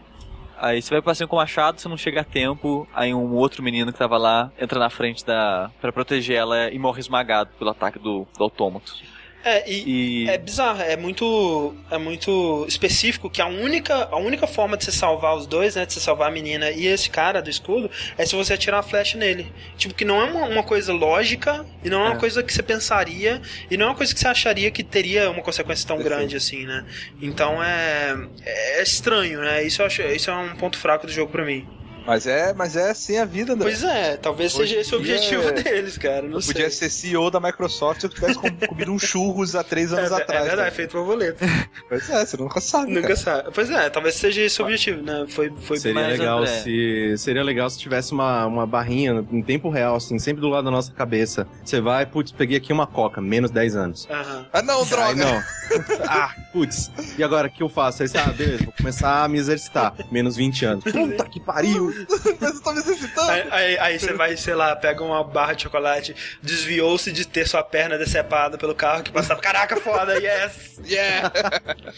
Aí 0.60 0.82
você 0.82 0.90
vai 0.90 1.00
pra 1.00 1.14
cima 1.14 1.28
com 1.28 1.36
o 1.36 1.38
machado, 1.38 1.80
você 1.80 1.88
não 1.88 1.96
chega 1.96 2.22
a 2.22 2.24
tempo, 2.24 2.88
aí 2.92 3.14
um 3.14 3.34
outro 3.34 3.62
menino 3.62 3.92
que 3.92 3.98
tava 3.98 4.18
lá 4.18 4.50
entra 4.60 4.78
na 4.78 4.90
frente 4.90 5.24
da. 5.24 5.70
para 5.80 5.92
proteger 5.92 6.36
ela 6.36 6.68
e 6.70 6.78
morre 6.78 6.98
esmagado 6.98 7.50
pelo 7.58 7.70
ataque 7.70 7.98
do, 7.98 8.26
do 8.36 8.44
autômato. 8.44 8.96
É, 9.44 9.70
e, 9.70 10.24
e, 10.24 10.28
é 10.28 10.36
bizarro, 10.36 10.82
é 10.82 10.96
muito 10.96 11.74
é 11.90 11.96
muito 11.96 12.66
específico 12.66 13.30
que 13.30 13.40
a 13.40 13.46
única, 13.46 14.08
a 14.10 14.16
única 14.16 14.46
forma 14.46 14.76
de 14.76 14.84
você 14.84 14.92
salvar 14.92 15.36
os 15.36 15.46
dois, 15.46 15.76
né, 15.76 15.86
de 15.86 15.92
você 15.92 16.00
salvar 16.00 16.28
a 16.28 16.30
menina 16.30 16.70
e 16.70 16.86
esse 16.86 17.08
cara 17.08 17.40
do 17.40 17.48
escudo, 17.48 17.88
é 18.16 18.26
se 18.26 18.34
você 18.34 18.54
atirar 18.54 18.78
uma 18.78 18.82
flecha 18.82 19.16
nele. 19.16 19.50
Tipo, 19.76 19.94
que 19.94 20.04
não 20.04 20.20
é 20.20 20.24
uma, 20.24 20.44
uma 20.46 20.62
coisa 20.62 20.92
lógica 20.92 21.64
e 21.84 21.88
não 21.88 22.00
é 22.00 22.08
uma 22.08 22.16
é. 22.16 22.18
coisa 22.18 22.42
que 22.42 22.52
você 22.52 22.62
pensaria 22.62 23.40
e 23.70 23.76
não 23.76 23.86
é 23.86 23.88
uma 23.90 23.94
coisa 23.94 24.12
que 24.12 24.18
você 24.18 24.28
acharia 24.28 24.70
que 24.70 24.82
teria 24.82 25.30
uma 25.30 25.42
consequência 25.42 25.86
tão 25.86 25.96
Perfeito. 25.96 26.18
grande 26.18 26.36
assim, 26.36 26.66
né? 26.66 26.84
Então 27.22 27.62
é, 27.62 28.16
é 28.44 28.82
estranho, 28.82 29.40
né? 29.40 29.62
Isso 29.62 29.82
acho, 29.82 30.02
isso 30.02 30.30
é 30.30 30.36
um 30.36 30.56
ponto 30.56 30.76
fraco 30.76 31.06
do 31.06 31.12
jogo 31.12 31.30
para 31.30 31.44
mim. 31.44 31.66
Mas 32.08 32.26
é, 32.26 32.54
mas 32.54 32.74
é 32.74 32.88
assim 32.88 33.18
a 33.18 33.26
vida, 33.26 33.52
André. 33.52 33.68
Pois 33.68 33.84
é, 33.84 34.16
talvez 34.16 34.54
Hoje 34.54 34.68
seja 34.68 34.80
esse 34.80 34.94
o 34.94 34.98
objetivo 34.98 35.52
deles, 35.52 35.98
cara. 35.98 36.22
Não 36.22 36.40
podia 36.40 36.70
sei. 36.70 36.88
ser 36.88 36.90
CEO 36.90 37.30
da 37.30 37.38
Microsoft 37.38 38.00
se 38.00 38.06
eu 38.06 38.10
tivesse 38.10 38.38
comido 38.66 38.90
um 38.90 38.98
churros 38.98 39.54
há 39.54 39.62
três 39.62 39.92
anos 39.92 40.10
é, 40.10 40.14
atrás. 40.14 40.46
É 40.46 40.48
verdade, 40.48 40.70
né? 40.70 40.74
feito 40.74 40.96
borboleta. 40.96 41.44
Pois 41.86 42.08
é, 42.08 42.24
você 42.24 42.36
nunca 42.38 42.62
sabe. 42.62 42.92
Nunca 42.92 43.08
cara. 43.08 43.16
sabe. 43.16 43.50
Pois 43.52 43.70
é, 43.70 43.90
talvez 43.90 44.14
seja 44.14 44.40
esse 44.40 44.62
o 44.62 44.64
objetivo, 44.64 45.02
né? 45.02 45.26
Foi, 45.28 45.52
foi 45.60 45.76
seria 45.76 46.06
legal 46.06 46.46
se 46.46 47.14
Seria 47.18 47.42
legal 47.42 47.68
se 47.68 47.78
tivesse 47.78 48.12
uma, 48.12 48.46
uma 48.46 48.66
barrinha 48.66 49.22
em 49.30 49.42
tempo 49.42 49.68
real, 49.68 49.96
assim, 49.96 50.18
sempre 50.18 50.40
do 50.40 50.48
lado 50.48 50.64
da 50.64 50.70
nossa 50.70 50.90
cabeça. 50.90 51.46
Você 51.62 51.78
vai, 51.78 52.06
putz, 52.06 52.32
peguei 52.32 52.56
aqui 52.56 52.72
uma 52.72 52.86
coca, 52.86 53.20
menos 53.20 53.50
10 53.50 53.76
anos. 53.76 54.08
Aham. 54.10 54.46
Ah, 54.50 54.62
não, 54.62 54.82
droga! 54.86 55.14
não. 55.14 55.42
ah, 56.08 56.34
putz, 56.54 56.90
e 57.18 57.22
agora 57.22 57.48
o 57.48 57.50
que 57.50 57.62
eu 57.62 57.68
faço? 57.68 58.02
Aí, 58.02 58.08
ah, 58.14 58.32
beleza, 58.32 58.64
vou 58.64 58.72
começar 58.74 59.24
a 59.24 59.28
me 59.28 59.38
exercitar. 59.38 59.94
Menos 60.10 60.36
20 60.36 60.64
anos. 60.64 60.84
Puta 60.84 61.24
que 61.26 61.38
pariu! 61.38 61.97
Mas 62.40 62.54
eu 62.54 62.62
tô 62.62 62.72
necessitando. 62.72 63.30
Aí, 63.30 63.48
aí, 63.50 63.78
aí, 63.78 63.98
você 63.98 64.12
vai, 64.12 64.36
sei 64.36 64.54
lá, 64.54 64.74
pega 64.76 65.02
uma 65.02 65.22
barra 65.24 65.54
de 65.54 65.62
chocolate, 65.62 66.14
desviou-se 66.42 67.10
de 67.12 67.26
ter 67.26 67.46
sua 67.46 67.62
perna 67.62 67.98
decepada 67.98 68.58
pelo 68.58 68.74
carro 68.74 69.02
que 69.02 69.10
passava. 69.10 69.40
Caraca, 69.40 69.76
foda, 69.76 70.18
yes! 70.18 70.80
Yeah! 70.84 71.32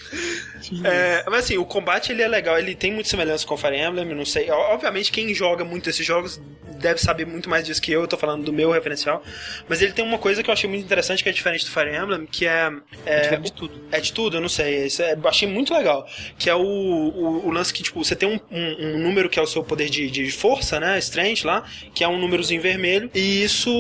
é, 0.84 1.24
mas 1.26 1.44
assim, 1.44 1.58
o 1.58 1.64
combate 1.64 2.12
ele 2.12 2.22
é 2.22 2.28
legal, 2.28 2.58
ele 2.58 2.74
tem 2.74 2.92
muita 2.92 3.08
semelhança 3.08 3.46
com 3.46 3.56
Fire 3.56 3.76
Emblem, 3.76 4.06
não 4.14 4.24
sei. 4.24 4.50
Obviamente, 4.50 5.12
quem 5.12 5.32
joga 5.34 5.64
muito 5.64 5.90
esses 5.90 6.04
jogos 6.04 6.40
deve 6.80 6.98
saber 6.98 7.26
muito 7.26 7.48
mais 7.48 7.64
disso 7.64 7.80
que 7.80 7.92
eu, 7.92 8.00
eu 8.00 8.08
tô 8.08 8.16
falando 8.16 8.44
do 8.44 8.52
meu 8.52 8.70
referencial. 8.70 9.22
Mas 9.68 9.82
ele 9.82 9.92
tem 9.92 10.04
uma 10.04 10.18
coisa 10.18 10.42
que 10.42 10.48
eu 10.48 10.52
achei 10.52 10.68
muito 10.68 10.84
interessante, 10.84 11.22
que 11.22 11.28
é 11.28 11.32
diferente 11.32 11.64
do 11.64 11.70
Fire 11.70 11.94
Emblem, 11.94 12.26
que 12.26 12.46
é. 12.46 12.72
É, 13.04 13.34
é 13.34 13.36
de 13.36 13.52
tudo. 13.52 13.80
É 13.92 14.00
de 14.00 14.12
tudo, 14.12 14.36
eu 14.38 14.40
não 14.40 14.48
sei. 14.48 14.86
Isso 14.86 15.02
é, 15.02 15.16
achei 15.24 15.46
muito 15.46 15.74
legal. 15.74 16.08
Que 16.38 16.48
é 16.48 16.54
o, 16.54 16.60
o, 16.60 17.46
o, 17.46 17.50
lance 17.50 17.72
que, 17.72 17.82
tipo, 17.82 18.02
você 18.02 18.16
tem 18.16 18.28
um, 18.28 18.40
um, 18.50 18.86
um 18.86 18.98
número 18.98 19.28
que 19.28 19.38
é 19.38 19.42
o 19.42 19.46
seu 19.46 19.62
poder 19.62 19.89
de, 19.90 20.10
de 20.10 20.30
força, 20.30 20.78
né? 20.80 20.98
Strange 20.98 21.46
lá, 21.46 21.64
que 21.94 22.04
é 22.04 22.08
um 22.08 22.18
númerozinho 22.18 22.60
vermelho. 22.60 23.10
E 23.14 23.42
isso, 23.42 23.70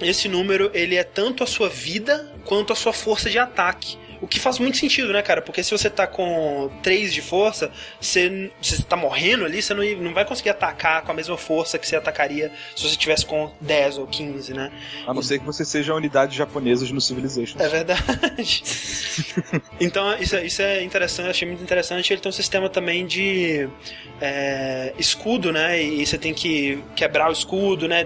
esse 0.00 0.28
número, 0.28 0.70
ele 0.72 0.96
é 0.96 1.04
tanto 1.04 1.42
a 1.42 1.46
sua 1.46 1.68
vida 1.68 2.32
quanto 2.44 2.72
a 2.72 2.76
sua 2.76 2.92
força 2.92 3.28
de 3.28 3.38
ataque. 3.38 3.98
O 4.26 4.28
que 4.28 4.40
faz 4.40 4.58
muito 4.58 4.76
sentido, 4.76 5.12
né, 5.12 5.22
cara? 5.22 5.40
Porque 5.40 5.62
se 5.62 5.70
você 5.70 5.88
tá 5.88 6.04
com 6.04 6.68
3 6.82 7.14
de 7.14 7.22
força, 7.22 7.70
você, 8.00 8.50
você 8.60 8.82
tá 8.82 8.96
morrendo 8.96 9.44
ali, 9.44 9.62
você 9.62 9.72
não, 9.72 9.84
não 10.02 10.12
vai 10.12 10.24
conseguir 10.24 10.50
atacar 10.50 11.02
com 11.02 11.12
a 11.12 11.14
mesma 11.14 11.38
força 11.38 11.78
que 11.78 11.86
você 11.86 11.94
atacaria 11.94 12.50
se 12.74 12.88
você 12.88 12.96
tivesse 12.96 13.24
com 13.24 13.52
10 13.60 13.98
ou 13.98 14.06
15, 14.08 14.52
né? 14.52 14.72
A 15.06 15.14
não 15.14 15.22
ser 15.22 15.38
que 15.38 15.44
você 15.44 15.64
seja 15.64 15.92
a 15.92 15.94
unidade 15.94 16.36
japonesa 16.36 16.92
no 16.92 17.00
Civilization. 17.00 17.56
É 17.60 17.68
verdade. 17.68 18.64
então, 19.78 20.18
isso, 20.18 20.34
é, 20.34 20.44
isso 20.44 20.60
é 20.60 20.82
interessante, 20.82 21.30
achei 21.30 21.46
muito 21.46 21.62
interessante. 21.62 22.12
Ele 22.12 22.20
tem 22.20 22.28
um 22.28 22.32
sistema 22.32 22.68
também 22.68 23.06
de 23.06 23.68
é, 24.20 24.92
escudo, 24.98 25.52
né? 25.52 25.80
E 25.80 26.04
você 26.04 26.18
tem 26.18 26.34
que 26.34 26.82
quebrar 26.96 27.28
o 27.28 27.32
escudo, 27.32 27.86
né? 27.86 28.04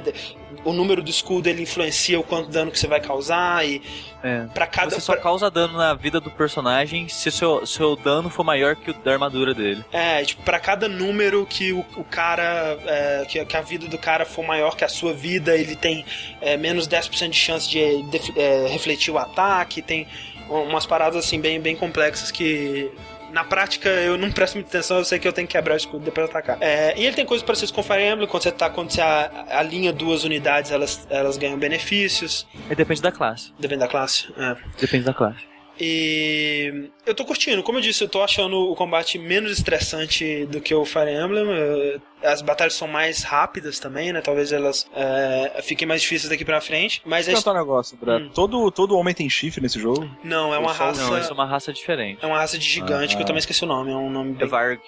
O 0.64 0.72
número 0.72 1.02
do 1.02 1.11
escudo 1.11 1.48
ele 1.48 1.62
influencia 1.62 2.18
o 2.20 2.22
quanto 2.22 2.50
dano 2.50 2.70
que 2.70 2.78
você 2.78 2.86
vai 2.86 3.00
causar 3.00 3.66
e 3.66 3.80
É. 4.22 4.46
para 4.52 4.66
cada 4.66 4.90
Você 4.90 5.00
só 5.00 5.12
pra- 5.14 5.22
causa 5.22 5.50
dano 5.50 5.78
na 5.78 5.94
vida 5.94 6.20
do 6.20 6.30
personagem 6.30 7.08
se 7.08 7.30
seu, 7.30 7.64
seu 7.66 7.96
dano 7.96 8.28
for 8.28 8.44
maior 8.44 8.76
que 8.76 8.90
o 8.90 8.94
da 8.94 9.12
armadura 9.12 9.54
dele. 9.54 9.82
É, 9.92 10.22
tipo, 10.24 10.42
pra 10.42 10.61
cada 10.61 10.86
número 10.88 11.46
que 11.46 11.72
o, 11.72 11.80
o 11.96 12.04
cara. 12.04 12.78
é, 12.86 13.24
que, 13.28 13.42
que 13.44 13.56
a 13.56 13.62
vida 13.62 13.86
do 13.88 13.96
cara 13.98 14.24
for 14.26 14.44
maior 14.44 14.76
que 14.76 14.84
a 14.84 14.88
sua 14.88 15.12
vida, 15.14 15.56
ele 15.56 15.74
tem 15.76 16.04
é, 16.40 16.56
menos 16.56 16.86
10% 16.86 17.30
de 17.30 17.36
chance 17.36 17.68
de 17.68 18.02
def- 18.11 18.36
é, 18.36 18.66
refletir 18.68 19.11
o 19.12 19.18
ataque. 19.18 19.80
Tem 19.80 20.06
umas 20.48 20.84
paradas 20.84 21.24
assim 21.24 21.40
bem, 21.40 21.61
bem 21.61 21.74
complexas 21.76 22.30
que. 22.30 22.90
Na 23.33 23.45
prática, 23.45 23.89
eu 23.89 24.18
não 24.18 24.31
presto 24.33 24.55
muita 24.55 24.68
atenção, 24.70 24.99
eu 24.99 25.05
sei 25.05 25.18
que 25.18 25.26
eu 25.28 25.33
tenho 25.33 25.47
que 25.47 25.53
quebrar 25.57 25.74
o 25.74 25.76
escudo 25.76 26.05
depois 26.05 26.26
de 26.26 26.31
atacar. 26.31 26.59
É, 26.61 26.95
e 26.99 27.05
ele 27.07 27.14
tem 27.14 27.24
coisas 27.24 27.45
parecidas 27.47 27.70
com 27.70 27.83
Fire 27.83 28.03
Emblem, 28.03 28.26
quando 28.28 28.43
você, 28.43 28.51
tá, 28.51 28.68
quando 28.68 28.91
você 28.91 29.01
a- 29.01 29.47
alinha 29.51 29.93
duas 29.93 30.24
unidades, 30.24 30.70
elas, 30.70 31.07
elas 31.11 31.37
ganham 31.37 31.59
benefícios, 31.59 32.47
Aí 32.68 32.74
depende 32.76 33.01
da 33.03 33.12
classe. 33.12 33.53
depende 33.59 33.81
da 33.81 33.89
classe. 33.89 34.28
É. 34.37 34.57
Depende 34.81 35.05
da 35.05 35.14
classe. 35.14 35.39
E 35.83 36.91
eu 37.07 37.14
tô 37.14 37.24
curtindo, 37.24 37.62
como 37.62 37.78
eu 37.78 37.83
disse, 37.83 38.05
eu 38.05 38.09
tô 38.09 38.22
achando 38.22 38.55
o 38.70 38.74
combate 38.76 39.18
menos 39.18 39.51
estressante 39.53 40.45
do 40.47 40.61
que 40.61 40.74
o 40.74 40.85
Fire 40.85 41.11
Emblem. 41.11 41.45
Eu- 41.49 42.01
As 42.23 42.43
batalhas 42.43 42.75
são 42.75 42.87
mais 42.89 43.23
rápidas 43.23 43.79
também, 43.79 44.12
né? 44.12 44.21
Talvez 44.21 44.53
elas 44.53 44.87
é, 44.95 45.61
fiquem 45.62 45.87
mais 45.87 46.03
difíceis 46.03 46.29
daqui 46.31 46.45
pra 46.45 46.61
frente. 46.61 47.01
Mas 47.05 47.27
Deixa 47.27 47.41
é, 47.41 47.49
eu 47.51 47.55
um 47.55 47.59
negócio, 47.59 47.99
André. 48.01 48.16
Hum. 48.25 48.31
Todo, 48.35 48.71
todo 48.71 48.97
homem 48.97 49.14
tem 49.14 49.29
chifre 49.29 49.61
nesse 49.61 49.79
jogo? 49.81 50.09
não, 50.23 50.55
é 50.55 50.59
uma 50.59 50.73
raça. 50.73 51.03
Não, 51.03 51.18
isso 51.18 51.31
é 51.31 51.35
uma 51.35 51.47
raça 51.47 51.73
diferente. 51.73 52.18
É 52.23 52.27
uma 52.27 52.39
raça 52.39 52.59
de 52.59 52.64
gigante, 52.68 53.14
Ah. 53.14 53.16
que 53.16 53.23
eu 53.23 53.27
também 53.27 53.41
esqueci 53.41 53.64
o 53.64 53.66
nome. 53.66 53.91
É 53.91 53.97
um 53.97 54.11
nome 54.11 54.33
É 54.33 54.35
bem. 54.35 54.49
Varg. 54.49 54.81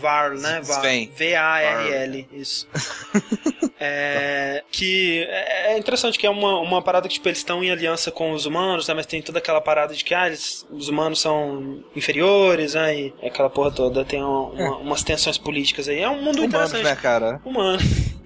VAR, 0.00 0.34
né? 0.36 0.60
VAR. 0.62 0.82
V-A-R-L, 1.16 2.28
isso. 2.32 2.68
é, 3.80 4.62
que 4.70 5.26
é 5.28 5.56
é 5.76 5.78
interessante 5.78 6.18
que 6.18 6.26
é 6.26 6.30
uma, 6.30 6.58
uma 6.60 6.80
parada 6.82 7.08
que 7.08 7.14
tipo, 7.14 7.28
eles 7.28 7.38
estão 7.38 7.62
em 7.62 7.70
aliança 7.70 8.10
com 8.10 8.32
os 8.32 8.46
humanos, 8.46 8.86
né? 8.88 8.94
Mas 8.94 9.06
tem 9.06 9.20
toda 9.20 9.38
aquela 9.38 9.60
parada 9.60 9.94
de 9.94 10.04
que 10.04 10.14
ah, 10.14 10.26
eles, 10.26 10.66
os 10.70 10.88
humanos 10.88 11.20
são 11.20 11.82
inferiores, 11.94 12.74
né? 12.74 12.94
E 12.98 13.14
aquela 13.22 13.50
porra 13.50 13.70
toda 13.70 14.04
tem 14.04 14.22
uma- 14.22 14.46
uma- 14.48 14.76
umas 14.78 15.02
tensões 15.02 15.36
políticas 15.38 15.88
aí. 15.88 16.00
É 16.00 16.08
um 16.08 16.22
mundo 16.22 16.42
Humanos, 16.44 16.72
interessante. 16.80 16.96
né, 16.96 17.02
cara? 17.02 17.40
Humano. 17.44 17.78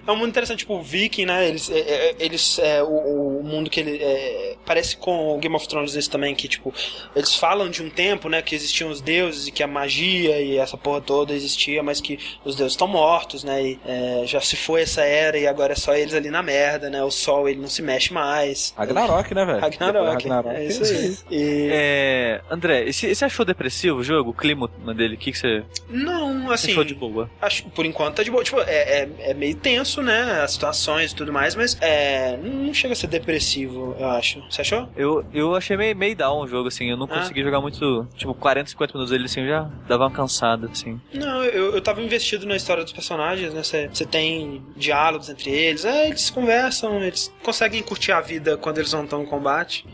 É 0.05 0.11
um 0.11 0.15
mundo 0.15 0.29
interessante, 0.29 0.59
tipo, 0.59 0.73
o 0.73 0.81
Viking, 0.81 1.25
né? 1.25 1.47
Eles. 1.47 1.69
é, 1.69 1.79
é, 1.79 2.15
eles 2.19 2.57
é, 2.59 2.81
o, 2.83 3.39
o 3.39 3.43
mundo 3.43 3.69
que 3.69 3.79
ele. 3.79 3.97
é, 4.01 4.50
parece 4.65 4.95
com 4.97 5.35
o 5.35 5.37
Game 5.39 5.55
of 5.55 5.67
Thrones 5.67 5.93
isso 5.95 6.09
também, 6.09 6.33
que, 6.35 6.47
tipo, 6.47 6.73
eles 7.15 7.35
falam 7.35 7.69
de 7.69 7.81
um 7.83 7.89
tempo, 7.89 8.29
né? 8.29 8.41
Que 8.41 8.55
existiam 8.55 8.89
os 8.89 9.01
deuses 9.01 9.47
e 9.47 9.51
que 9.51 9.63
a 9.63 9.67
magia 9.67 10.39
e 10.41 10.57
essa 10.57 10.77
porra 10.77 11.01
toda 11.01 11.33
existia, 11.33 11.81
mas 11.83 11.99
que 12.01 12.17
os 12.45 12.55
deuses 12.55 12.73
estão 12.73 12.87
mortos, 12.87 13.43
né? 13.43 13.63
E 13.63 13.79
é, 13.85 14.23
já 14.25 14.39
se 14.41 14.55
foi 14.55 14.81
essa 14.81 15.01
era 15.01 15.37
e 15.37 15.47
agora 15.47 15.73
é 15.73 15.75
só 15.75 15.93
eles 15.93 16.13
ali 16.13 16.29
na 16.29 16.41
merda, 16.43 16.89
né? 16.89 17.03
O 17.03 17.11
sol 17.11 17.47
ele 17.49 17.59
não 17.59 17.67
se 17.69 17.81
mexe 17.81 18.13
mais. 18.13 18.73
Ragnarok, 18.77 19.33
né, 19.33 19.45
velho? 19.45 19.59
Ragnarok. 19.59 20.07
Ragnarok. 20.23 20.55
É 20.55 20.65
isso 20.65 20.83
aí. 20.83 21.17
E- 21.31 21.69
É, 21.71 22.41
André, 22.49 22.85
e 22.85 22.93
você 22.93 23.25
achou 23.25 23.45
depressivo 23.45 23.97
o 23.99 24.03
jogo? 24.03 24.31
O 24.31 24.33
clima 24.33 24.69
dele? 24.95 25.15
O 25.15 25.17
que 25.17 25.31
que 25.31 25.37
você 25.37 25.63
Não, 25.89 26.49
assim. 26.51 26.71
achou 26.71 26.83
de 26.83 26.93
boa? 26.95 27.29
Acho 27.41 27.63
por 27.65 27.85
enquanto 27.85 28.15
tá 28.15 28.23
de 28.23 28.31
boa. 28.31 28.43
Tipo, 28.43 28.59
é, 28.61 28.63
é, 29.03 29.09
é 29.19 29.33
meio 29.33 29.55
tenso, 29.55 30.01
né? 30.01 30.41
As 30.43 30.51
situações 30.53 31.11
e 31.11 31.15
tudo 31.15 31.31
mais, 31.33 31.55
mas 31.55 31.77
é, 31.81 32.37
não 32.37 32.73
chega 32.73 32.93
a 32.93 32.95
ser 32.95 33.07
depressivo, 33.07 33.95
eu 33.99 34.09
acho. 34.09 34.43
Você 34.51 34.61
achou? 34.61 34.89
Eu, 34.97 35.23
eu 35.33 35.55
achei 35.55 35.77
meio, 35.77 35.95
meio 35.95 36.13
down 36.15 36.41
o 36.41 36.47
jogo, 36.47 36.67
assim. 36.67 36.89
Eu 36.89 36.97
não 36.97 37.05
Ah. 37.05 37.19
consegui 37.19 37.41
jogar 37.41 37.61
muito. 37.61 38.05
Tipo, 38.15 38.33
40, 38.33 38.69
50 38.71 38.93
minutos 38.93 39.11
dele, 39.11 39.25
assim, 39.25 39.41
eu 39.41 39.47
já 39.47 39.69
dava 39.87 40.03
uma 40.03 40.11
cansada, 40.11 40.67
assim. 40.69 40.99
Não, 41.13 41.43
eu, 41.45 41.73
eu 41.73 41.81
tava 41.81 42.01
investido 42.01 42.45
na 42.45 42.55
história 42.55 42.83
dos 42.83 42.91
personagens, 42.91 43.53
né? 43.53 43.63
Você 43.63 43.87
você 43.87 44.05
tem 44.05 44.61
diálogos 44.75 45.29
entre 45.29 45.49
eles, 45.49 45.85
é, 45.85 46.07
eles 46.09 46.29
conversam, 46.29 47.01
eles 47.01 47.33
conseguem 47.43 47.81
curtir 47.81 48.11
a 48.11 48.19
vida 48.19 48.57
quando 48.57 48.77
eles 48.79 48.91
não 48.91 49.03
estão 49.05 49.23
em 49.23 49.25
combate. 49.25 49.85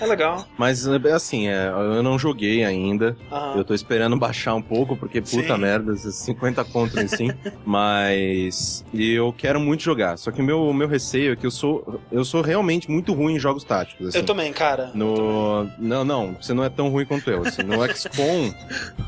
É 0.00 0.06
legal. 0.06 0.46
Mas, 0.58 0.86
é, 0.86 1.12
assim, 1.12 1.48
é, 1.48 1.68
eu 1.68 2.02
não 2.02 2.18
joguei 2.18 2.64
ainda. 2.64 3.16
Aham. 3.30 3.58
Eu 3.58 3.64
tô 3.64 3.72
esperando 3.74 4.16
baixar 4.16 4.54
um 4.54 4.62
pouco, 4.62 4.96
porque 4.96 5.20
puta 5.20 5.54
Sim. 5.54 5.60
merda, 5.60 5.92
esses 5.92 6.16
50 6.16 6.64
contra 6.64 7.02
em 7.02 7.06
sim. 7.08 7.28
Mas 7.64 8.84
eu 8.92 9.32
quero 9.36 9.60
muito 9.60 9.82
jogar. 9.82 10.16
Só 10.16 10.30
que 10.30 10.40
o 10.40 10.44
meu, 10.44 10.72
meu 10.72 10.88
receio 10.88 11.32
é 11.32 11.36
que 11.36 11.46
eu 11.46 11.50
sou, 11.50 12.00
eu 12.10 12.24
sou 12.24 12.40
realmente 12.42 12.90
muito 12.90 13.12
ruim 13.12 13.34
em 13.34 13.38
jogos 13.38 13.62
táticos. 13.64 13.91
Assim. 14.00 14.18
Eu 14.18 14.24
também, 14.24 14.52
cara. 14.52 14.90
No. 14.94 15.68
Não, 15.78 16.04
não, 16.04 16.34
você 16.40 16.52
não 16.52 16.64
é 16.64 16.68
tão 16.68 16.88
ruim 16.88 17.04
quanto 17.04 17.30
eu. 17.30 17.46
Assim, 17.46 17.62
no 17.62 17.86
XCOM. 17.94 18.52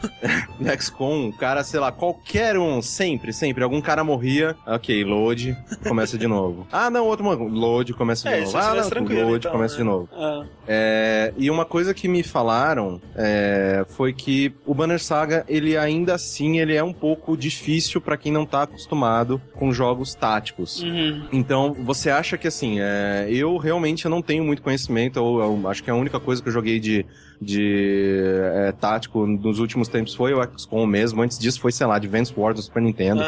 no 0.59 0.83
XCOM, 0.83 1.29
o 1.29 1.33
cara, 1.33 1.63
sei 1.65 1.81
lá, 1.81 1.91
qualquer 1.93 2.59
um, 2.59 2.81
sempre, 2.83 3.33
sempre. 3.33 3.63
Algum 3.65 3.81
cara 3.81 4.05
morria, 4.05 4.57
ok, 4.67 5.05
load, 5.05 5.57
começa 5.87 6.19
de 6.19 6.27
novo. 6.27 6.67
Ah, 6.75 6.91
não, 6.91 7.07
outro 7.07 7.25
morreu, 7.25 7.47
load, 7.49 7.93
começa 7.95 8.29
de 8.29 8.35
É, 8.35 8.41
novo. 8.41 8.57
Ah, 8.59 8.75
não, 8.75 9.25
load, 9.25 9.37
então, 9.37 9.53
começa 9.53 9.75
né? 9.75 9.79
de 9.79 9.85
novo. 9.85 10.09
É. 10.13 10.65
É, 10.67 11.33
e 11.37 11.51
uma 11.51 11.65
coisa 11.65 11.95
que 11.95 12.09
me 12.09 12.23
falaram 12.23 13.01
é, 13.15 13.85
foi 13.91 14.13
que 14.13 14.53
o 14.67 14.75
Banner 14.75 15.01
Saga, 15.01 15.45
ele 15.49 15.77
ainda 15.77 16.15
assim, 16.15 16.59
ele 16.59 16.75
é 16.75 16.83
um 16.83 16.93
pouco 16.93 17.37
difícil 17.37 18.01
pra 18.01 18.17
quem 18.17 18.33
não 18.33 18.45
tá 18.45 18.63
acostumado 18.63 19.41
com 19.55 19.73
jogos 19.73 20.15
táticos. 20.15 20.83
Uhum. 20.83 21.29
Então, 21.33 21.75
você 21.75 22.11
acha 22.11 22.37
que 22.37 22.49
assim, 22.49 22.81
é, 22.81 23.27
eu 23.31 23.57
realmente 23.57 24.09
não 24.09 24.23
tenho 24.23 24.45
muito 24.45 24.63
conhecimento, 24.63 24.74
ou 25.21 25.41
eu 25.41 25.69
acho 25.69 25.83
que 25.83 25.91
a 25.91 25.95
única 25.95 26.19
coisa 26.21 26.43
que 26.43 26.49
eu 26.49 26.53
joguei 26.53 26.79
de, 26.81 27.07
de 27.41 28.21
é, 28.55 28.73
tático 28.73 29.27
nos 29.27 29.59
últimos 29.59 29.89
tempos 29.89 30.15
foi 30.15 30.35
o 30.35 30.43
XCOM 30.59 30.87
mesmo, 30.87 31.23
antes 31.23 31.39
disso 31.39 31.61
foi, 31.61 31.73
sei 31.73 31.87
lá, 31.87 31.97
Advance 31.97 32.33
Wars 32.37 32.57
do 32.57 32.63
Super 32.63 32.83
Nintendo. 32.83 33.23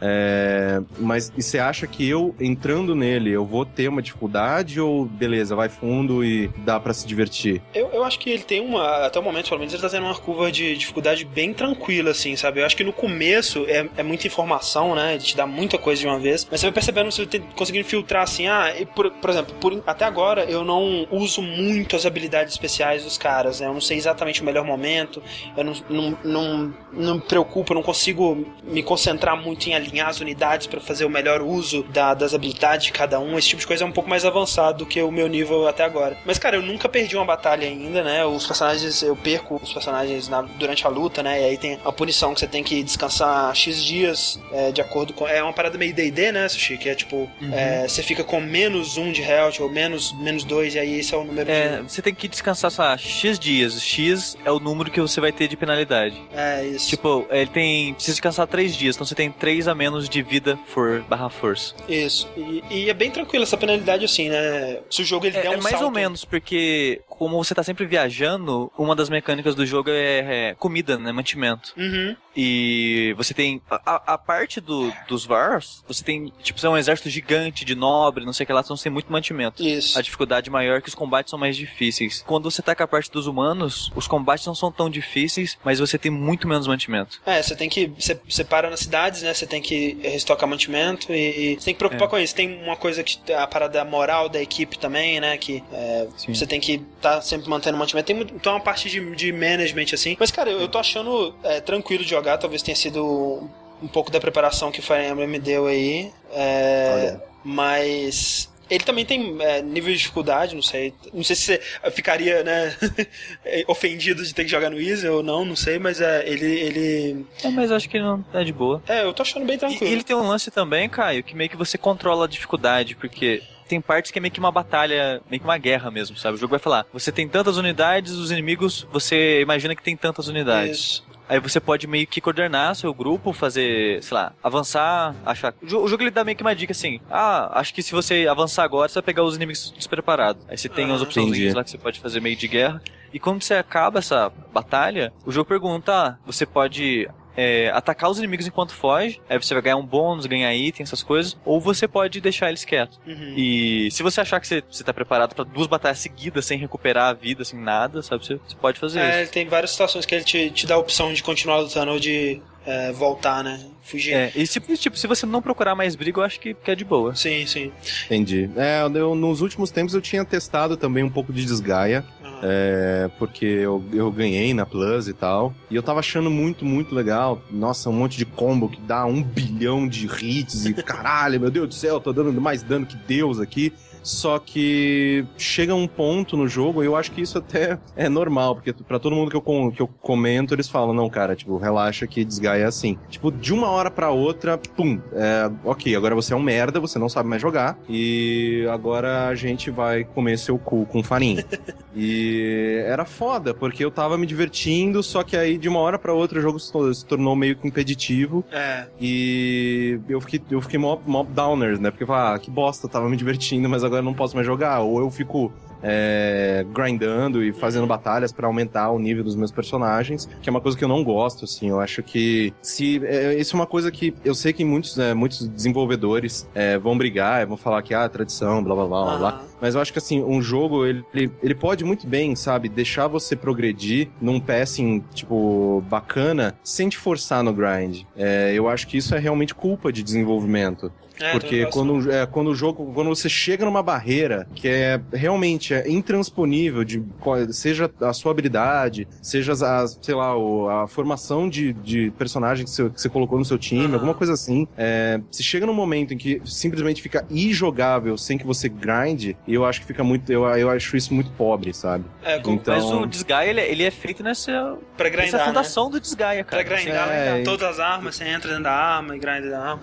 É, 0.00 0.80
mas 0.98 1.32
e 1.36 1.42
você 1.42 1.58
acha 1.58 1.86
que 1.86 2.08
eu, 2.08 2.34
entrando 2.40 2.94
nele, 2.94 3.30
eu 3.30 3.44
vou 3.44 3.66
ter 3.66 3.88
uma 3.88 4.00
dificuldade 4.00 4.80
ou 4.80 5.04
beleza, 5.04 5.54
vai 5.54 5.68
fundo 5.68 6.24
e 6.24 6.48
dá 6.58 6.80
pra 6.80 6.94
se 6.94 7.06
divertir? 7.06 7.60
Eu, 7.74 7.88
eu 7.92 8.02
acho 8.04 8.18
que 8.18 8.30
ele 8.30 8.42
tem 8.42 8.60
uma. 8.60 9.06
Até 9.06 9.18
o 9.18 9.22
momento, 9.22 9.48
pelo 9.48 9.58
menos, 9.58 9.72
ele 9.74 9.82
tá 9.82 9.88
tendo 9.88 10.06
uma 10.06 10.14
curva 10.16 10.50
de 10.50 10.76
dificuldade 10.76 11.24
bem 11.24 11.52
tranquila, 11.52 12.10
assim, 12.12 12.34
sabe? 12.36 12.60
Eu 12.60 12.66
acho 12.66 12.76
que 12.76 12.84
no 12.84 12.92
começo 12.92 13.64
é, 13.68 13.86
é 13.96 14.02
muita 14.02 14.26
informação, 14.26 14.94
né? 14.94 15.14
Ele 15.14 15.22
te 15.22 15.36
dá 15.36 15.46
muita 15.46 15.76
coisa 15.78 16.00
de 16.00 16.06
uma 16.06 16.18
vez. 16.18 16.46
Mas 16.50 16.60
você 16.60 16.66
vai 16.66 16.72
percebendo, 16.72 17.10
você 17.12 17.26
tem, 17.26 17.40
conseguindo 17.54 17.84
filtrar 17.86 18.22
assim, 18.22 18.46
ah, 18.46 18.72
por, 18.94 19.10
por 19.10 19.30
exemplo, 19.30 19.54
por- 19.60 19.82
até 19.86 20.04
agora 20.04 20.44
eu 20.44 20.64
não 20.64 21.06
uso 21.10 21.42
muito 21.42 21.94
as 21.94 22.06
habilidades 22.06 22.54
especiais 22.54 23.04
dos 23.04 23.18
caras, 23.18 23.60
né? 23.60 23.66
Eu 23.66 23.74
não 23.74 23.80
sei 23.80 23.96
exatamente 23.98 24.40
o 24.40 24.44
melhor 24.44 24.64
momento, 24.64 25.22
eu 25.56 25.64
não, 25.64 25.72
não, 25.90 26.18
não, 26.24 26.74
não 26.92 27.14
me 27.16 27.20
preocupo, 27.20 27.72
eu 27.72 27.76
não 27.76 27.82
consigo 27.82 28.46
me 28.64 28.82
concentrar 28.82 29.36
muito 29.40 29.66
em 29.68 29.74
alinhar 29.90 30.08
as 30.08 30.20
unidades 30.20 30.66
pra 30.66 30.80
fazer 30.80 31.04
o 31.04 31.10
melhor 31.10 31.42
uso 31.42 31.82
da- 31.84 32.14
das 32.14 32.32
habilidades 32.34 32.86
de 32.86 32.92
cada 32.92 33.18
um. 33.18 33.36
Esse 33.38 33.48
tipo 33.48 33.60
de 33.60 33.66
coisa 33.66 33.84
é 33.84 33.86
um 33.86 33.92
pouco 33.92 34.08
mais 34.08 34.24
avançado 34.24 34.78
do 34.78 34.86
que 34.86 35.02
o 35.02 35.10
meu 35.10 35.28
nível 35.28 35.66
até 35.68 35.82
agora. 35.84 36.16
Mas, 36.24 36.38
cara, 36.38 36.56
eu 36.56 36.62
nunca 36.62 36.88
perdi 36.88 37.16
uma 37.16 37.24
batalha 37.24 37.66
ainda, 37.66 38.02
né? 38.02 38.24
Os 38.24 38.46
personagens, 38.46 39.02
eu 39.02 39.16
perco 39.16 39.60
os 39.62 39.72
personagens 39.72 40.28
na- 40.28 40.42
durante 40.42 40.86
a 40.86 40.88
luta, 40.90 41.22
né? 41.22 41.40
E 41.40 41.44
aí 41.44 41.58
tem 41.58 41.78
a 41.84 41.92
punição 41.92 42.32
que 42.32 42.40
você 42.40 42.46
tem 42.46 42.62
que 42.62 42.82
descansar 42.82 43.54
X 43.54 43.82
dias 43.84 44.40
é, 44.52 44.70
de 44.72 44.80
acordo 44.80 45.12
com. 45.12 45.26
É 45.26 45.42
uma 45.42 45.52
parada 45.52 45.76
meio 45.76 45.92
DD, 45.94 46.32
né, 46.32 46.48
Sushi? 46.48 46.76
Que 46.78 46.88
é 46.88 46.94
tipo, 46.94 47.28
é, 47.52 47.86
você 47.88 48.02
fica 48.02 48.22
com 48.24 48.40
menos 48.40 48.96
um 48.96 49.10
de 49.12 49.22
health 49.22 49.54
ou 49.60 49.68
menos, 49.70 50.12
menos 50.18 50.44
dois, 50.44 50.74
e 50.74 50.78
aí 50.78 51.00
esse 51.00 51.14
é 51.14 51.18
o 51.18 51.24
número 51.24 51.50
É, 51.50 51.78
de. 51.82 51.90
você 51.92 52.00
tem 52.02 52.14
que 52.14 52.28
descansar, 52.28 52.70
sei 52.70 52.84
lá, 52.84 52.96
X 52.96 53.38
dias. 53.38 53.80
X 53.82 54.36
é 54.44 54.50
o 54.50 54.58
número 54.60 54.90
que 54.90 55.00
você 55.00 55.20
vai 55.20 55.32
ter 55.32 55.48
de 55.48 55.56
penalidade. 55.56 56.14
É, 56.32 56.64
isso. 56.64 56.88
Tipo, 56.88 57.26
ele 57.30 57.50
tem. 57.50 57.94
Precisa 57.94 58.12
descansar 58.14 58.46
3 58.46 58.76
dias, 58.76 58.94
então 58.96 59.06
você 59.06 59.14
tem 59.14 59.30
3 59.30 59.66
a 59.68 59.74
menos 59.80 60.10
de 60.10 60.20
vida 60.22 60.58
for 60.66 61.00
barra 61.08 61.30
força. 61.30 61.74
Isso. 61.88 62.28
E, 62.36 62.62
e 62.70 62.90
é 62.90 62.94
bem 62.94 63.10
tranquilo 63.10 63.44
essa 63.44 63.56
penalidade, 63.56 64.04
assim, 64.04 64.28
né? 64.28 64.80
Se 64.90 65.00
o 65.00 65.04
jogo 65.06 65.24
ele 65.24 65.38
É, 65.38 65.40
der 65.42 65.50
um 65.50 65.54
é 65.54 65.56
mais 65.56 65.70
salto... 65.70 65.84
ou 65.86 65.90
menos, 65.90 66.22
porque 66.22 67.00
como 67.20 67.36
você 67.36 67.54
tá 67.54 67.62
sempre 67.62 67.84
viajando, 67.84 68.72
uma 68.78 68.96
das 68.96 69.10
mecânicas 69.10 69.54
do 69.54 69.66
jogo 69.66 69.90
é, 69.90 70.48
é 70.48 70.54
comida, 70.54 70.96
né? 70.96 71.12
Mantimento. 71.12 71.74
Uhum. 71.76 72.16
E 72.34 73.12
você 73.16 73.34
tem. 73.34 73.60
A, 73.70 74.14
a- 74.14 74.18
parte 74.18 74.58
do, 74.60 74.90
dos 75.06 75.26
Vars, 75.26 75.82
você 75.86 76.02
tem, 76.02 76.32
tipo, 76.42 76.58
você 76.58 76.66
é 76.66 76.70
um 76.70 76.78
exército 76.78 77.10
gigante 77.10 77.64
de 77.64 77.74
nobre, 77.74 78.24
não 78.24 78.32
sei 78.32 78.44
o 78.44 78.46
que 78.46 78.52
lá, 78.52 78.60
então 78.60 78.74
você 78.76 78.84
tem 78.84 78.92
muito 78.92 79.12
mantimento. 79.12 79.62
Isso. 79.62 79.98
A 79.98 80.02
dificuldade 80.02 80.48
maior 80.48 80.78
é 80.78 80.80
que 80.80 80.88
os 80.88 80.94
combates 80.94 81.30
são 81.30 81.38
mais 81.38 81.56
difíceis. 81.56 82.24
Quando 82.26 82.50
você 82.50 82.62
tá 82.62 82.74
com 82.74 82.82
a 82.82 82.88
parte 82.88 83.10
dos 83.10 83.26
humanos, 83.26 83.90
os 83.94 84.06
combates 84.06 84.46
não 84.46 84.54
são 84.54 84.70
tão 84.72 84.88
difíceis, 84.88 85.58
mas 85.64 85.78
você 85.80 85.98
tem 85.98 86.10
muito 86.10 86.48
menos 86.48 86.66
mantimento. 86.66 87.20
É, 87.26 87.42
você 87.42 87.54
tem 87.54 87.68
que. 87.68 87.86
Você, 87.98 88.18
você 88.28 88.44
para 88.44 88.70
nas 88.70 88.80
cidades, 88.80 89.20
né? 89.22 89.34
Você 89.34 89.46
tem 89.46 89.60
que 89.60 89.98
restocar 90.02 90.48
mantimento 90.48 91.12
e, 91.12 91.52
e 91.54 91.54
você 91.58 91.64
tem 91.66 91.74
que 91.74 91.78
preocupar 91.78 92.06
É. 92.06 92.10
com 92.10 92.18
isso. 92.18 92.34
Tem 92.34 92.62
uma 92.62 92.76
coisa 92.76 93.02
que. 93.02 93.18
A 93.32 93.46
parada 93.46 93.84
moral 93.84 94.28
da 94.28 94.40
equipe 94.40 94.78
também, 94.78 95.20
né? 95.20 95.36
Que 95.36 95.62
é, 95.72 96.06
você 96.28 96.46
tem 96.46 96.60
que 96.60 96.74
estar 96.96 97.09
tá 97.09 97.09
sempre 97.22 97.48
mantendo 97.48 97.78
mantimento. 97.78 98.06
Tem 98.06 98.16
muito- 98.16 98.34
então 98.34 98.52
é 98.52 98.56
uma 98.56 98.62
parte 98.62 98.90
de, 98.90 99.14
de 99.16 99.32
management, 99.32 99.86
assim. 99.94 100.16
Mas, 100.20 100.30
cara, 100.30 100.50
eu, 100.50 100.60
eu 100.60 100.68
tô 100.68 100.78
achando 100.78 101.34
é, 101.42 101.60
tranquilo 101.60 102.04
de 102.04 102.10
jogar. 102.10 102.36
Talvez 102.38 102.62
tenha 102.62 102.76
sido 102.76 103.48
um 103.82 103.88
pouco 103.88 104.10
da 104.10 104.20
preparação 104.20 104.70
que 104.70 104.80
o 104.80 104.82
Fire 104.82 105.06
Emblem 105.06 105.26
me 105.28 105.38
deu 105.38 105.66
aí. 105.66 106.10
É, 106.32 107.16
mas. 107.44 108.48
Ele 108.68 108.84
também 108.84 109.04
tem 109.04 109.36
é, 109.40 109.60
nível 109.60 109.90
de 109.92 109.98
dificuldade, 109.98 110.54
não 110.54 110.62
sei. 110.62 110.94
Não 111.12 111.24
sei 111.24 111.34
se 111.34 111.42
você 111.42 111.90
ficaria, 111.90 112.44
né, 112.44 112.72
ofendido 113.66 114.24
de 114.24 114.32
ter 114.32 114.44
que 114.44 114.50
jogar 114.50 114.70
no 114.70 114.80
Easy 114.80 115.08
ou 115.08 115.24
não, 115.24 115.44
não 115.44 115.56
sei, 115.56 115.76
mas 115.80 116.00
é, 116.00 116.22
ele. 116.24 116.46
ele... 116.46 117.26
É, 117.42 117.48
mas 117.48 117.72
acho 117.72 117.88
que 117.88 117.98
não 117.98 118.24
é 118.32 118.44
de 118.44 118.52
boa. 118.52 118.80
É, 118.86 119.02
eu 119.02 119.12
tô 119.12 119.22
achando 119.22 119.44
bem 119.44 119.58
tranquilo. 119.58 119.90
E 119.90 119.92
ele 119.92 120.04
tem 120.04 120.14
um 120.14 120.28
lance 120.28 120.52
também, 120.52 120.88
Caio, 120.88 121.24
que 121.24 121.34
meio 121.34 121.50
que 121.50 121.56
você 121.56 121.76
controla 121.76 122.26
a 122.26 122.28
dificuldade, 122.28 122.94
porque 122.94 123.42
tem 123.70 123.80
partes 123.80 124.10
que 124.10 124.18
é 124.18 124.20
meio 124.20 124.32
que 124.32 124.40
uma 124.40 124.50
batalha, 124.50 125.22
meio 125.30 125.40
que 125.40 125.46
uma 125.46 125.56
guerra 125.56 125.90
mesmo, 125.92 126.16
sabe? 126.16 126.34
O 126.34 126.38
jogo 126.38 126.50
vai 126.50 126.58
falar, 126.58 126.84
você 126.92 127.12
tem 127.12 127.28
tantas 127.28 127.56
unidades, 127.56 128.12
os 128.12 128.32
inimigos, 128.32 128.86
você 128.92 129.40
imagina 129.40 129.76
que 129.76 129.82
tem 129.82 129.96
tantas 129.96 130.26
unidades. 130.26 130.78
Isso. 130.78 131.10
Aí 131.28 131.38
você 131.38 131.60
pode 131.60 131.86
meio 131.86 132.08
que 132.08 132.20
coordenar 132.20 132.74
seu 132.74 132.92
grupo, 132.92 133.32
fazer, 133.32 134.02
sei 134.02 134.16
lá, 134.16 134.32
avançar, 134.42 135.14
achar. 135.24 135.54
O 135.62 135.68
jogo, 135.68 135.84
o 135.84 135.88
jogo 135.88 136.02
ele 136.02 136.10
dá 136.10 136.24
meio 136.24 136.36
que 136.36 136.42
uma 136.42 136.56
dica 136.56 136.72
assim: 136.72 137.00
ah, 137.08 137.60
acho 137.60 137.72
que 137.72 137.84
se 137.84 137.92
você 137.92 138.26
avançar 138.28 138.64
agora, 138.64 138.88
você 138.88 138.94
vai 138.94 139.04
pegar 139.04 139.22
os 139.22 139.36
inimigos 139.36 139.72
despreparados. 139.76 140.44
Aí 140.48 140.58
você 140.58 140.68
tem 140.68 140.90
Ah, 140.90 140.94
as 140.96 141.02
opções 141.02 141.54
lá 141.54 141.62
que 141.62 141.70
você 141.70 141.78
pode 141.78 142.00
fazer 142.00 142.20
meio 142.20 142.34
de 142.34 142.48
guerra. 142.48 142.82
E 143.14 143.20
quando 143.20 143.40
você 143.42 143.54
acaba 143.54 144.00
essa 144.00 144.32
batalha, 144.52 145.12
o 145.24 145.30
jogo 145.30 145.48
pergunta: 145.48 145.92
ah, 145.94 146.16
você 146.26 146.44
pode 146.44 147.08
é, 147.36 147.70
atacar 147.74 148.10
os 148.10 148.18
inimigos 148.18 148.46
enquanto 148.46 148.74
foge, 148.74 149.20
aí 149.28 149.38
você 149.38 149.54
vai 149.54 149.62
ganhar 149.62 149.76
um 149.76 149.86
bônus, 149.86 150.26
ganhar 150.26 150.54
item, 150.54 150.82
essas 150.84 151.02
coisas, 151.02 151.36
ou 151.44 151.60
você 151.60 151.86
pode 151.88 152.20
deixar 152.20 152.48
eles 152.48 152.64
quietos. 152.64 153.00
Uhum. 153.06 153.34
E 153.36 153.88
se 153.90 154.02
você 154.02 154.20
achar 154.20 154.40
que 154.40 154.46
você, 154.46 154.62
você 154.70 154.82
tá 154.84 154.92
preparado 154.92 155.34
pra 155.34 155.44
duas 155.44 155.66
batalhas 155.66 155.98
seguidas 155.98 156.44
sem 156.44 156.58
recuperar 156.58 157.08
a 157.08 157.12
vida, 157.12 157.44
sem 157.44 157.58
nada, 157.58 158.02
sabe, 158.02 158.24
você, 158.24 158.34
você 158.46 158.56
pode 158.56 158.78
fazer 158.78 159.00
É, 159.00 159.08
isso. 159.08 159.18
ele 159.18 159.26
tem 159.28 159.46
várias 159.46 159.70
situações 159.70 160.04
que 160.04 160.14
ele 160.14 160.24
te, 160.24 160.50
te 160.50 160.66
dá 160.66 160.74
a 160.74 160.78
opção 160.78 161.12
de 161.12 161.22
continuar 161.22 161.58
lutando 161.58 161.92
ou 161.92 161.98
de 162.00 162.40
é, 162.66 162.92
voltar, 162.92 163.42
né? 163.42 163.58
Fugir. 163.82 164.12
É, 164.14 164.30
e 164.34 164.46
tipo, 164.46 164.76
tipo, 164.76 164.96
se 164.96 165.06
você 165.06 165.24
não 165.26 165.40
procurar 165.40 165.74
mais 165.74 165.96
briga, 165.96 166.20
eu 166.20 166.24
acho 166.24 166.38
que, 166.38 166.52
que 166.54 166.70
é 166.70 166.74
de 166.74 166.84
boa. 166.84 167.14
Sim, 167.14 167.46
sim. 167.46 167.72
Entendi. 168.06 168.50
É, 168.56 168.82
eu, 168.94 169.14
nos 169.14 169.40
últimos 169.40 169.70
tempos 169.70 169.94
eu 169.94 170.00
tinha 170.00 170.24
testado 170.24 170.76
também 170.76 171.02
um 171.02 171.10
pouco 171.10 171.32
de 171.32 171.44
desgaia. 171.44 172.04
É, 172.42 173.10
porque 173.18 173.44
eu, 173.44 173.82
eu 173.92 174.10
ganhei 174.10 174.54
na 174.54 174.64
Plus 174.64 175.08
e 175.08 175.12
tal. 175.12 175.54
E 175.70 175.76
eu 175.76 175.82
tava 175.82 176.00
achando 176.00 176.30
muito, 176.30 176.64
muito 176.64 176.94
legal. 176.94 177.42
Nossa, 177.50 177.90
um 177.90 177.92
monte 177.92 178.16
de 178.16 178.24
combo 178.24 178.68
que 178.68 178.80
dá 178.80 179.04
um 179.04 179.22
bilhão 179.22 179.86
de 179.86 180.06
hits 180.06 180.66
e 180.66 180.74
caralho, 180.82 181.40
meu 181.40 181.50
Deus 181.50 181.68
do 181.68 181.74
céu, 181.74 182.00
tô 182.00 182.12
dando 182.12 182.40
mais 182.40 182.62
dano 182.62 182.86
que 182.86 182.96
Deus 182.96 183.40
aqui. 183.40 183.72
Só 184.02 184.38
que 184.38 185.24
chega 185.36 185.74
um 185.74 185.86
ponto 185.86 186.36
no 186.36 186.48
jogo, 186.48 186.82
e 186.82 186.86
eu 186.86 186.96
acho 186.96 187.12
que 187.12 187.20
isso 187.20 187.38
até 187.38 187.78
é 187.96 188.08
normal, 188.08 188.54
porque 188.54 188.72
pra 188.72 188.98
todo 188.98 189.14
mundo 189.14 189.30
que 189.30 189.36
eu, 189.36 189.70
que 189.72 189.80
eu 189.82 189.88
comento, 189.88 190.54
eles 190.54 190.68
falam, 190.68 190.94
não, 190.94 191.08
cara, 191.10 191.36
tipo, 191.36 191.56
relaxa 191.58 192.06
que 192.06 192.24
desgaia 192.24 192.62
é 192.62 192.66
assim. 192.66 192.98
Tipo, 193.08 193.30
de 193.30 193.52
uma 193.52 193.68
hora 193.70 193.90
pra 193.90 194.10
outra, 194.10 194.56
pum, 194.58 195.00
é, 195.12 195.50
ok, 195.64 195.94
agora 195.96 196.14
você 196.14 196.32
é 196.32 196.36
um 196.36 196.42
merda, 196.42 196.80
você 196.80 196.98
não 196.98 197.08
sabe 197.08 197.28
mais 197.28 197.40
jogar, 197.42 197.78
e 197.88 198.66
agora 198.70 199.28
a 199.28 199.34
gente 199.34 199.70
vai 199.70 200.04
comer 200.04 200.38
seu 200.38 200.58
cu 200.58 200.86
com 200.86 201.02
farinha. 201.02 201.44
E 201.92 202.82
era 202.86 203.04
foda, 203.04 203.52
porque 203.52 203.84
eu 203.84 203.90
tava 203.90 204.16
me 204.16 204.24
divertindo, 204.24 205.02
só 205.02 205.24
que 205.24 205.36
aí 205.36 205.58
de 205.58 205.68
uma 205.68 205.80
hora 205.80 205.98
pra 205.98 206.12
outra 206.14 206.38
o 206.38 206.42
jogo 206.42 206.58
se 206.60 206.70
to- 206.70 206.94
se 206.94 207.04
tornou 207.04 207.34
meio 207.34 207.56
que 207.56 207.66
impeditivo. 207.66 208.44
É. 208.52 208.86
E 209.00 209.98
eu 210.08 210.20
fiquei, 210.20 210.40
eu 210.52 210.60
fiquei 210.62 210.78
mob, 210.78 211.02
mob 211.04 211.28
downers, 211.32 211.80
né? 211.80 211.90
Porque 211.90 212.04
eu 212.04 212.06
falei, 212.06 212.36
ah, 212.36 212.38
que 212.38 212.48
bosta, 212.48 212.88
tava 212.88 213.08
me 213.08 213.16
divertindo, 213.16 213.68
mas 213.68 213.82
agora 213.82 213.89
eu 213.98 214.02
não 214.02 214.14
posso 214.14 214.34
mais 214.34 214.46
jogar. 214.46 214.80
Ou 214.80 215.00
eu 215.00 215.10
fico 215.10 215.52
é, 215.82 216.64
grindando 216.72 217.42
e 217.42 217.52
fazendo 217.52 217.86
batalhas 217.86 218.32
pra 218.32 218.46
aumentar 218.46 218.90
o 218.90 218.98
nível 218.98 219.24
dos 219.24 219.34
meus 219.34 219.50
personagens, 219.50 220.28
que 220.42 220.48
é 220.48 220.50
uma 220.50 220.60
coisa 220.60 220.76
que 220.76 220.84
eu 220.84 220.88
não 220.88 221.02
gosto, 221.02 221.44
assim. 221.44 221.70
Eu 221.70 221.80
acho 221.80 222.02
que 222.02 222.52
se 222.62 223.04
é, 223.04 223.34
isso 223.34 223.56
é 223.56 223.58
uma 223.58 223.66
coisa 223.66 223.90
que 223.90 224.14
eu 224.24 224.34
sei 224.34 224.52
que 224.52 224.64
muitos, 224.64 224.98
é, 224.98 225.14
muitos 225.14 225.46
desenvolvedores 225.48 226.48
é, 226.54 226.78
vão 226.78 226.96
brigar, 226.96 227.46
vão 227.46 227.56
falar 227.56 227.82
que 227.82 227.94
ah, 227.94 228.08
tradição, 228.08 228.62
blá 228.62 228.74
blá 228.74 228.86
blá 228.86 229.04
blá. 229.04 229.18
blá. 229.18 229.44
Mas 229.60 229.74
eu 229.74 229.80
acho 229.80 229.92
que 229.92 229.98
assim, 229.98 230.22
um 230.22 230.40
jogo, 230.40 230.86
ele, 230.86 231.04
ele, 231.12 231.30
ele 231.42 231.54
pode 231.54 231.84
muito 231.84 232.06
bem, 232.06 232.34
sabe, 232.34 232.68
deixar 232.68 233.06
você 233.08 233.36
progredir 233.36 234.08
num 234.20 234.40
passing, 234.40 235.04
tipo, 235.12 235.84
bacana, 235.88 236.58
sem 236.64 236.88
te 236.88 236.96
forçar 236.96 237.42
no 237.42 237.52
grind. 237.52 238.04
É, 238.16 238.52
eu 238.54 238.68
acho 238.68 238.86
que 238.86 238.96
isso 238.96 239.14
é 239.14 239.18
realmente 239.18 239.54
culpa 239.54 239.92
de 239.92 240.02
desenvolvimento. 240.02 240.90
É, 241.20 241.32
Porque 241.32 241.66
quando, 241.66 242.10
é, 242.10 242.26
quando 242.26 242.48
o 242.48 242.54
jogo, 242.54 242.92
quando 242.94 243.08
você 243.08 243.28
chega 243.28 243.64
numa 243.64 243.82
barreira 243.82 244.46
que 244.54 244.66
é 244.68 245.00
realmente 245.12 245.74
é 245.74 245.88
intransponível, 245.88 246.82
de, 246.84 247.02
seja 247.50 247.90
a 248.00 248.12
sua 248.12 248.32
habilidade, 248.32 249.06
seja 249.22 249.52
as, 249.52 249.98
sei 250.00 250.14
lá, 250.14 250.36
o- 250.36 250.68
a 250.68 250.88
formação 250.88 251.48
de, 251.48 251.72
de 251.74 252.10
personagem 252.18 252.64
que 252.64 252.70
você, 252.70 252.88
que 252.90 253.00
você 253.00 253.08
colocou 253.08 253.38
no 253.38 253.44
seu 253.44 253.58
time, 253.58 253.84
Aham. 253.86 253.94
alguma 253.94 254.14
coisa 254.14 254.32
assim, 254.32 254.66
é, 254.76 255.20
se 255.30 255.42
chega 255.42 255.66
num 255.66 255.74
momento 255.74 256.14
em 256.14 256.18
que 256.18 256.40
simplesmente 256.44 257.02
fica 257.02 257.24
injogável 257.30 258.16
sem 258.16 258.38
que 258.38 258.46
você 258.46 258.68
grind, 258.68 259.34
eu 259.46 259.64
acho 259.64 259.80
que 259.80 259.86
fica 259.86 260.02
muito, 260.02 260.30
eu, 260.32 260.44
eu 260.56 260.70
acho 260.70 260.96
isso 260.96 261.12
muito 261.12 261.30
pobre, 261.32 261.72
sabe? 261.74 262.04
É, 262.22 262.38
com, 262.38 262.52
Então- 262.52 262.74
Mas 262.74 262.84
o 262.84 263.06
Desgaia, 263.06 263.50
ele, 263.50 263.60
é- 263.60 263.70
ele 263.70 263.82
é 263.82 263.90
feito 263.90 264.22
nessa, 264.22 264.78
pra 264.96 265.08
nessa 265.10 265.20
grindar, 265.22 265.40
né? 265.40 265.46
fundação 265.46 265.90
do 265.90 266.00
Desgaia, 266.00 266.44
Pra 266.44 266.64
cara. 266.64 266.80
grindar 266.82 267.08
É, 267.10 267.40
e- 267.40 267.44
todas 267.44 267.68
as 267.68 267.78
armas, 267.78 268.14
você 268.16 268.24
entra 268.24 268.48
dentro 268.48 268.64
da 268.64 268.72
arma 268.72 269.16
e 269.16 269.18
grinda 269.18 269.50
da 269.50 269.60
arma. 269.60 269.82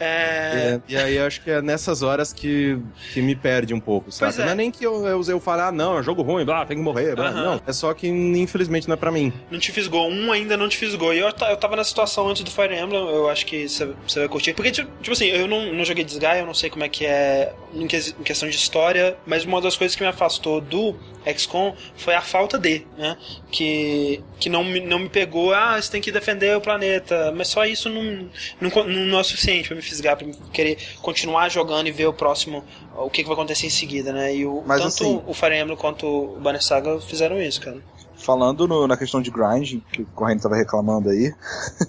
É, 0.00 0.77
É, 0.88 0.92
e 0.92 0.96
aí 0.96 1.18
acho 1.18 1.40
que 1.42 1.50
é 1.50 1.60
nessas 1.62 2.02
horas 2.02 2.32
que, 2.32 2.78
que 3.12 3.20
me 3.22 3.34
perde 3.34 3.72
um 3.74 3.80
pouco, 3.80 4.10
sabe? 4.12 4.34
É. 4.40 4.44
Não 4.44 4.52
é 4.52 4.54
nem 4.54 4.70
que 4.70 4.84
eu, 4.84 5.06
eu, 5.06 5.22
eu 5.28 5.40
fale, 5.40 5.62
ah, 5.62 5.72
não, 5.72 5.98
é 5.98 6.02
jogo 6.02 6.22
ruim, 6.22 6.44
blá, 6.44 6.64
tem 6.66 6.76
que 6.76 6.82
morrer, 6.82 7.14
blá. 7.14 7.30
Não, 7.30 7.60
é 7.66 7.72
só 7.72 7.92
que 7.94 8.06
infelizmente 8.08 8.86
não 8.88 8.94
é 8.94 8.96
pra 8.96 9.10
mim. 9.10 9.32
não 9.50 9.58
te 9.58 9.72
fisgou. 9.72 10.08
Um 10.08 10.30
ainda 10.32 10.56
não 10.56 10.68
te 10.68 10.76
fisgou. 10.76 11.12
E 11.14 11.18
eu, 11.18 11.28
eu 11.28 11.56
tava 11.56 11.76
nessa 11.76 11.88
situação 11.90 12.28
antes 12.28 12.42
do 12.42 12.50
Fire 12.50 12.74
Emblem, 12.76 13.00
eu 13.00 13.28
acho 13.28 13.44
que 13.46 13.68
você 13.68 13.86
vai 14.16 14.28
curtir. 14.28 14.54
Porque, 14.54 14.70
tipo, 14.70 14.90
tipo 15.00 15.12
assim, 15.12 15.26
eu 15.26 15.46
não, 15.48 15.72
não 15.72 15.84
joguei 15.84 16.04
Desgaia, 16.04 16.40
eu 16.40 16.46
não 16.46 16.54
sei 16.54 16.70
como 16.70 16.84
é 16.84 16.88
que 16.88 17.04
é 17.06 17.52
em, 17.74 17.86
ques- 17.86 18.14
em 18.18 18.22
questão 18.22 18.48
de 18.48 18.56
história, 18.56 19.16
mas 19.26 19.44
uma 19.44 19.60
das 19.60 19.76
coisas 19.76 19.94
que 19.96 20.02
me 20.02 20.08
afastou 20.08 20.60
do 20.60 20.96
XCOM 21.36 21.74
foi 21.96 22.14
a 22.14 22.22
falta 22.22 22.58
de, 22.58 22.86
né? 22.96 23.16
Que, 23.50 24.22
que 24.38 24.48
não, 24.48 24.62
me, 24.64 24.80
não 24.80 24.98
me 24.98 25.08
pegou, 25.08 25.52
ah, 25.52 25.80
você 25.80 25.90
tem 25.90 26.00
que 26.00 26.10
defender 26.12 26.56
o 26.56 26.60
planeta. 26.60 27.32
Mas 27.36 27.48
só 27.48 27.64
isso 27.66 27.88
não, 27.88 28.28
não, 28.60 28.84
não 28.86 29.18
é 29.18 29.20
o 29.20 29.24
suficiente 29.24 29.68
pra 29.68 29.76
me 29.76 29.82
fisgar, 29.82 30.16
pra 30.16 30.26
me 30.26 30.34
querer 30.52 30.67
continuar 31.00 31.48
jogando 31.48 31.86
e 31.86 31.92
ver 31.92 32.06
o 32.06 32.12
próximo, 32.12 32.64
o 32.96 33.08
que, 33.08 33.22
que 33.22 33.28
vai 33.28 33.34
acontecer 33.34 33.66
em 33.66 33.70
seguida, 33.70 34.12
né? 34.12 34.34
E 34.34 34.44
o, 34.46 34.62
Mas, 34.66 34.78
tanto 34.80 34.88
assim- 34.88 35.22
o 35.26 35.32
Fire 35.34 35.56
Emblem 35.58 35.76
quanto 35.76 36.06
o 36.06 36.40
Banner 36.40 36.62
Saga 36.62 37.00
fizeram 37.00 37.40
isso, 37.40 37.60
cara. 37.60 37.78
Falando 38.16 38.66
no- 38.66 38.86
na 38.88 38.96
questão 38.96 39.22
de 39.22 39.30
grind, 39.30 39.80
que 39.92 40.02
o 40.02 40.06
Corrente 40.06 40.42
tava 40.42 40.56
reclamando 40.56 41.08
aí, 41.10 41.32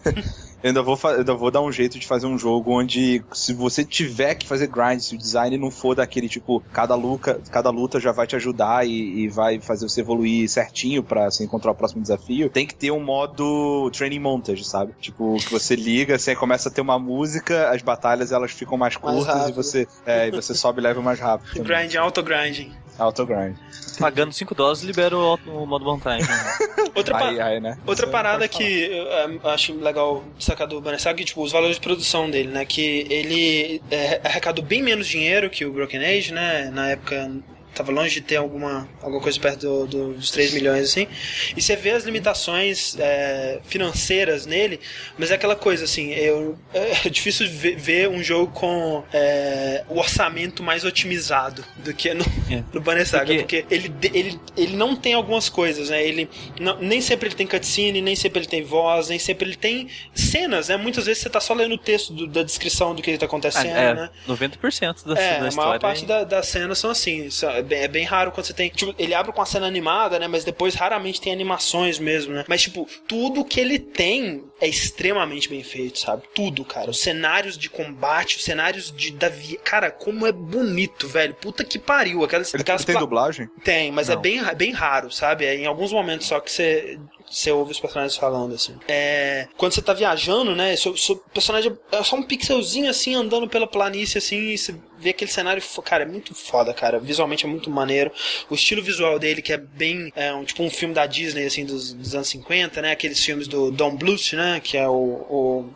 eu 0.64 0.70
ainda 0.70 0.82
vou, 0.82 1.00
eu 1.04 1.10
ainda 1.10 1.34
vou 1.34 1.52
dar 1.52 1.62
um 1.62 1.72
jeito 1.72 2.00
de 2.00 2.06
fazer 2.06 2.28
um 2.28 2.38
jogo 2.38 2.72
onde, 2.72 3.24
se 3.34 3.54
você 3.54 3.84
tiver 3.84 4.36
que 4.36 4.48
fazer 4.48 4.68
grind, 4.68 5.00
se 5.00 5.16
o 5.16 5.18
design 5.18 5.58
não 5.58 5.72
for 5.72 5.96
daquele 5.96 6.28
tipo, 6.28 6.64
cada 6.74 6.96
luta, 6.96 7.42
cada 7.52 7.70
luta 7.70 8.00
já 8.00 8.12
vai 8.12 8.28
te 8.28 8.36
ajudar 8.36 8.86
e, 8.88 9.24
e 9.24 9.28
vai 9.30 9.60
fazer 9.60 9.88
você 9.88 10.02
evoluir 10.02 10.50
certinho 10.50 11.04
pra 11.04 11.30
você 11.30 11.44
encontrar 11.44 11.72
o 11.72 11.76
próximo 11.76 12.02
desafio, 12.02 12.50
tem 12.50 12.66
que 12.68 12.76
ter 12.76 12.92
um 12.92 13.04
modo 13.04 13.90
training 13.92 14.20
montage, 14.20 14.64
sabe? 14.64 14.94
Tipo, 15.00 15.38
que 15.38 15.52
você 15.52 15.76
liga, 15.76 16.16
assim, 16.16 16.32
aí 16.32 16.36
começa 16.36 16.70
a 16.70 16.72
ter 16.72 16.82
uma 16.82 17.00
música, 17.00 17.70
as 17.70 17.82
batalhas 17.82 18.32
elas 18.32 18.52
ficam 18.52 18.78
mais 18.78 18.96
Mais 18.98 19.16
curtas 19.16 19.36
e 19.36 19.40
rápido. 19.40 19.56
você, 19.56 19.88
é, 20.06 20.28
e 20.28 20.32
você 20.32 20.54
sobe 20.54 20.82
level 20.82 21.02
mais 21.02 21.20
rápido. 21.20 21.50
também. 21.54 21.64
Grinding, 21.64 21.98
auto-grinding. 21.98 22.72
Auto 23.00 23.26
grind. 23.26 23.56
Pagando 23.98 24.32
5 24.34 24.54
dólares, 24.54 24.82
libera 24.84 25.18
o, 25.18 25.36
o 25.48 25.66
modo 25.66 25.86
vantagem. 25.86 26.28
Outra, 26.96 27.18
pa- 27.18 27.30
Aí, 27.30 27.40
aí, 27.40 27.60
né? 27.60 27.78
outra 27.86 28.06
Você 28.08 28.12
parada 28.12 28.48
que 28.48 28.64
eu 28.64 29.08
é, 29.12 29.54
acho 29.54 29.74
legal 29.80 30.24
destacar 30.38 30.68
do 30.68 30.82
Banner 30.82 31.00
Saga 31.00 31.22
é 31.22 31.26
tipo, 31.26 31.42
os 31.42 31.52
valores 31.52 31.76
de 31.76 31.82
produção 31.82 32.30
dele, 32.30 32.50
né? 32.50 32.66
Que 32.66 33.06
ele 33.10 33.82
é, 33.92 34.20
arrecadou 34.24 34.64
bem 34.64 34.82
menos 34.82 35.08
dinheiro 35.08 35.50
que 35.50 35.66
o 35.66 35.72
Broken 35.72 36.04
Age, 36.04 36.34
né? 36.34 36.70
Na 36.74 36.90
época 36.90 37.32
tava 37.74 37.92
longe 37.92 38.16
de 38.16 38.22
ter 38.22 38.36
alguma, 38.36 38.88
alguma 39.02 39.22
coisa 39.22 39.40
perto 39.40 39.60
do- 39.60 39.88
do- 39.88 40.14
dos 40.16 40.32
3 40.32 40.54
milhões, 40.54 40.90
assim. 40.90 41.08
E 41.56 41.62
você 41.62 41.76
vê 41.76 41.92
as 41.92 42.04
limitações 42.04 42.96
é, 43.00 43.60
financeiras 43.64 44.46
nele, 44.46 44.80
mas 45.18 45.32
é 45.32 45.36
aquela 45.36 45.56
coisa, 45.56 45.86
assim, 45.86 46.12
eu, 46.14 46.58
é 46.74 47.10
difícil 47.10 47.48
ver, 47.50 48.10
um 48.10 48.22
jogo 48.24 48.52
com 48.54 49.04
é, 49.14 49.84
o 49.90 49.98
orçamento 49.98 50.62
mais 50.64 50.84
otimizado 50.84 51.64
do 51.78 51.94
que 51.94 52.14
no, 52.14 52.26
É. 52.52 52.64
no 52.74 52.82
Banner 52.82 53.08
Saga, 53.08 53.26
Porque- 53.34 53.64
porque, 53.64 53.66
ele, 53.74 53.94
ele, 54.14 54.40
ele 54.58 54.76
não 54.76 54.96
tem 54.96 55.14
algumas 55.14 55.48
coisas, 55.50 55.90
né? 55.90 56.04
Ele 56.06 56.30
não- 56.60 56.78
nem 56.80 57.00
sempre 57.02 57.28
ele 57.30 57.36
tem 57.36 57.48
cutscene, 57.48 58.02
nem 58.02 58.16
sempre 58.16 58.40
ele 58.40 58.48
tem 58.48 58.64
voz, 58.64 59.10
nem 59.10 59.20
sempre 59.20 59.48
ele 59.48 59.56
tem 59.56 59.88
cenas, 60.14 60.68
né? 60.70 60.78
Muitas 60.78 61.06
vezes 61.06 61.22
você 61.24 61.30
tá 61.30 61.40
só 61.40 61.54
lendo 61.54 61.76
o 61.76 61.78
texto 61.78 62.14
do- 62.14 62.28
da 62.28 62.44
descrição 62.44 62.94
do 62.94 63.02
que 63.02 63.18
tá 63.18 63.26
Ah, 63.26 63.28
acontecendo, 63.28 63.68
é, 63.68 63.94
né? 63.94 64.10
90% 64.28 65.06
da, 65.06 65.20
É, 65.20 65.40
da 65.40 65.46
a 65.46 65.48
história. 65.50 65.56
maior 65.56 65.80
parte 65.80 66.02
hein? 66.02 66.08
da- 66.08 66.24
das 66.24 66.48
cenas 66.48 66.78
são 66.78 66.90
assim. 66.92 67.26
Isso 67.26 67.46
É 67.60 67.64
bem, 67.64 67.80
é 67.82 67.88
bem 67.88 68.04
raro 68.06 68.32
quando 68.32 68.46
você 68.46 68.54
tem. 68.54 68.70
Tipo, 68.70 68.94
ele 68.98 69.14
abre 69.14 69.32
com 69.32 69.42
a 69.42 69.46
cena 69.46 69.68
animada, 69.68 70.18
né? 70.20 70.28
Mas 70.28 70.44
depois 70.44 70.76
raramente 70.76 71.22
tem 71.22 71.32
animações 71.34 72.00
mesmo, 72.00 72.34
né? 72.34 72.46
Mas, 72.48 72.62
tipo, 72.62 72.88
tudo 73.08 73.46
que 73.46 73.60
ele 73.60 73.78
tem 73.80 74.44
é 74.62 74.68
extremamente 74.68 75.48
bem 75.50 75.64
feito, 75.64 76.00
sabe? 76.00 76.24
Tudo, 76.34 76.66
cara. 76.66 76.90
Os 76.90 77.00
cenários 77.00 77.58
de 77.58 77.70
combate, 77.70 78.38
os 78.38 78.44
cenários 78.44 78.92
de. 78.96 79.12
Da. 79.12 79.30
Cara, 79.64 79.92
como 79.92 80.26
é 80.26 80.32
bonito, 80.32 81.08
velho. 81.08 81.34
Puta 81.36 81.64
que 81.64 81.78
pariu. 81.80 82.24
Aquelas, 82.24 82.54
Ele 82.54 82.62
aquelas 82.62 82.84
tem 82.86 82.94
pla- 82.94 83.02
dublagem? 83.02 83.48
tem, 83.64 83.92
mas 83.92 84.10
é 84.10 84.16
bem, 84.16 84.38
ra- 84.40 84.54
bem 84.54 84.72
raro, 84.72 85.12
sabe? 85.12 85.46
É 85.46 85.56
em 85.56 85.66
alguns 85.66 85.92
momentos 85.92 86.28
só 86.28 86.40
que 86.40 86.52
você. 86.52 87.00
Você 87.30 87.52
ouve 87.52 87.72
os 87.72 87.80
personagens 87.80 88.18
falando, 88.18 88.56
assim. 88.56 88.76
É, 88.88 89.48
quando 89.58 89.74
você 89.74 89.82
tá 89.82 89.94
viajando, 89.94 90.56
né, 90.56 90.76
seu, 90.76 90.98
seu 90.98 91.16
personagem 91.16 91.78
é 91.92 92.04
só 92.04 92.16
um 92.16 92.24
pixelzinho, 92.24 92.90
assim, 92.90 93.16
andando 93.16 93.48
pela 93.48 93.68
planície, 93.68 94.18
assim, 94.18 94.50
e 94.50 94.58
você 94.58 94.76
vê 94.98 95.12
aquele 95.12 95.32
cenário, 95.32 95.62
cara, 95.84 96.04
é 96.04 96.08
muito 96.08 96.34
foda, 96.34 96.74
cara. 96.74 97.00
Visualmente 97.00 97.46
é 97.46 97.48
muito 97.48 97.70
maneiro. 97.70 98.12
O 98.50 98.56
estilo 98.56 98.82
visual 98.82 99.20
dele, 99.20 99.42
que 99.42 99.54
é 99.54 99.58
bem, 99.58 100.12
é 100.16 100.34
um, 100.34 100.44
tipo 100.44 100.64
um 100.64 100.70
filme 100.70 100.94
da 100.94 101.06
Disney, 101.06 101.46
assim, 101.46 101.66
dos, 101.66 101.94
dos 101.94 102.16
anos 102.16 102.28
50, 102.28 102.82
né, 102.82 102.92
aqueles 102.92 103.24
filmes 103.24 103.48
do 103.48 103.72
Don 103.72 103.96
Bluth, 103.96 104.34
né, 104.34 104.60
que 104.64 104.78
é 104.78 104.88
o... 104.88 105.26
o 105.30 105.70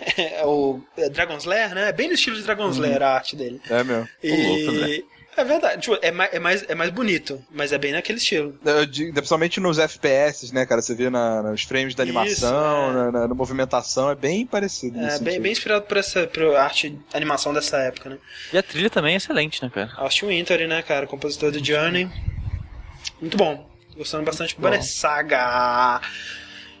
é 0.16 0.44
o 0.44 0.80
é 0.96 1.08
Dragon's 1.08 1.44
Lair, 1.44 1.74
né? 1.74 1.88
É 1.88 1.92
bem 1.92 2.08
no 2.08 2.14
estilo 2.14 2.36
de 2.36 2.42
Dragon's 2.42 2.78
Lair 2.78 3.02
a 3.02 3.14
arte 3.14 3.36
dele. 3.36 3.60
É 3.68 3.84
mesmo. 3.84 4.08
E... 4.22 4.30
louco. 4.30 5.19
É 5.40 5.44
verdade, 5.44 5.80
tipo, 5.82 5.98
é, 6.02 6.10
mais, 6.10 6.32
é, 6.34 6.38
mais, 6.38 6.64
é 6.68 6.74
mais 6.74 6.90
bonito, 6.90 7.42
mas 7.50 7.72
é 7.72 7.78
bem 7.78 7.92
naquele 7.92 8.18
estilo. 8.18 8.58
Eu 8.64 8.84
digo, 8.84 9.12
Principalmente 9.14 9.58
nos 9.60 9.78
FPS, 9.78 10.52
né, 10.52 10.66
cara? 10.66 10.82
Você 10.82 10.94
vê 10.94 11.08
na- 11.08 11.42
nos 11.42 11.62
frames 11.62 11.94
da 11.94 12.04
Isso, 12.04 12.18
animação, 12.18 12.90
é. 12.90 12.92
na, 12.92 13.12
na- 13.12 13.28
na 13.28 13.34
movimentação, 13.34 14.10
é 14.10 14.14
bem 14.14 14.44
parecido. 14.46 14.98
É 14.98 15.02
nesse 15.02 15.18
bem, 15.18 15.32
sentido. 15.32 15.42
bem 15.42 15.52
inspirado 15.52 15.84
por 15.86 15.96
essa 15.96 16.26
por 16.26 16.54
arte, 16.56 16.98
animação 17.14 17.54
dessa 17.54 17.78
época, 17.78 18.10
né? 18.10 18.18
E 18.52 18.58
a 18.58 18.62
trilha 18.62 18.90
também 18.90 19.14
é 19.14 19.16
excelente, 19.16 19.62
né, 19.62 19.70
cara? 19.72 19.90
Austin 19.96 20.26
Wintory, 20.26 20.66
né, 20.66 20.82
cara? 20.82 21.06
Compositor 21.06 21.50
do 21.50 21.64
Journey. 21.64 22.08
Muito 23.20 23.36
bom. 23.36 23.68
Gostando 23.96 24.24
bastante 24.24 24.54
do 24.54 24.58
Bom. 24.60 24.68
Banner 24.68 24.82
Saga. 24.84 26.00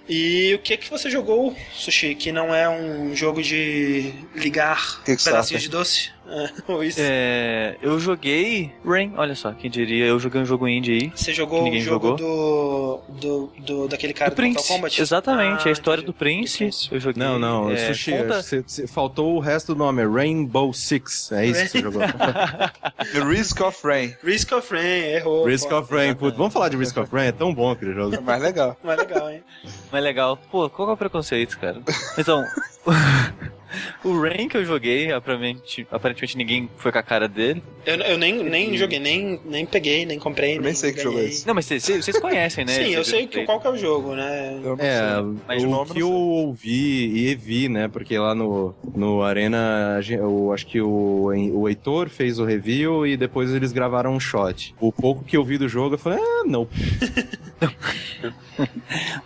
E 0.08 0.54
o 0.54 0.58
que 0.58 0.76
que 0.76 0.90
você 0.90 1.08
jogou, 1.08 1.54
Sushi, 1.72 2.14
que 2.14 2.32
não 2.32 2.52
é 2.54 2.68
um 2.68 3.14
jogo 3.14 3.42
de 3.42 4.12
ligar 4.34 5.00
pedacinhos 5.04 5.62
de 5.62 5.68
doce? 5.68 6.10
É, 6.98 7.76
eu 7.82 7.98
joguei 7.98 8.72
Rain, 8.84 9.12
olha 9.16 9.34
só, 9.34 9.52
quem 9.52 9.70
diria, 9.70 10.06
eu 10.06 10.18
joguei 10.18 10.40
um 10.40 10.44
jogo 10.44 10.68
indie 10.68 10.92
aí. 10.92 11.12
Você 11.14 11.32
jogou 11.34 11.62
o 11.68 11.80
jogo 11.80 12.16
jogou? 12.16 12.16
do, 12.16 13.00
do, 13.08 13.52
do 13.58 13.88
daquele 13.88 14.12
cara 14.12 14.30
do 14.30 14.36
do, 14.36 14.42
Mortal 14.42 14.54
Prince, 14.62 14.68
Kombat? 14.74 15.00
exatamente, 15.02 15.66
Ah, 15.66 15.68
a 15.68 15.72
história 15.72 16.02
do 16.02 16.10
entendi. 16.10 16.18
Prince, 16.18 16.52
Do 16.54 16.58
Prince. 16.58 16.88
eu 16.94 17.00
joguei. 17.00 17.22
Não, 17.22 17.38
não, 17.38 17.70
é, 17.70 17.86
Sushi, 17.88 18.12
conta- 18.12 18.42
cê- 18.42 18.64
cê- 18.66 18.86
faltou 18.86 19.34
o 19.36 19.40
resto 19.40 19.74
do 19.74 19.78
nome, 19.78 20.02
é 20.02 20.06
Rainbow 20.06 20.72
Six. 20.72 21.32
É 21.32 21.46
isso 21.46 21.62
que 21.62 21.68
você 21.68 21.80
jogou. 21.80 22.02
The 23.12 23.20
Risk 23.28 23.60
of 23.60 23.78
Rain. 23.86 24.14
Risk 24.22 24.52
of 24.52 24.72
Rain, 24.72 25.02
errou. 25.14 25.44
Risk 25.46 25.68
pô. 25.68 25.78
of 25.78 25.92
Rain, 25.94 26.14
putz, 26.14 26.36
vamos 26.36 26.52
falar 26.52 26.68
de 26.68 26.76
Risk 26.76 26.96
of 26.96 27.12
Rain, 27.14 27.28
é 27.28 27.32
tão 27.32 27.52
bom 27.54 27.70
aquele 27.70 27.92
jogo. 27.92 28.14
É 28.14 28.20
mais 28.20 28.40
legal. 28.42 28.76
Mas 28.82 28.98
legal, 28.98 29.30
hein? 29.30 29.42
Mas 29.90 30.02
legal. 30.02 30.36
Pô, 30.50 30.68
qual 30.70 30.86
que 30.88 30.90
é 30.92 30.94
o 30.94 30.96
preconceito, 30.96 31.58
cara? 31.58 31.80
Então, 32.16 32.44
o 34.04 34.20
Rain 34.20 34.48
que 34.48 34.56
eu 34.56 34.64
joguei, 34.64 35.12
aparentemente, 35.12 35.86
aparentemente 35.90 36.36
ninguém 36.36 36.70
foi 36.76 36.90
com 36.92 36.98
a 36.98 37.02
cara 37.02 37.28
dele. 37.28 37.62
Eu, 37.86 37.96
eu 37.96 38.18
nem, 38.18 38.42
nem 38.44 38.76
joguei, 38.76 38.98
nem, 38.98 39.40
nem 39.44 39.64
peguei, 39.66 40.04
nem 40.04 40.18
comprei. 40.18 40.58
Eu 40.58 40.62
nem 40.62 40.74
sei 40.74 40.92
que 40.92 41.02
jogo 41.02 41.18
é 41.18 41.24
esse. 41.24 41.46
Não, 41.46 41.54
mas 41.54 41.66
vocês 41.66 41.82
vocês 41.84 42.18
conhecem, 42.18 42.64
né? 42.64 42.72
Sim, 42.84 42.90
eu 42.94 43.04
sei 43.04 43.26
que, 43.26 43.44
qual 43.44 43.60
que 43.60 43.66
é 43.66 43.70
o 43.70 43.76
jogo, 43.76 44.14
né? 44.14 44.60
Eu 44.62 44.76
não 44.76 44.84
É, 44.84 45.14
sei. 45.14 45.34
Mas 45.48 45.64
o 45.64 45.84
que 45.86 46.00
eu 46.00 46.10
ouvi 46.10 47.28
e 47.30 47.34
vi, 47.34 47.68
né? 47.68 47.88
Porque 47.88 48.18
lá 48.18 48.34
no, 48.34 48.74
no 48.94 49.22
Arena, 49.22 49.98
eu 50.10 50.52
acho 50.52 50.66
que 50.66 50.80
o, 50.80 51.30
o 51.54 51.68
Heitor 51.68 52.08
fez 52.08 52.38
o 52.38 52.44
review 52.44 53.06
e 53.06 53.16
depois 53.16 53.52
eles 53.54 53.72
gravaram 53.72 54.12
um 54.14 54.20
shot. 54.20 54.74
O 54.80 54.92
pouco 54.92 55.24
que 55.24 55.36
eu 55.36 55.44
vi 55.44 55.56
do 55.58 55.68
jogo, 55.68 55.94
eu 55.94 55.98
falei, 55.98 56.18
ah, 56.20 56.42
não. 56.46 56.68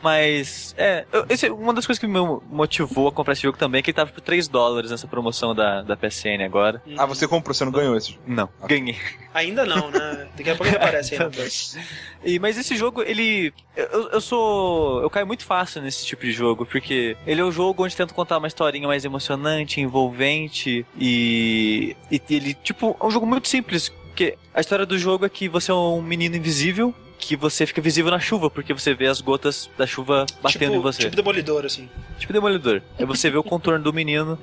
Mas, 0.03 0.75
é, 0.79 1.05
eu- 1.13 1.27
esse, 1.29 1.49
uma 1.51 1.73
das 1.73 1.87
coisas 1.87 1.99
que 2.01 2.07
me 2.07 2.19
motivou 2.51 3.09
a 3.09 3.13
comprar 3.13 3.33
esse 3.33 3.43
jogo 3.43 3.59
também 3.59 3.81
é 3.81 3.83
que 3.83 3.91
ele 3.91 3.97
tava 3.97 4.11
por 4.13 4.21
3 4.21 4.34
dólares 4.49 4.91
nessa 4.91 5.07
promoção 5.07 5.55
da, 5.55 5.83
da 5.83 5.97
PSN 5.97 6.43
agora. 6.45 6.83
Ah, 6.97 7.07
você 7.07 7.27
comprou, 7.27 7.55
você 7.55 7.65
não 7.65 7.73
ganhou 7.73 7.97
esse. 7.97 8.19
Não, 8.27 8.49
ganhei. 8.67 8.97
Ainda 9.33 9.65
não, 9.65 9.91
né? 9.91 10.29
Daqui 10.37 10.51
a 10.51 10.57
pouco 10.57 10.69
ele 10.69 10.77
aparece 10.77 11.17
Plus. 11.17 11.77
E, 12.25 12.39
mas 12.39 12.57
esse 12.59 12.77
jogo, 12.77 13.03
ele. 13.03 13.53
Eu, 13.77 14.11
eu 14.11 14.21
sou. 14.21 15.03
Eu 15.03 15.11
caio 15.11 15.27
muito 15.27 15.45
fácil 15.45 15.83
nesse 15.83 16.07
tipo 16.07 16.23
de 16.23 16.33
jogo, 16.33 16.65
porque 16.67 17.17
ele 17.27 17.41
é 17.41 17.45
um 17.45 17.53
jogo 17.53 17.85
onde 17.85 17.97
tenta 17.97 18.15
contar 18.15 18.39
uma 18.39 18.49
historinha 18.49 18.87
mais 18.87 19.05
emocionante, 19.05 19.81
envolvente 19.81 20.87
e. 20.99 21.97
E 22.11 22.21
ele, 22.31 22.55
tipo, 22.55 22.97
é 23.01 23.05
um 23.05 23.11
jogo 23.11 23.27
muito 23.27 23.49
simples. 23.49 23.93
Porque 24.15 24.39
a 24.55 24.61
história 24.61 24.87
do 24.87 24.97
jogo 24.97 25.27
é 25.27 25.29
que 25.29 25.49
você 25.49 25.73
é 25.73 25.75
um 25.75 26.01
menino 26.01 26.37
invisível. 26.37 26.95
Que 27.27 27.37
você 27.37 27.65
fica 27.65 27.81
visível 27.81 28.11
na 28.11 28.21
chuva, 28.21 28.51
porque 28.51 28.75
você 28.75 28.93
vê 28.93 29.07
as 29.07 29.21
gotas 29.23 29.71
da 29.79 29.87
chuva 29.87 30.27
batendo 30.43 30.61
tipo, 30.61 30.75
em 30.75 30.81
você. 30.81 31.03
Tipo 31.05 31.17
demolidor, 31.17 31.65
assim. 31.65 31.89
Tipo 32.19 32.33
demolidor. 32.35 32.83
Aí 32.99 33.07
você 33.07 33.31
vê 33.31 33.39
o 33.39 33.43
contorno 33.43 33.83
do 33.83 33.93
menino. 33.93 34.39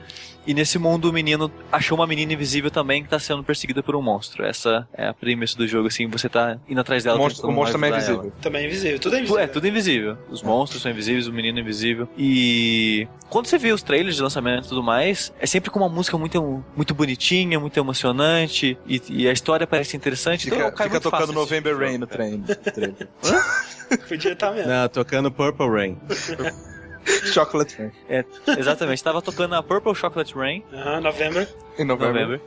E 0.48 0.56
nesse 0.56 0.80
mundo 0.80 1.08
o 1.08 1.14
menino 1.14 1.52
achou 1.72 1.96
uma 1.96 2.08
menina 2.08 2.34
invisível 2.34 2.72
também 2.72 3.04
que 3.04 3.10
tá 3.10 3.20
sendo 3.20 3.44
perseguida 3.44 3.84
por 3.84 3.96
um 3.96 4.02
monstro. 4.02 4.44
Essa 4.44 4.88
é 4.92 5.06
a 5.06 5.14
premissa 5.14 5.56
do 5.56 5.68
jogo, 5.68 5.88
assim, 5.88 6.08
você 6.08 6.28
tá 6.28 6.58
indo 6.68 6.82
atrás 6.82 7.04
dela. 7.04 7.16
O 7.16 7.22
monstro, 7.22 7.48
o 7.48 7.52
monstro 7.52 7.74
também 7.74 7.92
é 7.92 7.96
ajudar 7.98 8.08
ela. 8.14 8.18
invisível. 8.22 8.42
Também 8.42 8.64
é 8.64 8.66
invisível. 8.66 9.00
Tudo 9.00 9.14
é 9.16 9.18
Tu- 9.18 9.22
invisível. 9.22 9.44
É, 9.44 9.48
tudo 9.48 9.68
invisível. 9.68 10.18
Os 10.32 10.42
monstros 10.42 10.82
são 10.82 10.90
invisíveis, 10.90 11.28
o 11.28 11.32
menino 11.32 11.60
é 11.60 11.62
invisível. 11.62 12.10
E 12.18 13.08
quando 13.30 13.46
você 13.46 13.60
vê 13.60 13.72
os 13.72 13.84
trailers 13.84 14.16
de 14.16 14.24
lançamento 14.24 14.66
e 14.66 14.70
tudo 14.70 14.82
mais, 14.82 15.32
é 15.40 15.46
sempre 15.46 15.70
com 15.70 15.78
uma 15.78 15.88
música 15.90 16.18
muito, 16.18 16.66
muito 16.76 16.96
bonitinha, 16.96 17.60
muito 17.60 17.80
emocionante, 17.80 18.76
e, 18.88 19.00
e 19.10 19.28
a 19.30 19.32
história 19.32 19.68
parece 19.68 19.96
interessante. 19.96 20.48
então 20.48 20.58
Fica, 20.58 20.72
caio 20.72 20.90
fica 20.90 21.02
tocando 21.02 21.32
November 21.34 21.78
Rain 21.78 22.00
no 22.00 22.08
trem. 22.08 22.44
Podia 24.07 24.34
estar 24.34 24.51
mesmo. 24.51 24.69
Não, 24.72 24.88
tocando 24.88 25.32
Purple 25.32 25.69
Rain. 25.69 25.97
Chocolate 27.34 27.78
Rain. 27.78 27.91
É, 28.07 28.24
exatamente. 28.57 29.03
Tava 29.03 29.22
tocando 29.22 29.55
a 29.55 29.63
Purple 29.63 29.95
Chocolate 29.95 30.36
Rain, 30.36 30.63
Aham, 30.72 31.01
November. 31.01 31.47
Em 31.78 31.84
novembro. 31.84 32.13
November. 32.13 32.41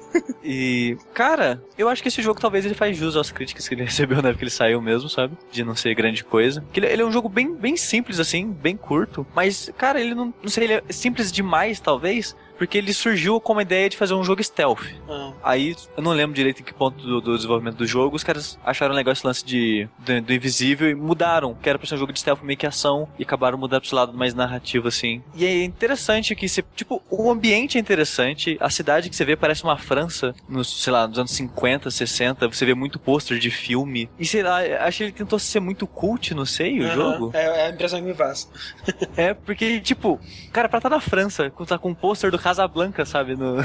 E, 0.44 0.96
cara, 1.12 1.60
eu 1.76 1.88
acho 1.88 2.00
que 2.02 2.08
esse 2.08 2.22
jogo 2.22 2.40
talvez 2.40 2.64
ele 2.64 2.74
faz 2.74 2.96
jus 2.96 3.16
às 3.16 3.32
críticas 3.32 3.66
que 3.66 3.74
ele 3.74 3.82
recebeu 3.84 4.22
na 4.22 4.28
época 4.28 4.38
que 4.38 4.44
ele 4.44 4.50
saiu 4.50 4.80
mesmo, 4.80 5.08
sabe? 5.08 5.36
De 5.50 5.64
não 5.64 5.74
ser 5.74 5.94
grande 5.94 6.22
coisa. 6.22 6.64
Que 6.72 6.80
ele, 6.80 6.86
ele 6.86 7.02
é 7.02 7.04
um 7.04 7.10
jogo 7.12 7.28
bem, 7.28 7.52
bem 7.54 7.76
simples, 7.76 8.20
assim, 8.20 8.50
bem 8.52 8.76
curto. 8.76 9.26
Mas, 9.34 9.70
cara, 9.76 10.00
ele 10.00 10.14
não, 10.14 10.32
não 10.40 10.48
sei, 10.48 10.64
ele 10.64 10.74
é 10.74 10.82
simples 10.90 11.32
demais, 11.32 11.80
talvez. 11.80 12.36
Porque 12.56 12.78
ele 12.78 12.92
surgiu 12.92 13.40
com 13.40 13.58
a 13.58 13.62
ideia 13.62 13.88
de 13.88 13.96
fazer 13.96 14.14
um 14.14 14.24
jogo 14.24 14.42
stealth. 14.42 14.84
Ah, 15.08 15.32
Aí, 15.42 15.76
eu 15.96 16.02
não 16.02 16.12
lembro 16.12 16.34
direito 16.34 16.60
em 16.60 16.64
que 16.64 16.72
ponto 16.72 17.04
do, 17.04 17.20
do 17.20 17.36
desenvolvimento 17.36 17.76
do 17.76 17.86
jogo, 17.86 18.16
os 18.16 18.24
caras 18.24 18.58
acharam 18.64 18.94
legal 18.94 19.12
esse 19.12 19.26
lance 19.26 19.44
de, 19.44 19.88
do, 19.98 20.22
do 20.22 20.32
invisível 20.32 20.88
e 20.90 20.94
mudaram, 20.94 21.54
que 21.54 21.68
era 21.68 21.78
pra 21.78 21.86
ser 21.86 21.96
um 21.96 21.98
jogo 21.98 22.12
de 22.12 22.20
stealth 22.20 22.42
meio 22.42 22.56
que 22.56 22.66
ação, 22.66 23.08
e 23.18 23.22
acabaram 23.22 23.58
mudando 23.58 23.80
pra 23.80 23.86
esse 23.86 23.94
lado 23.94 24.14
mais 24.16 24.34
narrativo, 24.34 24.88
assim. 24.88 25.22
E 25.34 25.44
é 25.44 25.64
interessante 25.64 26.34
que, 26.34 26.48
você, 26.48 26.64
tipo, 26.74 27.02
o 27.10 27.30
ambiente 27.30 27.76
é 27.76 27.80
interessante, 27.80 28.56
a 28.60 28.70
cidade 28.70 29.10
que 29.10 29.16
você 29.16 29.24
vê 29.24 29.36
parece 29.36 29.64
uma 29.64 29.76
França, 29.76 30.34
nos, 30.48 30.82
sei 30.82 30.92
lá, 30.92 31.06
nos 31.06 31.18
anos 31.18 31.32
50, 31.32 31.90
60, 31.90 32.48
você 32.48 32.64
vê 32.64 32.74
muito 32.74 32.98
pôster 32.98 33.38
de 33.38 33.50
filme. 33.50 34.08
E 34.18 34.24
sei 34.24 34.42
lá, 34.42 34.58
acho 34.80 34.98
que 34.98 35.04
ele 35.04 35.12
tentou 35.12 35.38
ser 35.38 35.60
muito 35.60 35.86
cult, 35.86 36.34
não 36.34 36.46
sei, 36.46 36.80
o 36.80 36.90
jogo. 36.90 37.30
É, 37.34 37.44
é 37.44 37.66
a 37.66 37.70
impressão 37.70 38.00
que 38.00 38.06
me 38.06 38.14
faz. 38.14 38.48
É, 39.16 39.32
porque, 39.32 39.80
tipo, 39.80 40.18
cara, 40.52 40.68
pra 40.68 40.78
estar 40.78 40.90
na 40.90 41.00
França, 41.00 41.52
tá 41.66 41.78
com 41.78 41.90
um 41.90 41.94
pôster 41.94 42.30
do 42.30 42.38
Casablanca, 42.44 43.06
sabe, 43.06 43.34
no, 43.34 43.56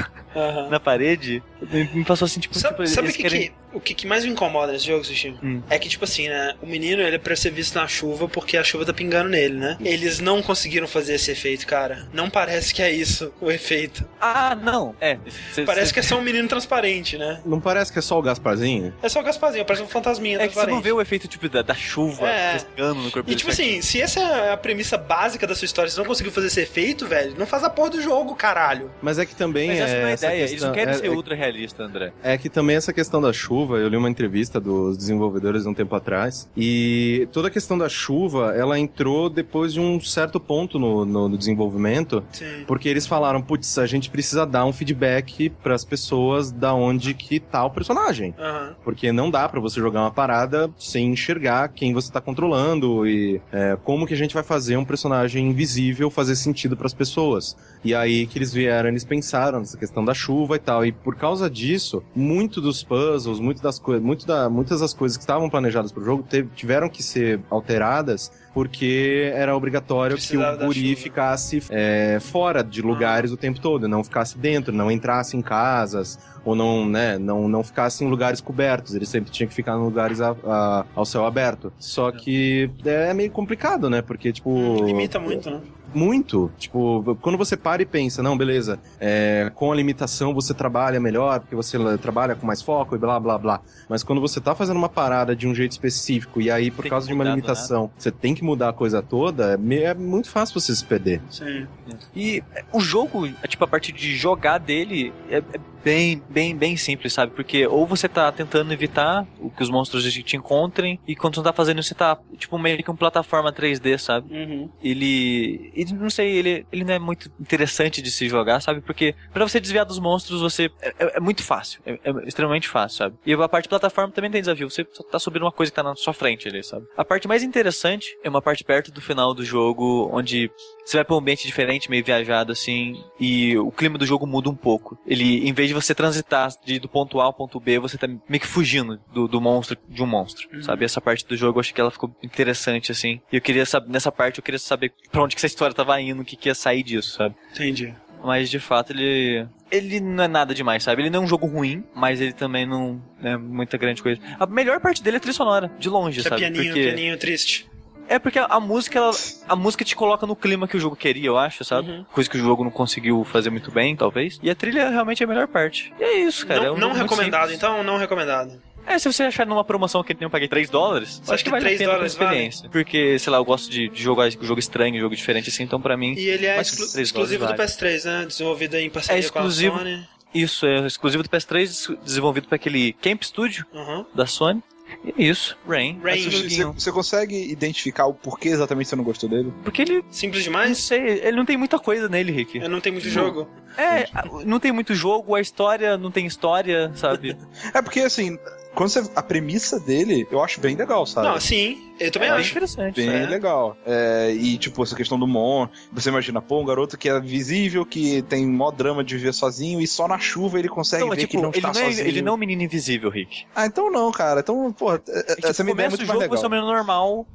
na 0.70 0.80
parede, 0.80 1.42
me, 1.60 2.02
passou 2.02 2.24
assim, 2.24 2.40
tipo, 2.40 2.58
Sabe, 2.58 2.76
tipo, 2.76 2.86
sabe 2.88 3.12
que, 3.12 3.22
querem... 3.22 3.40
que- 3.48 3.52
o 3.72 3.78
que, 3.78 3.94
que 3.94 4.04
mais 4.06 4.24
me 4.24 4.30
incomoda 4.32 4.72
nesse 4.72 4.86
jogo, 4.86 5.04
Sushi? 5.04 5.36
Hum. 5.40 5.62
É 5.70 5.78
que, 5.78 5.88
tipo 5.88 6.02
assim, 6.02 6.28
né? 6.28 6.54
O 6.60 6.66
menino, 6.66 7.02
ele 7.02 7.14
é 7.14 7.18
pra 7.20 7.36
ser 7.36 7.50
visto 7.52 7.76
na 7.76 7.86
chuva 7.86 8.26
porque 8.26 8.56
a 8.56 8.64
chuva 8.64 8.84
tá 8.84 8.92
pingando 8.92 9.28
nele, 9.28 9.54
né? 9.54 9.76
Eles 9.80 10.18
não 10.18 10.42
conseguiram 10.42 10.88
fazer 10.88 11.14
esse 11.14 11.30
efeito, 11.30 11.64
cara. 11.68 12.08
Não 12.12 12.28
parece 12.28 12.74
que 12.74 12.82
é 12.82 12.90
isso, 12.90 13.32
o 13.40 13.48
efeito. 13.48 14.04
Ah, 14.20 14.56
não. 14.60 14.92
É. 15.00 15.18
cê- 15.52 15.62
Parece 15.64 15.88
cê- 15.88 15.92
que 15.94 16.00
é 16.00 16.02
só 16.02 16.18
um 16.18 16.22
menino 16.22 16.48
transparente, 16.48 17.16
né? 17.16 17.40
Não 17.46 17.60
parece 17.60 17.92
que 17.92 17.98
é 18.00 18.02
só 18.02 18.18
o 18.18 18.22
Gasparzinho? 18.22 18.92
É 19.02 19.08
só 19.08 19.20
o 19.20 19.22
Gasparzinho, 19.22 19.64
parece 19.64 19.84
um 19.84 19.88
fantasminha 19.88 20.38
É 20.42 20.48
que 20.48 20.54
você 20.54 20.66
não 20.66 20.80
vê 20.80 20.90
o 20.90 21.00
efeito 21.00 21.28
tipo 21.28 21.48
da, 21.48 21.62
da 21.62 21.74
chuva 21.74 22.26
É. 22.28 22.54
pescando 22.54 23.00
no 23.02 23.10
corpo 23.12 23.30
E 23.30 23.36
tipo 23.36 23.50
assim, 23.50 23.80
se 23.82 24.00
essa 24.00 24.18
é 24.20 24.52
a 24.52 24.56
premissa 24.56 24.98
básica 24.98 25.46
da 25.46 25.54
sua 25.54 25.66
história, 25.66 25.88
você 25.90 25.98
não 25.98 26.06
conseguiu 26.06 26.32
fazer 26.32 26.48
esse 26.48 26.60
efeito, 26.60 27.06
velho, 27.06 27.34
não 27.38 27.46
faz 27.46 27.62
a 27.62 27.70
porra 27.70 27.90
do 27.90 28.02
jogo, 28.02 28.34
caralho. 28.34 28.69
Mas 29.02 29.18
é 29.18 29.26
que 29.26 29.34
também 29.34 29.68
Mas 29.68 29.78
essa 29.80 29.92
é 29.94 30.00
não 30.02 30.08
é 30.08 30.12
essa 30.12 30.26
ideia. 30.26 30.38
Eles 30.40 30.50
não 30.50 30.56
questão- 30.58 30.72
querem 30.72 30.94
é- 30.94 30.96
ser 30.98 31.06
é- 31.06 31.10
ultra 31.10 31.34
realista, 31.34 31.82
André. 31.84 32.12
É 32.22 32.36
que 32.38 32.48
também 32.48 32.76
essa 32.76 32.92
questão 32.92 33.20
da 33.20 33.32
chuva, 33.32 33.78
eu 33.78 33.88
li 33.88 33.96
uma 33.96 34.08
entrevista 34.10 34.60
dos 34.60 34.96
desenvolvedores 34.96 35.66
um 35.66 35.74
tempo 35.74 35.94
atrás, 35.94 36.48
e 36.56 37.28
toda 37.32 37.48
a 37.48 37.50
questão 37.50 37.76
da 37.76 37.88
chuva, 37.88 38.54
ela 38.56 38.78
entrou 38.78 39.28
depois 39.30 39.72
de 39.72 39.80
um 39.80 40.00
certo 40.00 40.38
ponto 40.40 40.78
no, 40.78 41.04
no- 41.04 41.28
no 41.28 41.38
desenvolvimento, 41.38 42.22
Sim. 42.32 42.64
porque 42.66 42.88
eles 42.88 43.06
falaram, 43.06 43.40
putz, 43.42 43.78
a 43.78 43.86
gente 43.86 44.10
precisa 44.10 44.46
dar 44.46 44.64
um 44.64 44.72
feedback 44.72 45.50
pras 45.62 45.84
pessoas 45.84 46.50
da 46.50 46.74
onde 46.74 47.14
que 47.14 47.38
tá 47.40 47.64
o 47.64 47.70
personagem. 47.70 48.34
Aham. 48.38 48.74
Porque 48.84 49.12
não 49.12 49.30
dá 49.30 49.48
pra 49.48 49.60
você 49.60 49.80
jogar 49.80 50.00
uma 50.02 50.10
parada 50.10 50.70
sem 50.78 51.08
enxergar 51.12 51.68
quem 51.68 51.92
você 51.92 52.10
tá 52.12 52.20
controlando 52.20 53.06
e 53.06 53.40
é, 53.52 53.76
como 53.82 54.06
que 54.06 54.14
a 54.14 54.16
gente 54.16 54.34
vai 54.34 54.42
fazer 54.42 54.76
um 54.76 54.84
personagem 54.84 55.48
invisível 55.48 56.10
fazer 56.10 56.36
sentido 56.36 56.76
pras 56.76 56.94
pessoas. 56.94 57.56
E 57.84 57.94
aí 57.94 58.26
que 58.26 58.38
eles 58.38 58.52
vieram, 58.60 58.88
eles 58.88 59.04
pensaram 59.04 59.58
nessa 59.60 59.76
questão 59.78 60.04
da 60.04 60.12
chuva 60.14 60.56
e 60.56 60.58
tal. 60.58 60.84
E 60.84 60.92
por 60.92 61.16
causa 61.16 61.48
disso, 61.48 62.02
muito 62.14 62.60
dos 62.60 62.82
puzzles, 62.82 63.40
muito 63.40 63.62
das 63.62 63.78
coisas, 63.78 64.02
muito 64.04 64.26
da, 64.26 64.48
muitas 64.50 64.80
das 64.80 64.92
coisas 64.92 65.16
que 65.16 65.22
estavam 65.22 65.48
planejadas 65.48 65.90
pro 65.92 66.04
jogo 66.04 66.22
teve- 66.22 66.48
tiveram 66.54 66.88
que 66.88 67.02
ser 67.02 67.40
alteradas 67.50 68.30
porque 68.52 69.30
era 69.34 69.56
obrigatório 69.56 70.16
Precisava 70.16 70.56
que 70.58 70.64
o 70.64 70.66
guri 70.66 70.96
ficasse 70.96 71.62
é, 71.70 72.18
fora 72.20 72.62
de 72.64 72.82
lugares 72.82 73.30
o 73.30 73.36
tempo 73.36 73.60
todo, 73.60 73.86
não 73.88 74.02
ficasse 74.02 74.36
dentro, 74.36 74.72
não 74.72 74.90
entrasse 74.90 75.36
em 75.36 75.40
casas 75.42 76.18
ou 76.44 76.54
não, 76.56 76.84
né, 76.88 77.16
não, 77.18 77.48
não 77.48 77.62
ficasse 77.62 78.02
em 78.04 78.08
lugares 78.08 78.40
cobertos. 78.40 78.94
Ele 78.94 79.06
sempre 79.06 79.30
tinha 79.30 79.46
que 79.46 79.54
ficar 79.54 79.76
em 79.76 79.80
lugares 79.80 80.20
a- 80.20 80.34
a- 80.44 80.84
ao 80.96 81.04
céu 81.04 81.24
aberto. 81.26 81.72
Só 81.78 82.10
que 82.10 82.68
é 82.84 83.14
meio 83.14 83.30
complicado, 83.30 83.88
né? 83.88 84.02
Porque 84.02 84.32
tipo 84.32 84.82
Limita 84.84 85.18
muito, 85.20 85.48
né? 85.50 85.60
Muito. 85.94 86.50
Tipo, 86.58 87.16
quando 87.20 87.38
você 87.38 87.56
para 87.56 87.82
e 87.82 87.86
pensa, 87.86 88.22
não, 88.22 88.36
beleza, 88.36 88.78
é, 88.98 89.50
com 89.54 89.72
a 89.72 89.74
limitação 89.74 90.34
você 90.34 90.54
trabalha 90.54 91.00
melhor, 91.00 91.40
porque 91.40 91.54
você 91.54 91.78
trabalha 91.98 92.34
com 92.34 92.46
mais 92.46 92.62
foco 92.62 92.94
e 92.94 92.98
blá 92.98 93.18
blá 93.18 93.38
blá. 93.38 93.60
Mas 93.88 94.02
quando 94.02 94.20
você 94.20 94.40
tá 94.40 94.54
fazendo 94.54 94.76
uma 94.76 94.88
parada 94.88 95.34
de 95.34 95.46
um 95.46 95.54
jeito 95.54 95.72
específico 95.72 96.40
e 96.40 96.50
aí, 96.50 96.70
por 96.70 96.82
Tem 96.82 96.90
causa 96.90 97.06
de 97.06 97.12
uma 97.12 97.24
do 97.24 97.30
limitação, 97.30 97.90
você 97.96 98.10
tem 98.10 98.34
que 98.34 98.44
mudar 98.44 98.70
a 98.70 98.72
coisa 98.72 99.02
toda, 99.02 99.58
é, 99.58 99.82
é 99.82 99.94
muito 99.94 100.28
fácil 100.28 100.60
você 100.60 100.74
se 100.74 100.84
perder. 100.84 101.20
Sim. 101.30 101.66
E 102.14 102.42
o 102.72 102.80
jogo, 102.80 103.26
é, 103.26 103.46
tipo, 103.46 103.64
a 103.64 103.68
parte 103.68 103.92
de 103.92 104.16
jogar 104.16 104.58
dele 104.58 105.12
é, 105.28 105.38
é 105.38 105.60
bem, 105.84 106.22
bem, 106.28 106.56
bem 106.56 106.76
simples, 106.76 107.12
sabe? 107.12 107.32
Porque 107.34 107.66
ou 107.66 107.86
você 107.86 108.08
tá 108.08 108.30
tentando 108.32 108.72
evitar 108.72 109.26
o 109.38 109.50
que 109.50 109.62
os 109.62 109.70
monstros 109.70 110.04
te 110.12 110.36
encontrem, 110.36 110.98
e 111.06 111.14
quando 111.16 111.36
você 111.36 111.42
tá 111.42 111.52
fazendo 111.52 111.80
isso, 111.80 111.88
você 111.88 111.94
tá, 111.94 112.18
tipo, 112.36 112.58
meio 112.58 112.82
que 112.82 112.90
uma 112.90 112.96
plataforma 112.96 113.52
3D, 113.52 113.98
sabe? 113.98 114.32
Uhum. 114.34 114.68
ele, 114.82 115.70
ele 115.74 115.92
não 115.94 116.10
sei, 116.10 116.30
ele, 116.36 116.66
ele 116.72 116.84
não 116.84 116.94
é 116.94 116.98
muito 116.98 117.30
interessante 117.40 118.02
de 118.02 118.10
se 118.10 118.28
jogar, 118.28 118.60
sabe? 118.60 118.80
Porque 118.80 119.14
pra 119.32 119.46
você 119.46 119.60
desviar 119.60 119.84
dos 119.84 119.98
monstros, 119.98 120.40
você 120.40 120.70
é, 120.82 120.88
é- 120.98 121.16
é 121.16 121.20
muito 121.20 121.42
fácil, 121.42 121.80
é, 121.86 121.92
é 122.04 122.10
extremamente 122.26 122.68
fácil, 122.68 122.98
sabe? 122.98 123.16
E 123.24 123.32
a 123.32 123.48
parte 123.48 123.64
de 123.64 123.68
plataforma 123.70 124.12
também 124.12 124.30
tem 124.30 124.40
desafio, 124.40 124.68
você 124.70 124.84
tá 124.84 125.18
subindo 125.18 125.42
uma 125.42 125.52
coisa 125.52 125.70
que 125.72 125.76
tá 125.76 125.82
na 125.82 125.94
sua 125.96 126.12
frente 126.12 126.48
ali, 126.48 126.62
sabe? 126.62 126.86
A 126.96 127.04
parte 127.04 127.26
mais 127.28 127.42
interessante 127.42 128.16
é 128.22 128.28
uma 128.28 128.42
parte 128.42 128.64
perto 128.64 128.90
do 128.92 129.00
final 129.00 129.34
do 129.34 129.44
jogo, 129.44 130.10
onde 130.12 130.50
você 130.84 130.96
vai 130.98 131.04
pra 131.04 131.14
um 131.14 131.18
ambiente 131.18 131.46
diferente, 131.46 131.90
meio 131.90 132.04
viajado 132.04 132.52
assim, 132.52 133.02
e 133.18 133.56
o 133.58 133.70
clima 133.70 133.96
do 133.98 134.06
jogo 134.06 134.26
muda 134.26 134.50
um 134.50 134.54
pouco. 134.54 134.98
Ele, 135.06 135.48
em 135.48 135.52
vez 135.52 135.69
de 135.70 135.74
você 135.74 135.94
transitar 135.94 136.50
de, 136.64 136.80
do 136.80 136.88
ponto 136.88 137.20
A 137.20 137.24
ao 137.24 137.32
ponto 137.32 137.60
B, 137.60 137.78
você 137.78 137.96
tá 137.96 138.08
meio 138.08 138.40
que 138.40 138.46
fugindo 138.46 139.00
do, 139.12 139.28
do 139.28 139.40
monstro, 139.40 139.78
de 139.88 140.02
um 140.02 140.06
monstro, 140.06 140.48
sabe? 140.64 140.84
Essa 140.84 141.00
parte 141.00 141.24
do 141.24 141.36
jogo 141.36 141.58
eu 141.58 141.60
achei 141.60 141.72
que 141.72 141.80
ela 141.80 141.92
ficou 141.92 142.12
interessante, 142.22 142.90
assim. 142.90 143.20
E 143.32 143.36
eu 143.36 143.40
queria 143.40 143.64
saber, 143.64 143.88
nessa 143.88 144.10
parte 144.10 144.38
eu 144.38 144.42
queria 144.42 144.58
saber 144.58 144.92
pra 145.12 145.22
onde 145.22 145.36
que 145.36 145.38
essa 145.38 145.46
história 145.46 145.74
tava 145.74 146.00
indo, 146.00 146.22
o 146.22 146.24
que 146.24 146.34
que 146.34 146.48
ia 146.48 146.54
sair 146.56 146.82
disso, 146.82 147.16
sabe? 147.16 147.36
Entendi. 147.52 147.94
Mas 148.22 148.50
de 148.50 148.58
fato 148.58 148.92
ele. 148.92 149.46
Ele 149.70 150.00
não 150.00 150.24
é 150.24 150.28
nada 150.28 150.52
demais, 150.52 150.82
sabe? 150.82 151.02
Ele 151.02 151.10
não 151.10 151.22
é 151.22 151.24
um 151.24 151.28
jogo 151.28 151.46
ruim, 151.46 151.84
mas 151.94 152.20
ele 152.20 152.32
também 152.32 152.66
não 152.66 153.00
é 153.22 153.36
muita 153.36 153.78
grande 153.78 154.02
coisa. 154.02 154.20
A 154.38 154.44
melhor 154.44 154.80
parte 154.80 155.02
dele 155.02 155.16
é 155.16 155.18
a 155.18 155.20
trilha 155.20 155.32
sonora, 155.32 155.70
de 155.78 155.88
longe, 155.88 156.18
é 156.18 156.22
sabe? 156.24 156.36
pianinho, 156.36 156.64
Porque... 156.64 156.82
pianinho 156.82 157.16
triste. 157.16 157.70
É 158.10 158.18
porque 158.18 158.38
a, 158.38 158.44
a 158.46 158.58
música, 158.60 158.98
ela- 158.98 159.12
a 159.48 159.54
música 159.56 159.84
te 159.84 159.94
coloca 159.94 160.26
no 160.26 160.34
clima 160.34 160.66
que 160.66 160.76
o 160.76 160.80
jogo 160.80 160.96
queria, 160.96 161.26
eu 161.28 161.38
acho, 161.38 161.64
sabe? 161.64 161.90
Uhum. 161.90 162.04
Coisa 162.12 162.28
que 162.28 162.36
o 162.36 162.40
jogo 162.40 162.64
não 162.64 162.70
conseguiu 162.70 163.24
fazer 163.24 163.50
muito 163.50 163.70
bem, 163.70 163.94
talvez. 163.96 164.38
E 164.42 164.50
a 164.50 164.54
trilha 164.54 164.90
realmente 164.90 165.22
é 165.22 165.24
a 165.24 165.28
melhor 165.28 165.46
parte. 165.46 165.92
E 165.98 166.02
é 166.02 166.18
isso, 166.18 166.46
cara. 166.46 166.60
não 166.60 166.66
é 166.66 166.72
um 166.72 166.76
não 166.78 166.92
recomendado, 166.92 167.42
simples. 167.50 167.56
então 167.58 167.82
não 167.84 167.96
recomendado. 167.96 168.60
É, 168.86 168.98
se 168.98 169.12
você 169.12 169.22
achar 169.22 169.46
numa 169.46 169.62
promoção 169.62 170.02
que 170.02 170.12
nem 170.14 170.22
eu 170.24 170.30
paguei 170.30 170.48
3 170.48 170.68
dólares, 170.68 171.22
acho 171.28 171.36
que 171.38 171.44
que 171.44 171.50
vale 171.50 171.62
3 171.64 171.76
a 171.76 171.78
pena 171.78 171.92
dólares 171.92 172.14
vale? 172.16 172.26
experiência. 172.30 172.68
Porque, 172.70 173.18
sei 173.18 173.30
lá, 173.30 173.38
eu 173.38 173.44
gosto 173.44 173.70
de, 173.70 173.88
de 173.88 174.02
jogar 174.02 174.28
jogo 174.30 174.58
estranho, 174.58 174.98
jogo 174.98 175.14
diferente 175.14 175.48
assim, 175.50 175.62
então 175.62 175.80
pra 175.80 175.96
mim. 175.96 176.14
E 176.14 176.28
ele 176.28 176.46
é 176.46 176.60
exclu- 176.60 177.00
exclusivo 177.00 177.46
do 177.46 177.52
dólares 177.52 177.76
PS3, 177.76 178.04
né? 178.06 178.26
Desenvolvido 178.26 178.74
em 178.76 178.90
parceria 178.90 179.18
É 179.18 179.20
exclusivo. 179.20 179.72
com 179.74 179.78
a 179.82 179.84
Sony. 179.84 180.08
Isso, 180.34 180.66
é 180.66 180.86
exclusivo 180.86 181.22
do 181.22 181.28
PS3, 181.28 181.96
desenvolvido 182.02 182.48
para 182.48 182.56
aquele 182.56 182.92
Camp 182.94 183.22
Studio 183.22 183.64
Uhum. 183.72 184.04
da 184.14 184.26
Sony. 184.26 184.62
E 185.04 185.14
é 185.22 185.28
isso, 185.30 185.56
Rain. 185.66 185.98
Rain. 186.02 186.30
Você, 186.30 186.64
você 186.64 186.92
consegue 186.92 187.50
identificar 187.50 188.06
o 188.06 188.14
porquê 188.14 188.50
exatamente 188.50 188.88
você 188.88 188.96
não 188.96 189.04
gostou 189.04 189.28
dele? 189.28 189.52
Porque 189.64 189.82
ele, 189.82 190.04
Simples 190.10 190.44
não 190.46 190.52
demais? 190.52 190.78
sei, 190.78 191.20
ele 191.22 191.36
não 191.36 191.44
tem 191.44 191.56
muita 191.56 191.78
coisa 191.78 192.08
nele, 192.08 192.32
Rick. 192.32 192.58
Eu 192.58 192.68
não 192.68 192.80
tenho 192.80 192.94
muito 192.94 193.08
jogo. 193.08 193.48
É, 193.78 194.06
não 194.44 194.60
tem 194.60 194.72
muito 194.72 194.94
jogo, 194.94 195.34
a 195.34 195.40
história 195.40 195.96
não 195.96 196.10
tem 196.10 196.26
história, 196.26 196.92
sabe? 196.94 197.36
É 197.72 197.80
porque, 197.80 198.00
assim, 198.00 198.38
quando 198.74 198.90
você, 198.90 199.02
a 199.14 199.22
premissa 199.22 199.80
dele, 199.80 200.26
eu 200.30 200.42
acho 200.42 200.60
bem 200.60 200.76
legal, 200.76 201.04
sabe? 201.04 201.26
Não, 201.28 201.40
sim, 201.40 201.78
eu 201.98 202.10
também 202.10 202.28
é 202.28 202.32
acho. 202.32 202.50
interessante. 202.50 202.96
Bem 202.96 203.08
né? 203.08 203.26
legal. 203.26 203.76
É, 203.84 204.32
e, 204.32 204.56
tipo, 204.58 204.82
essa 204.82 204.94
questão 204.94 205.18
do 205.18 205.26
Mon. 205.26 205.68
Você 205.92 206.08
imagina, 206.08 206.40
pô, 206.40 206.60
um 206.60 206.64
garoto 206.64 206.96
que 206.96 207.08
é 207.08 207.20
visível, 207.20 207.84
que 207.84 208.22
tem 208.22 208.46
mó 208.46 208.70
drama 208.70 209.02
de 209.02 209.16
viver 209.16 209.34
sozinho, 209.34 209.80
e 209.80 209.86
só 209.86 210.06
na 210.06 210.18
chuva 210.18 210.58
ele 210.58 210.68
consegue 210.68 211.04
Não, 211.04 211.12
é 211.12 211.16
ver 211.16 211.22
tipo, 211.22 211.32
que 211.32 211.36
não 211.38 211.48
ele, 211.50 211.58
está 211.58 211.72
não 211.72 211.80
é, 211.80 211.84
sozinho. 211.84 212.08
ele 212.08 212.22
não 212.22 212.32
é 212.32 212.34
um 212.36 212.38
menino 212.38 212.62
invisível, 212.62 213.10
Rick. 213.10 213.44
Ah, 213.54 213.66
então 213.66 213.90
não, 213.90 214.10
cara. 214.12 214.40
Então, 214.40 214.72
pô, 214.72 214.94
É, 214.94 214.98
tipo, 214.98 215.46
essa 215.46 215.64
minha 215.64 215.74
ideia 215.74 215.86
é 215.86 215.90
começa 215.90 215.96
muito 215.96 216.04
o 216.04 216.06
mais 216.06 216.20
jogo, 216.22 216.36
você 216.36 216.44
é 216.44 216.48
um 216.48 216.50
menino 216.50 216.72
normal, 216.72 217.26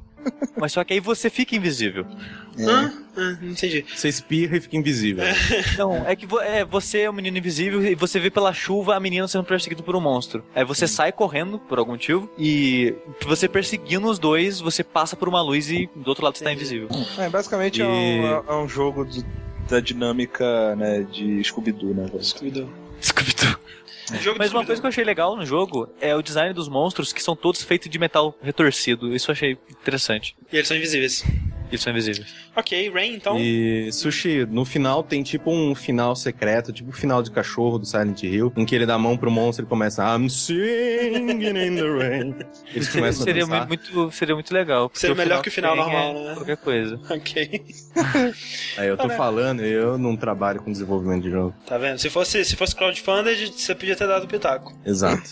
mas 0.56 0.72
só 0.72 0.82
que 0.84 0.92
aí 0.94 1.00
você 1.00 1.28
fica 1.30 1.54
invisível. 1.56 2.06
Hã? 2.58 2.92
Ah, 3.16 3.36
não 3.40 3.50
entendi. 3.50 3.84
Você 3.94 4.08
espirra 4.08 4.56
e 4.56 4.60
fica 4.60 4.76
invisível. 4.76 5.24
Não, 5.78 6.06
é 6.06 6.14
que 6.16 6.26
vo- 6.26 6.40
é, 6.40 6.64
você 6.64 7.00
é 7.00 7.10
um 7.10 7.12
menino 7.12 7.36
invisível 7.38 7.84
e 7.84 7.94
você 7.94 8.18
vê 8.18 8.30
pela 8.30 8.52
chuva 8.52 8.94
a 8.96 9.00
menina 9.00 9.26
sendo 9.28 9.44
perseguida 9.44 9.82
por 9.82 9.94
um 9.96 10.00
monstro. 10.00 10.44
Aí 10.54 10.64
você 10.64 10.86
sai 10.88 11.12
correndo 11.12 11.58
por 11.58 11.78
algum 11.78 11.92
motivo 11.92 12.30
e 12.38 12.94
você 13.24 13.48
perseguindo 13.48 14.08
os 14.08 14.18
dois, 14.18 14.60
você 14.60 14.82
passa 14.82 15.16
por 15.16 15.28
uma 15.28 15.40
luz 15.42 15.70
e 15.70 15.88
do 15.94 16.08
outro 16.08 16.24
lado 16.24 16.36
você 16.36 16.44
tá 16.44 16.52
invisível. 16.52 16.88
É, 17.18 17.28
basicamente 17.28 17.80
é, 17.82 17.84
E- 17.84 18.20
um, 18.20 18.26
é 18.26 18.56
um 18.56 18.68
jogo 18.68 19.04
do- 19.04 19.24
da 19.68 19.80
dinâmica, 19.80 20.76
né, 20.76 21.00
de 21.10 21.42
Scooby-Doo, 21.42 21.92
né? 21.94 22.06
Scooby-Doo. 22.22 22.68
Scooby-Doo. 23.00 23.56
Mas 24.38 24.52
uma 24.52 24.64
coisa 24.64 24.80
que 24.80 24.86
eu 24.86 24.88
achei 24.88 25.04
legal 25.04 25.36
no 25.36 25.44
jogo 25.44 25.88
é 26.00 26.14
o 26.14 26.22
design 26.22 26.52
dos 26.52 26.68
monstros, 26.68 27.12
que 27.12 27.22
são 27.22 27.34
todos 27.34 27.62
feitos 27.62 27.90
de 27.90 27.98
metal 27.98 28.36
retorcido. 28.42 29.14
Isso 29.14 29.30
eu 29.30 29.32
achei 29.32 29.58
interessante. 29.70 30.36
E 30.52 30.56
eles 30.56 30.68
são 30.68 30.76
invisíveis. 30.76 31.24
Eles 31.70 31.82
são 31.82 31.92
invisíveis. 31.92 32.34
Ok, 32.54 32.90
Rain, 32.90 33.14
então. 33.14 33.38
E, 33.38 33.90
Sushi, 33.92 34.46
no 34.46 34.64
final 34.64 35.02
tem 35.02 35.22
tipo 35.22 35.50
um 35.50 35.74
final 35.74 36.14
secreto, 36.14 36.72
tipo 36.72 36.90
o 36.90 36.92
final 36.92 37.22
de 37.22 37.30
cachorro 37.30 37.78
do 37.78 37.86
Silent 37.86 38.22
Hill, 38.22 38.52
em 38.56 38.64
que 38.64 38.74
ele 38.74 38.86
dá 38.86 38.94
a 38.94 38.98
mão 38.98 39.16
pro 39.16 39.30
monstro 39.30 39.64
e 39.64 39.68
começa 39.68 40.02
I'm 40.02 40.28
singing 40.28 41.30
in 41.30 41.76
the 41.76 41.88
rain. 41.88 42.34
Eles 42.72 42.88
começam 42.88 43.24
seria, 43.24 43.44
a 43.44 43.46
dançar. 43.46 43.68
muito, 43.68 44.10
seria 44.12 44.34
muito 44.34 44.52
legal. 44.52 44.90
Seria 44.94 45.16
melhor 45.16 45.42
que 45.42 45.48
o 45.48 45.52
final 45.52 45.74
tem, 45.74 45.82
normal, 45.82 46.10
é, 46.10 46.24
né? 46.24 46.34
Qualquer 46.34 46.56
coisa. 46.56 47.00
Ok. 47.16 47.64
Aí 48.76 48.88
eu 48.88 48.96
tô 48.96 49.08
falando, 49.10 49.62
eu 49.62 49.96
não 49.96 50.16
trabalho 50.16 50.60
com 50.60 50.70
desenvolvimento 50.70 51.22
de 51.22 51.30
jogo. 51.30 51.54
Tá 51.66 51.78
vendo? 51.78 51.98
Se 51.98 52.10
fosse, 52.10 52.44
se 52.44 52.54
fosse 52.54 52.74
crowdfunded, 52.76 53.52
você 53.52 53.74
podia 53.74 53.96
ter 53.96 54.06
dado 54.06 54.24
o 54.24 54.28
pitaco. 54.28 54.76
Exato. 54.84 55.22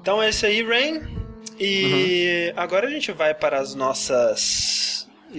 Então 0.00 0.22
é 0.22 0.28
esse 0.28 0.46
aí, 0.46 0.62
Rain. 0.62 1.00
E 1.58 2.52
agora 2.56 2.86
a 2.86 2.90
gente 2.90 3.12
vai 3.12 3.34
para 3.34 3.58
as 3.58 3.74
nossas 3.74 4.91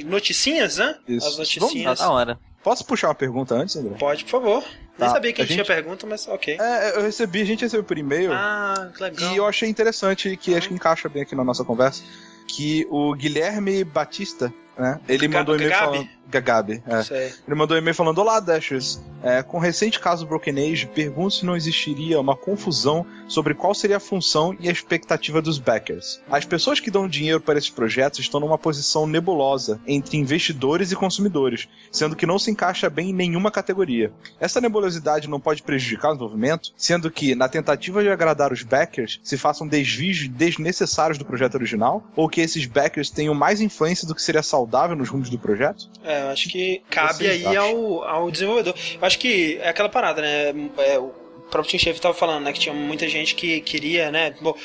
noticinhas, 0.05 0.77
né? 0.77 0.95
Isso. 1.07 1.27
As 1.27 1.33
Tá 1.33 1.39
noticinhas. 1.39 1.99
da 1.99 2.09
hora. 2.09 2.39
Posso 2.63 2.85
puxar 2.85 3.09
uma 3.09 3.15
pergunta 3.15 3.53
antes, 3.55 3.75
André? 3.75 3.95
Pode, 3.99 4.23
por 4.23 4.29
favor. 4.31 4.63
Nem 4.97 5.07
Tá, 5.07 5.09
sabia 5.09 5.33
que 5.33 5.41
a 5.41 5.45
tinha 5.45 5.57
gente- 5.57 5.67
pergunta, 5.67 6.07
mas 6.07 6.27
ok. 6.27 6.57
É, 6.59 6.97
eu 6.97 7.01
recebi, 7.01 7.41
a 7.41 7.45
gente 7.45 7.61
recebeu 7.61 7.83
por 7.83 7.97
e-mail. 7.97 8.31
Ah, 8.31 8.89
que 8.95 9.03
legal. 9.03 9.33
E 9.33 9.37
eu 9.37 9.45
achei 9.45 9.67
interessante, 9.67 10.37
que 10.37 10.55
acho 10.55 10.69
que 10.69 10.73
encaixa 10.73 11.09
bem 11.09 11.23
aqui 11.23 11.35
na 11.35 11.43
nossa 11.43 11.63
conversa, 11.65 12.03
que 12.47 12.87
o 12.89 13.13
Guilherme 13.15 13.83
Batista, 13.83 14.53
né? 14.77 14.99
Ele 15.09 15.27
mandou 15.27 15.55
um 15.55 15.57
e-mail 15.57 15.73
falando... 15.77 16.09
Gagabi, 16.29 16.81
é. 16.87 17.31
Ele 17.47 17.55
mandou 17.55 17.75
um 17.75 17.79
e-mail 17.79 17.95
falando: 17.95 18.17
Olá, 18.19 18.39
Dashers. 18.39 19.01
É, 19.23 19.41
com 19.41 19.55
o 19.55 19.59
recente 19.59 20.01
caso 20.01 20.25
Broken 20.25 20.59
Age, 20.59 20.85
pergunto 20.85 21.35
se 21.35 21.45
não 21.45 21.55
existiria 21.55 22.19
uma 22.19 22.35
confusão 22.35 23.05
sobre 23.25 23.53
qual 23.53 23.73
seria 23.73 23.95
a 23.95 23.99
função 23.99 24.53
e 24.59 24.67
a 24.67 24.71
expectativa 24.71 25.41
dos 25.41 25.57
backers. 25.57 26.21
As 26.29 26.43
pessoas 26.43 26.81
que 26.81 26.91
dão 26.91 27.07
dinheiro 27.07 27.39
para 27.39 27.57
esses 27.57 27.69
projetos 27.69 28.19
estão 28.19 28.41
numa 28.41 28.57
posição 28.57 29.07
nebulosa 29.07 29.79
entre 29.87 30.17
investidores 30.17 30.91
e 30.91 30.95
consumidores, 30.95 31.69
sendo 31.89 32.17
que 32.17 32.25
não 32.25 32.37
se 32.37 32.51
encaixa 32.51 32.89
bem 32.89 33.11
em 33.11 33.13
nenhuma 33.13 33.49
categoria. 33.49 34.11
Essa 34.41 34.59
nebulosidade 34.59 35.29
não 35.29 35.39
pode 35.39 35.63
prejudicar 35.63 36.09
o 36.09 36.13
desenvolvimento, 36.13 36.73
sendo 36.75 37.09
que, 37.09 37.33
na 37.33 37.47
tentativa 37.47 38.03
de 38.03 38.09
agradar 38.09 38.51
os 38.51 38.61
backers, 38.61 39.21
se 39.23 39.37
façam 39.37 39.65
desvios 39.65 40.27
desnecessários 40.27 41.17
do 41.17 41.23
projeto 41.23 41.55
original, 41.55 42.03
ou 42.13 42.27
que 42.27 42.41
esses 42.41 42.65
backers 42.65 43.09
tenham 43.09 43.33
mais 43.33 43.61
influência 43.61 44.05
do 44.05 44.13
que 44.13 44.21
seria 44.21 44.43
saudável 44.43 44.97
nos 44.97 45.07
rumos 45.07 45.29
do 45.29 45.39
projeto? 45.39 45.89
É, 46.03 46.12
eu 46.22 46.30
acho 46.30 46.49
que 46.49 46.81
cabe 46.90 47.30
aí 47.30 47.56
ao, 47.56 48.03
ao 48.03 48.31
desenvolvedor. 48.31 48.76
Eu 48.99 49.06
acho 49.06 49.19
que 49.19 49.57
é 49.61 49.69
aquela 49.69 49.90
parada, 49.90 50.22
né? 50.22 50.53
É, 50.77 50.98
o 50.99 51.14
próprio 51.49 51.72
Tim 51.72 51.77
Schafer 51.77 51.99
tava 51.99 52.14
falando, 52.14 52.45
né? 52.45 52.53
Que 52.53 52.60
tinha 52.60 52.73
muita 52.73 53.07
gente 53.07 53.35
que 53.35 53.61
queria, 53.61 54.11
né? 54.11 54.35
Bom, 54.41 54.56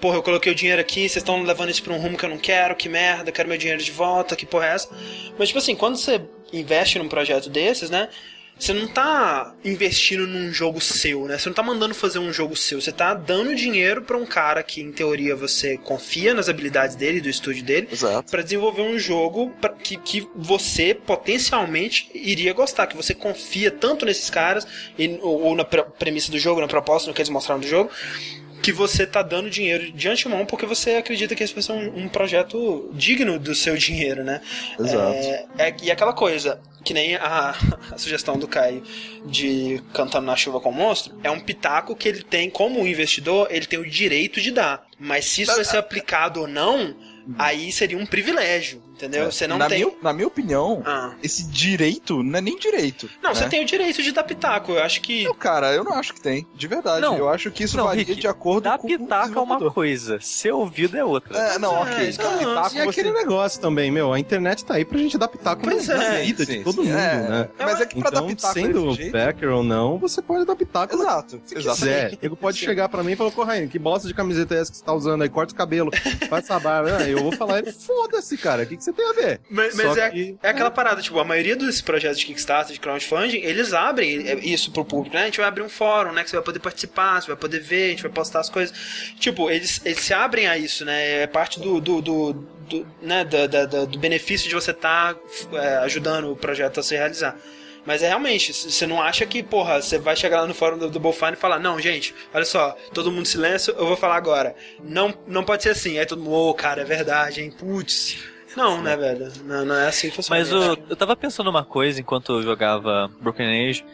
porra, 0.00 0.16
eu 0.16 0.22
coloquei 0.22 0.52
o 0.52 0.54
dinheiro 0.54 0.80
aqui, 0.80 1.08
vocês 1.08 1.16
estão 1.16 1.42
levando 1.42 1.70
isso 1.70 1.82
pra 1.82 1.94
um 1.94 1.98
rumo 1.98 2.16
que 2.16 2.24
eu 2.24 2.30
não 2.30 2.38
quero, 2.38 2.76
que 2.76 2.88
merda, 2.88 3.32
quero 3.32 3.48
meu 3.48 3.56
dinheiro 3.58 3.82
de 3.82 3.90
volta, 3.90 4.36
que 4.36 4.44
porra 4.44 4.66
é 4.66 4.74
essa? 4.74 4.88
Mas, 5.38 5.48
tipo 5.48 5.58
assim, 5.58 5.74
quando 5.74 5.96
você 5.96 6.20
investe 6.52 6.98
num 6.98 7.08
projeto 7.08 7.48
desses, 7.48 7.90
né? 7.90 8.08
Você 8.58 8.72
não 8.72 8.86
tá 8.86 9.52
investindo 9.64 10.26
num 10.26 10.52
jogo 10.52 10.80
seu, 10.80 11.26
né? 11.26 11.36
Você 11.36 11.48
não 11.48 11.54
tá 11.54 11.62
mandando 11.62 11.94
fazer 11.94 12.18
um 12.18 12.32
jogo 12.32 12.56
seu. 12.56 12.80
Você 12.80 12.92
tá 12.92 13.12
dando 13.12 13.54
dinheiro 13.54 14.02
pra 14.02 14.16
um 14.16 14.24
cara 14.24 14.62
que, 14.62 14.80
em 14.80 14.92
teoria, 14.92 15.34
você 15.36 15.76
confia 15.76 16.32
nas 16.32 16.48
habilidades 16.48 16.96
dele, 16.96 17.20
do 17.20 17.28
estúdio 17.28 17.64
dele, 17.64 17.88
pra 18.30 18.42
desenvolver 18.42 18.82
um 18.82 18.98
jogo 18.98 19.50
pra- 19.60 19.70
que, 19.70 19.96
que 19.96 20.26
você 20.36 20.94
potencialmente 20.94 22.08
iria 22.14 22.52
gostar, 22.52 22.86
que 22.86 22.96
você 22.96 23.12
confia 23.12 23.70
tanto 23.70 24.06
nesses 24.06 24.30
caras, 24.30 24.66
e- 24.98 25.18
ou, 25.20 25.42
ou 25.42 25.56
na 25.56 25.64
pre- 25.64 25.84
premissa 25.98 26.30
do 26.30 26.38
jogo, 26.38 26.60
na 26.60 26.68
proposta, 26.68 27.08
no 27.08 27.14
que 27.14 27.20
eles 27.20 27.28
mostraram 27.30 27.60
do 27.60 27.66
jogo, 27.66 27.90
que 28.64 28.72
você 28.72 29.06
tá 29.06 29.20
dando 29.20 29.50
dinheiro 29.50 29.92
de 29.92 30.08
antemão 30.08 30.46
porque 30.46 30.64
você 30.64 30.92
acredita 30.92 31.34
que 31.34 31.44
esse 31.44 31.52
vai 31.52 31.62
ser 31.62 31.72
um, 31.72 32.04
um 32.04 32.08
projeto 32.08 32.90
digno 32.94 33.38
do 33.38 33.54
seu 33.54 33.76
dinheiro, 33.76 34.24
né? 34.24 34.40
Exato. 34.80 35.12
É, 35.12 35.46
é- 35.58 35.76
e 35.82 35.90
aquela 35.90 36.14
coisa, 36.14 36.58
que 36.82 36.94
nem 36.94 37.14
a, 37.16 37.54
a 37.92 37.98
sugestão 37.98 38.38
do 38.38 38.48
Caio 38.48 38.82
de 39.26 39.82
Cantando 39.92 40.24
na 40.26 40.34
Chuva 40.34 40.60
com 40.62 40.70
o 40.70 40.72
Monstro, 40.72 41.14
é 41.22 41.30
um 41.30 41.40
pitaco 41.40 41.94
que 41.94 42.08
ele 42.08 42.22
tem, 42.22 42.48
como 42.48 42.86
investidor, 42.86 43.48
ele 43.50 43.66
tem 43.66 43.78
o 43.78 43.86
direito 43.86 44.40
de 44.40 44.50
dar. 44.50 44.86
Mas 44.98 45.26
se 45.26 45.42
isso 45.42 45.54
vai 45.54 45.64
ser 45.66 45.76
aplicado 45.76 46.40
ou 46.40 46.48
não, 46.48 46.96
aí 47.38 47.70
seria 47.70 47.98
um 47.98 48.06
privilégio, 48.06 48.82
entendeu? 48.94 49.30
Você 49.30 49.46
não 49.46 49.58
na, 49.58 49.68
tem. 49.68 49.84
minha, 49.84 49.92
na 50.02 50.12
minha 50.12 50.26
opinião, 50.26 50.82
Ah. 50.84 51.12
esse 51.22 51.46
direito 51.48 52.22
não 52.22 52.38
é 52.38 52.40
nem 52.40 52.56
direito. 52.58 53.08
Não, 53.22 53.30
né? 53.30 53.34
você 53.36 53.48
tem 53.48 53.62
o 53.62 53.66
direito 53.66 54.02
de 54.02 54.12
dar 54.12 54.24
pitaco. 54.24 54.72
Eu 54.72 54.82
acho 54.82 55.00
que. 55.00 55.24
Não, 55.24 55.34
cara, 55.34 55.72
eu 55.72 55.84
não 55.84 55.92
acho 55.94 56.14
que 56.14 56.20
tem. 56.20 56.46
De 56.54 56.66
verdade. 56.66 57.00
Não. 57.02 57.16
eu 57.16 57.28
acho 57.28 57.50
que 57.50 57.64
isso 57.64 57.76
Não, 57.76 57.84
varia 57.84 58.04
Rick, 58.04 58.20
de 58.20 58.26
acordo 58.28 58.64
Dar 58.64 58.78
com 58.78 58.86
o 58.86 58.90
pitaco 58.90 59.38
é 59.38 59.42
uma 59.42 59.70
coisa, 59.72 60.18
ser 60.20 60.52
ouvido 60.52 60.96
é 60.96 61.04
outra. 61.04 61.36
É, 61.36 61.58
não, 61.58 61.76
É, 61.76 61.80
ok. 61.94 62.08
então, 62.10 62.30
Dar 62.32 62.38
pitaco 62.38 62.76
E 62.76 62.80
aquele 62.88 63.10
você... 63.12 63.18
negócio 63.18 63.60
também, 63.60 63.90
meu, 63.90 64.12
a 64.12 64.18
internet 64.18 64.64
tá 64.64 64.74
aí 64.74 64.84
pra 64.84 64.98
gente 64.98 65.18
dar 65.18 65.28
pitaco 65.28 65.62
Pois 65.62 65.86
na 65.88 66.02
é, 66.02 66.22
vida 66.22 66.44
sim, 66.44 66.58
de 66.58 66.64
todo 66.64 66.82
sim, 66.82 66.88
mundo, 66.88 66.98
é. 66.98 67.28
né? 67.28 67.48
Mas 67.58 67.80
é 67.80 67.86
que 67.86 67.98
pra 68.00 68.10
dar 68.10 68.18
Então, 68.18 68.28
pitaco 68.28 68.54
sendo 68.54 68.94
jeito... 68.94 69.12
backer 69.12 69.50
ou 69.50 69.62
não, 69.62 69.98
você 69.98 70.22
pode 70.22 70.44
dar 70.44 70.54
pitaco 70.56 70.94
Exato, 70.94 71.40
se 71.44 71.58
exato. 71.58 71.76
quiser. 71.78 72.18
Ele 72.22 72.36
pode 72.36 72.58
chegar 72.58 72.88
pra 72.88 73.02
mim 73.02 73.12
e 73.12 73.16
falar, 73.16 73.30
Corraine, 73.32 73.68
que 73.68 73.78
bosta 73.78 74.06
de 74.08 74.14
camiseta 74.14 74.54
é 74.54 74.60
essa 74.60 74.70
que 74.70 74.78
você 74.78 74.84
tá 74.84 74.92
usando 74.92 75.22
aí? 75.22 75.28
Corta 75.28 75.52
o 75.52 75.56
cabelo, 75.56 75.90
faz 76.28 76.44
essa 76.44 76.58
barba. 76.60 76.96
Ah, 76.98 77.08
Eu 77.08 77.18
vou 77.22 77.32
falar, 77.32 77.58
ele, 77.58 77.72
foda-se, 77.72 78.36
cara, 78.36 78.62
o 78.62 78.66
que, 78.66 78.76
que 78.76 78.83
você 78.84 78.92
tem 78.92 79.08
a 79.08 79.12
ver? 79.12 79.40
Mas, 79.50 79.74
mas 79.74 79.96
é, 79.96 80.10
que- 80.10 80.36
é 80.42 80.48
aquela 80.50 80.70
parada, 80.70 81.00
tipo, 81.02 81.18
a 81.18 81.24
maioria 81.24 81.56
dos 81.56 81.80
projetos 81.80 82.18
de 82.18 82.26
Kickstarter, 82.26 82.72
de 82.74 82.80
crowdfunding, 82.80 83.38
eles 83.38 83.72
abrem 83.72 84.28
é, 84.28 84.34
isso 84.40 84.70
pro 84.70 84.84
público, 84.84 85.16
né? 85.16 85.22
A 85.22 85.26
gente 85.26 85.38
vai 85.38 85.46
abrir 85.48 85.62
um 85.62 85.68
fórum, 85.68 86.12
né? 86.12 86.22
Que 86.22 86.30
você 86.30 86.36
vai 86.36 86.44
poder 86.44 86.58
participar, 86.60 87.20
você 87.20 87.28
vai 87.28 87.36
poder 87.36 87.60
ver, 87.60 87.86
a 87.86 87.90
gente 87.90 88.02
vai 88.02 88.12
postar 88.12 88.40
as 88.40 88.50
coisas. 88.50 88.76
Tipo, 89.18 89.50
eles, 89.50 89.80
eles 89.84 90.00
se 90.00 90.12
abrem 90.14 90.46
a 90.46 90.56
isso, 90.58 90.84
né? 90.84 91.22
É 91.22 91.26
parte 91.26 91.58
do, 91.60 91.80
do, 91.80 92.00
do, 92.02 92.32
do, 92.32 92.86
né? 93.02 93.24
da- 93.24 93.46
da- 93.46 93.64
do 93.84 93.98
benefício 93.98 94.48
de 94.48 94.54
você 94.54 94.70
estar 94.72 95.16
ajudando 95.82 96.30
o 96.32 96.36
projeto 96.36 96.80
a 96.80 96.82
se 96.82 96.94
realizar. 96.94 97.36
Mas 97.86 98.02
é 98.02 98.08
realmente, 98.08 98.50
você 98.54 98.86
não 98.86 99.02
acha 99.02 99.26
que, 99.26 99.42
porra, 99.42 99.82
você 99.82 99.98
vai 99.98 100.16
chegar 100.16 100.40
lá 100.40 100.46
no 100.46 100.54
fórum 100.54 100.78
do 100.78 100.88
Double 100.88 101.12
Fine 101.12 101.32
e 101.32 101.36
falar, 101.36 101.58
não, 101.58 101.78
gente, 101.78 102.14
olha 102.32 102.46
só, 102.46 102.74
todo 102.94 103.12
mundo 103.12 103.26
silêncio, 103.28 103.74
eu 103.76 103.86
vou 103.86 103.94
falar 103.96 104.16
agora. 104.16 104.56
Não, 104.82 105.12
não 105.26 105.44
pode 105.44 105.62
ser 105.64 105.68
assim. 105.70 105.98
Aí 105.98 106.06
todo 106.06 106.22
mundo, 106.22 106.34
ô, 106.34 106.54
cara, 106.54 106.80
é 106.80 106.84
verdade, 106.86 107.42
hein? 107.42 107.50
Putz. 107.50 108.16
Não, 108.56 108.80
né, 108.82 108.96
velho? 108.96 109.32
Não, 109.44 109.64
não 109.64 109.74
é 109.74 109.88
assim 109.88 110.08
que 110.10 110.16
funciona. 110.16 110.38
Mas 110.40 110.52
o- 110.52 110.78
eu 110.88 110.96
tava 110.96 111.14
pensando 111.16 111.48
uma 111.50 111.64
coisa 111.64 112.00
enquanto 112.00 112.32
eu 112.32 112.42
jogava 112.42 113.10
Broken 113.20 113.68
Age. 113.68 113.84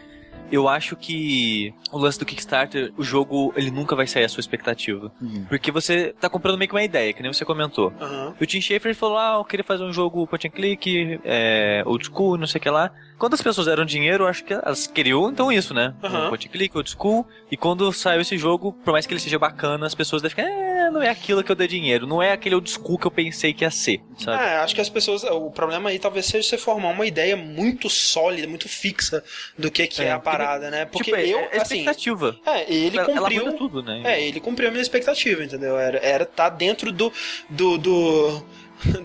Eu 0.52 0.66
acho 0.68 0.96
que 0.96 1.72
o 1.92 1.98
lance 1.98 2.18
do 2.18 2.24
Kickstarter, 2.26 2.92
o 2.98 3.04
jogo, 3.04 3.52
ele 3.56 3.70
nunca 3.70 3.94
vai 3.94 4.04
sair 4.08 4.24
à 4.24 4.28
sua 4.28 4.40
expectativa. 4.40 5.12
Porque 5.48 5.70
você 5.70 6.12
tá 6.20 6.28
comprando 6.28 6.58
meio 6.58 6.68
que 6.68 6.74
uma 6.74 6.82
ideia, 6.82 7.12
que 7.12 7.22
nem 7.22 7.32
você 7.32 7.44
comentou. 7.44 7.92
Aham. 8.00 8.34
E 8.40 8.42
o 8.42 8.46
Tim 8.46 8.60
Schafer 8.60 8.92
falou, 8.96 9.16
ah, 9.16 9.34
eu 9.38 9.44
queria 9.44 9.62
fazer 9.62 9.84
um 9.84 9.92
jogo 9.92 10.26
point 10.26 10.48
and 10.48 10.50
click, 10.50 11.20
é, 11.24 11.84
old 11.86 12.04
school, 12.04 12.36
não 12.36 12.48
sei 12.48 12.58
o 12.58 12.62
que 12.62 12.68
lá. 12.70 12.90
Quando 13.20 13.34
as 13.34 13.42
pessoas 13.42 13.66
deram 13.66 13.84
dinheiro, 13.84 14.26
acho 14.26 14.42
que 14.42 14.54
elas 14.54 14.86
queriam 14.86 15.28
então 15.30 15.52
isso, 15.52 15.74
né? 15.74 15.92
Aham. 16.02 16.24
Um 16.24 16.28
point 16.30 16.48
click, 16.48 16.74
old 16.74 16.90
school. 16.90 17.28
E 17.50 17.56
quando 17.56 17.92
saiu 17.92 18.22
esse 18.22 18.38
jogo, 18.38 18.72
por 18.82 18.92
mais 18.92 19.04
que 19.04 19.12
ele 19.12 19.20
seja 19.20 19.38
bacana, 19.38 19.86
as 19.86 19.94
pessoas 19.94 20.22
devem 20.22 20.34
ficar, 20.34 20.48
é, 20.48 20.90
não 20.90 21.02
é 21.02 21.10
aquilo 21.10 21.44
que 21.44 21.52
eu 21.52 21.54
dei 21.54 21.68
dinheiro, 21.68 22.06
não 22.06 22.22
é 22.22 22.32
aquele 22.32 22.54
old 22.54 22.70
school 22.70 22.98
que 22.98 23.06
eu 23.06 23.10
pensei 23.10 23.52
que 23.52 23.62
ia 23.62 23.70
ser, 23.70 24.00
sabe? 24.16 24.42
É, 24.42 24.56
acho 24.56 24.74
que 24.74 24.80
as 24.80 24.88
pessoas. 24.88 25.22
O 25.24 25.50
problema 25.50 25.90
aí 25.90 25.98
talvez 25.98 26.24
seja 26.24 26.48
você 26.48 26.56
formar 26.56 26.88
uma 26.88 27.04
ideia 27.06 27.36
muito 27.36 27.90
sólida, 27.90 28.48
muito 28.48 28.70
fixa 28.70 29.22
do 29.58 29.70
que, 29.70 29.86
que 29.86 30.00
é, 30.00 30.06
É, 30.06 30.12
a 30.12 30.18
parada, 30.18 30.70
né? 30.70 30.86
Porque 30.86 31.10
tipo, 31.10 31.18
eu, 31.18 31.40
é 31.40 31.58
assim. 31.58 31.80
expectativa. 31.80 32.38
É, 32.46 32.72
ele 32.72 32.96
ela, 32.96 33.10
ela 33.10 33.20
cumpriu. 33.20 33.44
muda 33.44 33.56
tudo, 33.58 33.82
né? 33.82 34.00
É, 34.02 34.26
ele 34.26 34.40
cumpriu 34.40 34.68
a 34.68 34.70
minha 34.70 34.80
expectativa, 34.82 35.44
entendeu? 35.44 35.78
Era, 35.78 35.98
era 35.98 36.24
tá 36.24 36.48
dentro 36.48 36.90
do. 36.90 37.12
do, 37.50 37.76
do, 37.76 38.46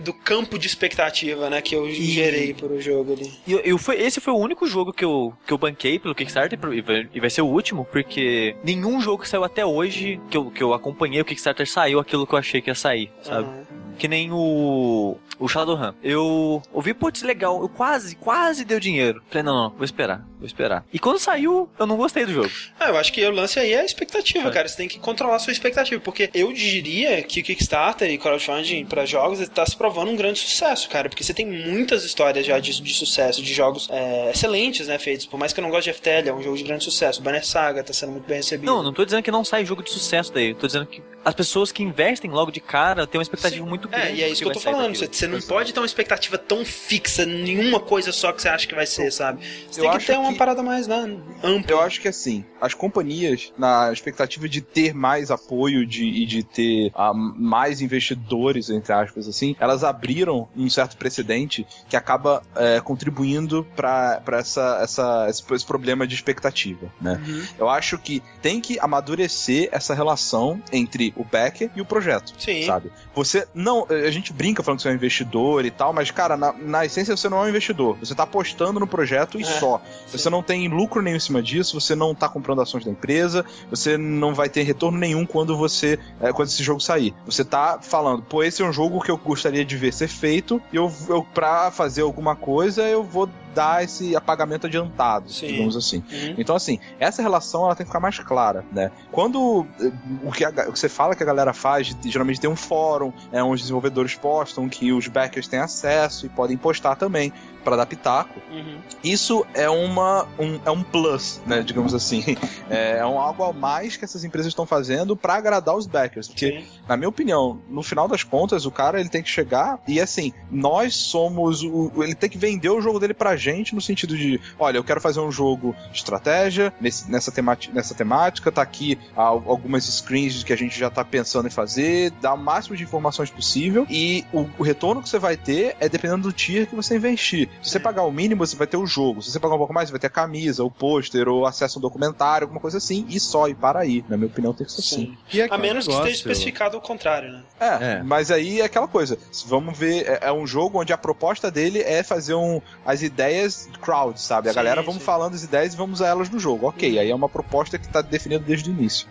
do 0.02 0.12
campo 0.12 0.58
de 0.58 0.66
expectativa, 0.66 1.48
né? 1.50 1.60
Que 1.60 1.74
eu 1.74 1.88
E- 1.88 1.94
gerei 1.94 2.54
pro 2.54 2.80
jogo 2.80 3.12
ali. 3.12 3.32
E 3.46 3.52
eu, 3.52 3.60
eu 3.60 3.78
foi, 3.78 4.00
esse 4.00 4.20
foi 4.20 4.32
o 4.32 4.36
único 4.38 4.66
jogo 4.66 4.92
que 4.92 5.04
eu, 5.04 5.32
que 5.46 5.52
eu 5.52 5.58
banquei 5.58 5.98
pelo 5.98 6.14
Kickstarter 6.14 6.58
e 6.72 6.80
vai, 6.80 7.08
e 7.14 7.20
vai 7.20 7.30
ser 7.30 7.42
o 7.42 7.46
último, 7.46 7.84
porque 7.90 8.56
nenhum 8.64 9.00
jogo 9.00 9.22
que 9.22 9.28
saiu 9.28 9.44
até 9.44 9.64
hoje, 9.64 10.20
que 10.30 10.36
eu, 10.36 10.50
que 10.50 10.62
eu 10.62 10.72
acompanhei 10.74 11.20
o 11.20 11.24
Kickstarter, 11.24 11.68
saiu 11.68 11.98
aquilo 12.00 12.26
que 12.26 12.34
eu 12.34 12.38
achei 12.38 12.60
que 12.60 12.70
ia 12.70 12.74
sair, 12.74 13.10
sabe? 13.22 13.46
Aham. 13.48 13.66
Que 13.98 14.08
nem 14.08 14.30
o. 14.30 15.16
O 15.38 15.48
Shadowrun. 15.48 15.92
Eu 16.02 16.62
ouvi, 16.72 16.94
putz, 16.94 17.22
legal, 17.22 17.60
eu 17.60 17.68
quase, 17.68 18.16
quase 18.16 18.64
deu 18.64 18.80
dinheiro. 18.80 19.22
Falei, 19.28 19.42
não, 19.42 19.54
não, 19.64 19.70
vou 19.70 19.84
esperar, 19.84 20.24
vou 20.38 20.46
esperar. 20.46 20.82
E 20.90 20.98
quando 20.98 21.18
saiu, 21.18 21.68
eu 21.78 21.86
não 21.86 21.96
gostei 21.98 22.24
do 22.24 22.32
jogo. 22.32 22.50
Ah, 22.80 22.88
eu 22.88 22.96
acho 22.96 23.12
que 23.12 23.22
o 23.26 23.30
lance 23.30 23.58
aí 23.58 23.72
é 23.72 23.80
a 23.80 23.84
expectativa, 23.84 24.48
É. 24.48 24.50
cara. 24.50 24.66
Você 24.66 24.76
tem 24.78 24.88
que 24.88 24.98
controlar 24.98 25.36
a 25.36 25.38
sua 25.38 25.52
expectativa. 25.52 26.00
Porque 26.00 26.30
eu 26.32 26.54
diria 26.54 27.22
que 27.22 27.40
o 27.40 27.44
Kickstarter 27.44 28.10
e 28.10 28.16
crowdfunding 28.16 28.86
pra 28.86 29.04
jogos 29.04 29.40
está 29.40 29.65
se 29.66 29.76
provando 29.76 30.10
um 30.10 30.16
grande 30.16 30.38
sucesso, 30.38 30.88
cara. 30.88 31.08
Porque 31.08 31.22
você 31.24 31.34
tem 31.34 31.46
muitas 31.46 32.04
histórias 32.04 32.44
já 32.46 32.58
de, 32.58 32.80
de 32.80 32.94
sucesso, 32.94 33.42
de 33.42 33.52
jogos 33.52 33.88
é, 33.90 34.30
excelentes, 34.30 34.86
né? 34.88 34.98
Feitos. 34.98 35.26
Por 35.26 35.38
mais 35.38 35.52
que 35.52 35.60
eu 35.60 35.62
não 35.62 35.70
goste 35.70 35.90
de 35.90 35.96
FTL, 35.96 36.28
é 36.28 36.32
um 36.32 36.42
jogo 36.42 36.56
de 36.56 36.62
grande 36.64 36.84
sucesso. 36.84 37.20
Banner 37.22 37.44
Saga 37.46 37.82
tá 37.82 37.92
sendo 37.92 38.12
muito 38.12 38.26
bem 38.26 38.38
recebido. 38.38 38.66
Não, 38.66 38.82
não 38.82 38.92
tô 38.92 39.04
dizendo 39.04 39.22
que 39.22 39.30
não 39.30 39.44
sai 39.44 39.64
jogo 39.64 39.82
de 39.82 39.90
sucesso 39.90 40.32
daí. 40.32 40.54
Tô 40.54 40.66
dizendo 40.66 40.86
que 40.86 41.02
as 41.24 41.34
pessoas 41.34 41.72
que 41.72 41.82
investem 41.82 42.30
logo 42.30 42.50
de 42.52 42.60
cara 42.60 43.06
têm 43.06 43.18
uma 43.18 43.22
expectativa 43.22 43.66
muito 43.66 43.88
grande. 43.88 44.06
É, 44.06 44.14
e 44.14 44.22
é 44.22 44.28
isso 44.28 44.42
que 44.42 44.48
eu 44.48 44.52
tô 44.52 44.60
falando. 44.60 44.92
daquilo. 44.92 44.96
Você, 45.12 45.12
você 45.12 45.26
não 45.26 45.40
pode 45.40 45.72
ter 45.72 45.80
uma 45.80 45.86
expectativa 45.86 46.38
tão 46.38 46.64
fixa, 46.64 47.26
nenhuma 47.26 47.80
coisa 47.80 48.12
só 48.12 48.32
que 48.32 48.40
você 48.40 48.48
acha 48.48 48.66
que 48.66 48.74
vai 48.74 48.86
ser, 48.86 49.10
sabe? 49.10 49.44
Você 49.70 49.80
Eu 49.80 49.90
tem 49.90 49.98
que 49.98 50.06
ter 50.06 50.16
uma 50.18 50.32
que- 50.32 50.38
parada 50.38 50.62
mais 50.62 50.86
né, 50.86 51.16
ampla. 51.42 51.72
Eu 51.72 51.80
acho 51.80 52.00
que 52.00 52.06
assim, 52.08 52.44
as 52.60 52.74
companhias, 52.74 53.52
na 53.58 53.92
expectativa 53.92 54.48
de 54.48 54.60
ter 54.60 54.94
mais 54.94 55.30
apoio 55.30 55.84
de, 55.84 56.04
e 56.04 56.24
de 56.26 56.44
ter 56.44 56.92
ah, 56.94 57.12
mais 57.12 57.80
investidores, 57.80 58.70
entre 58.70 58.92
aspas, 58.92 59.26
assim, 59.26 59.55
elas 59.58 59.84
abriram 59.84 60.48
um 60.56 60.68
certo 60.68 60.96
precedente 60.96 61.66
que 61.88 61.96
acaba 61.96 62.42
é, 62.54 62.80
contribuindo 62.80 63.66
para 63.76 64.22
essa, 64.32 64.78
essa, 64.82 65.26
esse, 65.28 65.42
esse 65.54 65.66
problema 65.66 66.06
de 66.06 66.14
expectativa, 66.14 66.92
né? 67.00 67.20
Uhum. 67.26 67.44
Eu 67.58 67.68
acho 67.68 67.98
que 67.98 68.22
tem 68.42 68.60
que 68.60 68.78
amadurecer 68.78 69.68
essa 69.72 69.94
relação 69.94 70.60
entre 70.72 71.12
o 71.16 71.24
backer 71.24 71.70
e 71.74 71.80
o 71.80 71.84
projeto. 71.84 72.32
Sim. 72.38 72.64
Sabe? 72.64 72.90
Você 73.16 73.48
não. 73.54 73.86
A 73.88 74.10
gente 74.10 74.30
brinca 74.30 74.62
falando 74.62 74.76
que 74.76 74.82
você 74.82 74.88
é 74.90 74.92
um 74.92 74.94
investidor 74.94 75.64
e 75.64 75.70
tal, 75.70 75.92
mas, 75.92 76.10
cara, 76.10 76.36
na, 76.36 76.52
na 76.52 76.84
essência 76.84 77.16
você 77.16 77.30
não 77.30 77.38
é 77.38 77.46
um 77.46 77.48
investidor. 77.48 77.96
Você 77.98 78.14
tá 78.14 78.24
apostando 78.24 78.78
no 78.78 78.86
projeto 78.86 79.40
e 79.40 79.42
É, 79.42 79.46
só. 79.46 79.80
Você 80.12 80.28
não 80.28 80.42
tem 80.42 80.68
lucro 80.68 81.00
nenhum 81.00 81.16
em 81.16 81.20
cima 81.20 81.42
disso, 81.42 81.80
você 81.80 81.94
não 81.94 82.14
tá 82.14 82.28
comprando 82.28 82.60
ações 82.60 82.84
da 82.84 82.90
empresa, 82.90 83.44
você 83.70 83.96
não 83.96 84.34
vai 84.34 84.50
ter 84.50 84.62
retorno 84.62 84.98
nenhum 84.98 85.24
quando 85.24 85.56
você. 85.56 85.98
é, 86.20 86.30
quando 86.30 86.48
esse 86.48 86.62
jogo 86.62 86.78
sair. 86.80 87.14
Você 87.24 87.42
tá 87.42 87.78
falando, 87.80 88.22
pô, 88.22 88.42
esse 88.42 88.62
é 88.62 88.66
um 88.66 88.72
jogo 88.72 89.00
que 89.00 89.10
eu 89.10 89.16
gostaria 89.16 89.64
de 89.64 89.76
ver 89.76 89.94
ser 89.94 90.08
feito, 90.08 90.60
e 90.70 90.76
eu, 90.76 90.92
eu 91.08 91.24
pra 91.24 91.70
fazer 91.70 92.02
alguma 92.02 92.36
coisa, 92.36 92.82
eu 92.82 93.02
vou 93.02 93.28
dar 93.56 93.82
esse 93.82 94.14
apagamento 94.14 94.66
adiantado, 94.66 95.32
Sim. 95.32 95.46
digamos 95.46 95.74
assim. 95.74 96.02
Uhum. 96.12 96.34
Então, 96.36 96.54
assim, 96.54 96.78
essa 97.00 97.22
relação 97.22 97.64
ela 97.64 97.74
tem 97.74 97.86
que 97.86 97.90
ficar 97.90 98.00
mais 98.00 98.18
clara, 98.18 98.62
né? 98.70 98.90
Quando 99.10 99.66
eh, 99.80 99.90
o 100.22 100.30
que, 100.30 100.44
a 100.44 100.50
o 100.50 100.72
que 100.72 100.78
você 100.78 100.90
fala 100.90 101.16
que 101.16 101.22
a 101.22 101.26
galera 101.26 101.54
faz, 101.54 101.96
geralmente 102.04 102.38
tem 102.38 102.50
um 102.50 102.56
fórum, 102.56 103.12
é, 103.32 103.42
onde 103.42 103.54
os 103.54 103.60
desenvolvedores 103.62 104.14
postam 104.14 104.68
que 104.68 104.92
os 104.92 105.08
backers 105.08 105.48
têm 105.48 105.58
acesso 105.58 106.26
e 106.26 106.28
podem 106.28 106.56
postar 106.56 106.96
também 106.96 107.32
para 107.64 107.76
dar 107.76 107.86
pitaco. 107.86 108.40
Uhum. 108.50 108.78
Isso 109.02 109.44
é 109.52 109.68
uma 109.68 110.28
um, 110.38 110.60
é 110.64 110.70
um 110.70 110.82
plus, 110.84 111.40
né? 111.46 111.62
Digamos 111.62 111.94
assim, 111.94 112.22
é, 112.70 112.98
é 112.98 113.06
um 113.06 113.18
algo 113.18 113.42
a 113.42 113.52
mais 113.52 113.96
que 113.96 114.04
essas 114.04 114.22
empresas 114.22 114.50
estão 114.50 114.66
fazendo 114.66 115.16
para 115.16 115.34
agradar 115.34 115.74
os 115.74 115.86
backers, 115.86 116.28
porque 116.28 116.60
Sim. 116.60 116.64
na 116.86 116.96
minha 116.96 117.08
opinião, 117.08 117.60
no 117.68 117.82
final 117.82 118.06
das 118.06 118.22
contas, 118.22 118.66
o 118.66 118.70
cara 118.70 119.00
ele 119.00 119.08
tem 119.08 119.22
que 119.22 119.30
chegar 119.30 119.80
e 119.88 120.00
assim, 120.00 120.32
nós 120.50 120.94
somos 120.94 121.62
o. 121.62 121.90
Ele 122.02 122.14
tem 122.14 122.28
que 122.28 122.38
vender 122.38 122.68
o 122.68 122.80
jogo 122.80 123.00
dele 123.00 123.14
pra 123.14 123.34
gente 123.34 123.45
no 123.74 123.80
sentido 123.80 124.16
de: 124.16 124.40
olha, 124.58 124.76
eu 124.78 124.84
quero 124.84 125.00
fazer 125.00 125.20
um 125.20 125.30
jogo 125.30 125.74
de 125.90 125.98
estratégia 125.98 126.72
nesse- 126.80 127.10
nessa, 127.10 127.30
temati- 127.32 127.70
nessa 127.72 127.94
temática, 127.94 128.50
tá 128.52 128.62
aqui 128.62 128.98
al- 129.14 129.42
algumas 129.46 129.84
screens 129.84 130.42
que 130.42 130.52
a 130.52 130.56
gente 130.56 130.78
já 130.78 130.90
tá 130.90 131.04
pensando 131.04 131.46
em 131.46 131.50
fazer, 131.50 132.10
dá 132.20 132.32
o 132.34 132.38
máximo 132.38 132.76
de 132.76 132.82
informações 132.84 133.30
possível 133.30 133.86
e 133.90 134.24
o, 134.32 134.46
o 134.58 134.62
retorno 134.62 135.02
que 135.02 135.08
você 135.08 135.18
vai 135.18 135.36
ter 135.36 135.76
é 135.80 135.88
dependendo 135.88 136.22
do 136.22 136.32
tier 136.32 136.66
que 136.66 136.74
você 136.74 136.96
investir. 136.96 137.48
Se 137.62 137.70
você 137.70 137.78
Sim. 137.78 137.82
pagar 137.84 138.02
o 138.02 138.10
mínimo, 138.12 138.46
você 138.46 138.56
vai 138.56 138.66
ter 138.66 138.76
o 138.76 138.86
jogo. 138.86 139.22
Se 139.22 139.30
você 139.30 139.38
pagar 139.40 139.54
um 139.54 139.58
pouco 139.58 139.72
mais, 139.72 139.88
você 139.88 139.92
vai 139.92 140.00
ter 140.00 140.06
a 140.06 140.10
camisa, 140.10 140.64
o 140.64 140.70
pôster, 140.70 141.28
ou 141.28 141.46
acesso 141.46 141.78
a 141.78 141.80
um 141.80 141.82
documentário, 141.82 142.44
alguma 142.44 142.60
coisa 142.60 142.78
assim, 142.78 143.04
e 143.08 143.18
só, 143.20 143.48
e 143.48 143.54
para 143.54 143.80
aí. 143.80 144.04
Na 144.08 144.16
minha 144.16 144.26
opinião, 144.28 144.52
tem 144.52 144.66
que 144.66 144.72
ser 144.72 144.80
assim. 144.80 144.96
Sim. 145.06 145.18
E 145.32 145.40
é 145.40 145.48
A 145.50 145.58
menos 145.58 145.86
que 145.86 145.92
esteja 145.92 146.14
especificado 146.16 146.76
o 146.76 146.80
contrário, 146.80 147.32
né? 147.32 147.42
É, 147.60 147.66
É. 147.96 148.02
mas 148.02 148.30
aí 148.30 148.60
é 148.60 148.64
aquela 148.64 148.88
coisa. 148.88 149.18
Vamos 149.46 149.76
ver, 149.78 150.06
é, 150.06 150.18
é 150.28 150.32
um 150.32 150.46
jogo 150.46 150.80
onde 150.80 150.92
a 150.92 150.98
proposta 150.98 151.50
dele 151.50 151.80
é 151.80 152.02
fazer 152.02 152.34
um, 152.34 152.60
as 152.84 153.02
ideias 153.02 153.35
ideias 153.36 153.68
crowd, 153.80 154.20
sabe? 154.20 154.48
A 154.48 154.52
Sim, 154.52 154.56
galera 154.56 154.82
vamos 154.82 155.00
sim. 155.00 155.04
falando 155.04 155.34
as 155.34 155.42
ideias 155.42 155.74
e 155.74 155.76
vamos 155.76 156.00
usar 156.00 156.08
elas 156.08 156.30
no 156.30 156.38
jogo. 156.38 156.66
Ok, 156.68 156.98
aí 156.98 157.10
é 157.10 157.14
uma 157.14 157.28
proposta 157.28 157.78
que 157.78 157.88
tá 157.88 158.00
definida 158.00 158.42
desde 158.44 158.70
o 158.70 158.72
início. 158.72 159.06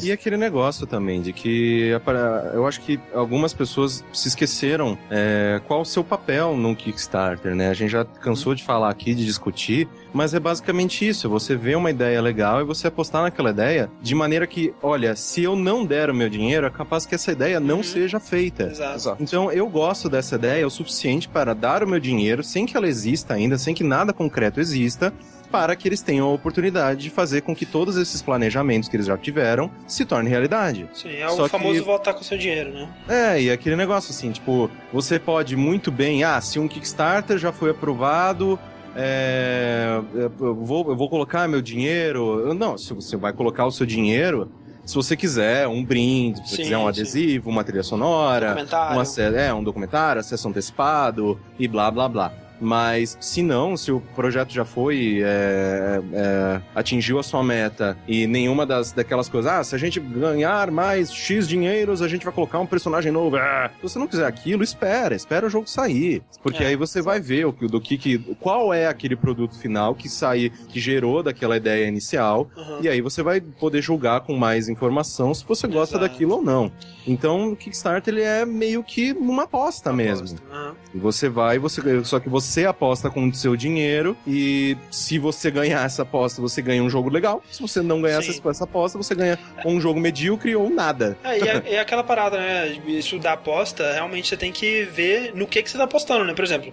E 0.00 0.12
aquele 0.12 0.36
negócio 0.36 0.86
também 0.86 1.20
de 1.20 1.32
que 1.32 1.90
para- 2.04 2.52
eu 2.54 2.66
acho 2.66 2.80
que 2.80 3.00
algumas 3.14 3.52
pessoas 3.52 4.04
se 4.12 4.28
esqueceram 4.28 4.96
é, 5.10 5.60
qual 5.66 5.80
o 5.80 5.84
seu 5.84 6.04
papel 6.04 6.56
no 6.56 6.74
Kickstarter, 6.76 7.54
né? 7.54 7.68
A 7.70 7.74
gente 7.74 7.90
já 7.90 8.04
cansou 8.04 8.54
de 8.54 8.62
falar 8.62 8.88
aqui, 8.90 9.14
de 9.14 9.24
discutir, 9.24 9.88
mas 10.12 10.34
é 10.34 10.40
basicamente 10.40 11.06
isso: 11.06 11.28
você 11.28 11.56
vê 11.56 11.74
uma 11.74 11.90
ideia 11.90 12.20
legal 12.22 12.60
e 12.60 12.64
você 12.64 12.86
apostar 12.86 13.22
naquela 13.22 13.50
ideia 13.50 13.90
de 14.00 14.14
maneira 14.14 14.46
que, 14.46 14.72
olha, 14.82 15.16
se 15.16 15.42
eu 15.42 15.56
não 15.56 15.84
der 15.84 16.08
o 16.10 16.14
meu 16.14 16.28
dinheiro, 16.28 16.66
é 16.66 16.70
capaz 16.70 17.04
que 17.04 17.14
essa 17.14 17.32
ideia 17.32 17.58
não 17.58 17.78
Uhum. 17.78 17.82
seja 17.82 18.20
feita. 18.20 18.64
Exato. 18.64 18.94
Exato. 18.94 19.22
Então 19.22 19.50
eu 19.50 19.68
gosto 19.68 20.08
dessa 20.08 20.36
ideia 20.36 20.66
o 20.66 20.70
suficiente 20.70 21.28
para 21.28 21.54
dar 21.54 21.82
o 21.82 21.88
meu 21.88 21.98
dinheiro 22.00 22.42
sem 22.44 22.66
que 22.66 22.76
ela 22.76 22.86
exista 22.88 23.34
ainda, 23.34 23.58
sem 23.58 23.74
que 23.74 23.82
nada 23.84 24.12
concreto 24.12 24.60
exista, 24.60 25.12
para 25.52 25.76
que 25.76 25.86
eles 25.86 26.00
tenham 26.00 26.26
a 26.28 26.32
oportunidade 26.32 27.02
de 27.02 27.10
fazer 27.10 27.42
com 27.42 27.54
que 27.54 27.66
todos 27.66 27.96
esses 27.98 28.22
planejamentos 28.22 28.88
que 28.88 28.96
eles 28.96 29.06
já 29.06 29.16
tiveram 29.18 29.70
se 29.86 30.04
tornem 30.06 30.30
realidade. 30.30 30.88
Sim, 30.94 31.10
é 31.14 31.28
Só 31.28 31.44
o 31.44 31.48
famoso 31.48 31.80
que- 31.80 31.84
voltar 31.86 32.14
com 32.14 32.22
o 32.22 32.24
seu 32.24 32.38
dinheiro, 32.38 32.72
né? 32.72 32.88
É, 33.08 33.40
e 33.42 33.50
aquele 33.50 33.76
negócio 33.76 34.10
assim, 34.10 34.32
tipo, 34.32 34.70
você 34.92 35.18
pode 35.18 35.54
muito 35.54 35.92
bem, 35.92 36.24
ah, 36.24 36.40
se 36.40 36.58
um 36.58 36.66
Kickstarter 36.66 37.36
já 37.36 37.52
foi 37.52 37.70
aprovado, 37.70 38.58
é, 38.96 40.00
eu, 40.14 40.54
vou, 40.54 40.88
eu 40.88 40.96
vou 40.96 41.08
colocar 41.08 41.46
meu 41.48 41.60
dinheiro. 41.62 42.54
Não, 42.54 42.76
se 42.78 42.92
você 42.94 43.16
vai 43.16 43.32
colocar 43.32 43.66
o 43.66 43.70
seu 43.70 43.84
dinheiro, 43.86 44.50
se 44.84 44.94
você 44.94 45.16
quiser 45.16 45.66
um 45.68 45.84
brinde, 45.84 46.38
se 46.40 46.48
você 46.50 46.56
Sim, 46.56 46.62
quiser 46.64 46.78
um 46.78 46.82
sim. 46.82 46.88
adesivo, 46.88 47.50
uma 47.50 47.62
trilha 47.64 47.82
sonora, 47.82 48.48
Documentário. 48.48 48.98
um, 48.98 49.02
ace- 49.02 49.20
é, 49.22 49.52
um 49.54 49.62
documentário, 49.62 50.20
acesso 50.20 50.48
antecipado 50.48 51.38
e 51.58 51.66
blá 51.68 51.90
blá 51.90 52.08
blá. 52.08 52.32
Mas 52.62 53.18
se 53.20 53.42
não, 53.42 53.76
se 53.76 53.90
o 53.90 54.00
projeto 54.14 54.52
já 54.52 54.64
foi, 54.64 55.20
é, 55.20 56.00
é, 56.12 56.60
atingiu 56.74 57.18
a 57.18 57.22
sua 57.24 57.42
meta 57.42 57.98
e 58.06 58.24
nenhuma 58.24 58.64
das 58.64 58.92
daquelas 58.92 59.28
coisas, 59.28 59.50
ah, 59.50 59.64
se 59.64 59.74
a 59.74 59.78
gente 59.78 59.98
ganhar 59.98 60.70
mais 60.70 61.12
X 61.12 61.48
dinheiros, 61.48 62.00
a 62.00 62.06
gente 62.06 62.24
vai 62.24 62.32
colocar 62.32 62.60
um 62.60 62.66
personagem 62.66 63.10
novo. 63.10 63.36
Ah, 63.36 63.68
se 63.74 63.82
você 63.82 63.98
não 63.98 64.06
quiser 64.06 64.26
aquilo, 64.26 64.62
espera, 64.62 65.16
espera 65.16 65.46
o 65.46 65.50
jogo 65.50 65.68
sair. 65.68 66.22
Porque 66.40 66.62
É, 66.62 66.68
aí 66.68 66.76
você 66.76 67.02
vai 67.02 67.20
ver 67.20 67.46
o 67.46 67.52
que, 67.52 67.66
do 67.66 67.80
que, 67.80 67.98
que, 67.98 68.18
qual 68.38 68.72
é 68.72 68.86
aquele 68.86 69.16
produto 69.16 69.58
final 69.58 69.92
que 69.92 70.08
sai, 70.08 70.52
que 70.68 70.78
gerou 70.78 71.20
daquela 71.20 71.56
ideia 71.56 71.88
inicial. 71.88 72.48
Uhum. 72.56 72.78
E 72.80 72.88
aí 72.88 73.00
você 73.00 73.24
vai 73.24 73.40
poder 73.40 73.82
julgar 73.82 74.20
com 74.20 74.36
mais 74.36 74.68
informação 74.68 75.34
se 75.34 75.44
você 75.44 75.66
gosta 75.66 75.96
Exato. 75.96 76.12
daquilo 76.12 76.36
ou 76.36 76.42
não. 76.42 76.70
Então, 77.06 77.52
o 77.52 77.56
Kickstarter 77.56 78.14
ele 78.14 78.22
é 78.22 78.44
meio 78.44 78.84
que 78.84 79.12
uma 79.12 79.44
aposta 79.44 79.92
mesmo. 79.92 80.38
Uhum. 80.50 80.74
E 80.94 80.98
Você 80.98 81.28
vai, 81.28 81.58
você 81.58 82.04
só 82.04 82.20
que 82.20 82.28
você 82.28 82.51
aposta 82.60 83.10
com 83.10 83.28
o 83.28 83.34
seu 83.34 83.56
dinheiro 83.56 84.16
e 84.26 84.76
se 84.90 85.18
você 85.18 85.50
ganhar 85.50 85.84
essa 85.84 86.02
aposta, 86.02 86.40
você 86.40 86.60
ganha 86.62 86.82
um 86.82 86.90
jogo 86.90 87.08
legal. 87.08 87.42
Se 87.50 87.60
você 87.60 87.80
não 87.82 88.00
ganhar 88.00 88.18
essa, 88.18 88.48
essa 88.48 88.64
aposta, 88.64 88.98
você 88.98 89.14
ganha 89.14 89.38
um 89.64 89.80
jogo 89.80 89.98
medíocre 89.98 90.54
ou 90.54 90.70
nada. 90.70 91.16
É, 91.24 91.38
e 91.38 91.48
é, 91.48 91.62
é 91.74 91.80
aquela 91.80 92.04
parada, 92.04 92.38
né? 92.38 92.68
Isso 92.86 93.18
da 93.18 93.32
aposta, 93.32 93.92
realmente 93.92 94.28
você 94.28 94.36
tem 94.36 94.52
que 94.52 94.84
ver 94.84 95.32
no 95.34 95.46
que, 95.46 95.62
que 95.62 95.70
você 95.70 95.78
tá 95.78 95.84
apostando, 95.84 96.24
né? 96.24 96.34
Por 96.34 96.44
exemplo, 96.44 96.72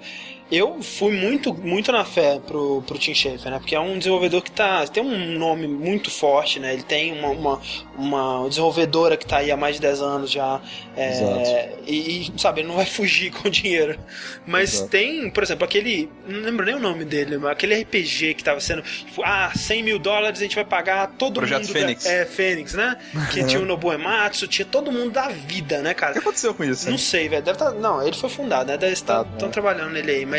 eu 0.51 0.81
fui 0.81 1.11
muito, 1.11 1.53
muito 1.53 1.91
na 1.91 2.03
fé 2.03 2.39
pro, 2.45 2.81
pro 2.87 2.97
Tim 2.97 3.13
Schafer, 3.13 3.51
né? 3.51 3.59
Porque 3.59 3.75
é 3.75 3.79
um 3.79 3.97
desenvolvedor 3.97 4.41
que 4.41 4.51
tá, 4.51 4.85
tem 4.87 5.03
um 5.03 5.37
nome 5.37 5.67
muito 5.67 6.09
forte, 6.09 6.59
né? 6.59 6.73
Ele 6.73 6.83
tem 6.83 7.11
uma, 7.17 7.29
uma, 7.29 7.61
uma 7.95 8.49
desenvolvedora 8.49 9.15
que 9.15 9.25
tá 9.25 9.37
aí 9.37 9.51
há 9.51 9.57
mais 9.57 9.75
de 9.75 9.81
10 9.81 10.01
anos 10.01 10.31
já. 10.31 10.59
é, 10.97 11.09
Exato. 11.11 11.83
e, 11.85 12.21
e, 12.35 12.41
sabe, 12.41 12.61
ele 12.61 12.67
não 12.67 12.75
vai 12.75 12.85
fugir 12.85 13.31
com 13.37 13.47
o 13.47 13.51
dinheiro. 13.51 13.99
Mas 14.47 14.73
Exato. 14.75 14.89
tem, 14.89 15.29
por 15.29 15.43
exemplo, 15.43 15.63
aquele. 15.65 16.09
Não 16.27 16.39
lembro 16.41 16.65
nem 16.65 16.75
o 16.75 16.79
nome 16.79 17.05
dele, 17.05 17.37
mas 17.37 17.51
aquele 17.51 17.75
RPG 17.81 18.33
que 18.33 18.43
tava 18.43 18.59
sendo. 18.59 18.81
Tipo, 18.81 19.21
ah, 19.23 19.51
100 19.55 19.83
mil 19.83 19.99
dólares 19.99 20.39
a 20.39 20.43
gente 20.43 20.55
vai 20.55 20.65
pagar 20.65 21.07
todo 21.17 21.35
Projeto 21.35 21.61
mundo. 21.67 21.73
Fênix. 21.73 22.03
Da, 22.03 22.11
é, 22.11 22.25
Fênix, 22.25 22.73
né? 22.73 22.97
Que 23.31 23.43
tinha 23.45 23.61
o 23.61 23.65
Nobu 23.65 23.93
Ematsu, 23.93 24.47
tinha 24.47 24.65
todo 24.65 24.91
mundo 24.91 25.11
da 25.11 25.27
vida, 25.29 25.81
né, 25.81 25.91
O 25.91 25.93
que 25.93 25.99
cara? 25.99 26.17
aconteceu 26.19 26.53
com 26.53 26.63
isso? 26.63 26.89
Não 26.89 26.97
sei, 26.97 27.29
velho. 27.29 27.43
Deve 27.43 27.57
tá, 27.59 27.71
não, 27.71 28.01
ele 28.01 28.15
foi 28.15 28.29
fundado, 28.29 28.71
né? 28.71 28.77
Deve 28.77 28.93
estar 28.93 29.09
Tá, 29.23 29.29
tão 29.37 29.47
né? 29.47 29.53
trabalhando 29.53 29.91
nele 29.91 30.11
aí, 30.11 30.25
mas. 30.25 30.38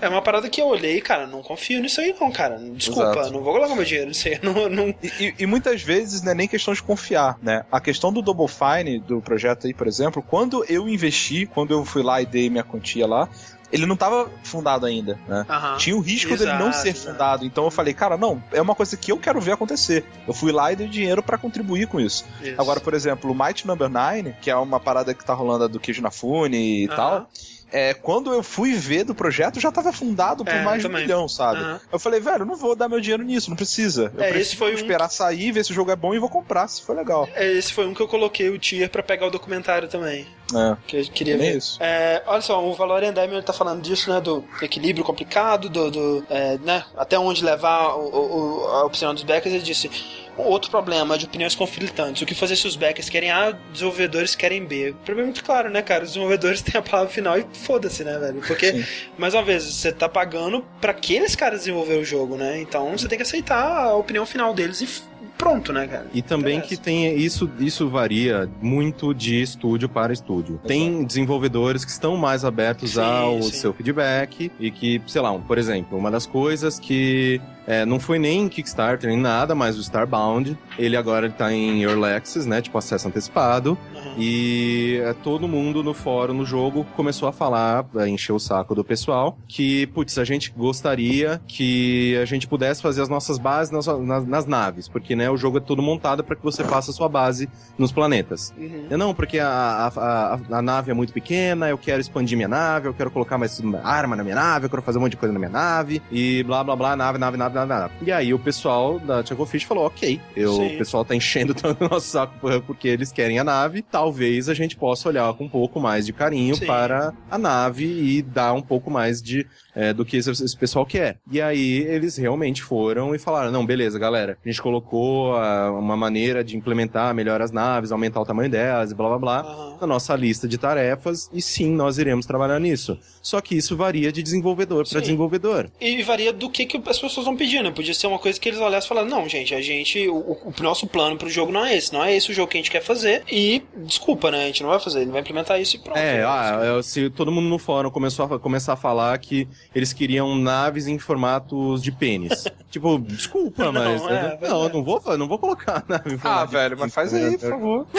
É 0.00 0.08
uma 0.08 0.20
parada 0.20 0.48
que 0.50 0.60
eu 0.60 0.66
olhei, 0.66 1.00
cara, 1.00 1.28
não 1.28 1.42
confio 1.42 1.80
nisso 1.80 2.00
aí 2.00 2.12
não, 2.20 2.32
cara. 2.32 2.58
Desculpa, 2.58 3.12
Exato. 3.20 3.32
não 3.32 3.40
vou 3.40 3.52
colocar 3.54 3.72
meu 3.76 3.84
dinheiro 3.84 4.08
nisso 4.08 4.26
aí. 4.26 4.36
Não, 4.42 4.68
não... 4.68 4.88
E, 5.00 5.32
e- 5.38 5.46
muitas 5.46 5.80
vezes 5.80 6.22
não 6.22 6.32
é 6.32 6.34
nem 6.34 6.48
questão 6.48 6.74
de 6.74 6.82
confiar, 6.82 7.38
né? 7.40 7.64
A 7.70 7.80
questão 7.80 8.12
do 8.12 8.20
Double 8.20 8.48
Fine, 8.48 8.98
do 8.98 9.20
projeto 9.20 9.68
aí, 9.68 9.72
por 9.72 9.86
exemplo, 9.86 10.20
quando 10.20 10.64
eu 10.68 10.88
investi, 10.88 11.46
quando 11.46 11.72
eu 11.72 11.84
fui 11.84 12.02
lá 12.02 12.20
e 12.20 12.26
dei 12.26 12.50
minha 12.50 12.64
quantia 12.64 13.06
lá, 13.06 13.28
ele 13.70 13.86
não 13.86 13.94
estava 13.94 14.28
fundado 14.42 14.86
ainda, 14.86 15.16
né? 15.28 15.46
Aham. 15.48 15.76
Tinha 15.76 15.96
o 15.96 16.00
risco 16.00 16.36
dele 16.36 16.52
não 16.54 16.68
Exato, 16.70 16.76
ser 16.82 16.88
exato. 16.88 17.12
fundado. 17.12 17.44
Então 17.46 17.62
eu 17.64 17.70
falei, 17.70 17.94
cara, 17.94 18.16
não, 18.16 18.42
é 18.52 18.60
uma 18.60 18.74
coisa 18.74 18.96
que 18.96 19.12
eu 19.12 19.18
quero 19.18 19.40
ver 19.40 19.52
acontecer. 19.52 20.04
Eu 20.26 20.34
fui 20.34 20.50
lá 20.50 20.72
e 20.72 20.76
dei 20.76 20.88
dinheiro 20.88 21.22
pra 21.22 21.38
contribuir 21.38 21.86
com 21.86 22.00
isso. 22.00 22.24
Isso. 22.42 22.60
Agora, 22.60 22.80
por 22.80 22.92
exemplo, 22.92 23.30
o 23.30 23.34
Might 23.34 23.64
Number 23.68 23.88
9, 23.88 24.34
que 24.42 24.50
é 24.50 24.56
uma 24.56 24.80
parada 24.80 25.14
que 25.14 25.24
tá 25.24 25.32
rolando 25.32 25.68
do 25.68 25.78
Queijo 25.78 26.02
Nafune 26.02 26.82
e 26.82 26.86
Aham. 26.88 26.96
tal. 26.96 27.30
É, 27.72 27.94
quando 27.94 28.32
eu 28.32 28.42
fui 28.42 28.74
ver 28.74 29.04
do 29.04 29.14
projeto, 29.14 29.58
já 29.58 29.72
tava 29.72 29.92
fundado 29.92 30.44
por 30.44 30.52
É, 30.52 30.62
mais 30.62 30.82
de 30.82 30.86
um 30.86 30.92
milhão, 30.92 31.26
sabe? 31.28 31.60
Aham. 31.60 31.80
Eu 31.90 31.98
falei, 31.98 32.20
velho, 32.20 32.44
não 32.44 32.54
vou 32.56 32.76
dar 32.76 32.88
meu 32.88 33.00
dinheiro 33.00 33.22
nisso, 33.22 33.48
não 33.48 33.56
precisa. 33.56 34.12
Eu 34.14 34.22
É, 34.22 34.26
esse 34.28 34.34
preciso 34.34 34.56
foi 34.58 34.72
um- 34.72 34.76
esperar 34.76 35.08
sair, 35.08 35.50
ver 35.52 35.64
se 35.64 35.70
o 35.72 35.74
jogo 35.74 35.90
é 35.90 35.96
bom 35.96 36.14
e 36.14 36.18
vou 36.18 36.28
comprar, 36.28 36.68
se 36.68 36.82
for 36.82 36.94
legal. 36.94 37.28
É, 37.34 37.50
Esse 37.52 37.72
foi 37.72 37.86
um 37.86 37.94
que 37.94 38.00
eu 38.02 38.08
coloquei 38.08 38.48
o 38.50 38.58
tier 38.58 38.90
pra 38.90 39.02
pegar 39.02 39.26
o 39.26 39.30
documentário 39.30 39.88
também. 39.88 40.26
É, 40.54 40.76
Que 40.86 40.96
eu 40.98 41.04
queria 41.06 41.36
nem 41.36 41.52
ver. 41.52 41.58
isso. 41.58 41.78
É, 41.82 42.22
olha 42.26 42.40
só, 42.40 42.64
o 42.64 42.74
Valorian 42.74 43.12
Diamond 43.12 43.42
tá 43.44 43.52
falando 43.52 43.80
disso, 43.82 44.10
né? 44.12 44.20
Do 44.20 44.44
equilíbrio 44.60 45.04
complicado, 45.04 45.68
do, 45.68 45.90
do, 45.90 46.26
é, 46.30 46.58
né, 46.58 46.84
até 46.96 47.18
onde 47.18 47.44
levar 47.44 47.94
o, 47.96 48.60
o- 48.64 48.66
a 48.68 48.84
opinião 48.84 49.14
dos 49.14 49.22
backers. 49.22 49.54
Ele 49.54 49.62
disse: 49.64 49.90
outro 50.36 50.70
problema 50.70 51.16
de 51.18 51.24
opiniões 51.26 51.54
conflitantes. 51.54 52.22
O 52.22 52.26
que 52.26 52.34
fazer 52.34 52.56
se 52.56 52.66
os 52.66 52.76
backers 52.76 53.08
querem 53.08 53.30
A, 53.30 53.50
desenvolvedores 53.72 54.34
querem 54.34 54.64
B? 54.64 54.90
O 54.90 54.94
problema 55.04 55.22
é 55.28 55.30
muito 55.32 55.44
claro, 55.44 55.70
né, 55.70 55.82
cara? 55.82 56.04
Os 56.04 56.10
desenvolvedores 56.10 56.60
têm 56.62 56.78
a 56.78 56.82
palavra 56.82 57.10
final 57.12 57.38
e 57.38 57.46
foda-se, 57.52 58.02
né, 58.04 58.18
velho? 58.18 58.40
Porque, 58.46 58.72
Sim. 58.72 58.84
mais 59.18 59.34
uma 59.34 59.42
vez, 59.42 59.64
você 59.64 59.92
tá 59.92 60.08
pagando 60.08 60.64
pra 60.80 60.90
aqueles 60.92 61.34
caras 61.36 61.60
desenvolver 61.60 61.96
o 61.98 62.04
jogo, 62.04 62.36
né? 62.36 62.60
Então 62.60 62.90
você 62.96 63.08
tem 63.08 63.18
que 63.18 63.22
aceitar 63.22 63.84
a 63.86 63.94
opinião 63.94 64.24
final 64.26 64.52
deles 64.54 64.80
e 64.80 65.11
pronto, 65.36 65.72
né, 65.72 65.86
cara? 65.86 66.06
E 66.14 66.22
também 66.22 66.58
Interessa. 66.58 66.76
que 66.76 66.80
tem 66.80 67.16
isso, 67.16 67.50
isso 67.58 67.88
varia 67.88 68.48
muito 68.60 69.12
de 69.14 69.40
estúdio 69.42 69.88
para 69.88 70.12
estúdio. 70.12 70.60
Tem 70.66 71.04
desenvolvedores 71.04 71.84
que 71.84 71.90
estão 71.90 72.16
mais 72.16 72.44
abertos 72.44 72.92
Sim, 72.92 73.00
ao 73.00 73.42
sim. 73.42 73.52
seu 73.52 73.72
feedback 73.72 74.50
e 74.60 74.70
que, 74.70 75.00
sei 75.06 75.20
lá, 75.20 75.32
um- 75.32 75.40
por 75.40 75.58
exemplo, 75.58 75.98
uma 75.98 76.10
das 76.10 76.26
coisas 76.26 76.78
que 76.78 77.40
é, 77.66 77.84
não 77.84 77.98
foi 78.00 78.18
nem 78.18 78.48
Kickstarter 78.48 79.08
nem 79.10 79.18
nada, 79.18 79.54
mas 79.54 79.76
o 79.78 79.80
Starbound, 79.80 80.58
ele 80.78 80.96
agora 80.96 81.30
tá 81.30 81.52
em 81.52 81.82
Early 81.82 82.12
Access, 82.12 82.48
né, 82.48 82.60
tipo 82.60 82.76
acesso 82.78 83.08
antecipado, 83.08 83.76
Uhum. 83.94 84.14
e 84.18 85.00
é, 85.04 85.12
todo 85.12 85.46
mundo 85.46 85.82
no 85.82 85.94
fórum, 85.94 86.34
no 86.34 86.44
jogo, 86.44 86.84
começou 86.96 87.28
a 87.28 87.32
falar, 87.32 87.84
a 87.96 88.08
encher 88.08 88.32
o 88.32 88.38
saco 88.38 88.74
do 88.74 88.82
pessoal, 88.84 89.38
que, 89.46 89.86
putz, 89.88 90.18
a 90.18 90.24
gente 90.24 90.52
gostaria 90.56 91.40
que 91.46 92.16
a 92.20 92.24
gente 92.24 92.46
pudesse 92.48 92.82
fazer 92.82 93.02
as 93.02 93.08
nossas 93.08 93.38
bases 93.38 93.70
nas, 93.72 93.86
nas- 93.86 94.26
nas 94.26 94.46
naves, 94.46 94.88
porque, 94.88 95.14
né, 95.14 95.30
o 95.30 95.36
jogo 95.36 95.58
é 95.58 95.60
todo 95.60 95.80
montado 95.82 96.24
para 96.24 96.34
que 96.36 96.42
você 96.42 96.64
faça 96.64 96.90
a 96.90 96.94
sua 96.94 97.08
base 97.08 97.48
nos 97.78 97.92
planetas. 97.92 98.52
Uhum. 98.58 98.86
Eu, 98.90 98.98
Não, 98.98 99.14
porque 99.14 99.38
a, 99.38 99.48
a, 99.48 100.34
a, 100.34 100.38
a 100.58 100.62
nave 100.62 100.90
é 100.90 100.94
muito 100.94 101.12
pequena, 101.12 101.68
eu 101.68 101.78
quero 101.78 102.00
expandir 102.00 102.36
minha 102.36 102.48
nave, 102.48 102.88
eu 102.88 102.94
quero 102.94 103.10
colocar 103.10 103.38
mais 103.38 103.60
arma 103.84 104.16
na 104.16 104.22
minha 104.24 104.34
nave, 104.36 104.66
eu 104.66 104.70
quero 104.70 104.82
fazer 104.82 104.98
um 104.98 105.02
monte 105.02 105.12
de 105.12 105.16
coisa 105.18 105.32
na 105.32 105.38
minha 105.38 105.50
nave, 105.50 106.02
e 106.10 106.42
blá 106.44 106.62
blá 106.64 106.74
blá, 106.76 106.96
nave, 106.96 107.18
nave, 107.18 107.36
nave, 107.36 107.51
nave, 107.52 107.68
nave. 107.68 107.94
E 108.02 108.10
aí 108.12 108.32
o 108.34 108.38
pessoal 108.38 108.98
da 108.98 109.24
Chucklefish 109.24 109.64
falou, 109.64 109.86
ok, 109.86 110.20
eu, 110.36 110.52
Sim. 110.54 110.74
o 110.74 110.78
pessoal 110.78 111.04
tá 111.04 111.14
enchendo 111.14 111.54
tanto 111.54 111.84
o 111.84 111.88
nosso 111.88 112.06
saco 112.08 112.34
por- 112.40 112.60
porque 112.62 112.88
eles 112.88 113.12
querem 113.12 113.38
a 113.38 113.44
nave, 113.44 113.82
talvez 113.82 114.48
a 114.48 114.54
gente 114.54 114.76
possa 114.76 115.08
olhar 115.08 115.32
com 115.34 115.44
um 115.44 115.48
pouco 115.48 115.80
mais 115.80 116.06
de 116.06 116.12
carinho 116.12 116.54
Sim. 116.56 116.66
para 116.66 117.12
a 117.30 117.38
nave 117.38 117.84
e 117.84 118.22
dar 118.22 118.52
um 118.52 118.62
pouco 118.62 118.90
mais 118.90 119.22
de 119.22 119.46
é, 119.74 119.92
do 119.92 120.04
que 120.04 120.16
esse, 120.18 120.30
esse 120.30 120.56
pessoal 120.56 120.84
quer. 120.84 121.16
E 121.30 121.40
aí 121.40 121.78
eles 121.78 122.16
realmente 122.16 122.62
foram 122.62 123.14
e 123.14 123.18
falaram, 123.18 123.50
não, 123.50 123.64
beleza, 123.64 123.98
galera, 123.98 124.36
a 124.44 124.48
gente 124.48 124.60
colocou 124.60 125.34
ah, 125.34 125.70
uma 125.72 125.96
maneira 125.96 126.44
de 126.44 126.56
implementar 126.56 127.14
melhor 127.14 127.40
as 127.40 127.50
naves, 127.50 127.90
aumentar 127.90 128.20
o 128.20 128.24
tamanho 128.26 128.50
delas 128.50 128.90
e 128.90 128.94
blá 128.94 129.08
blá 129.08 129.18
blá 129.18 129.40
Aham. 129.40 129.76
na 129.80 129.86
nossa 129.86 130.14
lista 130.14 130.46
de 130.46 130.58
tarefas 130.58 131.30
e 131.32 131.40
sim, 131.40 131.70
nós 131.74 131.96
iremos 131.98 132.26
trabalhar 132.26 132.58
nisso. 132.60 132.98
Só 133.22 133.40
que 133.40 133.56
isso 133.56 133.76
varia 133.76 134.12
de 134.12 134.22
desenvolvedor 134.22 134.86
para 134.88 135.00
desenvolvedor. 135.00 135.70
E 135.80 136.02
varia 136.02 136.32
do 136.32 136.50
que, 136.50 136.66
que 136.66 136.76
as 136.88 136.98
pessoas 136.98 137.24
vão 137.24 137.36
pedindo. 137.42 137.64
né? 137.64 137.70
Podia 137.70 137.94
ser 137.94 138.06
uma 138.06 138.18
coisa 138.18 138.38
que 138.38 138.48
eles 138.48 138.60
olhassem 138.60 138.86
e 138.86 138.88
falassem, 138.88 139.10
não, 139.10 139.28
gente, 139.28 139.54
a 139.54 139.60
gente. 139.60 140.08
O, 140.08 140.14
o 140.44 140.54
nosso 140.62 140.86
plano 140.86 141.16
pro 141.16 141.28
jogo 141.28 141.52
não 141.52 141.64
é 141.64 141.76
esse, 141.76 141.92
não 141.92 142.02
é 142.04 142.14
esse 142.14 142.30
o 142.30 142.34
jogo 142.34 142.50
que 142.50 142.56
a 142.56 142.60
gente 142.60 142.70
quer 142.70 142.82
fazer. 142.82 143.22
E 143.30 143.62
desculpa, 143.76 144.30
né? 144.30 144.44
A 144.44 144.46
gente 144.46 144.62
não 144.62 144.70
vai 144.70 144.80
fazer, 144.80 145.02
ele 145.02 145.10
vai 145.10 145.20
implementar 145.20 145.60
isso 145.60 145.76
e 145.76 145.78
pronto. 145.78 145.96
É, 145.98 146.18
né? 146.18 146.24
ah, 146.26 146.60
é, 146.78 146.82
se 146.82 147.10
todo 147.10 147.30
mundo 147.32 147.48
no 147.48 147.58
fórum 147.58 147.90
começou 147.90 148.24
a 148.26 148.38
começar 148.38 148.72
a 148.74 148.76
falar 148.76 149.16
que 149.18 149.48
eles 149.74 149.92
queriam 149.92 150.34
naves 150.36 150.86
em 150.86 150.98
formatos 150.98 151.82
de 151.82 151.92
pênis. 151.92 152.44
tipo, 152.70 152.98
desculpa, 152.98 153.64
Não, 153.64 153.72
mas 153.72 154.02
é, 154.02 154.06
né? 154.06 154.20
verdade. 154.28 154.48
não, 154.52 154.62
eu 154.64 154.68
não 154.70 154.82
vou, 154.84 155.18
não 155.18 155.28
vou 155.28 155.38
colocar 155.38 155.84
a 155.86 155.92
nave 155.92 156.12
em 156.12 156.14
Ah, 156.14 156.18
formato 156.18 156.46
de 156.46 156.52
velho, 156.52 156.76
mas 156.78 156.94
faz 156.94 157.14
aí, 157.14 157.38
por 157.38 157.50
favor. 157.50 157.86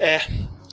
É. 0.00 0.20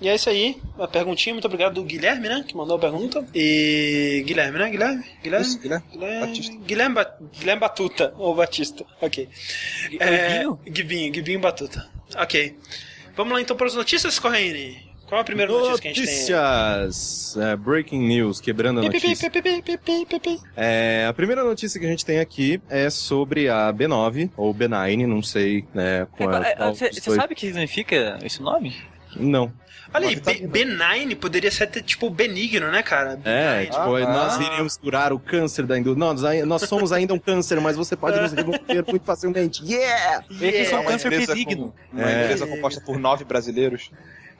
E 0.01 0.09
é 0.09 0.15
isso 0.15 0.29
aí, 0.29 0.57
a 0.77 0.87
perguntinha, 0.87 1.33
muito 1.33 1.45
obrigado 1.45 1.75
do 1.75 1.83
Guilherme, 1.83 2.27
né? 2.27 2.43
Que 2.47 2.55
mandou 2.55 2.75
a 2.75 2.79
pergunta. 2.79 3.25
E. 3.33 4.23
Guilherme, 4.25 4.59
né? 4.59 4.69
Guilherme? 4.69 5.05
Guilherme? 5.23 5.45
Isso, 5.45 5.59
Guilherme. 5.59 5.85
Guilherme, 5.91 6.19
Batista. 6.27 6.57
Guilherme, 6.65 6.95
Ba- 6.95 7.15
Guilherme 7.39 7.59
Batuta, 7.61 8.13
ou 8.17 8.35
Batista. 8.35 8.85
Ok. 9.01 9.29
É, 9.99 10.39
Guinho? 10.39 10.59
Guibinho, 10.65 11.11
Guibinho 11.13 11.39
Batuta. 11.39 11.89
Ok. 12.17 12.57
Vamos 13.15 13.33
lá 13.33 13.41
então 13.41 13.55
para 13.55 13.67
as 13.67 13.73
notícias, 13.75 14.19
Corraine. 14.19 14.83
Qual 15.07 15.19
é 15.19 15.21
a 15.21 15.23
primeira 15.23 15.51
notícia 15.51 15.79
que 15.79 15.87
a 15.87 15.93
gente 15.93 16.03
tem? 16.03 16.13
Notícias! 16.15 17.37
É, 17.37 17.55
breaking 17.55 17.99
news, 18.07 18.41
quebrando 18.41 18.79
a 18.79 18.83
Pi, 18.83 18.89
pi, 18.89 18.99
pi, 18.99 19.07
notícia. 19.07 19.29
pi, 19.29 19.41
pi, 19.41 19.61
pi, 19.61 19.77
pi, 19.77 20.05
pi, 20.07 20.19
pi. 20.19 20.39
É, 20.57 21.05
a 21.07 21.13
primeira 21.13 21.43
notícia 21.43 21.79
que 21.79 21.85
a 21.85 21.89
gente 21.89 22.03
tem 22.03 22.19
aqui 22.19 22.59
é 22.69 22.89
sobre 22.89 23.47
a 23.47 23.71
B9, 23.71 24.31
ou 24.35 24.53
B9, 24.53 25.05
não 25.07 25.21
sei 25.21 25.63
né, 25.75 26.07
qual 26.17 26.33
é. 26.43 26.55
Você 26.73 26.89
dos 26.89 26.99
dois- 27.01 27.21
sabe 27.21 27.33
o 27.33 27.35
que 27.35 27.45
significa 27.47 28.17
esse 28.23 28.41
nome? 28.41 28.75
Não. 29.15 29.53
Olha 29.95 30.07
aí, 30.09 30.15
Uma 30.15 30.47
B- 30.49 30.65
B9 30.65 31.15
poderia 31.15 31.49
ser 31.51 31.63
até, 31.65 31.81
tipo 31.81 32.09
benigno, 32.09 32.69
né, 32.71 32.83
cara? 32.83 33.19
É, 33.23 33.63
B9. 33.65 33.69
tipo, 33.69 33.95
Ah, 33.95 33.99
nós 34.13 34.37
ah. 34.39 34.43
iríamos 34.43 34.77
curar 34.77 35.13
o 35.13 35.19
câncer 35.19 35.65
da 35.65 35.77
indústria. 35.79 36.05
Nós, 36.13 36.21
nós 36.47 36.61
somos 36.69 36.91
ainda 36.91 37.13
um 37.13 37.19
câncer, 37.19 37.59
mas 37.61 37.75
você 37.77 37.95
pode 37.95 38.19
nos 38.19 38.33
remover 38.33 38.59
muito 38.87 39.03
facilmente. 39.05 39.63
Yeah! 39.65 40.23
É 40.41 40.51
que 40.51 40.65
só 40.65 40.75
Uma 40.75 40.81
um 40.81 40.85
câncer 40.85 41.09
benigno. 41.09 41.73
com- 41.91 41.97
Uma 41.97 42.09
É. 42.11 42.23
empresa 42.25 42.45
composta 42.47 42.81
por 42.81 42.97
nove 42.99 43.23
brasileiros. 43.23 43.89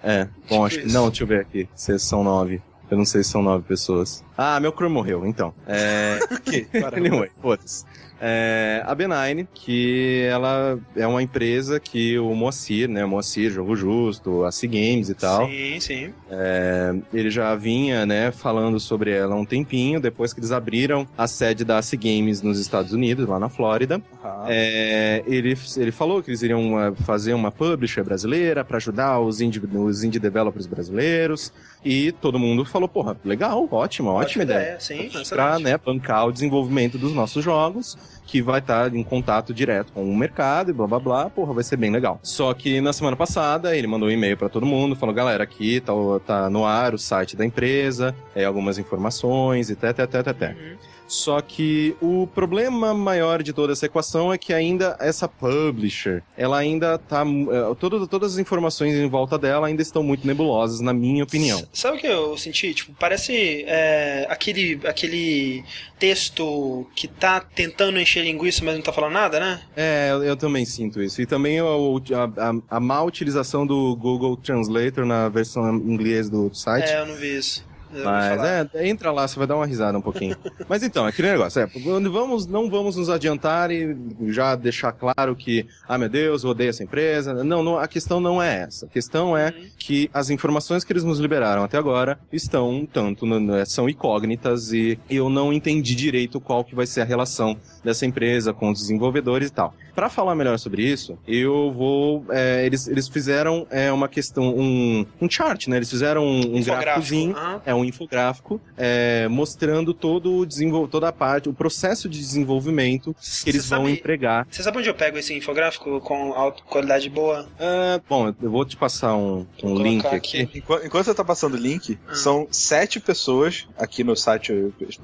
É, 0.04 0.28
bom, 0.50 0.66
acho 0.66 0.80
que. 0.82 0.92
Não, 0.92 1.08
deixa 1.10 1.24
eu 1.24 1.28
ver 1.28 1.40
aqui. 1.42 1.68
Se 1.74 1.98
são 1.98 2.24
nove. 2.24 2.62
Eu 2.92 2.98
não 2.98 3.06
sei 3.06 3.24
se 3.24 3.32
são 3.32 3.42
nove 3.42 3.64
pessoas. 3.68 4.24
Ah, 4.38 4.60
meu 4.60 4.72
Chrome 4.72 4.94
morreu, 4.94 5.26
então. 5.26 5.52
É. 5.68 6.20
Que? 6.46 6.68
anyway, 6.96 7.32
foda-se. 7.42 7.84
É, 8.28 8.82
a 8.84 8.96
B9, 8.96 9.46
que 9.54 10.26
ela 10.28 10.80
é 10.96 11.06
uma 11.06 11.22
empresa 11.22 11.80
que 11.80 12.18
o 12.18 12.34
Moacir, 12.34 12.90
né? 12.90 13.06
O 13.06 13.08
Moacir, 13.08 13.52
Jogo 13.52 13.76
Justo, 13.76 14.44
a 14.44 14.52
C 14.52 14.66
Games 14.66 15.10
e 15.10 15.14
tal. 15.14 15.48
Sim, 15.48 15.80
sim. 15.80 16.14
É, 16.32 16.96
ele 17.14 17.30
já 17.30 17.56
vinha, 17.56 18.04
né, 18.04 18.32
falando 18.32 18.80
sobre 18.80 19.12
ela 19.12 19.36
há 19.36 19.38
um 19.38 19.46
tempinho, 19.46 20.00
depois 20.00 20.34
que 20.34 20.40
eles 20.40 20.52
abriram 20.52 21.08
a 21.16 21.28
sede 21.28 21.64
da 21.64 21.78
AC 21.78 21.92
Games 21.98 22.42
nos 22.42 22.58
Estados 22.60 22.94
Unidos, 22.94 23.28
lá 23.28 23.38
na 23.38 23.48
Flórida. 23.48 24.02
Ah, 24.24 24.46
É, 24.50 25.24
ele, 25.28 25.56
ele 25.78 25.92
falou 25.92 26.24
que 26.24 26.32
eles 26.32 26.42
iriam 26.42 26.82
eh, 26.82 26.94
fazer 27.06 27.36
uma 27.36 27.52
publisher 27.52 28.04
brasileira 28.04 28.66
para 28.66 28.78
ajudar 28.78 29.20
os 29.20 29.40
indie, 29.40 29.62
os 29.72 30.04
indie 30.04 30.20
developers 30.20 30.66
brasileiros. 30.66 31.54
E 31.86 32.12
todo 32.14 32.40
mundo 32.40 32.66
falou, 32.66 32.90
porra, 32.90 33.16
legal, 33.24 33.68
ótima, 33.72 34.12
ótima, 34.12 34.44
ideia. 34.44 34.80
Sim, 34.80 35.08
Pra 35.30 35.60
né, 35.60 35.78
bancar 35.78 36.28
o 36.28 36.32
desenvolvimento 36.32 36.98
dos 36.98 37.14
nossos 37.14 37.44
jogos, 37.44 37.96
que 38.26 38.42
vai 38.42 38.60
estar 38.60 38.94
em 38.96 39.04
contato 39.04 39.54
direto 39.54 39.92
com 39.94 40.04
o 40.04 40.16
mercado 40.16 40.70
e 40.72 40.74
blá 40.74 40.88
blá 40.88 41.00
blá, 41.00 41.30
porra, 41.30 41.54
vai 41.54 41.64
ser 41.64 41.78
bem 41.78 41.92
legal. 41.92 42.20
Só 42.24 42.54
que 42.54 42.82
na 42.82 42.92
semana 42.94 43.16
passada 43.16 43.76
ele 43.76 43.88
mandou 43.88 44.08
um 44.10 44.12
e-mail 44.12 44.36
pra 44.38 44.50
todo 44.50 44.66
mundo, 44.66 44.96
falou, 44.96 45.14
galera, 45.14 45.44
aqui 45.44 45.80
tá, 45.82 45.94
tá 46.26 46.50
no 46.50 46.66
ar 46.66 46.94
o 46.94 46.98
site 46.98 47.36
da 47.36 47.46
empresa, 47.46 48.16
é, 48.36 48.46
algumas 48.46 48.78
informações 48.78 49.70
e 49.70 49.74
até, 49.74 49.90
até, 49.90 50.04
até, 50.04 50.30
até. 50.30 50.48
Uhum. 50.50 50.76
Só 51.08 51.40
que 51.40 51.96
o 52.02 52.28
problema 52.34 52.92
maior 52.92 53.44
de 53.44 53.54
toda 53.54 53.74
essa 53.74 53.86
equação 53.86 54.34
é 54.34 54.40
que 54.40 54.52
ainda 54.52 54.98
essa 55.00 55.28
publisher, 55.28 56.24
ela 56.36 56.58
ainda 56.58 56.98
tá. 56.98 57.24
eh, 57.24 57.76
todo- 57.80 58.08
todas 58.08 58.34
as 58.34 58.40
informações 58.40 58.96
em 58.96 59.08
volta 59.08 59.38
dela 59.38 59.68
ainda 59.68 59.84
estão 59.84 60.02
muito 60.02 60.26
nebulosas, 60.26 60.80
na 60.82 60.92
minha 60.94 61.24
opinião. 61.24 61.64
Sabe 61.72 61.98
o 61.98 62.00
que 62.00 62.08
eu 62.08 62.36
senti? 62.40 62.74
Tipo, 62.74 62.92
parece 63.00 63.64
é, 63.68 64.26
aquele, 64.32 64.80
aquele 64.84 65.64
texto 66.00 66.86
que 66.96 67.08
tá 67.08 67.40
tentando 67.40 68.00
encher 68.00 68.24
linguiça, 68.24 68.64
mas 68.64 68.76
não 68.76 68.82
tá 68.82 68.92
falando 68.92 69.14
nada, 69.14 69.40
né? 69.40 69.62
É, 69.76 70.10
eu, 70.12 70.24
eu 70.24 70.38
também 70.38 70.66
sinto 70.66 71.02
isso. 71.02 71.22
E 71.22 71.26
também 71.26 71.60
a, 71.60 71.64
a, 71.66 72.78
a 72.78 72.80
má 72.80 73.02
utilização 73.04 73.66
do 73.66 73.96
Google 73.96 74.36
Translator 74.38 75.06
na 75.06 75.30
versão 75.30 75.76
em 75.78 75.92
inglês 75.94 76.30
do 76.30 76.54
site. 76.54 76.90
É, 76.90 77.02
eu 77.02 77.06
não 77.06 77.16
vi 77.16 77.38
isso. 77.38 77.66
Mas 77.92 78.36
falar. 78.38 78.70
é, 78.74 78.88
entra 78.88 79.12
lá, 79.12 79.28
você 79.28 79.38
vai 79.38 79.48
dar 79.48 79.56
uma 79.56 79.66
risada 79.66 79.98
um 79.98 80.02
pouquinho. 80.02 80.36
Mas 80.68 80.84
então, 80.84 81.06
aquele 81.06 81.32
negócio, 81.32 81.62
é, 81.62 81.66
vamos, 82.10 82.46
não 82.48 82.70
vamos 82.70 82.96
nos 82.98 83.10
adiantar 83.10 83.72
e 83.72 83.96
já 84.28 84.56
deixar 84.56 84.92
claro 84.92 85.36
que, 85.36 85.66
ah 85.88 85.98
meu 85.98 86.10
Deus, 86.10 86.44
eu 86.44 86.50
odeio 86.50 86.70
essa 86.70 86.84
empresa. 86.84 87.44
Não, 87.44 87.64
não, 87.64 87.78
a 87.78 87.88
questão 87.88 88.20
não 88.20 88.42
é 88.42 88.64
essa. 88.64 88.86
A 88.86 88.90
questão 88.90 89.38
é 89.38 89.46
Uhum. 89.56 89.66
que 89.78 90.10
as 90.14 90.30
informações 90.30 90.84
que 90.84 90.92
eles 90.92 91.04
nos 91.04 91.20
liberaram 91.20 91.64
até 91.64 91.78
agora 91.78 92.18
estão 92.32 92.70
um 92.70 92.86
tanto, 92.86 93.26
no- 93.26 93.66
são 93.66 93.88
incógnitas 93.88 94.74
e 94.74 94.98
eu 95.10 95.30
não 95.30 95.54
entendi 95.54 95.96
direito 95.96 96.40
qual 96.42 96.64
que 96.64 96.76
vai 96.76 96.86
ser 96.86 97.02
a 97.02 97.06
relação 97.06 97.56
dessa 97.86 98.06
empresa 98.06 98.52
com 98.52 98.70
os 98.72 98.80
desenvolvedores 98.80 99.48
e 99.50 99.54
tal. 99.54 99.74
Para 99.94 100.10
falar 100.10 100.36
melhor 100.36 100.60
sobre 100.60 100.84
isso, 100.84 101.18
eu 101.26 101.72
vou. 101.72 102.26
é, 102.30 102.66
eles, 102.66 102.86
eles 102.88 103.08
fizeram 103.08 103.66
é, 103.70 103.90
uma 103.94 104.10
questão, 104.10 104.50
um, 104.58 105.06
um 105.22 105.30
chart, 105.30 105.68
né? 105.68 105.78
Eles 105.78 105.90
fizeram 105.90 106.26
um, 106.26 106.58
um 106.58 106.62
gráficozinho. 106.62 107.34
Aham. 107.38 107.62
É 107.66 107.74
um 107.74 107.86
infográfico 107.86 108.60
é, 108.76 109.28
mostrando 109.30 109.94
todo 109.94 110.36
o 110.40 110.46
desenvol... 110.46 110.88
toda 110.88 111.08
a 111.08 111.14
parte, 111.14 111.48
o 111.48 111.54
processo 111.54 112.10
de 112.10 112.20
desenvolvimento 112.20 113.16
que 113.44 113.50
eles 113.50 113.70
vão 113.70 113.80
sabe- 113.86 113.92
empregar. 113.94 114.46
Você 114.52 114.64
sabe 114.64 114.80
onde 114.80 114.90
eu 114.90 114.96
pego 114.96 115.18
esse 115.18 115.34
infográfico 115.34 116.02
com 116.02 116.34
alta 116.34 116.62
qualidade 116.64 117.10
boa? 117.10 117.48
Ah, 117.60 118.02
bom, 118.10 118.34
eu 118.42 118.50
vou 118.52 118.66
te 118.66 118.76
passar 118.76 119.16
um, 119.16 119.46
um 119.64 119.78
link 119.78 120.06
aqui. 120.08 120.42
aqui. 120.42 120.58
Enquanto, 120.60 120.86
enquanto 120.86 121.06
você 121.06 121.14
tá 121.14 121.24
passando 121.24 121.54
o 121.54 121.58
link, 121.58 121.98
Ah. 122.10 122.16
são 122.16 122.48
sete 122.52 123.00
pessoas 123.00 123.66
aqui 123.78 124.04
no 124.04 124.16
site. 124.16 124.52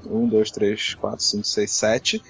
Um, 0.06 0.28
dois, 0.28 0.50
três, 0.50 0.94
quatro, 0.94 1.22
cinco, 1.24 1.46
seis, 1.46 1.70
sete. 1.70 2.22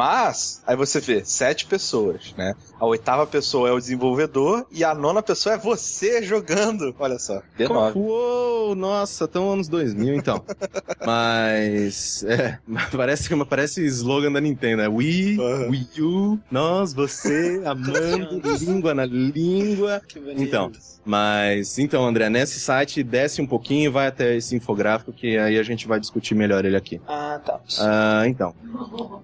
Mas, 0.00 0.62
aí 0.66 0.74
você 0.74 0.98
vê, 0.98 1.22
sete 1.22 1.66
pessoas, 1.66 2.32
né? 2.34 2.54
A 2.80 2.86
oitava 2.86 3.26
pessoa 3.26 3.68
é 3.68 3.72
o 3.72 3.78
desenvolvedor 3.78 4.64
e 4.72 4.82
a 4.82 4.94
nona 4.94 5.22
pessoa 5.22 5.56
é 5.56 5.58
você 5.58 6.22
jogando. 6.22 6.94
Olha 6.98 7.18
só, 7.18 7.42
D9. 7.58 7.96
Uou, 7.96 8.74
nossa, 8.74 9.28
tão 9.28 9.52
anos 9.52 9.68
2000 9.68 10.14
então. 10.14 10.42
Mas, 11.04 12.24
é, 12.24 12.58
parece, 12.96 13.44
parece 13.44 13.84
slogan 13.84 14.32
da 14.32 14.40
Nintendo, 14.40 14.80
é 14.80 14.88
We, 14.88 15.36
Aham. 15.38 15.68
Wii 15.68 16.00
U, 16.00 16.38
nós, 16.50 16.94
você, 16.94 17.60
amando, 17.66 18.40
língua 18.58 18.94
na 18.94 19.04
língua. 19.04 20.00
Que 20.08 20.18
bonito. 20.18 20.40
Então, 20.42 20.72
Mas, 21.04 21.78
então, 21.78 22.06
André, 22.06 22.30
nesse 22.30 22.58
site, 22.58 23.02
desce 23.02 23.42
um 23.42 23.46
pouquinho 23.46 23.84
e 23.84 23.88
vai 23.90 24.06
até 24.06 24.34
esse 24.34 24.56
infográfico, 24.56 25.12
que 25.12 25.36
aí 25.36 25.58
a 25.58 25.62
gente 25.62 25.86
vai 25.86 26.00
discutir 26.00 26.34
melhor 26.34 26.64
ele 26.64 26.76
aqui. 26.76 26.98
Ah, 27.06 27.38
tá. 27.44 27.60
Ah, 27.78 28.22
então. 28.26 28.54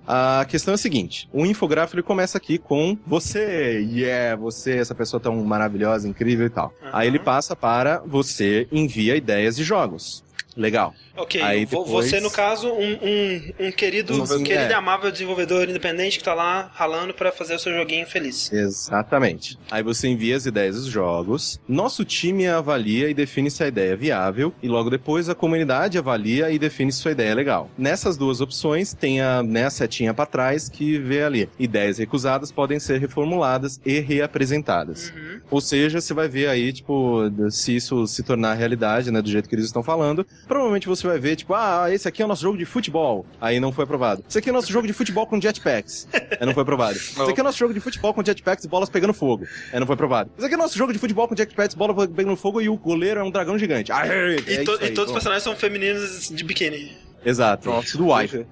A 0.06 0.44
questão 0.46 0.65
é 0.72 0.74
a 0.74 0.78
seguinte: 0.78 1.28
o 1.32 1.44
infográfico 1.44 1.96
ele 1.96 2.02
começa 2.02 2.38
aqui 2.38 2.58
com 2.58 2.96
você, 3.06 3.80
yeah, 3.80 4.36
você, 4.36 4.78
essa 4.78 4.94
pessoa 4.94 5.20
tão 5.20 5.36
maravilhosa, 5.44 6.08
incrível 6.08 6.46
e 6.46 6.50
tal. 6.50 6.72
Aham. 6.82 6.90
Aí 6.92 7.08
ele 7.08 7.18
passa 7.18 7.54
para 7.54 8.02
você 8.06 8.68
envia 8.70 9.16
ideias 9.16 9.56
de 9.56 9.64
jogos. 9.64 10.24
Legal. 10.56 10.94
Ok, 11.16 11.40
depois- 11.66 11.88
você, 11.88 12.20
no 12.20 12.30
caso, 12.30 12.68
um, 12.68 12.92
um, 13.02 13.52
um 13.68 13.72
querido, 13.72 14.14
Um- 14.22 14.42
querido 14.42 14.64
é. 14.66 14.70
e 14.70 14.74
amável 14.74 15.10
desenvolvedor 15.10 15.68
independente 15.68 16.18
que 16.18 16.24
tá 16.24 16.34
lá 16.34 16.70
ralando 16.74 17.14
pra 17.14 17.32
fazer 17.32 17.54
o 17.54 17.58
seu 17.58 17.72
joguinho 17.74 18.06
feliz. 18.06 18.50
Exatamente. 18.52 19.58
Aí 19.70 19.82
você 19.82 20.08
envia 20.08 20.36
as 20.36 20.46
ideias 20.46 20.76
dos 20.76 20.86
jogos, 20.86 21.60
nosso 21.68 22.04
time 22.04 22.46
avalia 22.46 23.08
e 23.08 23.14
define 23.14 23.50
se 23.50 23.62
a 23.64 23.68
ideia 23.68 23.92
é 23.92 23.96
viável, 23.96 24.52
e 24.62 24.68
logo 24.68 24.90
depois 24.90 25.28
a 25.28 25.34
comunidade 25.34 25.98
avalia 25.98 26.50
e 26.50 26.58
define 26.58 26.92
se 26.92 26.98
sua 26.98 27.12
ideia 27.12 27.30
é 27.30 27.34
legal. 27.34 27.70
Nessas 27.76 28.16
duas 28.16 28.40
opções, 28.40 28.92
tem 28.92 29.20
a, 29.20 29.42
né, 29.42 29.64
a 29.66 29.70
setinha 29.70 30.12
para 30.14 30.26
trás 30.26 30.68
que 30.68 30.98
vê 30.98 31.22
ali. 31.22 31.48
Ideias 31.58 31.98
recusadas 31.98 32.52
podem 32.52 32.78
ser 32.78 33.00
reformuladas 33.00 33.80
e 33.84 34.00
reapresentadas. 34.00 35.10
Uhum. 35.14 35.40
Ou 35.50 35.60
seja, 35.60 36.00
você 36.00 36.12
vai 36.14 36.28
ver 36.28 36.48
aí, 36.48 36.72
tipo, 36.72 37.22
se 37.50 37.74
isso 37.76 38.06
se 38.06 38.22
tornar 38.22 38.54
realidade, 38.54 39.10
né, 39.10 39.20
do 39.22 39.30
jeito 39.30 39.48
que 39.48 39.54
eles 39.54 39.66
estão 39.66 39.82
falando, 39.82 40.26
provavelmente 40.46 40.86
você 40.86 41.05
vai 41.06 41.18
ver, 41.18 41.36
tipo, 41.36 41.54
ah, 41.54 41.86
esse 41.90 42.06
aqui 42.08 42.22
é 42.22 42.24
o 42.24 42.28
nosso 42.28 42.42
jogo 42.42 42.56
de 42.58 42.64
futebol. 42.64 43.24
Aí 43.40 43.58
não 43.60 43.72
foi 43.72 43.84
aprovado. 43.84 44.24
Esse 44.28 44.38
aqui 44.38 44.48
é 44.48 44.52
o 44.52 44.54
nosso 44.54 44.70
jogo 44.72 44.86
de 44.86 44.92
futebol 44.92 45.26
com 45.26 45.40
jetpacks. 45.40 46.08
Aí 46.12 46.46
não 46.46 46.52
foi 46.54 46.62
aprovado. 46.62 46.96
Esse 46.96 47.20
aqui 47.20 47.40
é 47.40 47.42
o 47.42 47.44
nosso 47.44 47.58
jogo 47.58 47.72
de 47.74 47.80
futebol 47.80 48.12
com 48.14 48.24
jetpacks 48.24 48.64
e 48.64 48.68
bolas 48.68 48.88
pegando 48.88 49.14
fogo. 49.14 49.46
Aí 49.72 49.78
não 49.80 49.86
foi 49.86 49.94
aprovado. 49.94 50.30
Esse 50.36 50.46
aqui 50.46 50.54
é 50.54 50.58
o 50.58 50.60
nosso 50.60 50.76
jogo 50.76 50.92
de 50.92 50.98
futebol 50.98 51.26
com 51.28 51.36
jetpacks, 51.36 51.74
bola 51.74 52.06
pegando 52.08 52.36
fogo 52.36 52.60
e 52.60 52.68
o 52.68 52.76
goleiro 52.76 53.20
é 53.20 53.22
um 53.24 53.30
dragão 53.30 53.58
gigante. 53.58 53.90
É, 53.92 54.36
E, 54.48 54.54
é 54.54 54.64
to- 54.64 54.72
isso 54.72 54.82
e 54.82 54.84
aí, 54.86 54.94
todos 54.94 55.10
os 55.10 55.12
personagens 55.12 55.42
são 55.42 55.54
femininos 55.56 56.28
de 56.30 56.44
biquíni. 56.44 56.96
Exato. 57.28 57.64
Pronto. 57.64 57.90
Tudo 57.90 58.12
wife. 58.14 58.46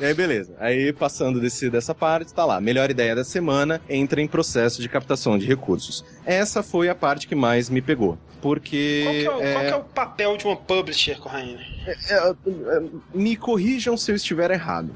E 0.00 0.04
aí, 0.04 0.14
beleza. 0.14 0.54
Aí, 0.60 0.92
passando 0.92 1.40
desse, 1.40 1.68
dessa 1.68 1.94
parte, 1.94 2.32
tá 2.32 2.44
lá. 2.44 2.60
Melhor 2.60 2.90
ideia 2.90 3.14
da 3.16 3.24
semana 3.24 3.80
entra 3.88 4.20
em 4.20 4.28
processo 4.28 4.80
de 4.80 4.88
captação 4.88 5.36
de 5.36 5.44
recursos. 5.46 6.04
Essa 6.24 6.62
foi 6.62 6.88
a 6.88 6.94
parte 6.94 7.26
que 7.26 7.34
mais 7.34 7.68
me 7.68 7.82
pegou. 7.82 8.16
Porque. 8.40 9.02
Qual 9.04 9.14
que 9.14 9.26
é, 9.26 9.30
o- 9.30 9.42
é, 9.42 9.52
qual 9.52 9.64
que 9.64 9.70
é 9.72 9.76
o 9.76 9.84
papel 9.84 10.36
de 10.36 10.46
uma 10.46 10.56
publisher, 10.56 11.18
Corraine? 11.18 11.58
é, 11.86 12.14
é, 12.14 12.34
me 13.12 13.34
corrijam 13.36 13.96
se 13.96 14.12
eu 14.12 14.14
estiver 14.16 14.50
errado. 14.52 14.90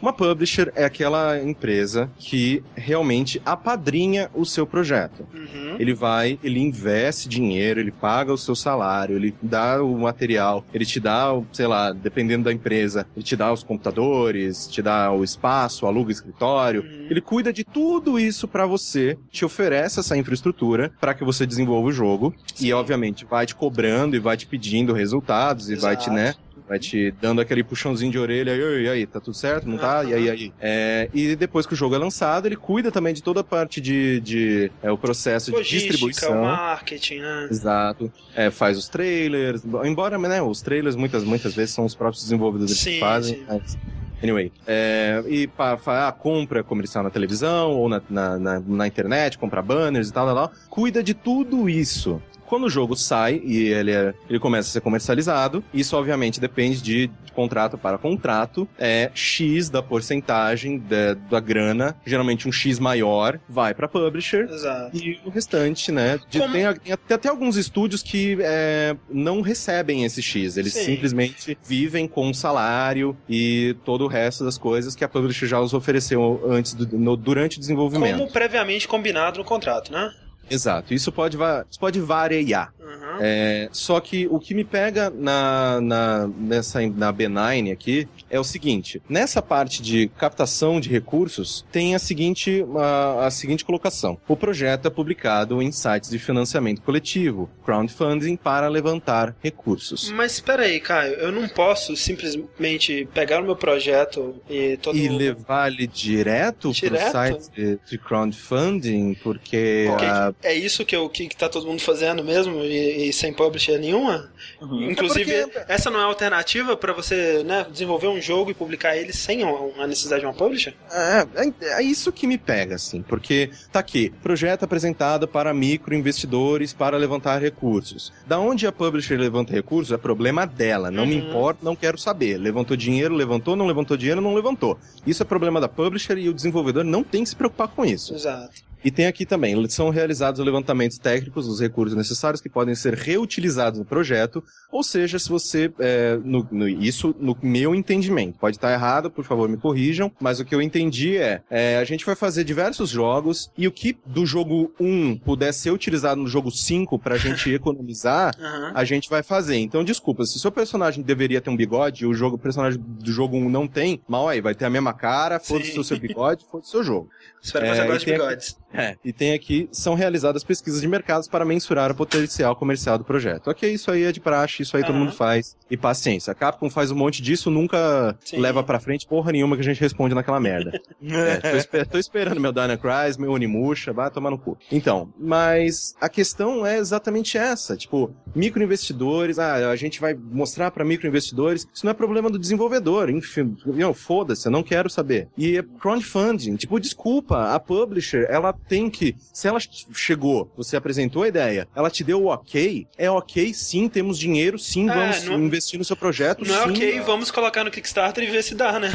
Uma 0.00 0.12
publisher 0.12 0.72
é 0.74 0.84
aquela 0.84 1.42
empresa 1.42 2.10
que 2.18 2.62
realmente 2.74 3.40
apadrinha 3.44 4.30
o 4.34 4.44
seu 4.44 4.66
projeto. 4.66 5.26
Uhum. 5.32 5.76
Ele 5.78 5.94
vai, 5.94 6.38
ele 6.42 6.60
investe 6.60 7.28
dinheiro, 7.28 7.80
ele 7.80 7.90
paga 7.90 8.32
o 8.32 8.38
seu 8.38 8.54
salário, 8.54 9.16
ele 9.16 9.34
dá 9.42 9.82
o 9.82 9.98
material, 9.98 10.64
ele 10.72 10.84
te 10.84 11.00
dá, 11.00 11.28
sei 11.52 11.66
lá, 11.66 11.92
dependendo 11.92 12.44
da 12.44 12.52
empresa, 12.52 13.06
ele 13.16 13.24
te 13.24 13.36
dá 13.36 13.52
os 13.52 13.62
computadores, 13.62 14.66
te 14.68 14.82
dá 14.82 15.12
o 15.12 15.24
espaço, 15.24 15.86
aluga 15.86 16.08
o 16.08 16.12
escritório. 16.12 16.82
Uhum. 16.82 17.06
Ele 17.10 17.20
cuida 17.20 17.52
de 17.52 17.64
tudo 17.64 18.18
isso 18.18 18.46
pra 18.46 18.66
você, 18.66 19.18
te 19.30 19.44
oferece 19.44 20.00
essa 20.00 20.16
infraestrutura 20.16 20.92
pra 21.00 21.14
que 21.14 21.24
você 21.24 21.46
desenvolva 21.46 21.88
o 21.88 21.92
jogo 21.92 22.34
Sim. 22.54 22.66
e 22.66 22.72
obviamente 22.72 23.24
vai 23.24 23.46
te 23.46 23.54
cobrando 23.54 24.16
e 24.16 24.18
vai 24.18 24.36
te 24.36 24.46
pedindo 24.46 24.92
resultados 24.92 25.70
e 25.70 25.76
vai 25.76 25.96
te, 25.96 26.10
Exato. 26.10 26.16
né, 26.16 26.34
vai 26.68 26.78
te 26.78 27.12
dando 27.20 27.40
aquele 27.40 27.62
puxãozinho 27.62 28.10
de 28.10 28.18
orelha, 28.18 28.50
e 28.56 28.62
aí, 28.62 28.84
e 28.84 28.88
aí, 28.88 29.06
tá 29.06 29.20
tudo 29.20 29.34
certo? 29.36 29.68
Não 29.68 29.78
tá? 29.78 30.02
E 30.04 30.12
aí, 30.14 30.28
aí? 30.30 30.52
É, 30.60 31.08
e 31.14 31.36
depois 31.36 31.66
que 31.66 31.74
o 31.74 31.76
jogo 31.76 31.94
é 31.94 31.98
lançado, 31.98 32.46
ele 32.46 32.56
cuida 32.56 32.90
também 32.90 33.14
de 33.14 33.22
toda 33.22 33.40
a 33.40 33.44
parte 33.44 33.80
de, 33.80 34.20
de 34.20 34.70
é, 34.82 34.90
o 34.90 34.98
processo 34.98 35.50
de 35.50 35.56
Logística, 35.56 35.92
distribuição. 35.92 36.40
o 36.40 36.44
marketing, 36.44 37.18
né? 37.20 37.48
Exato. 37.50 38.12
É, 38.34 38.50
faz 38.50 38.76
os 38.76 38.88
trailers, 38.88 39.62
embora, 39.84 40.18
né, 40.18 40.42
os 40.42 40.60
trailers 40.60 40.96
muitas, 40.96 41.22
muitas 41.24 41.54
vezes 41.54 41.74
são 41.74 41.84
os 41.84 41.94
próprios 41.94 42.22
desenvolvedores 42.24 42.76
Sim, 42.78 42.90
que 42.92 43.00
fazem. 43.00 43.36
sim. 43.36 43.44
mas- 43.48 43.78
Anyway, 44.22 44.50
é, 44.66 45.22
e 45.28 45.46
pa, 45.46 45.76
fa- 45.76 46.08
ah, 46.08 46.12
compra 46.12 46.64
comercial 46.64 47.04
na 47.04 47.10
televisão 47.10 47.72
ou 47.72 47.86
na, 47.86 48.00
na, 48.08 48.38
na, 48.38 48.60
na 48.60 48.86
internet, 48.86 49.36
compra 49.36 49.60
banners 49.60 50.08
e 50.08 50.12
tal, 50.12 50.26
tal, 50.26 50.34
tal, 50.48 50.52
cuida 50.70 51.02
de 51.02 51.12
tudo 51.12 51.68
isso. 51.68 52.20
Quando 52.46 52.64
o 52.64 52.70
jogo 52.70 52.96
sai 52.96 53.40
e 53.44 53.64
ele, 53.68 53.90
é- 53.92 54.14
ele 54.28 54.38
começa 54.38 54.68
a 54.68 54.72
ser 54.72 54.80
comercializado, 54.80 55.62
isso 55.74 55.96
obviamente 55.96 56.40
depende 56.40 56.80
de 56.80 57.10
contrato 57.34 57.76
para 57.76 57.98
contrato, 57.98 58.66
é 58.78 59.10
X 59.14 59.68
da 59.68 59.82
porcentagem 59.82 60.78
da, 60.78 61.14
da 61.14 61.40
grana, 61.40 61.94
geralmente 62.06 62.48
um 62.48 62.52
X 62.52 62.78
maior, 62.78 63.38
vai 63.48 63.74
para 63.74 63.86
publisher 63.86 64.48
Exato. 64.50 64.96
e 64.96 65.18
o 65.24 65.28
restante, 65.30 65.92
né? 65.92 66.18
de- 66.30 66.38
Como- 66.38 66.52
tem, 66.52 66.74
tem 66.74 66.92
até, 66.92 67.14
até 67.14 67.28
alguns 67.28 67.56
estúdios 67.56 68.02
que 68.02 68.38
é, 68.40 68.96
não 69.10 69.40
recebem 69.42 70.04
esse 70.04 70.22
X. 70.22 70.56
Eles 70.56 70.72
Sim. 70.72 70.84
simplesmente 70.84 71.58
vivem 71.62 72.08
com 72.08 72.30
o 72.30 72.34
salário 72.34 73.16
e 73.28 73.76
todo 73.84 74.04
o 74.04 74.08
resto 74.08 74.44
das 74.44 74.56
coisas 74.56 74.94
que 74.94 75.04
a 75.04 75.08
publisher 75.08 75.46
já 75.46 75.60
os 75.60 75.74
ofereceu 75.74 76.42
antes 76.48 76.72
do- 76.74 76.96
no- 76.98 77.16
durante 77.16 77.58
o 77.58 77.60
desenvolvimento. 77.60 78.18
Como 78.18 78.30
previamente 78.30 78.88
combinado 78.88 79.38
no 79.38 79.44
contrato, 79.44 79.92
né? 79.92 80.10
Exato. 80.50 80.94
Isso 80.94 81.10
pode, 81.10 81.36
va- 81.36 81.64
isso 81.68 81.78
pode 81.80 82.00
variar. 82.00 82.72
Uhum. 82.86 83.18
É, 83.20 83.68
só 83.72 83.98
que 84.00 84.28
o 84.28 84.38
que 84.38 84.54
me 84.54 84.64
pega 84.64 85.10
na, 85.10 85.80
na, 85.80 86.30
nessa, 86.38 86.80
na 86.88 87.12
B9 87.12 87.72
aqui 87.72 88.08
é 88.30 88.38
o 88.38 88.44
seguinte: 88.44 89.02
nessa 89.08 89.42
parte 89.42 89.82
de 89.82 90.08
captação 90.16 90.80
de 90.80 90.88
recursos, 90.88 91.64
tem 91.72 91.94
a 91.94 91.98
seguinte, 91.98 92.64
a, 92.76 93.26
a 93.26 93.30
seguinte 93.30 93.64
colocação. 93.64 94.18
O 94.28 94.36
projeto 94.36 94.86
é 94.86 94.90
publicado 94.90 95.60
em 95.60 95.72
sites 95.72 96.10
de 96.10 96.18
financiamento 96.18 96.82
coletivo, 96.82 97.50
crowdfunding 97.64 98.36
para 98.36 98.68
levantar 98.68 99.34
recursos. 99.42 100.10
Mas 100.12 100.32
espera 100.34 100.62
aí, 100.62 100.78
Caio, 100.78 101.14
eu 101.14 101.32
não 101.32 101.48
posso 101.48 101.96
simplesmente 101.96 103.08
pegar 103.12 103.40
o 103.40 103.44
meu 103.44 103.56
projeto 103.56 104.36
e 104.48 104.76
todo 104.76 104.96
E 104.96 105.08
levar 105.08 105.72
ele 105.72 105.86
direto, 105.86 106.70
Direto? 106.72 107.00
para 107.00 107.08
o 107.08 107.12
site 107.12 107.50
de, 107.54 107.78
de 107.88 107.98
crowdfunding, 107.98 109.14
porque 109.22 109.88
Ok, 109.90 110.06
a 110.06 110.34
É 110.42 110.54
isso 110.54 110.84
que, 110.84 110.94
eu, 110.94 111.08
que, 111.08 111.28
que 111.28 111.36
tá 111.36 111.48
todo 111.48 111.66
mundo 111.66 111.80
fazendo 111.80 112.22
mesmo 112.22 112.62
e, 112.62 112.75
e 112.76 113.12
sem 113.12 113.32
publisher 113.32 113.78
nenhuma? 113.78 114.30
Inclusive, 114.60 115.32
É 115.32 115.42
porque- 115.46 115.72
essa 115.72 115.90
não 115.90 116.00
é 116.00 116.04
alternativa 116.04 116.76
pra 116.76 116.92
você 116.92 117.42
né, 117.44 117.66
desenvolver 117.70 118.08
um 118.08 118.20
jogo 118.20 118.50
e 118.50 118.54
publicar 118.54 118.96
ele 118.96 119.12
sem 119.12 119.42
a 119.42 119.86
necessidade 119.86 120.20
de 120.20 120.26
uma 120.26 120.34
publisher? 120.34 120.74
É, 120.90 121.26
é, 121.36 121.52
é 121.78 121.82
isso 121.82 122.10
que 122.12 122.26
me 122.26 122.38
pega, 122.38 122.74
assim, 122.76 123.02
porque 123.02 123.50
tá 123.72 123.80
aqui, 123.80 124.10
projeto 124.22 124.64
apresentado 124.64 125.26
para 125.28 125.52
microinvestidores 125.52 126.72
para 126.72 126.96
levantar 126.96 127.40
recursos. 127.40 128.12
Da 128.26 128.38
onde 128.38 128.66
a 128.66 128.72
publisher 128.72 129.16
levanta 129.18 129.52
recursos 129.52 129.92
é 129.92 129.96
problema 129.98 130.46
dela, 130.46 130.90
não 130.90 131.06
me 131.06 131.16
Uhum. 131.20 131.28
importa, 131.28 131.60
não 131.62 131.74
quero 131.76 131.98
saber. 131.98 132.36
Levantou 132.38 132.76
dinheiro, 132.76 133.14
levantou, 133.14 133.56
não 133.56 133.66
levantou 133.66 133.96
dinheiro, 133.96 134.20
não 134.20 134.34
levantou. 134.34 134.78
Isso 135.06 135.22
é 135.22 135.26
problema 135.26 135.60
da 135.60 135.68
publisher 135.68 136.18
e 136.18 136.28
o 136.28 136.34
desenvolvedor 136.34 136.84
não 136.84 137.02
tem 137.02 137.22
que 137.22 137.28
se 137.30 137.36
preocupar 137.36 137.68
com 137.68 137.84
isso. 137.84 138.14
Exato. 138.14 138.66
E 138.86 138.90
tem 138.92 139.06
aqui 139.06 139.26
também, 139.26 139.68
são 139.68 139.90
realizados 139.90 140.38
levantamentos 140.44 140.96
técnicos 140.96 141.44
dos 141.48 141.60
recursos 141.60 141.96
necessários 141.96 142.40
que 142.40 142.48
podem 142.48 142.72
ser 142.76 142.94
reutilizados 142.94 143.80
no 143.80 143.84
projeto, 143.84 144.44
ou 144.70 144.80
seja, 144.84 145.18
se 145.18 145.28
você, 145.28 145.72
é, 145.80 146.16
no- 146.22 146.46
no- 146.52 146.68
isso 146.68 147.12
no 147.18 147.36
meu 147.42 147.74
entendimento, 147.74 148.38
pode 148.38 148.56
estar 148.58 148.72
errado, 148.72 149.10
por 149.10 149.24
favor 149.24 149.48
me 149.48 149.56
corrijam, 149.56 150.12
mas 150.20 150.38
o 150.38 150.44
que 150.44 150.54
eu 150.54 150.62
entendi 150.62 151.16
é, 151.16 151.42
é, 151.50 151.78
a 151.78 151.84
gente 151.84 152.06
vai 152.06 152.14
fazer 152.14 152.44
diversos 152.44 152.88
jogos, 152.88 153.50
e 153.58 153.66
o 153.66 153.72
que 153.72 153.98
do 154.06 154.24
jogo 154.24 154.72
1 154.78 155.16
puder 155.18 155.52
ser 155.52 155.72
utilizado 155.72 156.20
no 156.20 156.28
jogo 156.28 156.52
5 156.52 156.96
pra 156.96 157.16
gente 157.16 157.50
economizar, 157.52 158.34
Aham. 158.40 158.70
a 158.72 158.84
gente 158.84 159.10
vai 159.10 159.24
fazer. 159.24 159.56
Então, 159.56 159.82
desculpa, 159.82 160.24
se 160.24 160.36
o 160.36 160.38
seu 160.40 160.52
personagem 160.52 161.02
deveria 161.02 161.40
ter 161.40 161.50
um 161.50 161.56
bigode 161.56 162.04
e 162.04 162.06
o 162.06 162.14
jogo, 162.14 162.36
o 162.36 162.38
personagem 162.38 162.80
do 162.80 163.10
jogo 163.10 163.36
1 163.36 163.50
não 163.50 163.66
tem, 163.66 164.00
mal 164.06 164.28
aí, 164.28 164.40
vai 164.40 164.54
ter 164.54 164.64
a 164.66 164.70
mesma 164.70 164.92
cara, 164.92 165.40
foda-se 165.40 165.76
o 165.76 165.82
seu 165.82 165.98
bigode, 165.98 166.44
foda-se 166.48 166.68
o 166.68 166.70
seu 166.70 166.84
jogo. 166.84 167.10
Espero 167.46 167.64
que 167.64 167.70
É, 167.70 167.74
você 167.76 167.86
goste 167.86 168.06
de 168.06 168.12
bigodes. 168.12 168.56
É, 168.74 168.94
e 169.04 169.12
tem 169.12 169.32
aqui, 169.32 169.68
são 169.72 169.94
realizadas 169.94 170.44
pesquisas 170.44 170.80
de 170.80 170.88
mercados 170.88 171.28
para 171.28 171.44
mensurar 171.44 171.90
o 171.90 171.94
potencial 171.94 172.54
comercial 172.56 172.98
do 172.98 173.04
projeto. 173.04 173.48
Ok, 173.48 173.70
isso 173.72 173.90
aí 173.90 174.02
é 174.02 174.12
de 174.12 174.20
praxe, 174.20 174.62
isso 174.62 174.76
aí 174.76 174.82
todo 174.82 174.94
Aham. 174.96 175.04
mundo 175.04 175.12
faz. 175.12 175.56
E 175.70 175.76
paciência. 175.76 176.30
A 176.32 176.34
Capcom 176.34 176.68
faz 176.68 176.90
um 176.90 176.94
monte 176.96 177.22
disso, 177.22 177.50
nunca 177.50 178.16
Sim. 178.24 178.38
leva 178.38 178.62
pra 178.62 178.78
frente 178.78 179.06
porra 179.06 179.32
nenhuma 179.32 179.56
que 179.56 179.62
a 179.62 179.64
gente 179.64 179.80
responde 179.80 180.14
naquela 180.14 180.38
merda. 180.40 180.78
É, 181.08 181.36
tô, 181.52 181.56
esper- 181.56 181.86
tô 181.86 181.98
esperando 181.98 182.40
meu 182.40 182.52
Dana 182.52 182.76
Cries, 182.76 183.16
meu 183.16 183.30
Onimusha, 183.30 183.92
vai 183.92 184.10
tomar 184.10 184.30
no 184.30 184.38
cu. 184.38 184.58
Então, 184.72 185.12
mas 185.18 185.94
a 186.00 186.08
questão 186.08 186.66
é 186.66 186.78
exatamente 186.78 187.38
essa. 187.38 187.76
Tipo, 187.76 188.12
microinvestidores, 188.34 189.38
ah, 189.38 189.70
a 189.70 189.76
gente 189.76 190.00
vai 190.00 190.14
mostrar 190.14 190.70
pra 190.70 190.84
microinvestidores, 190.84 191.66
isso 191.72 191.84
não 191.84 191.90
é 191.90 191.94
problema 191.94 192.28
do 192.30 192.38
desenvolvedor, 192.38 193.10
enfim, 193.10 193.54
foda-se, 193.94 194.46
eu 194.48 194.52
não 194.52 194.62
quero 194.62 194.90
saber. 194.90 195.28
E 195.36 195.58
é 195.58 195.62
crowdfunding, 195.62 196.56
tipo, 196.56 196.80
desculpa, 196.80 197.35
a 197.54 197.60
publisher, 197.60 198.26
ela 198.30 198.52
tem 198.52 198.88
que, 198.90 199.14
se 199.32 199.46
ela 199.48 199.58
chegou, 199.94 200.50
você 200.56 200.76
apresentou 200.76 201.22
a 201.22 201.28
ideia, 201.28 201.68
ela 201.74 201.90
te 201.90 202.02
deu 202.04 202.22
o 202.22 202.26
ok, 202.26 202.86
é 202.96 203.10
ok, 203.10 203.52
sim, 203.54 203.88
temos 203.88 204.18
dinheiro, 204.18 204.58
sim, 204.58 204.88
É, 204.90 204.94
vamos 204.94 205.24
não- 205.24 205.38
investir 205.38 205.78
no 205.78 205.84
seu 205.84 205.96
projeto, 205.96 206.44
Não 206.46 206.54
é 206.54 206.64
sim. 206.64 206.70
ok, 206.70 207.00
vamos 207.00 207.30
colocar 207.30 207.64
no 207.64 207.70
Kickstarter 207.70 208.24
e 208.24 208.30
ver 208.30 208.42
se 208.42 208.54
dá, 208.54 208.78
né? 208.78 208.90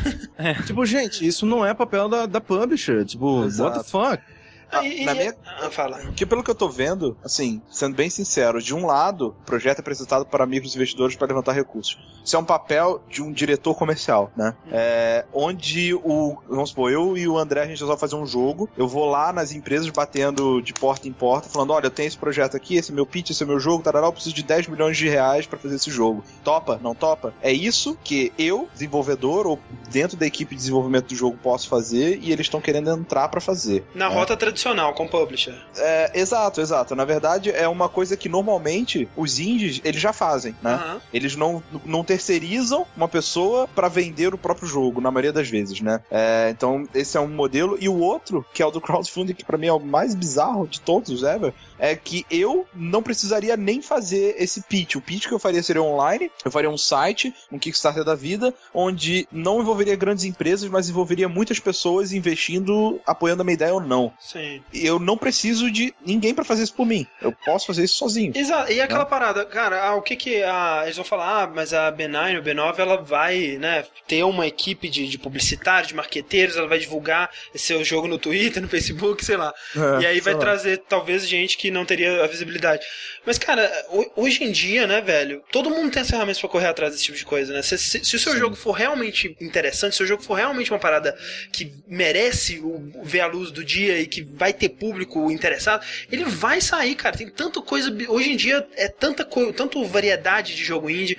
Tipo, 0.65 0.85
gente, 0.85 1.25
isso 1.25 1.45
não 1.45 1.65
é 1.65 1.73
papel 1.73 2.09
da, 2.09 2.25
da 2.25 2.41
publisher. 2.41 3.05
Tipo, 3.05 3.41
what 3.41 3.47
Exato. 3.47 3.77
the 3.79 3.83
fuck? 3.89 4.23
Ah, 4.71 4.83
E- 4.85 5.03
na 5.05 5.13
minha- 5.13 5.35
Ah, 5.61 5.69
fala. 5.69 5.97
Porque 5.99 6.25
pelo 6.25 6.43
que 6.43 6.49
eu 6.49 6.55
tô 6.55 6.69
vendo, 6.69 7.17
assim, 7.23 7.61
sendo 7.69 7.95
bem 7.95 8.09
sincero, 8.09 8.61
de 8.61 8.73
um 8.73 8.85
lado, 8.85 9.35
o 9.41 9.45
projeto 9.45 9.79
é 9.79 9.81
apresentado 9.81 10.25
para 10.25 10.45
micros 10.45 10.75
investidores 10.75 11.15
para 11.15 11.27
levantar 11.27 11.51
recursos. 11.53 11.97
Isso 12.23 12.35
é 12.35 12.39
um 12.39 12.43
papel 12.45 13.01
de 13.09 13.21
um 13.21 13.31
diretor 13.31 13.75
comercial, 13.75 14.31
né? 14.35 14.53
É, 14.71 15.25
onde 15.33 15.93
o. 15.93 16.37
Vamos 16.47 16.69
supor, 16.69 16.91
eu 16.91 17.17
e 17.17 17.27
o 17.27 17.37
André 17.37 17.61
a 17.61 17.65
gente 17.65 17.79
resolve 17.79 17.99
fazer 17.99 18.15
um 18.15 18.25
jogo. 18.25 18.69
Eu 18.77 18.87
vou 18.87 19.05
lá 19.05 19.33
nas 19.33 19.51
empresas 19.51 19.89
batendo 19.89 20.61
de 20.61 20.73
porta 20.73 21.07
em 21.07 21.11
porta, 21.13 21.49
falando: 21.49 21.71
olha, 21.73 21.87
eu 21.87 21.91
tenho 21.91 22.07
esse 22.07 22.17
projeto 22.17 22.55
aqui, 22.55 22.75
esse 22.75 22.91
é 22.91 22.95
meu 22.95 23.05
pitch, 23.05 23.31
esse 23.31 23.43
é 23.43 23.45
meu 23.45 23.59
jogo, 23.59 23.83
tarará, 23.83 24.07
eu 24.07 24.13
preciso 24.13 24.35
de 24.35 24.43
10 24.43 24.67
milhões 24.67 24.97
de 24.97 25.07
reais 25.09 25.45
para 25.45 25.57
fazer 25.59 25.75
esse 25.75 25.89
jogo. 25.91 26.23
Topa? 26.43 26.79
Não 26.81 26.93
topa? 26.95 27.33
É 27.41 27.51
isso 27.51 27.97
que 28.03 28.31
eu, 28.37 28.67
desenvolvedor, 28.73 29.47
ou 29.47 29.59
dentro 29.89 30.15
da 30.17 30.25
equipe 30.25 30.51
de 30.55 30.61
desenvolvimento 30.61 31.07
do 31.07 31.15
jogo, 31.15 31.37
posso 31.41 31.67
fazer 31.67 32.19
e 32.21 32.31
eles 32.31 32.45
estão 32.45 32.61
querendo 32.61 32.89
entrar 32.91 33.27
para 33.29 33.41
fazer. 33.41 33.83
Na 33.95 34.05
É. 34.05 34.13
rota 34.13 34.35
tradicional, 34.37 34.60
com 34.93 35.07
publisher. 35.07 35.55
É, 35.77 36.11
exato, 36.13 36.61
exato. 36.61 36.95
Na 36.95 37.05
verdade, 37.05 37.49
é 37.49 37.67
uma 37.67 37.89
coisa 37.89 38.15
que 38.15 38.29
normalmente 38.29 39.07
os 39.15 39.39
indies 39.39 39.81
eles 39.83 40.01
já 40.01 40.13
fazem, 40.13 40.55
né? 40.61 40.73
Aham. 40.73 41.01
Eles 41.13 41.35
não, 41.35 41.63
não 41.85 42.03
terceirizam 42.03 42.85
uma 42.95 43.07
pessoa 43.07 43.67
pra 43.67 43.87
vender 43.87 44.33
o 44.33 44.37
próprio 44.37 44.67
jogo, 44.67 45.01
na 45.01 45.11
maioria 45.11 45.33
das 45.33 45.49
vezes, 45.49 45.81
né? 45.81 46.01
É, 46.09 46.49
então, 46.51 46.87
esse 46.93 47.17
é 47.17 47.19
um 47.19 47.27
modelo. 47.27 47.77
E 47.79 47.89
o 47.89 47.97
outro, 47.97 48.45
que 48.53 48.61
é 48.61 48.65
o 48.65 48.71
do 48.71 48.81
crowdfunding, 48.81 49.33
que 49.33 49.45
pra 49.45 49.57
mim 49.57 49.67
é 49.67 49.73
o 49.73 49.79
mais 49.79 50.13
bizarro 50.13 50.67
de 50.67 50.79
todos 50.79 51.23
ever, 51.23 51.53
é 51.79 51.95
que 51.95 52.25
eu 52.29 52.65
não 52.73 53.01
precisaria 53.01 53.57
nem 53.57 53.81
fazer 53.81 54.35
esse 54.37 54.61
pitch. 54.61 54.95
O 54.95 55.01
pitch 55.01 55.27
que 55.27 55.33
eu 55.33 55.39
faria 55.39 55.63
seria 55.63 55.81
online, 55.81 56.31
eu 56.45 56.51
faria 56.51 56.69
um 56.69 56.77
site, 56.77 57.33
um 57.51 57.57
Kickstarter 57.57 58.03
da 58.03 58.15
vida, 58.15 58.53
onde 58.73 59.27
não 59.31 59.59
envolveria 59.61 59.95
grandes 59.95 60.25
empresas, 60.25 60.69
mas 60.69 60.89
envolveria 60.89 61.27
muitas 61.27 61.59
pessoas 61.59 62.13
investindo, 62.13 62.99
apoiando 63.05 63.41
a 63.41 63.45
minha 63.45 63.55
ideia 63.55 63.73
ou 63.73 63.81
não 63.81 64.11
Sim. 64.19 64.50
Eu 64.73 64.99
não 64.99 65.17
preciso 65.17 65.69
de 65.71 65.93
ninguém 66.05 66.33
pra 66.33 66.43
fazer 66.43 66.63
isso 66.63 66.73
por 66.73 66.85
mim. 66.85 67.05
Eu 67.21 67.31
posso 67.31 67.67
fazer 67.67 67.83
isso 67.83 67.95
sozinho. 67.95 68.33
Exato. 68.35 68.71
E 68.71 68.81
aquela 68.81 69.05
parada, 69.05 69.45
cara, 69.45 69.83
ah, 69.83 69.95
o 69.95 70.01
que 70.01 70.15
que 70.15 70.43
a, 70.43 70.81
eles 70.83 70.95
vão 70.95 71.05
falar, 71.05 71.43
ah, 71.43 71.47
mas 71.47 71.73
a 71.73 71.91
B9 71.91 72.37
ou 72.37 72.43
B9 72.43 72.79
ela 72.79 72.97
vai, 72.97 73.57
né, 73.59 73.85
ter 74.07 74.23
uma 74.23 74.47
equipe 74.47 74.89
de, 74.89 75.07
de 75.07 75.17
publicitários, 75.17 75.87
de 75.89 75.95
marqueteiros, 75.95 76.55
ela 76.57 76.67
vai 76.67 76.79
divulgar 76.79 77.29
esse 77.53 77.65
seu 77.67 77.83
jogo 77.83 78.07
no 78.07 78.17
Twitter, 78.17 78.61
no 78.61 78.67
Facebook, 78.69 79.23
sei 79.23 79.37
lá. 79.37 79.53
e 80.01 80.05
aí 80.05 80.19
vai 80.19 80.33
lá. 80.33 80.39
trazer 80.39 80.77
talvez 80.89 81.27
gente 81.27 81.57
que 81.57 81.69
não 81.71 81.85
teria 81.85 82.23
a 82.23 82.27
visibilidade. 82.27 82.85
Mas, 83.25 83.37
cara, 83.37 83.69
ho- 83.89 84.11
hoje 84.15 84.43
em 84.43 84.51
dia, 84.51 84.87
né, 84.87 84.99
velho, 85.01 85.43
todo 85.51 85.69
mundo 85.69 85.91
tem 85.91 86.01
as 86.01 86.09
ferramentas 86.09 86.39
pra 86.39 86.49
correr 86.49 86.67
atrás 86.67 86.91
desse 86.93 87.03
tipo 87.05 87.17
de 87.17 87.25
coisa, 87.25 87.53
né? 87.53 87.61
Se, 87.61 87.77
se- 87.77 88.03
se 88.03 88.15
o 88.15 88.19
seu 88.19 88.35
jogo 88.37 88.55
for 88.55 88.71
realmente 88.71 89.35
interessante, 89.39 89.95
se 89.95 90.03
o 90.03 90.07
jogo 90.07 90.23
for 90.23 90.33
realmente 90.35 90.71
uma 90.71 90.79
parada 90.79 91.15
que 91.51 91.71
merece 91.87 92.59
o, 92.59 92.91
ver 93.03 93.21
a 93.21 93.27
luz 93.27 93.51
do 93.51 93.63
dia 93.63 93.99
e 93.99 94.07
que 94.07 94.21
vai 94.41 94.51
ter 94.51 94.69
público 94.69 95.29
interessado, 95.29 95.85
ele 96.11 96.25
vai 96.25 96.59
sair, 96.59 96.95
cara. 96.95 97.15
Tem 97.15 97.29
tanta 97.29 97.61
coisa. 97.61 97.95
Hoje 98.09 98.31
em 98.31 98.35
dia 98.35 98.67
é 98.75 98.87
tanta, 98.87 99.23
tanto 99.55 99.85
variedade 99.85 100.55
de 100.55 100.63
jogo 100.63 100.89
indie 100.89 101.15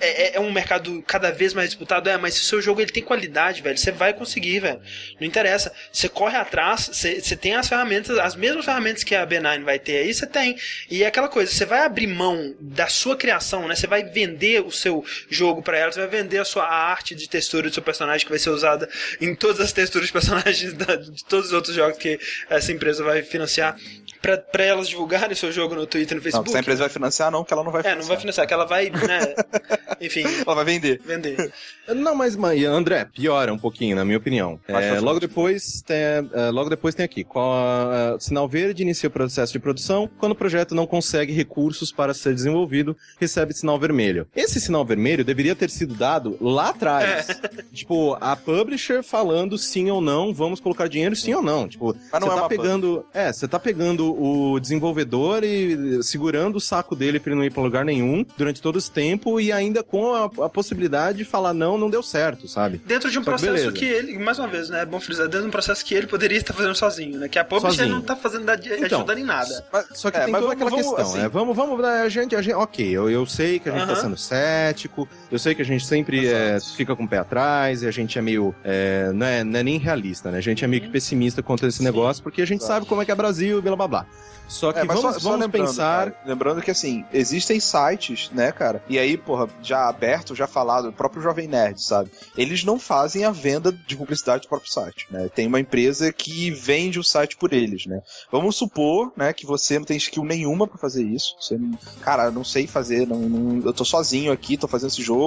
é, 0.00 0.34
é, 0.34 0.36
é, 0.36 0.40
um 0.40 0.50
mercado 0.52 1.02
cada 1.06 1.30
vez 1.30 1.54
mais 1.54 1.70
disputado, 1.70 2.08
é, 2.08 2.16
mas 2.16 2.34
se 2.34 2.40
o 2.40 2.44
seu 2.44 2.62
jogo 2.62 2.80
ele 2.80 2.90
tem 2.90 3.02
qualidade, 3.02 3.62
velho, 3.62 3.76
você 3.76 3.90
vai 3.90 4.12
conseguir, 4.12 4.60
velho. 4.60 4.80
Não 5.20 5.26
interessa. 5.26 5.72
Você 5.92 6.08
corre 6.08 6.36
atrás, 6.36 6.90
você, 6.92 7.20
você 7.20 7.36
tem 7.36 7.54
as 7.54 7.68
ferramentas, 7.68 8.18
as 8.18 8.34
mesmas 8.34 8.64
ferramentas 8.64 9.04
que 9.04 9.14
a 9.14 9.26
B9 9.26 9.64
vai 9.64 9.78
ter 9.78 9.98
aí, 9.98 10.12
você 10.12 10.26
tem. 10.26 10.56
E 10.90 11.02
é 11.02 11.06
aquela 11.06 11.28
coisa, 11.28 11.50
você 11.50 11.64
vai 11.64 11.84
abrir 11.84 12.06
mão 12.06 12.54
da 12.60 12.86
sua 12.86 13.16
criação, 13.16 13.68
né? 13.68 13.74
Você 13.74 13.86
vai 13.86 14.04
vender 14.04 14.62
o 14.62 14.70
seu 14.70 15.04
jogo 15.28 15.62
para 15.62 15.78
ela, 15.78 15.92
você 15.92 16.00
vai 16.00 16.22
vender 16.22 16.38
a 16.38 16.44
sua 16.44 16.64
arte 16.64 17.14
de 17.14 17.28
textura 17.28 17.68
do 17.68 17.74
seu 17.74 17.82
personagem 17.82 18.26
que 18.26 18.32
vai 18.32 18.38
ser 18.38 18.50
usada 18.50 18.88
em 19.20 19.34
todas 19.34 19.60
as 19.60 19.72
texturas 19.72 20.06
de 20.06 20.12
personagens 20.12 20.72
da, 20.74 20.96
de 20.96 21.24
todos 21.24 21.48
os 21.48 21.52
outros 21.52 21.74
jogos 21.74 21.98
que 21.98 22.18
essa 22.48 22.72
empresa 22.72 23.02
vai 23.02 23.22
financiar 23.22 23.76
pra, 24.22 24.38
pra 24.38 24.64
elas 24.64 24.88
divulgarem 24.88 25.32
o 25.32 25.36
seu 25.36 25.50
jogo 25.50 25.74
no 25.74 25.86
Twitter 25.86 26.12
e 26.12 26.16
no 26.16 26.22
Facebook. 26.22 26.46
Não, 26.46 26.52
se 26.52 26.56
a 26.56 26.60
empresa 26.60 26.80
vai 26.80 26.88
financiar, 26.88 27.30
não, 27.30 27.44
que 27.44 27.52
ela 27.52 27.64
não 27.64 27.72
vai 27.72 27.82
financiar. 27.82 27.98
É, 27.98 28.00
não 28.00 28.08
vai 28.08 28.20
financiar, 28.20 28.46
que 28.46 28.54
ela 28.54 28.64
vai, 28.64 28.88
né, 28.88 29.34
enfim... 30.00 30.24
ela 30.46 30.54
vai 30.54 30.64
vender. 30.64 31.00
Vender. 31.04 31.52
Não, 31.94 32.14
mas, 32.14 32.36
André, 32.36 33.06
piora 33.12 33.52
um 33.52 33.58
pouquinho, 33.58 33.96
na 33.96 34.04
minha 34.04 34.16
opinião. 34.16 34.58
É, 34.68 35.00
logo, 35.00 35.18
depois 35.18 35.82
tem, 35.82 35.96
é, 35.96 36.50
logo 36.52 36.70
depois 36.70 36.94
tem 36.94 37.04
aqui, 37.04 37.24
com 37.24 37.40
a, 37.40 38.14
a, 38.14 38.20
sinal 38.20 38.48
verde 38.48 38.82
inicia 38.82 39.08
o 39.08 39.12
processo 39.12 39.52
de 39.52 39.58
produção, 39.58 40.08
quando 40.18 40.32
o 40.32 40.36
projeto 40.36 40.74
não 40.74 40.86
consegue 40.86 41.32
recursos 41.32 41.90
para 41.90 42.14
ser 42.14 42.34
desenvolvido, 42.34 42.96
recebe 43.18 43.52
sinal 43.52 43.78
vermelho. 43.80 44.28
Esse 44.34 44.60
sinal 44.60 44.84
vermelho 44.84 45.24
deveria 45.24 45.56
ter 45.56 45.70
sido 45.70 45.94
dado 45.94 46.36
lá 46.40 46.68
atrás. 46.68 47.28
É. 47.28 47.62
Tipo, 47.72 48.16
a 48.20 48.36
publisher 48.36 49.02
falando 49.02 49.56
sim 49.58 49.90
ou 49.90 50.00
não, 50.00 50.32
vamos 50.32 50.60
colocar 50.60 50.88
dinheiro 50.88 51.16
sim 51.16 51.34
ou 51.34 51.42
não. 51.42 51.66
Tipo, 51.66 51.94
você 51.94 52.16
é 52.16 52.20
tá 52.20 52.48
pegando... 52.48 53.04
É, 53.12 53.32
você 53.32 53.48
tá 53.48 53.58
pegando 53.58 54.14
o 54.22 54.60
desenvolvedor 54.60 55.42
e 55.42 56.02
segurando 56.02 56.56
o 56.56 56.60
saco 56.60 56.94
dele 56.94 57.18
pra 57.18 57.30
ele 57.32 57.38
não 57.38 57.46
ir 57.46 57.50
pra 57.50 57.62
lugar 57.62 57.84
nenhum 57.84 58.24
durante 58.36 58.60
todo 58.60 58.78
esse 58.78 58.90
tempo 58.90 59.40
e 59.40 59.50
ainda 59.50 59.71
com 59.80 60.12
a, 60.12 60.24
a 60.24 60.48
possibilidade 60.48 61.18
de 61.18 61.24
falar 61.24 61.54
não, 61.54 61.78
não 61.78 61.88
deu 61.88 62.02
certo, 62.02 62.48
sabe? 62.48 62.78
Dentro 62.78 63.08
de 63.08 63.18
um 63.18 63.22
Só 63.22 63.30
processo 63.30 63.70
que, 63.72 63.78
que, 63.80 63.84
ele, 63.84 64.18
mais 64.18 64.40
uma 64.40 64.48
vez, 64.48 64.68
né, 64.68 64.82
é 64.82 64.86
bom 64.86 64.98
frisar, 64.98 65.26
dentro 65.26 65.42
de 65.42 65.48
um 65.48 65.52
processo 65.52 65.84
que 65.84 65.94
ele 65.94 66.08
poderia 66.08 66.38
estar 66.38 66.52
fazendo 66.52 66.74
sozinho, 66.74 67.18
né? 67.20 67.28
Que 67.28 67.38
a 67.38 67.44
publisher 67.44 67.86
não 67.86 68.02
tá 68.02 68.16
fazendo 68.16 68.42
então, 68.42 68.98
ajudando 68.98 69.18
em 69.18 69.24
nada. 69.24 69.64
Só 69.92 70.10
que 70.10 70.16
é, 70.16 70.24
tem 70.24 70.34
toda 70.34 70.52
aquela 70.52 70.70
vamos, 70.70 70.86
questão, 70.86 71.04
assim, 71.04 71.18
né? 71.18 71.28
Vamos, 71.28 71.56
vamos, 71.56 71.84
a 71.84 72.08
gente, 72.08 72.34
a 72.34 72.42
gente 72.42 72.54
ok, 72.54 72.90
eu, 72.90 73.08
eu 73.08 73.24
sei 73.26 73.60
que 73.60 73.68
a 73.68 73.72
gente 73.72 73.82
uh 73.82 73.86
-huh. 73.86 73.94
tá 73.94 74.00
sendo 74.00 74.16
cético, 74.16 75.08
eu 75.32 75.38
sei 75.38 75.54
que 75.54 75.62
a 75.62 75.64
gente 75.64 75.86
sempre 75.86 76.28
é, 76.28 76.60
fica 76.60 76.94
com 76.94 77.04
o 77.04 77.08
pé 77.08 77.16
atrás 77.16 77.82
e 77.82 77.88
a 77.88 77.90
gente 77.90 78.18
é 78.18 78.22
meio, 78.22 78.54
é, 78.62 79.10
não, 79.14 79.26
é, 79.26 79.42
não 79.42 79.58
é 79.58 79.62
nem 79.62 79.78
realista, 79.78 80.30
né? 80.30 80.36
A 80.36 80.42
gente 80.42 80.62
é 80.62 80.68
meio 80.68 80.82
que 80.82 80.88
uhum. 80.88 80.92
pessimista 80.92 81.42
contra 81.42 81.66
esse 81.66 81.78
Sim. 81.78 81.84
negócio 81.84 82.22
porque 82.22 82.42
a 82.42 82.46
gente 82.46 82.60
Exato. 82.60 82.74
sabe 82.74 82.86
como 82.86 83.00
é 83.00 83.04
que 83.06 83.10
é 83.10 83.14
Brasil 83.14 83.58
e 83.58 83.62
blá 83.62 83.74
blá 83.74 83.88
blá. 83.88 84.06
Só 84.52 84.70
que 84.70 84.80
é, 84.80 84.84
vamos, 84.84 85.00
só, 85.00 85.12
só 85.14 85.30
vamos 85.30 85.46
lembrando, 85.46 85.66
pensar. 85.66 86.12
Cara, 86.12 86.22
lembrando 86.26 86.60
que 86.60 86.70
assim, 86.70 87.06
existem 87.10 87.58
sites, 87.58 88.30
né, 88.32 88.52
cara? 88.52 88.84
E 88.86 88.98
aí, 88.98 89.16
porra, 89.16 89.48
já 89.62 89.88
aberto, 89.88 90.34
já 90.34 90.46
falado, 90.46 90.88
o 90.88 90.92
próprio 90.92 91.22
Jovem 91.22 91.48
Nerd, 91.48 91.82
sabe? 91.82 92.10
Eles 92.36 92.62
não 92.62 92.78
fazem 92.78 93.24
a 93.24 93.30
venda 93.30 93.72
de 93.72 93.96
publicidade 93.96 94.42
do 94.42 94.48
próprio 94.48 94.70
site, 94.70 95.06
né? 95.10 95.30
Tem 95.34 95.46
uma 95.46 95.58
empresa 95.58 96.12
que 96.12 96.50
vende 96.50 96.98
o 96.98 97.04
site 97.04 97.36
por 97.36 97.54
eles, 97.54 97.86
né? 97.86 98.02
Vamos 98.30 98.56
supor, 98.56 99.10
né, 99.16 99.32
que 99.32 99.46
você 99.46 99.78
não 99.78 99.86
tem 99.86 99.96
skill 99.96 100.24
nenhuma 100.24 100.66
para 100.66 100.76
fazer 100.76 101.02
isso. 101.02 101.34
Você, 101.40 101.58
cara, 102.02 102.30
não 102.30 102.44
sei 102.44 102.66
fazer, 102.66 103.06
não, 103.06 103.20
não, 103.20 103.64
eu 103.64 103.72
tô 103.72 103.86
sozinho 103.86 104.32
aqui, 104.32 104.58
tô 104.58 104.68
fazendo 104.68 104.90
esse 104.90 105.02
jogo, 105.02 105.21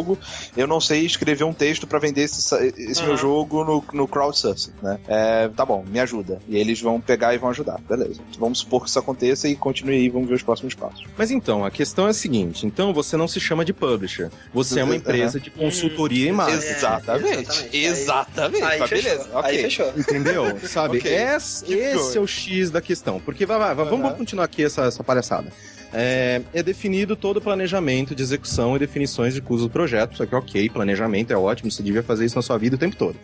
eu 0.55 0.67
não 0.67 0.81
sei 0.81 1.05
escrever 1.05 1.43
um 1.43 1.53
texto 1.53 1.85
para 1.87 1.99
vender 1.99 2.23
esse, 2.23 2.55
esse 2.77 3.01
uhum. 3.01 3.07
meu 3.07 3.17
jogo 3.17 3.63
no, 3.63 3.83
no 3.93 4.07
crowdsourcing, 4.07 4.73
né? 4.81 4.99
É, 5.07 5.47
tá 5.49 5.65
bom, 5.65 5.83
me 5.87 5.99
ajuda. 5.99 6.39
E 6.47 6.57
eles 6.57 6.81
vão 6.81 6.99
pegar 6.99 7.33
e 7.33 7.37
vão 7.37 7.49
ajudar, 7.49 7.79
beleza. 7.87 8.21
Vamos 8.37 8.59
supor 8.59 8.83
que 8.83 8.89
isso 8.89 8.99
aconteça 8.99 9.47
e 9.47 9.55
continue 9.55 9.95
aí, 9.95 10.09
vamos 10.09 10.27
ver 10.27 10.35
os 10.35 10.43
próximos 10.43 10.73
passos. 10.73 11.05
Mas 11.17 11.31
então, 11.31 11.63
a 11.63 11.71
questão 11.71 12.07
é 12.07 12.09
a 12.09 12.13
seguinte: 12.13 12.65
então 12.65 12.93
você 12.93 13.15
não 13.15 13.27
se 13.27 13.39
chama 13.39 13.63
de 13.63 13.73
publisher, 13.73 14.29
você 14.53 14.79
é 14.79 14.83
uma 14.83 14.95
empresa 14.95 15.39
de 15.39 15.49
consultoria 15.49 16.29
em 16.29 16.31
marketing. 16.31 16.65
Exatamente. 16.65 17.35
Exatamente. 17.73 17.77
Exatamente. 17.77 18.63
Aí, 18.63 18.79
tá, 18.79 18.87
beleza. 18.87 19.29
Okay. 19.39 19.51
Aí 19.51 19.61
fechou. 19.61 19.93
Entendeu? 19.97 20.59
Sabe? 20.67 20.97
okay. 20.99 21.13
Esse, 21.13 21.73
esse 21.73 22.17
é 22.17 22.21
o 22.21 22.27
X 22.27 22.71
da 22.71 22.81
questão. 22.81 23.19
Porque 23.19 23.45
vai, 23.45 23.57
vai, 23.57 23.75
vai 23.75 23.85
vamos 23.85 24.13
continuar 24.13 24.45
aqui 24.45 24.63
essa, 24.63 24.85
essa 24.85 25.03
palhaçada 25.03 25.51
é, 25.97 26.41
é, 26.53 26.61
definido 26.61 27.15
todo 27.15 27.37
o 27.37 27.41
planejamento 27.41 28.13
de 28.13 28.21
execução 28.21 28.75
e 28.75 28.79
definições 28.79 29.33
de 29.33 29.41
custos 29.41 29.67
do 29.67 29.69
projeto. 29.69 30.17
Só 30.17 30.25
que, 30.25 30.35
ok, 30.35 30.69
planejamento 30.69 31.31
é 31.31 31.37
ótimo, 31.37 31.71
você 31.71 31.81
devia 31.81 32.03
fazer 32.03 32.25
isso 32.25 32.35
na 32.35 32.41
sua 32.41 32.57
vida 32.57 32.75
o 32.75 32.79
tempo 32.79 32.97
todo. 32.97 33.15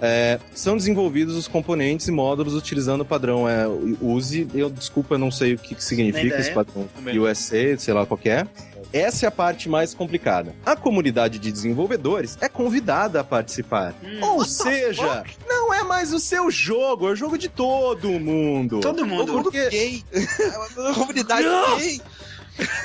É, 0.00 0.40
são 0.52 0.76
desenvolvidos 0.76 1.36
os 1.36 1.46
componentes 1.46 2.08
e 2.08 2.10
módulos 2.10 2.54
utilizando 2.54 3.02
o 3.02 3.04
padrão 3.04 3.48
é, 3.48 3.66
USE. 4.00 4.48
Eu, 4.52 4.68
desculpa, 4.68 5.14
eu 5.14 5.18
não 5.18 5.30
sei 5.30 5.54
o 5.54 5.58
que, 5.58 5.74
que 5.74 5.84
significa 5.84 6.36
esse 6.38 6.52
padrão 6.52 6.88
USA, 7.16 7.78
sei 7.78 7.94
lá 7.94 8.04
qual 8.04 8.18
é. 8.24 8.46
Essa 8.96 9.26
é 9.26 9.28
a 9.28 9.30
parte 9.30 9.68
mais 9.68 9.92
complicada. 9.92 10.54
A 10.64 10.74
comunidade 10.74 11.38
de 11.38 11.52
desenvolvedores 11.52 12.38
é 12.40 12.48
convidada 12.48 13.20
a 13.20 13.24
participar. 13.24 13.94
Hum, 14.02 14.20
Ou 14.22 14.44
seja, 14.44 15.22
não 15.46 15.72
é 15.74 15.82
mais 15.82 16.14
o 16.14 16.18
seu 16.18 16.50
jogo, 16.50 17.08
é 17.08 17.12
o 17.12 17.16
jogo 17.16 17.36
de 17.36 17.48
todo 17.48 18.08
mundo. 18.18 18.80
Todo 18.80 19.06
mundo. 19.06 19.42
Porque... 19.42 19.68
Gay. 19.68 20.04
a 20.90 20.94
comunidade 20.94 21.46
gay. 21.78 22.00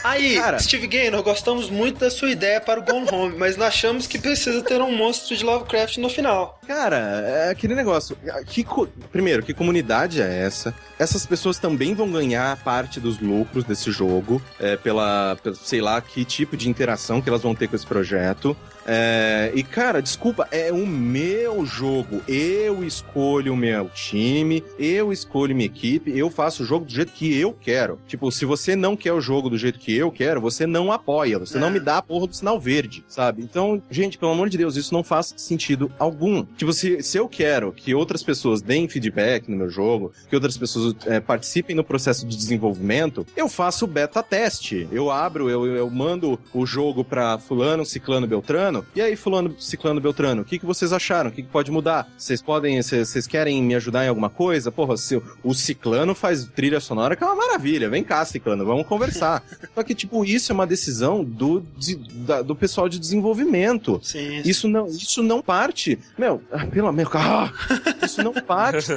Aí, 0.03 0.35
Cara, 0.35 0.59
Steve 0.59 0.87
Gaynor, 0.87 1.23
gostamos 1.23 1.69
muito 1.69 1.99
da 1.99 2.09
sua 2.09 2.29
ideia 2.29 2.59
para 2.59 2.79
o 2.79 2.83
Gone 2.83 3.07
Home, 3.11 3.37
mas 3.37 3.57
nós 3.57 3.71
achamos 3.71 4.05
que 4.05 4.19
precisa 4.19 4.61
ter 4.61 4.81
um 4.81 4.95
monstro 4.95 5.35
de 5.35 5.43
Lovecraft 5.43 5.97
no 5.97 6.09
final. 6.09 6.59
Cara, 6.67 6.97
é 6.97 7.49
aquele 7.49 7.73
negócio. 7.73 8.17
Que, 8.45 8.65
primeiro, 9.11 9.43
que 9.43 9.53
comunidade 9.53 10.21
é 10.21 10.43
essa? 10.43 10.73
Essas 10.99 11.25
pessoas 11.25 11.57
também 11.57 11.93
vão 11.93 12.11
ganhar 12.11 12.57
parte 12.63 12.99
dos 12.99 13.19
lucros 13.19 13.63
desse 13.63 13.91
jogo, 13.91 14.41
é, 14.59 14.75
pela, 14.75 15.37
pela, 15.41 15.55
sei 15.55 15.81
lá, 15.81 16.01
que 16.01 16.25
tipo 16.25 16.57
de 16.57 16.69
interação 16.69 17.21
que 17.21 17.29
elas 17.29 17.41
vão 17.41 17.55
ter 17.55 17.67
com 17.67 17.75
esse 17.75 17.85
projeto. 17.85 18.55
É, 18.85 19.51
e, 19.55 19.63
cara, 19.63 20.01
desculpa, 20.01 20.47
é 20.51 20.71
o 20.71 20.85
meu 20.85 21.65
jogo. 21.65 22.21
Eu 22.27 22.83
escolho 22.83 23.53
o 23.53 23.57
meu 23.57 23.89
time, 23.89 24.63
eu 24.77 25.11
escolho 25.11 25.55
minha 25.55 25.65
equipe, 25.65 26.17
eu 26.17 26.29
faço 26.29 26.63
o 26.63 26.65
jogo 26.65 26.85
do 26.85 26.91
jeito 26.91 27.11
que 27.11 27.37
eu 27.37 27.53
quero. 27.53 27.99
Tipo, 28.07 28.31
se 28.31 28.45
você 28.45 28.75
não 28.75 28.95
quer 28.95 29.13
o 29.13 29.21
jogo 29.21 29.49
do 29.49 29.57
jeito 29.57 29.79
que 29.79 29.95
eu 29.95 30.11
quero, 30.11 30.41
você 30.41 30.65
não 30.65 30.91
apoia, 30.91 31.39
você 31.39 31.57
é. 31.57 31.59
não 31.59 31.69
me 31.69 31.79
dá 31.79 31.97
a 31.97 32.01
porra 32.01 32.27
do 32.27 32.35
sinal 32.35 32.59
verde, 32.59 33.03
sabe? 33.07 33.41
Então, 33.41 33.81
gente, 33.89 34.17
pelo 34.17 34.31
amor 34.31 34.49
de 34.49 34.57
Deus, 34.57 34.75
isso 34.75 34.93
não 34.93 35.03
faz 35.03 35.33
sentido 35.37 35.91
algum. 35.99 36.43
Tipo, 36.57 36.73
se, 36.73 37.01
se 37.01 37.17
eu 37.17 37.27
quero 37.27 37.71
que 37.71 37.93
outras 37.93 38.23
pessoas 38.23 38.61
deem 38.61 38.87
feedback 38.87 39.49
no 39.49 39.57
meu 39.57 39.69
jogo, 39.69 40.11
que 40.29 40.35
outras 40.35 40.57
pessoas 40.57 40.95
é, 41.05 41.19
participem 41.19 41.75
no 41.75 41.83
processo 41.83 42.25
de 42.25 42.35
desenvolvimento, 42.35 43.25
eu 43.35 43.47
faço 43.47 43.87
beta 43.87 44.23
teste. 44.23 44.87
Eu 44.91 45.11
abro, 45.11 45.49
eu, 45.49 45.65
eu 45.65 45.89
mando 45.89 46.39
o 46.53 46.65
jogo 46.65 47.03
pra 47.03 47.37
fulano, 47.37 47.85
ciclano, 47.85 48.27
beltrano, 48.27 48.70
Fulano, 48.71 48.85
e 48.95 49.01
aí, 49.01 49.15
Fulano, 49.15 49.55
Ciclano, 49.59 49.99
Beltrano, 49.99 50.41
o 50.41 50.45
que, 50.45 50.57
que 50.57 50.65
vocês 50.65 50.93
acharam? 50.93 51.29
O 51.29 51.33
que, 51.33 51.43
que 51.43 51.49
pode 51.49 51.69
mudar? 51.69 52.09
Vocês 52.17 52.41
podem, 52.41 52.81
vocês 52.81 53.27
querem 53.27 53.61
me 53.61 53.75
ajudar 53.75 54.05
em 54.05 54.07
alguma 54.07 54.29
coisa? 54.29 54.71
Porra, 54.71 54.95
se, 54.95 55.21
o 55.43 55.53
Ciclano 55.53 56.15
faz 56.15 56.45
trilha 56.45 56.79
sonora 56.79 57.15
que 57.15 57.23
é 57.23 57.27
uma 57.27 57.35
maravilha. 57.35 57.89
Vem 57.89 58.03
cá, 58.03 58.23
Ciclano, 58.23 58.65
vamos 58.65 58.87
conversar. 58.87 59.43
Só 59.75 59.83
que, 59.83 59.93
tipo, 59.93 60.23
isso 60.23 60.51
é 60.51 60.55
uma 60.55 60.65
decisão 60.65 61.23
do, 61.23 61.63
de, 61.77 61.95
da, 61.95 62.41
do 62.41 62.55
pessoal 62.55 62.87
de 62.87 62.97
desenvolvimento. 62.97 63.99
Sim. 64.01 64.41
Isso 64.45 64.67
não, 64.67 64.87
isso 64.87 65.21
não 65.21 65.41
parte. 65.41 65.99
Meu, 66.17 66.41
ah, 66.51 66.65
pelo 66.65 66.87
amor 66.87 67.09
ah, 67.15 67.51
isso 68.03 68.23
não 68.23 68.33
parte. 68.33 68.87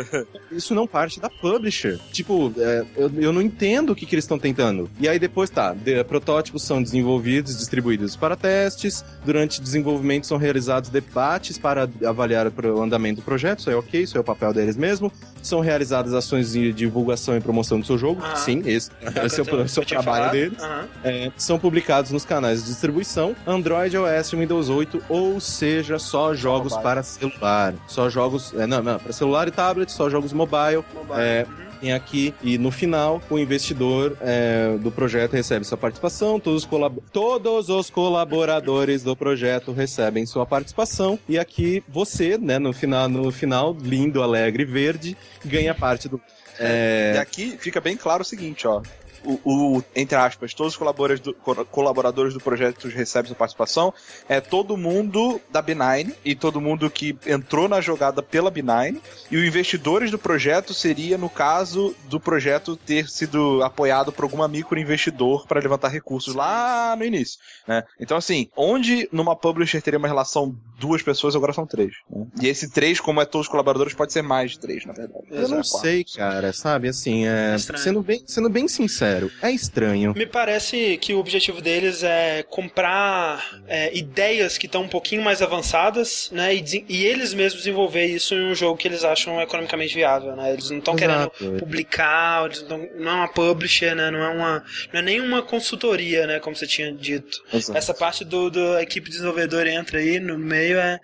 isso 0.52 0.74
não 0.74 0.86
parte 0.86 1.18
da 1.18 1.28
publisher. 1.28 1.98
Tipo, 2.12 2.52
é, 2.58 2.84
eu, 2.96 3.10
eu 3.16 3.32
não 3.32 3.42
entendo 3.42 3.90
o 3.90 3.96
que, 3.96 4.06
que 4.06 4.14
eles 4.14 4.24
estão 4.24 4.38
tentando. 4.38 4.88
E 5.00 5.08
aí 5.08 5.18
depois 5.18 5.50
tá, 5.50 5.72
de, 5.72 6.04
protótipos 6.04 6.62
são 6.62 6.82
desenvolvidos, 6.82 7.56
distribuídos 7.56 8.14
para 8.14 8.36
testes, 8.36 9.04
durante 9.24 9.63
desenvolvimento 9.64 10.26
são 10.26 10.38
realizados 10.38 10.90
debates 10.90 11.58
para 11.58 11.88
avaliar 12.06 12.46
o 12.46 12.82
andamento 12.82 13.20
do 13.20 13.24
projeto, 13.24 13.60
isso 13.60 13.70
é 13.70 13.76
ok, 13.76 14.02
isso 14.02 14.16
é 14.16 14.20
o 14.20 14.24
papel 14.24 14.52
deles 14.52 14.76
mesmo. 14.76 15.10
São 15.42 15.60
realizadas 15.60 16.14
ações 16.14 16.52
de 16.52 16.72
divulgação 16.72 17.36
e 17.36 17.40
promoção 17.40 17.80
do 17.80 17.86
seu 17.86 17.98
jogo, 17.98 18.22
ah, 18.24 18.36
sim, 18.36 18.62
esse, 18.66 18.90
é 19.00 19.08
o, 19.42 19.62
esse 19.62 19.78
é 19.78 19.82
o 19.82 19.86
trabalho 19.86 20.30
deles. 20.30 20.58
É, 21.02 21.32
são 21.36 21.58
publicados 21.58 22.10
nos 22.10 22.24
canais 22.24 22.60
de 22.60 22.68
distribuição 22.68 23.34
Android, 23.46 23.96
OS, 23.96 24.30
Windows 24.30 24.68
8, 24.68 25.02
ou 25.08 25.40
seja, 25.40 25.98
só 25.98 26.34
jogos 26.34 26.76
para 26.76 27.02
celular. 27.02 27.74
Só 27.88 28.08
jogos, 28.08 28.54
é, 28.54 28.66
não, 28.66 28.82
não, 28.82 28.98
para 28.98 29.12
celular 29.12 29.48
e 29.48 29.50
tablet, 29.50 29.90
só 29.90 30.08
jogos 30.08 30.32
mobile. 30.32 30.84
mobile. 30.94 31.20
É, 31.20 31.46
uhum 31.48 31.73
tem 31.74 31.92
aqui. 31.92 32.34
E 32.42 32.58
no 32.58 32.70
final 32.70 33.22
o 33.28 33.38
investidor 33.38 34.16
é, 34.20 34.76
do 34.78 34.90
projeto 34.90 35.32
recebe 35.32 35.64
sua 35.64 35.78
participação, 35.78 36.40
todos 36.40 36.64
os, 36.64 36.68
todos 37.12 37.68
os 37.68 37.90
colaboradores 37.90 39.02
do 39.02 39.16
projeto 39.16 39.72
recebem 39.72 40.26
sua 40.26 40.46
participação. 40.46 41.18
E 41.28 41.38
aqui 41.38 41.82
você, 41.88 42.38
né, 42.38 42.58
no 42.58 42.72
final, 42.72 43.08
no 43.08 43.30
final 43.30 43.76
lindo, 43.80 44.22
alegre, 44.22 44.64
verde, 44.64 45.16
ganha 45.44 45.74
parte 45.74 46.08
do. 46.08 46.20
É... 46.58 47.14
E 47.16 47.18
aqui 47.18 47.56
fica 47.58 47.80
bem 47.80 47.96
claro 47.96 48.22
o 48.22 48.24
seguinte, 48.24 48.66
ó 48.66 48.80
o, 49.24 49.76
o, 49.76 49.84
entre 49.94 50.16
aspas, 50.16 50.54
todos 50.54 50.74
os 50.74 50.76
colaboradores 50.76 51.20
do, 51.20 51.34
colaboradores 51.70 52.34
do 52.34 52.40
projeto 52.40 52.88
recebem 52.88 53.28
sua 53.28 53.36
participação, 53.36 53.92
é 54.28 54.40
todo 54.40 54.76
mundo 54.76 55.40
da 55.50 55.62
B9 55.62 56.14
e 56.24 56.34
todo 56.34 56.60
mundo 56.60 56.90
que 56.90 57.16
entrou 57.26 57.68
na 57.68 57.80
jogada 57.80 58.22
pela 58.22 58.50
B9 58.50 58.98
e 59.30 59.36
os 59.36 59.44
investidores 59.44 60.10
do 60.10 60.18
projeto 60.18 60.74
seria, 60.74 61.16
no 61.18 61.28
caso 61.28 61.94
do 62.08 62.20
projeto 62.20 62.76
ter 62.76 63.08
sido 63.08 63.62
apoiado 63.62 64.12
por 64.12 64.24
alguma 64.24 64.48
microinvestidor 64.48 65.46
para 65.46 65.60
levantar 65.60 65.88
recursos 65.88 66.34
lá 66.34 66.94
no 66.96 67.04
início, 67.04 67.38
né? 67.66 67.84
Então, 68.00 68.16
assim, 68.16 68.48
onde 68.56 69.08
numa 69.12 69.36
publisher 69.36 69.80
teria 69.80 69.98
uma 69.98 70.08
relação 70.08 70.54
duas 70.78 71.02
pessoas, 71.02 71.34
agora 71.34 71.52
são 71.52 71.66
três. 71.66 71.94
Né? 72.10 72.26
E 72.42 72.48
esse 72.48 72.70
três, 72.70 73.00
como 73.00 73.20
é 73.20 73.24
todos 73.24 73.46
os 73.46 73.50
colaboradores, 73.50 73.94
pode 73.94 74.12
ser 74.12 74.22
mais 74.22 74.52
de 74.52 74.60
três, 74.60 74.84
na 74.84 74.92
verdade. 74.92 75.24
Eu 75.30 75.48
não 75.48 75.62
sei, 75.62 76.04
cara, 76.04 76.52
sabe? 76.52 76.88
Assim, 76.88 77.26
é, 77.26 77.54
é 77.54 77.58
sendo, 77.58 78.02
bem, 78.02 78.22
sendo 78.26 78.48
bem 78.48 78.68
sincero, 78.68 79.13
é 79.42 79.50
estranho. 79.50 80.14
Me 80.16 80.26
parece 80.26 80.96
que 80.98 81.12
o 81.14 81.18
objetivo 81.18 81.60
deles 81.60 82.02
é 82.02 82.42
comprar 82.42 83.60
é, 83.66 83.96
ideias 83.96 84.58
que 84.58 84.66
estão 84.66 84.82
um 84.82 84.88
pouquinho 84.88 85.22
mais 85.22 85.42
avançadas, 85.42 86.30
né? 86.32 86.54
E, 86.54 86.84
e, 86.88 87.04
eles 87.04 87.34
mesmos 87.34 87.62
desenvolver 87.62 88.06
isso 88.06 88.34
em 88.34 88.50
um 88.50 88.54
jogo 88.54 88.76
que 88.76 88.88
eles 88.88 89.04
acham 89.04 89.40
economicamente 89.40 89.94
viável, 89.94 90.34
né? 90.36 90.52
Eles 90.52 90.70
não 90.70 90.78
estão 90.78 90.96
querendo 90.96 91.30
publicar, 91.58 92.46
eles 92.46 92.62
não, 92.68 92.78
não 92.96 93.10
é 93.10 93.14
uma 93.14 93.28
publisher, 93.28 93.94
né? 93.94 94.10
Não 94.10 94.22
é 94.22 94.28
uma, 94.28 94.64
não 94.92 95.00
é 95.00 95.02
nenhuma 95.02 95.42
consultoria, 95.42 96.26
né? 96.26 96.40
Como 96.40 96.54
você 96.56 96.66
tinha 96.66 96.92
dito. 96.92 97.42
Exato. 97.52 97.76
Essa 97.76 97.94
parte 97.94 98.24
do, 98.24 98.50
do 98.50 98.78
equipe 98.78 99.10
desenvolvedora 99.10 99.70
entra 99.70 99.98
aí 99.98 100.18
no 100.18 100.38
meio 100.38 100.78
é 100.78 101.00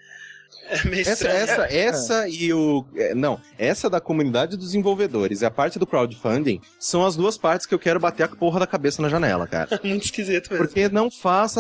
é 0.71 0.89
meio 0.89 1.03
essa, 1.03 1.29
essa, 1.29 1.67
é. 1.67 1.77
essa 1.79 2.29
e 2.29 2.53
o. 2.53 2.85
É, 2.95 3.15
não, 3.15 3.41
essa 3.59 3.91
da 3.91 4.01
comunidade 4.01 4.57
dos 4.57 4.67
desenvolvedores 4.67 5.43
e 5.43 5.47
a 5.47 5.51
parte 5.51 5.79
do 5.79 5.87
crowdfunding 5.87 6.61
são 6.79 7.05
as 7.05 7.17
duas 7.17 7.37
partes 7.37 7.67
que 7.67 7.75
eu 7.75 7.79
quero 7.79 7.99
bater 7.99 8.23
a 8.23 8.29
porra 8.29 8.61
da 8.61 8.67
cabeça 8.67 9.03
na 9.03 9.09
janela, 9.09 9.47
cara. 9.47 9.69
Muito 9.85 10.05
esquisito 10.05 10.51
mesmo. 10.51 10.65
Porque 10.65 10.89
não 10.89 11.11
faz, 11.11 11.57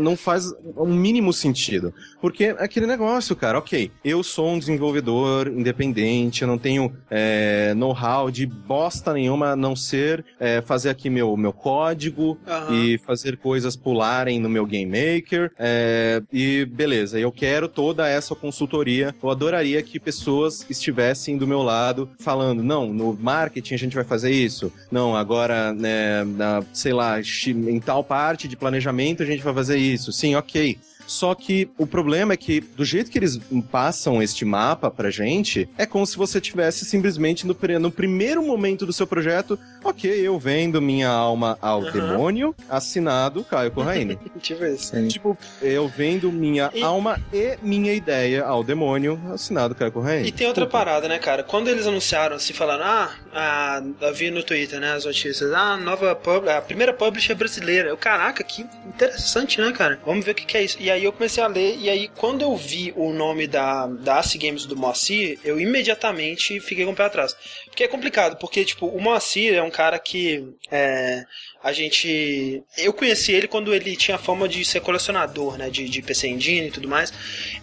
não 0.00 0.16
faz 0.16 0.52
um 0.76 0.94
mínimo 0.94 1.32
sentido. 1.32 1.94
Porque 2.20 2.44
é 2.44 2.50
aquele 2.58 2.86
negócio, 2.86 3.36
cara, 3.36 3.58
ok, 3.58 3.90
eu 4.04 4.22
sou 4.22 4.50
um 4.50 4.58
desenvolvedor 4.58 5.48
independente, 5.48 6.42
eu 6.42 6.48
não 6.48 6.58
tenho 6.58 6.92
é, 7.10 7.72
know-how 7.74 8.30
de 8.30 8.46
bosta 8.46 9.12
nenhuma 9.12 9.50
a 9.50 9.56
não 9.56 9.76
ser 9.76 10.24
é, 10.40 10.60
fazer 10.60 10.90
aqui 10.90 11.08
meu, 11.08 11.36
meu 11.36 11.52
código 11.52 12.38
uhum. 12.46 12.74
e 12.74 12.98
fazer 12.98 13.36
coisas 13.36 13.76
pularem 13.76 14.40
no 14.40 14.48
meu 14.48 14.66
Game 14.66 14.90
Maker. 14.90 15.52
É, 15.58 16.22
e 16.32 16.64
beleza, 16.64 17.18
eu 17.18 17.30
quero 17.30 17.68
toda 17.68 18.08
essa 18.08 18.32
consultoria, 18.48 19.14
eu 19.22 19.28
adoraria 19.28 19.82
que 19.82 20.00
pessoas 20.00 20.64
estivessem 20.70 21.36
do 21.36 21.46
meu 21.46 21.62
lado 21.62 22.08
falando, 22.18 22.62
não, 22.62 22.90
no 22.92 23.12
marketing 23.12 23.74
a 23.74 23.78
gente 23.78 23.94
vai 23.94 24.04
fazer 24.04 24.30
isso, 24.30 24.72
não, 24.90 25.14
agora, 25.14 25.74
né, 25.74 26.24
na, 26.24 26.64
sei 26.72 26.94
lá, 26.94 27.20
em 27.20 27.78
tal 27.78 28.02
parte 28.02 28.48
de 28.48 28.56
planejamento 28.56 29.22
a 29.22 29.26
gente 29.26 29.42
vai 29.42 29.52
fazer 29.52 29.76
isso. 29.76 30.12
Sim, 30.12 30.34
ok. 30.34 30.78
Só 31.08 31.34
que 31.34 31.70
o 31.78 31.86
problema 31.86 32.34
é 32.34 32.36
que, 32.36 32.60
do 32.60 32.84
jeito 32.84 33.10
que 33.10 33.18
eles 33.18 33.40
passam 33.72 34.22
este 34.22 34.44
mapa 34.44 34.90
pra 34.90 35.10
gente, 35.10 35.66
é 35.78 35.86
como 35.86 36.06
se 36.06 36.18
você 36.18 36.38
tivesse 36.38 36.84
simplesmente 36.84 37.46
no, 37.46 37.56
no 37.80 37.90
primeiro 37.90 38.42
momento 38.42 38.84
do 38.84 38.92
seu 38.92 39.06
projeto, 39.06 39.58
ok, 39.82 40.10
eu 40.10 40.38
vendo 40.38 40.82
minha 40.82 41.08
alma 41.08 41.56
ao 41.62 41.80
uhum. 41.80 41.90
demônio, 41.90 42.54
assinado 42.68 43.42
Caio 43.42 43.70
Corraine. 43.70 44.18
tipo 44.38 44.62
isso. 44.66 45.08
Tipo, 45.08 45.38
eu 45.62 45.88
vendo 45.88 46.30
minha 46.30 46.70
e... 46.74 46.82
alma 46.82 47.18
e 47.32 47.56
minha 47.62 47.94
ideia 47.94 48.44
ao 48.44 48.62
demônio, 48.62 49.18
assinado 49.32 49.74
Caio 49.74 49.90
Corraine. 49.90 50.28
E 50.28 50.32
tem 50.32 50.46
outra 50.46 50.66
parada, 50.66 51.08
né, 51.08 51.18
cara? 51.18 51.42
Quando 51.42 51.68
eles 51.68 51.86
anunciaram, 51.86 52.36
assim, 52.36 52.52
falando, 52.52 52.82
ah, 52.82 53.10
a, 53.32 53.82
eu 54.02 54.14
vi 54.14 54.30
no 54.30 54.42
Twitter, 54.42 54.78
né, 54.78 54.92
as 54.92 55.06
notícias, 55.06 55.50
ah, 55.52 55.78
nova 55.78 56.14
pub, 56.14 56.46
a 56.48 56.60
primeira 56.60 56.92
publisher 56.92 57.34
brasileira. 57.34 57.88
Eu, 57.88 57.96
caraca, 57.96 58.44
que 58.44 58.60
interessante, 58.86 59.58
né, 59.58 59.72
cara? 59.72 59.98
Vamos 60.04 60.22
ver 60.22 60.32
o 60.32 60.34
que, 60.34 60.44
que 60.44 60.56
é 60.58 60.64
isso. 60.64 60.76
E 60.78 60.90
aí 60.90 60.97
eu 61.04 61.12
comecei 61.12 61.42
a 61.42 61.46
ler, 61.46 61.76
e 61.78 61.88
aí 61.88 62.08
quando 62.16 62.42
eu 62.42 62.56
vi 62.56 62.92
o 62.96 63.12
nome 63.12 63.46
da, 63.46 63.86
da 63.86 64.18
AC 64.18 64.36
Games 64.38 64.66
do 64.66 64.76
Moacir, 64.76 65.38
eu 65.44 65.60
imediatamente 65.60 66.60
fiquei 66.60 66.84
com 66.84 66.92
o 66.92 66.96
pé 66.96 67.04
atrás. 67.04 67.36
Porque 67.66 67.84
é 67.84 67.88
complicado, 67.88 68.36
porque, 68.38 68.64
tipo, 68.64 68.86
o 68.86 69.00
Moacir 69.00 69.54
é 69.54 69.62
um 69.62 69.70
cara 69.70 69.98
que 69.98 70.44
é, 70.70 71.24
a 71.62 71.72
gente. 71.72 72.62
Eu 72.76 72.92
conheci 72.92 73.32
ele 73.32 73.48
quando 73.48 73.74
ele 73.74 73.96
tinha 73.96 74.18
fama 74.18 74.48
de 74.48 74.64
ser 74.64 74.80
colecionador, 74.80 75.56
né? 75.56 75.70
De, 75.70 75.88
de 75.88 76.02
PC 76.02 76.28
Engine 76.28 76.68
e 76.68 76.70
tudo 76.70 76.88
mais. 76.88 77.12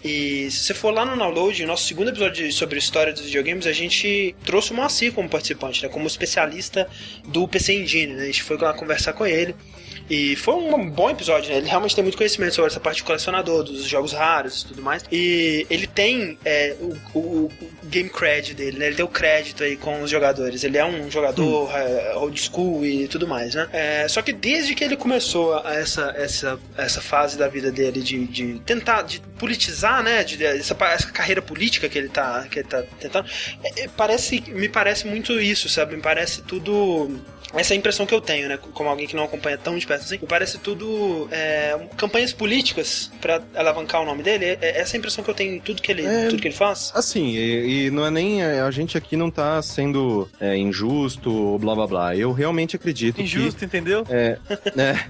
E 0.03 0.49
se 0.51 0.59
você 0.59 0.73
for 0.73 0.93
lá 0.93 1.05
no 1.05 1.17
download, 1.17 1.65
nosso 1.65 1.85
segundo 1.85 2.09
episódio 2.09 2.51
sobre 2.51 2.77
história 2.77 3.13
dos 3.13 3.23
videogames, 3.23 3.67
a 3.67 3.73
gente 3.73 4.35
trouxe 4.45 4.71
o 4.71 4.75
Moacir 4.75 5.13
como 5.13 5.29
participante, 5.29 5.83
né? 5.83 5.89
Como 5.89 6.07
especialista 6.07 6.89
do 7.25 7.47
PC 7.47 7.73
Engine, 7.73 8.13
né? 8.13 8.23
A 8.23 8.25
gente 8.27 8.43
foi 8.43 8.57
lá 8.57 8.73
conversar 8.73 9.13
com 9.13 9.25
ele. 9.25 9.55
E 10.09 10.35
foi 10.35 10.53
um 10.55 10.89
bom 10.89 11.09
episódio, 11.09 11.49
né? 11.51 11.57
Ele 11.57 11.67
realmente 11.67 11.95
tem 11.95 12.03
muito 12.03 12.17
conhecimento 12.17 12.53
sobre 12.53 12.69
essa 12.69 12.79
parte 12.79 12.97
de 12.97 13.03
colecionador, 13.03 13.63
dos 13.63 13.85
jogos 13.85 14.13
raros 14.13 14.61
e 14.61 14.67
tudo 14.67 14.81
mais. 14.81 15.03
E 15.11 15.65
ele 15.69 15.87
tem 15.87 16.37
é, 16.45 16.75
o, 16.79 17.17
o, 17.17 17.19
o, 17.45 17.51
game 17.85 18.09
cred 18.09 18.53
dele, 18.53 18.77
né? 18.77 18.87
Ele 18.87 18.95
tem 18.95 19.05
o 19.05 19.09
crédito 19.09 19.63
aí 19.63 19.75
com 19.75 20.01
os 20.01 20.09
jogadores. 20.09 20.63
Ele 20.63 20.77
é 20.77 20.85
um 20.85 21.09
jogador 21.09 21.69
hum. 21.69 21.77
é, 21.77 22.15
old 22.15 22.39
school 22.39 22.85
e 22.85 23.07
tudo 23.07 23.27
mais, 23.27 23.55
né? 23.55 23.67
É, 23.71 24.07
só 24.07 24.21
que 24.21 24.31
desde 24.31 24.75
que 24.75 24.83
ele 24.83 24.95
começou 24.95 25.57
essa, 25.67 26.13
essa, 26.15 26.59
essa 26.77 27.01
fase 27.01 27.37
da 27.37 27.47
vida 27.47 27.71
dele 27.71 28.01
de, 28.01 28.25
de 28.27 28.59
tentar 28.59 29.01
de 29.03 29.19
politizar, 29.39 30.03
né? 30.03 30.23
De, 30.23 30.43
essa, 30.45 30.77
essa 30.85 31.11
carreira 31.11 31.41
política 31.41 31.89
que 31.89 31.97
ele 31.97 32.09
tá, 32.09 32.45
que 32.49 32.59
ele 32.59 32.67
tá 32.67 32.83
tentando, 32.99 33.27
é, 33.63 33.83
é, 33.83 33.87
parece, 33.87 34.43
me 34.47 34.69
parece 34.69 35.07
muito 35.07 35.39
isso, 35.39 35.67
sabe? 35.67 35.95
Me 35.95 36.01
parece 36.01 36.43
tudo 36.43 37.19
essa 37.55 37.73
é 37.73 37.75
a 37.75 37.77
impressão 37.77 38.05
que 38.05 38.13
eu 38.13 38.21
tenho, 38.21 38.47
né? 38.47 38.57
Como 38.73 38.89
alguém 38.89 39.07
que 39.07 39.15
não 39.15 39.23
acompanha 39.23 39.57
tão 39.57 39.77
de 39.77 39.85
perto 39.85 40.01
assim. 40.01 40.17
Parece 40.17 40.57
tudo 40.57 41.27
é, 41.31 41.79
campanhas 41.97 42.33
políticas 42.33 43.11
para 43.21 43.41
alavancar 43.55 44.01
o 44.01 44.05
nome 44.05 44.23
dele. 44.23 44.45
É, 44.45 44.57
é 44.61 44.81
essa 44.81 44.95
é 44.95 44.97
a 44.97 44.99
impressão 44.99 45.23
que 45.23 45.29
eu 45.29 45.33
tenho 45.33 45.55
em 45.55 45.59
tudo 45.59 45.81
que 45.81 45.91
ele, 45.91 46.05
é, 46.05 46.27
tudo 46.27 46.41
que 46.41 46.47
ele 46.47 46.55
faz. 46.55 46.91
Assim, 46.95 47.35
e, 47.35 47.87
e, 47.87 47.91
não 47.91 48.05
é 48.05 48.11
nem. 48.11 48.43
É, 48.43 48.61
a 48.61 48.71
gente 48.71 48.97
aqui 48.97 49.15
não 49.15 49.31
tá 49.31 49.61
sendo 49.61 50.29
é, 50.39 50.57
injusto 50.57 51.31
ou 51.31 51.59
blá 51.59 51.75
blá 51.75 51.87
blá. 51.87 52.15
Eu 52.15 52.31
realmente 52.31 52.75
acredito 52.75 53.21
injusto, 53.21 53.59
que, 53.59 53.65
entendeu? 53.65 54.05
É. 54.09 54.37
né? 54.75 55.07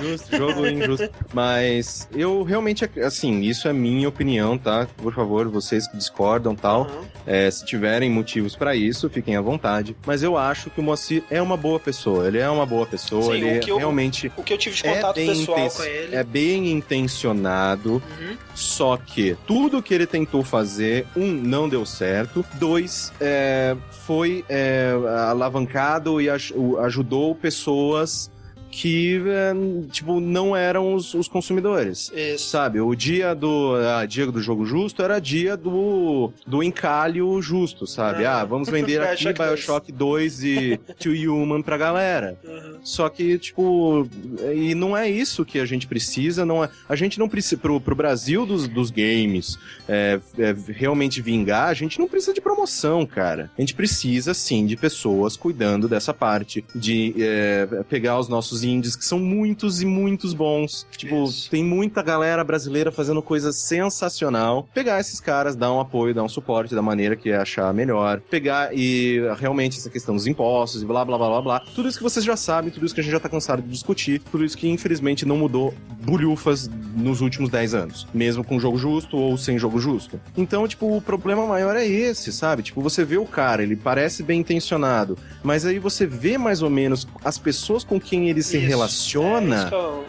injusto, 0.00 0.36
jogo 0.36 0.66
injusto. 0.66 1.10
Mas 1.32 2.08
eu 2.14 2.42
realmente, 2.42 2.88
assim, 3.02 3.42
isso 3.42 3.68
é 3.68 3.72
minha 3.72 4.08
opinião, 4.08 4.58
tá? 4.58 4.86
Por 4.96 5.14
favor, 5.14 5.48
vocês 5.48 5.86
que 5.86 5.96
discordam 5.96 6.54
tal. 6.54 6.82
Uhum. 6.82 7.04
É, 7.26 7.50
se 7.50 7.64
tiverem 7.64 8.10
motivos 8.10 8.54
para 8.54 8.76
isso, 8.76 9.08
fiquem 9.08 9.36
à 9.36 9.40
vontade. 9.40 9.96
Mas 10.06 10.22
eu 10.22 10.36
acho 10.36 10.70
que 10.70 10.80
o 10.80 10.82
Moacir 10.82 11.22
é 11.30 11.40
uma 11.40 11.56
boa 11.56 11.80
pessoa. 11.84 12.26
Ele 12.26 12.38
é 12.38 12.48
uma 12.48 12.66
boa 12.66 12.86
pessoa. 12.86 13.34
Sim, 13.34 13.44
ele 13.44 13.70
eu, 13.70 13.76
realmente. 13.76 14.32
O 14.36 14.42
que 14.42 14.52
eu 14.52 14.58
tive 14.58 14.74
de 14.74 14.86
é 14.86 14.94
contato 14.94 15.18
é 15.18 15.26
pessoal 15.26 15.70
com 15.70 15.84
ele. 15.84 16.16
É 16.16 16.24
bem 16.24 16.72
intencionado. 16.72 17.94
Uhum. 17.94 18.36
Só 18.54 18.96
que 18.96 19.36
tudo 19.46 19.82
que 19.82 19.92
ele 19.92 20.06
tentou 20.06 20.42
fazer, 20.42 21.06
um, 21.16 21.30
não 21.30 21.68
deu 21.68 21.84
certo. 21.84 22.44
Dois, 22.54 23.12
é, 23.20 23.76
foi 24.06 24.44
é, 24.48 24.92
alavancado 25.28 26.20
e 26.20 26.28
ajudou 26.30 27.34
pessoas 27.34 28.30
que, 28.74 29.22
é, 29.28 29.54
tipo, 29.88 30.18
não 30.18 30.56
eram 30.56 30.94
os, 30.94 31.14
os 31.14 31.28
consumidores. 31.28 32.10
Isso. 32.12 32.48
Sabe? 32.48 32.80
O 32.80 32.92
dia 32.96 33.32
do, 33.32 33.76
ah, 33.76 34.04
dia 34.04 34.26
do 34.26 34.42
jogo 34.42 34.66
justo 34.66 35.00
era 35.00 35.20
dia 35.20 35.56
do, 35.56 36.32
do 36.44 36.60
encalho 36.60 37.40
justo, 37.40 37.86
sabe? 37.86 38.24
Ah, 38.24 38.40
ah 38.40 38.44
vamos 38.44 38.68
vender 38.68 39.00
aqui 39.06 39.32
Bioshock 39.32 39.92
2 39.92 40.42
e 40.42 40.80
To 40.98 41.10
Human 41.10 41.62
pra 41.62 41.78
galera. 41.78 42.36
Uhum. 42.42 42.78
Só 42.82 43.08
que, 43.08 43.38
tipo, 43.38 44.08
e 44.52 44.74
não 44.74 44.96
é 44.96 45.08
isso 45.08 45.44
que 45.44 45.60
a 45.60 45.66
gente 45.66 45.86
precisa, 45.86 46.44
não 46.44 46.64
é, 46.64 46.68
a 46.88 46.96
gente 46.96 47.16
não 47.16 47.28
precisa, 47.28 47.56
pro, 47.56 47.80
pro 47.80 47.94
Brasil 47.94 48.44
dos, 48.44 48.66
dos 48.66 48.90
games 48.90 49.56
é, 49.88 50.18
é, 50.36 50.54
realmente 50.68 51.22
vingar, 51.22 51.68
a 51.68 51.74
gente 51.74 52.00
não 52.00 52.08
precisa 52.08 52.34
de 52.34 52.40
promoção, 52.40 53.06
cara. 53.06 53.52
A 53.56 53.60
gente 53.60 53.74
precisa, 53.74 54.34
sim, 54.34 54.66
de 54.66 54.76
pessoas 54.76 55.36
cuidando 55.36 55.88
dessa 55.88 56.12
parte, 56.12 56.64
de 56.74 57.14
é, 57.18 57.84
pegar 57.88 58.18
os 58.18 58.28
nossos 58.28 58.63
indies, 58.64 58.96
que 58.96 59.04
são 59.04 59.18
muitos 59.18 59.82
e 59.82 59.86
muitos 59.86 60.34
bons. 60.34 60.86
Tipo, 60.96 61.24
Isso. 61.24 61.50
tem 61.50 61.62
muita 61.62 62.02
galera 62.02 62.42
brasileira 62.42 62.90
fazendo 62.90 63.22
coisa 63.22 63.52
sensacional. 63.52 64.68
Pegar 64.74 65.00
esses 65.00 65.20
caras, 65.20 65.54
dar 65.54 65.72
um 65.72 65.80
apoio, 65.80 66.14
dar 66.14 66.22
um 66.22 66.28
suporte 66.28 66.74
da 66.74 66.82
maneira 66.82 67.14
que 67.14 67.32
achar 67.32 67.72
melhor. 67.72 68.20
Pegar 68.30 68.70
e 68.72 69.20
realmente 69.38 69.78
essa 69.78 69.90
questão 69.90 70.14
dos 70.14 70.26
impostos 70.26 70.82
e 70.82 70.86
blá 70.86 71.04
blá 71.04 71.16
blá 71.16 71.28
blá 71.28 71.42
blá. 71.42 71.60
Tudo 71.74 71.88
isso 71.88 71.98
que 71.98 72.02
vocês 72.02 72.24
já 72.24 72.36
sabem, 72.36 72.70
tudo 72.70 72.84
isso 72.86 72.94
que 72.94 73.00
a 73.00 73.04
gente 73.04 73.12
já 73.12 73.20
tá 73.20 73.28
cansado 73.28 73.62
de 73.62 73.68
discutir, 73.68 74.20
tudo 74.30 74.44
isso 74.44 74.56
que 74.56 74.68
infelizmente 74.68 75.26
não 75.26 75.36
mudou 75.36 75.74
bulhufas 76.02 76.68
nos 76.96 77.20
últimos 77.20 77.50
10 77.50 77.74
anos. 77.74 78.06
Mesmo 78.12 78.44
com 78.44 78.58
jogo 78.58 78.78
justo 78.78 79.16
ou 79.16 79.36
sem 79.36 79.58
jogo 79.58 79.78
justo. 79.78 80.20
Então, 80.36 80.66
tipo, 80.66 80.96
o 80.96 81.00
problema 81.00 81.46
maior 81.46 81.76
é 81.76 81.86
esse, 81.86 82.32
sabe? 82.32 82.62
Tipo, 82.62 82.80
você 82.80 83.04
vê 83.04 83.16
o 83.16 83.26
cara, 83.26 83.62
ele 83.62 83.76
parece 83.76 84.22
bem 84.22 84.40
intencionado, 84.40 85.18
mas 85.42 85.64
aí 85.66 85.78
você 85.78 86.06
vê 86.06 86.38
mais 86.38 86.62
ou 86.62 86.70
menos 86.70 87.06
as 87.24 87.38
pessoas 87.38 87.84
com 87.84 88.00
quem 88.00 88.28
ele 88.28 88.42
se 88.54 88.66
relaciona. 88.66 89.56
É, 89.56 89.66
Isso 89.66 90.04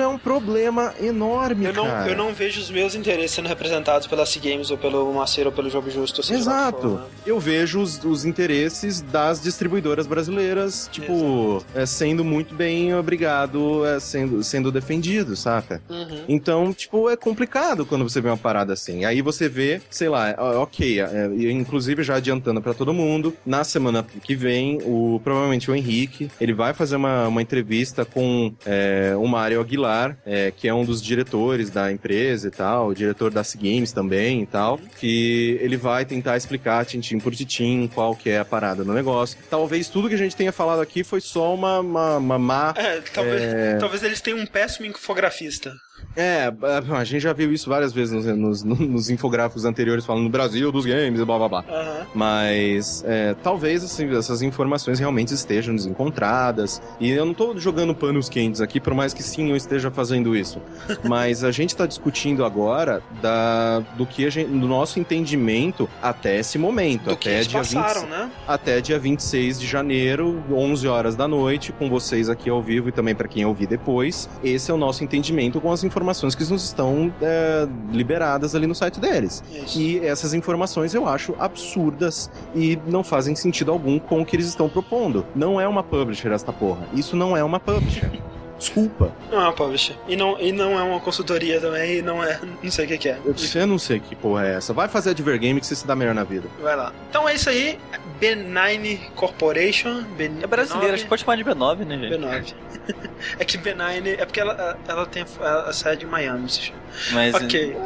é 0.00 0.08
um 0.08 0.18
problema 0.18 0.94
enorme, 1.00 1.66
Eu 1.66 1.72
não, 1.72 1.84
cara. 1.84 2.10
eu 2.10 2.16
não 2.16 2.32
vejo 2.32 2.60
os 2.60 2.70
meus 2.70 2.94
interesses 2.94 3.32
sendo 3.32 3.48
representados 3.48 4.06
pela 4.06 4.24
C-Games 4.24 4.70
ou 4.70 4.78
pelo 4.78 5.12
Maceiro 5.12 5.50
ou 5.50 5.56
pelo 5.56 5.68
Jogo 5.68 5.90
Justo. 5.90 6.20
Exato. 6.32 6.80
for, 6.80 7.00
né? 7.00 7.06
Eu 7.26 7.38
vejo 7.38 7.80
os, 7.80 8.02
os 8.04 8.24
interesses 8.24 9.00
das 9.00 9.42
distribuidoras 9.42 10.06
brasileiras, 10.06 10.88
tipo, 10.90 11.62
é, 11.74 11.84
sendo 11.84 12.24
muito 12.24 12.54
bem 12.54 12.94
obrigado, 12.94 13.84
é, 13.84 14.00
sendo, 14.00 14.42
sendo 14.42 14.72
defendido, 14.72 15.36
saca? 15.36 15.82
Uhum. 15.88 16.24
Então, 16.28 16.72
tipo, 16.72 17.08
é 17.10 17.16
complicado 17.16 17.84
quando 17.84 18.08
você 18.08 18.20
vê 18.20 18.28
uma 18.28 18.36
parada 18.36 18.72
assim. 18.72 19.04
Aí 19.04 19.20
você 19.22 19.48
vê, 19.48 19.80
sei 19.90 20.08
lá, 20.08 20.34
ó, 20.38 20.62
ok, 20.62 21.00
é, 21.00 21.26
inclusive 21.50 22.02
já 22.02 22.16
adiantando 22.16 22.60
pra 22.62 22.74
todo 22.74 22.92
mundo, 22.92 23.36
na 23.44 23.64
semana 23.64 24.04
que 24.22 24.34
vem, 24.34 24.78
o 24.84 25.20
provavelmente 25.22 25.70
o 25.70 25.74
Henrique, 25.74 26.30
ele 26.40 26.52
vai 26.52 26.72
fazer 26.72 26.96
uma, 26.96 27.28
uma 27.28 27.42
entrevista 27.42 28.04
com 28.04 28.52
é, 28.64 29.14
o 29.16 29.26
Mário 29.26 29.49
Aguilar, 29.58 30.16
é, 30.26 30.50
que 30.50 30.68
é 30.68 30.74
um 30.74 30.84
dos 30.84 31.00
diretores 31.02 31.70
da 31.70 31.90
empresa 31.90 32.48
e 32.48 32.50
tal, 32.50 32.88
o 32.88 32.94
diretor 32.94 33.30
da 33.30 33.42
Games 33.58 33.90
também 33.90 34.42
e 34.42 34.46
tal, 34.46 34.78
que 34.98 35.58
ele 35.60 35.76
vai 35.76 36.04
tentar 36.04 36.36
explicar 36.36 36.84
tintim 36.84 37.18
por 37.18 37.34
tintim 37.34 37.88
qual 37.92 38.14
que 38.14 38.30
é 38.30 38.38
a 38.38 38.44
parada 38.44 38.84
do 38.84 38.92
negócio. 38.92 39.36
Talvez 39.48 39.88
tudo 39.88 40.08
que 40.08 40.14
a 40.14 40.18
gente 40.18 40.36
tenha 40.36 40.52
falado 40.52 40.80
aqui 40.80 41.02
foi 41.02 41.20
só 41.20 41.54
uma, 41.54 41.80
uma, 41.80 42.16
uma 42.18 42.38
má 42.38 42.74
É, 42.76 43.00
talvez, 43.12 43.42
É. 43.42 43.76
talvez 43.78 44.02
eles 44.02 44.20
tenham 44.20 44.38
um 44.38 44.46
péssimo 44.46 44.86
infografista. 44.86 45.72
É, 46.16 46.52
a 46.96 47.04
gente 47.04 47.20
já 47.22 47.32
viu 47.32 47.52
isso 47.52 47.68
várias 47.68 47.92
vezes 47.92 48.24
nos, 48.36 48.62
nos- 48.62 48.78
nos 48.80 49.10
infográficos 49.10 49.64
anteriores 49.64 50.04
falando 50.04 50.24
no 50.24 50.28
Brasil 50.30 50.70
dos 50.72 50.84
games 50.84 51.20
e 51.20 51.24
blá 51.24 51.38
blá 51.38 51.48
blá. 51.48 51.64
Aham. 51.68 52.06
Mas 52.14 53.04
é, 53.06 53.34
talvez 53.42 53.84
assim, 53.84 54.10
essas 54.16 54.42
informações 54.42 54.98
realmente 54.98 55.32
estejam 55.32 55.74
desencontradas. 55.74 56.82
E 56.98 57.10
eu 57.10 57.24
não 57.24 57.32
tô 57.34 57.56
jogando 57.56 57.94
panos 57.94 58.28
quentes 58.28 58.60
aqui, 58.60 58.80
por 58.80 58.92
mais 58.94 59.14
que 59.14 59.22
sim 59.22 59.50
eu 59.50 59.56
esteja 59.56 59.90
fazendo 59.90 60.34
isso. 60.36 60.60
Mas 61.08 61.44
a 61.44 61.50
gente 61.50 61.76
tá 61.76 61.86
discutindo 61.86 62.44
agora 62.44 63.02
da, 63.22 63.80
do 63.96 64.04
que 64.04 64.26
a 64.26 64.30
gente, 64.30 64.48
do 64.50 64.66
nosso 64.66 64.98
entendimento 64.98 65.88
até 66.02 66.38
esse 66.40 66.58
momento, 66.58 67.04
Do 67.04 67.12
até 67.12 67.40
dia 67.42 67.62
20, 67.62 67.74
passaram, 67.74 68.06
né? 68.08 68.30
até 68.48 68.80
dia 68.80 68.98
26 68.98 69.60
de 69.60 69.66
janeiro, 69.66 70.42
11 70.50 70.88
horas 70.88 71.14
da 71.16 71.28
noite, 71.28 71.72
com 71.72 71.88
vocês 71.88 72.28
aqui 72.28 72.50
ao 72.50 72.60
vivo 72.62 72.88
e 72.88 72.92
também 72.92 73.14
para 73.14 73.28
quem 73.28 73.44
ouvir 73.44 73.66
depois. 73.66 74.28
Esse 74.42 74.70
é 74.70 74.74
o 74.74 74.76
nosso 74.76 75.04
entendimento 75.04 75.60
com 75.60 75.70
as 75.72 75.84
informações 75.84 75.99
que 76.34 76.50
nos 76.50 76.64
estão 76.64 77.12
é, 77.20 77.68
liberadas 77.92 78.54
ali 78.54 78.66
no 78.66 78.74
site 78.74 79.00
deles. 79.00 79.42
Isso. 79.50 79.78
E 79.78 79.98
essas 80.04 80.34
informações 80.34 80.94
eu 80.94 81.06
acho 81.06 81.34
absurdas 81.38 82.30
e 82.54 82.78
não 82.86 83.04
fazem 83.04 83.34
sentido 83.34 83.70
algum 83.70 83.98
com 83.98 84.20
o 84.20 84.26
que 84.26 84.36
eles 84.36 84.46
estão 84.46 84.68
propondo. 84.68 85.24
Não 85.34 85.60
é 85.60 85.68
uma 85.68 85.82
publisher 85.82 86.32
esta 86.32 86.52
porra. 86.52 86.86
Isso 86.92 87.16
não 87.16 87.36
é 87.36 87.44
uma 87.44 87.60
publisher. 87.60 88.10
Desculpa. 88.60 89.12
Não 89.30 89.40
é 89.40 89.44
uma 89.44 89.52
publisher. 89.52 89.96
E 90.06 90.14
não, 90.14 90.38
e 90.38 90.52
não 90.52 90.78
é 90.78 90.82
uma 90.82 91.00
consultoria 91.00 91.60
também, 91.60 91.96
e 91.98 92.02
não 92.02 92.22
é. 92.22 92.38
Não 92.62 92.70
sei 92.70 92.84
o 92.84 92.88
que, 92.88 92.98
que 92.98 93.08
é. 93.08 93.18
Eu, 93.24 93.34
eu 93.54 93.66
não 93.66 93.78
sei 93.78 93.98
que 94.00 94.14
porra 94.14 94.46
é 94.46 94.54
essa. 94.56 94.72
Vai 94.74 94.86
fazer 94.86 95.10
Advergame 95.10 95.58
que 95.60 95.66
você 95.66 95.74
se 95.74 95.86
dá 95.86 95.96
melhor 95.96 96.14
na 96.14 96.22
vida. 96.24 96.46
Vai 96.60 96.76
lá. 96.76 96.92
Então 97.08 97.26
é 97.28 97.34
isso 97.34 97.48
aí. 97.48 97.78
B9 98.20 99.10
Corporation. 99.14 100.02
B, 100.16 100.30
É 100.42 100.46
brasileira, 100.46 100.94
acho 100.94 101.02
B9. 101.02 101.04
que 101.04 101.08
pode 101.08 101.20
chamar 101.22 101.36
de 101.36 101.44
B9, 101.44 101.78
né, 101.86 101.98
gente? 101.98 102.14
B9. 102.18 102.54
é 103.38 103.44
que 103.44 103.58
B9 103.58 104.18
é 104.18 104.24
porque 104.26 104.40
ela, 104.40 104.78
ela 104.86 105.06
tem 105.06 105.24
a, 105.40 105.52
a 105.68 105.72
sede 105.72 106.04
em 106.04 106.08
Miami, 106.08 106.48
Sushi. 106.48 106.74
Mas, 107.12 107.34
Ok. 107.34 107.76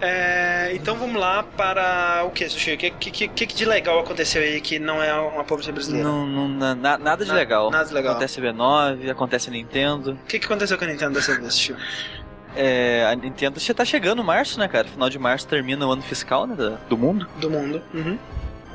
É, 0.00 0.70
então 0.74 0.94
vamos 0.96 1.20
lá 1.20 1.42
para 1.42 2.22
o 2.26 2.30
que, 2.30 2.48
Sushi? 2.48 2.74
O 2.74 2.78
que, 2.78 2.90
que, 2.90 3.10
que, 3.28 3.46
que 3.46 3.54
de 3.54 3.64
legal 3.64 3.98
aconteceu 4.00 4.40
aí 4.42 4.60
que 4.60 4.78
não 4.78 5.02
é 5.02 5.12
uma 5.14 5.44
publisher 5.44 5.72
brasileira? 5.72 6.08
Não, 6.08 6.26
não, 6.26 6.48
na- 6.48 6.96
nada 6.98 7.24
de 7.24 7.30
Na- 7.30 7.36
legal. 7.36 7.70
nada 7.70 7.84
de 7.88 7.92
legal. 7.94 8.12
Acontece 8.12 8.40
B9, 8.40 9.10
acontece 9.10 9.50
Nintendo. 9.50 10.18
O 10.22 10.26
que, 10.26 10.38
que 10.38 10.46
aconteceu 10.46 10.78
com 10.78 10.84
a 10.84 10.86
Nintendo 10.88 11.14
dessa 11.14 11.38
vez, 11.38 11.54
Sushi? 11.54 11.76
É, 12.54 13.06
a 13.10 13.14
Nintendo 13.14 13.58
já 13.58 13.72
tá 13.74 13.84
chegando 13.84 14.22
março, 14.22 14.58
né, 14.58 14.68
cara? 14.68 14.86
Final 14.88 15.08
de 15.08 15.18
março 15.18 15.46
termina 15.46 15.86
o 15.86 15.92
ano 15.92 16.02
fiscal 16.02 16.46
né, 16.46 16.54
da- 16.54 16.76
do 16.88 16.98
mundo. 16.98 17.26
Do 17.38 17.48
mundo. 17.50 17.82
Uhum. 17.94 18.18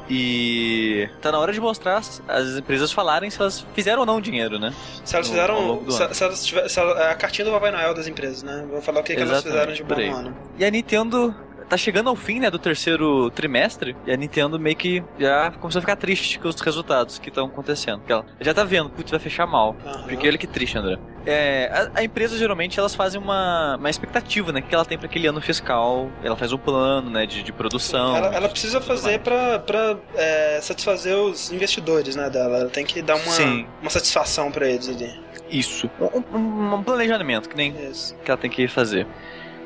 E 0.10 1.10
tá 1.22 1.32
na 1.32 1.40
hora 1.40 1.52
de 1.52 1.60
mostrar 1.60 1.98
as, 1.98 2.22
as 2.28 2.57
empresas 2.57 2.91
falarem 2.91 3.30
se 3.30 3.40
elas 3.41 3.65
fizeram 3.76 3.99
ou 3.99 4.06
não 4.06 4.22
dinheiro, 4.22 4.57
né? 4.57 4.74
Se 5.03 5.15
elas 5.15 5.28
No- 5.28 5.34
fizeram. 5.34 5.91
Se, 5.91 6.14
se 6.15 6.24
elas 6.24 6.45
tiver, 6.45 6.69
se 6.69 6.80
a 6.80 7.14
cartinha 7.15 7.45
do 7.45 7.52
Papai 7.52 7.72
Noel 7.72 7.94
das 7.94 8.07
empresas, 8.07 8.41
né? 8.41 8.65
Vou 8.69 8.82
falar 8.82 9.02
o 9.02 9.03
que, 9.03 9.15
que 9.15 9.22
elas 9.22 9.44
fizeram 9.44 9.74
de 9.74 9.84
bom 9.84 9.95
ano. 10.15 10.36
E 10.57 10.64
a 10.65 10.72
Nintendo 10.72 11.36
tá 11.69 11.76
chegando 11.77 12.10
ao 12.10 12.15
fim, 12.15 12.39
né, 12.39 12.49
do 12.49 12.57
terceiro 12.60 13.30
trimestre, 13.31 13.95
e 14.06 14.11
a 14.11 14.18
Nintendo 14.18 14.60
meio 14.60 14.76
que 14.76 15.03
já 15.19 15.52
começou 15.52 15.80
a 15.80 15.81
ficar 15.81 15.95
triste 15.95 16.39
com 16.39 16.48
os 16.48 16.60
resultados 16.61 17.19
que 17.19 17.30
estão 17.30 17.45
acontecendo. 17.48 17.99
Porque 17.99 18.14
ela 18.14 18.26
já 18.39 18.53
tá 18.53 18.64
vendo, 18.64 18.89
putz, 18.89 19.11
vai 19.11 19.19
fechar 19.19 19.45
mal. 19.45 19.76
Aham. 19.85 20.03
Porque 20.07 20.27
olha 20.27 20.38
que 20.38 20.48
triste, 20.48 20.77
André. 20.77 20.98
É, 21.26 21.69
a, 21.94 21.99
a 21.99 22.03
empresa 22.06 22.38
geralmente 22.38 22.80
elas 22.80 22.95
fazem 22.95 23.19
uma, 23.22 23.76
uma 23.77 23.89
expectativa, 23.89 24.52
né? 24.53 24.61
Que 24.61 24.73
ela 24.73 24.85
tem 24.85 24.98
para 24.98 25.07
aquele 25.07 25.27
ano 25.27 25.41
fiscal. 25.41 26.10
Ela 26.23 26.38
faz 26.38 26.53
um 26.53 26.57
plano, 26.57 27.10
né? 27.10 27.26
De, 27.26 27.44
de 27.44 27.52
produção. 27.52 28.15
Ela, 28.15 28.34
ela 28.34 28.48
precisa 28.49 28.80
fazer 28.80 29.19
pra, 29.19 29.60
pra 29.60 29.98
é, 30.15 30.60
satisfazer 30.61 31.18
os 31.18 31.52
investidores, 31.52 32.15
né, 32.15 32.30
dela. 32.30 32.60
Ela 32.60 32.69
tem 32.69 32.85
que 32.85 33.02
dar 33.02 33.15
uma, 33.15 33.26
Sim. 33.26 33.68
uma 33.81 33.89
satisfação 33.89 34.49
pra 34.52 34.68
eles 34.69 34.88
ali. 34.88 35.19
Isso. 35.49 35.89
Um, 35.99 36.38
um- 36.38 36.76
um 36.76 36.84
planejamento, 36.84 37.49
que 37.49 37.57
nem 37.57 37.76
Isso. 37.89 38.15
que 38.23 38.31
ela 38.31 38.38
tem 38.38 38.49
que 38.49 38.68
fazer. 38.69 39.06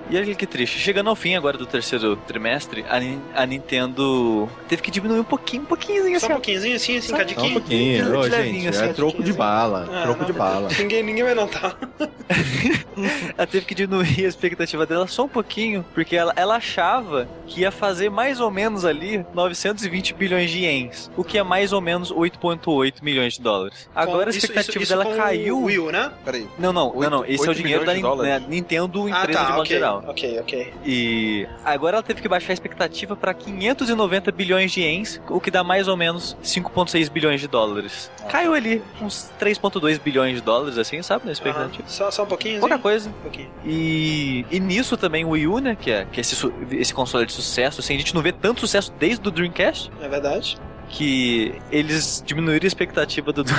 E 0.10 0.18
olha 0.18 0.36
que 0.36 0.46
triste. 0.46 0.78
Chegando 0.80 1.10
ao 1.10 1.16
fim 1.16 1.36
agora 1.36 1.58
do 1.58 1.66
terceiro 1.66 2.16
trimestre, 2.16 2.84
a, 2.90 3.42
a 3.42 3.46
Nintendo 3.46 4.50
teve 4.68 4.82
que 4.82 4.92
diminuir 4.92 5.20
um 5.20 5.24
pouquinho, 5.24 5.64
um 5.64 5.66
pouquinho 5.66 6.02
Só 6.20 6.26
assim. 6.26 6.26
um 6.26 6.30
pouquinho, 6.36 6.58
assim, 6.58 6.74
assim, 6.76 7.02
Só 7.02 7.16
um 7.16 7.18
cada 7.18 7.34
Só 7.34 7.42
um 7.42 7.44
que- 7.48 7.52
pouquinho. 7.54 8.06
de 8.06 8.12
Ô, 8.12 8.20
levinho, 8.22 8.54
gente, 8.64 8.68
assim, 8.70 8.86
é 8.90 8.94
troco 8.94 9.24
de 9.24 9.34
bala. 9.34 9.88
Ah, 9.92 10.02
troco 10.04 10.20
não, 10.20 10.26
de 10.26 10.34
bala. 10.34 10.70
Ninguém, 10.78 11.04
ninguém 11.04 11.24
vai 11.24 11.36
notar. 11.36 11.78
Ela 13.38 13.48
teve 13.48 13.66
que 13.66 13.74
diminuir 13.74 14.26
a 14.26 14.28
expectativa 14.28 14.86
dela 14.86 15.08
só 15.08 15.24
um 15.24 15.28
pouquinho, 15.28 15.84
porque 15.94 16.16
ela, 16.16 16.34
ela 16.36 16.56
achava 16.58 17.28
que 17.48 17.62
ia 17.62 17.72
fazer 17.72 18.10
mais 18.10 18.40
ou 18.40 18.52
menos 18.52 18.86
ali 18.86 19.26
920 19.34 20.14
bilhões 20.14 20.52
de 20.52 20.60
ienes, 20.60 21.10
o 21.16 21.24
que 21.24 21.38
é 21.38 21.44
mais 21.44 21.74
ou 21.74 21.82
menos 21.82 22.12
8,8 22.12 22.96
milhões 23.02 23.34
de 23.36 23.42
dólares. 23.42 23.90
Agora 23.96 24.28
a 24.28 24.30
Isso- 24.30 24.40
expectativa 24.40 24.84
isso- 24.84 24.94
isso 24.94 25.04
dela 25.04 25.06
com 25.06 25.16
caiu. 25.16 25.58
O 25.58 25.64
Will, 25.64 25.92
né? 25.92 26.12
Peraí. 26.24 26.48
Não, 26.60 26.72
não, 26.74 26.94
não, 26.94 27.10
não. 27.10 27.26
Esse 27.26 27.48
é 27.48 27.52
o 27.52 27.56
dinheiro 27.56 27.86
da 27.86 27.94
dólares? 27.94 28.42
né, 28.42 28.48
Nintendo, 28.48 29.06
Ah, 29.06 29.10
empresa 29.22 29.40
tá, 29.40 29.46
de 29.46 29.52
modo 29.52 29.62
ok. 29.62 29.76
geral. 29.76 29.91
Ok, 30.00 30.40
ok. 30.40 30.74
E 30.86 31.48
agora 31.64 31.98
ela 31.98 32.04
teve 32.04 32.22
que 32.22 32.28
baixar 32.28 32.52
a 32.52 32.54
expectativa 32.54 33.16
para 33.16 33.34
590 33.34 34.32
bilhões 34.32 34.72
de 34.72 34.82
ienes, 34.82 35.22
o 35.30 35.40
que 35.40 35.52
dá 35.52 35.64
mais 35.64 35.88
ou 35.88 35.96
menos 35.98 36.36
5,6 36.44 37.10
bilhões 37.10 37.40
de 37.42 37.48
dólares. 37.48 38.12
Caiu 38.30 38.54
ali 38.54 38.82
uns 39.02 39.32
3,2 39.40 40.00
bilhões 40.00 40.36
de 40.36 40.42
dólares, 40.42 40.78
assim, 40.78 41.02
sabe, 41.02 41.26
na 41.26 41.32
expectativa. 41.32 41.84
Só, 41.88 42.10
só 42.12 42.24
um 42.24 42.28
pouquinho? 42.28 42.60
Pouca 42.60 42.78
coisa. 42.80 43.10
Um 43.10 43.14
pouquinho. 43.24 43.50
E, 43.66 44.46
e 44.52 44.60
nisso 44.60 44.96
também 44.98 45.26
o 45.26 45.30
Wii 45.30 45.48
U, 45.48 45.60
né, 45.60 45.76
que 45.80 45.92
é, 45.92 46.06
que 46.06 46.20
é 46.20 46.22
esse, 46.22 46.52
esse 46.72 46.94
console 46.94 47.26
de 47.26 47.34
sucesso, 47.34 47.80
assim, 47.82 47.96
a 47.96 47.98
gente 47.98 48.14
não 48.16 48.22
vê 48.22 48.32
tanto 48.32 48.62
sucesso 48.62 48.94
desde 49.00 49.28
o 49.28 49.32
Dreamcast, 49.32 49.92
É 50.02 50.08
verdade. 50.08 50.58
que 50.90 51.54
eles 51.72 52.24
diminuíram 52.26 52.66
a 52.66 52.68
expectativa 52.68 53.32
do, 53.32 53.44
do, 53.44 53.54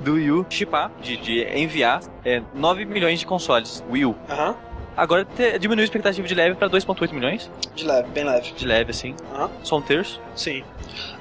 do 0.00 0.12
Wii 0.14 0.30
U 0.32 0.46
chipar, 0.48 0.90
de, 1.02 1.16
de 1.16 1.42
enviar 1.58 2.00
é, 2.24 2.42
9 2.54 2.84
milhões 2.84 3.18
de 3.20 3.26
consoles 3.26 3.84
Wii 3.90 4.04
U. 4.06 4.16
Aham. 4.28 4.54
Agora 4.96 5.24
te, 5.24 5.58
diminuiu 5.58 5.82
a 5.82 5.84
expectativa 5.84 6.26
de 6.26 6.34
leve 6.34 6.56
para 6.56 6.68
2,8 6.68 7.12
milhões, 7.12 7.50
De 7.74 7.86
leve, 7.86 8.08
bem 8.10 8.24
leve. 8.24 8.52
de 8.52 8.66
leve, 8.66 8.90
assim, 8.90 9.14
Aham. 9.34 9.50
só 9.62 9.78
um 9.78 9.82
terço. 9.82 10.20
Sim. 10.34 10.62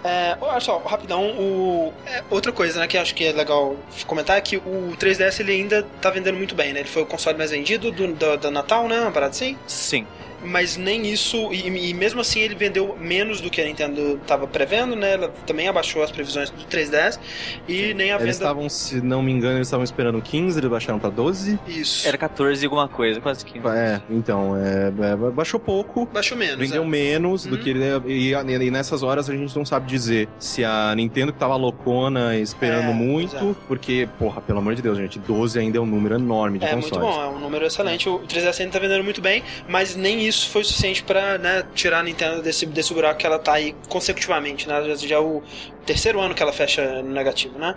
É, 0.03 0.37
olha 0.39 0.59
só, 0.59 0.77
rapidão, 0.79 1.29
o, 1.31 1.93
é, 2.05 2.23
outra 2.29 2.51
coisa 2.51 2.79
né, 2.79 2.87
que 2.87 2.97
acho 2.97 3.13
que 3.13 3.25
é 3.25 3.31
legal 3.31 3.75
comentar 4.07 4.37
é 4.37 4.41
que 4.41 4.57
o 4.57 4.93
3DS 4.97 5.41
ele 5.41 5.51
ainda 5.51 5.83
tá 6.01 6.09
vendendo 6.09 6.37
muito 6.37 6.55
bem, 6.55 6.71
né? 6.73 6.79
Ele 6.79 6.89
foi 6.89 7.01
o 7.01 7.05
console 7.05 7.37
mais 7.37 7.51
vendido 7.51 7.91
do, 7.91 8.07
do, 8.13 8.37
do 8.37 8.51
Natal, 8.51 8.87
né? 8.87 8.99
Uma 9.01 9.11
parada 9.11 9.31
assim. 9.31 9.57
Sim. 9.67 10.05
Mas 10.41 10.77
nem 10.77 11.05
isso, 11.05 11.51
e, 11.51 11.89
e 11.89 11.93
mesmo 11.93 12.21
assim 12.21 12.39
ele 12.39 12.55
vendeu 12.55 12.95
menos 12.97 13.41
do 13.41 13.49
que 13.49 13.59
a 13.59 13.65
Nintendo 13.65 14.17
estava 14.21 14.47
prevendo, 14.47 14.95
né? 14.95 15.15
Ela 15.15 15.27
também 15.45 15.67
abaixou 15.67 16.01
as 16.01 16.11
previsões 16.11 16.49
do 16.49 16.63
3DS 16.63 17.19
e 17.67 17.93
nem 17.93 18.11
a 18.11 18.15
Eles 18.15 18.19
venda. 18.21 18.29
estavam, 18.31 18.69
se 18.69 19.01
não 19.01 19.21
me 19.21 19.33
engano, 19.33 19.57
eles 19.57 19.67
estavam 19.67 19.83
esperando 19.83 20.21
15, 20.21 20.57
eles 20.57 20.69
baixaram 20.69 20.97
pra 20.97 21.09
12. 21.09 21.59
Isso. 21.67 22.07
Era 22.07 22.17
14 22.17 22.63
e 22.63 22.65
alguma 22.65 22.87
coisa, 22.87 23.19
quase 23.19 23.43
que. 23.43 23.59
É, 23.67 23.99
então, 24.09 24.55
é, 24.55 24.87
é, 25.11 25.15
baixou 25.31 25.59
pouco. 25.59 26.05
Baixou 26.05 26.37
menos. 26.37 26.55
Vendeu 26.57 26.83
é. 26.83 26.87
menos 26.87 27.45
do 27.45 27.55
Uhum. 27.57 27.61
que 27.61 27.69
ele. 27.71 27.83
E, 28.07 28.31
e 28.31 28.71
nessas 28.71 29.03
horas 29.03 29.29
a 29.29 29.35
gente 29.35 29.53
não 29.57 29.65
sabe 29.65 29.87
dizer 29.89 30.27
se 30.39 30.63
a 30.63 30.93
Nintendo 30.95 31.33
que 31.33 31.39
tava 31.39 31.55
loucona 31.55 32.35
esperando 32.37 32.89
É, 32.89 32.93
muito, 32.93 33.35
pois 33.37 33.57
porque, 33.67 34.07
porra, 34.17 34.41
pelo 34.41 34.59
amor 34.59 34.75
de 34.75 34.81
Deus, 34.81 34.97
gente, 34.97 35.19
12 35.19 35.59
ainda 35.59 35.77
é 35.77 35.81
um 35.81 35.85
número 35.85 36.15
enorme 36.15 36.59
de 36.59 36.65
É 36.65 36.73
muito 36.73 36.89
consoles. 36.89 37.15
bom, 37.15 37.21
é 37.23 37.27
um 37.27 37.39
número 37.39 37.65
excelente. 37.65 38.07
O 38.09 38.19
3DS 38.19 38.59
ainda 38.61 38.73
tá 38.73 38.79
vendendo 38.79 39.03
muito 39.03 39.21
bem, 39.21 39.43
mas 39.67 39.95
nem 39.95 40.25
isso 40.27 40.49
foi 40.49 40.63
suficiente 40.63 41.03
pra 41.03 41.37
né, 41.37 41.63
tirar 41.73 41.99
a 41.99 42.03
Nintendo 42.03 42.41
desse, 42.41 42.65
desse 42.65 42.93
buraco 42.93 43.19
que 43.19 43.25
ela 43.25 43.39
tá 43.39 43.53
aí 43.53 43.75
consecutivamente, 43.87 44.67
né? 44.67 44.83
Já, 44.95 44.95
já 45.07 45.15
é 45.15 45.19
o 45.19 45.41
terceiro 45.85 46.19
ano 46.19 46.35
que 46.35 46.43
ela 46.43 46.53
fecha 46.53 47.01
no 47.01 47.11
negativo, 47.11 47.57
né? 47.57 47.73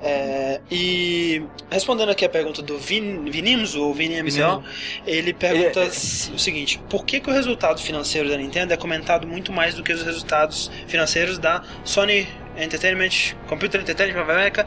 É, 0.00 0.60
e 0.70 1.42
respondendo 1.70 2.10
aqui 2.10 2.24
a 2.24 2.28
pergunta 2.28 2.62
do 2.62 2.78
Vin, 2.78 3.24
Vinims, 3.30 3.74
ou 3.74 3.92
VinMCO, 3.92 4.62
ele 5.06 5.32
pergunta 5.32 5.80
Ele- 5.80 5.88
o 5.88 6.38
seguinte: 6.38 6.80
por 6.88 7.04
que, 7.04 7.18
que 7.18 7.28
o 7.28 7.32
resultado 7.32 7.80
financeiro 7.80 8.28
da 8.28 8.36
Nintendo 8.36 8.72
é 8.72 8.76
comentado 8.76 9.26
muito 9.26 9.50
mais 9.52 9.74
do 9.74 9.82
que 9.82 9.92
os 9.92 10.02
resultados 10.02 10.70
financeiros 10.86 11.38
da 11.38 11.55
Sony 11.84 12.26
Entertainment, 12.56 13.34
Computer 13.48 13.78
Entertainment 13.78 14.18
of 14.18 14.28
America? 14.28 14.66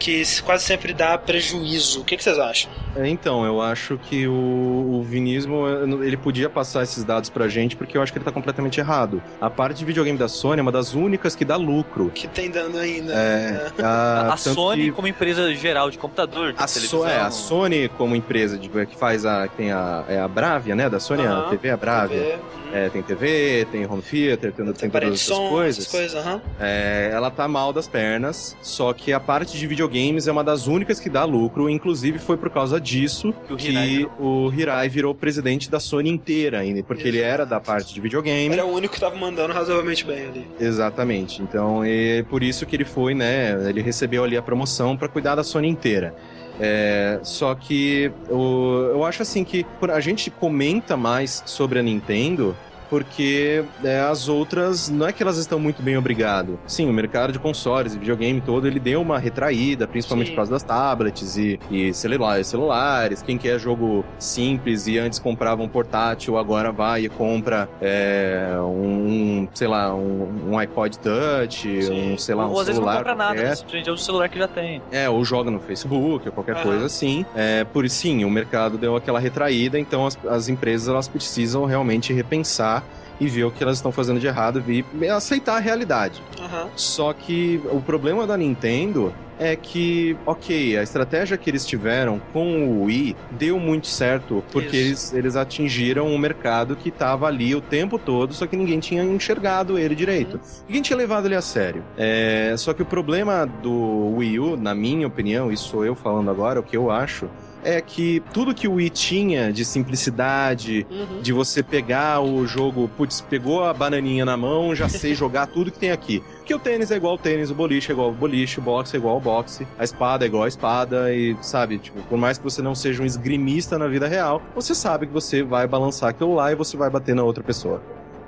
Que 0.00 0.22
quase 0.42 0.64
sempre 0.64 0.92
dá 0.92 1.16
prejuízo. 1.16 2.00
O 2.00 2.04
que, 2.04 2.16
que 2.16 2.24
vocês 2.24 2.38
acham? 2.38 2.70
É, 2.96 3.06
então, 3.06 3.44
eu 3.44 3.60
acho 3.62 3.96
que 3.98 4.26
o, 4.26 4.32
o 4.32 5.02
vinismo, 5.04 5.64
ele 6.02 6.16
podia 6.16 6.48
passar 6.50 6.82
esses 6.82 7.04
dados 7.04 7.30
pra 7.30 7.46
gente, 7.48 7.76
porque 7.76 7.96
eu 7.96 8.02
acho 8.02 8.10
que 8.12 8.18
ele 8.18 8.24
tá 8.24 8.32
completamente 8.32 8.80
errado. 8.80 9.22
A 9.40 9.48
parte 9.48 9.78
de 9.78 9.84
videogame 9.84 10.18
da 10.18 10.26
Sony 10.26 10.58
é 10.58 10.62
uma 10.62 10.72
das 10.72 10.94
únicas 10.94 11.36
que 11.36 11.44
dá 11.44 11.54
lucro. 11.56 12.10
Que 12.14 12.26
tem 12.26 12.50
dando 12.50 12.78
ainda. 12.78 13.12
É, 13.12 13.70
A, 13.84 14.32
a, 14.32 14.36
Sony, 14.36 14.84
que- 14.86 14.92
como 14.92 15.06
empresa 15.06 15.54
geral 15.54 15.90
de 15.90 15.98
computador, 15.98 16.52
de 16.52 16.62
A, 16.62 16.66
So- 16.66 16.74
televisão... 16.80 17.08
é, 17.08 17.20
a 17.20 17.30
Sony 17.30 17.88
como 17.96 18.16
empresa 18.16 18.56
de, 18.58 18.68
que 18.68 18.96
faz 18.96 19.24
a 19.26 19.46
que 19.46 19.56
tem 19.56 19.70
a, 19.70 20.04
é 20.08 20.18
a 20.18 20.26
Bravia, 20.26 20.74
né, 20.74 20.88
da 20.88 20.98
Sony, 20.98 21.26
a 21.26 21.42
TV 21.50 21.68
é 21.68 21.72
a 21.72 21.76
Bravia. 21.76 22.18
TV, 22.18 22.38
É, 22.72 22.88
tem 22.88 23.02
TV, 23.02 23.66
tem 23.70 23.84
home 23.86 24.00
theater, 24.02 24.52
tem, 24.52 24.64
tem, 24.64 24.74
tem 24.74 24.90
parede 24.90 25.10
todas 25.10 25.20
de 25.20 25.24
essas 25.32 25.36
som, 25.36 25.48
coisas. 25.50 25.78
essas 25.86 25.90
coisas, 25.92 26.14
aham. 26.26 26.40
É, 26.60 27.10
ela 27.12 27.30
tá 27.30 27.46
mal 27.46 27.72
das 27.72 27.86
pernas, 27.88 28.56
só 28.62 28.92
que 28.92 29.12
a 29.12 29.18
parte 29.20 29.58
de 29.58 29.66
videogames 29.90 30.28
é 30.28 30.32
uma 30.32 30.44
das 30.44 30.66
únicas 30.66 31.00
que 31.00 31.10
dá 31.10 31.24
lucro, 31.24 31.68
inclusive 31.68 32.18
foi 32.18 32.36
por 32.36 32.48
causa 32.50 32.80
disso 32.80 33.34
Que 33.46 33.52
o 33.52 33.56
que 33.56 33.68
Hirai 33.70 33.88
virou. 33.88 34.12
o 34.18 34.52
Hirai 34.54 34.88
virou 34.88 35.14
presidente 35.14 35.70
da 35.70 35.80
Sony 35.80 36.08
inteira, 36.08 36.60
ainda, 36.60 36.82
porque 36.82 37.06
ele 37.06 37.18
era 37.20 37.44
da 37.44 37.60
parte 37.60 37.92
de 37.92 38.00
videogame. 38.00 38.54
Era 38.54 38.64
o 38.64 38.72
único 38.72 38.94
que 38.94 39.00
tava 39.00 39.16
mandando 39.16 39.52
razoavelmente 39.52 40.04
bem 40.04 40.26
ali. 40.26 40.46
Exatamente. 40.58 41.42
Então, 41.42 41.82
é 41.84 42.22
por 42.22 42.42
isso 42.42 42.64
que 42.64 42.76
ele 42.76 42.84
foi, 42.84 43.14
né? 43.14 43.68
Ele 43.68 43.82
recebeu 43.82 44.22
ali 44.24 44.36
a 44.36 44.42
promoção 44.42 44.96
pra 44.96 45.08
cuidar 45.08 45.34
da 45.34 45.42
Sony 45.42 45.68
inteira. 45.68 46.14
É, 46.62 47.18
só 47.22 47.54
que 47.54 48.12
eu 48.28 49.02
acho 49.04 49.22
assim 49.22 49.42
que 49.42 49.64
a 49.92 50.00
gente 50.00 50.30
comenta 50.30 50.96
mais 50.96 51.42
sobre 51.46 51.78
a 51.78 51.82
Nintendo 51.82 52.54
porque 52.90 53.64
é, 53.84 54.00
as 54.00 54.28
outras 54.28 54.90
não 54.90 55.06
é 55.06 55.12
que 55.12 55.22
elas 55.22 55.38
estão 55.38 55.58
muito 55.60 55.80
bem 55.80 55.96
obrigado. 55.96 56.58
Sim, 56.66 56.90
o 56.90 56.92
mercado 56.92 57.32
de 57.32 57.38
consoles 57.38 57.94
e 57.94 57.98
videogame 57.98 58.40
todo 58.40 58.66
ele 58.66 58.80
deu 58.80 59.00
uma 59.00 59.18
retraída, 59.18 59.86
principalmente 59.86 60.26
Sim. 60.26 60.32
por 60.32 60.36
causa 60.38 60.50
das 60.50 60.62
tablets 60.64 61.36
e, 61.36 61.58
e 61.70 61.94
celulares, 61.94 62.48
celulares. 62.48 63.22
Quem 63.22 63.38
quer 63.38 63.58
jogo 63.60 64.04
simples 64.18 64.88
e 64.88 64.98
antes 64.98 65.20
comprava 65.20 65.62
um 65.62 65.68
portátil, 65.68 66.36
agora 66.36 66.72
vai 66.72 67.04
e 67.04 67.08
compra 67.08 67.68
é, 67.80 68.56
um, 68.60 69.46
sei 69.54 69.68
lá, 69.68 69.94
um, 69.94 70.50
um 70.50 70.58
iPod 70.58 70.98
Touch, 70.98 71.82
Sim. 71.82 72.14
um, 72.14 72.18
sei 72.18 72.34
lá, 72.34 72.46
um 72.46 72.50
Ou 72.50 72.60
às 72.60 72.66
vezes 72.66 72.80
não 72.80 72.86
celular 72.86 72.98
compra 72.98 73.14
nada, 73.14 73.40
né? 73.40 73.54
simplesmente 73.54 73.88
é 73.88 73.92
o 73.92 73.96
celular 73.96 74.28
que 74.28 74.38
já 74.38 74.48
tem. 74.48 74.82
É, 74.90 75.08
ou 75.08 75.24
joga 75.24 75.50
no 75.50 75.60
Facebook, 75.60 76.26
ou 76.26 76.32
qualquer 76.32 76.56
Aham. 76.56 76.64
coisa 76.64 76.86
assim. 76.86 77.24
É, 77.36 77.62
por 77.62 77.88
sim, 77.88 78.24
o 78.24 78.30
mercado 78.30 78.76
deu 78.76 78.96
aquela 78.96 79.20
retraída, 79.20 79.78
então 79.78 80.06
as, 80.06 80.18
as 80.26 80.48
empresas 80.48 80.88
elas 80.88 81.06
precisam 81.06 81.64
realmente 81.64 82.12
repensar 82.12 82.79
e 83.20 83.28
ver 83.28 83.44
o 83.44 83.50
que 83.50 83.62
elas 83.62 83.76
estão 83.76 83.92
fazendo 83.92 84.18
de 84.18 84.26
errado 84.26 84.64
e 84.66 84.84
aceitar 85.08 85.56
a 85.56 85.60
realidade. 85.60 86.22
Aham. 86.40 86.68
Só 86.74 87.12
que 87.12 87.60
o 87.70 87.80
problema 87.80 88.26
da 88.26 88.36
Nintendo 88.36 89.12
é 89.38 89.56
que, 89.56 90.16
ok, 90.26 90.76
a 90.76 90.82
estratégia 90.82 91.36
que 91.38 91.48
eles 91.48 91.64
tiveram 91.64 92.20
com 92.30 92.68
o 92.68 92.84
Wii 92.84 93.16
deu 93.30 93.58
muito 93.58 93.86
certo, 93.86 94.44
porque 94.52 94.76
Isso. 94.76 94.76
eles, 94.76 95.12
eles 95.14 95.36
atingiram 95.36 96.06
um 96.08 96.18
mercado 96.18 96.76
que 96.76 96.90
estava 96.90 97.26
ali 97.26 97.54
o 97.54 97.60
tempo 97.60 97.98
todo, 97.98 98.34
só 98.34 98.46
que 98.46 98.54
ninguém 98.54 98.78
tinha 98.80 99.02
enxergado 99.02 99.78
ele 99.78 99.94
direito. 99.94 100.38
Ninguém 100.68 100.82
tinha 100.82 100.96
levado 100.96 101.26
ele 101.26 101.36
a 101.36 101.40
sério. 101.40 101.82
É, 101.96 102.54
só 102.58 102.74
que 102.74 102.82
o 102.82 102.84
problema 102.84 103.46
do 103.46 104.14
Wii 104.16 104.40
U, 104.40 104.56
na 104.58 104.74
minha 104.74 105.06
opinião, 105.06 105.50
isso 105.50 105.68
sou 105.70 105.86
eu 105.86 105.94
falando 105.94 106.30
agora, 106.30 106.60
o 106.60 106.62
que 106.62 106.76
eu 106.76 106.90
acho, 106.90 107.26
é 107.64 107.80
que 107.80 108.22
tudo 108.32 108.54
que 108.54 108.66
o 108.68 108.74
Wii 108.74 108.90
tinha 108.90 109.52
de 109.52 109.64
simplicidade, 109.64 110.86
Uhum. 110.90 111.20
de 111.22 111.32
você 111.32 111.62
pegar 111.62 112.20
o 112.20 112.46
jogo, 112.46 112.90
putz, 112.96 113.20
pegou 113.20 113.64
a 113.64 113.72
bananinha 113.72 114.24
na 114.24 114.36
mão, 114.36 114.74
já 114.74 114.88
sei 114.88 115.14
jogar 115.14 115.46
tudo 115.46 115.70
que 115.70 115.78
tem 115.78 115.90
aqui. 115.90 116.22
Porque 116.38 116.54
o 116.54 116.58
tênis 116.58 116.90
é 116.90 116.96
igual 116.96 117.12
ao 117.12 117.18
tênis, 117.18 117.50
o 117.50 117.54
boliche 117.54 117.90
é 117.90 117.92
igual 117.92 118.08
ao 118.08 118.14
boliche, 118.14 118.58
o 118.58 118.62
boxe 118.62 118.96
é 118.96 118.98
igual 118.98 119.14
ao 119.14 119.20
boxe, 119.20 119.66
a 119.78 119.84
espada 119.84 120.24
é 120.24 120.28
igual 120.28 120.44
à 120.44 120.48
espada, 120.48 121.14
e 121.14 121.36
sabe, 121.42 121.78
tipo, 121.78 122.00
por 122.02 122.18
mais 122.18 122.38
que 122.38 122.44
você 122.44 122.60
não 122.62 122.74
seja 122.74 123.02
um 123.02 123.06
esgrimista 123.06 123.78
na 123.78 123.86
vida 123.86 124.08
real, 124.08 124.42
você 124.54 124.74
sabe 124.74 125.06
que 125.06 125.12
você 125.12 125.42
vai 125.42 125.66
balançar 125.66 126.10
aquilo 126.10 126.34
lá 126.34 126.50
e 126.50 126.54
você 126.54 126.76
vai 126.76 126.90
bater 126.90 127.14
na 127.14 127.22
outra 127.22 127.42
pessoa. 127.44 127.82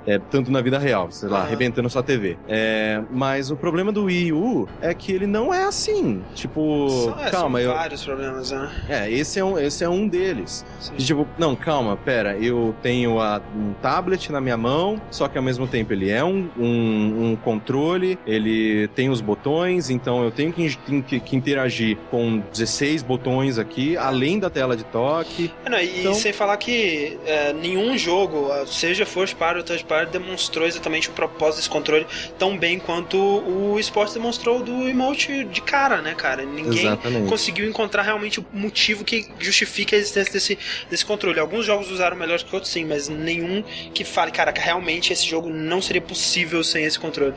É, 0.05 0.19
tanto 0.19 0.51
na 0.51 0.59
vida 0.61 0.77
real, 0.77 1.09
sei 1.11 1.29
lá, 1.29 1.41
arrebentando 1.43 1.89
sua 1.89 2.03
TV. 2.03 2.37
É, 2.47 3.01
mas 3.09 3.49
o 3.51 3.55
problema 3.55 3.91
do 3.91 4.05
Wii 4.05 4.33
U 4.33 4.67
é 4.81 4.93
que 4.93 5.11
ele 5.11 5.25
não 5.25 5.53
é 5.53 5.63
assim. 5.63 6.21
Tipo, 6.35 6.89
São- 6.89 7.19
é, 7.25 7.29
calma, 7.31 7.59
são 7.61 7.69
eu, 7.69 7.73
vários 7.73 8.03
problemas, 8.03 8.51
né? 8.51 8.69
é, 8.89 9.11
esse 9.11 9.39
é 9.39 9.45
um, 9.45 9.57
esse 9.57 9.83
é 9.83 9.89
um 9.89 10.07
deles. 10.07 10.65
Tipo, 10.97 11.25
não, 11.37 11.55
calma, 11.55 11.95
pera, 11.95 12.35
eu 12.37 12.75
tenho 12.81 13.19
a- 13.21 13.41
um 13.55 13.73
tablet 13.81 14.29
na 14.31 14.41
minha 14.41 14.57
mão, 14.57 15.01
só 15.09 15.27
que 15.27 15.37
ao 15.37 15.43
mesmo 15.43 15.67
tempo 15.67 15.93
ele 15.93 16.09
é 16.09 16.23
um, 16.23 16.49
um, 16.57 17.31
um 17.31 17.35
controle, 17.37 18.19
ele 18.27 18.87
tem 18.89 19.09
os 19.09 19.21
botões, 19.21 19.89
então 19.89 20.23
eu 20.23 20.31
tenho 20.31 20.51
que, 20.51 20.75
que- 21.07 21.19
que 21.19 21.35
interagir 21.35 21.97
com 22.11 22.41
16 22.51 23.01
botões 23.03 23.57
aqui, 23.57 23.95
além 23.95 24.37
da 24.39 24.49
tela 24.49 24.75
de 24.75 24.83
toque. 24.85 25.51
É, 25.65 25.69
não, 25.69 25.79
e 25.79 26.01
Então- 26.01 26.13
sem 26.13 26.33
falar 26.33 26.57
que 26.57 27.17
é, 27.25 27.53
nenhum 27.53 27.97
jogo, 27.97 28.49
seja 28.65 29.05
First 29.05 29.35
Party 29.37 29.59
ou 29.59 29.63
Third 29.63 29.85
Party, 29.93 30.11
demonstrou 30.11 30.65
exatamente 30.65 31.09
o 31.09 31.13
propósito 31.13 31.57
desse 31.57 31.69
controle 31.69 32.07
tão 32.39 32.57
bem 32.57 32.79
quanto 32.79 33.17
o 33.17 33.79
esporte 33.79 34.15
demonstrou 34.15 34.63
do 34.63 34.89
emote 34.89 35.43
de 35.45 35.61
cara, 35.61 36.01
né, 36.01 36.15
cara? 36.15 36.43
Ninguém 36.43 36.87
Exatamente. 36.87 37.29
conseguiu 37.29 37.69
encontrar 37.69 38.01
realmente 38.01 38.39
o 38.39 38.45
motivo 38.51 39.03
que 39.03 39.29
justifique 39.39 39.93
a 39.93 39.97
existência 39.97 40.33
desse, 40.33 40.57
desse 40.89 41.05
controle. 41.05 41.39
Alguns 41.39 41.65
jogos 41.65 41.91
usaram 41.91 42.17
melhor 42.17 42.41
que 42.41 42.53
outros, 42.55 42.71
sim, 42.71 42.85
mas 42.85 43.07
nenhum 43.07 43.63
que 43.93 44.03
fale, 44.03 44.31
caraca, 44.31 44.59
realmente 44.59 45.13
esse 45.13 45.27
jogo 45.27 45.49
não 45.49 45.81
seria 45.81 46.01
possível 46.01 46.63
sem 46.63 46.85
esse 46.85 46.97
controle. 46.99 47.35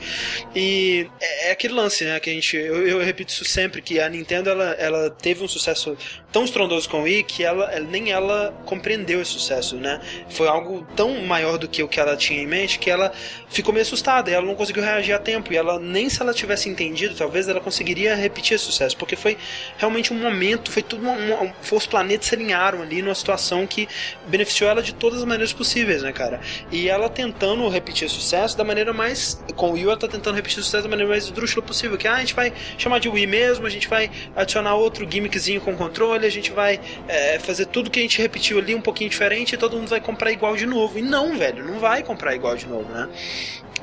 E 0.54 1.06
é, 1.20 1.48
é 1.48 1.52
aquele 1.52 1.74
lance, 1.74 2.04
né, 2.04 2.18
que 2.18 2.30
a 2.30 2.32
gente, 2.32 2.56
eu, 2.56 2.88
eu 2.88 3.04
repito 3.04 3.32
isso 3.32 3.44
sempre, 3.44 3.82
que 3.82 4.00
a 4.00 4.08
Nintendo, 4.08 4.48
ela, 4.48 4.70
ela 4.78 5.10
teve 5.10 5.44
um 5.44 5.48
sucesso 5.48 5.96
tão 6.36 6.44
estrondoso 6.44 6.86
com 6.90 6.98
o 6.98 7.02
Wii 7.04 7.22
que 7.22 7.42
ela, 7.42 7.80
nem 7.80 8.12
ela 8.12 8.54
compreendeu 8.66 9.22
esse 9.22 9.30
sucesso, 9.30 9.74
né? 9.76 10.02
Foi 10.28 10.46
algo 10.46 10.86
tão 10.94 11.22
maior 11.22 11.56
do 11.56 11.66
que 11.66 11.82
o 11.82 11.88
que 11.88 11.98
ela 11.98 12.14
tinha 12.14 12.42
em 12.42 12.46
mente 12.46 12.78
que 12.78 12.90
ela 12.90 13.10
ficou 13.48 13.72
meio 13.72 13.86
assustada 13.86 14.30
e 14.30 14.34
ela 14.34 14.44
não 14.44 14.54
conseguiu 14.54 14.82
reagir 14.82 15.14
a 15.14 15.18
tempo. 15.18 15.50
E 15.50 15.56
ela, 15.56 15.78
nem 15.78 16.10
se 16.10 16.20
ela 16.20 16.34
tivesse 16.34 16.68
entendido, 16.68 17.14
talvez 17.14 17.48
ela 17.48 17.58
conseguiria 17.58 18.14
repetir 18.14 18.54
esse 18.54 18.64
sucesso, 18.64 18.94
porque 18.98 19.16
foi 19.16 19.38
realmente 19.78 20.12
um 20.12 20.18
momento, 20.18 20.70
foi 20.70 20.82
tudo 20.82 21.00
uma, 21.00 21.12
uma, 21.12 21.54
os 21.72 21.86
planetas 21.86 22.26
se 22.26 22.34
alinharam 22.34 22.82
ali 22.82 23.00
numa 23.00 23.14
situação 23.14 23.66
que 23.66 23.88
beneficiou 24.26 24.68
ela 24.68 24.82
de 24.82 24.92
todas 24.92 25.20
as 25.20 25.24
maneiras 25.24 25.54
possíveis, 25.54 26.02
né, 26.02 26.12
cara? 26.12 26.42
E 26.70 26.86
ela 26.86 27.08
tentando 27.08 27.66
repetir 27.66 28.08
esse 28.08 28.14
sucesso 28.14 28.58
da 28.58 28.62
maneira 28.62 28.92
mais. 28.92 29.42
Com 29.56 29.70
o 29.70 29.72
Wii, 29.72 29.84
ela 29.84 29.96
tá 29.96 30.06
tentando 30.06 30.34
repetir 30.34 30.58
o 30.58 30.62
sucesso 30.62 30.82
da 30.82 30.90
maneira 30.90 31.08
mais 31.08 31.24
esdrúxula 31.24 31.64
possível. 31.64 31.96
Que 31.96 32.06
ah, 32.06 32.16
a 32.16 32.20
gente 32.20 32.34
vai 32.34 32.52
chamar 32.76 33.00
de 33.00 33.08
Wii 33.08 33.26
mesmo, 33.26 33.66
a 33.66 33.70
gente 33.70 33.88
vai 33.88 34.10
adicionar 34.36 34.74
outro 34.74 35.10
gimmickzinho 35.10 35.62
com 35.62 35.74
controle, 35.74 36.25
a 36.26 36.30
gente 36.30 36.50
vai 36.52 36.80
é, 37.08 37.38
fazer 37.38 37.66
tudo 37.66 37.90
que 37.90 37.98
a 37.98 38.02
gente 38.02 38.20
repetiu 38.20 38.58
ali 38.58 38.74
um 38.74 38.80
pouquinho 38.80 39.08
diferente 39.10 39.54
e 39.54 39.56
todo 39.58 39.76
mundo 39.76 39.88
vai 39.88 40.00
comprar 40.00 40.30
igual 40.32 40.56
de 40.56 40.66
novo. 40.66 40.98
E 40.98 41.02
não, 41.02 41.36
velho, 41.36 41.64
não 41.64 41.78
vai 41.78 42.02
comprar 42.02 42.34
igual 42.34 42.56
de 42.56 42.66
novo, 42.66 42.90
né? 42.92 43.08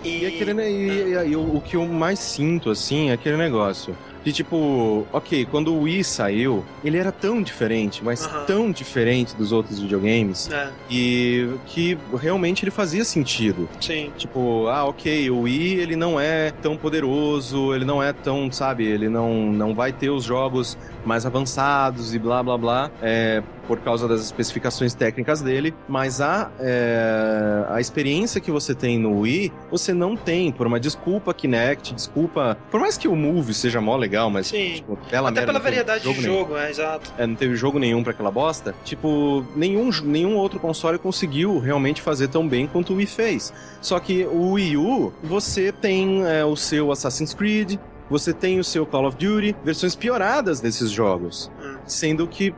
E, 0.03 0.25
aquele, 0.25 0.53
né, 0.53 0.69
e, 0.69 0.75
e- 1.13 1.29
e 1.31 1.35
o, 1.35 1.55
o 1.57 1.61
que 1.61 1.75
eu 1.77 1.85
mais 1.85 2.19
sinto, 2.19 2.69
assim, 2.69 3.09
é 3.09 3.13
aquele 3.13 3.37
negócio. 3.37 3.97
De 4.23 4.31
tipo, 4.31 5.05
ok, 5.11 5.45
quando 5.49 5.73
o 5.73 5.81
Wii 5.81 6.03
saiu, 6.03 6.63
ele 6.83 6.97
era 6.97 7.11
tão 7.11 7.41
diferente, 7.41 8.03
mas 8.03 8.25
tão 8.47 8.71
diferente 8.71 9.35
dos 9.35 9.51
outros 9.51 9.79
videogames, 9.79 10.49
É, 10.51 10.69
e 10.89 11.49
que 11.67 11.97
realmente 12.17 12.63
ele 12.63 12.71
fazia 12.71 13.03
sentido. 13.03 13.67
sim. 13.81 14.11
Tipo, 14.17 14.67
ah, 14.67 14.85
ok, 14.85 15.29
o 15.29 15.41
Wii 15.41 15.75
ele 15.79 15.95
não 15.95 16.19
é 16.19 16.51
tão 16.61 16.77
poderoso, 16.77 17.73
ele 17.73 17.85
não 17.85 18.01
é 18.01 18.13
tão, 18.13 18.51
sabe, 18.51 18.85
ele 18.85 19.09
não, 19.09 19.51
não 19.51 19.73
vai 19.75 19.91
ter 19.91 20.09
os 20.09 20.23
jogos 20.23 20.77
mais 21.05 21.25
avançados 21.25 22.13
e 22.15 22.19
blá 22.19 22.41
blá 22.41 22.57
blá, 22.57 22.91
é, 23.01 23.43
por 23.67 23.79
causa 23.79 24.07
das 24.07 24.21
especificações 24.21 24.93
técnicas 24.93 25.41
dele, 25.41 25.73
mas 25.87 26.21
a, 26.21 26.49
é, 26.59 27.65
a 27.69 27.79
experiência 27.81 28.39
que 28.41 28.51
você 28.51 28.73
tem 28.75 28.97
no 28.97 29.19
Wii, 29.21 29.51
você 29.71 29.93
não 29.93 30.15
tem, 30.15 30.51
por 30.51 30.67
uma 30.67 30.79
desculpa 30.79 31.33
Kinect, 31.33 31.93
desculpa, 31.93 32.57
por 32.71 32.79
mais 32.79 32.97
que 32.97 33.07
o 33.07 33.15
Move 33.15 33.53
seja 33.53 33.79
mó 33.81 33.95
legal, 33.97 34.12
mas, 34.29 34.47
Sim. 34.47 34.73
tipo, 34.75 34.97
bela 35.09 35.29
Até 35.29 35.41
merda, 35.41 35.53
pela 35.53 35.59
variedade 35.63 36.03
de 36.03 36.09
nenhum. 36.09 36.21
jogo, 36.21 36.57
é, 36.57 36.69
exato. 36.69 37.11
É, 37.17 37.25
não 37.27 37.35
teve 37.35 37.55
jogo 37.55 37.79
nenhum 37.79 38.03
pra 38.03 38.11
aquela 38.11 38.31
bosta. 38.31 38.73
Tipo, 38.83 39.45
nenhum, 39.55 39.89
nenhum 40.03 40.35
outro 40.35 40.59
console 40.59 40.97
conseguiu 40.97 41.59
realmente 41.59 42.01
fazer 42.01 42.27
tão 42.27 42.47
bem 42.47 42.67
quanto 42.67 42.93
o 42.93 42.95
Wii 42.97 43.05
fez. 43.07 43.53
Só 43.81 43.99
que 43.99 44.25
o 44.25 44.51
Wii 44.51 44.77
U, 44.77 45.13
você 45.23 45.71
tem 45.71 46.23
é, 46.25 46.43
o 46.45 46.55
seu 46.55 46.91
Assassin's 46.91 47.33
Creed, 47.33 47.77
você 48.09 48.33
tem 48.33 48.59
o 48.59 48.63
seu 48.63 48.85
Call 48.85 49.07
of 49.07 49.17
Duty, 49.17 49.55
versões 49.63 49.95
pioradas 49.95 50.59
desses 50.59 50.91
jogos. 50.91 51.49
Hum. 51.63 51.77
Sendo 51.87 52.27
que 52.27 52.53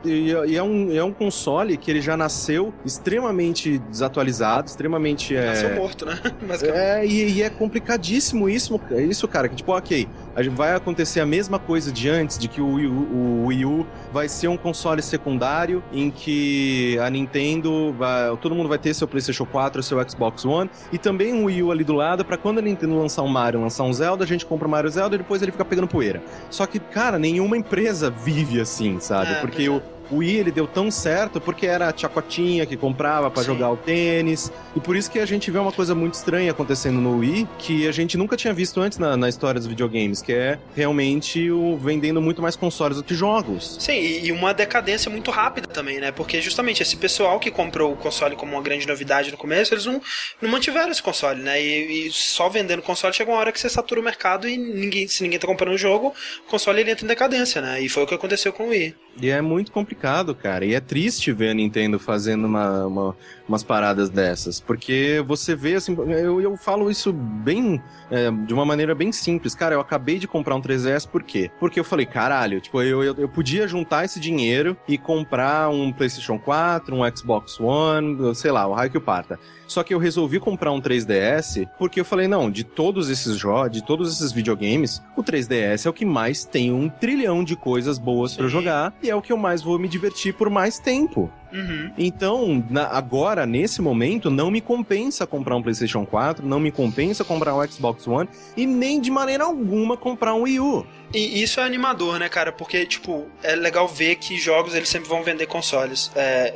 é, 0.52 0.62
um, 0.62 0.94
é 0.94 1.02
um 1.02 1.12
console 1.12 1.76
que 1.76 1.90
ele 1.90 2.00
já 2.00 2.16
nasceu 2.16 2.74
extremamente 2.84 3.78
desatualizado, 3.78 4.68
extremamente. 4.68 5.34
É, 5.34 5.46
Nasceu 5.46 5.76
morto, 5.76 6.04
né? 6.04 6.18
É, 6.62 7.06
e, 7.06 7.32
e 7.34 7.42
é 7.42 7.48
complicadíssimo 7.50 8.48
isso, 8.48 8.78
isso, 9.08 9.26
cara. 9.28 9.48
Que 9.48 9.56
tipo, 9.56 9.72
ok, 9.72 10.06
vai 10.54 10.74
acontecer 10.74 11.20
a 11.20 11.26
mesma 11.26 11.58
coisa 11.58 11.90
de 11.90 12.08
antes, 12.08 12.38
de 12.38 12.48
que 12.48 12.60
o 12.60 12.74
Wii, 12.74 12.86
U, 12.86 12.92
o 12.92 13.46
Wii 13.46 13.64
U 13.64 13.86
vai 14.12 14.28
ser 14.28 14.48
um 14.48 14.56
console 14.56 15.02
secundário 15.02 15.82
em 15.92 16.10
que 16.10 16.98
a 16.98 17.08
Nintendo 17.08 17.94
vai, 17.94 18.36
todo 18.36 18.54
mundo 18.54 18.68
vai 18.68 18.78
ter 18.78 18.94
seu 18.94 19.08
PlayStation 19.08 19.46
4, 19.46 19.82
seu 19.82 20.08
Xbox 20.08 20.44
One 20.44 20.70
e 20.92 20.98
também 20.98 21.32
um 21.32 21.44
Wii 21.44 21.62
U 21.62 21.70
ali 21.72 21.84
do 21.84 21.94
lado 21.94 22.24
para 22.24 22.36
quando 22.36 22.58
a 22.58 22.62
Nintendo 22.62 22.98
lançar 22.98 23.22
um 23.22 23.28
Mario, 23.28 23.60
lançar 23.60 23.84
um 23.84 23.92
Zelda, 23.92 24.24
a 24.24 24.26
gente 24.26 24.44
compra 24.44 24.68
o 24.68 24.70
Mario 24.70 24.90
Zelda 24.90 25.14
e 25.14 25.18
depois 25.18 25.42
ele 25.42 25.52
fica 25.52 25.64
pegando 25.64 25.88
poeira. 25.88 26.22
Só 26.50 26.66
que, 26.66 26.78
cara, 26.78 27.18
nenhuma 27.18 27.56
empresa 27.56 28.10
vive 28.10 28.60
assim, 28.60 29.00
sabe? 29.00 29.32
É, 29.32 29.40
Porque 29.40 29.68
pois 29.68 29.82
o 29.82 29.95
o 30.10 30.16
Wii 30.18 30.36
ele 30.36 30.50
deu 30.50 30.66
tão 30.66 30.90
certo 30.90 31.40
porque 31.40 31.66
era 31.66 31.88
a 31.88 31.96
Chacotinha 31.96 32.66
que 32.66 32.76
comprava 32.76 33.30
para 33.30 33.42
jogar 33.42 33.70
o 33.70 33.76
tênis. 33.76 34.52
E 34.74 34.80
por 34.80 34.96
isso 34.96 35.10
que 35.10 35.18
a 35.18 35.26
gente 35.26 35.50
vê 35.50 35.58
uma 35.58 35.72
coisa 35.72 35.94
muito 35.94 36.14
estranha 36.14 36.50
acontecendo 36.50 37.00
no 37.00 37.18
Wii, 37.18 37.48
que 37.58 37.88
a 37.88 37.92
gente 37.92 38.16
nunca 38.16 38.36
tinha 38.36 38.52
visto 38.52 38.80
antes 38.80 38.98
na, 38.98 39.16
na 39.16 39.28
história 39.28 39.58
dos 39.58 39.66
videogames, 39.66 40.20
que 40.20 40.32
é 40.32 40.58
realmente 40.74 41.50
o 41.50 41.76
vendendo 41.76 42.20
muito 42.20 42.42
mais 42.42 42.56
consoles 42.56 42.98
do 42.98 43.04
que 43.04 43.14
jogos. 43.14 43.76
Sim, 43.80 43.92
e 43.92 44.26
e 44.26 44.32
uma 44.32 44.52
decadência 44.52 45.08
muito 45.08 45.30
rápida 45.30 45.68
também, 45.68 46.00
né? 46.00 46.10
Porque 46.10 46.40
justamente 46.40 46.82
esse 46.82 46.96
pessoal 46.96 47.38
que 47.38 47.48
comprou 47.48 47.92
o 47.92 47.96
console 47.96 48.34
como 48.34 48.52
uma 48.52 48.62
grande 48.62 48.86
novidade 48.86 49.30
no 49.30 49.36
começo, 49.36 49.72
eles 49.72 49.86
não, 49.86 50.02
não 50.42 50.50
mantiveram 50.50 50.90
esse 50.90 51.02
console, 51.02 51.40
né? 51.42 51.62
E, 51.62 52.08
e 52.08 52.10
só 52.10 52.48
vendendo 52.48 52.82
console 52.82 53.14
chega 53.14 53.30
uma 53.30 53.38
hora 53.38 53.52
que 53.52 53.60
você 53.60 53.68
satura 53.68 54.00
o 54.00 54.04
mercado 54.04 54.48
e 54.48 54.56
ninguém, 54.56 55.06
se 55.06 55.22
ninguém 55.22 55.38
tá 55.38 55.46
comprando 55.46 55.74
o 55.74 55.78
jogo, 55.78 56.12
o 56.44 56.50
console 56.50 56.80
ele 56.80 56.90
entra 56.90 57.04
em 57.04 57.08
decadência, 57.08 57.62
né? 57.62 57.80
E 57.80 57.88
foi 57.88 58.02
o 58.02 58.06
que 58.06 58.14
aconteceu 58.14 58.52
com 58.52 58.64
o 58.64 58.68
Wii. 58.70 58.96
E 59.20 59.30
é 59.30 59.40
muito 59.40 59.72
complicado, 59.72 59.95
cara. 60.34 60.64
E 60.64 60.74
é 60.74 60.80
triste 60.80 61.32
ver 61.32 61.50
a 61.50 61.54
Nintendo 61.54 61.98
fazendo 61.98 62.44
uma, 62.46 62.86
uma- 62.86 63.16
umas 63.48 63.62
paradas 63.62 64.10
dessas. 64.10 64.60
Porque 64.60 65.22
você 65.26 65.54
vê, 65.54 65.74
assim, 65.74 65.96
eu, 66.08 66.40
eu 66.40 66.56
falo 66.56 66.90
isso 66.90 67.12
bem. 67.12 67.80
é, 68.10 68.30
de 68.30 68.54
uma 68.54 68.64
maneira 68.64 68.94
bem 68.94 69.10
simples. 69.10 69.54
Cara, 69.54 69.74
eu 69.74 69.80
acabei 69.80 70.18
de 70.18 70.28
comprar 70.28 70.54
um 70.54 70.60
3DS, 70.62 71.08
por 71.08 71.22
quê? 71.24 71.50
Porque 71.58 71.78
eu 71.80 71.84
falei, 71.84 72.06
caralho, 72.06 72.60
tipo, 72.60 72.80
eu, 72.80 73.02
eu, 73.02 73.14
eu 73.18 73.28
podia 73.28 73.66
juntar 73.66 74.04
esse 74.04 74.20
dinheiro 74.20 74.76
e 74.86 74.96
comprar 74.96 75.68
um 75.70 75.92
PlayStation 75.92 76.38
4, 76.38 76.94
um 76.94 77.16
Xbox 77.16 77.58
One, 77.58 78.32
sei 78.36 78.52
lá, 78.52 78.66
o 78.66 78.74
raio 78.74 78.90
que 78.92 78.98
o 78.98 79.00
parta. 79.00 79.38
Só 79.66 79.82
que 79.82 79.92
eu 79.92 79.98
resolvi 79.98 80.38
comprar 80.38 80.70
um 80.70 80.80
3DS 80.80 81.68
porque 81.76 81.98
eu 81.98 82.04
falei, 82.04 82.28
não, 82.28 82.48
de 82.48 82.62
todos 82.62 83.10
esses 83.10 83.36
jogos, 83.36 83.72
de 83.72 83.84
todos 83.84 84.12
esses 84.12 84.30
videogames, 84.30 85.02
o 85.16 85.22
3DS 85.24 85.86
é 85.86 85.90
o 85.90 85.92
que 85.92 86.04
mais 86.04 86.44
tem 86.44 86.70
um 86.72 86.88
trilhão 86.88 87.42
de 87.42 87.56
coisas 87.56 87.98
boas 87.98 88.32
Sim. 88.34 88.48
jogar 88.48 88.94
e 89.02 89.10
é 89.10 89.16
o 89.16 89.20
que 89.22 89.32
eu 89.32 89.36
mais 89.36 89.62
vou 89.62 89.76
me 89.80 89.85
divertir 89.88 90.34
por 90.34 90.50
mais 90.50 90.78
tempo. 90.78 91.30
Uhum. 91.52 91.90
Então, 91.96 92.64
na- 92.68 92.88
agora, 92.88 93.46
nesse 93.46 93.80
momento, 93.80 94.30
não 94.30 94.50
me 94.50 94.60
compensa 94.60 95.26
comprar 95.26 95.56
um 95.56 95.62
PlayStation 95.62 96.04
4, 96.04 96.46
não 96.46 96.58
me 96.60 96.70
compensa 96.70 97.24
comprar 97.24 97.54
um 97.54 97.66
Xbox 97.66 98.06
One 98.06 98.28
e 98.56 98.66
nem 98.66 99.00
de 99.00 99.10
maneira 99.10 99.44
alguma 99.44 99.96
comprar 99.96 100.34
um 100.34 100.42
Wii 100.42 100.60
U. 100.60 100.86
E 101.16 101.42
isso 101.42 101.60
é 101.60 101.62
animador, 101.62 102.18
né, 102.18 102.28
cara? 102.28 102.52
Porque, 102.52 102.84
tipo, 102.84 103.26
é 103.42 103.56
legal 103.56 103.88
ver 103.88 104.16
que 104.16 104.36
jogos 104.36 104.74
eles 104.74 104.86
sempre 104.86 105.08
vão 105.08 105.22
vender 105.22 105.46
consoles. 105.46 106.10
É, 106.14 106.52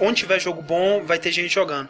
onde 0.00 0.20
tiver 0.20 0.40
jogo 0.40 0.62
bom, 0.62 1.02
vai 1.04 1.18
ter 1.18 1.30
gente 1.32 1.52
jogando. 1.52 1.86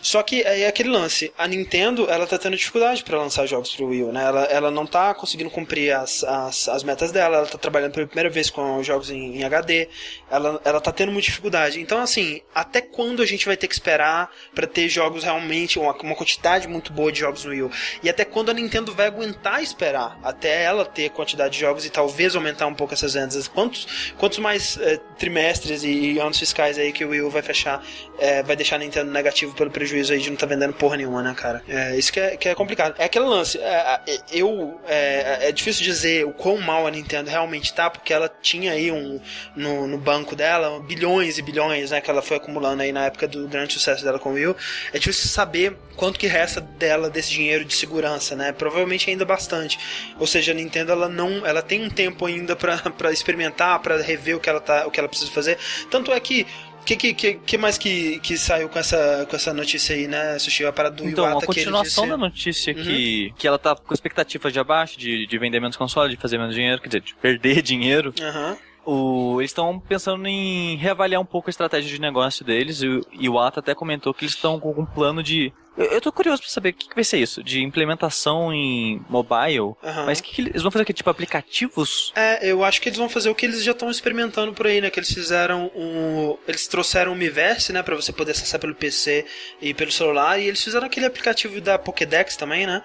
Só 0.00 0.22
que 0.22 0.46
aí 0.46 0.62
é 0.62 0.68
aquele 0.68 0.88
lance. 0.88 1.32
A 1.36 1.46
Nintendo, 1.46 2.08
ela 2.08 2.26
tá 2.26 2.38
tendo 2.38 2.56
dificuldade 2.56 3.02
pra 3.02 3.18
lançar 3.18 3.46
jogos 3.46 3.74
pro 3.74 3.88
Wii 3.88 4.04
U, 4.04 4.12
né? 4.12 4.24
Ela, 4.24 4.44
ela 4.44 4.70
não 4.70 4.86
tá 4.86 5.12
conseguindo 5.14 5.50
cumprir 5.50 5.92
as, 5.92 6.24
as, 6.24 6.68
as 6.68 6.82
metas 6.82 7.12
dela. 7.12 7.38
Ela 7.38 7.46
tá 7.46 7.58
trabalhando 7.58 7.92
pela 7.92 8.06
primeira 8.06 8.30
vez 8.30 8.48
com 8.48 8.82
jogos 8.82 9.10
em, 9.10 9.38
em 9.38 9.44
HD. 9.44 9.88
Ela, 10.30 10.60
ela 10.64 10.80
tá 10.80 10.92
tendo 10.92 11.12
muita 11.12 11.26
dificuldade. 11.26 11.80
Então, 11.80 12.00
assim, 12.00 12.40
até 12.54 12.80
quando 12.80 13.20
a 13.20 13.26
gente 13.26 13.46
vai 13.46 13.56
ter 13.56 13.68
que 13.68 13.74
esperar 13.74 14.30
pra 14.54 14.66
ter 14.66 14.88
jogos 14.88 15.24
realmente, 15.24 15.78
uma, 15.78 15.92
uma 15.92 16.14
quantidade 16.14 16.66
muito 16.66 16.92
boa 16.92 17.12
de 17.12 17.20
jogos 17.20 17.44
no 17.44 17.50
Wii 17.50 17.62
U? 17.62 17.70
E 18.02 18.08
até 18.08 18.24
quando 18.24 18.50
a 18.50 18.54
Nintendo 18.54 18.94
vai 18.94 19.06
aguentar 19.06 19.62
esperar 19.62 20.18
até 20.22 20.62
ela 20.62 20.84
ter 20.84 20.99
quantidade 21.08 21.54
de 21.54 21.60
jogos 21.60 21.86
e 21.86 21.90
talvez 21.90 22.34
aumentar 22.36 22.66
um 22.66 22.74
pouco 22.74 22.92
essas 22.92 23.14
vendas? 23.14 23.48
Quantos, 23.48 24.12
quantos 24.18 24.38
mais 24.38 24.78
eh, 24.80 24.98
trimestres 25.18 25.84
e, 25.84 26.12
e 26.12 26.18
anos 26.18 26.38
fiscais 26.38 26.78
aí 26.78 26.92
que 26.92 27.04
o 27.04 27.10
Wii 27.10 27.22
U 27.22 27.30
vai 27.30 27.42
fechar 27.42 27.82
eh, 28.18 28.42
vai 28.42 28.56
deixar 28.56 28.76
a 28.76 28.78
Nintendo 28.78 29.10
negativo 29.10 29.54
pelo 29.54 29.70
prejuízo 29.70 30.12
aí 30.12 30.18
de 30.18 30.28
não 30.28 30.34
estar 30.34 30.46
vendendo 30.46 30.72
porra 30.74 30.96
nenhuma, 30.96 31.22
né, 31.22 31.34
cara? 31.36 31.62
É, 31.68 31.96
isso 31.96 32.12
que 32.12 32.20
é, 32.20 32.36
que 32.36 32.48
é 32.48 32.54
complicado. 32.54 32.94
É 32.98 33.04
aquele 33.04 33.24
lance. 33.24 33.58
é, 33.58 34.00
é, 34.06 34.18
eu. 34.32 34.78
É, 34.86 35.48
é 35.48 35.52
difícil 35.52 35.84
dizer 35.84 36.26
o 36.26 36.32
quão 36.32 36.58
mal 36.58 36.86
a 36.86 36.90
Nintendo 36.90 37.30
realmente 37.30 37.72
tá, 37.72 37.88
porque 37.88 38.12
ela 38.12 38.30
tinha 38.42 38.72
aí 38.72 38.90
um. 38.90 39.20
No, 39.56 39.86
no 39.86 39.98
banco 39.98 40.34
dela 40.34 40.80
bilhões 40.80 41.38
e 41.38 41.42
bilhões, 41.42 41.90
né, 41.90 42.00
que 42.00 42.10
ela 42.10 42.22
foi 42.22 42.36
acumulando 42.36 42.82
aí 42.82 42.92
na 42.92 43.06
época 43.06 43.28
do 43.28 43.46
grande 43.46 43.74
sucesso 43.74 44.04
dela 44.04 44.18
com 44.18 44.30
o 44.30 44.32
Wii 44.32 44.46
U. 44.48 44.56
É 44.92 44.98
difícil 44.98 45.28
saber 45.28 45.76
quanto 46.00 46.18
que 46.18 46.26
resta 46.26 46.62
dela 46.62 47.10
desse 47.10 47.30
dinheiro 47.30 47.62
de 47.62 47.74
segurança, 47.74 48.34
né? 48.34 48.52
Provavelmente 48.52 49.10
ainda 49.10 49.26
bastante. 49.26 49.78
Ou 50.18 50.26
seja, 50.26 50.52
a 50.52 50.54
Nintendo 50.54 50.79
ela 50.88 51.08
não, 51.08 51.44
ela 51.44 51.62
tem 51.62 51.84
um 51.84 51.90
tempo 51.90 52.26
ainda 52.26 52.54
pra 52.56 53.12
experimentar, 53.12 53.78
pra 53.80 54.00
rever 54.00 54.36
o 54.36 54.40
que 54.40 54.48
ela 54.48 54.60
tá, 54.60 54.86
o 54.86 54.90
que 54.90 54.98
ela 54.98 55.08
precisa 55.08 55.30
fazer. 55.30 55.58
Tanto 55.90 56.12
é 56.12 56.20
que 56.20 56.46
que, 56.84 56.96
que, 56.96 57.14
que, 57.14 57.34
que 57.34 57.58
mais 57.58 57.76
que, 57.78 58.18
que 58.20 58.36
saiu 58.38 58.68
com 58.68 58.78
essa, 58.78 59.26
com 59.28 59.36
essa 59.36 59.52
notícia 59.52 59.94
aí, 59.94 60.08
né, 60.08 60.38
Sushi? 60.38 60.64
A 60.64 60.72
parada 60.72 60.96
do 60.96 61.08
Então, 61.08 61.24
Iwata 61.24 61.44
a 61.44 61.46
continuação 61.46 62.04
disse... 62.04 62.10
da 62.10 62.16
notícia 62.16 62.74
que, 62.74 63.32
que 63.36 63.46
ela 63.46 63.58
tá 63.58 63.76
com 63.76 63.92
expectativas 63.92 64.52
de 64.52 64.58
abaixo, 64.58 64.98
de, 64.98 65.26
de 65.26 65.38
vender 65.38 65.60
menos 65.60 65.76
console, 65.76 66.14
de 66.14 66.20
fazer 66.20 66.38
menos 66.38 66.54
dinheiro, 66.54 66.80
quer 66.80 66.88
dizer, 66.88 67.00
de 67.02 67.14
perder 67.14 67.60
dinheiro. 67.62 68.14
Aham. 68.20 68.56
O, 68.84 69.40
eles 69.40 69.50
estão 69.50 69.78
pensando 69.78 70.26
em 70.26 70.76
reavaliar 70.76 71.20
um 71.20 71.24
pouco 71.24 71.48
a 71.48 71.52
estratégia 71.52 71.88
de 71.88 72.00
negócio 72.00 72.44
deles, 72.44 72.82
e 72.82 72.88
o 72.88 73.02
Iwata 73.12 73.60
até 73.60 73.74
comentou 73.74 74.14
que 74.14 74.24
eles 74.24 74.34
estão 74.34 74.58
com 74.58 74.70
um 74.70 74.86
plano 74.86 75.22
de. 75.22 75.52
Eu, 75.80 75.92
eu 75.92 76.00
tô 76.00 76.12
curioso 76.12 76.42
pra 76.42 76.50
saber 76.50 76.68
o 76.70 76.72
que, 76.74 76.88
que 76.88 76.94
vai 76.94 77.04
ser 77.04 77.18
isso, 77.18 77.42
de 77.42 77.62
implementação 77.62 78.52
em 78.52 79.00
mobile. 79.08 79.74
Aham. 79.82 80.06
Mas 80.06 80.18
o 80.18 80.22
que, 80.22 80.34
que 80.34 80.42
eles 80.42 80.62
vão 80.62 80.70
fazer 80.70 80.82
aqui? 80.82 80.92
Tipo, 80.92 81.10
aplicativos? 81.10 82.12
É, 82.14 82.46
eu 82.50 82.64
acho 82.64 82.80
que 82.80 82.88
eles 82.88 82.98
vão 82.98 83.08
fazer 83.08 83.30
o 83.30 83.34
que 83.34 83.46
eles 83.46 83.62
já 83.64 83.72
estão 83.72 83.90
experimentando 83.90 84.52
por 84.52 84.66
aí, 84.66 84.80
né? 84.80 84.90
Que 84.90 84.98
eles 85.00 85.12
fizeram 85.12 85.70
um. 85.74 86.36
Eles 86.46 86.66
trouxeram 86.66 87.12
o 87.12 87.16
Miiverse, 87.16 87.72
né? 87.72 87.82
Pra 87.82 87.96
você 87.96 88.12
poder 88.12 88.32
acessar 88.32 88.60
pelo 88.60 88.74
PC 88.74 89.24
e 89.60 89.72
pelo 89.74 89.90
celular. 89.90 90.38
E 90.38 90.46
eles 90.46 90.62
fizeram 90.62 90.86
aquele 90.86 91.06
aplicativo 91.06 91.60
da 91.60 91.78
Pokédex 91.78 92.36
também, 92.36 92.66
né? 92.66 92.82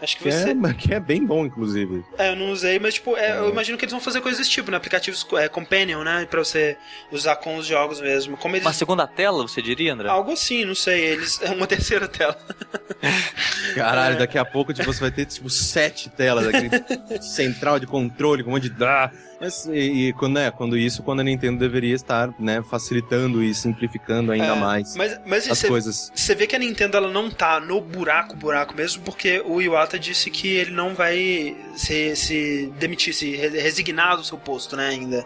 Acho 0.00 0.16
que 0.16 0.22
Que 0.22 0.30
você. 0.30 0.50
é, 0.50 0.74
que 0.74 0.94
é 0.94 1.00
bem 1.00 1.26
bom, 1.26 1.44
inclusive. 1.44 2.04
É, 2.16 2.30
eu 2.30 2.36
não 2.36 2.52
usei, 2.52 2.78
mas 2.78 2.94
tipo, 2.94 3.16
é, 3.16 3.36
eu 3.36 3.48
imagino 3.50 3.76
que 3.76 3.84
eles 3.84 3.90
vão 3.92 4.00
fazer 4.00 4.20
coisas 4.20 4.38
desse 4.38 4.50
tipo, 4.50 4.70
né? 4.70 4.76
Aplicativos 4.76 5.26
é, 5.32 5.48
Companion, 5.48 6.04
né? 6.04 6.24
Pra 6.30 6.38
você 6.38 6.76
usar 7.10 7.34
com 7.36 7.56
os 7.56 7.66
jogos 7.66 8.00
mesmo. 8.00 8.36
Como 8.36 8.54
eles. 8.54 8.64
Uma 8.64 8.72
segunda 8.72 9.08
tela, 9.08 9.42
você 9.42 9.60
diria, 9.60 9.92
André? 9.92 10.08
Algo 10.08 10.30
assim, 10.30 10.64
não 10.64 10.74
sei. 10.76 11.00
Eles. 11.04 11.42
É 11.42 11.50
uma 11.50 11.66
terceira 11.66 12.06
tela. 12.06 12.37
Caralho, 13.74 14.18
daqui 14.18 14.38
a 14.38 14.44
pouco 14.44 14.72
tipo, 14.72 14.92
você 14.92 15.00
vai 15.00 15.10
ter 15.10 15.24
tipo 15.26 15.48
sete 15.50 16.08
telas, 16.10 16.46
aquele 16.46 16.70
central 17.22 17.78
de 17.78 17.86
controle 17.86 18.42
com 18.42 18.50
um 18.50 18.54
monte 18.54 18.68
de. 18.68 18.84
Ah, 18.84 19.10
Mas 19.40 19.66
e, 19.66 20.08
e 20.08 20.12
quando, 20.14 20.38
é, 20.38 20.50
quando 20.50 20.76
isso, 20.76 21.02
quando 21.02 21.20
a 21.20 21.24
Nintendo 21.24 21.58
deveria 21.58 21.94
estar, 21.94 22.32
né, 22.38 22.62
facilitando 22.62 23.42
e 23.42 23.54
simplificando 23.54 24.32
ainda 24.32 24.46
É, 24.46 24.54
mais 24.54 24.96
Mas, 24.96 25.20
mas 25.24 25.50
as 25.50 25.58
você, 25.58 25.68
coisas. 25.68 26.10
você 26.14 26.34
vê 26.34 26.46
que 26.46 26.56
a 26.56 26.58
Nintendo 26.58 26.96
ela 26.96 27.08
não 27.10 27.30
tá 27.30 27.60
no 27.60 27.80
buraco, 27.80 28.34
buraco 28.34 28.74
mesmo, 28.74 29.02
porque 29.02 29.40
o 29.44 29.60
Iwata 29.60 29.98
disse 29.98 30.30
que 30.30 30.48
ele 30.48 30.70
não 30.72 30.94
vai 30.94 31.56
se, 31.76 32.16
se 32.16 32.72
demitir, 32.78 33.14
se 33.14 33.36
re- 33.36 33.60
resignar 33.60 34.16
do 34.16 34.24
seu 34.24 34.38
posto, 34.38 34.76
né, 34.76 34.88
ainda. 34.88 35.24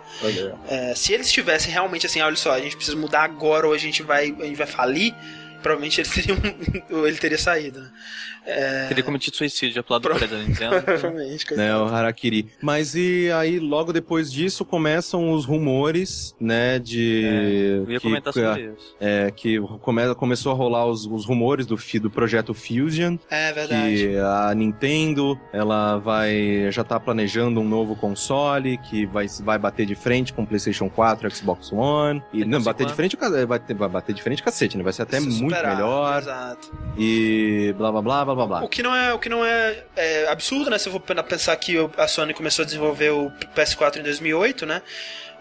É, 0.68 0.94
se 0.94 1.12
eles 1.12 1.30
tivessem 1.32 1.72
realmente 1.72 2.06
assim, 2.06 2.20
olha 2.20 2.36
só, 2.36 2.52
a 2.52 2.60
gente 2.60 2.76
precisa 2.76 2.96
mudar 2.96 3.22
agora 3.22 3.66
ou 3.66 3.72
a 3.72 3.78
gente 3.78 4.02
vai, 4.02 4.34
a 4.40 4.44
gente 4.44 4.56
vai 4.56 4.66
falir, 4.66 5.14
provavelmente 5.62 6.00
eles 6.00 6.12
teriam, 6.12 6.38
ou 6.90 7.06
ele 7.06 7.16
teria 7.16 7.38
saído, 7.38 7.80
né? 7.80 7.90
É, 8.44 8.86
Teria 8.88 9.04
cometido 9.04 9.36
suicídio 9.36 9.82
pro 9.84 9.92
lado 9.94 10.02
Pro- 10.02 10.14
do 10.14 10.18
prédio 10.18 10.36
da 10.38 10.44
Nintendo. 10.44 10.82
provavelmente. 10.82 11.54
né, 11.54 11.76
o 11.76 11.84
Harakiri. 11.84 12.48
Mas 12.60 12.94
e 12.94 13.30
aí, 13.32 13.58
logo 13.58 13.92
depois 13.92 14.32
disso, 14.32 14.64
começam 14.64 15.32
os 15.32 15.44
rumores, 15.44 16.34
né, 16.40 16.78
de... 16.78 17.22
Eu 17.86 17.90
ia 17.90 17.98
que- 18.00 18.06
comentar 18.06 18.32
sobre 18.32 18.72
isso. 18.72 18.96
é, 19.00 19.30
que 19.30 19.60
come, 19.80 20.14
começou 20.16 20.52
a 20.52 20.54
rolar 20.54 20.86
os, 20.86 21.06
os 21.06 21.24
rumores 21.24 21.66
do, 21.66 21.76
fi- 21.76 21.98
do 21.98 22.10
projeto 22.10 22.52
Fusion, 22.52 23.16
É 23.30 23.52
verdade. 23.52 23.96
que 23.96 24.16
a 24.18 24.52
Nintendo, 24.54 25.38
ela 25.52 25.98
vai, 25.98 26.68
já 26.70 26.82
tá 26.82 26.98
planejando 26.98 27.60
um 27.60 27.68
novo 27.68 27.94
console, 27.96 28.76
que 28.78 29.06
vai, 29.06 29.26
vai 29.42 29.58
bater 29.58 29.86
de 29.86 29.94
frente 29.94 30.32
com 30.32 30.42
o 30.42 30.46
PlayStation 30.46 30.88
4 30.90 31.30
Xbox 31.34 31.72
One, 31.72 32.22
e 32.32 32.42
É, 32.42 32.44
não, 32.44 32.60
bater 32.62 32.86
de 32.86 32.92
frente, 32.94 33.16
vai, 33.46 33.58
ter- 33.60 33.74
vai 33.74 33.88
bater 33.88 34.14
de 34.14 34.22
frente 34.22 34.42
cacete, 34.42 34.76
né, 34.76 34.82
vai 34.82 34.92
ser 34.92 35.02
até 35.02 35.20
Se 35.20 35.26
muito 35.26 35.38
superar, 35.54 35.76
melhor, 35.76 36.18
Exato. 36.22 36.72
e 36.98 37.74
blá 37.78 37.90
blá 37.92 38.02
blá 38.02 38.24
blá 38.24 38.31
blá 38.34 38.46
blá. 38.46 38.64
O 38.64 38.68
que 38.68 38.82
não 38.82 38.94
é, 38.94 39.12
o 39.14 39.18
que 39.18 39.28
não 39.28 39.44
é, 39.44 39.82
é 39.96 40.28
absurdo, 40.28 40.70
né? 40.70 40.78
Se 40.78 40.88
eu 40.88 40.92
for 40.92 41.00
pensar 41.00 41.54
que 41.56 41.76
a 41.96 42.08
Sony 42.08 42.32
começou 42.34 42.62
a 42.62 42.66
desenvolver 42.66 43.10
o 43.10 43.30
PS4 43.56 43.96
em 43.98 44.02
2008, 44.02 44.66
né? 44.66 44.82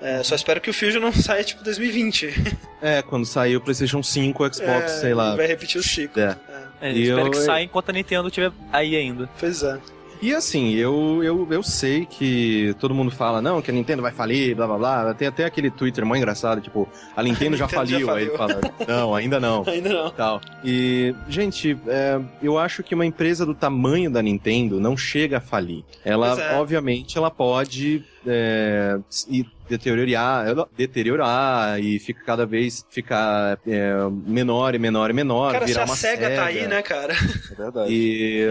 É, 0.02 0.24
só 0.24 0.34
espero 0.34 0.60
que 0.60 0.70
o 0.70 0.74
Fusion 0.74 1.00
não 1.00 1.14
saia 1.14 1.44
tipo 1.44 1.64
2020. 1.64 2.34
É, 2.82 3.02
quando 3.04 3.26
sair 3.26 3.56
o 3.56 3.62
PlayStation 3.62 4.02
5, 4.02 4.44
o 4.44 4.54
Xbox, 4.54 4.84
É, 4.84 4.88
sei 4.88 5.14
lá. 5.14 5.36
Vai 5.36 5.46
repetir 5.48 5.80
o 5.80 5.84
ciclo. 5.84 6.22
É. 6.22 6.36
É, 6.82 6.92
E 6.92 7.04
espero 7.04 7.28
eu- 7.28 7.32
que 7.32 7.38
saia 7.38 7.64
enquanto 7.64 7.90
a 7.90 7.94
Nintendo 7.94 8.28
estiver 8.28 8.52
aí 8.74 8.96
ainda. 8.96 9.30
Pois 9.40 9.62
é. 9.62 9.78
E 10.22 10.36
assim, 10.36 10.74
eu, 10.76 11.24
eu, 11.24 11.48
eu 11.50 11.64
sei 11.64 12.06
que 12.06 12.76
todo 12.80 12.94
mundo 12.94 13.10
fala, 13.10 13.42
não, 13.42 13.62
que 13.62 13.72
a 13.72 13.74
Nintendo 13.74 14.04
vai 14.04 14.12
falir, 14.12 14.56
blá 14.56 14.68
blá 14.68 14.78
blá. 14.78 15.14
Tem 15.16 15.28
até 15.28 15.46
aquele 15.46 15.72
Twitter 15.72 16.06
mó 16.06 16.16
engraçado, 16.16 16.62
tipo, 16.62 16.88
a 17.16 17.24
Nintendo, 17.24 17.58
já, 17.58 17.66
Nintendo 17.66 17.88
já 17.90 17.98
faliu. 17.98 18.12
Aí 18.12 18.24
ele 18.24 18.38
faliu. 18.38 18.60
fala, 18.60 18.74
não, 18.88 19.16
ainda 19.16 19.40
não. 19.40 19.64
Ainda 19.72 19.90
não. 19.90 20.12
Tal. 20.12 20.42
E, 20.64 21.16
gente, 21.28 21.78
é, 21.88 22.20
eu 22.42 22.58
acho 22.58 22.84
que 22.84 22.94
uma 22.94 23.06
empresa 23.06 23.46
do 23.46 23.56
tamanho 23.56 24.12
da 24.12 24.22
Nintendo 24.22 24.80
não 24.80 24.96
chega 24.96 25.38
a 25.38 25.42
falir. 25.42 25.84
Ela, 26.04 26.40
é. 26.40 26.56
obviamente, 26.60 27.18
ela 27.18 27.32
pode 27.32 28.04
é, 28.26 29.00
e 29.28 29.46
deteriorar, 29.72 30.68
deteriorar 30.78 31.80
e 31.80 31.98
fica 32.00 32.24
cada 32.26 32.46
vez 32.46 32.86
ficar 32.90 33.58
é, 33.66 33.94
menor 34.26 34.76
e 34.76 34.80
menor 34.80 35.10
e 35.10 35.14
menor, 35.14 35.54
Cara, 35.54 35.66
se 35.66 35.74
virar 35.74 35.84
a 35.84 35.86
uma 35.86 35.96
SEGA 35.96 36.30
tá 36.36 36.46
aí, 36.46 36.68
né, 36.68 36.82
cara? 36.82 37.14
É 37.14 37.56
verdade. 37.56 37.94
e, 37.94 38.48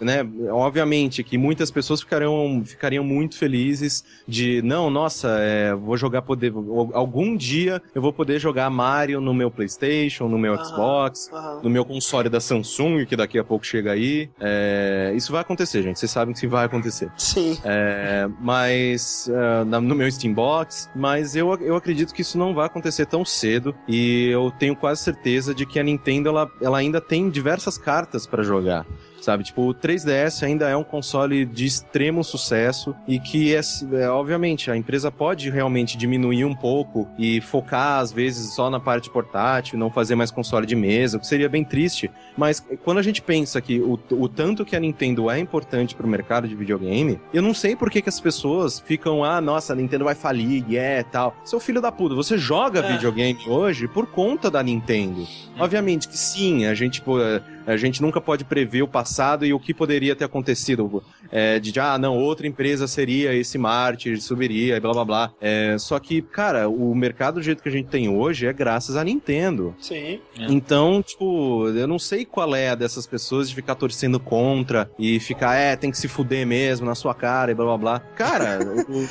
né, 0.00 0.26
obviamente 0.50 1.22
que 1.22 1.38
muitas 1.38 1.70
pessoas 1.70 2.00
ficariam, 2.00 2.62
ficariam 2.64 3.04
muito 3.04 3.36
felizes 3.36 4.04
de, 4.26 4.62
não, 4.62 4.90
nossa, 4.90 5.36
é, 5.40 5.74
vou 5.74 5.96
jogar 5.96 6.22
poder, 6.22 6.52
algum 6.92 7.36
dia 7.36 7.80
eu 7.94 8.02
vou 8.02 8.12
poder 8.12 8.38
jogar 8.38 8.68
Mario 8.70 9.20
no 9.20 9.34
meu 9.34 9.50
Playstation, 9.50 10.28
no 10.28 10.38
meu 10.38 10.54
Aham. 10.54 10.64
Xbox, 10.64 11.30
Aham. 11.32 11.60
no 11.62 11.70
meu 11.70 11.84
console 11.84 12.28
da 12.28 12.40
Samsung, 12.40 13.04
que 13.06 13.16
daqui 13.16 13.38
a 13.38 13.44
pouco 13.44 13.64
chega 13.64 13.92
aí. 13.92 14.28
É, 14.40 15.12
isso 15.14 15.32
vai 15.32 15.40
acontecer, 15.40 15.82
gente, 15.82 15.98
vocês 15.98 16.10
sabem 16.10 16.32
que 16.32 16.40
isso 16.40 16.48
vai 16.48 16.64
acontecer. 16.66 17.10
Sim. 17.16 17.58
É, 17.64 18.28
mas 18.40 19.28
é, 19.28 19.64
no 19.64 19.94
meu 19.94 20.10
Steambox, 20.10 20.55
mas 20.94 21.34
eu, 21.34 21.52
eu 21.60 21.76
acredito 21.76 22.14
que 22.14 22.22
isso 22.22 22.38
não 22.38 22.54
vai 22.54 22.66
acontecer 22.66 23.06
tão 23.06 23.24
cedo 23.24 23.74
e 23.88 24.28
eu 24.30 24.52
tenho 24.58 24.76
quase 24.76 25.02
certeza 25.02 25.54
de 25.54 25.66
que 25.66 25.78
a 25.78 25.82
Nintendo 25.82 26.28
ela, 26.28 26.50
ela 26.60 26.78
ainda 26.78 27.00
tem 27.00 27.28
diversas 27.28 27.76
cartas 27.76 28.26
pra 28.26 28.42
jogar. 28.42 28.86
Sabe, 29.26 29.42
tipo, 29.42 29.62
o 29.62 29.74
3DS 29.74 30.44
ainda 30.44 30.68
é 30.68 30.76
um 30.76 30.84
console 30.84 31.44
de 31.44 31.66
extremo 31.66 32.22
sucesso 32.22 32.94
e 33.08 33.18
que, 33.18 33.56
é, 33.56 33.60
é, 33.94 34.08
obviamente, 34.08 34.70
a 34.70 34.76
empresa 34.76 35.10
pode 35.10 35.50
realmente 35.50 35.98
diminuir 35.98 36.44
um 36.44 36.54
pouco 36.54 37.08
e 37.18 37.40
focar, 37.40 37.98
às 37.98 38.12
vezes, 38.12 38.54
só 38.54 38.70
na 38.70 38.78
parte 38.78 39.10
portátil, 39.10 39.80
não 39.80 39.90
fazer 39.90 40.14
mais 40.14 40.30
console 40.30 40.64
de 40.64 40.76
mesa, 40.76 41.16
o 41.16 41.20
que 41.20 41.26
seria 41.26 41.48
bem 41.48 41.64
triste. 41.64 42.08
Mas 42.38 42.64
quando 42.84 42.98
a 42.98 43.02
gente 43.02 43.20
pensa 43.20 43.60
que 43.60 43.80
o, 43.80 43.98
o 44.12 44.28
tanto 44.28 44.64
que 44.64 44.76
a 44.76 44.78
Nintendo 44.78 45.28
é 45.28 45.40
importante 45.40 45.96
pro 45.96 46.06
mercado 46.06 46.46
de 46.46 46.54
videogame, 46.54 47.18
eu 47.34 47.42
não 47.42 47.52
sei 47.52 47.74
por 47.74 47.90
que, 47.90 48.00
que 48.00 48.08
as 48.08 48.20
pessoas 48.20 48.78
ficam, 48.78 49.24
ah, 49.24 49.40
nossa, 49.40 49.72
a 49.72 49.76
Nintendo 49.76 50.04
vai 50.04 50.14
falir, 50.14 50.64
é, 50.76 51.02
tal. 51.02 51.34
Seu 51.44 51.58
filho 51.58 51.80
da 51.80 51.90
puta, 51.90 52.14
você 52.14 52.38
joga 52.38 52.78
É. 52.78 52.92
videogame 52.92 53.40
hoje 53.48 53.88
por 53.88 54.06
conta 54.06 54.48
da 54.48 54.62
Nintendo. 54.62 55.26
Obviamente 55.58 56.06
que 56.06 56.16
sim, 56.16 56.66
a 56.66 56.74
gente, 56.74 57.02
pô, 57.02 57.18
a 57.66 57.76
gente 57.76 58.00
nunca 58.00 58.20
pode 58.20 58.44
prever 58.44 58.82
o 58.82 58.88
passado 58.88 59.44
e 59.44 59.52
o 59.52 59.58
que 59.60 59.74
poderia 59.74 60.14
ter 60.14 60.24
acontecido. 60.24 61.02
É, 61.30 61.58
de, 61.58 61.78
ah, 61.80 61.98
não, 61.98 62.16
outra 62.16 62.46
empresa 62.46 62.86
seria 62.86 63.34
esse 63.34 63.58
mártir, 63.58 64.20
subiria, 64.22 64.76
e 64.76 64.80
blá 64.80 64.92
blá 64.92 65.04
blá. 65.04 65.32
É, 65.40 65.76
só 65.78 65.98
que, 65.98 66.22
cara, 66.22 66.68
o 66.68 66.94
mercado 66.94 67.34
do 67.34 67.42
jeito 67.42 67.62
que 67.62 67.68
a 67.68 67.72
gente 67.72 67.88
tem 67.88 68.08
hoje 68.08 68.46
é 68.46 68.52
graças 68.52 68.96
à 68.96 69.02
Nintendo. 69.04 69.74
Sim. 69.80 70.20
É. 70.38 70.46
Então, 70.48 71.02
tipo, 71.02 71.68
eu 71.68 71.86
não 71.88 71.98
sei 71.98 72.24
qual 72.24 72.54
é 72.54 72.70
a 72.70 72.74
dessas 72.74 73.06
pessoas 73.06 73.48
de 73.48 73.54
ficar 73.54 73.74
torcendo 73.74 74.20
contra 74.20 74.88
e 74.98 75.18
ficar, 75.18 75.54
é, 75.56 75.74
tem 75.76 75.90
que 75.90 75.98
se 75.98 76.06
fuder 76.08 76.46
mesmo 76.46 76.86
na 76.86 76.94
sua 76.94 77.14
cara 77.14 77.50
e 77.50 77.54
blá 77.54 77.64
blá 77.66 77.76
blá. 77.78 77.98
Cara, 78.14 78.58
o- 78.88 79.06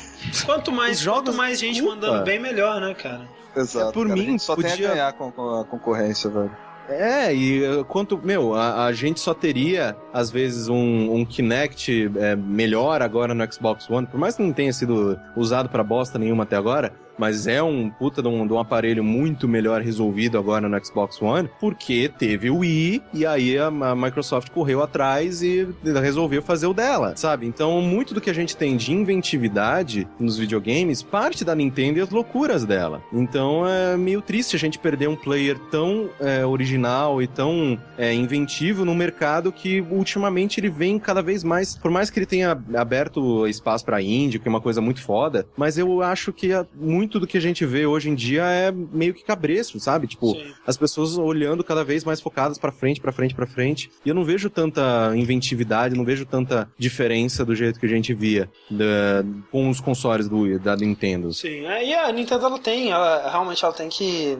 Quanto 0.46 0.72
mais, 0.72 1.04
quanto 1.04 1.32
mais 1.34 1.58
gente 1.58 1.74
desculpa. 1.74 1.96
mandando 1.96 2.24
bem, 2.24 2.38
melhor, 2.38 2.80
né, 2.80 2.94
cara? 2.94 3.28
Exato. 3.56 3.88
é 3.88 3.92
por 3.92 4.06
cara, 4.06 4.18
mim, 4.20 4.26
a 4.26 4.30
gente 4.32 4.42
só 4.42 4.54
tem 4.56 4.70
podia- 4.70 4.86
a 4.88 4.92
ganhar 4.92 5.12
com, 5.14 5.30
com 5.32 5.60
a 5.60 5.64
concorrência, 5.64 6.28
velho. 6.30 6.50
É, 6.88 7.34
e 7.34 7.66
uh, 7.66 7.84
quanto, 7.84 8.18
meu, 8.22 8.54
a, 8.54 8.84
a 8.86 8.92
gente 8.92 9.18
só 9.18 9.34
teria, 9.34 9.96
às 10.12 10.30
vezes, 10.30 10.68
um, 10.68 11.14
um 11.14 11.24
Kinect 11.24 12.10
é, 12.16 12.36
melhor 12.36 13.02
agora 13.02 13.34
no 13.34 13.52
Xbox 13.52 13.90
One, 13.90 14.06
por 14.06 14.18
mais 14.18 14.36
que 14.36 14.42
não 14.42 14.52
tenha 14.52 14.72
sido 14.72 15.18
usado 15.36 15.68
pra 15.68 15.82
bosta 15.82 16.18
nenhuma 16.18 16.44
até 16.44 16.56
agora, 16.56 16.92
mas 17.18 17.46
é 17.46 17.62
um 17.62 17.88
puta 17.90 18.22
de 18.22 18.28
um, 18.28 18.46
de 18.46 18.52
um 18.52 18.58
aparelho 18.58 19.02
muito 19.04 19.46
melhor 19.48 19.80
resolvido 19.80 20.38
agora 20.38 20.68
no 20.68 20.84
Xbox 20.84 21.20
One, 21.20 21.48
porque 21.60 22.10
teve 22.18 22.50
o 22.50 22.58
Wii, 22.58 23.02
e 23.12 23.24
aí 23.26 23.58
a, 23.58 23.66
a 23.68 23.96
Microsoft 23.96 24.50
correu 24.50 24.82
atrás 24.82 25.42
e 25.42 25.68
resolveu 25.84 26.42
fazer 26.42 26.66
o 26.66 26.74
dela, 26.74 27.14
sabe? 27.16 27.46
Então, 27.46 27.80
muito 27.80 28.14
do 28.14 28.20
que 28.20 28.30
a 28.30 28.34
gente 28.34 28.56
tem 28.56 28.76
de 28.76 28.92
inventividade 28.92 30.06
nos 30.18 30.38
videogames 30.38 31.02
parte 31.02 31.44
da 31.44 31.54
Nintendo 31.54 31.98
e 31.98 32.02
as 32.02 32.10
loucuras 32.10 32.64
dela. 32.64 33.02
Então, 33.12 33.66
é 33.66 33.96
meio 33.96 34.20
triste 34.22 34.56
a 34.56 34.58
gente 34.58 34.78
perder 34.78 35.08
um 35.08 35.16
player 35.16 35.58
tão 35.70 36.08
é, 36.20 36.44
original 36.44 37.20
e 37.22 37.26
tão 37.26 37.78
é, 37.98 38.12
inventivo 38.12 38.84
no 38.84 38.94
mercado 38.94 39.52
que 39.52 39.80
ultimamente 39.90 40.60
ele 40.60 40.68
vem 40.70 40.98
cada 40.98 41.22
vez 41.22 41.42
mais, 41.44 41.76
por 41.76 41.90
mais 41.90 42.10
que 42.10 42.18
ele 42.18 42.26
tenha 42.26 42.58
aberto 42.76 43.46
espaço 43.46 43.84
pra 43.84 44.00
indie, 44.02 44.38
que 44.38 44.48
é 44.48 44.50
uma 44.50 44.60
coisa 44.60 44.80
muito 44.80 45.02
foda, 45.02 45.46
mas 45.56 45.76
eu 45.78 46.02
acho 46.02 46.32
que 46.32 46.52
a- 46.52 46.66
muito 46.74 47.05
do 47.06 47.26
que 47.26 47.38
a 47.38 47.40
gente 47.40 47.64
vê 47.64 47.86
hoje 47.86 48.10
em 48.10 48.14
dia 48.14 48.42
é 48.44 48.70
meio 48.72 49.14
que 49.14 49.24
cabreço, 49.24 49.78
sabe? 49.80 50.06
Tipo, 50.06 50.32
Sim. 50.32 50.52
as 50.66 50.76
pessoas 50.76 51.16
olhando 51.16 51.62
cada 51.64 51.84
vez 51.84 52.04
mais 52.04 52.20
focadas 52.20 52.58
pra 52.58 52.70
frente, 52.72 53.00
pra 53.00 53.12
frente, 53.12 53.34
pra 53.34 53.46
frente. 53.46 53.90
E 54.04 54.08
eu 54.08 54.14
não 54.14 54.24
vejo 54.24 54.50
tanta 54.50 55.12
inventividade, 55.16 55.94
não 55.96 56.04
vejo 56.04 56.24
tanta 56.26 56.68
diferença 56.78 57.44
do 57.44 57.54
jeito 57.54 57.78
que 57.80 57.86
a 57.86 57.88
gente 57.88 58.12
via 58.14 58.50
da- 58.70 59.24
com 59.50 59.68
os 59.70 59.80
consoles 59.80 60.28
do, 60.28 60.58
da 60.58 60.76
Nintendo. 60.76 61.32
Sim, 61.32 61.66
é, 61.66 61.86
e 61.88 61.94
a 61.94 62.10
Nintendo 62.12 62.46
ela 62.46 62.58
tem, 62.58 62.90
ela 62.90 63.30
realmente 63.30 63.64
ela 63.64 63.72
tem 63.74 63.88
que 63.88 64.38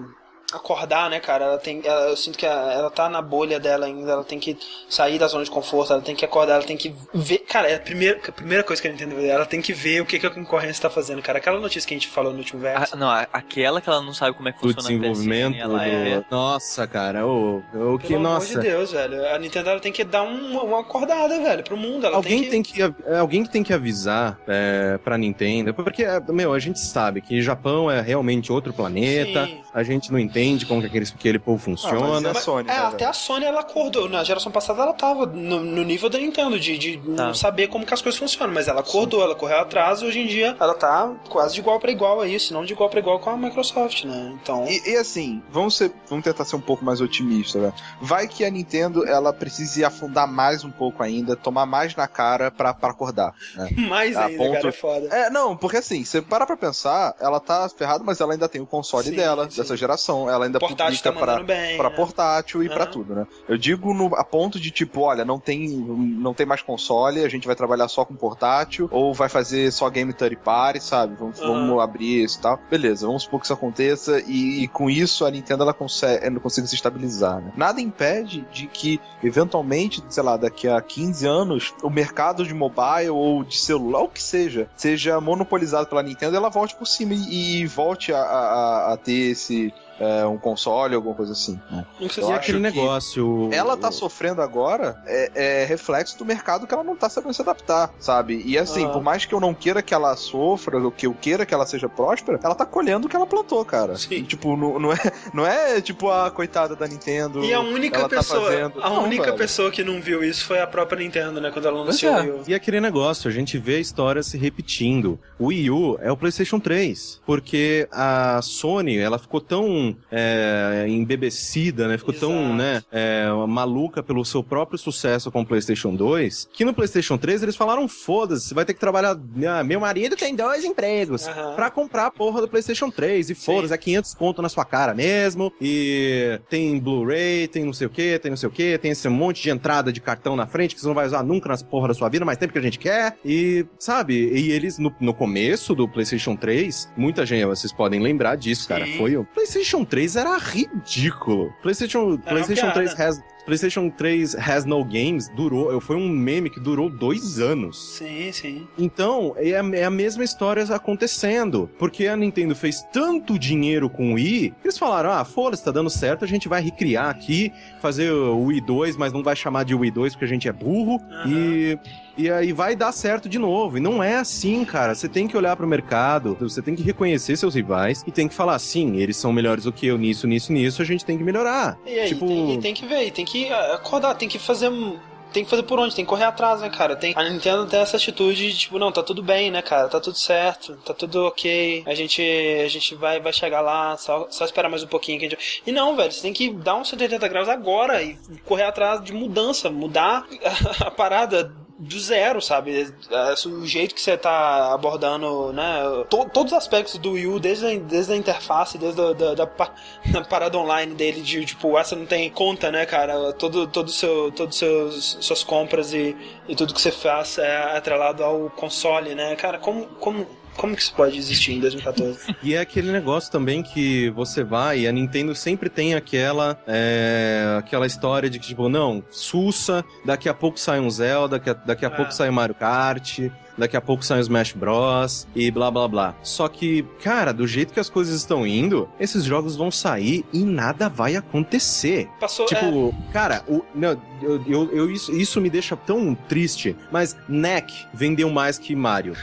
acordar, 0.52 1.10
né, 1.10 1.18
cara? 1.20 1.44
Ela 1.44 1.59
tem, 1.59 1.81
ela- 1.85 2.09
eu 2.09 2.16
sinto 2.16 2.39
que 2.39 2.47
ela, 2.47 2.73
ela 2.73 2.90
tá 2.90 3.09
na 3.09 3.20
bolha 3.20 3.59
dela 3.59 3.86
ainda, 3.86 4.12
ela 4.12 4.24
tem 4.24 4.39
que 4.39 4.56
sair 4.89 5.18
da 5.18 5.27
zona 5.27 5.44
de 5.44 5.51
conforto, 5.51 5.93
ela 5.93 6.02
tem 6.02 6.14
que 6.14 6.24
acordar, 6.24 6.55
ela 6.55 6.62
tem 6.64 6.77
que 6.77 6.94
ver, 7.12 7.39
cara, 7.39 7.68
é 7.68 7.74
a 7.77 7.81
primeira, 7.81 8.20
a 8.28 8.32
primeira 8.32 8.62
coisa 8.62 8.81
que 8.81 8.89
a 8.89 8.90
Nintendo 8.90 9.16
vê, 9.16 9.27
ela 9.28 9.44
tem 9.47 9.60
que 9.60 9.73
ver 9.73 10.01
o 10.01 10.06
que, 10.06 10.18
que 10.18 10.27
a 10.27 10.31
concorrência 10.31 10.82
tá 10.82 10.90
fazendo, 10.90 11.20
cara. 11.23 11.39
Aquela 11.39 11.59
notícia 11.60 11.86
que 11.86 11.94
a 11.94 11.97
gente 11.97 12.09
falou 12.09 12.32
no 12.32 12.39
último 12.39 12.60
verso. 12.60 12.94
Ah, 12.94 12.97
não, 12.97 13.09
a- 13.10 13.27
aquela 13.32 13.81
que 13.81 13.89
ela 13.89 14.01
não 14.01 14.14
sabe 14.14 14.36
como 14.36 14.48
é 14.48 14.52
que 14.52 14.60
funciona 14.60 14.81
a 14.89 14.90
desenvolvimento. 14.93 15.52
PSN, 15.55 15.60
ela 15.62 15.86
é... 15.86 16.24
Nossa, 16.31 16.86
cara, 16.86 17.27
o, 17.27 17.62
o 17.74 17.98
que, 17.98 18.09
Pelo 18.09 18.20
nossa. 18.20 18.52
amor 18.52 18.62
de 18.62 18.68
Deus, 18.70 18.93
velho. 18.93 19.27
A 19.35 19.39
Nintendo 19.39 19.70
ela 19.70 19.81
tem 19.81 19.93
que 19.93 20.05
dar 20.05 20.23
um- 20.23 20.59
uma 20.62 20.81
acordada, 20.81 21.40
velho, 21.40 21.64
pro 21.64 21.77
mundo. 21.77 22.06
Ela 22.06 22.16
Alguém 22.16 22.48
tem 22.48 22.62
que. 22.62 22.73
tem 22.74 22.93
que, 22.93 23.10
é, 23.10 23.18
alguém 23.18 23.43
que 23.43 23.51
tem 23.51 23.62
que 23.64 23.73
avisar 23.73 24.39
é, 24.47 24.98
pra 25.02 25.18
Nintendo, 25.18 25.74
porque, 25.74 26.05
é, 26.05 26.20
meu, 26.28 26.52
a 26.55 26.59
gente 26.59 26.78
sabe 26.78 27.20
que 27.20 27.43
Japão 27.43 27.90
é 27.90 28.01
realmente 28.01 28.52
outro 28.52 28.73
planeta, 28.73 29.47
Sim. 29.47 29.60
a 29.74 29.82
gente 29.82 30.12
não 30.12 30.18
entende 30.18 30.36
como 30.67 30.81
que 30.81 30.87
aquele, 30.87 31.07
aquele 31.07 31.39
povo 31.39 31.59
funciona. 31.59 31.97
Ah, 31.97 32.21
mas 32.21 32.25
é 32.25 32.29
a 32.31 32.35
Sony, 32.35 32.69
é, 32.69 32.77
até 32.79 33.05
a 33.07 33.13
Sony 33.13 33.45
ela 33.45 33.61
acordou. 33.61 34.09
Na 34.09 34.23
geração 34.25 34.53
passada 34.53 34.83
ela 34.83 34.93
tava 34.93 35.27
no, 35.27 35.61
no 35.61 35.83
nível 35.83 36.09
da 36.11 36.19
Nintendo, 36.19 36.59
de, 36.59 36.77
de 36.79 36.97
não 37.05 37.17
Tá. 37.17 37.35
saber 37.35 37.69
como 37.69 37.85
que 37.87 37.95
as 37.95 38.03
coisas 38.03 38.19
funcionam. 38.19 38.53
Mas 38.53 38.69
ela 38.69 38.81
acordou, 38.81 39.23
ela 39.23 39.35
correu 39.35 39.59
atrás 39.59 40.01
e 40.03 40.05
hoje 40.05 40.21
em 40.21 40.27
dia 40.27 40.57
ela 40.61 40.75
tá 40.75 41.13
quase 41.29 41.55
de 41.55 41.61
igual 41.61 41.81
pra 41.81 41.91
igual 41.91 42.21
a 42.21 42.29
isso, 42.29 42.53
não 42.53 42.65
de 42.65 42.73
igual 42.73 42.89
pra 42.91 43.01
igual 43.01 43.19
com 43.19 43.31
a 43.31 43.37
Microsoft, 43.37 44.05
né? 44.05 44.37
Então. 44.43 44.67
E, 44.69 44.91
e 44.93 44.97
assim, 44.97 45.43
vamos, 45.51 45.77
ser, 45.77 45.93
vamos 46.09 46.25
tentar 46.25 46.45
ser 46.45 46.57
um 46.57 46.61
pouco 46.61 46.85
mais 46.85 47.01
otimistas, 47.01 47.63
né? 47.63 47.73
Vai 48.01 48.29
que 48.29 48.45
a 48.45 48.51
Nintendo 48.51 49.07
ela 49.07 49.33
precise 49.33 49.85
afundar 49.85 50.27
mais 50.27 50.65
um 50.65 50.71
pouco 50.71 51.03
ainda, 51.03 51.35
tomar 51.37 51.67
mais 51.67 51.95
na 51.97 52.07
cara 52.07 52.51
pra, 52.51 52.75
pra 52.75 52.91
acordar. 52.91 53.33
Né? 53.55 53.71
Mais 53.89 54.17
a 54.17 54.27
ainda, 54.27 54.39
ponto- 54.39 54.53
cara, 54.55 54.69
é 54.69 54.73
foda. 54.73 55.07
É, 55.15 55.31
não, 55.31 55.57
porque 55.57 55.77
assim, 55.79 56.05
você 56.05 56.21
parar 56.21 56.45
pra 56.47 56.57
pensar, 56.57 57.15
ela 57.21 57.39
tá 57.41 57.69
ferrada, 57.69 58.03
mas 58.05 58.21
ela 58.21 58.33
ainda 58.33 58.49
tem 58.49 58.61
o 58.61 58.67
console 58.67 59.07
Sim, 59.09 59.17
dela, 59.17 59.49
sim. 59.51 59.57
dessa 59.61 59.77
geração. 59.77 60.26
Ela 60.28 60.47
ainda 60.47 60.59
portátil 60.59 61.03
tá 61.03 61.12
publica 61.12 61.35
pra, 61.36 61.43
bem. 61.44 61.77
pra 61.77 61.90
né? 61.90 61.97
portátil 61.97 62.62
e 62.62 62.69
pra 62.69 62.85
Aham. 62.85 62.90
tudo, 62.93 63.15
né? 63.15 63.27
Eu 63.48 63.57
digo 63.57 63.93
no, 63.94 64.15
a 64.16 64.24
ponto 64.24 64.59
de 64.61 64.70
tipo, 64.70 65.01
olha, 65.03 65.24
não 65.24 65.39
tem, 65.39 65.69
não 65.69 66.32
tem 66.35 66.47
mais 66.47 66.62
console, 66.62 67.24
a 67.24 67.28
gente 67.28 67.47
vai 67.47 67.57
trabalhar 67.57 67.89
só 67.89 68.05
com 68.05 68.15
portátil, 68.15 68.89
ou 68.90 69.12
vai 69.15 69.28
fazer 69.28 69.70
só 69.73 69.89
game 69.90 70.12
third 70.12 70.36
party, 70.36 70.81
sabe? 70.82 71.15
Vamos, 71.19 71.40
Aham. 71.40 71.48
vamos 71.66 71.82
abrir 71.82 72.24
isso 72.24 72.39
e 72.39 72.43
tal. 72.43 72.59
Beleza, 72.70 73.07
vamos 73.07 73.23
supor 73.24 73.40
que 73.40 73.47
isso 73.47 73.53
aconteça 73.53 74.20
e, 74.27 74.62
e 74.65 74.69
com 74.69 74.89
isso 74.90 75.24
a 75.24 75.31
Nintendo 75.31 75.62
ela 75.62 75.74
consegue, 75.74 76.24
ela 76.27 76.40
consiga 76.40 76.66
se 76.66 76.74
estabilizar, 76.74 77.40
né? 77.40 77.53
Nada 77.57 77.81
impede 77.81 78.47
de 78.53 78.66
que, 78.66 79.01
eventualmente, 79.23 80.03
sei 80.09 80.23
lá, 80.23 80.36
daqui 80.36 80.66
a 80.69 80.81
15 80.81 81.27
anos, 81.27 81.74
o 81.82 81.90
mercado 81.90 82.44
de 82.44 82.55
mobile 82.55 83.11
ou 83.11 83.44
de 83.44 83.57
celular, 83.59 84.03
o 84.03 84.09
que 84.09 84.23
seja, 84.23 84.69
seja 84.77 85.20
monopolizado 85.20 85.86
pela 85.89 86.03
Nintendo 86.03 86.36
ela 86.36 86.48
volte 86.48 86.74
por 86.74 86.86
cima 86.86 87.12
e, 87.15 87.61
e 87.62 87.66
volte 87.66 88.12
a, 88.12 88.19
a- 88.19 88.93
a 88.93 88.97
ter 88.97 89.31
esse. 89.31 89.73
É, 89.98 90.27
um 90.27 90.36
console, 90.39 90.94
alguma 90.94 91.14
coisa 91.14 91.32
assim. 91.32 91.59
né? 91.70 91.85
Não 92.01 92.06
E 92.06 92.10
acho 92.10 92.32
aquele 92.32 92.59
que 92.59 92.62
negócio. 92.62 93.48
Ela 93.52 93.77
tá 93.77 93.89
o- 93.89 93.93
sofrendo 93.93 94.43
agora 94.43 95.02
é, 95.06 95.62
é 95.62 95.64
reflexo 95.64 96.18
do 96.18 96.24
mercado 96.24 96.66
que 96.66 96.74
ela 96.74 96.85
não 96.85 96.97
tá 96.97 97.09
sabendo 97.09 97.32
se 97.35 97.43
adaptar, 97.43 97.93
sabe? 97.98 98.43
E 98.44 98.59
assim, 98.59 98.85
Aham. 98.85 98.93
por 98.93 99.02
mais 99.02 99.24
que 99.24 99.35
eu 99.35 99.40
não 99.40 99.55
queira 99.55 99.81
que 99.82 99.94
ela 99.94 100.14
sofra, 100.16 100.78
ou 100.78 100.90
que 100.90 101.06
eu 101.06 101.14
queira 101.14 101.47
que 101.47 101.55
ela 101.55 101.66
seja 101.66 101.89
próspera, 101.89 102.39
ela 102.43 102.55
tá 102.55 102.66
colhendo 102.66 103.06
o 103.06 103.10
que 103.10 103.16
ela 103.16 103.27
plantou, 103.27 103.64
cara. 103.64 103.97
Sim. 103.97 104.14
E, 104.16 104.23
tipo, 104.23 104.56
não, 104.56 104.78
não, 104.78 104.93
é, 104.93 104.97
não 105.32 105.47
é 105.47 105.81
tipo 105.81 106.10
a 106.10 106.31
coitada 106.31 106.77
da 106.77 106.86
Nintendo. 106.86 107.43
E 107.44 107.52
a 107.55 107.60
única 107.60 107.98
ela 108.01 108.09
tá 108.09 108.16
pessoa, 108.16 108.51
fazendo- 108.51 108.82
a 108.82 108.90
Não, 108.90 109.05
única 109.05 109.24
velho. 109.27 109.36
pessoa 109.36 109.70
que 109.70 109.82
não 109.82 110.01
viu 110.01 110.23
isso 110.23 110.44
foi 110.44 110.60
a 110.60 110.66
própria 110.66 110.98
Nintendo, 110.98 111.40
né, 111.40 111.51
quando 111.51 111.66
ela 111.68 111.81
anunciou 111.81 112.12
é. 112.14 112.20
o 112.20 112.23
Wii 112.23 112.31
U. 112.32 112.43
E 112.48 112.55
aquele 112.55 112.81
negócio, 112.81 113.28
a 113.28 113.32
gente 113.32 113.56
vê 113.59 113.77
a 113.77 113.81
história 113.81 114.23
se 114.23 114.36
repetindo. 114.36 115.18
O 115.39 115.47
Wii 115.47 115.70
U 115.70 115.98
é 116.02 116.10
o 116.12 116.16
PlayStation 116.16 116.59
3, 116.60 117.20
porque 117.24 117.89
a 117.93 118.40
Sony, 118.43 118.98
ela 118.98 119.18
ficou 119.18 119.40
tão 119.40 119.86
tão 119.93 119.97
é, 120.11 120.87
embebecida, 120.89 121.89
né? 121.89 121.99
Ficou 121.99 122.15
tão, 122.15 122.33
Exato. 122.33 122.55
né, 122.55 122.83
é, 122.91 123.29
maluca 123.49 124.03
pelo 124.03 124.25
seu 124.25 124.43
próprio 124.43 124.79
sucesso 124.79 125.31
com 125.31 125.43
o 125.43 125.47
PlayStation 125.47 125.95
2, 125.95 126.49
que 126.53 126.65
no 126.65 126.75
PlayStation 126.75 127.17
3 127.17 127.43
eles 127.43 127.57
falaram: 127.57 127.87
foda-se, 127.89 128.49
você 128.49 128.55
vai 128.55 128.65
ter 128.65 128.75
que 128.75 128.81
trabalhar. 128.81 129.17
Ah, 129.49 129.65
Meu 129.65 129.81
marido 129.81 130.17
tem 130.17 130.35
dois 130.35 130.65
empregos 130.65 131.27
Aham. 131.29 131.55
pra 131.55 131.71
comprar 131.71 132.07
a 132.07 132.11
porra 132.11 132.41
do 132.41 132.49
PlayStation 132.49 132.91
3. 132.91 133.31
E 133.31 133.35
foda-se, 133.35 133.73
é 133.75 133.79
500 133.79 134.15
conto 134.15 134.43
na 134.43 134.49
sua 134.49 134.65
cara 134.65 134.95
mesmo. 134.95 135.53
E 135.61 136.41
tem 136.49 136.79
Blu-ray, 136.79 137.49
tem 137.49 137.65
não 137.65 137.73
sei 137.73 137.87
o 137.87 137.91
que, 137.91 138.19
tem 138.19 138.31
não 138.31 138.37
sei 138.37 138.49
o 138.49 138.53
que, 138.53 138.79
tem 138.79 138.91
esse 138.91 139.09
monte 139.09 139.43
de 139.43 139.51
entrada 139.51 139.93
de 139.93 140.01
cartão 140.01 140.37
na 140.37 140.47
frente 140.47 140.75
que 140.75 140.81
você 140.81 140.87
não 140.87 140.95
vai 140.95 141.07
usar 141.07 141.23
nunca 141.23 141.49
nas 141.49 141.63
porra 141.63 141.89
da 141.89 141.95
sua 141.95 142.09
vida, 142.09 142.25
mas 142.25 142.39
tem 142.39 142.49
porque 142.49 142.59
a 142.59 142.63
gente 142.63 142.79
quer. 142.79 143.17
E, 143.25 143.67
sabe, 143.79 144.15
e 144.15 144.51
eles 144.51 144.79
no, 144.79 144.95
no 145.01 145.15
começo 145.15 145.75
do 145.75 145.89
PlayStation 145.89 146.37
3, 146.37 146.93
muita 146.97 147.25
gente, 147.27 147.45
vocês 147.47 147.73
podem 147.73 148.01
lembrar 148.01 148.37
disso, 148.37 148.63
Sim. 148.63 148.69
cara. 148.69 148.87
Foi 148.97 149.17
o 149.17 149.25
PlayStation 149.25 149.76
3 149.85 150.16
era 150.16 150.39
ridículo. 150.39 151.53
PlayStation, 151.62 152.16
PlayStation 152.19 152.70
3 152.73 152.94
piada. 152.94 153.11
has, 153.11 153.23
PlayStation 153.44 153.90
3 153.90 154.35
has 154.35 154.65
no 154.65 154.85
games 154.85 155.28
durou, 155.28 155.81
foi 155.81 155.97
um 155.97 156.09
meme 156.09 156.51
que 156.51 156.59
durou 156.61 156.90
dois 156.90 157.39
anos. 157.39 157.97
Sim, 157.97 158.32
sim. 158.32 158.69
Então, 158.77 159.35
é 159.36 159.55
a, 159.55 159.65
é 159.77 159.85
a 159.85 159.90
mesma 159.90 160.24
história 160.24 160.65
acontecendo. 160.65 161.70
Porque 161.78 162.07
a 162.07 162.16
Nintendo 162.16 162.55
fez 162.55 162.82
tanto 162.93 163.39
dinheiro 163.39 163.89
com 163.89 164.12
o 164.12 164.15
Wii, 164.15 164.51
que 164.61 164.66
eles 164.66 164.78
falaram: 164.78 165.11
ah, 165.12 165.24
foda-se, 165.24 165.65
tá 165.65 165.70
dando 165.70 165.90
certo, 165.90 166.24
a 166.24 166.28
gente 166.28 166.48
vai 166.48 166.61
recriar 166.61 167.09
aqui, 167.09 167.53
fazer 167.81 168.11
o 168.11 168.44
Wii 168.47 168.61
2, 168.62 168.97
mas 168.97 169.12
não 169.12 169.23
vai 169.23 169.36
chamar 169.36 169.65
de 169.65 169.74
Wii 169.74 169.90
2 169.90 170.15
porque 170.15 170.24
a 170.24 170.28
gente 170.28 170.48
é 170.48 170.53
burro. 170.53 171.01
Aham. 171.11 171.31
E. 171.31 171.78
E 172.17 172.31
aí 172.31 172.53
vai 172.53 172.75
dar 172.75 172.93
certo 172.93 173.29
de 173.29 173.39
novo. 173.39 173.77
E 173.77 173.81
não 173.81 174.03
é 174.03 174.17
assim, 174.17 174.65
cara. 174.65 174.95
Você 174.95 175.09
tem 175.09 175.29
que 175.29 175.37
olhar 175.37 175.55
pro 175.57 175.67
mercado, 175.67 176.37
você 176.41 176.63
tem 176.63 176.75
que 176.75 176.83
reconhecer 176.83 177.37
seus 177.37 177.55
rivais 177.55 178.03
e 178.07 178.11
tem 178.11 178.27
que 178.29 178.35
falar, 178.35 178.59
sim, 178.59 178.97
eles 178.97 179.17
são 179.17 179.33
melhores 179.33 179.65
do 179.65 179.73
que 179.73 179.87
eu 179.87 179.99
nisso, 179.99 180.27
nisso, 180.27 180.53
nisso, 180.53 180.81
a 180.81 180.85
gente 180.85 181.05
tem 181.05 181.19
que 181.19 181.25
melhorar. 181.25 181.79
E 181.85 181.99
aí, 181.99 182.09
tipo, 182.09 182.27
tem, 182.27 182.55
e 182.55 182.59
tem 182.59 182.75
que 182.75 182.87
ver, 182.87 183.07
e 183.07 183.11
tem 183.11 183.25
que 183.25 183.49
ah, 183.51 183.75
acordar, 183.75 184.15
tem 184.15 184.29
que 184.29 184.39
fazer. 184.39 184.69
um- 184.71 184.99
Tem 185.33 185.45
que 185.45 185.51
fazer 185.51 185.65
por 185.65 185.79
onde, 185.79 185.95
tem 185.95 186.05
que 186.05 186.09
correr 186.09 186.25
atrás, 186.25 186.63
né, 186.63 186.71
cara? 186.71 186.97
Tem, 186.97 187.13
a 187.15 187.23
Nintendo 187.29 187.67
tem 187.67 187.81
essa 187.81 187.99
atitude 187.99 188.53
de, 188.53 188.57
tipo, 188.57 188.79
não, 188.79 188.91
tá 188.91 189.03
tudo 189.03 189.23
bem, 189.23 189.51
né, 189.51 189.61
cara? 189.61 189.87
Tá 189.89 190.01
tudo 190.01 190.17
certo, 190.17 190.77
tá 190.83 190.95
tudo 190.95 191.27
ok. 191.27 191.83
A 191.85 191.95
gente, 191.95 192.23
a 192.65 192.69
gente 192.69 192.95
vai, 192.95 193.21
vai 193.21 193.33
chegar 193.35 193.61
lá, 193.61 193.97
só, 193.99 194.29
só 194.31 194.47
esperar 194.47 194.71
mais 194.71 194.83
um 194.83 194.87
pouquinho. 194.87 195.19
Que 195.19 195.27
a 195.27 195.29
gente... 195.29 195.63
E 195.67 195.73
não, 195.73 195.95
velho, 195.95 196.11
você 196.11 196.23
tem 196.23 196.33
que 196.33 196.51
dar 196.51 196.77
uns 196.77 196.89
180 196.89 197.29
graus 197.29 197.49
agora 197.51 198.03
e 198.03 198.17
correr 198.47 198.63
atrás 198.63 199.03
de 199.05 199.13
mudança, 199.13 199.69
mudar 199.69 200.25
a, 200.81 200.91
parada 200.91 201.53
do 201.78 202.01
zero, 202.01 202.40
sabe? 202.40 202.90
É, 203.11 203.48
O 203.48 203.66
jeito 203.66 203.94
que 203.94 204.01
você 204.01 204.16
tá 204.16 204.73
abordando, 204.73 205.53
né? 205.53 205.81
to- 206.09 206.28
todos 206.32 206.53
os 206.53 206.59
aspectos 206.59 206.97
do 206.98 207.12
Wii 207.12 207.27
U, 207.27 207.39
desde 207.39 207.66
a, 207.66 207.78
desde 207.78 208.12
a 208.12 208.16
interface, 208.16 208.78
desde 208.78 209.01
a, 209.01 209.12
da, 209.12 209.35
da, 209.35 209.44
da 210.12 210.20
parada 210.24 210.57
online 210.57 210.94
dele, 210.94 211.20
de 211.20 211.44
tipo, 211.44 211.77
essa 211.78 211.94
não 211.94 212.07
tem 212.07 212.31
conta, 212.31 212.70
né, 212.70 212.86
cara? 212.86 213.32
Todo, 213.35 213.66
todo 213.66 213.90
seu, 213.90 214.32
seus 214.51 215.19
suas 215.20 215.43
compras 215.43 215.93
e, 215.93 216.16
e 216.48 216.57
tudo 216.57 216.73
que 216.73 216.81
você 216.81 216.90
faz 216.90 217.36
é 217.39 217.77
atrelado 217.77 218.24
ao 218.24 218.48
console, 218.51 219.15
né? 219.15 219.36
Cara, 219.36 219.59
como, 219.59 219.86
como, 220.01 220.27
como 220.57 220.74
que 220.74 220.83
isso 220.83 220.95
pode 220.95 221.16
existir 221.19 221.53
em 221.53 221.61
2014? 221.61 222.35
E 222.43 222.55
é 222.55 222.61
aquele 222.61 222.93
negócio 222.93 223.31
também 223.31 223.62
que 223.62 224.11
você 224.11 224.43
vai, 224.45 224.81
e 224.81 224.89
a 224.89 224.93
Nintendo 224.93 225.35
sempre 225.35 225.69
tem 225.69 225.95
aquela 225.95 226.59
é, 226.66 227.57
aquela 227.59 227.87
história 227.87 228.28
de 228.31 228.39
que, 228.39 228.47
tipo, 228.49 228.69
não, 228.69 229.03
sussa, 229.11 229.85
daqui 230.05 230.28
a 230.28 230.35
pouco 230.35 230.59
sai 230.61 230.78
um 230.81 230.91
Zelda, 230.91 231.39
daqui 231.39 231.51
a, 231.51 231.55
daqui 231.55 231.85
a 231.85 231.89
É. 231.89 231.91
pouco 231.91 232.12
sai 232.12 232.31
Mario 232.31 232.55
Kart, 232.55 233.19
daqui 233.57 233.77
a 233.77 233.81
pouco 233.81 234.05
sai 234.05 234.19
o 234.19 234.23
Smash 234.23 234.53
Bros. 234.53 235.27
e 235.35 235.51
blá 235.51 235.70
blá 235.70 235.87
blá. 235.89 236.15
Só 236.23 236.49
que, 236.49 236.85
cara, 237.03 237.33
do 237.33 237.47
jeito 237.47 237.73
que 237.73 237.81
as 237.81 237.89
coisas 237.91 238.15
estão 238.15 238.47
indo, 238.47 238.89
esses 239.01 239.24
jogos 239.24 239.57
vão 239.57 239.70
sair 239.70 240.24
e 240.33 240.45
nada 240.45 240.89
vai 240.89 241.16
acontecer. 241.16 242.09
Passou. 242.20 242.47
Tipo, 242.47 242.95
cara, 243.12 243.43
o, 243.49 243.62
não, 243.74 244.01
eu, 244.23 244.43
eu, 244.47 244.70
eu- 244.73 244.91
isso, 244.91 245.12
isso 245.15 245.41
me 245.41 245.51
deixa 245.51 245.77
tão 245.77 246.15
triste, 246.15 246.77
mas 246.91 247.16
NEC 247.28 247.73
vendeu 247.93 248.31
mais 248.31 248.59
que 248.59 248.74
Mario. 248.77 249.15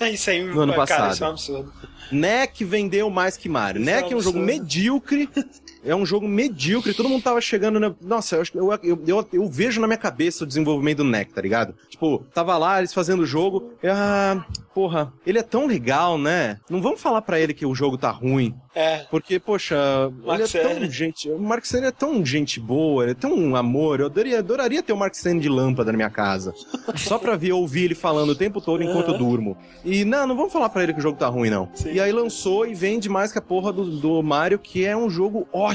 é, 0.00 0.10
isso 0.12 0.30
aí, 0.30 0.42
no 0.44 0.60
ano 0.60 0.72
cara, 0.74 0.86
passado. 0.86 1.12
isso 1.14 1.24
é 1.24 1.26
um 1.26 1.30
absurdo. 1.30 1.72
NEC 2.10 2.64
vendeu 2.64 3.08
mais 3.10 3.36
que 3.36 3.48
Mario. 3.48 3.80
Isso 3.80 3.90
é 3.90 3.94
NEC 4.02 4.12
é 4.12 4.16
um 4.16 4.20
jogo 4.20 4.38
medíocre. 4.38 5.28
É 5.84 5.94
um 5.94 6.06
jogo 6.06 6.28
medíocre, 6.28 6.94
todo 6.94 7.08
mundo 7.08 7.22
tava 7.22 7.40
chegando 7.40 7.80
na. 7.80 7.92
Nossa, 8.00 8.36
eu, 8.36 8.44
eu, 8.54 8.78
eu, 8.82 9.02
eu, 9.06 9.28
eu 9.32 9.48
vejo 9.48 9.80
na 9.80 9.86
minha 9.86 9.96
cabeça 9.98 10.44
o 10.44 10.46
desenvolvimento 10.46 10.98
do 10.98 11.04
NEC, 11.04 11.32
tá 11.32 11.40
ligado? 11.40 11.74
Tipo, 11.88 12.24
tava 12.32 12.56
lá, 12.56 12.78
eles 12.78 12.94
fazendo 12.94 13.20
o 13.20 13.26
jogo. 13.26 13.72
Ah, 13.84 14.44
porra, 14.74 15.12
ele 15.26 15.38
é 15.38 15.42
tão 15.42 15.66
legal, 15.66 16.16
né? 16.16 16.58
Não 16.70 16.80
vamos 16.80 17.00
falar 17.00 17.22
pra 17.22 17.40
ele 17.40 17.52
que 17.52 17.66
o 17.66 17.74
jogo 17.74 17.98
tá 17.98 18.10
ruim. 18.10 18.54
É, 18.74 19.04
Porque, 19.10 19.38
poxa, 19.38 19.76
Mark 20.24 20.40
ele 20.40 20.58
é 20.64 20.74
tão 20.78 20.90
gente. 20.90 21.28
O 21.30 21.38
Mark 21.38 21.64
Cerny 21.66 21.88
é 21.88 21.90
tão 21.90 22.24
gente 22.24 22.58
boa, 22.58 23.02
ele 23.04 23.10
é 23.12 23.14
tão 23.14 23.34
um 23.34 23.54
amor. 23.54 24.00
Eu 24.00 24.06
adoraria, 24.06 24.38
adoraria 24.38 24.82
ter 24.82 24.92
o 24.94 24.96
Mark 24.96 25.14
Cerny 25.14 25.40
de 25.40 25.48
lâmpada 25.48 25.92
na 25.92 25.96
minha 25.96 26.08
casa. 26.08 26.54
Só 26.96 27.18
pra 27.18 27.36
ver, 27.36 27.52
ouvir 27.52 27.84
ele 27.84 27.94
falando 27.94 28.30
o 28.30 28.34
tempo 28.34 28.60
todo 28.62 28.82
enquanto 28.82 29.08
eu 29.08 29.14
Aham. 29.14 29.18
durmo. 29.18 29.56
E 29.84 30.04
não, 30.06 30.26
não 30.26 30.36
vamos 30.36 30.52
falar 30.52 30.70
pra 30.70 30.82
ele 30.84 30.94
que 30.94 31.00
o 31.00 31.02
jogo 31.02 31.18
tá 31.18 31.28
ruim, 31.28 31.50
não. 31.50 31.68
Sim. 31.74 31.92
E 31.92 32.00
aí 32.00 32.12
lançou 32.12 32.66
e 32.66 32.72
vende 32.74 33.08
mais 33.10 33.30
que 33.30 33.38
a 33.38 33.42
porra 33.42 33.72
do, 33.72 33.84
do 33.84 34.22
Mario, 34.22 34.58
que 34.58 34.86
é 34.86 34.96
um 34.96 35.10
jogo 35.10 35.46
ótimo, 35.52 35.71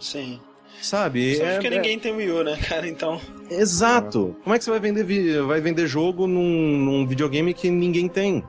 sim. 0.00 0.40
sabe? 0.80 1.36
Só 1.36 1.44
É- 1.44 1.52
porque 1.54 1.66
é- 1.68 1.70
ninguém 1.70 1.98
tem 1.98 2.12
Wii 2.12 2.30
U, 2.30 2.42
né, 2.44 2.58
cara? 2.68 2.88
Então. 2.88 3.20
Exato. 3.50 4.36
Como 4.42 4.54
é 4.54 4.58
que 4.58 4.64
você 4.64 4.70
vai 4.70 4.80
vender, 4.80 5.04
vi- 5.04 5.38
vai 5.42 5.60
vender 5.60 5.86
jogo 5.86 6.26
num, 6.26 6.76
num 6.78 7.06
videogame 7.06 7.54
que 7.54 7.70
ninguém 7.70 8.08
tem? 8.08 8.42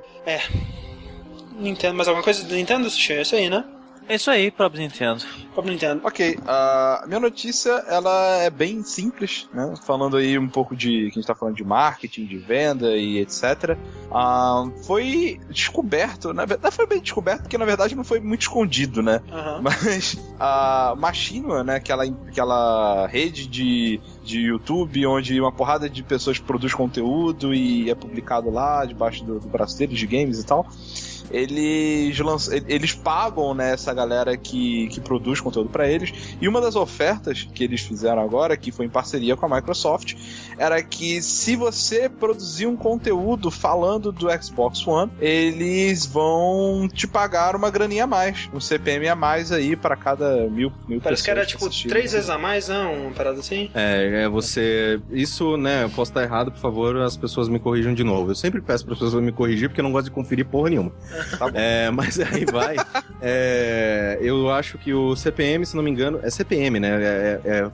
Nintendo, 1.59 1.93
mais 1.95 2.07
alguma 2.07 2.23
coisa 2.23 2.43
do 2.43 2.55
Nintendo, 2.55 2.89
Sushi? 2.89 3.13
É 3.13 3.21
isso 3.21 3.35
aí, 3.35 3.49
né? 3.49 3.63
É 4.07 4.15
isso 4.15 4.29
aí, 4.29 4.51
próprio 4.51 4.81
Nintendo. 4.81 5.23
Próprio 5.53 5.73
Nintendo. 5.73 6.01
Ok, 6.03 6.37
a 6.45 7.03
minha 7.07 7.19
notícia 7.19 7.71
ela 7.87 8.37
é 8.37 8.49
bem 8.49 8.83
simples, 8.83 9.47
né? 9.53 9.73
Falando 9.85 10.17
aí 10.17 10.37
um 10.37 10.49
pouco 10.49 10.75
de 10.75 11.05
que 11.05 11.19
a 11.19 11.21
gente 11.21 11.27
tá 11.27 11.35
falando 11.35 11.55
de 11.55 11.63
marketing, 11.63 12.25
de 12.25 12.37
venda 12.37 12.95
e 12.97 13.19
etc. 13.19 13.77
Ah, 14.11 14.65
foi 14.85 15.39
descoberto, 15.49 16.33
na 16.33 16.45
verdade 16.45 16.75
foi 16.75 16.87
bem 16.87 17.01
descoberto 17.01 17.43
porque 17.43 17.57
na 17.57 17.65
verdade 17.65 17.95
não 17.95 18.03
foi 18.03 18.19
muito 18.19 18.41
escondido, 18.41 19.01
né? 19.01 19.21
Aham. 19.31 19.61
Mas 19.63 20.17
a 20.39 20.95
Machinima, 20.97 21.63
né, 21.63 21.75
aquela, 21.75 22.03
aquela 22.03 23.07
rede 23.07 23.47
de, 23.47 24.01
de 24.23 24.39
YouTube 24.41 25.05
onde 25.05 25.39
uma 25.39 25.51
porrada 25.51 25.89
de 25.89 26.03
pessoas 26.03 26.39
produz 26.39 26.73
conteúdo 26.73 27.53
e 27.53 27.89
é 27.89 27.95
publicado 27.95 28.49
lá 28.49 28.85
debaixo 28.85 29.23
do, 29.23 29.39
do 29.39 29.47
braço 29.47 29.77
deles 29.77 29.97
de 29.97 30.07
games 30.07 30.39
e 30.39 30.45
tal. 30.45 30.67
Eles, 31.33 32.17
lanç- 32.19 32.49
eles 32.67 32.93
pagam 32.93 33.53
né, 33.53 33.71
essa 33.73 33.93
galera 33.93 34.37
que, 34.37 34.87
que 34.89 35.01
produz 35.01 35.41
conteúdo 35.41 35.69
pra 35.69 35.89
eles. 35.89 36.13
E 36.39 36.47
uma 36.47 36.61
das 36.61 36.75
ofertas 36.75 37.47
que 37.53 37.63
eles 37.63 37.81
fizeram 37.81 38.21
agora, 38.21 38.55
que 38.55 38.71
foi 38.71 38.85
em 38.85 38.89
parceria 38.89 39.35
com 39.35 39.45
a 39.45 39.55
Microsoft, 39.55 40.13
era 40.57 40.81
que 40.83 41.21
se 41.21 41.55
você 41.55 42.07
produzir 42.07 42.67
um 42.67 42.75
conteúdo 42.75 43.49
falando 43.49 44.11
do 44.11 44.27
Xbox 44.41 44.85
One, 44.87 45.11
eles 45.19 46.05
vão 46.05 46.87
te 46.93 47.07
pagar 47.07 47.55
uma 47.55 47.69
graninha 47.69 48.03
a 48.03 48.07
mais, 48.07 48.49
um 48.53 48.59
CPM 48.59 49.07
a 49.09 49.15
mais 49.15 49.51
aí 49.51 49.75
pra 49.75 49.95
cada 49.95 50.47
mil, 50.49 50.71
mil 50.87 51.01
Parece 51.01 51.23
que 51.23 51.31
pessoas 51.31 51.37
era 51.37 51.45
tipo 51.73 51.89
três 51.89 52.11
vezes 52.11 52.29
a 52.29 52.37
mais, 52.37 52.67
não? 52.67 52.93
Uma 52.93 53.11
parada 53.11 53.39
assim? 53.39 53.69
É, 53.73 54.23
é 54.25 54.29
você. 54.29 54.99
Isso, 55.11 55.57
né? 55.57 55.83
Eu 55.83 55.89
posso 55.89 56.11
estar 56.11 56.21
errado, 56.23 56.51
por 56.51 56.59
favor, 56.59 56.95
as 56.97 57.17
pessoas 57.17 57.49
me 57.49 57.59
corrijam 57.59 57.93
de 57.93 58.03
novo. 58.03 58.31
Eu 58.31 58.35
sempre 58.35 58.61
peço 58.61 58.85
para 58.85 58.93
as 58.93 58.99
pessoas 58.99 59.23
me 59.23 59.31
corrigir 59.31 59.69
porque 59.69 59.81
eu 59.81 59.83
não 59.83 59.91
gosto 59.91 60.05
de 60.05 60.11
conferir 60.11 60.45
porra 60.45 60.69
nenhuma. 60.69 60.91
Tá 61.37 61.49
bom. 61.49 61.57
É, 61.57 61.89
mas 61.91 62.19
aí 62.19 62.45
vai. 62.45 62.75
É, 63.21 64.17
eu 64.21 64.51
acho 64.51 64.77
que 64.77 64.93
o 64.93 65.15
CPM, 65.15 65.65
se 65.65 65.75
não 65.75 65.83
me 65.83 65.89
engano, 65.89 66.19
é 66.23 66.29
CPM, 66.29 66.79
né? 66.79 66.89
É, 66.89 67.39
é, 67.43 67.49
é-? 67.49 67.71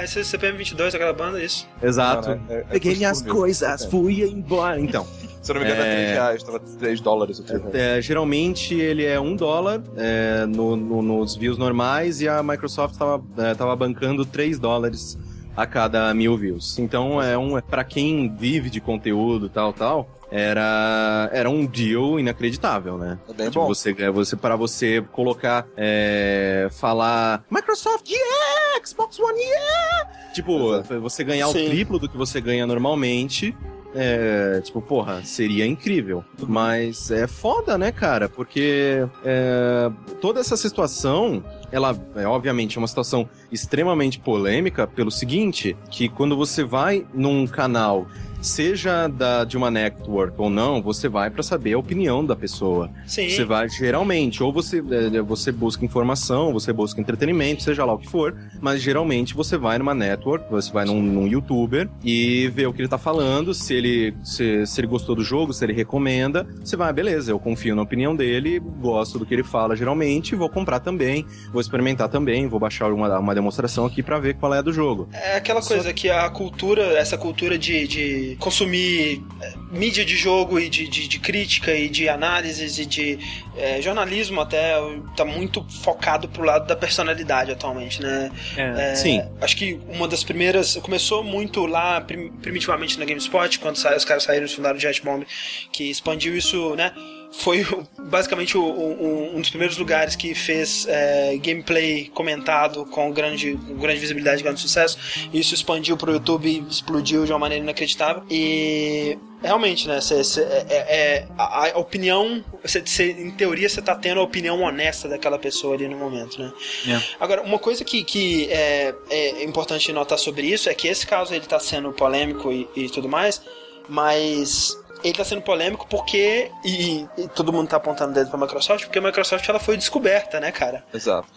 É, 0.00 0.04
é 0.04 0.06
CPM 0.06 0.56
22, 0.58 0.94
aquela 0.94 1.12
banda, 1.12 1.42
isso. 1.42 1.66
Exato. 1.82 2.30
Não, 2.30 2.36
né? 2.36 2.42
É- 2.48 2.54
é 2.58 2.64
Peguei 2.72 2.96
minhas 2.96 3.22
coisas, 3.22 3.84
fui 3.86 4.22
embora. 4.22 4.78
Então, 4.78 5.06
Se 5.42 5.50
eu 5.50 5.54
não 5.54 5.62
me 5.62 5.66
engano, 5.68 5.82
é, 5.82 5.92
É. 5.92 5.96
3 6.04 6.12
reais, 6.12 6.42
3 6.78 7.00
dólares 7.00 7.38
3 7.40 7.60
reais. 7.62 7.74
é, 7.74 8.00
geralmente 8.00 8.74
ele 8.74 9.04
é 9.04 9.18
um 9.18 9.34
dólar 9.34 9.82
é, 9.96 10.46
no- 10.46 10.76
no- 10.76 11.02
nos 11.02 11.34
views 11.34 11.58
normais 11.58 12.20
e 12.20 12.28
a 12.28 12.40
Microsoft 12.44 12.92
estava 12.94 13.20
tava 13.56 13.74
bancando 13.74 14.24
3 14.24 14.58
dólares 14.60 15.18
a 15.56 15.66
cada 15.66 16.14
mil 16.14 16.36
views. 16.38 16.78
Então 16.78 17.20
é 17.20 17.36
um 17.36 17.60
para 17.60 17.82
quem 17.82 18.32
vive 18.32 18.70
de 18.70 18.80
conteúdo 18.80 19.48
tal 19.48 19.72
tal 19.72 20.08
era 20.34 21.28
era 21.32 21.50
um 21.50 21.66
deal 21.66 22.18
inacreditável, 22.18 22.96
né? 22.96 23.18
É 23.28 23.32
bem 23.34 23.46
Tipo, 23.48 23.60
bom. 23.60 23.66
você, 23.68 23.94
é, 23.98 24.10
você 24.10 24.34
para 24.34 24.56
você 24.56 25.04
colocar, 25.12 25.66
é, 25.76 26.68
falar 26.72 27.44
Microsoft, 27.50 28.08
yeah! 28.10 28.84
Xbox 28.84 29.18
One, 29.20 29.38
yeah! 29.38 30.32
Tipo, 30.32 30.74
Exato. 30.76 31.00
você 31.00 31.22
ganhar 31.22 31.48
Sim. 31.48 31.66
o 31.66 31.68
triplo 31.68 31.98
do 31.98 32.08
que 32.08 32.16
você 32.16 32.40
ganha 32.40 32.66
normalmente, 32.66 33.54
é, 33.94 34.62
tipo, 34.64 34.80
porra, 34.80 35.22
seria 35.22 35.66
incrível. 35.66 36.24
Mas 36.48 37.10
é 37.10 37.26
foda, 37.26 37.76
né, 37.76 37.92
cara? 37.92 38.28
Porque 38.30 39.06
é, 39.22 39.90
toda 40.22 40.40
essa 40.40 40.56
situação, 40.56 41.44
ela 41.70 41.94
é 42.16 42.26
obviamente 42.26 42.78
uma 42.78 42.88
situação 42.88 43.28
extremamente 43.52 44.18
polêmica 44.18 44.86
pelo 44.86 45.10
seguinte, 45.10 45.76
que 45.90 46.08
quando 46.08 46.34
você 46.34 46.64
vai 46.64 47.06
num 47.12 47.46
canal 47.46 48.06
seja 48.42 49.08
da, 49.08 49.44
de 49.44 49.56
uma 49.56 49.70
network 49.70 50.34
ou 50.36 50.50
não, 50.50 50.82
você 50.82 51.08
vai 51.08 51.30
para 51.30 51.42
saber 51.42 51.74
a 51.74 51.78
opinião 51.78 52.24
da 52.24 52.36
pessoa. 52.36 52.90
Sim. 53.06 53.28
Você 53.28 53.44
vai, 53.44 53.68
geralmente, 53.68 54.42
ou 54.42 54.52
você, 54.52 54.78
é, 54.78 55.20
você 55.22 55.52
busca 55.52 55.84
informação, 55.84 56.52
você 56.52 56.72
busca 56.72 57.00
entretenimento, 57.00 57.62
seja 57.62 57.84
lá 57.84 57.94
o 57.94 57.98
que 57.98 58.08
for, 58.08 58.36
mas 58.60 58.82
geralmente 58.82 59.34
você 59.34 59.56
vai 59.56 59.78
numa 59.78 59.94
network, 59.94 60.50
você 60.50 60.72
vai 60.72 60.84
num, 60.84 61.00
num 61.00 61.26
youtuber 61.26 61.88
e 62.04 62.48
vê 62.48 62.66
o 62.66 62.72
que 62.72 62.80
ele 62.80 62.88
tá 62.88 62.98
falando, 62.98 63.54
se 63.54 63.74
ele, 63.74 64.14
se, 64.22 64.66
se 64.66 64.80
ele 64.80 64.86
gostou 64.86 65.14
do 65.14 65.22
jogo, 65.22 65.52
se 65.52 65.64
ele 65.64 65.72
recomenda, 65.72 66.46
você 66.62 66.76
vai, 66.76 66.90
ah, 66.90 66.92
beleza, 66.92 67.30
eu 67.30 67.38
confio 67.38 67.74
na 67.76 67.82
opinião 67.82 68.14
dele, 68.14 68.58
gosto 68.58 69.18
do 69.18 69.26
que 69.26 69.34
ele 69.34 69.44
fala 69.44 69.76
geralmente, 69.76 70.34
vou 70.34 70.48
comprar 70.48 70.80
também, 70.80 71.24
vou 71.52 71.60
experimentar 71.60 72.08
também, 72.08 72.46
vou 72.48 72.58
baixar 72.58 72.92
uma, 72.92 73.18
uma 73.18 73.34
demonstração 73.34 73.86
aqui 73.86 74.02
para 74.02 74.18
ver 74.18 74.34
qual 74.34 74.52
é 74.54 74.58
a 74.58 74.62
do 74.62 74.72
jogo. 74.72 75.08
É 75.12 75.36
aquela 75.36 75.62
coisa 75.62 75.92
que 75.92 76.10
a 76.10 76.28
cultura, 76.30 76.82
essa 76.98 77.16
cultura 77.16 77.58
de, 77.58 77.86
de 77.86 78.31
consumir 78.36 79.22
é, 79.40 79.52
mídia 79.70 80.04
de 80.04 80.16
jogo 80.16 80.58
e 80.58 80.68
de, 80.68 80.86
de, 80.88 81.08
de 81.08 81.18
crítica 81.18 81.72
e 81.74 81.88
de 81.88 82.08
análises 82.08 82.78
e 82.78 82.86
de 82.86 83.18
é, 83.56 83.80
jornalismo 83.82 84.40
até 84.40 84.74
tá 85.16 85.24
muito 85.24 85.64
focado 85.82 86.28
pro 86.28 86.42
lado 86.44 86.66
da 86.66 86.76
personalidade 86.76 87.50
atualmente, 87.52 88.00
né? 88.02 88.30
É. 88.56 88.94
Sim. 88.94 89.22
Acho 89.40 89.56
que 89.56 89.78
uma 89.88 90.06
das 90.08 90.22
primeiras 90.24 90.76
começou 90.76 91.22
muito 91.24 91.66
lá 91.66 92.00
prim- 92.00 92.30
primitivamente 92.30 92.98
na 92.98 93.04
GameSpot 93.04 93.58
quando 93.58 93.76
os 93.76 94.04
caras 94.04 94.22
saíram 94.22 94.46
e 94.46 94.48
fundaram 94.48 94.76
o 94.76 94.80
Jetbomb, 94.80 95.26
que 95.72 95.84
expandiu 95.90 96.36
isso, 96.36 96.74
né? 96.74 96.92
Foi 97.32 97.62
o- 97.62 97.86
basicamente 97.98 98.56
o- 98.58 98.62
o- 98.62 99.36
um 99.36 99.40
dos 99.40 99.48
primeiros 99.48 99.78
lugares 99.78 100.14
que 100.14 100.34
fez 100.34 100.86
é, 100.88 101.36
gameplay 101.38 102.10
comentado 102.14 102.84
com 102.86 103.10
grande, 103.10 103.54
com 103.66 103.74
grande 103.76 104.00
visibilidade, 104.00 104.42
grande 104.42 104.60
sucesso. 104.60 104.98
Isso 105.32 105.54
expandiu 105.54 105.96
pro 105.96 106.12
YouTube 106.12 106.46
e 106.48 106.58
explodiu 106.70 107.24
de 107.24 107.32
uma 107.32 107.38
maneira 107.38 107.64
inacreditável. 107.64 108.22
E 108.30 109.16
realmente, 109.42 109.88
né? 109.88 110.00
cê- 110.00 110.22
cê- 110.22 110.42
é, 110.42 110.66
é- 110.68 111.28
a, 111.38 111.70
a 111.72 111.78
opinião, 111.78 112.44
cê- 112.64 112.82
cê- 112.84 113.10
em 113.12 113.30
teoria, 113.30 113.68
você 113.68 113.80
tá 113.80 113.94
tendo 113.94 114.20
a 114.20 114.22
opinião 114.22 114.60
honesta 114.60 115.08
daquela 115.08 115.38
pessoa 115.38 115.74
ali 115.74 115.88
no 115.88 115.96
momento, 115.96 116.38
né? 116.40 116.52
É. 116.86 117.00
Agora, 117.18 117.42
uma 117.42 117.58
coisa 117.58 117.82
que, 117.82 118.04
que 118.04 118.46
é, 118.52 118.94
é 119.10 119.42
importante 119.44 119.90
notar 119.90 120.18
sobre 120.18 120.46
isso 120.46 120.68
é 120.68 120.74
que 120.74 120.86
esse 120.86 121.06
caso 121.06 121.34
ele 121.34 121.46
tá 121.46 121.58
sendo 121.58 121.92
polêmico 121.92 122.52
e, 122.52 122.68
e 122.76 122.88
tudo 122.90 123.08
mais, 123.08 123.40
mas 123.88 124.78
ele 125.02 125.14
tá 125.14 125.24
sendo 125.24 125.42
polêmico 125.42 125.86
porque 125.88 126.50
e, 126.64 127.06
e 127.16 127.28
todo 127.28 127.52
mundo 127.52 127.68
tá 127.68 127.76
apontando 127.76 128.12
o 128.12 128.14
dedo 128.14 128.30
pra 128.30 128.38
Microsoft 128.38 128.84
porque 128.84 128.98
a 128.98 129.02
Microsoft 129.02 129.48
ela 129.48 129.58
foi 129.58 129.76
descoberta, 129.76 130.40
né, 130.40 130.52
cara? 130.52 130.84
Exato. 130.92 131.28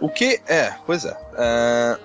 O 0.00 0.08
que 0.08 0.40
é, 0.46 0.74
pois 0.84 1.04
é, 1.04 1.16
é 1.38 1.98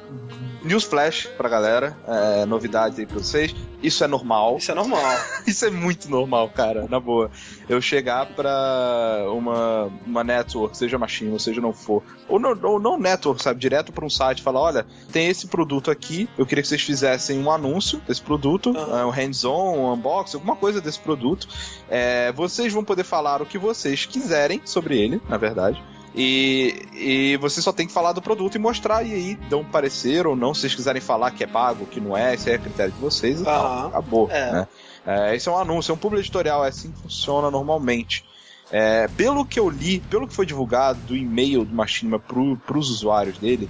News 0.64 0.84
Flash 0.84 1.28
pra 1.38 1.50
galera, 1.50 1.98
é, 2.08 2.46
novidades 2.46 3.00
aí 3.00 3.06
pra 3.06 3.18
vocês. 3.18 3.56
Isso 3.82 4.04
é 4.04 4.08
normal. 4.08 4.58
Isso 4.58 4.72
é 4.72 4.76
normal. 4.76 5.02
Isso 5.48 5.66
é 5.66 5.70
muito 5.70 6.10
normal, 6.10 6.50
cara, 6.50 6.88
na 6.88 7.00
boa. 7.00 7.32
Eu 7.68 7.82
chegar 7.82 8.28
pra 8.28 9.26
uma, 9.34 9.92
uma 10.06 10.24
network, 10.24 10.78
seja 10.78 10.98
machine, 10.98 11.32
ou 11.32 11.40
seja 11.40 11.60
não 11.60 11.74
for, 11.74 12.04
ou 12.28 12.40
não, 12.40 12.58
ou 12.64 12.80
não 12.80 12.98
network, 12.98 13.42
sabe, 13.42 13.60
direto 13.60 13.92
pra 13.92 14.06
um 14.06 14.10
site 14.10 14.40
e 14.40 14.44
falar: 14.44 14.62
olha, 14.62 14.86
tem 15.12 15.28
esse 15.28 15.48
produto 15.48 15.90
aqui, 15.90 16.30
eu 16.38 16.46
queria 16.46 16.62
que 16.62 16.68
vocês 16.68 16.82
fizessem 16.82 17.40
um 17.40 17.52
anúncio 17.52 18.00
desse 18.08 18.22
produto, 18.22 18.74
é, 18.76 19.06
um 19.06 19.10
hands-on, 19.10 19.78
um 19.78 19.94
unboxing, 19.94 20.38
alguma 20.38 20.56
coisa 20.56 20.80
desse 20.80 21.00
produto. 21.00 21.48
É, 21.90 22.32
vocês 22.34 22.72
vão 22.72 22.84
poder 22.84 23.04
falar 23.04 23.42
o 23.42 23.46
que 23.46 23.58
vocês 23.58 24.06
quiserem 24.06 24.62
sobre 24.64 25.00
ele, 25.00 25.22
na 25.28 25.38
verdade. 25.38 25.82
E, 26.14 26.86
e 26.94 27.38
você 27.38 27.62
só 27.62 27.72
tem 27.72 27.88
que 27.88 27.94
falar 27.94 28.12
do 28.12 28.22
produto 28.22 28.56
e 28.56 28.60
mostrar, 28.60 29.04
e 29.04 29.14
aí 29.14 29.36
dão 29.50 29.64
parecer 29.64 30.28
ou 30.28 30.36
não. 30.36 30.54
Se 30.54 30.62
vocês 30.62 30.76
quiserem 30.76 31.02
falar 31.02 31.32
que 31.32 31.44
é 31.44 31.48
pago, 31.48 31.86
que 31.86 32.02
não 32.02 32.16
é, 32.16 32.34
esse 32.34 32.50
é 32.50 32.58
critério 32.58 32.92
de 32.92 33.00
vocês 33.00 33.42
e. 33.42 33.48
Acabou. 33.48 34.30
É. 34.30 34.52
Né? 34.52 34.68
É, 35.06 35.36
esse 35.36 35.48
é 35.48 35.52
um 35.52 35.58
anúncio, 35.58 35.92
é 35.92 35.96
um 35.96 35.98
publi 35.98 36.20
editorial, 36.20 36.66
é 36.66 36.70
assim 36.70 36.92
que 36.92 37.02
funciona 37.02 37.50
normalmente. 37.50 38.26
É, 38.72 39.08
pelo 39.10 39.46
que 39.46 39.60
eu 39.60 39.70
li, 39.70 40.00
pelo 40.00 40.28
que 40.28 40.34
foi 40.34 40.46
divulgado 40.46 41.00
do 41.02 41.16
e-mail 41.16 41.66
do 41.66 41.76
Machinima 41.76 42.20
pro, 42.20 42.56
pros 42.58 42.90
usuários 42.90 43.38
dele, 43.38 43.70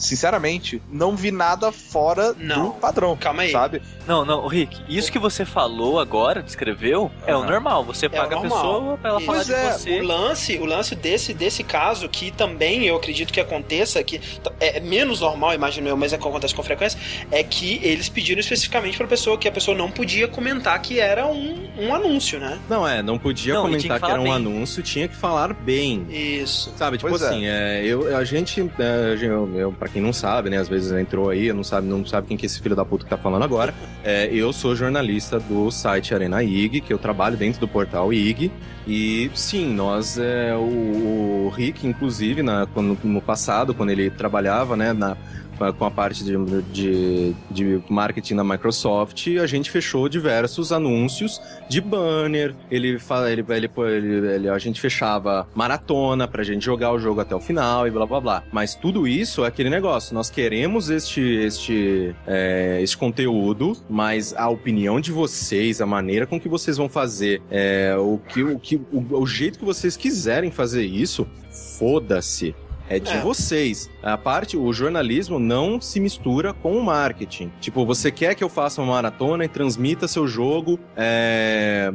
sinceramente, 0.00 0.82
não 0.90 1.14
vi 1.14 1.30
nada 1.30 1.70
fora 1.70 2.34
Não. 2.36 2.68
do 2.68 2.70
padrão. 2.72 3.16
Calma 3.16 3.42
aí. 3.42 3.52
Sabe? 3.52 3.82
Não, 4.06 4.24
não, 4.24 4.46
Rick, 4.46 4.80
isso 4.88 5.12
que 5.12 5.18
você 5.18 5.44
falou 5.44 6.00
agora, 6.00 6.42
descreveu, 6.42 7.10
é 7.26 7.36
o 7.36 7.44
normal. 7.44 7.84
Você 7.84 8.08
paga 8.08 8.34
o 8.36 8.38
a 8.38 8.42
normal. 8.42 8.58
pessoa 8.58 8.96
pra 8.98 9.10
ela 9.10 9.18
Isso. 9.20 9.26
falar 9.26 9.38
Pois 9.44 9.46
de 9.46 9.54
é, 9.54 9.72
você. 9.72 10.00
O 10.00 10.04
lance, 10.04 10.58
o 10.58 10.64
lance 10.64 10.94
desse, 10.96 11.34
desse 11.34 11.62
caso, 11.62 12.08
que 12.08 12.30
também 12.30 12.86
eu 12.86 12.96
acredito 12.96 13.32
que 13.32 13.38
aconteça, 13.38 14.02
que 14.02 14.20
é 14.58 14.80
menos 14.80 15.20
normal, 15.20 15.54
imagino 15.54 15.86
eu, 15.88 15.96
mas 15.96 16.12
é 16.12 16.18
que 16.18 16.26
acontece 16.26 16.54
com 16.54 16.62
frequência, 16.62 16.98
é 17.30 17.42
que 17.44 17.78
eles 17.82 18.08
pediram 18.08 18.40
especificamente 18.40 18.96
pra 18.96 19.06
pessoa 19.06 19.36
que 19.36 19.46
a 19.46 19.52
pessoa 19.52 19.76
não 19.76 19.90
podia 19.90 20.26
comentar 20.26 20.80
que 20.80 20.98
era 20.98 21.26
um, 21.26 21.68
um 21.78 21.94
anúncio, 21.94 22.40
né? 22.40 22.58
Não, 22.68 22.88
é, 22.88 23.02
não 23.02 23.18
podia 23.18 23.54
Não, 23.54 23.62
comentar 23.62 24.00
que 24.00 24.06
que, 24.06 24.10
era 24.10 24.20
um 24.20 24.24
bem. 24.24 24.32
anúncio, 24.32 24.82
tinha 24.82 25.06
que 25.06 25.14
falar 25.14 25.52
bem. 25.52 26.06
Isso. 26.08 26.72
Sabe, 26.76 26.96
tipo 26.96 27.10
Pois 27.10 27.20
é. 27.22 27.26
assim, 27.28 27.46
é, 27.46 27.82
eu, 27.84 28.16
a 28.16 28.24
gente, 28.24 28.60
é, 28.78 29.18
eu, 29.22 29.56
eu, 29.58 29.72
pra 29.72 29.89
quem 29.92 30.02
não 30.02 30.12
sabe, 30.12 30.50
né, 30.50 30.58
às 30.58 30.68
vezes 30.68 30.92
entrou 30.92 31.30
aí, 31.30 31.52
não 31.52 31.64
sabe, 31.64 31.86
não 31.86 32.04
sabe 32.04 32.28
quem 32.28 32.36
que 32.36 32.44
é 32.44 32.48
esse 32.48 32.60
filho 32.60 32.76
da 32.76 32.84
puta 32.84 33.04
que 33.04 33.10
tá 33.10 33.16
falando 33.16 33.42
agora, 33.42 33.74
é, 34.04 34.28
eu 34.32 34.52
sou 34.52 34.74
jornalista 34.74 35.38
do 35.38 35.70
site 35.70 36.14
Arena 36.14 36.42
IG, 36.42 36.80
que 36.80 36.92
eu 36.92 36.98
trabalho 36.98 37.36
dentro 37.36 37.60
do 37.60 37.68
portal 37.68 38.12
IG, 38.12 38.50
e 38.86 39.30
sim, 39.34 39.72
nós, 39.74 40.18
é, 40.18 40.54
o, 40.54 41.46
o 41.46 41.52
Rick, 41.54 41.86
inclusive, 41.86 42.42
na, 42.42 42.66
quando, 42.66 42.98
no 43.04 43.20
passado, 43.20 43.74
quando 43.74 43.90
ele 43.90 44.10
trabalhava, 44.10 44.76
né, 44.76 44.92
na, 44.92 45.16
com 45.76 45.84
a 45.84 45.90
parte 45.90 46.24
de, 46.24 46.36
de, 46.72 47.34
de 47.50 47.82
marketing 47.88 48.36
da 48.36 48.44
Microsoft, 48.44 49.26
a 49.40 49.46
gente 49.46 49.70
fechou 49.70 50.08
diversos 50.08 50.72
anúncios 50.72 51.40
de 51.68 51.80
banner. 51.80 52.54
Ele 52.70 52.98
fala, 52.98 53.30
ele, 53.30 53.44
ele, 53.48 53.70
ele, 54.34 54.48
a 54.48 54.58
gente 54.58 54.80
fechava 54.80 55.46
maratona 55.54 56.26
pra 56.26 56.42
gente 56.42 56.64
jogar 56.64 56.92
o 56.92 56.98
jogo 56.98 57.20
até 57.20 57.34
o 57.34 57.40
final 57.40 57.86
e 57.86 57.90
blá 57.90 58.06
blá 58.06 58.20
blá. 58.20 58.42
Mas 58.52 58.74
tudo 58.74 59.06
isso 59.06 59.44
é 59.44 59.48
aquele 59.48 59.70
negócio. 59.70 60.14
Nós 60.14 60.30
queremos 60.30 60.90
este, 60.90 61.20
este, 61.20 62.14
é, 62.26 62.80
este 62.82 62.96
conteúdo, 62.96 63.76
mas 63.88 64.34
a 64.34 64.48
opinião 64.48 65.00
de 65.00 65.12
vocês, 65.12 65.80
a 65.80 65.86
maneira 65.86 66.26
com 66.26 66.40
que 66.40 66.48
vocês 66.48 66.76
vão 66.76 66.88
fazer, 66.88 67.42
é, 67.50 67.94
o 67.98 68.18
que, 68.18 68.42
o 68.42 68.58
que, 68.58 68.76
o, 68.76 69.20
o 69.20 69.26
jeito 69.26 69.58
que 69.58 69.64
vocês 69.64 69.96
quiserem 69.96 70.50
fazer 70.50 70.84
isso, 70.84 71.26
foda-se. 71.78 72.54
É 72.90 72.98
de 72.98 73.12
É. 73.12 73.20
vocês. 73.20 73.88
A 74.02 74.18
parte, 74.18 74.56
o 74.56 74.70
jornalismo 74.72 75.38
não 75.38 75.80
se 75.80 75.98
mistura 76.00 76.52
com 76.52 76.72
o 76.76 76.82
marketing. 76.84 77.50
Tipo, 77.60 77.86
você 77.86 78.10
quer 78.10 78.34
que 78.34 78.42
eu 78.44 78.48
faça 78.48 78.82
uma 78.82 78.92
maratona 78.94 79.44
e 79.44 79.48
transmita 79.48 80.08
seu 80.08 80.26
jogo 80.26 80.78
é, 80.96 81.92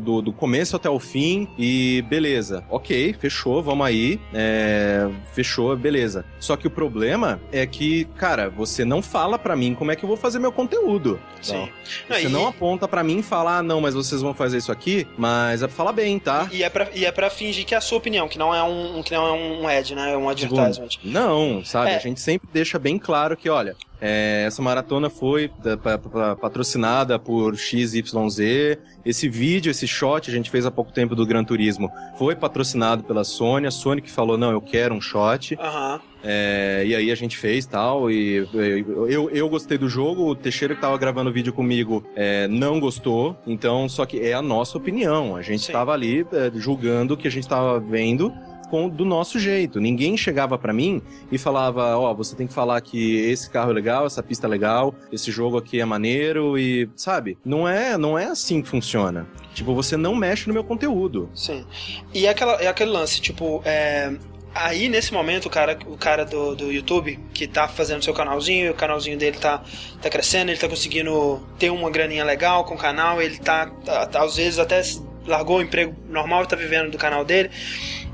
do, 0.00 0.22
do 0.22 0.32
começo 0.32 0.74
até 0.76 0.88
o 0.88 0.98
fim 0.98 1.46
e 1.58 2.02
beleza. 2.08 2.64
Ok, 2.70 3.14
fechou, 3.20 3.62
vamos 3.62 3.86
aí. 3.86 4.18
é, 4.32 5.08
fechou, 5.32 5.76
beleza. 5.76 6.24
Só 6.40 6.56
que 6.56 6.66
o 6.66 6.70
problema 6.70 7.40
é 7.52 7.66
que, 7.66 8.04
cara, 8.16 8.48
você 8.48 8.84
não 8.84 9.02
fala 9.02 9.38
pra 9.38 9.54
mim 9.54 9.74
como 9.74 9.92
é 9.92 9.96
que 9.96 10.04
eu 10.04 10.08
vou 10.08 10.16
fazer 10.16 10.38
meu 10.38 10.50
conteúdo. 10.52 11.20
Sim. 11.42 11.68
Você 11.84 12.04
Não, 12.08 12.18
e- 12.18 12.28
não 12.32 12.48
aponta 12.48 12.88
pra 12.88 13.04
mim 13.04 13.18
e 13.18 13.22
fala, 13.22 13.58
ah, 13.58 13.62
não, 13.62 13.80
mas 13.80 13.94
vocês 13.94 14.22
vão 14.22 14.32
fazer 14.32 14.56
isso 14.58 14.72
aqui, 14.72 15.06
mas 15.18 15.62
é 15.62 15.66
pra 15.66 15.76
falar 15.76 15.92
bem, 15.92 16.18
tá? 16.18 16.48
E 16.50 16.62
é, 16.62 16.70
pra, 16.70 16.88
e 16.94 17.04
é 17.04 17.12
pra 17.12 17.28
fingir 17.28 17.66
que 17.66 17.74
é 17.74 17.78
a 17.78 17.80
sua 17.82 17.98
opinião, 17.98 18.26
que 18.28 18.38
não 18.38 18.54
é 18.54 18.62
um, 18.62 19.02
que 19.02 19.12
não 19.12 19.26
é 19.26 19.32
um 19.32 19.68
ad, 19.68 19.94
né? 19.94 20.13
É 20.14 20.18
um 20.18 20.28
advertisement. 20.28 20.88
Não, 21.04 21.64
sabe? 21.64 21.90
É. 21.90 21.96
A 21.96 21.98
gente 21.98 22.20
sempre 22.20 22.48
deixa 22.52 22.78
bem 22.78 22.98
claro 22.98 23.36
que, 23.36 23.48
olha, 23.48 23.74
é, 24.00 24.44
essa 24.46 24.60
maratona 24.62 25.08
foi 25.10 25.48
pa- 25.82 25.98
pa- 25.98 26.36
patrocinada 26.36 27.18
por 27.18 27.56
XYZ. 27.56 28.78
Esse 29.04 29.28
vídeo, 29.28 29.70
esse 29.70 29.86
shot, 29.86 30.30
a 30.30 30.32
gente 30.34 30.50
fez 30.50 30.64
há 30.64 30.70
pouco 30.70 30.92
tempo 30.92 31.14
do 31.14 31.26
Gran 31.26 31.44
Turismo, 31.44 31.90
foi 32.18 32.34
patrocinado 32.34 33.04
pela 33.04 33.22
Sony. 33.24 33.66
A 33.66 33.70
Sony 33.70 34.00
que 34.00 34.10
falou, 34.10 34.38
não, 34.38 34.50
eu 34.50 34.60
quero 34.60 34.94
um 34.94 35.00
shot. 35.00 35.56
Aham. 35.60 36.00
É, 36.26 36.82
e 36.86 36.94
aí 36.94 37.10
a 37.12 37.14
gente 37.14 37.36
fez 37.36 37.66
tal, 37.66 38.10
e 38.10 38.46
eu, 38.54 39.06
eu, 39.08 39.30
eu 39.30 39.46
gostei 39.46 39.76
do 39.76 39.90
jogo, 39.90 40.30
o 40.30 40.34
Teixeira 40.34 40.74
que 40.74 40.80
tava 40.80 40.96
gravando 40.96 41.28
o 41.28 41.32
vídeo 41.32 41.52
comigo 41.52 42.02
é, 42.16 42.48
não 42.48 42.80
gostou, 42.80 43.36
então, 43.46 43.86
só 43.90 44.06
que 44.06 44.18
é 44.20 44.32
a 44.32 44.40
nossa 44.40 44.78
opinião. 44.78 45.36
A 45.36 45.42
gente 45.42 45.64
Sim. 45.64 45.72
tava 45.72 45.92
ali 45.92 46.26
é, 46.32 46.50
julgando 46.54 47.12
o 47.12 47.16
que 47.18 47.28
a 47.28 47.30
gente 47.30 47.46
tava 47.46 47.78
vendo 47.78 48.32
com, 48.74 48.88
do 48.88 49.04
nosso 49.04 49.38
jeito. 49.38 49.78
Ninguém 49.80 50.16
chegava 50.16 50.58
pra 50.58 50.72
mim 50.72 51.00
e 51.30 51.38
falava, 51.38 51.96
ó, 51.96 52.12
você 52.12 52.34
tem 52.34 52.44
que 52.44 52.52
falar 52.52 52.80
que 52.80 53.20
esse 53.20 53.48
carro 53.48 53.70
é 53.70 53.74
legal, 53.74 54.04
essa 54.04 54.20
pista 54.20 54.48
é 54.48 54.50
legal, 54.50 54.92
esse 55.12 55.30
jogo 55.30 55.56
aqui 55.56 55.80
é 55.80 55.84
maneiro 55.84 56.58
e, 56.58 56.88
sabe? 56.96 57.38
Não 57.44 57.68
é, 57.68 57.96
não 57.96 58.18
é 58.18 58.24
assim 58.24 58.60
que 58.60 58.68
funciona. 58.68 59.28
Tipo, 59.54 59.76
você 59.76 59.96
não 59.96 60.16
mexe 60.16 60.48
no 60.48 60.54
meu 60.54 60.64
conteúdo. 60.64 61.30
Sim. 61.32 61.64
E 62.12 62.26
é, 62.26 62.30
aquela, 62.30 62.54
é 62.54 62.66
aquele 62.66 62.90
lance, 62.90 63.20
tipo, 63.20 63.62
é, 63.64 64.12
aí 64.52 64.88
nesse 64.88 65.12
momento 65.12 65.46
o 65.46 65.50
cara, 65.50 65.78
o 65.86 65.96
cara 65.96 66.24
do, 66.24 66.56
do 66.56 66.72
YouTube 66.72 67.16
que 67.32 67.46
tá 67.46 67.68
fazendo 67.68 68.02
seu 68.02 68.12
canalzinho, 68.12 68.72
o 68.72 68.74
canalzinho 68.74 69.16
dele 69.16 69.36
tá, 69.38 69.62
tá 70.02 70.10
crescendo, 70.10 70.50
ele 70.50 70.58
tá 70.58 70.68
conseguindo 70.68 71.40
ter 71.60 71.70
uma 71.70 71.92
graninha 71.92 72.24
legal 72.24 72.64
com 72.64 72.74
o 72.74 72.78
canal, 72.78 73.22
ele 73.22 73.38
tá- 73.38 73.66
tá, 73.84 74.24
às 74.24 74.34
vezes 74.34 74.58
até 74.58 74.82
largou 75.26 75.58
o 75.58 75.62
emprego 75.62 75.94
normal 76.08 76.42
e 76.42 76.46
tá 76.48 76.56
vivendo 76.56 76.90
do 76.90 76.98
canal 76.98 77.24
dele. 77.24 77.50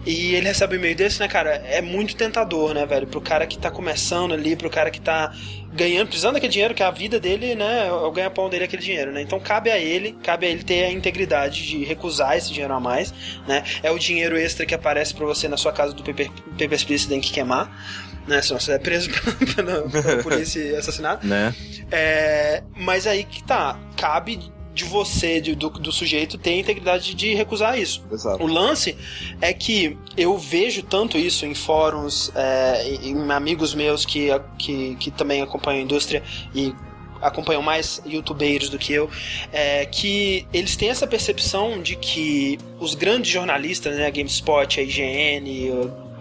E 0.06 0.34
ele 0.34 0.46
recebe 0.46 0.76
um 0.76 0.78
e-mail 0.78 0.96
desse, 0.96 1.20
né, 1.20 1.28
cara? 1.28 1.50
É 1.66 1.82
muito 1.82 2.16
tentador, 2.16 2.72
né, 2.72 2.86
velho? 2.86 3.06
Pro 3.06 3.20
cara 3.20 3.46
que 3.46 3.58
tá 3.58 3.70
começando 3.70 4.32
ali, 4.32 4.56
pro 4.56 4.70
cara 4.70 4.90
que 4.90 5.00
tá 5.00 5.34
ganhando, 5.72 6.08
precisando 6.08 6.34
daquele 6.34 6.52
dinheiro, 6.52 6.74
que 6.74 6.82
a 6.82 6.90
vida 6.90 7.20
dele, 7.20 7.54
né, 7.54 7.92
o 7.92 8.10
ganha-pão 8.10 8.48
dele 8.48 8.64
é 8.64 8.66
aquele 8.66 8.82
dinheiro, 8.82 9.12
né? 9.12 9.22
Então 9.22 9.38
cabe 9.38 9.70
a 9.70 9.78
ele, 9.78 10.16
cabe 10.22 10.46
a 10.46 10.48
ele 10.48 10.64
ter 10.64 10.84
a 10.84 10.90
integridade 10.90 11.66
de 11.66 11.84
recusar 11.84 12.36
esse 12.36 12.50
dinheiro 12.50 12.74
a 12.74 12.80
mais, 12.80 13.14
né? 13.46 13.62
É 13.82 13.90
o 13.90 13.98
dinheiro 13.98 14.36
extra 14.36 14.66
que 14.66 14.74
aparece 14.74 15.14
para 15.14 15.26
você 15.26 15.48
na 15.48 15.56
sua 15.56 15.72
casa 15.72 15.92
do 15.92 16.02
Paper, 16.02 16.30
Paper 16.58 16.86
Please 16.86 17.06
tem 17.06 17.20
que 17.20 17.32
queimar, 17.32 17.70
né? 18.26 18.42
Senão 18.42 18.58
você 18.58 18.72
é 18.72 18.78
preso 18.78 19.10
pela, 19.54 19.88
pela 19.88 20.22
polícia 20.24 20.60
e 20.60 20.76
assassinado. 20.76 21.26
Né? 21.26 21.54
É, 21.90 22.62
mas 22.74 23.06
aí 23.06 23.24
que 23.24 23.42
tá, 23.44 23.78
cabe 23.96 24.40
de 24.72 24.84
você, 24.84 25.40
de, 25.40 25.54
do, 25.54 25.68
do 25.70 25.92
sujeito, 25.92 26.38
ter 26.38 26.50
a 26.50 26.56
integridade 26.56 27.14
de 27.14 27.34
recusar 27.34 27.78
isso. 27.78 28.02
Exato. 28.10 28.42
O 28.42 28.46
lance 28.46 28.96
é 29.40 29.52
que 29.52 29.96
eu 30.16 30.38
vejo 30.38 30.82
tanto 30.82 31.18
isso 31.18 31.44
em 31.44 31.54
fóruns, 31.54 32.30
é, 32.34 32.88
em, 33.02 33.30
amigos 33.30 33.74
meus 33.74 34.04
que, 34.04 34.28
que, 34.58 34.96
que 34.96 35.10
também 35.10 35.42
acompanham 35.42 35.80
a 35.80 35.84
indústria 35.84 36.22
e 36.54 36.74
acompanham 37.20 37.62
mais 37.62 38.00
youtubeiros 38.06 38.70
do 38.70 38.78
que 38.78 38.92
eu, 38.92 39.10
é, 39.52 39.84
que 39.84 40.46
eles 40.52 40.76
têm 40.76 40.88
essa 40.88 41.06
percepção 41.06 41.82
de 41.82 41.96
que 41.96 42.58
os 42.78 42.94
grandes 42.94 43.30
jornalistas, 43.30 43.96
né, 43.96 44.06
a 44.06 44.10
GameSpot, 44.10 44.80
a 44.80 44.82
IGN, 44.82 45.70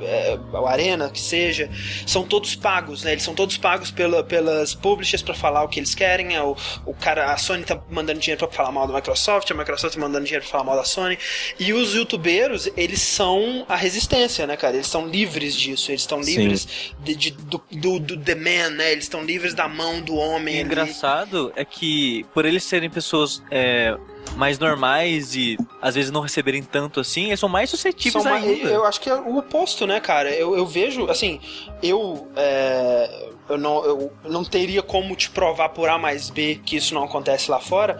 é, 0.01 0.37
o 0.51 0.65
Arena, 0.67 1.09
que 1.09 1.19
seja, 1.19 1.69
são 2.05 2.23
todos 2.23 2.55
pagos, 2.55 3.03
né? 3.03 3.11
Eles 3.13 3.23
são 3.23 3.33
todos 3.33 3.57
pagos 3.57 3.91
pela, 3.91 4.23
pelas 4.23 4.73
publishers 4.73 5.21
para 5.21 5.33
falar 5.33 5.63
o 5.63 5.67
que 5.67 5.79
eles 5.79 5.93
querem. 5.95 6.35
É, 6.35 6.41
o, 6.41 6.55
o 6.85 6.93
cara, 6.93 7.31
a 7.33 7.37
Sony 7.37 7.63
tá 7.63 7.79
mandando 7.89 8.19
dinheiro 8.19 8.39
para 8.47 8.55
falar 8.55 8.71
mal 8.71 8.87
da 8.87 8.93
Microsoft, 8.93 9.49
a 9.51 9.53
Microsoft 9.53 9.95
tá 9.95 9.99
mandando 10.01 10.25
dinheiro 10.25 10.43
para 10.43 10.51
falar 10.51 10.63
mal 10.63 10.75
da 10.75 10.83
Sony. 10.83 11.17
E 11.59 11.73
os 11.73 11.93
youtubeiros, 11.93 12.69
eles 12.75 13.01
são 13.01 13.65
a 13.67 13.75
resistência, 13.75 14.45
né, 14.47 14.55
cara? 14.57 14.75
Eles 14.75 14.87
estão 14.87 15.07
livres 15.07 15.55
disso, 15.55 15.91
eles 15.91 16.01
estão 16.01 16.21
livres 16.21 16.67
de, 17.03 17.15
de- 17.15 17.31
do, 17.31 17.61
do, 17.71 17.99
do 17.99 18.17
the 18.17 18.35
man, 18.35 18.69
né? 18.71 18.91
Eles 18.91 19.05
estão 19.05 19.23
livres 19.23 19.53
da 19.53 19.67
mão 19.67 20.01
do 20.01 20.15
homem. 20.15 20.55
o 20.55 20.59
ali. 20.59 20.65
engraçado 20.65 21.51
é 21.55 21.63
que, 21.65 22.25
por 22.33 22.45
eles 22.45 22.63
serem 22.63 22.89
pessoas 22.89 23.41
é, 23.51 23.95
mais 24.35 24.57
normais 24.59 25.35
e 25.35 25.57
às 25.81 25.95
vezes 25.95 26.11
não 26.11 26.21
receberem 26.21 26.63
tanto 26.63 26.99
assim, 26.99 27.27
eles 27.27 27.39
são 27.39 27.49
mais 27.49 27.69
suscetíveis 27.69 28.23
São 28.23 28.31
ma- 28.31 28.37
ainda. 28.37 28.69
Eu 28.69 28.85
acho 28.85 29.01
que 29.01 29.09
é 29.09 29.15
o 29.15 29.37
oposto, 29.37 29.85
né, 29.87 29.99
cara? 29.99 30.31
Eu, 30.31 30.55
eu 30.55 30.65
vejo, 30.65 31.09
assim, 31.09 31.39
eu. 31.83 32.27
é, 32.35 33.29
eu, 33.49 33.57
não, 33.57 33.83
eu 33.83 34.13
não 34.25 34.43
teria 34.45 34.81
como 34.83 35.15
te 35.15 35.29
provar 35.29 35.69
por 35.69 35.89
A 35.89 35.97
mais 35.97 36.29
B 36.29 36.61
que 36.63 36.75
isso 36.77 36.93
não 36.93 37.03
acontece 37.03 37.49
lá 37.49 37.59
fora. 37.59 37.99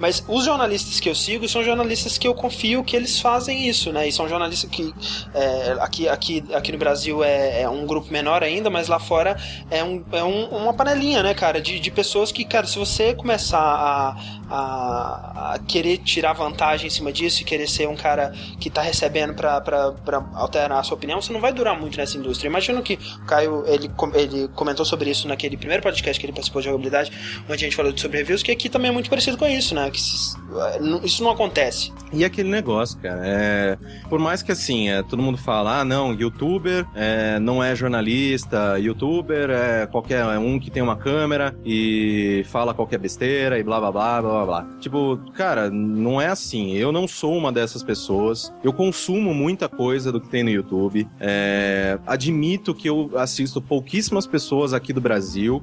Mas 0.00 0.24
os 0.26 0.44
jornalistas 0.46 0.98
que 0.98 1.08
eu 1.08 1.14
sigo 1.14 1.46
são 1.48 1.62
jornalistas 1.62 2.16
que 2.18 2.26
eu 2.26 2.34
confio 2.34 2.82
que 2.82 2.96
eles 2.96 3.20
fazem 3.20 3.68
isso, 3.68 3.92
né? 3.92 4.08
E 4.08 4.12
são 4.12 4.26
jornalistas 4.28 4.68
que 4.70 4.92
é, 5.34 5.76
aqui, 5.80 6.08
aqui, 6.08 6.42
aqui 6.54 6.72
no 6.72 6.78
Brasil 6.78 7.22
é, 7.22 7.60
é 7.62 7.68
um 7.68 7.86
grupo 7.86 8.10
menor 8.10 8.42
ainda, 8.42 8.70
mas 8.70 8.88
lá 8.88 8.98
fora 8.98 9.36
é, 9.70 9.84
um, 9.84 10.02
é 10.10 10.24
um- 10.24 10.46
uma 10.48 10.72
panelinha, 10.72 11.22
né, 11.22 11.34
cara? 11.34 11.60
De, 11.60 11.78
de 11.78 11.90
pessoas 11.90 12.32
que, 12.32 12.44
cara, 12.46 12.66
se 12.66 12.78
você 12.78 13.14
começar 13.14 13.60
a, 13.60 14.16
a, 14.50 15.52
a 15.54 15.58
querer 15.58 15.98
tirar 15.98 16.32
vantagem 16.32 16.86
em 16.86 16.90
cima 16.90 17.12
disso 17.12 17.42
e 17.42 17.44
querer 17.44 17.68
ser 17.68 17.86
um 17.86 17.96
cara 17.96 18.32
que 18.58 18.70
tá 18.70 18.80
recebendo 18.80 19.34
pra, 19.34 19.60
pra, 19.60 19.92
pra 19.92 20.24
alterar 20.34 20.78
a 20.78 20.82
sua 20.82 20.96
opinião, 20.96 21.20
você 21.20 21.32
não 21.32 21.40
vai 21.40 21.52
durar 21.52 21.78
muito 21.78 21.98
nessa 21.98 22.16
indústria. 22.16 22.48
Imagino 22.48 22.82
que 22.82 22.94
o 23.22 23.26
Caio, 23.26 23.64
ele, 23.66 23.90
ele 24.14 24.48
comentou 24.54 24.84
sobre 24.86 25.10
isso 25.10 25.28
naquele 25.28 25.56
primeiro 25.56 25.82
podcast 25.82 26.18
que 26.18 26.24
ele 26.24 26.32
participou 26.32 26.62
de 26.62 26.66
jogabilidade, 26.68 27.12
onde 27.44 27.52
a 27.54 27.68
gente 27.68 27.76
falou 27.76 27.96
sobre 27.96 28.18
reviews, 28.18 28.42
que 28.42 28.50
aqui 28.50 28.68
também 28.68 28.88
é 28.88 28.92
muito 28.92 29.10
parecido 29.10 29.36
com 29.36 29.46
isso, 29.46 29.74
né? 29.74 29.89
Que 29.90 30.00
se- 30.00 30.36
é, 30.38 31.06
isso 31.06 31.22
não 31.22 31.30
acontece. 31.30 31.92
E 32.12 32.24
aquele 32.24 32.48
negócio, 32.48 32.98
cara, 32.98 33.20
é... 33.24 33.78
por 34.08 34.18
mais 34.18 34.42
que 34.42 34.50
assim, 34.50 34.88
é, 34.88 35.00
todo 35.02 35.22
mundo 35.22 35.38
fala, 35.38 35.80
ah, 35.80 35.84
não, 35.84 36.12
youtuber 36.12 36.84
é, 36.94 37.38
não 37.38 37.62
é 37.62 37.74
jornalista, 37.76 38.76
youtuber 38.80 39.48
é 39.50 39.86
qualquer 39.86 40.26
um 40.38 40.58
que 40.58 40.70
tem 40.70 40.82
uma 40.82 40.96
câmera 40.96 41.54
e 41.64 42.44
fala 42.48 42.74
qualquer 42.74 42.98
besteira 42.98 43.58
e 43.58 43.62
blá 43.62 43.78
blá 43.78 43.92
blá 43.92 44.20
blá 44.22 44.30
blá 44.32 44.46
blá. 44.46 44.68
Tipo, 44.80 45.18
cara, 45.34 45.70
não 45.70 46.20
é 46.20 46.26
assim. 46.26 46.72
Eu 46.74 46.90
não 46.90 47.06
sou 47.06 47.36
uma 47.36 47.52
dessas 47.52 47.82
pessoas. 47.82 48.52
Eu 48.64 48.72
consumo 48.72 49.32
muita 49.32 49.68
coisa 49.68 50.10
do 50.10 50.20
que 50.20 50.28
tem 50.28 50.42
no 50.42 50.50
YouTube. 50.50 51.06
É, 51.20 51.98
admito 52.06 52.74
que 52.74 52.88
eu 52.88 53.10
assisto 53.16 53.60
pouquíssimas 53.62 54.26
pessoas 54.26 54.72
aqui 54.72 54.92
do 54.92 55.00
Brasil 55.00 55.62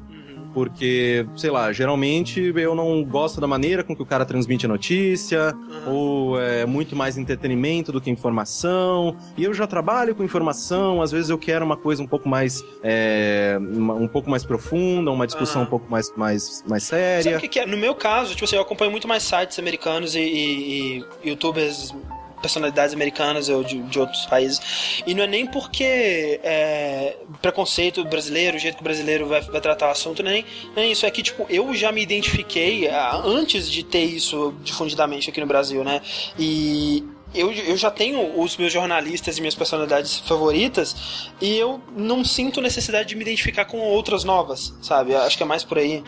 porque, 0.58 1.24
sei 1.36 1.52
lá, 1.52 1.72
geralmente 1.72 2.42
eu 2.56 2.74
não 2.74 3.04
gosto 3.04 3.40
da 3.40 3.46
maneira 3.46 3.84
com 3.84 3.96
que 3.96 4.02
o 4.02 4.06
cara 4.08 4.26
transmite 4.26 4.66
a 4.66 4.70
notícia, 4.70 5.54
ou 5.86 6.42
é 6.42 6.66
muito 6.66 6.96
mais 6.96 7.16
entretenimento 7.16 7.92
do 7.92 8.02
que 8.02 8.10
informação, 8.10 9.16
e 9.38 9.44
eu 9.44 9.54
já 9.54 9.68
trabalho 9.68 10.16
com 10.16 10.24
informação, 10.24 11.00
às 11.00 11.12
vezes 11.12 11.30
eu 11.30 11.38
quero 11.38 11.64
uma 11.64 11.78
coisa 11.78 12.02
um 12.02 12.08
pouco 12.08 12.28
mais, 12.28 12.64
é, 12.82 13.56
uma- 13.62 13.94
um 13.94 14.08
pouco 14.08 14.32
mais 14.32 14.44
profunda, 14.44 15.12
uma 15.12 15.28
discussão 15.28 15.58
Aham. 15.62 15.68
um 15.68 15.70
pouco 15.70 15.92
mais, 15.92 16.12
mais, 16.18 16.64
mais 16.68 16.82
Sabe 16.86 17.22
séria. 17.22 17.38
o 17.38 17.40
que, 17.42 17.48
que 17.50 17.60
é? 17.60 17.66
No 17.68 17.78
meu 17.78 17.94
caso, 17.94 18.32
tipo 18.34 18.46
assim, 18.46 18.56
eu 18.56 18.64
acompanho 18.64 18.90
muito 18.90 19.08
mais 19.08 19.22
sites 19.22 19.60
americanos 19.60 20.16
e, 20.16 20.22
e- 20.22 21.06
e 21.24 21.30
youtubers, 21.30 21.94
personalidades 22.42 22.94
americanas 22.94 23.50
ou 23.50 23.64
de, 23.64 23.82
de 23.84 24.00
outros 24.00 24.26
países. 24.26 25.02
E 25.06 25.14
não 25.14 25.24
é 25.24 25.28
nem 25.28 25.46
porque 25.46 26.40
é, 26.44 27.18
preconceito 27.42 28.04
brasileiro, 28.06 28.58
o 28.58 28.60
jeito 28.60 28.76
que 28.76 28.82
o 28.82 28.84
brasileiro 28.84 29.28
vai, 29.28 29.42
vai 29.42 29.62
tratar 29.62 29.88
o 29.88 29.92
assunto, 29.92 30.24
nem, 30.24 30.46
nem 30.76 30.92
isso. 30.92 31.06
É 31.06 31.12
que, 31.12 31.22
tipo, 31.22 31.46
eu 31.50 31.74
já 31.74 31.92
me 31.92 32.02
identifiquei 32.02 32.88
ah, 32.90 33.22
antes 33.24 33.70
de 33.70 33.84
ter 33.84 34.04
isso 34.04 34.54
difundidamente 34.64 35.30
aqui 35.30 35.40
no 35.40 35.48
Brasil, 35.48 35.84
né? 35.84 36.02
E. 36.38 37.04
Eu, 37.36 37.52
eu 37.52 37.76
já 37.76 37.92
tenho 37.92 38.40
os 38.42 38.56
meus 38.56 38.72
jornalistas 38.72 39.38
e 39.38 39.42
minhas 39.42 39.54
personalidades 39.54 40.18
favoritas 40.18 41.30
e 41.42 41.58
eu 41.58 41.80
não 41.96 42.24
sinto 42.24 42.62
necessidade 42.62 43.10
de 43.10 43.16
me 43.16 43.22
identificar 43.22 43.66
com 43.66 43.80
outras 43.80 44.24
novas, 44.24 44.74
sabe? 44.82 45.14
Acho 45.14 45.36
que 45.36 45.44
é 45.44 45.46
mais 45.46 45.62
por 45.62 45.78
aí. 45.78 46.02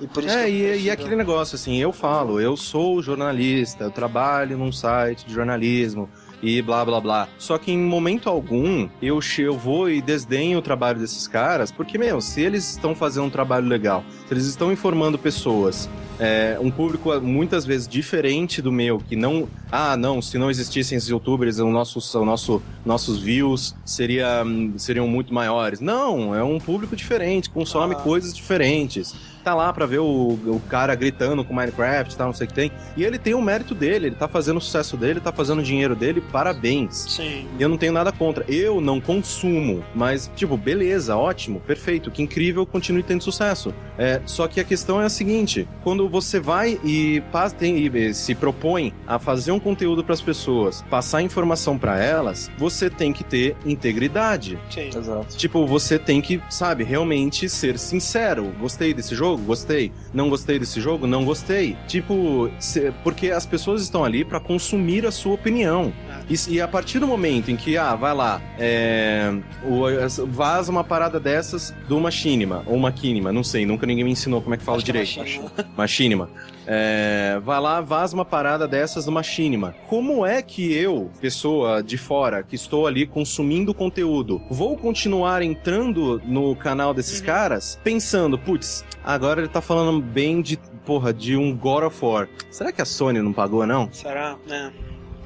E 0.00 0.06
por 0.06 0.24
isso 0.24 0.34
que 0.34 0.40
É, 0.40 0.44
eu 0.44 0.48
e, 0.48 0.58
prefiro- 0.62 0.84
e 0.86 0.90
aquele 0.90 1.16
negócio, 1.16 1.54
assim, 1.56 1.76
eu 1.76 1.92
falo, 1.92 2.40
eu 2.40 2.56
sou 2.56 3.02
jornalista, 3.02 3.84
eu 3.84 3.90
trabalho 3.90 4.56
num 4.56 4.72
site 4.72 5.26
de 5.26 5.34
jornalismo 5.34 6.08
e 6.42 6.62
blá 6.62 6.82
blá 6.84 6.98
blá. 7.00 7.28
Só 7.38 7.58
que 7.58 7.70
em 7.70 7.78
momento 7.78 8.28
algum 8.28 8.88
eu, 9.02 9.20
eu 9.38 9.58
vou 9.58 9.90
e 9.90 10.00
desdenho 10.00 10.58
o 10.58 10.62
trabalho 10.62 10.98
desses 10.98 11.28
caras, 11.28 11.70
porque, 11.70 11.98
meu, 11.98 12.20
se 12.20 12.40
eles 12.40 12.70
estão 12.70 12.94
fazendo 12.94 13.26
um 13.26 13.30
trabalho 13.30 13.66
legal, 13.66 14.02
se 14.26 14.32
eles 14.32 14.46
estão 14.46 14.72
informando 14.72 15.18
pessoas, 15.18 15.86
é, 16.18 16.56
um 16.60 16.70
público 16.70 17.18
muitas 17.20 17.64
vezes 17.66 17.86
diferente 17.88 18.60
do 18.62 18.70
meu, 18.72 18.98
que 18.98 19.16
não. 19.16 19.48
Ah, 19.72 19.96
não, 19.96 20.20
se 20.20 20.36
não 20.38 20.50
existissem 20.50 20.96
esses 20.98 21.08
youtubers, 21.10 21.58
o 21.58 21.70
nosso, 21.70 22.18
o 22.18 22.24
nosso, 22.24 22.62
nossos 22.84 23.18
views 23.18 23.74
seria, 23.84 24.42
hum, 24.44 24.74
seriam 24.76 25.06
muito 25.06 25.32
maiores. 25.32 25.78
Não, 25.80 26.34
é 26.34 26.42
um 26.42 26.58
público 26.58 26.96
diferente, 26.96 27.48
consome 27.50 27.94
Ah. 27.94 27.98
coisas 27.98 28.34
diferentes 28.34 29.14
tá 29.50 29.54
lá 29.54 29.72
pra 29.72 29.84
ver 29.84 29.98
o, 29.98 30.38
o 30.46 30.62
cara 30.68 30.94
gritando 30.94 31.44
com 31.44 31.52
Minecraft, 31.52 32.16
tá, 32.16 32.24
não 32.24 32.32
sei 32.32 32.46
o 32.46 32.48
que 32.48 32.54
tem. 32.54 32.70
E 32.96 33.02
ele 33.02 33.18
tem 33.18 33.34
o 33.34 33.42
mérito 33.42 33.74
dele, 33.74 34.06
ele 34.06 34.14
tá 34.14 34.28
fazendo 34.28 34.58
o 34.58 34.60
sucesso 34.60 34.96
dele, 34.96 35.18
tá 35.18 35.32
fazendo 35.32 35.58
o 35.58 35.62
dinheiro 35.62 35.96
dele, 35.96 36.20
parabéns. 36.20 37.06
Sim. 37.08 37.46
Eu 37.58 37.68
não 37.68 37.76
tenho 37.76 37.92
nada 37.92 38.12
contra. 38.12 38.44
Eu 38.48 38.80
não 38.80 39.00
consumo, 39.00 39.82
mas, 39.94 40.30
tipo, 40.36 40.56
beleza, 40.56 41.16
ótimo, 41.16 41.60
perfeito, 41.60 42.10
que 42.10 42.22
incrível, 42.22 42.64
continue 42.64 43.02
tendo 43.02 43.24
sucesso. 43.24 43.74
É, 43.98 44.20
só 44.24 44.46
que 44.46 44.60
a 44.60 44.64
questão 44.64 45.02
é 45.02 45.06
a 45.06 45.08
seguinte: 45.08 45.66
quando 45.82 46.08
você 46.08 46.38
vai 46.38 46.78
e, 46.84 47.20
passa, 47.32 47.54
tem, 47.56 47.76
e 47.84 48.14
se 48.14 48.34
propõe 48.34 48.94
a 49.06 49.18
fazer 49.18 49.50
um 49.50 49.58
conteúdo 49.58 50.04
pras 50.04 50.20
pessoas, 50.20 50.82
passar 50.88 51.22
informação 51.22 51.76
pra 51.76 51.98
elas, 51.98 52.50
você 52.56 52.88
tem 52.88 53.12
que 53.12 53.24
ter 53.24 53.56
integridade. 53.66 54.58
Sim. 54.70 54.90
Exato. 54.96 55.36
Tipo, 55.36 55.66
você 55.66 55.98
tem 55.98 56.20
que, 56.20 56.40
sabe, 56.48 56.84
realmente 56.84 57.48
ser 57.48 57.78
sincero. 57.78 58.52
Gostei 58.60 58.94
desse 58.94 59.14
jogo? 59.14 59.39
Gostei. 59.46 59.92
Não 60.12 60.28
gostei 60.28 60.58
desse 60.58 60.80
jogo? 60.80 61.06
Não 61.06 61.24
gostei. 61.24 61.76
Tipo, 61.88 62.50
se- 62.58 62.92
porque 63.02 63.30
as 63.30 63.44
pessoas 63.46 63.82
estão 63.82 64.04
ali 64.04 64.24
pra 64.24 64.38
consumir 64.40 65.06
a 65.06 65.10
sua 65.10 65.34
opinião. 65.34 65.92
E, 66.28 66.54
e 66.54 66.60
a 66.60 66.68
partir 66.68 66.98
do 66.98 67.06
momento 67.06 67.50
em 67.50 67.56
que, 67.56 67.76
ah, 67.76 67.94
vai 67.96 68.14
lá, 68.14 68.40
é, 68.58 69.32
o, 69.64 69.82
vaza 70.28 70.70
uma 70.70 70.84
parada 70.84 71.18
dessas 71.18 71.74
do 71.88 71.98
Machinima, 72.00 72.62
ou 72.66 72.78
Machinima, 72.78 73.32
não 73.32 73.42
sei, 73.42 73.66
nunca 73.66 73.86
ninguém 73.86 74.04
me 74.04 74.10
ensinou 74.12 74.40
como 74.40 74.54
é 74.54 74.58
que 74.58 74.62
fala 74.64 74.76
Acho 74.78 74.84
é 74.84 74.92
direito. 74.92 75.18
machinima. 75.18 75.50
Machinima. 75.76 76.30
É, 76.66 77.40
vai 77.42 77.60
lá, 77.60 77.80
vaza 77.80 78.14
uma 78.14 78.24
parada 78.24 78.68
dessas 78.68 79.04
do 79.04 79.12
Machinima. 79.12 79.74
Como 79.88 80.24
é 80.24 80.42
que 80.42 80.72
eu, 80.72 81.10
pessoa 81.20 81.82
de 81.82 81.96
fora, 81.98 82.42
que 82.42 82.54
estou 82.54 82.86
ali 82.86 83.06
consumindo 83.06 83.72
conteúdo, 83.74 84.40
vou 84.50 84.76
continuar 84.76 85.42
entrando 85.42 86.20
no 86.24 86.54
canal 86.54 86.92
desses 86.94 87.20
Uhum. 87.20 87.26
caras 87.26 87.78
pensando, 87.82 88.38
putz, 88.38 88.84
agora 89.04 89.40
ele 89.40 89.48
tá 89.48 89.60
falando 89.60 90.00
bem 90.00 90.40
de, 90.42 90.56
porra, 90.84 91.12
de 91.12 91.36
um 91.36 91.56
God 91.56 91.84
of 91.84 92.04
War. 92.04 92.28
Será 92.50 92.70
que 92.72 92.82
a 92.82 92.84
Sony 92.84 93.20
não 93.20 93.32
pagou, 93.32 93.66
não? 93.66 93.88
Será? 93.92 94.36
É. 94.48 94.70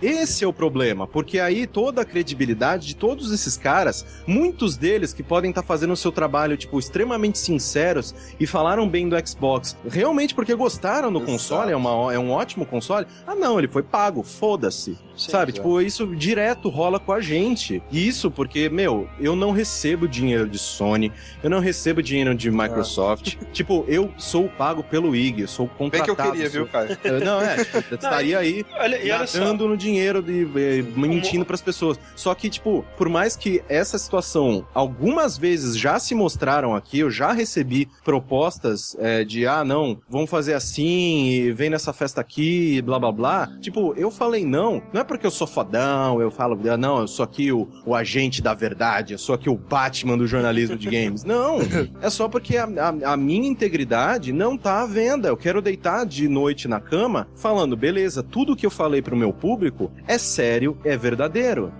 Esse 0.03 0.45
é 0.45 0.47
o 0.47 0.53
problema, 0.53 1.07
porque 1.07 1.39
aí 1.39 1.67
toda 1.67 2.03
a 2.03 2.05
credibilidade 2.05 2.87
de 2.87 2.97
todos 2.97 3.33
esses 3.33 3.57
caras, 3.57 4.05
muitos 4.27 4.77
deles 4.77 5.13
que 5.13 5.23
podem 5.23 5.51
estar 5.51 5.63
tá 5.63 5.67
fazendo 5.67 5.93
o 5.93 5.97
seu 5.97 6.13
trabalho, 6.13 6.57
tipo, 6.57 6.79
extremamente 6.79 7.39
sinceros 7.39 8.15
e 8.39 8.47
falaram 8.47 8.89
bem 8.89 9.09
do 9.09 9.27
Xbox, 9.27 9.77
realmente 9.89 10.35
porque 10.35 10.55
gostaram 10.55 11.13
do 11.13 11.19
Exato. 11.19 11.33
console, 11.33 11.73
é, 11.73 11.77
uma, 11.77 12.13
é 12.13 12.19
um 12.19 12.31
ótimo 12.31 12.67
console. 12.67 13.07
Ah, 13.27 13.35
não, 13.35 13.59
ele 13.59 13.69
foi 13.69 13.83
pago, 13.83 14.23
foda-se. 14.23 14.97
Sabe? 15.17 15.53
Tipo, 15.53 15.81
isso 15.81 16.07
direto 16.15 16.69
rola 16.69 16.99
com 16.99 17.13
a 17.13 17.21
gente. 17.21 17.83
Isso 17.91 18.31
porque, 18.31 18.69
meu, 18.69 19.09
eu 19.21 19.37
não 19.37 19.53
recebo 19.53 20.09
dinheiro 20.09 20.49
de 20.49 20.59
Sony, 20.59 21.13
eu 21.43 21.49
não 21.49 21.61
recebo 21.61 22.03
dinheiro 22.03 22.35
de 22.35 22.51
Microsoft. 22.51 23.37
Ah. 23.41 23.45
tipo, 23.53 23.85
eu 23.87 24.13
sou 24.19 24.49
pago 24.49 24.83
pelo 24.83 25.15
IG, 25.15 25.43
eu 25.43 25.49
sou 25.49 25.69
contratado. 25.69 26.07
Bem 26.07 26.15
que 26.17 26.21
eu 26.21 26.33
queria, 26.33 26.51
sou... 26.51 26.65
viu, 26.65 26.67
cara? 26.67 26.99
Não, 27.25 27.41
é, 27.41 27.65
tipo, 27.65 27.77
eu 27.91 27.95
estaria 27.95 28.39
aí 28.39 28.67
olha, 28.73 29.19
nadando 29.19 29.69
no 29.69 29.77
dinheiro, 29.85 30.23
de, 30.23 30.43
eh, 30.57 30.85
mentindo 30.97 31.45
pras 31.45 31.61
pessoas. 31.61 31.99
Só 32.17 32.35
que, 32.35 32.49
tipo, 32.49 32.85
por 32.97 33.09
mais 33.09 33.37
que 33.37 33.63
essa 33.69 33.99
situação 33.99 34.67
algumas 34.75 35.37
vezes 35.37 35.77
já 35.77 35.99
se 35.99 36.15
mostraram 36.15 36.75
aqui, 36.75 37.01
eu 37.01 37.11
já 37.11 37.33
recebi 37.33 37.89
propostas 38.05 38.97
é, 38.99 39.25
de, 39.25 39.47
ah, 39.47 39.65
não, 39.65 40.01
vamos 40.09 40.31
fazer 40.31 40.55
assim, 40.55 41.53
vem 41.55 41.71
nessa 41.71 41.93
festa 41.93 42.21
aqui, 42.21 42.81
blá 42.83 42.99
blá 42.99 43.13
blá. 43.13 43.59
Tipo, 43.61 43.95
eu 43.97 44.11
falei 44.11 44.45
não, 44.45 44.83
não 44.93 45.01
é 45.01 45.05
porque 45.05 45.27
eu 45.27 45.31
sou 45.31 45.47
fodão, 45.47 46.21
eu 46.21 46.31
falo, 46.31 46.59
ah, 46.71 46.77
não, 46.77 47.01
eu 47.01 47.09
sou 47.09 47.25
aqui 47.25 47.53
o, 47.53 47.69
o 47.85 47.95
agente 47.95 48.41
da 48.41 48.55
verdade, 48.55 49.13
eu 49.13 49.19
sou 49.19 49.35
aqui 49.35 49.51
o 49.51 49.57
Batman 49.57 50.17
do 50.17 50.27
jornalismo 50.27 50.77
de 50.77 50.89
games. 50.89 51.25
Não, 51.35 51.59
é 52.01 52.11
só 52.11 52.29
porque 52.29 52.57
a, 52.57 52.65
a, 52.65 53.13
a 53.13 53.17
minha 53.17 53.49
integridade 53.49 54.33
não 54.33 54.57
tá 54.57 54.83
à 54.83 54.87
venda. 54.87 55.29
Eu 55.29 55.37
quero 55.37 55.61
deitar 55.61 56.05
de 56.05 56.29
noite 56.29 56.69
na 56.69 56.81
cama 56.81 57.27
falando, 57.35 57.77
beleza, 57.77 58.23
tudo 58.23 58.55
que 58.55 58.65
eu 58.65 58.71
falei 58.71 59.03
pro 59.03 59.17
meu 59.17 59.33
público 59.33 59.74
é 60.07 60.19
sério, 60.19 60.79
é 60.85 60.97
verdadeiro. 60.97 61.73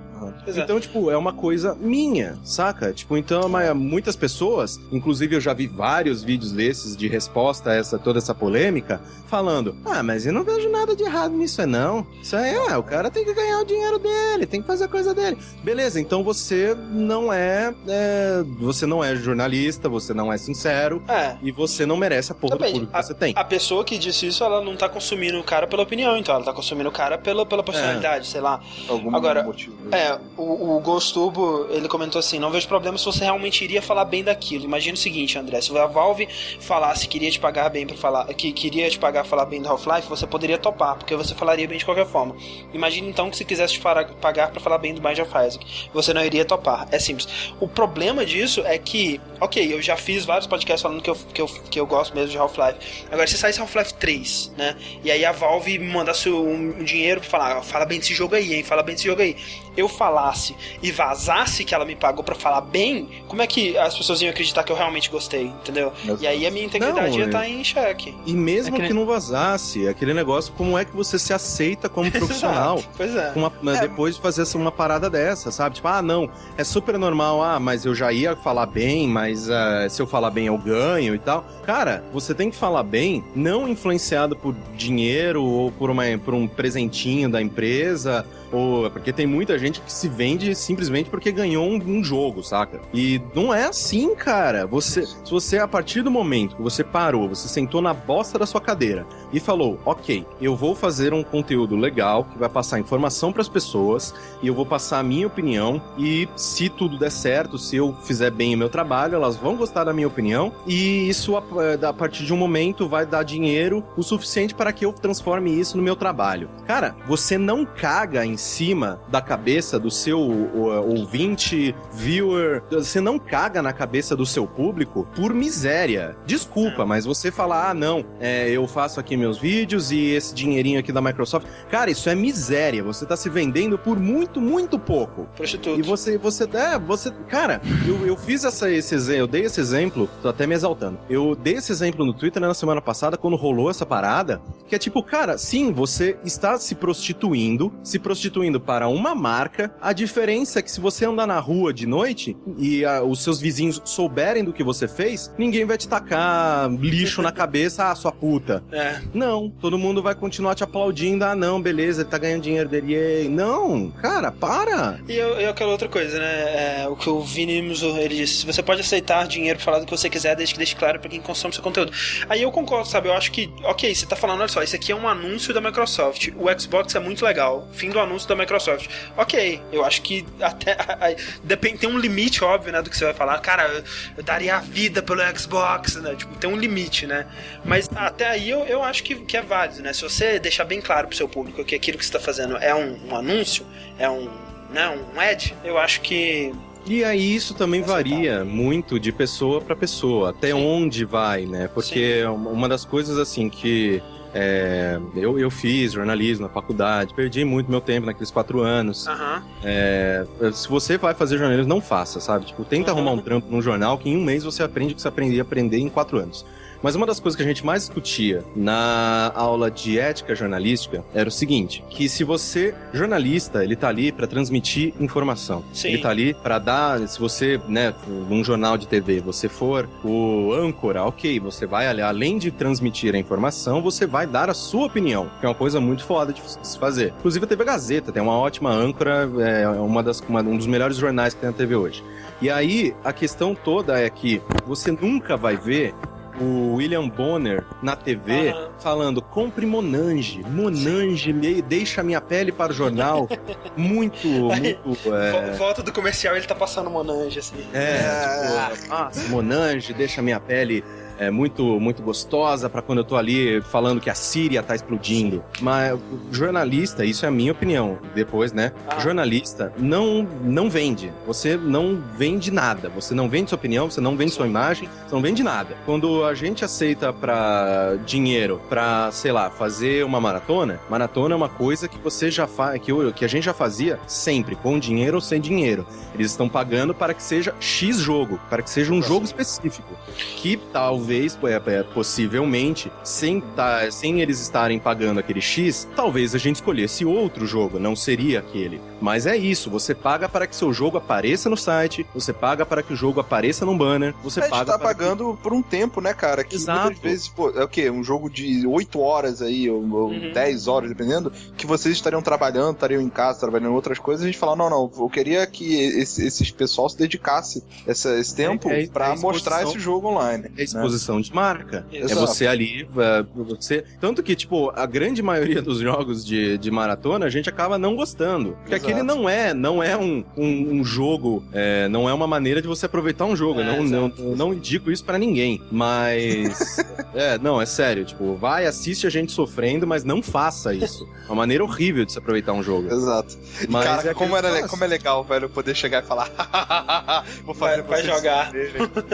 Então, 0.47 0.79
tipo, 0.81 1.11
é 1.11 1.17
uma 1.17 1.33
coisa 1.33 1.75
minha, 1.75 2.39
saca? 2.45 2.93
Tipo, 2.93 3.17
então, 3.17 3.43
muitas 3.75 4.17
pessoas, 4.17 4.81
inclusive 4.93 5.37
eu 5.37 5.41
já 5.41 5.53
vi 5.53 5.67
vários 5.67 6.23
vídeos 6.23 6.53
desses 6.53 6.97
de 6.97 7.09
resposta 7.09 7.71
a 7.71 7.75
essa, 7.75 7.99
toda 7.99 8.19
essa 8.19 8.35
polêmica, 8.35 9.01
falando: 9.27 9.77
Ah, 9.85 10.03
mas 10.03 10.27
eu 10.27 10.33
não 10.33 10.45
vejo 10.45 10.69
nada 10.71 10.95
de 10.95 11.03
errado 11.03 11.35
nisso, 11.35 11.61
é 11.61 11.67
não. 11.67 12.07
Isso 12.23 12.37
aí 12.37 12.55
é, 12.55 12.77
o 12.77 12.83
cara 12.83 13.11
tem 13.11 13.25
que 13.25 13.35
ganhar 13.35 13.61
o 13.61 13.65
dinheiro 13.65 13.99
dele, 13.99 14.47
tem 14.47 14.61
que 14.61 14.67
fazer 14.67 14.85
a 14.85 14.89
coisa 14.89 15.15
dele. 15.15 15.37
Beleza, 15.63 16.01
então 16.01 16.23
você 16.23 16.77
não 16.91 17.33
é, 17.33 17.75
é 17.89 18.45
você 18.59 18.87
não 18.87 19.03
é 19.03 19.17
jornalista, 19.17 19.89
você 19.89 20.15
não 20.15 20.33
é 20.33 20.39
sincero 20.39 21.03
é. 21.09 21.37
e 21.43 21.51
você 21.51 21.85
não 21.85 21.97
merece 21.97 22.33
a 22.33 22.35
porra 22.35 22.57
Também, 22.57 22.73
do 22.73 22.75
público 22.75 22.97
que 22.97 23.07
você 23.07 23.15
tem. 23.15 23.33
A 23.37 23.45
pessoa 23.45 23.85
que 23.85 23.99
disse 23.99 24.27
isso, 24.27 24.45
ela 24.45 24.63
não 24.63 24.77
tá 24.77 24.89
consumindo 24.89 25.39
o 25.39 25.45
cara 25.45 25.67
pela 25.67 25.83
opinião, 25.83 26.17
então 26.17 26.35
ela 26.35 26.45
tá 26.45 26.53
consumindo 26.53 26.89
o 26.89 26.93
cara 26.93 27.19
pela, 27.19 27.45
pela 27.45 27.63
personalidade, 27.63 28.27
é. 28.27 28.31
sei 28.31 28.41
lá. 28.41 28.61
Algum 28.89 29.15
Agora, 29.15 29.43
motivo. 29.43 29.75
É, 29.91 30.14
o, 30.37 30.81
Ghost 30.81 31.15
Turbo, 31.15 31.67
ele 31.71 31.89
comentou 31.89 32.19
assim: 32.19 32.39
não 32.39 32.51
vejo 32.51 32.67
problema 32.69 32.99
se 32.99 33.05
você 33.05 33.25
realmente 33.25 33.63
iria 33.65 33.81
falar 33.81 34.05
bem 34.05 34.23
daquilo. 34.23 34.65
Imagina 34.65 34.95
o 34.95 34.99
seguinte, 34.99 35.39
André: 35.39 35.61
se 35.61 35.77
a 35.77 35.87
Valve 35.87 36.29
falasse 36.61 37.09
que 37.09 37.15
queria 37.15 37.31
te 37.31 37.39
pagar 37.39 37.69
bem 37.71 37.87
para 37.87 37.97
falar, 37.97 38.27
que 38.35 38.53
queria 38.53 38.91
te 38.91 38.99
pagar 38.99 39.25
falar 39.25 39.47
bem 39.47 39.63
do 39.63 39.69
Half-Life, 39.69 40.09
você 40.09 40.27
poderia 40.27 40.59
topar, 40.59 40.97
porque 40.97 41.15
você 41.15 41.35
falaria 41.35 41.67
bem 41.69 41.79
de 41.79 41.85
qualquer 41.85 42.07
forma. 42.07 42.37
Imagine 42.73 43.09
então 43.09 43.31
que 43.31 43.37
se 43.37 43.45
quisesse 43.45 43.75
te 43.75 43.81
pagar 43.81 44.51
para 44.51 44.61
falar 44.61 44.79
bem 44.79 44.95
do 44.95 45.01
Bind 45.01 45.19
of 45.21 45.31
Isaac, 45.31 45.89
você 45.93 46.13
não 46.13 46.25
iria 46.25 46.45
topar. 46.45 46.89
É 46.91 46.99
simples. 46.99 47.29
O 47.61 47.69
problema 47.69 48.27
disso 48.27 48.63
é 48.65 48.77
que, 48.79 49.21
ok, 49.41 49.73
eu 49.73 49.81
já 49.81 49.97
fiz 49.97 50.25
vários 50.25 50.47
podcasts 50.47 50.83
falando 50.83 51.01
que 51.01 51.11
eu, 51.11 51.17
que 51.33 51.41
eu, 51.41 51.47
que 51.47 51.81
eu 51.81 51.87
gosto 51.87 52.15
mesmo 52.15 52.31
de 52.31 52.39
Half-Life. 52.39 53.07
Agora, 53.11 53.27
se 53.27 53.39
saísse 53.39 53.61
Half-Life 53.61 53.95
3, 53.95 54.53
né? 54.57 54.77
E 55.03 55.11
aí 55.11 55.25
a 55.25 55.33
Valve 55.33 55.79
mandasse 55.79 56.29
um, 56.29 56.81
um 56.81 56.85
dinheiro 56.85 57.21
pra 57.21 57.31
falar, 57.31 57.63
fala 57.63 57.85
bem 57.85 57.99
desse 57.99 58.15
jogo 58.15 58.35
aí, 58.35 58.55
hein? 58.55 58.63
Fala 58.63 58.83
bem 58.83 58.95
desse 58.95 59.07
jogo 59.07 59.23
aí. 59.23 59.37
Eu 59.77 59.89
falasse 59.89 60.57
e 60.83 60.91
vazasse 60.91 61.65
que 61.65 61.75
ela 61.75 61.85
me 61.85 61.97
pagou 61.97 62.23
para 62.23 62.35
falar 62.35 62.61
bem, 62.61 63.09
como 63.29 63.43
é 63.43 63.47
que 63.47 63.77
as 63.77 63.97
pessoas 63.97 64.23
iam 64.23 64.31
acreditar 64.31 64.63
que 64.63 64.73
eu 64.73 64.77
realmente 64.77 65.11
gostei, 65.11 65.47
entendeu? 65.47 65.93
e 66.21 66.27
aí 66.27 66.47
a 66.47 66.51
minha 66.51 66.65
integridade 66.65 67.11
não, 67.11 67.19
ia 67.19 67.27
estar 67.27 67.41
tá 67.41 67.49
em 67.49 67.65
xeque. 67.65 68.15
E 68.27 68.33
mesmo 68.33 68.77
é 68.77 68.81
que, 68.81 68.87
que, 68.89 68.93
não 68.93 69.07
vazasse, 69.07 69.89
aquele 69.89 70.15
negócio, 70.15 70.53
como 70.55 70.79
é 70.79 70.85
que 70.85 70.95
você 70.95 71.19
se 71.19 71.33
aceita 71.33 71.89
como 71.89 72.11
profissional? 72.13 72.83
pois 72.97 73.15
é. 73.15 73.33
Uma, 73.35 73.53
né, 73.63 73.77
é. 73.77 73.81
Depois 73.81 74.17
de 74.17 74.21
fazer 74.21 74.45
uma 74.55 74.71
parada 74.71 75.11
dessa, 75.11 75.51
sabe? 75.51 75.77
Tipo, 75.77 75.89
ah, 75.89 76.03
não, 76.03 76.31
é 76.57 76.65
super 76.65 76.99
normal, 76.99 77.43
ah, 77.43 77.59
mas 77.59 77.85
eu 77.85 77.95
já 77.95 78.13
ia 78.13 78.37
falar 78.37 78.67
bem, 78.67 79.09
mas 79.09 79.49
uh, 79.49 79.89
se 79.89 80.01
eu 80.01 80.07
falar 80.07 80.31
bem 80.31 80.47
eu 80.47 80.59
ganho 80.59 81.15
e 81.15 81.19
tal. 81.19 81.45
Cara, 81.65 82.05
você 82.13 82.35
tem 82.35 82.51
que 82.51 82.57
falar 82.57 82.83
bem, 82.83 83.25
não 83.35 83.69
influenciado 83.69 84.37
por 84.37 84.55
dinheiro 84.77 85.43
ou 85.43 85.73
por, 85.73 85.91
uma, 85.91 86.05
por 86.25 86.35
um 86.35 86.47
presentinho 86.47 87.29
da 87.29 87.41
empresa 87.41 88.27
ou 88.53 88.91
porque 88.91 89.13
tem 89.13 89.27
muita 89.27 89.59
gente 89.59 89.81
que 89.81 89.93
se 89.93 90.09
vende 90.09 90.55
simplesmente 90.55 91.11
porque 91.11 91.33
ganhou 91.33 91.67
um, 91.67 91.77
um, 91.77 92.05
jogo, 92.05 92.43
saca? 92.43 92.81
E 92.93 93.21
não 93.35 93.53
é 93.53 93.65
assim, 93.65 94.15
cara. 94.15 94.67
Você, 94.67 95.07
se 95.07 95.31
você 95.31 95.59
a 95.59 95.69
partir 95.69 96.03
do 96.03 96.11
momento 96.11 96.57
que 96.57 96.63
você 96.63 96.85
parou, 96.85 97.29
você 97.29 97.49
sentou 97.49 97.81
na 97.81 97.93
bosta 97.93 98.39
da 98.39 98.47
sua 98.47 98.61
cadeira 98.61 99.07
e 99.33 99.41
falou, 99.41 99.79
ok, 99.85 100.25
eu 100.41 100.55
vou 100.55 100.75
fazer 100.75 101.13
um 101.13 101.23
conteúdo 101.23 101.77
legal 101.77 102.25
que 102.25 102.39
vai 102.39 102.49
passar 102.49 102.79
informação 102.79 103.33
para 103.33 103.43
as 103.43 103.49
pessoas 103.49 104.15
e 104.43 104.47
eu 104.47 104.55
vou 104.55 104.67
passar 104.67 105.01
a 105.01 105.03
minha 105.03 105.27
opinião 105.27 105.83
e 105.99 106.29
se 106.37 106.69
tudo 106.69 106.99
der 106.99 107.11
certo, 107.11 107.59
se 107.59 107.77
eu 107.77 107.95
fizer 108.03 108.31
bem 108.31 108.55
o 108.55 108.59
meu 108.59 108.69
trabalho, 108.69 109.15
elas 109.15 109.37
vão 109.37 109.57
gostar 109.57 109.85
da 109.85 109.93
minha 109.93 110.07
opinião 110.07 110.53
e 110.67 111.09
isso 111.09 111.37
a 111.37 111.93
partir 111.93 112.25
de 112.25 112.33
um 112.33 112.37
momento 112.37 112.89
vai 112.89 113.07
dar 113.07 113.23
dinheiro 113.23 113.85
o 113.97 114.03
suficiente 114.03 114.55
para 114.55 114.73
que 114.73 114.85
eu 114.85 114.93
transforme 114.93 115.59
isso 115.59 115.77
no 115.77 115.83
meu 115.83 115.97
trabalho. 115.97 116.49
Cara, 116.67 116.95
você 117.07 117.37
não 117.37 117.65
caga 117.65 118.25
em 118.25 118.34
cima 118.37 119.01
da 119.09 119.21
cabeça 119.21 119.79
do 119.79 119.91
seu 119.91 120.21
ouvinte, 120.21 121.75
viewer. 121.93 122.63
Você 122.71 123.01
não 123.01 123.19
caga 123.19 123.63
na 123.63 123.73
cabeça 123.73 124.17
do 124.17 124.27
seu 124.27 124.47
público 124.47 125.07
por 125.15 125.33
miséria. 125.33 126.17
Desculpa, 126.27 126.85
mas 126.85 127.05
você 127.05 127.31
fala, 127.31 127.71
ah, 127.71 127.75
não, 127.75 128.05
é, 128.21 128.51
eu 128.51 128.67
faço 128.67 129.01
aqui 129.01 129.17
meus 129.17 129.39
vídeos 129.39 129.91
e 129.93 130.11
esse 130.11 130.35
dinheirinho 130.35 130.81
aqui 130.81 130.93
da 130.93 131.01
Microsoft. 131.01 131.47
Cara, 131.71 131.91
isso 131.91 132.09
é 132.09 132.15
miséria. 132.15 132.83
Você 132.83 133.07
tá 133.07 133.17
se 133.17 133.29
vendendo 133.29 133.79
por 133.79 133.99
muito, 133.99 134.41
muito 134.41 134.79
pouco. 134.79 135.27
Prostituto. 135.37 135.79
E 135.79 135.83
você, 135.83 136.19
você, 136.19 136.45
é, 136.55 136.79
você, 136.79 137.11
cara, 137.29 137.61
eu, 137.87 138.07
eu 138.07 138.17
fiz 138.17 138.45
essa, 138.45 138.71
esse 138.71 138.95
exemplo, 138.95 139.21
eu 139.21 139.27
dei 139.27 139.43
esse 139.43 139.61
exemplo, 139.61 140.09
tô 140.23 140.29
até 140.29 140.47
me 140.47 140.55
exaltando. 140.55 140.99
Eu 141.09 141.35
dei 141.35 141.55
esse 141.55 141.73
exemplo 141.73 142.05
no 142.05 142.13
Twitter 142.13 142.41
né, 142.41 142.49
na 142.49 142.55
semana 142.55 142.81
passada, 142.81 143.17
quando 143.17 143.37
rolou 143.37 143.71
essa 143.71 143.87
parada, 143.87 144.41
que 144.67 144.75
é 144.75 144.79
tipo, 144.79 145.03
cara, 145.03 145.39
sim, 145.39 145.73
você 145.73 146.17
está 146.25 146.59
se 146.59 146.75
prostituindo, 146.75 147.73
se 147.83 147.99
prostituindo 147.99 148.24
prostituindo 148.25 148.61
para 148.61 148.89
uma 148.89 149.15
marca. 149.15 149.75
A 149.81 149.93
diferença 149.93 150.59
é 150.59 150.63
que 150.63 150.71
se 150.71 150.81
você 150.81 151.05
andar 151.05 151.27
na 151.27 151.39
rua 151.39 151.73
de 151.73 151.87
noite 151.87 152.37
e 152.59 152.85
a, 152.85 153.03
os 153.03 153.23
seus 153.23 153.41
vizinhos 153.41 153.83
souberem 153.85 154.43
do 154.43 154.53
que 154.53 154.65
você 154.65 154.89
fez, 154.89 155.33
ninguém 155.37 155.65
vai 155.65 155.77
te 155.77 155.87
tacar 155.87 156.71
lixo 156.71 157.21
na 157.21 157.31
cabeça, 157.31 157.91
ah, 157.91 157.95
sua 157.95 158.13
puta. 158.13 158.63
É. 158.73 159.01
Não, 159.13 159.51
todo 159.51 159.79
mundo 159.79 160.03
vai 160.03 160.15
continuar 160.15 160.55
te 160.55 160.65
aplaudindo, 160.65 161.25
ah, 161.25 161.35
não, 161.35 161.61
beleza, 161.61 162.03
ele 162.03 162.11
tá 162.11 162.19
ganhando 162.19 162.43
dinheiro 162.43 162.69
dele. 162.69 162.95
E... 162.95 163.29
Não, 163.29 163.91
cara, 163.91 164.33
para. 164.33 164.99
E, 165.09 165.15
eu, 165.15 165.41
e 165.41 165.47
aquela 165.47 165.73
outra 165.73 165.89
coisa, 165.89 166.19
né? 166.19 166.83
É, 166.83 166.89
o 166.89 166.97
que 166.97 167.11
o 167.11 167.21
Vini 167.21 167.53
ele 167.55 168.17
disse: 168.17 168.47
você 168.47 168.63
pode 168.63 168.81
aceitar 168.81 169.27
dinheiro 169.27 169.59
pra 169.59 169.65
falar 169.65 169.79
do 169.81 169.87
que 169.87 169.91
você 169.91 170.09
quiser, 170.09 170.35
desde 170.37 170.55
que 170.55 170.59
deixe 170.59 170.75
claro 170.75 170.99
pra 170.99 171.11
quem 171.11 171.21
consome 171.21 171.53
seu 171.53 171.63
conteúdo. 171.63 171.93
Aí 172.29 172.43
eu 172.43 172.51
concordo, 172.51 172.89
sabe? 172.89 173.09
Eu 173.09 173.15
acho 173.15 173.31
que, 173.31 173.53
ok, 173.65 173.95
você 173.95 174.07
tá 174.07 174.17
falando, 174.17 174.41
olha 174.41 174.49
só, 174.49 174.63
isso 174.63 174.77
aqui 174.77 174.93
é 174.93 174.97
um 174.97 175.09
anúncio 175.09 175.53
da 175.53 175.61
Microsoft. 175.61 176.29
O 176.37 176.61
Xbox 176.61 176.95
é 176.95 177.01
muito 177.01 177.25
legal. 177.25 177.69
Fim 177.73 177.91
do 177.91 177.99
anúncio 177.99 178.14
da 178.27 178.37
Microsoft. 178.37 178.89
Ok, 179.17 179.61
eu 179.73 179.85
acho 179.85 180.03
que 180.03 180.25
até. 180.41 180.77
Depende, 181.43 181.79
tem 181.79 181.89
um 181.89 181.99
limite, 181.99 182.45
óbvio, 182.45 182.73
né? 182.73 182.81
Do 182.81 182.91
que 182.91 182.97
você 182.97 183.05
vai 183.05 183.15
falar. 183.15 183.39
Cara, 183.39 183.85
eu 184.17 184.23
daria 184.23 184.57
a 184.57 184.61
vida 184.61 185.03
pelo 185.03 185.21
Xbox, 185.37 185.97
né? 185.97 186.15
Tipo, 186.15 186.37
tem 186.37 186.49
um 186.49 186.57
limite, 186.57 187.07
né? 187.07 187.27
Mas 187.65 187.89
até 187.95 188.29
aí 188.29 188.49
eu, 188.49 188.61
eu 188.61 188.83
acho 188.83 189.03
que, 189.03 189.17
que 189.17 189.37
é 189.37 189.43
válido, 189.43 189.83
né? 189.83 189.93
Se 189.93 190.03
você 190.03 190.39
deixar 190.39 190.65
bem 190.65 190.81
claro 190.81 191.09
pro 191.09 191.17
seu 191.17 191.29
público 191.29 191.65
que 191.65 191.75
aquilo 191.75 191.99
que 191.99 192.05
você 192.07 192.13
tá 192.13 192.21
fazendo 192.21 192.57
é 192.59 192.75
um, 192.75 193.09
um 193.09 193.17
anúncio, 193.17 193.67
é 193.99 194.09
um. 194.09 194.31
Né, 194.71 194.89
um 194.89 195.21
ad, 195.21 195.55
eu 195.63 195.79
acho 195.79 196.01
que 196.01 196.53
e 196.87 197.03
aí 197.03 197.35
isso 197.35 197.55
também 197.55 197.81
varia 197.81 198.45
muito 198.45 199.01
de 199.01 199.11
pessoa 199.11 199.61
para 199.61 199.75
pessoa, 199.75 200.31
até 200.31 200.49
Sim. 200.49 200.53
onde 200.55 201.05
vai, 201.05 201.47
né? 201.47 201.69
Porque 201.73 202.21
Sim. 202.23 202.27
uma 202.27 202.69
das 202.69 202.85
coisas 202.85 203.19
assim 203.19 203.49
que 203.49 204.03
é, 204.35 204.99
eu, 205.15 205.39
eu 205.39 205.49
fiz 205.49 205.93
jornalismo 205.93 206.47
na 206.47 206.53
faculdade, 206.53 207.15
perdi 207.15 207.45
muito 207.45 207.71
meu 207.71 207.81
tempo 207.81 208.07
naqueles 208.07 208.33
quatro 208.33 208.61
anos. 208.61 209.07
Uhum. 209.07 209.43
É, 209.63 210.27
se 210.53 210.69
você 210.69 210.99
vai 210.99 211.15
fazer 211.15 211.39
jornalismo, 211.39 211.69
não 211.69 211.81
faça, 211.81 212.19
sabe? 212.19 212.47
Tipo, 212.47 212.65
tenta 212.65 212.91
uhum. 212.91 212.99
arrumar 212.99 213.13
um 213.13 213.23
trampo 213.23 213.47
num 213.49 213.63
jornal 213.63 213.97
que 213.97 214.11
em 214.11 214.17
um 214.17 214.25
mês 214.25 214.43
você 214.43 214.65
aprende 214.65 214.93
o 214.93 214.97
que 214.97 215.03
você 215.03 215.09
aprendia 215.09 215.43
a 215.43 215.45
aprender 215.45 215.79
em 215.79 215.89
quatro 215.89 216.19
anos. 216.19 216.45
Mas 216.85 216.95
uma 216.95 217.07
das 217.07 217.19
coisas 217.19 217.35
que 217.35 217.43
a 217.43 217.47
gente 217.47 217.65
mais 217.65 217.87
discutia 217.87 218.45
na 218.55 219.33
aula 219.35 219.71
de 219.71 219.99
ética 219.99 220.35
jornalística 220.35 221.03
era 221.15 221.27
o 221.27 221.33
seguinte, 221.33 221.83
que 221.89 222.11
se 222.11 222.23
você, 222.25 222.75
jornalista, 222.93 223.65
ele 223.65 223.75
tá 223.75 223.89
ali 223.89 224.13
para 224.13 224.27
transmitir 224.27 224.93
informação. 225.01 225.65
Sim. 225.73 225.89
Ele 225.89 226.03
tá 226.03 226.11
ali 226.11 226.35
para 226.35 226.59
dar, 226.59 227.09
se 227.09 227.19
você, 227.19 227.59
né, 227.67 227.95
num 228.29 228.45
jornal 228.45 228.77
de 228.77 228.87
TV, 228.87 229.21
você 229.21 229.49
for 229.49 229.89
o 230.05 230.53
âncora, 230.53 231.05
ok, 231.05 231.41
você 231.41 231.65
vai 231.65 231.87
além 232.03 232.37
de 232.37 232.51
transmitir 232.51 233.15
a 233.15 233.19
informação, 233.19 233.81
você 233.81 234.07
vai 234.07 234.27
dar 234.27 234.51
a 234.51 234.55
sua 234.55 234.85
opinião, 234.85 235.31
que 235.41 235.47
é 235.47 235.49
uma 235.49 235.55
coisa 235.55 235.81
muito 235.81 236.05
foda 236.05 236.35
de 236.35 236.43
se 236.63 236.79
fazer. 236.79 237.15
Inclusive 237.19 237.47
a 237.47 237.49
TV 237.49 237.65
Gazeta 237.65 238.13
tem 238.13 238.23
uma 238.23 238.37
ótima 238.37 238.71
âncora, 238.71 239.27
é 239.41 239.67
uma 239.67 240.03
das, 240.03 240.21
uma, 240.21 240.43
um 240.43 240.59
dos 240.59 240.67
melhores 240.67 240.99
jornais 240.99 241.33
que 241.33 241.41
tem 241.41 241.49
na 241.49 241.57
TV 241.57 241.77
hoje. 241.77 242.05
E 242.43 242.51
aí, 242.51 242.95
a 243.03 243.11
questão 243.11 243.55
toda 243.55 243.99
é 243.99 244.11
que 244.11 244.43
você 244.67 244.93
nunca 244.93 245.35
vai 245.35 245.57
ver 245.57 245.95
o 246.41 246.75
William 246.75 247.09
Bonner 247.09 247.65
na 247.83 247.95
TV 247.95 248.49
Aham. 248.51 248.69
falando 248.79 249.23
compre 249.23 249.65
Monange, 249.67 250.43
Monange 250.49 251.33
me 251.33 251.63
deixa 251.63 252.03
minha 252.03 252.21
pele 252.21 252.51
para 252.51 252.73
o 252.73 252.75
jornal. 252.75 253.29
muito, 253.77 254.27
Aí, 254.53 254.79
muito. 254.85 255.15
É, 255.15 255.31
Vo- 255.53 255.57
Volta 255.59 255.83
do 255.83 255.93
comercial, 255.93 256.37
ele 256.37 256.47
tá 256.47 256.55
passando 256.55 256.91
Monange, 256.91 257.39
assim. 257.39 257.65
é, 257.73 258.71
tipo, 258.75 258.89
nossa, 258.89 259.29
Monange 259.29 259.93
deixa 259.95 260.21
minha 260.23 260.41
pele 260.41 260.83
é, 261.19 261.31
muito, 261.31 261.79
muito 261.81 262.03
gostosa 262.03 262.69
para 262.69 262.83
quando 262.83 262.99
eu 262.99 263.05
tô 263.05 263.17
ali 263.17 263.61
falando 263.63 264.01
que 264.01 264.11
a 264.11 264.15
Síria 264.15 264.63
tá 264.63 264.75
explodindo. 264.75 265.43
Mas 265.61 265.99
jornalista, 266.31 267.05
isso 267.05 267.25
é 267.25 267.29
a 267.29 267.31
minha 267.31 267.53
opinião. 267.53 267.99
Depois, 268.15 268.53
né? 268.53 268.73
Ah. 268.89 268.99
Jornalista 268.99 269.73
não, 269.79 270.27
não 270.43 270.69
vende. 270.69 271.13
Você 271.27 271.57
não 271.57 272.03
vende 272.17 272.51
nada. 272.51 272.89
Você 272.91 273.15
não 273.15 273.29
vende 273.29 273.51
sua 273.51 273.57
opinião, 273.57 273.91
você 273.91 274.01
não 274.01 274.17
vende 274.17 274.33
sua 274.33 274.47
imagem, 274.47 274.89
você 275.07 275.15
não 275.15 275.23
vende 275.23 275.43
nada. 275.43 275.77
Quando 275.87 276.25
a 276.25 276.35
gente 276.35 276.65
aceita 276.65 277.13
pra 277.13 277.97
dinheiro 278.07 278.61
pra, 278.69 279.11
sei 279.13 279.33
lá, 279.33 279.51
fazer 279.51 280.05
uma 280.05 280.21
maratona, 280.21 280.81
maratona 280.91 281.35
é 281.35 281.37
uma 281.37 281.49
coisa 281.49 281.89
que 281.89 281.99
você 281.99 282.31
já 282.31 282.47
faz, 282.47 282.81
que, 282.81 282.91
eu- 282.93 283.13
que 283.13 283.25
a 283.25 283.29
gente 283.29 283.45
já 283.45 283.55
fazia 283.55 283.99
sempre, 284.07 284.57
com 284.57 284.79
dinheiro 284.79 285.17
ou 285.17 285.21
sem 285.21 285.41
dinheiro. 285.41 285.87
Eles 286.15 286.31
estão 286.31 286.49
pagando 286.49 286.95
para 286.95 287.13
que 287.13 287.23
seja 287.23 287.55
X 287.61 287.99
jogo, 287.99 288.39
para 288.49 288.63
que 288.63 288.71
seja 288.71 288.93
um 288.93 289.03
jogo 289.03 289.25
específico. 289.25 289.95
Que 290.37 290.57
talvez, 290.73 291.04
é, 291.11 291.61
é, 291.67 291.83
possivelmente, 291.83 292.91
sem, 293.03 293.41
tá, 293.41 293.91
sem 293.91 294.21
eles 294.21 294.41
estarem 294.41 294.79
pagando 294.79 295.21
aquele 295.21 295.41
X, 295.41 295.87
talvez 295.95 296.35
a 296.35 296.39
gente 296.39 296.57
escolhesse 296.57 297.05
outro 297.05 297.47
jogo, 297.47 297.79
não 297.79 297.95
seria 297.95 298.39
aquele. 298.39 298.81
Mas 299.01 299.27
é 299.27 299.37
isso, 299.37 299.69
você 299.71 299.95
paga 299.95 300.29
para 300.29 300.47
que 300.47 300.57
seu 300.57 300.73
jogo 300.73 300.97
apareça 300.97 301.51
no 301.51 301.57
site, 301.57 302.07
você 302.15 302.33
paga 302.33 302.65
para 302.65 302.83
que 302.83 302.93
o 302.93 302.97
jogo 302.97 303.21
apareça 303.21 303.67
no 303.67 303.77
banner, 303.77 304.15
você 304.23 304.41
a 304.41 304.45
gente 304.45 304.53
paga 304.53 304.73
tá 304.73 304.79
para 304.79 304.95
que- 304.95 305.01
pagando 305.01 305.39
por 305.43 305.53
um 305.53 305.63
tempo, 305.63 306.01
né, 306.01 306.15
cara? 306.15 306.43
Que 306.45 306.57
Exato. 306.57 306.85
muitas 306.87 307.03
vezes, 307.03 307.29
pô, 307.29 307.51
é 307.51 307.63
o 307.63 307.69
quê? 307.69 307.91
Um 307.91 308.03
jogo 308.03 308.31
de 308.31 308.67
8 308.67 309.01
horas 309.01 309.43
aí, 309.43 309.69
ou, 309.69 309.83
ou 309.93 310.09
Uhum. 310.11 310.33
10 310.33 310.67
horas, 310.69 310.89
dependendo, 310.89 311.31
que 311.57 311.67
vocês 311.67 311.95
estariam 311.95 312.23
trabalhando, 312.23 312.75
estariam 312.75 313.03
em 313.03 313.09
casa, 313.11 313.41
trabalhando 313.41 313.73
em 313.73 313.75
outras 313.75 313.99
coisas, 313.99 314.23
a 314.23 314.27
gente 314.27 314.39
fala, 314.39 314.57
não, 314.57 314.71
não, 314.71 314.91
eu 314.99 315.09
queria 315.11 315.47
que 315.47 315.75
esse, 315.75 316.25
esses 316.27 316.51
pessoal 316.51 316.89
se 316.89 316.97
dedicasse 316.97 317.63
essa, 317.87 318.19
esse 318.19 318.35
tempo 318.35 318.71
é- 318.71 318.85
é 318.85 318.87
pra 318.87 319.15
exposição. 319.15 319.31
mostrar 319.33 319.63
esse 319.65 319.79
jogo 319.79 320.09
online. 320.09 320.45
É 320.57 320.61
né? 320.61 320.81
Exposição 320.95 321.21
de 321.21 321.33
marca. 321.35 321.87
É 321.93 321.99
Exato. 321.99 322.21
você 322.21 322.47
ali, 322.47 322.87
é, 322.97 323.25
você. 323.35 323.85
Tanto 324.01 324.23
que, 324.23 324.35
tipo, 324.35 324.71
a 324.75 324.87
grande 324.87 325.23
maioria 325.23 325.61
dos 325.61 325.79
jogos 325.79 326.25
de, 326.25 326.57
de 326.59 326.71
maratona 326.71 327.27
a 327.27 327.31
gente 327.31 327.49
acaba 327.49 327.79
não 327.79 327.95
gostando. 327.97 328.53
Porque 328.61 328.75
Exato. 328.75 328.91
aquele 328.91 329.03
não 329.03 329.29
é, 329.29 329.53
não 329.53 329.83
é 329.83 329.97
um, 329.97 330.25
um, 330.37 330.77
um 330.81 330.85
jogo, 330.85 331.45
é, 331.53 331.89
não 331.89 332.09
é 332.09 332.15
uma 332.15 332.27
maneira 332.27 332.61
de 332.63 332.69
você 332.69 332.87
aproveitar 332.87 333.25
um 333.25 333.37
jogo. 333.37 333.61
É, 333.61 333.65
não, 333.65 333.85
não, 333.85 334.09
não 334.37 334.55
indico 334.55 334.91
isso 334.91 335.05
pra 335.05 335.19
ninguém. 335.19 335.61
Mas. 335.71 336.79
é, 337.15 337.39
não, 337.39 337.61
é 337.61 337.67
sério. 337.67 338.05
Tipo, 338.05 338.35
vai, 338.37 338.67
assiste 338.67 339.07
a 339.07 339.11
gente 339.11 339.33
sofrendo, 339.33 339.87
mas 339.87 340.05
não 340.05 340.23
faça 340.23 340.73
isso. 340.75 341.07
É 341.25 341.27
uma 341.27 341.37
maneira 341.37 341.65
horrível 341.65 342.05
de 342.05 342.13
se 342.13 342.19
aproveitar 342.19 342.53
um 342.53 342.63
jogo. 342.63 342.93
Exato. 342.93 343.37
Mas 343.69 343.85
cara, 343.85 344.11
é 344.11 344.15
como, 344.15 344.37
era, 344.37 344.69
como 344.69 344.85
é 344.85 344.87
legal, 344.87 345.25
velho, 345.25 345.49
poder 345.49 345.75
chegar 345.75 346.03
e 346.03 346.07
falar, 346.07 346.31
vou 347.45 347.55
fazer 347.55 347.83
Vai- 347.83 348.03
vai 348.03 348.03
jogar. 348.05 348.53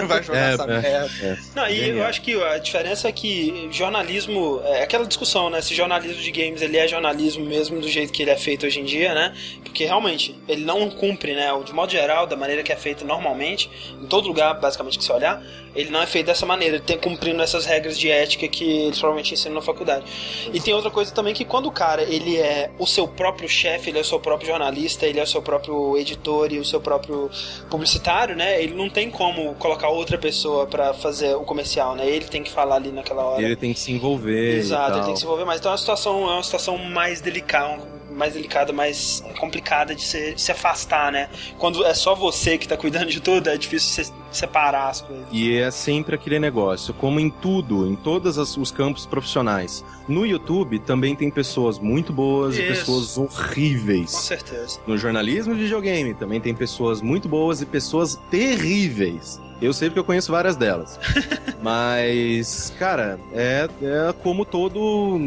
Vai 0.06 0.22
jogar 0.22 0.38
É, 0.38 0.54
essa 0.54 0.62
é. 0.64 0.80
merda. 0.80 1.38
Não, 1.54 1.68
e 1.70 1.78
eu 1.78 1.84
Genial. 1.86 2.06
acho 2.06 2.22
que 2.22 2.42
a 2.42 2.58
diferença 2.58 3.08
é 3.08 3.12
que 3.12 3.68
jornalismo, 3.70 4.60
é 4.64 4.82
aquela 4.82 5.06
discussão, 5.06 5.48
né? 5.50 5.60
Se 5.60 5.74
jornalismo 5.74 6.20
de 6.22 6.30
games 6.30 6.62
ele 6.62 6.76
é 6.76 6.86
jornalismo 6.86 7.44
mesmo 7.44 7.80
do 7.80 7.88
jeito 7.88 8.12
que 8.12 8.22
ele 8.22 8.30
é 8.30 8.36
feito 8.36 8.66
hoje 8.66 8.80
em 8.80 8.84
dia, 8.84 9.14
né? 9.14 9.34
Porque 9.64 9.84
realmente 9.84 10.34
ele 10.48 10.64
não 10.64 10.90
cumpre, 10.90 11.34
né? 11.34 11.48
De 11.64 11.72
modo 11.72 11.90
geral, 11.90 12.26
da 12.26 12.36
maneira 12.36 12.62
que 12.62 12.72
é 12.72 12.76
feito 12.76 13.04
normalmente, 13.04 13.70
em 14.00 14.06
todo 14.06 14.28
lugar, 14.28 14.54
basicamente, 14.60 14.98
que 14.98 15.04
você 15.04 15.12
olhar, 15.12 15.42
ele 15.74 15.90
não 15.90 16.02
é 16.02 16.06
feito 16.06 16.26
dessa 16.26 16.44
maneira, 16.44 16.76
ele 16.76 16.84
tem 16.84 16.98
cumprindo 16.98 17.40
essas 17.42 17.64
regras 17.64 17.98
de 17.98 18.10
ética 18.10 18.48
que 18.48 18.64
eles 18.64 18.98
provavelmente 18.98 19.34
ensinam 19.34 19.56
na 19.56 19.62
faculdade. 19.62 20.04
E 20.52 20.60
tem 20.60 20.74
outra 20.74 20.90
coisa 20.90 21.12
também 21.12 21.34
que 21.34 21.44
quando 21.44 21.66
o 21.66 21.72
cara 21.72 22.02
ele 22.02 22.36
é 22.36 22.70
o 22.78 22.86
seu 22.86 23.06
próprio 23.06 23.48
chefe, 23.48 23.90
ele 23.90 23.98
é 23.98 24.00
o 24.00 24.04
seu 24.04 24.18
próprio 24.18 24.48
jornalista, 24.48 25.06
ele 25.06 25.20
é 25.20 25.22
o 25.22 25.26
seu 25.26 25.42
próprio 25.42 25.96
editor 25.96 26.52
e 26.52 26.58
o 26.58 26.64
seu 26.64 26.80
próprio 26.80 27.30
publicitário, 27.70 28.36
né? 28.36 28.62
Ele 28.62 28.74
não 28.74 28.88
tem 28.88 29.10
como 29.10 29.54
colocar 29.54 29.88
outra 29.88 30.18
pessoa 30.18 30.66
pra 30.66 30.92
fazer 30.92 31.34
o 31.34 31.42
comercial, 31.42 31.94
né? 31.94 32.08
Ele 32.08 32.24
tem 32.24 32.42
que 32.42 32.50
falar 32.50 32.76
ali 32.76 32.90
naquela 32.90 33.24
hora. 33.24 33.42
Ele 33.42 33.56
tem 33.56 33.72
que 33.72 33.80
se 33.80 33.92
envolver. 33.92 34.56
Exato, 34.56 34.98
ele 34.98 35.04
tem 35.04 35.14
que 35.14 35.20
se 35.20 35.24
envolver 35.24 35.44
mais. 35.44 35.60
Então 35.60 35.70
é 35.70 35.74
uma 35.74 35.78
situação, 35.78 36.28
é 36.28 36.32
uma 36.34 36.42
situação 36.42 36.78
mais 36.78 37.20
delicada, 37.20 37.99
mais 38.10 38.34
delicada, 38.34 38.72
mais 38.72 39.22
complicada 39.38 39.94
de 39.94 40.02
se, 40.02 40.34
de 40.34 40.40
se 40.40 40.52
afastar, 40.52 41.10
né? 41.12 41.28
Quando 41.58 41.84
é 41.84 41.94
só 41.94 42.14
você 42.14 42.58
que 42.58 42.66
tá 42.68 42.76
cuidando 42.76 43.06
de 43.06 43.20
tudo, 43.20 43.48
é 43.48 43.56
difícil 43.56 44.04
se 44.04 44.12
separar 44.30 44.88
as 44.90 45.00
coisas. 45.00 45.26
E 45.32 45.56
é 45.56 45.70
sempre 45.70 46.14
aquele 46.14 46.38
negócio, 46.38 46.94
como 46.94 47.18
em 47.18 47.28
tudo, 47.30 47.86
em 47.86 47.96
todos 47.96 48.36
os 48.36 48.70
campos 48.70 49.06
profissionais. 49.06 49.84
No 50.08 50.24
YouTube 50.26 50.78
também 50.80 51.14
tem 51.16 51.30
pessoas 51.30 51.78
muito 51.78 52.12
boas 52.12 52.56
e 52.56 52.62
Isso. 52.62 52.68
pessoas 52.68 53.14
Com 53.14 53.22
horríveis. 53.24 54.10
certeza. 54.10 54.80
No 54.86 54.96
jornalismo 54.96 55.54
de 55.54 55.62
videogame 55.62 56.14
também 56.14 56.40
tem 56.40 56.54
pessoas 56.54 57.00
muito 57.02 57.28
boas 57.28 57.60
e 57.60 57.66
pessoas 57.66 58.18
terríveis. 58.30 59.40
Eu 59.60 59.72
sei 59.72 59.88
porque 59.88 60.00
eu 60.00 60.04
conheço 60.04 60.32
várias 60.32 60.56
delas. 60.56 60.98
Mas, 61.62 62.72
cara, 62.78 63.18
é, 63.32 63.68
é 63.82 64.12
como 64.22 64.44
todo. 64.44 65.18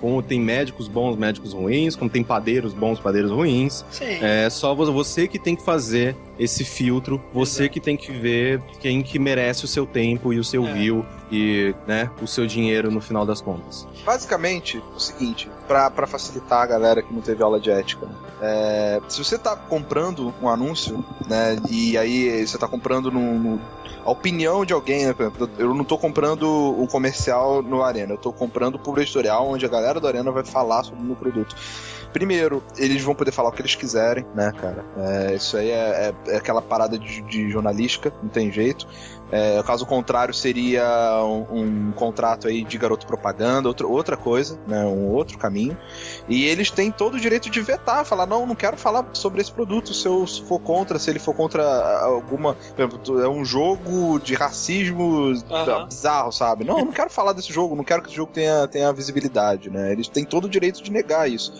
Como 0.00 0.22
tem 0.22 0.38
médicos 0.40 0.86
bons, 0.88 1.16
médicos 1.16 1.52
ruins, 1.52 1.96
como 1.96 2.10
tem 2.10 2.22
padeiros 2.22 2.72
bons, 2.74 2.98
padeiros 3.00 3.30
ruins. 3.30 3.84
Sim. 3.90 4.04
É 4.20 4.48
só 4.50 4.74
vo- 4.74 4.92
você 4.92 5.26
que 5.26 5.38
tem 5.38 5.56
que 5.56 5.62
fazer 5.64 6.14
esse 6.38 6.64
filtro, 6.64 7.20
você 7.32 7.62
Exato. 7.64 7.74
que 7.74 7.80
tem 7.80 7.96
que 7.96 8.12
ver 8.12 8.62
quem 8.80 9.02
que 9.02 9.18
merece 9.18 9.64
o 9.64 9.68
seu 9.68 9.86
tempo 9.86 10.32
e 10.32 10.38
o 10.38 10.44
seu 10.44 10.66
É. 10.66 10.72
view 10.72 11.04
e, 11.30 11.74
né, 11.86 12.10
o 12.22 12.26
seu 12.26 12.46
dinheiro 12.46 12.90
no 12.90 13.00
final 13.00 13.24
das 13.26 13.40
contas. 13.40 13.86
Basicamente, 14.04 14.82
o 14.94 14.98
seguinte, 15.00 15.48
pra 15.68 15.90
facilitar 16.06 16.62
a 16.62 16.66
galera 16.66 17.02
que 17.02 17.12
não 17.12 17.20
teve 17.20 17.42
aula 17.42 17.60
de 17.60 17.70
ética, 17.70 18.06
né? 18.06 18.12
É, 18.42 19.00
se 19.08 19.22
você 19.22 19.36
tá 19.38 19.54
comprando 19.54 20.32
um 20.40 20.48
anúncio, 20.48 21.04
né, 21.28 21.56
e 21.70 21.96
aí 21.98 22.46
você 22.46 22.56
tá 22.56 22.66
comprando 22.66 23.10
no, 23.10 23.38
no- 23.38 23.60
a 24.04 24.10
opinião 24.10 24.64
de 24.64 24.72
alguém, 24.72 25.06
né, 25.06 25.14
eu 25.58 25.74
não 25.74 25.84
tô 25.84 25.98
comprando 25.98 26.44
o 26.44 26.86
comercial 26.88 27.62
no 27.62 27.82
Arena, 27.82 28.14
eu 28.14 28.18
tô 28.18 28.32
comprando 28.32 28.80
o 28.82 28.98
editorial 29.00 29.46
onde 29.46 29.66
a 29.66 29.68
galera 29.68 30.00
do 30.00 30.06
Arena 30.06 30.30
vai 30.32 30.44
falar 30.44 30.82
sobre 30.84 31.02
o 31.02 31.06
meu 31.06 31.16
produto. 31.16 31.54
Primeiro, 32.12 32.62
eles 32.76 33.02
vão 33.02 33.14
poder 33.14 33.30
falar 33.30 33.50
o 33.50 33.52
que 33.52 33.60
eles 33.62 33.74
quiserem, 33.76 34.24
né, 34.34 34.50
cara? 34.58 34.84
É, 34.96 35.34
isso 35.34 35.56
aí 35.56 35.70
é, 35.70 36.12
é- 36.26 36.32
é 36.32 36.36
aquela 36.38 36.60
parada 36.60 36.98
de, 36.98 37.20
de 37.22 37.48
jornalística, 37.50 38.12
não 38.22 38.28
tem 38.28 38.50
jeito. 38.50 38.86
É, 39.32 39.62
caso 39.62 39.86
contrário, 39.86 40.34
seria 40.34 40.84
um, 41.24 41.88
um 41.88 41.92
contrato 41.92 42.48
aí 42.48 42.64
de 42.64 42.76
garoto 42.76 43.06
propaganda, 43.06 43.68
outra, 43.68 43.86
outra 43.86 44.16
coisa, 44.16 44.58
né? 44.66 44.84
Um 44.84 45.08
outro 45.08 45.38
caminho. 45.38 45.76
E 46.28 46.44
eles 46.44 46.70
têm 46.70 46.90
todo 46.90 47.14
o 47.14 47.20
direito 47.20 47.48
de 47.48 47.60
vetar, 47.60 48.04
falar, 48.04 48.26
não, 48.26 48.44
não 48.44 48.54
quero 48.54 48.76
falar 48.76 49.08
sobre 49.12 49.40
esse 49.40 49.52
produto 49.52 49.94
se 49.94 50.06
eu 50.06 50.26
for 50.26 50.58
contra, 50.60 50.98
se 50.98 51.10
ele 51.10 51.18
for 51.18 51.34
contra 51.34 51.62
alguma. 52.00 52.54
Por 52.54 52.82
exemplo, 52.82 53.20
é 53.20 53.28
um 53.28 53.44
jogo 53.44 54.18
de 54.18 54.34
racismo 54.34 55.32
bizarro, 55.88 56.32
sabe? 56.32 56.64
Não, 56.64 56.80
eu 56.80 56.84
não 56.84 56.92
quero 56.92 57.10
falar 57.10 57.32
desse 57.32 57.52
jogo, 57.52 57.76
não 57.76 57.84
quero 57.84 58.02
que 58.02 58.08
esse 58.08 58.16
jogo 58.16 58.32
tenha, 58.32 58.66
tenha 58.66 58.92
visibilidade, 58.92 59.70
né? 59.70 59.92
Eles 59.92 60.08
têm 60.08 60.24
todo 60.24 60.44
o 60.44 60.48
direito 60.48 60.82
de 60.82 60.90
negar 60.90 61.30
isso. 61.30 61.52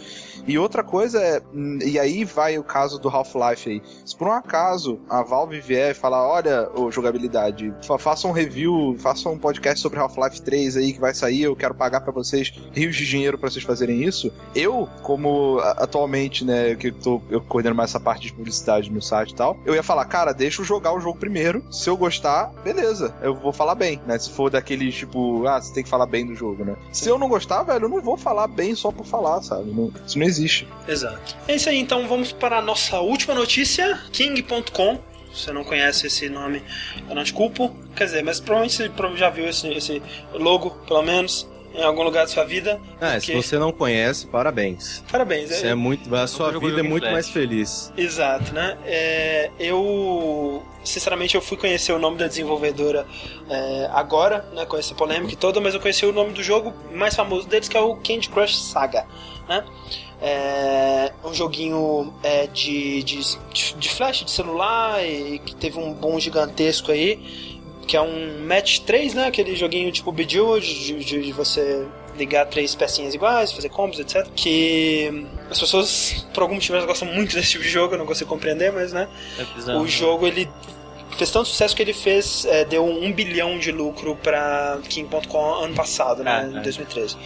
E 0.50 0.58
outra 0.58 0.82
coisa 0.82 1.20
é, 1.22 1.40
e 1.84 1.96
aí 1.98 2.24
vai 2.24 2.58
o 2.58 2.64
caso 2.64 2.98
do 2.98 3.08
Half-Life 3.08 3.70
aí. 3.70 3.82
Se 4.04 4.16
por 4.16 4.26
um 4.26 4.32
acaso 4.32 4.98
a 5.08 5.22
Valve 5.22 5.60
vier 5.60 5.92
e 5.92 5.94
falar, 5.94 6.26
olha, 6.28 6.68
ô, 6.74 6.90
jogabilidade, 6.90 7.72
fa 7.86 7.96
faça 7.98 8.26
um 8.26 8.32
review, 8.32 8.96
faça 8.98 9.28
um 9.28 9.38
podcast 9.38 9.80
sobre 9.80 10.00
Half-Life 10.00 10.42
3 10.42 10.76
aí 10.76 10.92
que 10.92 10.98
vai 11.00 11.14
sair, 11.14 11.42
eu 11.42 11.54
quero 11.54 11.72
pagar 11.74 12.00
pra 12.00 12.12
vocês 12.12 12.52
rios 12.72 12.96
de 12.96 13.06
dinheiro 13.06 13.38
pra 13.38 13.48
vocês 13.48 13.64
fazerem 13.64 14.02
isso. 14.02 14.32
Eu, 14.52 14.88
como 15.02 15.60
atualmente, 15.76 16.44
né, 16.44 16.74
que 16.74 16.88
eu 16.88 16.94
tô 16.94 17.22
eu 17.30 17.40
coordeno 17.40 17.74
mais 17.76 17.90
essa 17.90 18.00
parte 18.00 18.22
de 18.26 18.32
publicidade 18.32 18.90
no 18.90 19.00
site 19.00 19.30
e 19.30 19.34
tal, 19.36 19.56
eu 19.64 19.74
ia 19.74 19.82
falar, 19.84 20.04
cara, 20.06 20.32
deixa 20.32 20.62
eu 20.62 20.64
jogar 20.64 20.92
o 20.92 21.00
jogo 21.00 21.16
primeiro. 21.18 21.62
Se 21.70 21.88
eu 21.88 21.96
gostar, 21.96 22.52
beleza, 22.64 23.14
eu 23.22 23.34
vou 23.36 23.52
falar 23.52 23.76
bem, 23.76 24.00
né? 24.04 24.18
Se 24.18 24.30
for 24.30 24.50
daquele 24.50 24.90
tipo, 24.90 25.46
ah, 25.46 25.60
você 25.60 25.72
tem 25.72 25.84
que 25.84 25.88
falar 25.90 26.06
bem 26.06 26.26
do 26.26 26.34
jogo, 26.34 26.64
né? 26.64 26.74
Se 26.92 27.08
eu 27.08 27.18
não 27.18 27.28
gostar, 27.28 27.62
velho, 27.62 27.84
eu 27.84 27.88
não 27.88 28.00
vou 28.00 28.16
falar 28.16 28.48
bem 28.48 28.74
só 28.74 28.90
por 28.90 29.06
falar, 29.06 29.42
sabe? 29.42 29.70
Não- 29.70 29.92
isso 30.06 30.18
não 30.18 30.26
existe. 30.26 30.39
Exato. 30.88 31.36
É 31.48 31.54
isso 31.54 31.68
aí, 31.68 31.78
então 31.78 32.06
vamos 32.08 32.32
para 32.32 32.58
a 32.58 32.62
nossa 32.62 33.00
última 33.00 33.34
notícia, 33.34 33.98
King.com. 34.12 34.98
Se 35.32 35.44
você 35.44 35.52
não 35.52 35.62
conhece 35.62 36.06
esse 36.08 36.28
nome, 36.28 36.62
eu 37.08 37.14
não 37.14 37.22
te 37.22 37.32
culpo. 37.32 37.74
Quer 37.94 38.04
dizer, 38.06 38.24
mas 38.24 38.40
provavelmente 38.40 38.76
você 38.76 39.16
já 39.16 39.30
viu 39.30 39.48
esse, 39.48 39.68
esse 39.68 40.02
logo, 40.34 40.70
pelo 40.88 41.02
menos, 41.02 41.48
em 41.72 41.82
algum 41.84 42.02
lugar 42.02 42.22
da 42.26 42.28
sua 42.32 42.42
vida. 42.44 42.80
Ah, 43.00 43.12
porque- 43.12 43.20
se 43.20 43.32
você 43.34 43.56
não 43.56 43.70
conhece, 43.70 44.26
parabéns. 44.26 45.04
Parabéns. 45.10 45.50
Você 45.50 45.68
é- 45.68 45.70
é 45.70 45.74
muito, 45.76 46.12
a 46.12 46.26
sua 46.26 46.50
vida 46.58 46.80
é 46.80 46.82
muito 46.82 47.02
Flash. 47.04 47.12
mais 47.12 47.28
feliz. 47.28 47.92
Exato, 47.96 48.52
né? 48.52 48.76
É, 48.84 49.50
eu, 49.60 50.62
sinceramente, 50.82 51.36
eu 51.36 51.40
fui 51.40 51.56
conhecer 51.56 51.92
o 51.92 51.98
nome 52.00 52.16
da 52.18 52.26
desenvolvedora 52.26 53.06
é, 53.48 53.88
agora, 53.92 54.44
né, 54.52 54.66
com 54.66 54.76
essa 54.76 54.94
polêmica 54.96 55.32
e 55.32 55.36
toda, 55.36 55.60
mas 55.60 55.74
eu 55.74 55.80
conheci 55.80 56.04
o 56.06 56.12
nome 56.12 56.32
do 56.32 56.42
jogo 56.42 56.74
mais 56.92 57.14
famoso 57.14 57.46
deles, 57.46 57.68
que 57.68 57.76
é 57.76 57.80
o 57.80 57.94
Candy 57.96 58.28
Crush 58.28 58.56
Saga, 58.62 59.06
né? 59.50 59.64
É 60.22 61.12
um 61.24 61.34
joguinho 61.34 62.14
é, 62.22 62.46
de, 62.46 63.02
de, 63.02 63.20
de 63.76 63.88
flash, 63.88 64.24
de 64.24 64.30
celular, 64.30 65.04
e 65.04 65.40
que 65.40 65.56
teve 65.56 65.78
um 65.78 65.92
boom 65.92 66.20
gigantesco 66.20 66.92
aí, 66.92 67.18
que 67.86 67.96
é 67.96 68.00
um 68.00 68.46
Match 68.46 68.78
3, 68.80 69.14
né? 69.14 69.26
Aquele 69.26 69.56
joguinho 69.56 69.90
tipo 69.90 70.12
Bejeweled, 70.12 70.66
de, 70.66 71.04
de, 71.04 71.22
de 71.22 71.32
você 71.32 71.86
ligar 72.16 72.46
três 72.46 72.74
pecinhas 72.74 73.14
iguais, 73.14 73.50
fazer 73.52 73.70
combos, 73.70 73.98
etc. 73.98 74.28
Que 74.36 75.26
as 75.50 75.58
pessoas, 75.58 76.26
por 76.32 76.42
algum 76.42 76.54
motivo, 76.54 76.74
elas 76.74 76.86
gostam 76.86 77.08
muito 77.08 77.34
desse 77.34 77.50
tipo 77.52 77.64
de 77.64 77.70
jogo, 77.70 77.94
eu 77.94 77.98
não 77.98 78.06
consigo 78.06 78.30
compreender, 78.30 78.72
mas 78.72 78.92
né? 78.92 79.08
É 79.38 79.44
bizarro. 79.44 79.80
O 79.80 79.88
jogo 79.88 80.26
ele 80.26 80.48
fez 81.20 81.30
tanto 81.30 81.48
sucesso 81.48 81.76
que 81.76 81.82
ele 81.82 81.92
fez 81.92 82.44
é, 82.46 82.64
deu 82.64 82.84
um 82.84 83.12
bilhão 83.12 83.58
de 83.58 83.70
lucro 83.70 84.16
para 84.16 84.78
King.com 84.88 85.54
ano 85.54 85.74
passado, 85.74 86.24
né, 86.24 86.44
Ah, 86.44 86.50
em 86.50 86.58
é. 86.58 86.60
2013. 86.62 87.16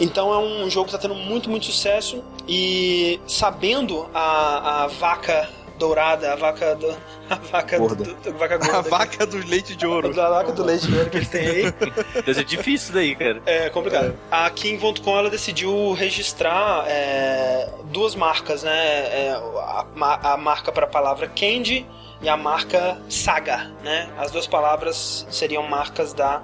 Então 0.00 0.32
é 0.34 0.38
um 0.38 0.68
jogo 0.68 0.88
que 0.88 0.94
está 0.96 1.08
tendo 1.08 1.18
muito, 1.18 1.48
muito 1.48 1.66
sucesso 1.66 2.22
e 2.48 3.18
sabendo 3.26 4.08
a, 4.12 4.84
a 4.84 4.86
vaca 4.88 5.48
dourada, 5.78 6.32
a 6.32 6.36
vaca 6.36 6.74
do, 6.76 6.90
a 7.30 7.34
vaca 7.36 7.78
Gorda. 7.78 8.04
do, 8.04 8.14
do- 8.14 8.38
vaca 8.38 8.58
gorda, 8.58 8.78
A 8.78 8.80
vaca 8.82 9.26
do 9.26 9.38
leite 9.46 9.74
de 9.74 9.86
ouro. 9.86 10.08
a 10.20 10.28
vaca 10.30 10.52
do 10.52 10.62
leite 10.64 10.86
de 10.86 10.96
ouro 10.96 11.10
que 11.10 11.16
eles 11.16 11.28
têm 11.28 11.46
aí. 11.46 11.72
Deve 12.14 12.34
ser 12.34 12.44
difícil 12.44 12.92
daí, 12.94 13.14
cara. 13.16 13.40
É 13.46 13.70
complicado. 13.70 14.14
A 14.30 14.48
King.com 14.50 15.18
ela 15.18 15.30
decidiu 15.30 15.92
registrar 15.92 16.84
é, 16.88 17.68
duas 17.86 18.14
marcas, 18.14 18.62
né? 18.62 18.72
É, 18.76 19.30
a, 19.32 19.84
a 20.32 20.36
marca 20.36 20.70
para 20.70 20.84
a 20.84 20.88
palavra 20.88 21.26
Candy 21.28 21.86
e 22.24 22.28
a 22.28 22.36
marca 22.38 22.98
Saga, 23.08 23.70
né? 23.82 24.08
As 24.16 24.30
duas 24.30 24.46
palavras 24.46 25.26
seriam 25.30 25.62
marcas 25.62 26.14
da 26.14 26.42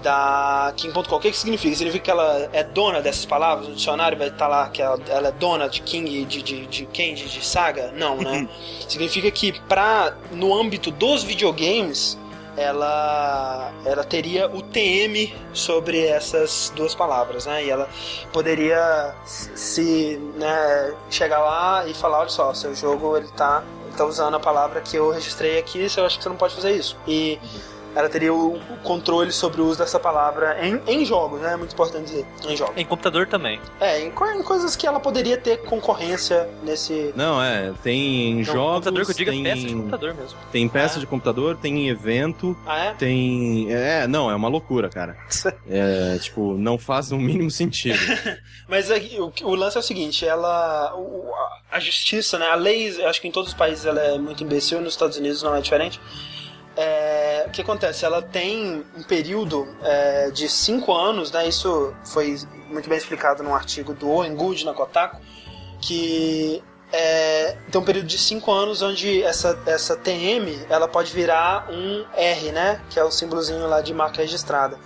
da 0.00 0.72
King.com. 0.76 1.14
O 1.14 1.20
que, 1.20 1.30
que 1.30 1.36
significa? 1.36 1.76
Significa 1.76 2.04
que 2.04 2.10
ela 2.10 2.50
é 2.52 2.64
dona 2.64 3.00
dessas 3.00 3.24
palavras? 3.24 3.68
No 3.68 3.74
dicionário 3.76 4.18
vai 4.18 4.28
estar 4.28 4.48
lá 4.48 4.68
que 4.68 4.82
ela, 4.82 4.98
ela 5.08 5.28
é 5.28 5.32
dona 5.32 5.68
de 5.68 5.80
King, 5.82 6.24
de, 6.24 6.42
de, 6.42 6.66
de 6.66 6.86
Candy, 6.86 7.28
de 7.28 7.44
Saga? 7.44 7.92
Não, 7.96 8.16
né? 8.16 8.48
significa 8.88 9.30
que 9.30 9.52
pra, 9.68 10.16
no 10.32 10.58
âmbito 10.58 10.90
dos 10.90 11.22
videogames 11.22 12.18
ela 12.56 13.72
ela 13.84 14.04
teria 14.04 14.48
o 14.48 14.60
TM 14.60 15.32
sobre 15.52 16.04
essas 16.04 16.72
duas 16.74 16.94
palavras, 16.94 17.46
né? 17.46 17.64
E 17.64 17.70
ela 17.70 17.88
poderia 18.32 19.14
se 19.24 20.20
né, 20.36 20.94
chegar 21.10 21.38
lá 21.38 21.86
e 21.86 21.94
falar, 21.94 22.20
olha 22.20 22.28
só, 22.28 22.52
seu 22.52 22.74
jogo 22.74 23.16
ele 23.16 23.28
tá, 23.28 23.62
tá 23.96 24.04
usando 24.04 24.34
a 24.34 24.40
palavra 24.40 24.80
que 24.80 24.96
eu 24.96 25.10
registrei 25.10 25.58
aqui, 25.58 25.86
eu 25.96 26.06
acho 26.06 26.18
que 26.18 26.22
você 26.22 26.28
não 26.28 26.36
pode 26.36 26.54
fazer 26.54 26.72
isso. 26.72 26.96
E 27.06 27.38
ela 27.94 28.08
teria 28.08 28.32
o 28.32 28.52
o 28.72 28.76
controle 28.82 29.30
sobre 29.32 29.60
o 29.60 29.66
uso 29.66 29.78
dessa 29.78 29.98
palavra 29.98 30.56
em, 30.66 30.80
em 30.86 31.04
jogos, 31.04 31.40
né? 31.40 31.52
É 31.52 31.56
muito 31.56 31.72
importante 31.72 32.04
dizer, 32.06 32.26
em 32.48 32.56
jogos. 32.56 32.76
Em 32.76 32.84
computador 32.84 33.26
também. 33.26 33.60
É, 33.80 34.00
em, 34.00 34.08
em 34.08 34.42
coisas 34.42 34.74
que 34.76 34.86
ela 34.86 34.98
poderia 35.00 35.36
ter 35.36 35.58
concorrência 35.58 36.48
nesse... 36.62 37.12
Não, 37.16 37.42
é, 37.42 37.72
tem 37.82 38.40
em 38.40 38.44
jogos, 38.44 38.86
computador 38.86 39.04
que 39.04 39.10
eu 39.12 39.16
digo 39.16 39.30
é 39.30 39.32
tem, 39.34 39.42
peça 39.44 39.66
de 39.66 39.74
computador 39.74 40.14
mesmo. 40.14 40.38
tem 40.50 40.68
peça 40.68 40.96
Ah. 40.96 41.00
de 41.00 41.06
computador, 41.06 41.56
tem 41.56 41.78
em 41.86 41.88
evento, 41.88 42.56
Ah, 42.66 42.78
é? 42.86 42.94
tem... 42.94 43.66
É, 43.72 44.06
não, 44.06 44.30
é 44.30 44.34
uma 44.34 44.48
loucura, 44.48 44.88
cara. 44.88 45.16
É, 45.68 46.18
tipo, 46.18 46.54
não 46.58 46.76
faz 46.78 47.12
o 47.12 47.16
mínimo 47.16 47.50
sentido. 47.50 47.98
Mas 48.68 48.90
aqui, 48.90 49.16
o, 49.18 49.32
o 49.48 49.54
lance 49.54 49.76
é 49.76 49.80
o 49.80 49.82
seguinte, 49.82 50.26
ela. 50.26 50.94
o- 50.96 51.32
a, 51.70 51.76
a 51.76 51.80
justiça, 51.80 52.38
né? 52.38 52.46
A 52.46 52.54
lei, 52.54 53.02
acho 53.04 53.20
que 53.20 53.28
em 53.28 53.30
todos 53.30 53.50
os 53.52 53.54
países 53.56 53.86
ela 53.86 54.00
é 54.00 54.18
muito 54.18 54.42
imbecil, 54.44 54.80
nos 54.80 54.92
Estados 54.94 55.16
Unidos 55.16 55.42
não 55.42 55.54
é 55.54 55.60
diferente. 55.60 56.00
É, 56.76 57.44
o 57.46 57.50
que 57.50 57.60
acontece? 57.60 58.04
Ela 58.04 58.22
tem 58.22 58.84
um 58.96 59.02
período 59.02 59.68
é, 59.82 60.30
de 60.30 60.48
cinco 60.48 60.92
anos, 60.92 61.30
né? 61.30 61.46
Isso 61.46 61.92
foi 62.04 62.38
muito 62.68 62.88
bem 62.88 62.96
explicado 62.96 63.42
num 63.42 63.54
artigo 63.54 63.92
do 63.92 64.10
Owen 64.10 64.34
Good 64.34 64.64
na 64.64 64.72
Kotaku, 64.72 65.20
que 65.80 66.62
é, 66.90 67.56
tem 67.70 67.80
um 67.80 67.84
período 67.84 68.06
de 68.06 68.18
cinco 68.18 68.52
anos 68.52 68.82
onde 68.82 69.22
essa, 69.22 69.58
essa 69.66 69.96
TM 69.96 70.66
ela 70.70 70.88
pode 70.88 71.12
virar 71.12 71.70
um 71.70 72.06
R, 72.14 72.52
né? 72.52 72.80
Que 72.88 72.98
é 72.98 73.04
o 73.04 73.10
símbolozinho 73.10 73.66
lá 73.66 73.80
de 73.80 73.92
marca 73.92 74.22
registrada. 74.22 74.78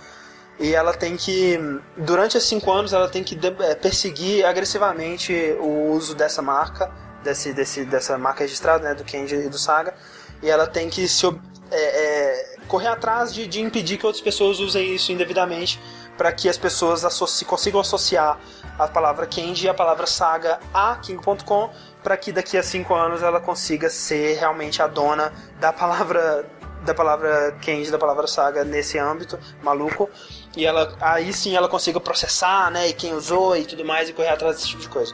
E 0.59 0.73
ela 0.73 0.93
tem 0.93 1.15
que, 1.15 1.59
durante 1.95 2.35
esses 2.35 2.49
cinco 2.49 2.71
anos, 2.71 2.91
ela 2.91 3.07
tem 3.07 3.23
que 3.23 3.39
eh, 3.59 3.75
perseguir 3.75 4.43
agressivamente 4.43 5.31
o 5.59 5.91
uso 5.91 6.15
dessa 6.15 6.41
marca, 6.41 6.91
desse, 7.23 7.53
desse, 7.53 7.85
dessa 7.85 8.17
marca 8.17 8.41
registrada, 8.41 8.89
né, 8.89 8.95
do 8.95 9.03
Kenji 9.03 9.35
e 9.35 9.49
do 9.49 9.57
Saga. 9.59 9.93
E 10.41 10.49
ela 10.49 10.65
tem 10.65 10.89
que 10.89 11.07
se, 11.07 11.27
eh, 11.71 12.55
eh, 12.55 12.57
correr 12.67 12.87
atrás 12.87 13.33
de, 13.33 13.47
de 13.47 13.61
impedir 13.61 13.97
que 13.97 14.05
outras 14.05 14.21
pessoas 14.21 14.59
usem 14.59 14.93
isso 14.95 15.11
indevidamente, 15.11 15.79
para 16.17 16.31
que 16.31 16.49
as 16.49 16.57
pessoas 16.57 17.05
associ- 17.05 17.45
consigam 17.45 17.79
associar 17.79 18.39
a 18.77 18.87
palavra 18.87 19.25
Kenji 19.25 19.65
e 19.65 19.69
a 19.69 19.73
palavra 19.73 20.07
Saga 20.07 20.59
a 20.73 20.95
King.com, 20.95 21.69
para 22.03 22.17
que 22.17 22.31
daqui 22.31 22.57
a 22.57 22.63
cinco 22.63 22.93
anos 22.95 23.21
ela 23.21 23.39
consiga 23.39 23.89
ser 23.89 24.37
realmente 24.37 24.81
a 24.81 24.87
dona 24.87 25.33
da 25.59 25.71
palavra 25.73 26.45
da 26.85 26.93
palavra 26.93 27.57
Kenji, 27.59 27.91
da 27.91 27.97
palavra 27.97 28.27
saga 28.27 28.63
nesse 28.63 28.97
âmbito 28.97 29.37
maluco, 29.61 30.09
e 30.55 30.65
ela 30.65 30.95
aí 31.01 31.33
sim 31.33 31.53
ela 31.55 31.67
consiga 31.67 31.99
processar, 31.99 32.71
né, 32.71 32.87
e 32.87 32.93
quem 32.93 33.13
usou 33.13 33.57
e 33.57 33.65
tudo 33.65 33.83
mais 33.83 34.07
e 34.07 34.13
correr 34.13 34.29
atrás 34.29 34.55
desse 34.55 34.69
tipo 34.69 34.81
de 34.81 34.87
coisa. 34.87 35.13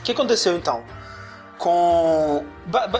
O 0.00 0.02
que 0.02 0.10
aconteceu 0.10 0.56
então? 0.56 0.82
Com 1.58 2.44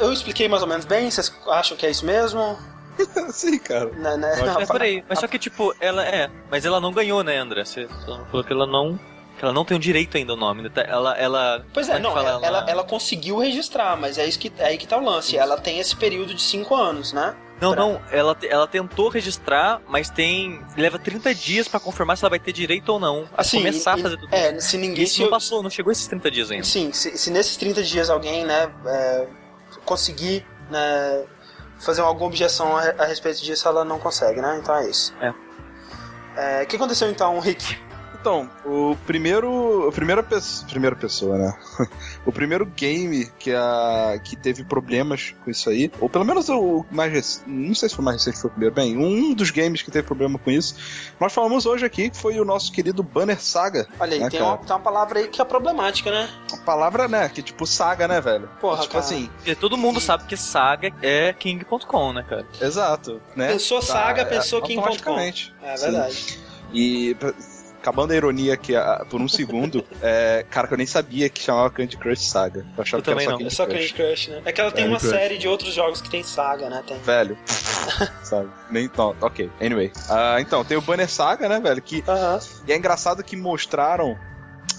eu 0.00 0.12
expliquei 0.12 0.48
mais 0.48 0.62
ou 0.62 0.68
menos 0.68 0.84
bem, 0.84 1.10
vocês 1.10 1.32
acham 1.48 1.76
que 1.76 1.84
é 1.86 1.90
isso 1.90 2.06
mesmo? 2.06 2.56
Sim, 3.32 3.58
cara. 3.58 3.90
Né, 3.90 4.16
né? 4.16 4.32
Mas 4.54 4.68
peraí, 4.68 5.04
mas 5.08 5.18
só 5.18 5.26
que 5.26 5.38
tipo, 5.38 5.74
ela 5.80 6.04
é. 6.06 6.30
Mas 6.50 6.64
ela 6.64 6.80
não 6.80 6.92
ganhou, 6.92 7.22
né, 7.24 7.36
André? 7.38 7.64
Você 7.64 7.88
falou 8.30 8.44
que 8.44 8.52
ela 8.52 8.66
não. 8.66 8.98
Que 9.38 9.44
ela 9.44 9.52
não 9.52 9.64
tem 9.64 9.76
o 9.76 9.80
direito 9.80 10.16
ainda 10.16 10.32
ao 10.32 10.36
nome. 10.38 10.62
né? 10.62 10.70
Ela. 10.76 11.16
ela 11.18 11.64
Pois 11.74 11.88
é, 11.88 11.94
que 11.96 12.00
não, 12.00 12.12
fala? 12.12 12.28
ela, 12.30 12.46
ela, 12.46 12.70
ela 12.70 12.84
conseguiu 12.84 13.38
registrar, 13.38 13.96
mas 13.96 14.16
é 14.18 14.26
isso 14.26 14.38
que 14.38 14.52
é 14.58 14.66
aí 14.66 14.78
que 14.78 14.86
tá 14.86 14.96
o 14.96 15.04
lance. 15.04 15.36
Ela 15.36 15.56
tem 15.58 15.80
esse 15.80 15.96
período 15.96 16.34
de 16.34 16.40
5 16.42 16.74
anos, 16.74 17.12
né? 17.12 17.34
Não, 17.60 17.72
pra- 17.72 17.80
não, 17.82 18.00
ela, 18.10 18.36
ela 18.42 18.66
tentou 18.66 19.08
registrar, 19.08 19.80
mas 19.88 20.10
tem. 20.10 20.60
Leva 20.76 20.98
30 20.98 21.34
dias 21.34 21.66
pra 21.68 21.80
confirmar 21.80 22.16
se 22.16 22.24
ela 22.24 22.30
vai 22.30 22.38
ter 22.38 22.52
direito 22.52 22.88
ou 22.90 23.00
não. 23.00 23.28
A 23.36 23.40
Assim, 23.40 23.58
começar 23.58 23.96
e- 23.96 24.00
a 24.00 24.02
fazer 24.02 24.16
tudo 24.18 24.34
É, 24.34 24.60
se 24.60 24.76
ninguém 24.76 25.04
Isso 25.04 25.14
se, 25.14 25.22
não 25.22 25.30
passou, 25.30 25.62
não 25.62 25.70
chegou 25.70 25.90
esses 25.92 26.06
30 26.06 26.30
dias 26.30 26.50
ainda. 26.50 26.64
Sim, 26.64 26.92
se, 26.92 27.16
se 27.16 27.30
nesses 27.30 27.56
30 27.56 27.82
dias 27.82 28.10
alguém, 28.10 28.44
né, 28.44 28.70
é, 28.86 29.26
conseguir 29.84 30.44
né, 30.70 31.24
fazer 31.84 32.00
alguma 32.02 32.26
objeção 32.26 32.76
a, 32.76 32.82
a 32.98 33.04
respeito 33.04 33.42
disso, 33.42 33.66
ela 33.68 33.84
não 33.84 33.98
consegue, 33.98 34.40
né? 34.40 34.58
Então 34.60 34.74
é 34.76 34.88
isso. 34.88 35.14
É. 35.20 35.34
É, 36.36 36.62
O 36.62 36.66
que 36.66 36.76
aconteceu 36.76 37.08
então, 37.10 37.38
Rick? 37.38 37.78
Então, 38.24 38.48
o 38.64 38.96
primeiro. 39.04 39.86
A 39.86 39.92
primeira, 39.92 40.22
pessoa, 40.22 40.66
primeira 40.66 40.96
pessoa, 40.96 41.36
né? 41.36 41.54
o 42.24 42.32
primeiro 42.32 42.64
game 42.64 43.30
que, 43.38 43.52
a, 43.52 44.18
que 44.24 44.34
teve 44.34 44.64
problemas 44.64 45.34
com 45.44 45.50
isso 45.50 45.68
aí, 45.68 45.92
ou 46.00 46.08
pelo 46.08 46.24
menos 46.24 46.48
o 46.48 46.86
mais 46.90 47.12
recente. 47.12 47.50
Não 47.50 47.74
sei 47.74 47.90
se 47.90 47.94
foi 47.94 48.02
o 48.02 48.06
mais 48.06 48.16
recente 48.16 48.36
que 48.36 48.40
foi 48.40 48.48
o 48.48 48.52
primeiro. 48.52 48.74
Bem, 48.74 48.96
um 48.96 49.34
dos 49.34 49.50
games 49.50 49.82
que 49.82 49.90
teve 49.90 50.06
problema 50.06 50.38
com 50.38 50.50
isso, 50.50 50.74
nós 51.20 51.34
falamos 51.34 51.66
hoje 51.66 51.84
aqui 51.84 52.08
que 52.08 52.16
foi 52.16 52.40
o 52.40 52.46
nosso 52.46 52.72
querido 52.72 53.02
Banner 53.02 53.38
Saga. 53.38 53.86
Olha 54.00 54.14
aí, 54.14 54.20
né, 54.20 54.30
tem, 54.30 54.40
uma, 54.40 54.56
tem 54.56 54.74
uma 54.74 54.80
palavra 54.80 55.18
aí 55.18 55.28
que 55.28 55.42
é 55.42 55.44
problemática, 55.44 56.10
né? 56.10 56.30
A 56.50 56.56
palavra, 56.56 57.06
né? 57.06 57.28
Que 57.28 57.42
tipo 57.42 57.66
saga, 57.66 58.08
né, 58.08 58.22
velho? 58.22 58.48
Porra, 58.58 58.80
tipo 58.80 58.92
cara. 58.94 59.04
assim, 59.04 59.28
Porque 59.36 59.54
todo 59.54 59.76
mundo 59.76 60.00
sabe 60.00 60.24
que 60.24 60.34
saga 60.34 60.90
é 61.02 61.30
king.com, 61.34 62.12
né, 62.14 62.24
cara? 62.26 62.46
exato. 62.58 63.20
Né? 63.36 63.52
Pensou 63.52 63.82
saga, 63.82 64.22
é, 64.22 64.24
pensou 64.24 64.62
King.com. 64.62 65.18
É 65.18 65.30
Sim. 65.32 65.52
verdade. 65.82 66.38
E 66.72 67.14
pra- 67.16 67.34
acabando 67.84 68.14
a 68.14 68.16
ironia 68.16 68.54
aqui 68.54 68.74
ah, 68.74 69.04
por 69.10 69.20
um 69.20 69.28
segundo, 69.28 69.84
é, 70.00 70.44
cara, 70.50 70.66
que 70.66 70.72
eu 70.72 70.78
nem 70.78 70.86
sabia 70.86 71.28
que 71.28 71.42
chamava 71.42 71.68
Candy 71.70 71.98
Crush 71.98 72.26
Saga. 72.26 72.64
Eu 72.76 72.82
achava 72.82 73.00
Eu 73.00 73.04
que 73.04 73.10
era 73.10 73.20
também 73.20 73.24
só 73.26 73.38
não. 73.38 73.46
É 73.46 73.50
só. 73.50 73.66
Candy 73.66 73.92
Crush, 73.92 74.28
né? 74.30 74.42
É 74.46 74.52
que 74.52 74.60
ela 74.60 74.70
tem 74.72 74.84
Candy 74.84 74.94
uma 74.94 75.00
Crush. 75.00 75.10
série 75.10 75.36
de 75.38 75.46
outros 75.46 75.74
jogos 75.74 76.00
que 76.00 76.08
tem 76.08 76.22
saga, 76.22 76.70
né? 76.70 76.82
Tem. 76.86 76.98
Velho. 76.98 77.36
Sabe? 78.24 78.48
Nem, 78.70 78.90
não, 78.96 79.14
ok. 79.20 79.50
Anyway. 79.60 79.92
Ah, 80.08 80.36
então, 80.40 80.64
tem 80.64 80.76
o 80.76 80.80
Banner 80.80 81.08
Saga, 81.10 81.48
né, 81.48 81.60
velho? 81.60 81.82
Que, 81.82 82.02
Aham. 82.08 82.38
e 82.66 82.72
é 82.72 82.76
engraçado 82.76 83.22
que 83.22 83.36
mostraram. 83.36 84.18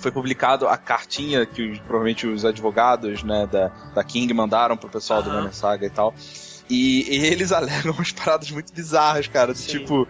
Foi 0.02 0.12
publicado 0.12 0.68
a 0.68 0.76
cartinha 0.78 1.46
que 1.46 1.72
os- 1.72 1.80
provavelmente 1.80 2.28
os 2.28 2.44
advogados, 2.46 3.24
né, 3.24 3.48
da, 3.52 3.68
da 3.94 4.04
King 4.04 4.32
mandaram 4.34 4.76
pro 4.76 4.90
pessoal 4.90 5.22
do. 5.24 5.30
Banner 5.30 5.54
Saga 5.54 5.86
e 5.86 5.90
tal. 5.90 6.14
E, 6.70 7.08
e 7.16 7.26
eles 7.28 7.52
alegam 7.54 7.94
umas 7.94 8.12
paradas 8.12 8.50
muito 8.52 8.74
bizarras, 8.74 9.28
cara. 9.28 9.54
Do 9.54 9.60
tipo. 9.60 10.08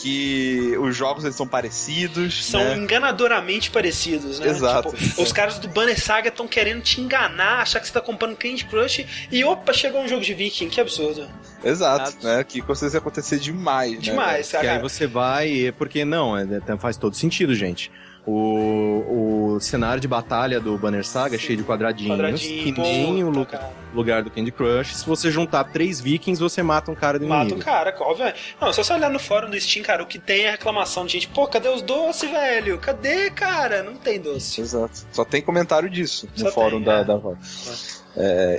Que 0.00 0.76
os 0.78 0.96
jogos 0.96 1.24
eles 1.24 1.36
são 1.36 1.46
parecidos. 1.46 2.44
São 2.44 2.62
né? 2.62 2.76
enganadoramente 2.76 3.70
parecidos, 3.70 4.38
né? 4.38 4.48
Exato. 4.48 4.94
Tipo, 4.96 5.22
os 5.22 5.32
caras 5.32 5.58
do 5.58 5.68
Banner 5.68 6.00
Saga 6.00 6.28
estão 6.28 6.46
querendo 6.46 6.82
te 6.82 7.00
enganar, 7.00 7.62
achar 7.62 7.80
que 7.80 7.86
você 7.86 7.92
tá 7.92 8.00
comprando 8.00 8.36
Candy 8.36 8.64
Crush 8.64 9.04
e 9.30 9.44
opa, 9.44 9.72
chegou 9.72 10.00
um 10.00 10.08
jogo 10.08 10.22
de 10.22 10.34
Viking, 10.34 10.68
que 10.68 10.80
absurdo. 10.80 11.28
Exato, 11.64 12.16
né? 12.24 12.44
Que 12.44 12.62
com 12.62 12.74
certeza 12.74 12.96
ia 12.96 13.00
acontecer 13.00 13.38
demais, 13.38 14.00
Demais, 14.00 14.52
né? 14.52 14.60
Que 14.60 14.66
cara. 14.66 14.78
aí 14.78 14.82
você 14.82 15.06
vai. 15.06 15.74
Porque 15.76 16.04
não, 16.04 16.36
é, 16.36 16.44
é, 16.44 16.76
faz 16.78 16.96
todo 16.96 17.16
sentido, 17.16 17.54
gente. 17.54 17.90
O, 18.30 19.54
o 19.54 19.60
cenário 19.60 20.00
de 20.00 20.06
batalha 20.06 20.60
do 20.60 20.76
Banner 20.76 21.04
Saga 21.04 21.36
é 21.36 21.38
cheio 21.38 21.56
de 21.56 21.64
quadradinhos, 21.64 22.12
Quadradinho, 22.14 22.62
que 22.64 22.72
nem 22.80 23.24
o 23.24 23.28
puta, 23.28 23.38
lu- 23.38 23.46
cara. 23.46 23.70
lugar 23.94 24.22
do 24.22 24.30
Candy 24.30 24.50
Crush. 24.52 24.94
Se 24.96 25.06
você 25.06 25.30
juntar 25.30 25.64
três 25.64 25.98
vikings, 26.00 26.38
você 26.40 26.62
mata 26.62 26.90
um 26.90 26.94
cara 26.94 27.18
do 27.18 27.26
Mata 27.26 27.42
inimigo. 27.44 27.60
o 27.62 27.64
cara, 27.64 27.94
obviamente. 28.00 28.54
Não, 28.60 28.70
se 28.72 28.84
você 28.84 28.92
olhar 28.92 29.10
no 29.10 29.18
fórum 29.18 29.48
do 29.48 29.58
Steam, 29.58 29.82
cara, 29.82 30.02
o 30.02 30.06
que 30.06 30.18
tem 30.18 30.44
é 30.44 30.50
reclamação 30.50 31.06
de 31.06 31.12
gente, 31.12 31.28
pô, 31.28 31.46
cadê 31.46 31.68
os 31.68 31.80
doces, 31.80 32.30
velho? 32.30 32.78
Cadê, 32.78 33.30
cara? 33.30 33.82
Não 33.82 33.94
tem 33.94 34.20
doce. 34.20 34.60
Exato. 34.60 35.06
Só 35.10 35.24
tem 35.24 35.40
comentário 35.40 35.88
disso 35.88 36.28
no 36.36 36.44
Só 36.46 36.52
fórum 36.52 36.76
tem, 36.76 36.84
da, 36.84 36.98
é. 36.98 37.04
da 37.04 37.16
Valve. 37.16 37.38
É, 37.66 37.97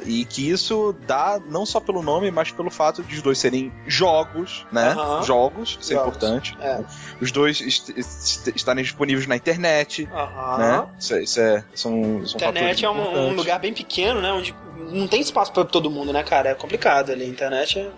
e 0.05 0.25
que 0.25 0.49
isso 0.49 0.95
dá 1.05 1.39
não 1.49 1.65
só 1.65 1.79
pelo 1.79 2.01
nome, 2.01 2.31
mas 2.31 2.51
pelo 2.51 2.69
fato 2.69 3.03
de 3.03 3.15
os 3.15 3.21
dois 3.21 3.37
serem 3.37 3.71
jogos, 3.85 4.65
né? 4.71 4.89
Aham. 4.97 5.23
Jogos, 5.23 5.77
isso 5.81 5.91
é 5.91 5.95
Jogos, 5.95 6.15
importante. 6.15 6.57
é. 6.61 6.79
Os 7.21 7.31
dois 7.31 7.59
est- 7.61 7.89
est- 7.97 8.47
estarem 8.55 8.83
disponíveis 8.83 9.27
na 9.27 9.35
internet, 9.35 10.07
Aham. 10.13 10.57
né? 10.57 10.87
Isso, 10.99 11.13
é- 11.13 11.23
isso 11.23 11.39
é, 11.41 11.63
são, 11.75 12.25
são 12.25 12.35
Internet 12.37 12.85
é 12.85 12.89
um, 12.89 13.29
um 13.29 13.33
lugar 13.35 13.59
bem 13.59 13.73
pequeno, 13.73 14.21
né? 14.21 14.31
Onde 14.31 14.55
não 14.91 15.07
tem 15.07 15.21
espaço 15.21 15.51
pra 15.51 15.65
todo 15.65 15.89
mundo, 15.91 16.11
né, 16.13 16.23
cara? 16.23 16.49
É 16.49 16.55
complicado 16.55 17.11
ali. 17.11 17.23
A 17.25 17.27
internet 17.27 17.79
é. 17.79 17.89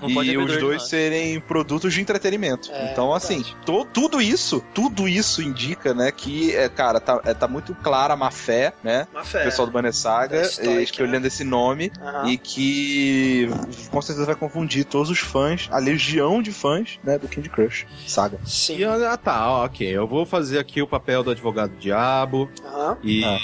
Não 0.00 0.22
e 0.22 0.36
os 0.36 0.56
dois 0.58 0.82
serem 0.88 1.40
produtos 1.40 1.92
de 1.94 2.00
entretenimento. 2.00 2.70
É, 2.72 2.92
então, 2.92 3.12
assim, 3.12 3.44
to- 3.64 3.86
tudo 3.92 4.20
isso, 4.20 4.62
tudo 4.74 5.08
isso 5.08 5.42
indica, 5.42 5.92
né, 5.94 6.10
que, 6.12 6.54
é, 6.54 6.68
cara, 6.68 7.00
tá, 7.00 7.20
é, 7.24 7.34
tá 7.34 7.48
muito 7.48 7.74
clara 7.76 8.14
a 8.14 8.16
má 8.16 8.30
fé, 8.30 8.72
né? 8.82 9.06
O 9.14 9.24
fé. 9.24 9.44
pessoal 9.44 9.66
do 9.66 9.72
Banner 9.72 9.92
Saga 9.94 10.44
Stoic, 10.44 10.82
escolhendo 10.84 11.26
esse 11.26 11.44
nome 11.44 11.90
Aham. 12.00 12.28
e 12.28 12.38
que 12.38 13.48
com 13.90 14.00
certeza 14.02 14.26
vai 14.26 14.34
confundir 14.34 14.84
todos 14.84 15.10
os 15.10 15.18
fãs, 15.18 15.68
a 15.70 15.78
legião 15.78 16.40
de 16.42 16.52
fãs, 16.52 16.98
né, 17.02 17.18
do 17.18 17.28
Candy 17.28 17.48
Crush 17.48 17.86
Saga. 18.06 18.38
Sim. 18.44 18.78
E, 18.78 18.84
ah, 18.84 19.16
tá, 19.16 19.50
ó, 19.50 19.64
ok. 19.64 19.86
Eu 19.88 20.06
vou 20.06 20.24
fazer 20.26 20.58
aqui 20.58 20.80
o 20.82 20.86
papel 20.86 21.22
do 21.22 21.30
advogado 21.30 21.72
diabo. 21.78 22.48
Aham. 22.64 22.96
E 23.02 23.24
Ah. 23.24 23.38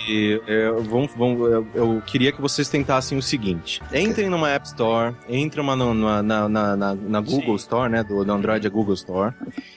eu, 0.49 0.83
vamos, 0.85 1.11
vamos- 1.17 1.51
eu- 1.51 1.67
eu 1.75 2.03
queria 2.07 2.33
que 2.33 2.41
vocês 2.41 2.69
tentassem 2.69 3.17
o 3.19 3.23
seguinte: 3.23 3.81
entrem 3.93 4.29
numa 4.29 4.51
App 4.51 4.67
Store, 4.67 5.15
entrem 5.29 5.65
numa, 5.65 5.77
numa- 5.77 6.23
na, 6.23 6.44
na, 6.49 6.77
na, 6.77 6.95
na 6.95 7.21
Google 7.21 7.59
Sim. 7.59 7.65
Store, 7.65 7.91
né? 7.91 8.03
Do, 8.03 8.25
do 8.25 8.33
Android 8.33 8.67
é 8.67 8.71
Google 8.71 8.95
Store, 8.95 9.33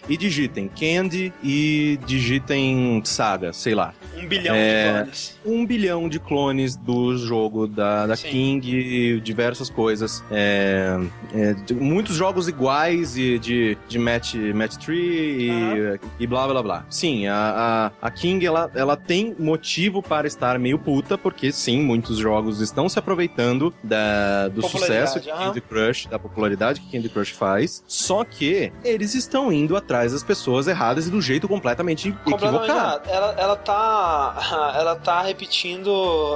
e 0.09 0.15
digitem 0.17 0.67
Candy 0.69 1.33
e 1.43 1.99
digitem 2.05 3.01
Saga, 3.05 3.53
sei 3.53 3.73
lá. 3.75 3.93
Um 4.15 4.27
bilhão 4.27 4.55
É. 4.55 4.83
de 4.87 4.93
clones. 4.99 5.39
Um 5.45 5.65
bilhão 5.65 6.09
de 6.09 6.19
clones 6.19 6.75
do 6.75 7.17
jogo 7.17 7.67
da, 7.67 8.07
da 8.07 8.15
Sim. 8.15 8.29
King, 8.61 9.19
diversas 9.21 9.69
coisas. 9.69 10.23
É, 10.31 10.97
é, 11.33 11.53
de- 11.53 11.73
muitos 11.73 12.15
jogos 12.15 12.47
iguais 12.47 13.17
e 13.17 13.37
de, 13.39 13.77
de 13.87 13.99
match, 13.99 14.35
match 14.53 14.75
tree 14.77 15.49
e, 15.49 15.99
e 16.19 16.27
blá 16.27 16.47
blá 16.47 16.61
blá. 16.63 16.85
Sim, 16.89 17.27
a, 17.27 17.91
a, 18.01 18.07
a 18.07 18.11
King 18.11 18.45
ela, 18.45 18.71
ela 18.75 18.95
tem 18.95 19.35
motivo 19.37 20.01
para 20.01 20.27
estar 20.27 20.57
meio 20.59 20.79
puta, 20.79 21.17
porque 21.17 21.51
sim, 21.51 21.81
muitos 21.81 22.17
jogos 22.17 22.59
estão 22.61 22.87
se 22.89 22.97
aproveitando 22.99 23.73
da, 23.83 24.47
do 24.47 24.61
sucesso 24.67 25.19
aham. 25.29 25.47
Candy 25.47 25.61
Crush, 25.61 26.07
da 26.07 26.17
popularidade 26.19 26.79
que 26.81 26.91
Candy 26.91 27.09
Crush 27.09 27.31
faz. 27.31 27.83
Só 27.87 28.23
que 28.23 28.71
eles 28.83 29.13
estão 29.13 29.51
indo 29.51 29.75
atrás 29.75 29.96
das 30.05 30.23
pessoas 30.23 30.67
erradas 30.67 31.07
e 31.07 31.11
do 31.11 31.21
jeito 31.21 31.47
completamente, 31.47 32.11
Completamente 32.11 32.63
equivocado. 32.69 33.09
Ela, 33.09 33.35
ela 33.37 33.55
tá. 33.55 34.73
Ela 34.77 34.95
tá 34.95 35.21
repetindo 35.21 35.89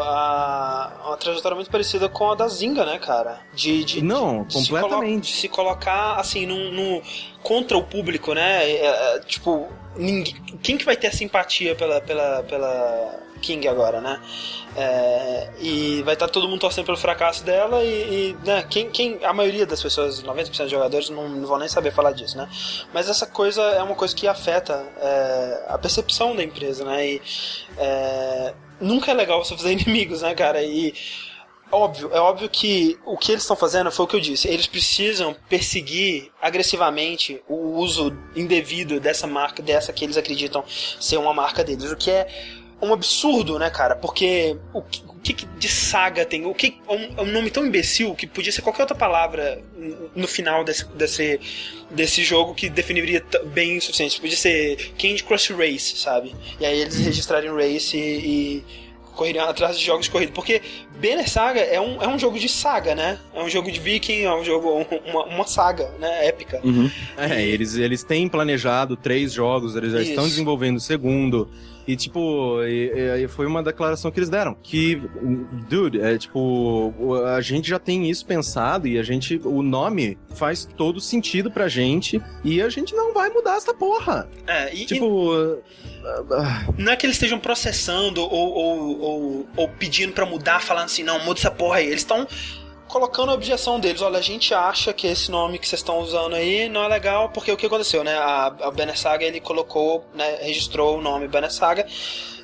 a, 0.03 0.91
uma 1.07 1.17
trajetória 1.17 1.55
muito 1.55 1.69
parecida 1.69 2.07
com 2.09 2.31
a 2.31 2.35
da 2.35 2.47
Zinga, 2.47 2.85
né, 2.85 2.97
cara? 2.99 3.39
De, 3.53 3.83
de, 3.83 4.01
Não, 4.01 4.43
de 4.43 4.53
se 4.63 4.69
colo- 4.69 4.81
completamente. 4.81 5.31
de 5.31 5.37
se 5.39 5.47
colocar 5.47 6.15
assim 6.15 6.45
no, 6.45 6.71
no- 6.71 7.01
contra 7.43 7.77
o 7.77 7.83
público, 7.83 8.33
né? 8.33 8.69
É, 8.69 8.85
é, 9.15 9.19
tipo, 9.19 9.67
ninguém, 9.95 10.35
quem 10.61 10.77
que 10.77 10.85
vai 10.85 10.95
ter 10.95 11.13
simpatia 11.13 11.75
pela, 11.75 12.01
pela, 12.01 12.43
pela 12.43 13.19
King 13.41 13.67
agora, 13.67 13.99
né? 13.99 14.21
É, 14.75 15.49
e 15.59 16.01
vai 16.03 16.13
estar 16.13 16.29
todo 16.29 16.47
mundo 16.47 16.61
torcendo 16.61 16.85
pelo 16.85 16.97
fracasso 16.97 17.43
dela 17.43 17.83
e, 17.83 18.31
e, 18.31 18.37
né, 18.45 18.65
quem, 18.69 18.89
quem, 18.89 19.19
a 19.23 19.33
maioria 19.33 19.65
das 19.65 19.81
pessoas, 19.81 20.23
90% 20.23 20.61
dos 20.61 20.71
jogadores 20.71 21.09
não, 21.09 21.27
não 21.27 21.45
vão 21.45 21.57
nem 21.57 21.67
saber 21.67 21.91
falar 21.91 22.13
disso, 22.13 22.37
né? 22.37 22.47
Mas 22.93 23.09
essa 23.09 23.25
coisa 23.25 23.61
é 23.61 23.83
uma 23.83 23.95
coisa 23.95 24.15
que 24.15 24.27
afeta 24.27 24.73
é, 24.97 25.65
a 25.67 25.77
percepção 25.77 26.35
da 26.35 26.43
empresa, 26.43 26.85
né? 26.85 27.05
E 27.05 27.21
é, 27.77 28.53
nunca 28.79 29.11
é 29.11 29.13
legal 29.13 29.43
você 29.43 29.55
fazer 29.57 29.73
inimigos, 29.81 30.21
né, 30.21 30.33
cara? 30.33 30.63
E 30.63 30.93
óbvio, 31.71 32.09
é 32.13 32.19
óbvio 32.19 32.49
que 32.49 32.99
o 33.05 33.17
que 33.17 33.31
eles 33.31 33.43
estão 33.43 33.55
fazendo 33.55 33.91
foi 33.91 34.05
o 34.05 34.07
que 34.07 34.15
eu 34.15 34.19
disse. 34.19 34.47
Eles 34.47 34.67
precisam 34.67 35.35
perseguir 35.47 36.31
agressivamente 36.41 37.41
o 37.47 37.77
uso 37.77 38.15
indevido 38.35 38.99
dessa 38.99 39.25
marca, 39.25 39.63
dessa 39.63 39.93
que 39.93 40.03
eles 40.03 40.17
acreditam 40.17 40.63
ser 40.67 41.17
uma 41.17 41.33
marca 41.33 41.63
deles, 41.63 41.91
o 41.91 41.95
que 41.95 42.11
é 42.11 42.27
um 42.81 42.93
absurdo, 42.93 43.59
né, 43.59 43.69
cara? 43.69 43.95
Porque 43.95 44.57
o 44.73 44.81
que, 44.81 45.03
o 45.07 45.13
que 45.15 45.45
de 45.45 45.67
saga 45.67 46.25
tem? 46.25 46.45
O 46.45 46.53
que 46.53 46.79
é 46.87 46.91
um, 46.91 47.13
é 47.17 47.21
um 47.21 47.31
nome 47.31 47.51
tão 47.51 47.65
imbecil 47.65 48.15
que 48.15 48.25
podia 48.25 48.51
ser 48.51 48.61
qualquer 48.61 48.83
outra 48.83 48.95
palavra 48.95 49.61
no 50.15 50.27
final 50.27 50.63
desse, 50.63 50.85
desse, 50.89 51.39
desse 51.89 52.23
jogo 52.23 52.55
que 52.55 52.69
definiria 52.69 53.23
bem 53.45 53.77
o 53.77 53.81
suficiente. 53.81 54.19
Podia 54.19 54.37
ser 54.37 54.93
Candy 54.99 55.23
Crush 55.23 55.51
Race, 55.51 55.97
sabe? 55.97 56.35
E 56.59 56.65
aí 56.65 56.81
eles 56.81 56.97
registrarem 56.97 57.51
Race 57.51 57.95
e, 57.95 58.01
e 58.01 58.65
correriam 59.13 59.47
atrás 59.47 59.77
de 59.77 59.85
jogos 59.85 60.05
de 60.05 60.11
corrida. 60.11 60.31
Porque 60.31 60.61
Banner 60.95 61.29
Saga 61.29 61.59
é 61.59 61.79
um, 61.79 62.01
é 62.01 62.07
um 62.07 62.17
jogo 62.17 62.39
de 62.39 62.49
saga, 62.49 62.95
né? 62.95 63.19
É 63.33 63.43
um 63.43 63.49
jogo 63.49 63.71
de 63.71 63.79
viking, 63.79 64.23
é 64.23 64.33
um 64.33 64.43
jogo, 64.43 64.85
uma, 65.05 65.25
uma 65.25 65.47
saga, 65.47 65.91
né? 65.99 66.27
Épica. 66.27 66.61
É, 67.17 67.41
eles, 67.41 67.75
eles 67.75 68.03
têm 68.03 68.27
planejado 68.27 68.95
três 68.95 69.31
jogos, 69.33 69.75
eles 69.75 69.91
já 69.91 70.01
Isso. 70.01 70.11
estão 70.11 70.27
desenvolvendo 70.27 70.77
o 70.77 70.81
segundo. 70.81 71.49
E, 71.91 71.95
tipo, 71.95 72.61
e- 72.63 73.23
e 73.23 73.27
foi 73.27 73.45
uma 73.45 73.61
declaração 73.61 74.09
que 74.11 74.19
eles 74.19 74.29
deram. 74.29 74.55
Que, 74.61 74.95
dude, 75.67 75.99
é 76.01 76.17
tipo, 76.17 76.93
a 77.35 77.41
gente 77.41 77.67
já 77.69 77.77
tem 77.79 78.09
isso 78.09 78.25
pensado 78.25 78.87
e 78.87 78.97
a 78.97 79.03
gente, 79.03 79.39
o 79.43 79.61
nome 79.61 80.17
faz 80.35 80.65
todo 80.77 80.99
sentido 81.01 81.51
pra 81.51 81.67
gente 81.67 82.21
e 82.43 82.61
a 82.61 82.69
gente 82.69 82.95
não 82.95 83.13
vai 83.13 83.29
mudar 83.29 83.55
essa 83.57 83.73
porra. 83.73 84.29
É, 84.47 84.73
e, 84.73 84.83
e 84.83 84.85
Tipo, 84.85 85.31
ah, 86.31 86.65
não 86.77 86.91
é 86.91 86.95
que 86.95 87.05
eles 87.05 87.15
estejam 87.15 87.39
processando 87.39 88.21
ou, 88.21 88.29
ou, 88.31 88.99
ou, 89.01 89.47
ou 89.55 89.67
pedindo 89.67 90.13
pra 90.13 90.25
mudar, 90.25 90.61
falando 90.61 90.85
assim, 90.85 91.03
não, 91.03 91.23
muda 91.25 91.39
essa 91.39 91.51
porra 91.51 91.77
aí. 91.77 91.87
Eles 91.87 92.01
estão 92.01 92.27
colocando 92.91 93.31
a 93.31 93.33
objeção 93.33 93.79
deles. 93.79 94.01
Olha, 94.01 94.19
a 94.19 94.21
gente 94.21 94.53
acha 94.53 94.91
que 94.91 95.07
esse 95.07 95.31
nome 95.31 95.57
que 95.57 95.67
vocês 95.67 95.79
estão 95.79 95.99
usando 95.99 96.35
aí 96.35 96.67
não 96.67 96.83
é 96.83 96.87
legal, 96.87 97.29
porque 97.29 97.51
o 97.51 97.57
que 97.57 97.65
aconteceu, 97.65 98.03
né? 98.03 98.17
A, 98.17 98.47
a 98.47 98.95
Saga, 98.95 99.25
ele 99.25 99.39
colocou, 99.39 100.05
né, 100.13 100.39
registrou 100.41 100.97
o 100.97 101.01
nome 101.01 101.27
Banner 101.27 101.51
Saga 101.51 101.87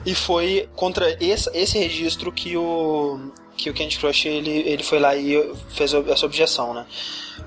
e 0.06 0.16
foi 0.16 0.70
contra 0.76 1.18
esse, 1.22 1.50
esse 1.54 1.78
registro 1.78 2.32
que 2.32 2.56
o 2.56 3.32
que 3.58 3.72
o 3.72 3.74
Candy 3.74 3.98
Crush 3.98 4.28
ele, 4.28 4.52
ele 4.52 4.84
foi 4.84 5.00
lá 5.00 5.16
e 5.16 5.34
fez 5.70 5.92
essa 5.92 6.26
objeção, 6.28 6.76
né? 6.76 6.86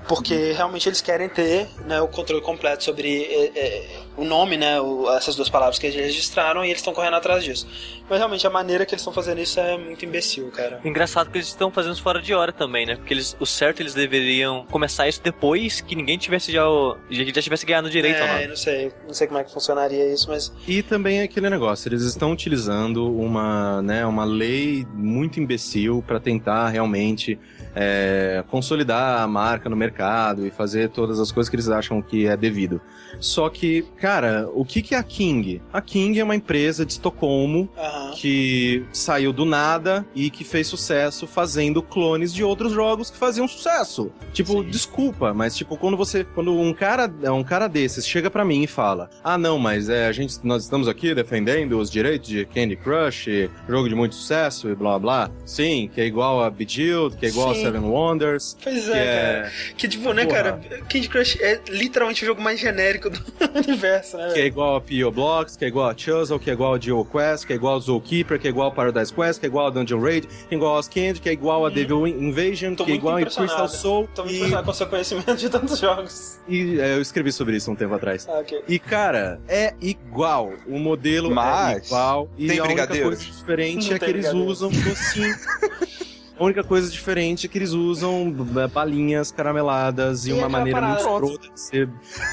Porque 0.07 0.51
realmente 0.53 0.87
eles 0.89 1.01
querem 1.01 1.29
ter 1.29 1.67
né, 1.85 2.01
o 2.01 2.07
controle 2.07 2.41
completo 2.41 2.83
sobre 2.83 3.23
é, 3.23 3.51
é, 3.55 3.89
o 4.17 4.23
nome, 4.25 4.57
né? 4.57 4.79
o- 4.81 5.09
essas 5.15 5.35
duas 5.35 5.49
palavras 5.49 5.77
que 5.79 5.87
eles 5.87 5.95
registraram 5.95 6.63
e 6.65 6.67
eles 6.69 6.79
estão 6.79 6.93
correndo 6.93 7.15
atrás 7.15 7.43
disso. 7.43 7.67
Mas 8.09 8.17
realmente 8.19 8.45
a 8.45 8.49
maneira 8.49 8.85
que 8.85 8.93
eles 8.93 9.01
estão 9.01 9.13
fazendo 9.13 9.39
isso 9.39 9.59
é 9.59 9.77
muito 9.77 10.03
imbecil, 10.03 10.49
cara. 10.51 10.81
Engraçado 10.83 11.29
que 11.31 11.37
eles 11.37 11.47
estão 11.47 11.71
fazendo 11.71 11.93
isso 11.93 12.01
fora 12.03 12.21
de 12.21 12.33
hora 12.33 12.51
também, 12.51 12.85
né? 12.85 12.95
Porque 12.95 13.13
eles, 13.13 13.35
o 13.39 13.45
certo 13.45 13.81
eles 13.81 13.93
deveriam 13.93 14.65
começar 14.69 15.07
isso 15.07 15.21
depois 15.23 15.79
que 15.81 15.95
ninguém 15.95 16.17
tivesse 16.17 16.51
já, 16.51 16.67
o, 16.69 16.97
já, 17.09 17.23
já 17.23 17.41
tivesse 17.41 17.65
ganhado 17.65 17.89
direito 17.89 18.17
é, 18.17 18.27
nome. 18.33 18.47
não 18.47 18.55
sei, 18.55 18.91
não 19.07 19.13
sei 19.13 19.27
como 19.27 19.39
é 19.39 19.43
que 19.43 19.51
funcionaria 19.53 20.11
isso, 20.13 20.27
mas 20.29 20.51
E 20.67 20.83
também 20.83 21.19
é 21.19 21.23
aquele 21.23 21.49
negócio, 21.49 21.87
eles 21.87 22.01
estão 22.03 22.31
utilizando 22.31 23.15
uma, 23.15 23.81
né, 23.81 24.05
uma 24.05 24.25
lei 24.25 24.85
muito 24.93 25.39
imbecil 25.39 26.03
para 26.05 26.19
tentar 26.19 26.69
realmente 26.69 27.39
é, 27.75 28.43
consolidar 28.49 29.21
a 29.21 29.27
marca 29.27 29.69
no 29.69 29.75
mercado 29.75 30.45
e 30.45 30.51
fazer 30.51 30.89
todas 30.89 31.19
as 31.19 31.31
coisas 31.31 31.49
que 31.49 31.55
eles 31.55 31.69
acham 31.69 32.01
que 32.01 32.27
é 32.27 32.35
devido. 32.35 32.81
Só 33.19 33.49
que, 33.49 33.83
cara, 33.97 34.49
o 34.53 34.63
que, 34.65 34.81
que 34.81 34.95
é 34.95 34.97
a 34.97 35.03
King? 35.03 35.61
A 35.71 35.81
King 35.81 36.19
é 36.19 36.23
uma 36.23 36.35
empresa 36.35 36.85
de 36.85 36.93
Estocolmo 36.93 37.69
aham. 37.77 38.11
que 38.15 38.85
saiu 38.91 39.31
do 39.33 39.45
nada 39.45 40.05
e 40.15 40.29
que 40.29 40.43
fez 40.43 40.67
sucesso 40.67 41.27
fazendo 41.27 41.81
clones 41.83 42.33
de 42.33 42.43
outros 42.43 42.71
jogos 42.71 43.09
que 43.09 43.17
faziam 43.17 43.47
sucesso. 43.47 44.11
Tipo, 44.33 44.63
Sim. 44.63 44.69
desculpa, 44.69 45.33
mas 45.33 45.55
tipo, 45.55 45.77
quando 45.77 45.97
você, 45.97 46.23
quando 46.23 46.53
um 46.57 46.73
cara, 46.73 47.11
um 47.33 47.43
cara 47.43 47.67
desses 47.67 48.07
chega 48.07 48.29
pra 48.29 48.45
mim 48.45 48.63
e 48.63 48.67
fala: 48.67 49.09
"Ah, 49.23 49.37
não, 49.37 49.59
mas 49.59 49.89
é, 49.89 50.07
a 50.07 50.11
gente 50.11 50.39
nós 50.43 50.63
estamos 50.63 50.87
aqui 50.87 51.13
defendendo 51.13 51.77
os 51.79 51.89
direitos 51.91 52.29
de 52.29 52.45
Candy 52.45 52.75
Crush, 52.75 53.49
jogo 53.67 53.89
de 53.89 53.95
muito 53.95 54.15
sucesso 54.15 54.69
e 54.69 54.75
blá 54.75 54.97
blá". 54.97 55.29
Sim, 55.45 55.89
que 55.93 56.01
é 56.01 56.05
igual 56.05 56.41
a 56.43 56.49
Bejeweled, 56.49 57.17
que 57.17 57.25
é 57.25 57.29
igual 57.29 57.53
Sim. 57.53 57.59
a 57.59 57.60
Seven 57.61 57.81
Wonders. 57.81 58.57
Pois 58.63 58.85
que 58.85 58.91
é, 58.91 59.35
cara. 59.41 59.51
Que 59.77 59.87
tipo, 59.87 60.13
né, 60.13 60.25
Porra. 60.25 60.35
cara? 60.37 60.61
Candy 60.89 61.09
Crush 61.09 61.41
é 61.41 61.59
literalmente 61.69 62.23
o 62.23 62.25
jogo 62.25 62.41
mais 62.41 62.59
genérico 62.59 63.09
do 63.09 63.19
universo, 63.55 64.17
né? 64.17 64.31
Que 64.33 64.39
é 64.39 64.45
igual 64.45 64.75
a 64.75 64.81
P.O. 64.81 65.11
Blocks, 65.11 65.55
que 65.55 65.65
é 65.65 65.67
igual 65.67 65.89
a 65.89 65.97
Chuzzle, 65.97 66.39
que 66.39 66.49
é 66.49 66.53
igual 66.53 66.73
a 66.73 66.79
Geo 66.79 67.05
Quest, 67.05 67.45
que 67.45 67.53
é 67.53 67.55
igual 67.55 67.75
a 67.75 67.79
Zookeeper, 67.79 68.39
que 68.39 68.47
é 68.47 68.49
igual 68.49 68.69
a 68.69 68.71
Paradise 68.71 69.13
Quest, 69.13 69.39
que 69.39 69.45
é 69.45 69.49
igual 69.49 69.67
a 69.67 69.69
Dungeon 69.69 70.01
Raid, 70.01 70.27
que 70.27 70.53
é 70.53 70.57
igual 70.57 70.77
a 70.77 70.83
Candy, 70.83 71.19
que 71.21 71.29
é 71.29 71.33
igual 71.33 71.65
a 71.65 71.69
Devil 71.69 72.07
Invasion, 72.07 72.75
Tô 72.75 72.85
que 72.85 72.91
é 72.91 72.95
igual 72.95 73.17
a. 73.17 73.21
Crystal 73.21 73.67
Soul. 73.69 74.09
Tô 74.13 74.23
muito 74.23 74.33
e, 74.33 74.37
impressionado 74.37 74.65
com 74.65 74.71
o 74.71 74.73
seu 74.73 74.87
conhecimento 74.87 75.35
de 75.35 75.49
tantos 75.49 75.79
jogos. 75.79 76.39
e, 76.47 76.79
é, 76.79 76.95
eu 76.95 77.01
escrevi 77.01 77.31
sobre 77.31 77.55
isso 77.55 77.71
um 77.71 77.75
tempo 77.75 77.93
atrás. 77.93 78.27
Ah, 78.27 78.39
ok. 78.39 78.63
E, 78.67 78.79
cara, 78.79 79.39
é 79.47 79.73
igual. 79.81 80.53
O 80.67 80.77
modelo 80.79 81.31
é 81.31 81.33
Mas 81.33 81.87
igual. 81.87 82.29
E 82.37 82.47
tem 82.47 82.59
a 82.59 82.63
única 82.63 82.87
coisa 82.87 83.23
diferente 83.23 83.89
Não 83.89 83.95
é 83.95 83.99
que 83.99 84.05
eles 84.05 84.33
usam 84.33 84.69
docinho. 84.69 85.35
A 86.41 86.43
única 86.43 86.63
coisa 86.63 86.89
diferente 86.89 87.45
é 87.45 87.49
que 87.49 87.55
eles 87.55 87.69
usam 87.69 88.35
é, 88.57 88.65
balinhas 88.67 89.31
carameladas 89.31 90.25
e, 90.25 90.31
E 90.31 90.33
uma 90.33 90.49
maneira 90.49 90.81
muito 90.81 90.99
escrota 90.99 91.47
de 91.47 91.51
você 91.53 91.87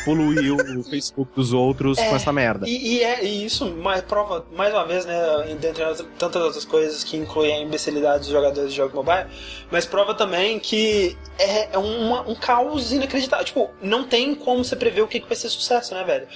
poluir 0.07 0.55
o 0.55 0.83
Facebook 0.89 1.31
dos 1.35 1.53
outros 1.53 1.99
É, 1.99 2.09
com 2.09 2.17
essa 2.17 2.33
merda. 2.33 2.67
E, 2.67 2.95
e 2.95 3.03
é, 3.05 3.23
e 3.23 3.45
isso 3.45 3.67
mais, 3.67 4.01
prova, 4.01 4.47
mais 4.57 4.73
uma 4.73 4.87
vez, 4.87 5.05
né, 5.05 5.15
dentre 5.61 5.83
as- 5.83 6.03
tantas 6.19 6.43
outras 6.43 6.65
coisas 6.65 7.05
que 7.05 7.19
incluem 7.19 7.53
a 7.55 7.61
imbecilidade 7.61 8.20
dos 8.20 8.28
jogadores 8.28 8.70
de 8.70 8.77
jogo 8.78 8.97
mobile, 8.97 9.27
mas 9.70 9.85
prova 9.85 10.15
também 10.15 10.59
que 10.59 11.15
é, 11.39 11.75
é 11.75 11.78
uma- 11.78 12.27
um 12.27 12.35
caos 12.35 12.91
inacreditável. 12.93 13.45
Tipo, 13.45 13.69
não 13.83 14.05
tem 14.05 14.35
como 14.35 14.65
você 14.65 14.75
prever 14.75 15.03
o 15.03 15.07
que, 15.07 15.20
que 15.20 15.28
vai 15.28 15.37
ser 15.37 15.51
sucesso, 15.51 15.93
né, 15.93 16.03
velho? 16.03 16.27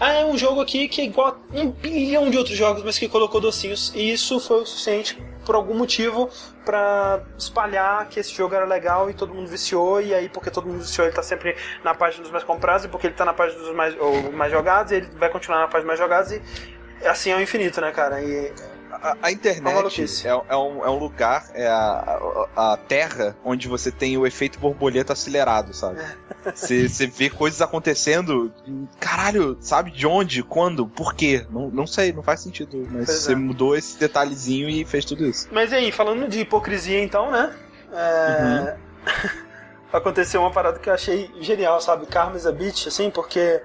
Ah, 0.00 0.14
é 0.14 0.24
um 0.24 0.36
jogo 0.36 0.60
aqui 0.60 0.88
que 0.88 1.00
é 1.00 1.04
igual 1.04 1.38
a 1.54 1.60
um 1.60 1.70
bilhão 1.70 2.28
de 2.28 2.36
outros 2.36 2.56
jogos, 2.56 2.82
mas 2.82 2.98
que 2.98 3.06
colocou 3.08 3.40
docinhos, 3.40 3.92
e 3.94 4.10
isso 4.10 4.40
foi 4.40 4.62
o 4.62 4.66
suficiente 4.66 5.16
por 5.50 5.56
algum 5.56 5.74
motivo 5.74 6.30
pra 6.64 7.24
espalhar 7.36 8.08
que 8.08 8.20
esse 8.20 8.32
jogo 8.32 8.54
era 8.54 8.64
legal 8.64 9.10
e 9.10 9.14
todo 9.14 9.34
mundo 9.34 9.48
viciou, 9.48 10.00
e 10.00 10.14
aí 10.14 10.28
porque 10.28 10.48
todo 10.48 10.68
mundo 10.68 10.78
viciou 10.78 11.04
ele 11.04 11.12
tá 11.12 11.24
sempre 11.24 11.56
na 11.82 11.92
página 11.92 12.22
dos 12.22 12.30
mais 12.30 12.44
comprados, 12.44 12.84
e 12.84 12.88
porque 12.88 13.08
ele 13.08 13.16
tá 13.16 13.24
na 13.24 13.34
página 13.34 13.60
dos 13.60 13.74
mais, 13.74 13.98
ou 13.98 14.30
mais 14.30 14.52
jogados, 14.52 14.92
ele 14.92 15.08
vai 15.16 15.28
continuar 15.28 15.58
na 15.58 15.66
página 15.66 15.88
mais 15.88 15.98
jogados, 15.98 16.30
e 16.30 16.40
assim 17.04 17.32
é 17.32 17.36
o 17.36 17.40
infinito, 17.40 17.80
né, 17.80 17.90
cara? 17.90 18.22
E 18.22 18.52
A, 19.22 19.32
internet 19.32 20.02
é, 20.26 20.28
é 20.28 20.56
um, 20.56 20.84
é 20.84 20.90
um 20.90 20.98
lugar, 20.98 21.50
é 21.54 21.66
a, 21.66 22.48
a, 22.54 22.72
a 22.72 22.76
terra 22.76 23.34
onde 23.42 23.66
você 23.66 23.90
tem 23.90 24.18
o 24.18 24.26
efeito 24.26 24.58
borboleta 24.58 25.14
acelerado, 25.14 25.72
sabe? 25.72 26.00
Você 26.54 26.86
você 26.88 27.06
vê 27.06 27.30
coisas 27.30 27.62
acontecendo, 27.62 28.52
caralho, 28.98 29.56
sabe 29.60 29.90
de 29.90 30.06
onde, 30.06 30.42
quando, 30.42 30.86
por 30.86 31.14
quê? 31.14 31.46
Não, 31.50 31.70
não 31.70 31.86
sei, 31.86 32.12
não 32.12 32.22
faz 32.22 32.40
sentido, 32.40 32.86
mas 32.90 33.08
você 33.08 33.32
é. 33.32 33.36
mudou 33.36 33.74
esse 33.74 33.98
detalhezinho 33.98 34.68
e 34.68 34.84
fez 34.84 35.04
tudo 35.04 35.24
isso. 35.26 35.48
Mas 35.50 35.72
e 35.72 35.76
aí, 35.76 35.92
falando 35.92 36.28
de 36.28 36.40
hipocrisia 36.40 37.02
então, 37.02 37.30
né? 37.30 37.54
É... 37.92 38.76
Aconteceu 39.92 40.40
uma 40.42 40.52
parada 40.52 40.78
que 40.78 40.88
eu 40.88 40.94
achei 40.94 41.30
genial, 41.40 41.80
sabe? 41.80 42.06
Karma 42.06 42.36
is 42.36 42.46
a 42.46 42.52
bitch, 42.52 42.86
assim, 42.86 43.10
porque 43.10 43.62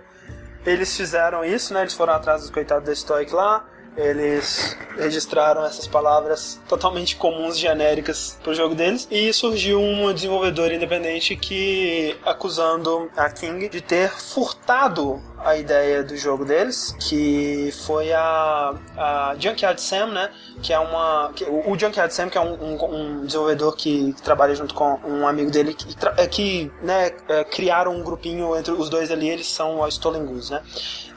eles 0.65 0.95
fizeram 0.95 1.45
isso, 1.45 1.73
né? 1.73 1.81
Eles 1.81 1.93
foram 1.93 2.14
atrás 2.14 2.41
dos 2.41 2.49
coitados 2.49 2.85
da 2.85 2.95
Stoic 2.95 3.33
lá. 3.33 3.65
Eles 3.98 4.77
registraram 4.98 5.65
essas 5.65 5.88
palavras 5.88 6.59
totalmente 6.67 7.15
comuns, 7.15 7.57
genéricas 7.57 8.38
pro 8.43 8.53
jogo 8.53 8.75
deles. 8.75 9.07
E 9.09 9.32
surgiu 9.33 9.80
um 9.80 10.14
desenvolvedor 10.14 10.72
independente 10.72 11.35
que 11.35 12.17
acusando 12.25 13.09
a 13.15 13.30
King 13.30 13.69
de 13.69 13.82
ter 13.82 14.09
furtado 14.09 15.22
a 15.45 15.56
ideia 15.56 16.03
do 16.03 16.17
jogo 16.17 16.43
deles, 16.43 16.95
que 17.07 17.72
foi 17.85 18.11
a, 18.11 18.74
a 18.98 19.35
Junkyard 19.40 19.80
Sam, 19.80 20.07
né? 20.07 20.30
Que 20.61 20.74
é 20.74 20.80
uma. 20.80 21.32
que- 21.35 21.45
o 21.45 21.77
Junkyard 21.77 22.14
Sam, 22.14 22.30
que 22.30 22.38
é 22.38 22.41
um, 22.41 22.53
um- 22.53 22.95
um 23.22 23.25
desenvolvedor 23.25 23.75
que, 23.75 24.14
trabalha 24.24 24.56
junto 24.56 24.74
com 24.74 24.99
um 25.06 25.27
amigo 25.27 25.51
dele, 25.51 25.74
que, 25.74 25.95
é, 26.17 26.27
que 26.27 26.72
né, 26.82 27.11
é, 27.30 27.43
criaram 27.43 27.93
um 27.95 28.03
grupinho 28.03 28.56
entre 28.57 28.72
os 28.74 28.90
dois 28.90 29.11
ali, 29.11 29.30
eles 29.30 29.48
são 29.48 29.83
a 29.83 29.88
Stolen 29.90 30.25
Goose, 30.25 30.51
né? 30.51 30.61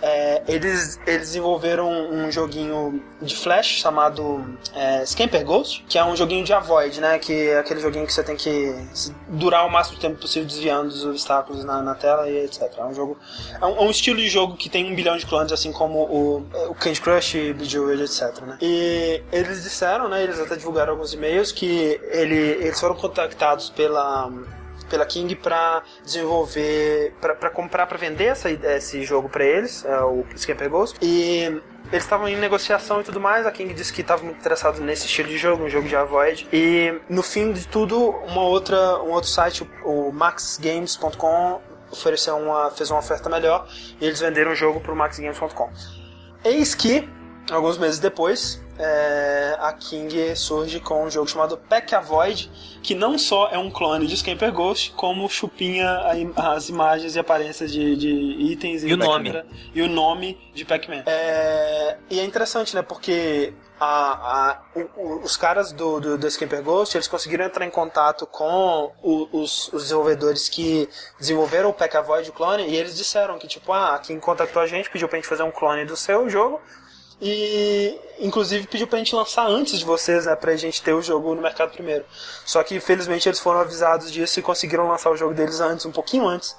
É, 0.01 0.43
eles, 0.47 1.01
eles 1.07 1.29
desenvolveram 1.29 1.91
um 1.91 2.31
joguinho 2.31 3.03
de 3.21 3.35
Flash 3.35 3.81
chamado 3.81 4.45
é, 4.73 5.05
Scamper 5.05 5.45
Ghost, 5.45 5.85
que 5.89 5.99
é 5.99 6.05
um 6.05 6.15
joguinho 6.15 6.45
de 6.45 6.53
avoid, 6.53 7.01
né? 7.01 7.19
Que 7.19 7.49
é 7.49 7.59
aquele 7.59 7.81
joguinho 7.81 8.07
que 8.07 8.13
você 8.13 8.23
tem 8.23 8.37
que 8.37 8.73
durar 9.29 9.67
o 9.67 9.71
máximo 9.71 9.97
de 9.97 10.03
tempo 10.03 10.21
possível 10.21 10.47
desviando 10.47 10.89
dos 10.91 11.05
obstáculos 11.05 11.65
na, 11.65 11.83
na 11.83 11.95
tela 11.97 12.29
e 12.29 12.45
etc. 12.45 12.73
É 12.79 12.85
um 12.85 12.95
jogo. 12.95 13.19
É 13.61 13.65
um, 13.67 13.77
é 13.77 13.81
um 13.81 13.91
estilo 13.91 14.18
de 14.19 14.29
jogo 14.29 14.57
que 14.57 14.69
tem 14.69 14.91
um 14.91 14.95
bilhão 14.95 15.17
de 15.17 15.27
clones, 15.27 15.53
assim 15.53 15.73
como 15.73 16.01
o, 16.01 16.47
o 16.71 16.75
Candy 16.75 17.01
Crush, 17.01 17.35
Bejeweled, 17.55 18.03
etc. 18.03 18.43
Né? 18.43 18.59
E 18.61 19.23
eles 19.33 19.63
disseram, 19.63 20.09
né? 20.09 20.23
Eles 20.23 20.39
até 20.39 20.57
divulgaram 20.57 20.93
alguns 20.93 21.13
e-mails 21.13 21.53
que 21.53 22.01
ele, 22.11 22.37
eles 22.37 22.79
foram 22.79 22.95
contactados 22.95 23.71
pela 23.71 24.31
pela 24.89 25.05
King 25.07 25.35
para 25.37 25.83
desenvolver, 26.03 27.13
para 27.21 27.51
comprar, 27.51 27.87
para 27.87 27.99
vender 27.99 28.25
essa, 28.25 28.51
esse 28.51 29.03
jogo 29.05 29.29
para 29.29 29.45
eles, 29.45 29.85
é, 29.85 30.01
o 30.01 30.25
Scamper 30.37 30.71
Ghost. 30.71 30.99
E 31.03 31.61
eles 31.91 32.05
estavam 32.05 32.29
em 32.29 32.37
negociação 32.37 33.01
e 33.01 33.05
tudo 33.05 33.21
mais. 33.21 33.47
A 33.47 33.51
King 33.51 33.73
disse 33.73 33.93
que 33.93 34.01
estava 34.01 34.23
muito 34.23 34.39
interessado 34.39 34.81
nesse 34.81 35.07
estilo 35.07 35.29
de 35.29 35.39
jogo, 35.39 35.65
um 35.65 35.69
jogo 35.69 35.89
de 35.89 35.97
avoid. 35.97 36.47
E 36.53 37.01
no 37.09 37.23
fim 37.23 37.53
de 37.53 37.67
tudo, 37.67 38.11
uma 38.27 38.43
outra, 38.43 39.03
um 39.03 39.11
outro 39.11 39.31
site, 39.31 39.69
o 39.85 40.13
maxgames.com, 40.13 41.61
ofereceu 41.91 42.37
uma, 42.37 42.71
fez 42.71 42.91
uma 42.91 43.01
oferta 43.01 43.29
melhor 43.29 43.69
e 44.01 44.05
eles 44.05 44.21
venderam 44.21 44.53
o 44.53 44.55
jogo 44.55 44.81
para 44.81 44.93
o 44.93 44.97
maxgames.com. 44.97 45.71
Eis 46.45 46.75
que, 46.75 47.09
alguns 47.51 47.79
meses 47.79 47.99
depois, 47.99 48.63
é, 48.79 49.57
a 49.59 49.73
King 49.73 50.37
surge 50.37 50.79
com 50.79 51.05
um 51.05 51.11
jogo 51.11 51.29
chamado 51.29 51.57
Pack 51.57 51.95
Avoid, 51.95 52.49
que 52.83 52.95
não 52.95 53.19
só 53.19 53.49
é 53.51 53.59
um 53.59 53.71
clone 53.71 54.07
de 54.07 54.17
Scamper 54.17 54.53
Ghost, 54.53 54.93
como 54.93 55.29
chupinha 55.29 55.89
a 55.89 56.55
as 56.55 56.69
imagens 56.69 57.17
e 57.17 57.19
aparências 57.19 57.73
de, 57.73 57.97
de 57.97 58.09
itens 58.53 58.85
E 58.85 58.93
o 58.93 58.97
nome. 58.97 59.33
E 59.75 59.83
o 59.83 59.89
nome 59.89 60.39
de 60.55 60.65
Pac-Man. 60.65 61.03
É, 61.07 61.97
e 62.09 62.21
é 62.21 62.25
interessante, 62.25 62.75
né? 62.75 62.83
Porque 62.83 63.53
a- 63.81 64.51
a- 64.51 64.81
o- 64.97 65.21
os 65.23 65.37
caras 65.37 65.73
do, 65.73 66.01
do, 66.01 66.19
do 66.19 66.63
Ghost, 66.63 66.97
eles 66.97 67.09
conseguiram 67.09 67.45
entrar 67.45 67.65
em 67.65 67.71
contato 67.71 68.27
com 68.27 68.93
o- 69.03 69.29
os, 69.33 69.69
os 69.73 69.85
desenvolvedores 69.85 70.49
que 70.49 70.89
desenvolveram 71.19 71.71
o 71.71 71.73
Pack 71.73 71.97
Avoid, 71.97 72.31
o 72.31 72.33
clone, 72.33 72.67
e 72.69 72.77
eles 72.77 72.97
disseram 72.97 73.39
que, 73.39 73.47
tipo, 73.47 73.73
ah, 73.73 73.99
quem 74.03 74.19
contactou 74.19 74.61
a 74.63 74.67
gente, 74.67 74.91
pediu 74.91 75.09
pra 75.09 75.19
gente 75.19 75.29
fazer 75.29 75.43
um 75.43 75.51
clone 75.51 75.85
do 75.85 75.97
seu 75.97 76.29
jogo, 76.29 76.61
e 77.21 77.99
inclusive 78.21 78.67
pediu 78.67 78.87
pra 78.87 78.99
gente 78.99 79.15
lançar 79.15 79.47
antes 79.47 79.79
de 79.79 79.85
vocês, 79.85 80.27
né, 80.27 80.37
pra 80.37 80.55
gente 80.57 80.81
ter 80.83 80.93
o 80.93 81.03
jogo 81.03 81.35
no 81.35 81.43
mercado 81.43 81.73
primeiro. 81.73 82.05
Só 82.45 82.63
que 82.63 82.79
felizmente 82.81 83.29
eles 83.29 83.41
foram 83.41 83.61
avisados 83.61 84.11
disso 84.13 84.39
e 84.39 84.43
conseguiram 84.43 84.87
lançar 84.89 85.11
o 85.11 85.17
jogo 85.17 85.35
deles 85.35 85.61
antes, 85.61 85.85
um 85.85 85.93
pouquinho 85.93 86.27
antes 86.29 86.55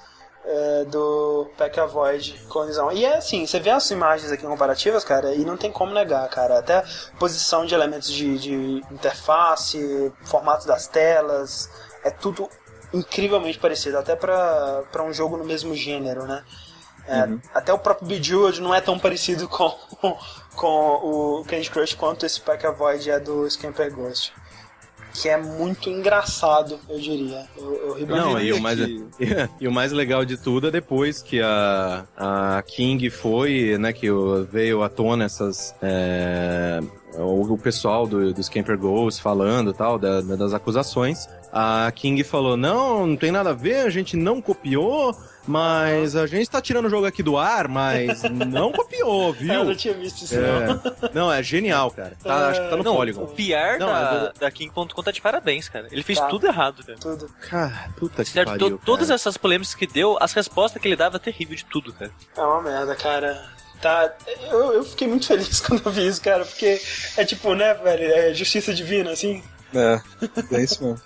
é, 0.46 0.86
do 0.86 1.50
Pack 1.58 1.80
Avoid 1.80 2.40
Clonizão. 2.50 2.92
E 2.92 3.06
é 3.06 3.18
assim, 3.18 3.46
você 3.46 3.60
vê 3.60 3.70
as 3.70 3.90
imagens 3.92 4.32
aqui 4.32 4.44
comparativas, 4.44 5.04
cara, 5.04 5.34
e 5.34 5.46
não 5.46 5.58
tem 5.58 5.72
como 5.72 5.94
negar, 5.94 6.28
cara. 6.30 6.60
Até 6.60 6.84
posição 7.18 7.66
de 7.66 7.74
elementos 7.74 8.12
de, 8.12 8.38
de 8.38 8.84
interface, 8.92 10.12
formato 10.24 10.68
das 10.68 10.88
telas, 10.88 11.70
é 12.04 12.10
tudo 12.10 12.50
incrivelmente 12.94 13.60
parecido, 13.60 13.98
até 13.98 14.16
pra 14.16 15.04
um 15.04 15.14
jogo 15.14 15.38
no 15.38 15.46
mesmo 15.46 15.76
gênero, 15.76 16.26
né? 16.26 16.44
É, 17.10 17.28
Até 17.56 17.74
o 17.74 17.80
próprio 17.80 18.08
Bejeweled 18.08 18.62
não 18.62 18.74
é 18.74 18.80
tão 18.80 19.00
parecido 19.00 19.48
com, 19.50 19.76
com 20.56 21.40
o 21.40 21.46
Candy 21.46 21.70
Crush 21.70 21.96
quanto 21.96 22.24
esse 22.24 22.40
Pack 22.40 22.66
Avoid 22.68 23.10
é 23.10 23.20
do 23.20 23.50
Scamper 23.50 23.92
Ghost. 23.94 24.32
Que 25.22 25.28
é 25.28 25.38
muito 25.38 25.90
engraçado, 25.90 26.80
eu 26.88 26.98
diria. 26.98 27.46
Eu, 27.58 27.98
eu 28.00 28.08
Não, 28.08 28.40
e 28.40 28.54
o, 28.54 28.62
mais, 28.62 28.80
e 29.60 29.68
o 29.68 29.72
mais 29.72 29.92
legal 29.92 30.24
de 30.24 30.38
tudo 30.38 30.68
é 30.68 30.72
depois 30.72 31.22
que 31.22 31.42
a, 31.42 32.06
a 32.16 32.64
King 32.66 33.10
foi, 33.10 33.78
né, 33.78 33.92
que 33.92 34.08
veio 34.50 34.82
à 34.82 34.88
tona 34.88 35.26
essas. 35.26 35.76
é, 35.82 36.80
o, 37.18 37.58
pessoal 37.58 38.08
do, 38.08 38.34
do 38.34 38.44
Scamper 38.44 38.78
Ghost 38.78 39.22
falando 39.22 39.74
tal, 39.74 40.00
da- 40.00 40.22
das 40.22 40.54
acusações. 40.54 41.28
A 41.52 41.92
King 41.96 42.24
falou: 42.24 42.56
não, 42.56 43.06
não 43.08 43.16
tem 43.18 43.32
nada 43.32 43.50
a 43.52 43.54
ver, 43.54 43.86
a 43.86 43.90
gente 43.90 44.16
não 44.16 44.40
copiou, 44.42 45.16
mas 45.48 46.16
a 46.16 46.28
gente 46.28 46.48
tá 46.50 46.62
tirando 46.62 46.86
o 46.86 46.90
jogo 46.90 47.08
aqui 47.08 47.24
do 47.24 47.38
ar, 47.38 47.68
mas 47.68 48.22
não 48.30 48.72
copiou, 48.72 49.34
viu? 49.34 49.52
Eu 49.54 49.64
não 49.66 49.76
tinha 49.76 49.94
visto 49.96 50.24
isso, 50.26 50.36
não. 50.36 50.72
É. 51.08 51.10
Não, 51.14 51.34
é 51.34 51.42
genial, 51.42 51.90
cara. 51.90 52.14
Tá, 52.24 52.50
acho 52.50 52.62
que 52.62 52.70
tá 52.70 52.78
no 52.78 52.84
Não, 52.84 52.96
Polygon. 52.96 53.24
o 53.24 53.28
PR 53.28 53.80
Não, 53.80 53.88
da, 53.88 54.32
eu 54.36 54.40
da 54.40 54.52
King.com 54.52 54.86
tá 55.04 55.12
de 55.12 55.22
parabéns, 55.22 55.68
cara. 55.68 55.88
Ele 55.92 56.04
fez 56.04 56.20
Tá. 56.20 56.28
tudo 56.28 56.46
errado, 56.46 56.84
cara. 56.86 57.00
Tudo. 57.00 57.30
Cara, 57.50 57.90
puta 57.98 58.24
que 58.24 58.30
Certo, 58.30 58.50
pariu, 58.50 58.72
to- 58.78 58.82
todas 58.86 59.10
essas 59.10 59.36
polêmicas 59.38 59.74
que 59.74 59.88
deu, 59.88 60.18
as 60.22 60.34
respostas 60.34 60.80
que 60.82 60.88
ele 60.88 60.96
dava, 60.96 61.18
terrível 61.18 61.56
de 61.56 61.66
tudo, 61.66 61.92
cara. 61.94 62.12
É 62.38 62.42
uma 62.42 62.62
merda, 62.62 62.96
cara. 62.96 63.44
Tá, 63.82 64.14
eu, 64.52 64.74
eu 64.74 64.84
fiquei 64.84 65.08
muito 65.08 65.26
feliz 65.26 65.62
quando 65.66 65.82
eu 65.86 65.92
vi 65.92 66.06
isso, 66.06 66.22
cara, 66.22 66.44
porque 66.46 66.80
é 67.18 67.24
tipo, 67.26 67.56
né, 67.56 67.74
velho, 67.74 68.04
é 68.12 68.34
justiça 68.34 68.74
divina, 68.74 69.12
assim. 69.12 69.42
É, 69.74 70.02
é 70.52 70.62
isso 70.64 70.84
mesmo. 70.84 71.00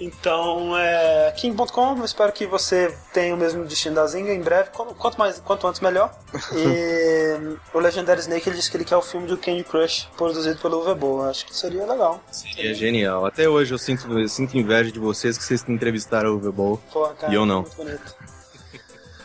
Então, 0.00 0.76
é. 0.76 1.32
King.com, 1.36 1.96
eu 1.98 2.04
espero 2.04 2.32
que 2.32 2.46
você 2.46 2.94
tenha 3.12 3.34
o 3.34 3.38
mesmo 3.38 3.64
destino 3.64 3.94
da 3.94 4.06
Zinga 4.06 4.32
em 4.32 4.40
breve. 4.40 4.70
Quanto, 4.70 5.18
mais, 5.18 5.38
quanto 5.40 5.66
antes, 5.66 5.80
melhor. 5.80 6.12
E 6.54 7.56
o 7.74 7.78
Legendary 7.78 8.20
Snake 8.20 8.48
ele 8.48 8.56
disse 8.56 8.70
que 8.70 8.76
ele 8.76 8.84
quer 8.84 8.96
o 8.96 9.02
filme 9.02 9.26
do 9.26 9.36
Candy 9.36 9.64
Crush 9.64 10.08
produzido 10.16 10.58
pelo 10.60 10.80
Uwe 10.80 11.28
Acho 11.28 11.46
que 11.46 11.54
seria 11.54 11.86
legal. 11.86 12.22
Seria 12.30 12.74
genial. 12.74 13.26
Até 13.26 13.48
hoje 13.48 13.72
eu 13.72 13.78
sinto, 13.78 14.18
eu 14.18 14.28
sinto 14.28 14.56
inveja 14.56 14.90
de 14.90 14.98
vocês 14.98 15.36
que 15.38 15.44
vocês 15.44 15.64
entrevistaram 15.68 16.30
o 16.30 16.38
Uwe 16.38 16.78
E 17.30 17.34
eu 17.34 17.46
não. 17.46 17.62
Muito 17.62 17.76
bonito. 17.76 18.14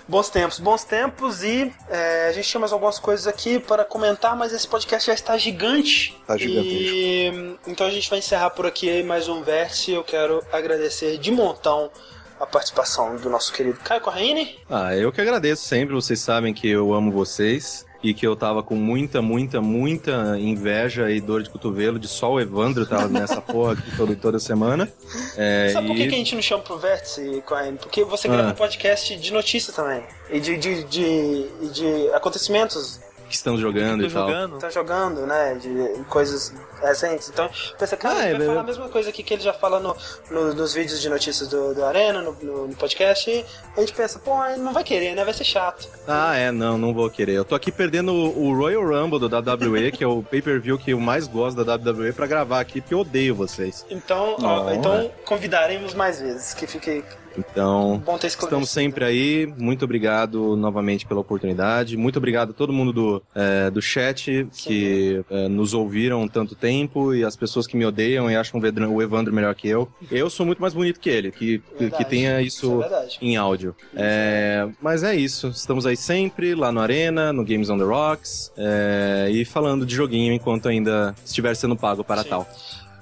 Bons 0.08 0.30
tempos, 0.30 0.60
bons 0.60 0.84
tempos 0.86 1.44
e 1.44 1.74
é, 1.90 2.28
a 2.30 2.32
gente 2.32 2.48
tinha 2.48 2.62
mais 2.62 2.72
algumas 2.72 2.98
coisas 2.98 3.28
aqui 3.28 3.60
para 3.60 3.84
comentar, 3.84 4.38
mas 4.38 4.54
esse 4.54 4.68
podcast 4.68 5.08
já 5.08 5.14
está 5.14 5.38
gigante. 5.38 6.18
Tá 6.26 6.38
gigantesco. 6.38 6.70
E, 6.72 7.58
então 7.68 7.86
a 7.86 7.92
gente 7.92 8.10
vai 8.10 8.20
encerrar 8.20 8.52
por 8.52 8.66
aqui 8.66 9.04
mais 9.04 9.28
um 9.28 9.42
verso. 9.44 9.92
Eu 9.92 10.04
quero 10.04 10.42
agradecer 10.52 11.18
de 11.18 11.32
montão 11.32 11.92
a 12.40 12.46
participação 12.46 13.16
do 13.18 13.30
nosso 13.30 13.52
querido 13.52 13.80
Caio 13.84 14.02
Corraine. 14.02 14.58
Ah, 14.70 14.96
eu 14.96 15.12
que 15.12 15.20
agradeço 15.20 15.66
sempre. 15.66 15.94
Vocês 15.94 16.20
sabem 16.20 16.54
que 16.54 16.70
eu 16.70 16.94
amo 16.94 17.12
vocês 17.12 17.86
e 18.08 18.14
que 18.14 18.26
eu 18.26 18.38
tava 18.38 18.64
com 18.64 18.74
muita, 18.74 19.22
muita, 19.22 19.60
muita 19.60 20.38
inveja 20.40 21.12
e 21.12 21.20
dor 21.20 21.44
de 21.44 21.50
cotovelo 21.50 22.00
de 22.00 22.08
só 22.08 22.32
o 22.32 22.40
Evandro 22.40 22.86
tava 22.86 23.10
nessa 23.10 23.42
porra 23.42 23.74
aqui 23.74 23.98
toda, 23.98 24.16
toda 24.16 24.40
semana. 24.40 24.90
É, 25.36 25.72
Sabe 25.74 25.88
e... 25.88 25.90
por 25.90 25.98
que, 25.98 26.08
que, 26.08 26.16
a 26.16 26.18
gente 26.18 26.36
não 26.36 26.42
chama 26.42 26.64
pro 26.64 26.78
Vértice, 26.78 27.44
Cohen? 27.46 27.76
Porque 27.76 28.06
você 28.06 28.30
grava 28.30 28.48
ah. 28.48 28.52
um 28.54 28.56
podcast 28.56 29.14
de 29.18 29.34
notícia 29.34 29.74
também. 29.74 30.02
E 30.30 30.40
de, 30.40 30.56
de, 30.56 30.84
de, 30.86 31.50
de 31.74 32.10
acontecimentos 32.14 33.02
que 33.28 33.36
estão 33.36 33.58
jogando 33.58 34.06
e 34.06 34.12
tal. 34.12 34.30
Estão 34.56 34.72
jogando, 34.72 35.26
né? 35.26 35.56
De 35.56 36.04
coisas 36.06 36.54
recentes. 36.82 37.30
Então, 37.30 37.50
pensa, 37.78 37.98
cara, 37.98 38.20
ah, 38.20 38.30
ele 38.30 38.38
vai 38.40 38.48
é, 38.48 38.50
falar 38.50 38.62
a 38.62 38.64
mesma 38.64 38.90
coisa 38.90 39.10
aqui 39.10 39.24
que 39.24 39.34
ele 39.34 39.44
já 39.44 39.54
fala 39.54 39.80
no, 39.80 39.96
no 40.32 40.54
nos 40.54 40.74
vídeos 40.74 41.02
de 41.02 41.10
notícias 41.10 41.50
do, 41.50 41.74
do 41.74 41.84
Arena, 41.84 42.22
no, 42.22 42.34
no, 42.42 42.68
no, 42.68 42.76
podcast. 42.76 43.30
E 43.30 43.46
a 43.76 43.80
gente 43.82 43.94
pensa, 43.94 44.20
pô, 44.20 44.36
não 44.58 44.74
vai 44.74 44.84
querer, 44.84 45.16
né? 45.16 45.24
Vai 45.24 45.34
ser 45.34 45.44
chato. 45.44 45.88
Ah, 46.08 46.36
é, 46.36 46.52
não, 46.52 46.78
não 46.78 46.94
vou 46.94 47.10
querer. 47.10 47.34
Eu 47.34 47.46
tô 47.46 47.56
aqui 47.56 47.72
perdendo 47.72 48.14
o, 48.14 48.48
o 48.48 48.56
Royal 48.56 48.84
Rumble 48.84 49.20
do 49.20 49.28
WWE, 49.28 49.92
que 49.92 50.04
é 50.04 50.08
o 50.08 50.24
pay-per-view 50.24 50.78
que 50.78 50.92
eu 50.92 51.00
mais 51.00 51.28
gosto 51.28 51.64
da 51.64 51.76
WWE, 51.76 52.14
pra 52.14 52.26
gravar 52.26 52.60
aqui, 52.60 52.82
porque 52.82 52.94
eu 52.94 53.00
odeio 53.00 53.36
vocês. 53.36 53.86
Então, 53.90 54.36
ó, 54.42 54.72
então 54.72 54.94
é. 54.94 55.12
convidaremos 55.26 55.94
mais 55.94 56.20
vezes, 56.22 56.54
que 56.54 56.66
fique 56.66 57.04
então, 57.38 58.02
estamos 58.24 58.70
sempre 58.70 59.06
aí. 59.06 59.54
Muito 59.58 59.86
obrigado 59.86 60.56
novamente 60.56 61.06
pela 61.06 61.20
oportunidade. 61.20 61.96
Muito 61.96 62.18
obrigado 62.18 62.52
a 62.52 62.54
todo 62.54 62.74
mundo 62.74 62.92
do, 62.92 63.24
é, 63.36 63.70
do 63.70 63.82
chat 63.82 64.48
que 64.52 65.24
é, 65.30 65.48
nos 65.48 65.74
ouviram 65.74 66.28
tanto 66.28 66.56
tempo 66.56 67.14
e 67.14 67.24
as 67.24 67.36
pessoas 67.36 67.68
que 67.68 67.78
me 67.78 67.86
odeiam 67.86 68.30
e 68.30 68.36
acham 68.36 68.60
o 68.60 69.02
Evandro 69.02 69.34
melhor 69.34 69.54
que 69.56 69.68
eu. 69.68 69.88
Eu 70.10 70.30
sou 70.30 70.46
muito 70.46 70.62
mais 70.62 70.74
bonito 70.74 71.00
que 71.00 71.10
ele, 71.10 71.32
que, 71.32 71.60
que 71.96 72.06
tenha 72.06 72.42
isso, 72.42 72.82
isso 72.82 73.20
é 73.22 73.26
em 73.26 73.38
áudio. 73.38 73.76
É, 73.96 74.68
mas 74.82 75.04
é 75.04 75.16
isso. 75.16 75.48
Estamos 75.48 75.86
aí 75.86 75.96
sempre, 75.96 76.56
lá 76.56 76.72
no 76.72 76.80
Arena, 76.80 77.32
no 77.32 77.44
Games 77.44 77.70
on 77.70 77.78
the 77.78 77.84
Rocks, 77.84 78.52
é, 78.58 79.30
e 79.32 79.46
falando 79.46 79.86
de 79.86 79.96
joguinho 79.96 80.34
enquanto 80.34 80.68
ainda 80.68 81.16
estiver 81.24 81.56
sendo 81.56 81.76
pago 81.76 82.04
para 82.04 82.24
Sim. 82.24 82.30
tal. 82.30 82.48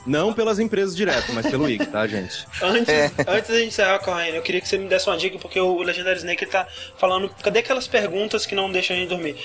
Não 0.06 0.34
pelas 0.34 0.60
empresas 0.60 0.96
direto, 0.96 1.34
mas 1.34 1.48
pelo 1.48 1.70
IG, 1.70 1.86
tá, 1.88 2.06
gente? 2.06 2.46
Antes, 2.62 2.90
é. 2.90 3.12
antes 3.28 3.50
da 3.50 3.58
gente 3.58 3.68
encerrar, 3.68 4.00
Corraine, 4.00 4.38
eu 4.38 4.44
queria 4.44 4.62
que 4.62 4.68
você 4.68 4.78
me 4.78 4.88
desse 4.88 5.08
uma 5.08 5.18
dica, 5.18 5.40
porque 5.40 5.60
o 5.60 5.82
Legendary 5.82 6.20
Snake 6.20 6.46
tá 6.46 6.68
falando. 6.98 7.30
Cadê 7.42 7.60
aquelas 7.60 7.88
perguntas 7.88 8.46
que 8.46 8.54
não 8.54 8.72
deixam 8.72 8.96
a 8.96 9.00
gente 9.00 9.10
dormir? 9.10 9.36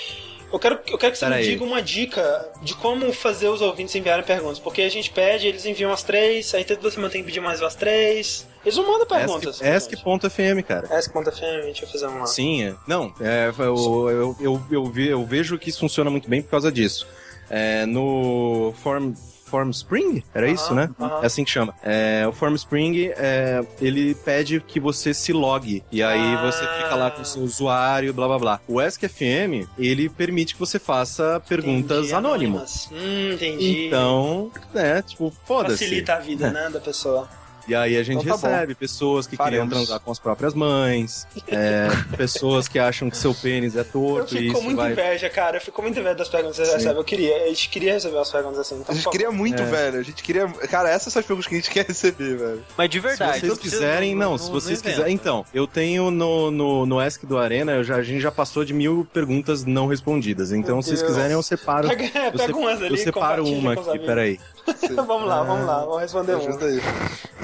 Eu 0.53 0.59
quero, 0.59 0.81
eu 0.89 0.99
quero 0.99 1.13
que 1.13 1.19
você 1.19 1.25
Pera 1.27 1.37
me 1.37 1.43
aí. 1.43 1.49
diga 1.49 1.65
uma 1.65 1.81
dica 1.81 2.49
de 2.61 2.75
como 2.75 3.13
fazer 3.13 3.49
os 3.49 3.61
ouvintes 3.61 3.95
enviarem 3.95 4.25
perguntas. 4.25 4.59
Porque 4.59 4.83
a 4.83 4.89
gente 4.89 5.11
pede, 5.11 5.47
eles 5.47 5.65
enviam 5.65 5.93
as 5.93 6.03
três, 6.03 6.53
aí 6.55 6.65
toda 6.65 6.91
semana 6.91 7.11
tem 7.11 7.23
que 7.23 7.29
pedir 7.29 7.41
mais 7.41 7.61
umas 7.61 7.77
três. 7.77 8.47
Eles 8.65 8.77
não 8.77 8.87
mandam 8.87 9.07
perguntas. 9.07 9.63
Ask.fm, 9.63 10.63
cara. 10.67 10.89
Ask.fm, 10.95 11.63
deixa 11.65 11.85
eu 11.85 11.89
fazer 11.89 12.07
uma. 12.07 12.27
Sim, 12.27 12.65
é. 12.65 12.75
não, 12.87 13.15
é, 13.21 13.53
eu, 13.59 14.11
eu, 14.11 14.37
eu, 14.41 14.63
eu, 14.71 14.93
eu, 14.97 15.25
vejo 15.25 15.57
que 15.57 15.71
isso 15.71 15.79
funciona 15.79 16.11
muito 16.11 16.29
bem 16.29 16.43
por 16.43 16.51
causa 16.51 16.71
disso. 16.71 17.07
É, 17.49 17.87
no 17.87 18.75
Form 18.83 19.15
Formspring? 19.51 20.23
Era 20.33 20.49
isso, 20.49 20.73
né? 20.75 20.89
É 21.23 21.27
assim 21.27 21.45
que 21.45 21.51
chama. 21.51 21.75
É, 21.83 22.25
o 22.27 22.33
Formspring, 22.33 23.11
é, 23.17 23.65
ele 23.81 24.15
pede 24.15 24.61
que 24.61 24.79
você 24.79 25.13
se 25.13 25.33
logue. 25.33 25.83
E 25.91 26.03
aí 26.03 26.35
ah. 26.35 26.43
você 26.43 26.67
fica 26.83 26.95
lá 26.95 27.11
com 27.11 27.23
o 27.23 27.25
seu 27.25 27.43
usuário, 27.43 28.15
blá 28.15 28.29
blá 28.29 28.39
blá. 28.39 28.61
O 28.69 28.79
AskFM, 28.79 29.67
ele 29.77 30.09
permite 30.09 30.55
que 30.55 30.61
você 30.61 30.79
faça 30.79 31.43
perguntas 31.49 31.99
entendi, 31.99 32.15
anônimas. 32.15 32.89
Hum, 32.93 33.33
entendi. 33.33 33.87
Então, 33.87 34.51
é, 34.75 35.03
tipo, 35.03 35.33
foda-se. 35.45 35.85
Facilita 35.85 36.15
a 36.15 36.19
vida, 36.21 36.51
né, 36.53 36.71
da 36.71 36.81
pessoa. 36.81 37.29
E 37.71 37.75
aí 37.75 37.97
a 37.97 38.03
gente 38.03 38.25
então 38.25 38.37
tá 38.37 38.49
recebe 38.49 38.75
bom. 38.75 38.81
pessoas 38.81 39.29
que 39.29 39.37
Faremos. 39.37 39.69
queriam 39.69 39.69
transar 39.69 40.01
com 40.01 40.11
as 40.11 40.19
próprias 40.19 40.55
mães, 40.55 41.25
é, 41.47 41.87
pessoas 42.17 42.67
que 42.67 42.81
acham 42.81 43.09
que 43.09 43.17
seu 43.17 43.33
pênis 43.33 43.77
é 43.77 43.85
torto. 43.85 44.35
Eu 44.35 44.41
fico 44.41 44.55
com 44.55 44.63
muita 44.63 44.83
vai... 44.83 44.91
inveja, 44.91 45.31
cara. 45.31 45.59
Eu 45.59 45.61
fico 45.61 45.77
com 45.77 45.83
muita 45.83 46.01
inveja 46.01 46.17
das 46.17 46.29
perguntas 46.29 46.59
que 46.59 46.67
você 46.67 46.75
recebe. 46.75 46.99
Eu 46.99 47.05
queria, 47.05 47.45
a 47.45 47.47
gente 47.47 47.69
queria 47.69 47.93
receber 47.93 48.19
as 48.19 48.29
perguntas 48.29 48.59
assim. 48.59 48.75
Então, 48.75 48.93
a 48.93 48.95
gente 48.99 49.09
queria 49.09 49.31
muito, 49.31 49.63
é. 49.63 49.67
velho. 49.67 50.01
A 50.01 50.03
gente 50.03 50.21
queria. 50.21 50.49
Cara, 50.49 50.91
essas 50.91 51.13
são 51.13 51.21
as 51.21 51.27
perguntas 51.27 51.47
que 51.47 51.55
a 51.55 51.59
gente 51.59 51.71
quer 51.71 51.87
receber, 51.87 52.37
velho. 52.37 52.65
Mas 52.77 52.91
de 52.91 52.99
verdade. 52.99 53.39
Se 53.39 53.47
vocês 53.47 53.59
quiserem, 53.59 54.17
não, 54.17 54.33
não, 54.33 54.39
se 54.39 54.51
vocês 54.51 54.83
quiserem. 54.83 55.15
Então, 55.15 55.47
eu 55.55 55.69
tenho 55.69 56.11
no, 56.11 56.51
no, 56.51 56.87
no 56.87 56.99
Ask 56.99 57.25
do 57.25 57.39
Arena, 57.39 57.71
eu 57.71 57.85
já, 57.85 57.95
a 57.95 58.03
gente 58.03 58.21
já 58.21 58.33
passou 58.33 58.65
de 58.65 58.75
mil 58.75 59.07
perguntas 59.13 59.65
não 59.65 59.87
respondidas. 59.87 60.51
Então, 60.51 60.83
se 60.83 60.89
vocês 60.89 61.03
quiserem, 61.05 61.35
eu 61.35 61.43
separo. 61.43 61.87
Pega, 61.87 62.05
eu, 62.05 62.33
pega 62.33 62.57
umas 62.57 62.83
ali, 62.83 62.91
eu 62.91 62.97
separo 62.97 63.47
uma 63.47 63.75
aqui, 63.75 63.99
peraí. 64.01 64.41
vamos 65.07 65.29
lá, 65.29 65.43
vamos 65.43 65.67
lá, 65.67 65.81
vamos 65.81 66.01
responder 66.01 66.35
uma. 66.35 66.59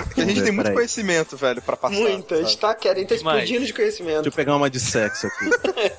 Porque 0.04 0.20
a 0.20 0.24
gente 0.24 0.42
tem 0.42 0.52
muito 0.52 0.72
conhecimento, 0.72 1.36
velho, 1.36 1.62
pra 1.62 1.76
passar. 1.76 1.94
Muito, 1.94 2.34
a 2.34 2.38
gente 2.38 2.58
tá 2.58 2.74
querendo, 2.74 3.08
tá 3.08 3.14
explodindo 3.14 3.64
de 3.64 3.72
conhecimento. 3.72 4.22
Deixa 4.22 4.28
eu 4.28 4.32
pegar 4.32 4.56
uma 4.56 4.70
de 4.70 4.80
sexo 4.80 5.26
aqui. 5.26 5.50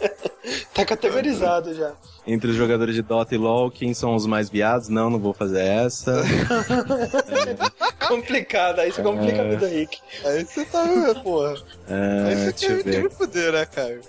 tá 0.74 0.86
categorizado 0.86 1.74
já. 1.74 1.94
Entre 2.26 2.52
os 2.52 2.58
jogadores 2.58 2.94
de 2.94 3.02
Dota 3.02 3.34
e 3.36 3.38
LoL, 3.38 3.72
quem 3.72 3.94
são 3.94 4.14
os 4.14 4.26
mais 4.26 4.50
viados? 4.50 4.90
Não, 4.90 5.10
não 5.10 5.20
vou 5.20 5.34
fazer 5.34 5.62
essa. 5.62 6.12
é. 6.12 7.88
Complicado, 8.08 8.80
aí 8.80 8.92
você 8.92 9.02
complica 9.02 9.42
a 9.42 9.44
vida 9.46 9.58
do 9.58 9.68
Rick. 9.68 10.00
Aí 10.26 10.46
você 10.46 10.66
tá, 10.66 10.86
porra. 11.24 11.56
É, 11.90 12.24
aí 12.28 12.52
você 12.54 12.84
quer 12.84 13.04
me 13.04 13.10
fuder, 13.10 13.54
né, 13.54 13.66
Caio? 13.66 14.02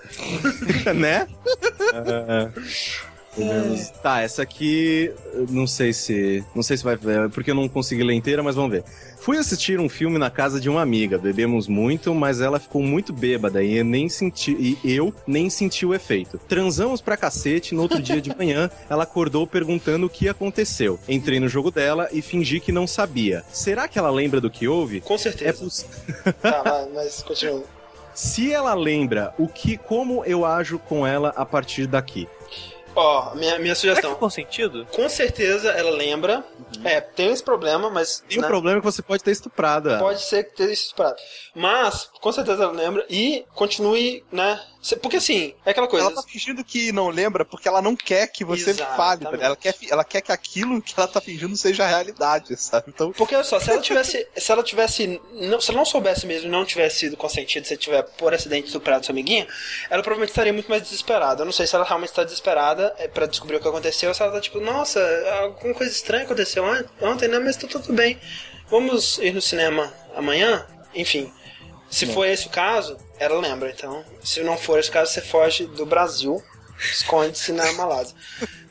né? 0.95 1.29
É. 1.95 3.18
É. 3.39 4.01
Tá, 4.03 4.21
essa 4.21 4.43
aqui, 4.43 5.13
não 5.49 5.67
sei 5.67 5.93
se, 5.93 6.45
não 6.55 6.63
sei 6.63 6.77
se 6.77 6.85
vai, 6.85 6.97
porque 7.33 7.51
eu 7.51 7.55
não 7.55 7.69
consegui 7.69 8.03
ler 8.03 8.15
inteira, 8.15 8.43
mas 8.43 8.57
vamos 8.57 8.71
ver. 8.71 8.85
Fui 9.21 9.37
assistir 9.37 9.79
um 9.79 9.89
filme 9.89 10.19
na 10.19 10.31
casa 10.31 10.61
de 10.61 10.69
uma 10.69 10.81
amiga, 10.81 11.19
bebemos 11.19 11.69
muito, 11.69 12.15
mas 12.15 12.41
ela 12.41 12.59
ficou 12.59 12.83
muito 12.83 13.13
bêbada 13.13 13.63
e 13.63 13.77
eu 13.77 13.85
nem 13.85 14.09
senti, 14.09 14.79
e 14.83 14.95
eu 14.95 15.13
nem 15.27 15.51
senti 15.51 15.85
o 15.85 15.95
efeito. 15.95 16.39
Transamos 16.49 17.01
pra 17.01 17.17
cacete, 17.17 17.75
no 17.75 17.83
outro 17.83 18.01
dia 18.01 18.21
de 18.21 18.35
manhã, 18.37 18.71
ela 18.89 19.03
acordou 19.03 19.47
perguntando 19.47 20.07
o 20.07 20.11
que 20.11 20.29
aconteceu. 20.29 20.99
Entrei 21.09 21.41
no 21.41 21.49
jogo 21.49 21.71
dela 21.71 22.09
e 22.13 22.23
fingi 22.23 22.61
que 22.61 22.73
não 22.73 22.87
sabia. 22.87 23.45
Será 23.53 23.87
que 23.89 23.99
ela 23.99 24.11
lembra 24.11 24.41
do 24.41 24.51
que 24.51 24.67
houve? 24.67 25.01
Com 25.01 25.19
certeza. 25.19 25.51
É 25.51 25.53
poss... 25.53 25.87
tá, 26.41 26.89
mas 26.95 27.23
continua. 27.23 27.65
Se 28.15 28.53
ela 28.53 28.75
lembra 28.75 29.33
o 29.39 29.47
que, 29.47 29.77
como 29.77 30.25
eu 30.25 30.45
ajo 30.45 30.79
com 30.79 31.07
ela 31.07 31.33
a 31.37 31.47
partir 31.47 31.87
daqui. 31.87 32.27
Ó, 32.99 33.35
minha, 33.37 33.59
minha 33.61 33.77
sugestão. 33.77 34.17
com 34.17 34.29
sentido? 34.29 34.85
Com 34.93 35.09
certeza 35.09 35.71
ela 35.71 35.91
lembra. 35.91 36.45
Uhum. 36.77 36.83
É, 36.85 37.01
tem 37.01 37.31
esse 37.31 37.43
problema, 37.43 37.89
mas. 37.89 38.25
Tem 38.29 38.39
um 38.39 38.43
né? 38.43 38.49
problema 38.49 38.81
que 38.81 38.85
você 38.85 39.01
pode 39.01 39.23
ter 39.23 39.31
estuprado. 39.31 39.97
Pode 40.01 40.21
ser 40.21 40.43
que 40.43 40.57
tenha 40.57 40.73
estuprado. 40.73 41.17
Mas, 41.55 42.11
com 42.21 42.33
certeza 42.33 42.65
ela 42.65 42.73
lembra. 42.73 43.07
E 43.09 43.45
continue, 43.55 44.25
né? 44.33 44.61
Porque 45.03 45.17
assim, 45.17 45.55
é 45.67 45.71
aquela 45.71 45.89
coisa. 45.89 46.07
Ela 46.07 46.15
tá 46.15 46.23
fingindo 46.23 46.65
que 46.65 46.93
não 46.93 47.09
lembra 47.09 47.45
porque 47.45 47.67
ela 47.67 47.83
não 47.83 47.97
quer 47.97 48.29
que 48.29 48.45
você 48.45 48.73
fale. 48.75 49.25
Tá 49.25 49.33
ela 49.41 49.57
quer, 49.57 49.75
ela 49.91 50.05
quer 50.05 50.21
que 50.21 50.31
aquilo 50.31 50.81
que 50.81 50.95
ela 50.97 51.09
tá 51.09 51.21
fingindo 51.21 51.57
seja 51.57 51.87
realidade, 51.87 52.57
sabe? 52.57 52.87
Então... 52.89 53.13
Porque 53.13 53.35
olha 53.35 53.45
só, 53.45 53.59
se 53.59 53.71
ela 53.71 53.81
tivesse. 53.81 54.27
se 54.37 54.53
ela 54.53 54.63
tivesse. 54.63 55.21
Não, 55.33 55.61
se 55.61 55.71
ela 55.71 55.79
não 55.79 55.85
soubesse 55.85 56.27
mesmo 56.27 56.49
não 56.49 56.65
tivesse 56.65 57.01
sido 57.01 57.17
consentido, 57.17 57.67
se 57.67 57.77
tiver 57.77 58.03
por 58.03 58.33
acidente 58.33 58.69
estuprado 58.69 59.05
sua 59.05 59.13
amiguinha, 59.13 59.47
ela 59.91 60.03
provavelmente 60.03 60.31
estaria 60.31 60.53
muito 60.53 60.71
mais 60.71 60.83
desesperada. 60.83 61.43
Eu 61.43 61.47
não 61.47 61.53
sei 61.53 61.67
se 61.67 61.75
ela 61.75 61.85
realmente 61.85 62.11
está 62.11 62.23
desesperada 62.23 62.95
é, 62.99 63.09
para 63.09 63.27
descobrir 63.27 63.57
o 63.57 63.61
que 63.61 63.69
aconteceu, 63.69 64.09
ou 64.09 64.15
se 64.15 64.23
ela 64.23 64.33
tá 64.33 64.41
tipo, 64.41 64.61
nossa, 64.61 65.01
alguma 65.43 65.75
coisa 65.75 65.93
estranha 65.93 66.25
aconteceu 66.25 66.65
ontem, 67.01 67.29
né? 67.29 67.39
Mas 67.41 67.57
tá 67.57 67.67
tudo 67.67 67.93
bem. 67.93 68.19
Vamos 68.71 69.19
ir 69.19 69.33
no 69.33 69.43
cinema 69.43 69.93
amanhã? 70.15 70.65
Enfim. 70.95 71.33
Se 71.91 72.07
for 72.07 72.27
esse 72.27 72.47
o 72.47 72.51
caso, 72.51 72.99
ela 73.19 73.41
lembra. 73.41 73.71
Então, 73.71 74.05
se 74.23 74.43
não 74.43 74.57
for 74.57 74.79
esse 74.79 74.91
caso, 74.91 75.13
você 75.13 75.21
foge 75.21 75.67
do 75.67 75.85
Brasil, 75.85 76.43
esconde-se 76.79 77.53
na 77.53 77.73
Malásia. 77.73 78.15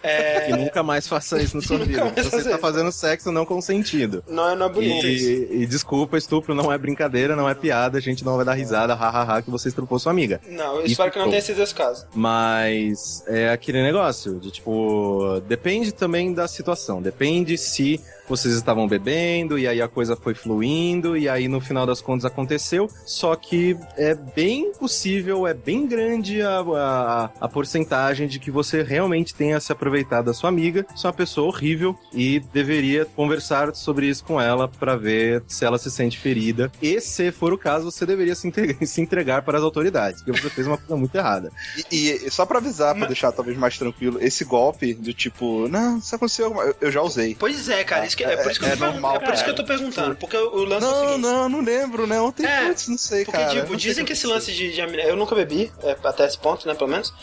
É... 0.04 0.50
E 0.50 0.54
nunca 0.56 0.84
mais 0.84 1.08
faça 1.08 1.42
isso 1.42 1.58
na 1.58 1.62
sua 1.64 1.80
vida. 1.80 2.06
Você 2.16 2.38
está 2.38 2.58
fazendo 2.58 2.92
sexo 2.92 3.32
não 3.32 3.46
consentido. 3.46 4.24
Não 4.28 4.50
é, 4.50 4.56
não 4.56 4.68
é 4.68 4.70
bonito 4.70 5.06
e, 5.06 5.64
e, 5.64 5.66
desculpa, 5.66 6.18
estupro 6.18 6.54
não 6.56 6.72
é 6.72 6.78
brincadeira, 6.78 7.36
não 7.36 7.50
é 7.50 7.54
piada, 7.54 7.98
a 7.98 8.02
gente 8.02 8.24
não 8.24 8.36
vai 8.36 8.46
dar 8.46 8.54
risada, 8.54 8.96
hahaha, 8.96 9.42
que 9.42 9.50
você 9.50 9.70
estrupou 9.70 10.00
sua 10.00 10.12
amiga. 10.12 10.40
Não, 10.48 10.80
eu 10.80 10.86
espero 10.86 11.12
que 11.12 11.20
não 11.20 11.30
tenha 11.30 11.42
sido 11.42 11.62
esse 11.62 11.74
caso. 11.74 12.06
Mas 12.14 13.24
é 13.28 13.50
aquele 13.50 13.82
negócio 13.82 14.40
de 14.40 14.52
tipo, 14.52 15.42
depende 15.48 15.92
também 15.92 16.34
da 16.34 16.48
situação, 16.48 17.02
depende 17.02 17.58
se 17.58 18.00
vocês 18.30 18.54
estavam 18.54 18.88
bebendo, 18.88 19.58
e 19.58 19.68
aí 19.68 19.82
a 19.82 19.88
coisa 19.88 20.16
foi 20.16 20.34
fluindo, 20.34 21.18
e 21.18 21.30
aí 21.30 21.48
no 21.48 21.60
final 21.60 21.86
das 21.86 22.02
contas 22.02 22.26
aconteceu. 22.26 22.90
Só 23.06 23.36
que 23.36 23.78
é 23.96 24.14
bem 24.14 24.72
possível, 24.74 25.48
é 25.48 25.54
bem 25.54 25.88
grande 25.88 26.42
a, 26.42 26.60
a, 26.60 27.30
a 27.42 27.48
porcentagem 27.48 28.28
de 28.28 28.40
que 28.40 28.52
você 28.52 28.84
realmente 28.84 29.34
tenha 29.34 29.60
se 29.60 29.72
aproveitado 29.72 30.26
da 30.26 30.34
sua 30.34 30.50
amiga. 30.50 30.86
Você 30.96 31.08
é 31.08 31.10
uma 31.10 31.16
pessoa 31.16 31.48
horrível 31.48 31.98
e 32.14 32.40
deveria 32.54 33.06
conversar 33.06 33.76
sobre 33.76 34.08
isso 34.08 34.24
com 34.24 34.40
ela 34.42 34.68
para 34.68 34.96
ver 34.96 35.44
se 35.48 35.66
ela 35.66 35.78
se 35.78 35.90
sente 35.90 36.18
ferida. 36.18 36.72
E 36.82 37.00
se 37.00 37.32
for 37.32 37.54
o 37.54 37.58
caso, 37.58 37.92
você 37.92 38.06
deveria 38.06 38.36
se 38.36 38.48
entregar, 38.48 38.76
se 38.86 39.02
entregar 39.02 39.42
para 39.44 39.58
as 39.58 39.64
autoridades, 39.64 40.22
porque 40.22 40.42
você 40.42 40.50
fez 40.50 40.68
uma 40.68 40.78
coisa 40.78 40.96
muito 40.96 41.16
errada. 41.16 41.52
E, 41.92 42.10
e 42.12 42.32
só 42.32 42.46
para 42.46 42.58
avisar, 42.58 42.96
para 42.96 43.08
deixar 43.08 43.32
talvez 43.32 43.58
mais 43.58 43.78
tranquilo, 43.78 44.18
esse 44.22 44.44
golpe 44.44 44.94
do 44.94 45.14
tipo, 45.14 45.68
não, 45.68 45.98
isso 46.00 46.16
aconteceu, 46.16 46.54
eu, 46.62 46.76
eu 46.82 46.92
já 46.92 47.02
usei. 47.02 47.36
Pois 47.40 47.70
é, 47.70 47.84
cara, 47.84 48.06
isso 48.06 48.17
que, 48.18 48.24
é, 48.24 48.34
é, 48.34 48.38
por 48.38 48.52
isso 48.52 48.60
que, 48.60 48.66
é, 48.66 48.74
eu, 48.74 48.78
tô, 48.78 48.86
normal, 48.86 49.16
é 49.16 49.20
por 49.20 49.34
isso 49.34 49.44
que 49.44 49.50
eu 49.50 49.56
tô 49.56 49.64
perguntando. 49.64 50.16
Porque 50.16 50.36
o 50.36 50.64
lance 50.64 50.86
não, 50.86 50.90
é 50.90 50.96
o 50.96 51.08
seguinte, 51.08 51.22
Não, 51.22 51.50
não 51.50 51.62
lembro, 51.62 52.08
né? 52.08 52.20
Ontem, 52.20 52.46
é, 52.46 52.68
putz, 52.68 52.88
não 52.88 52.98
sei, 52.98 53.24
porque, 53.24 53.38
cara. 53.38 53.62
Tipo, 53.62 53.78
dizem 53.78 54.04
que 54.04 54.14
esse 54.14 54.26
lance 54.26 54.52
de, 54.52 54.74
de 54.74 54.82
Eu 54.82 55.16
nunca 55.16 55.36
bebi, 55.36 55.72
é, 55.84 55.96
até 56.04 56.26
esse 56.26 56.38
ponto, 56.38 56.68
né, 56.68 56.74
pelo 56.74 56.90
menos. 56.90 57.14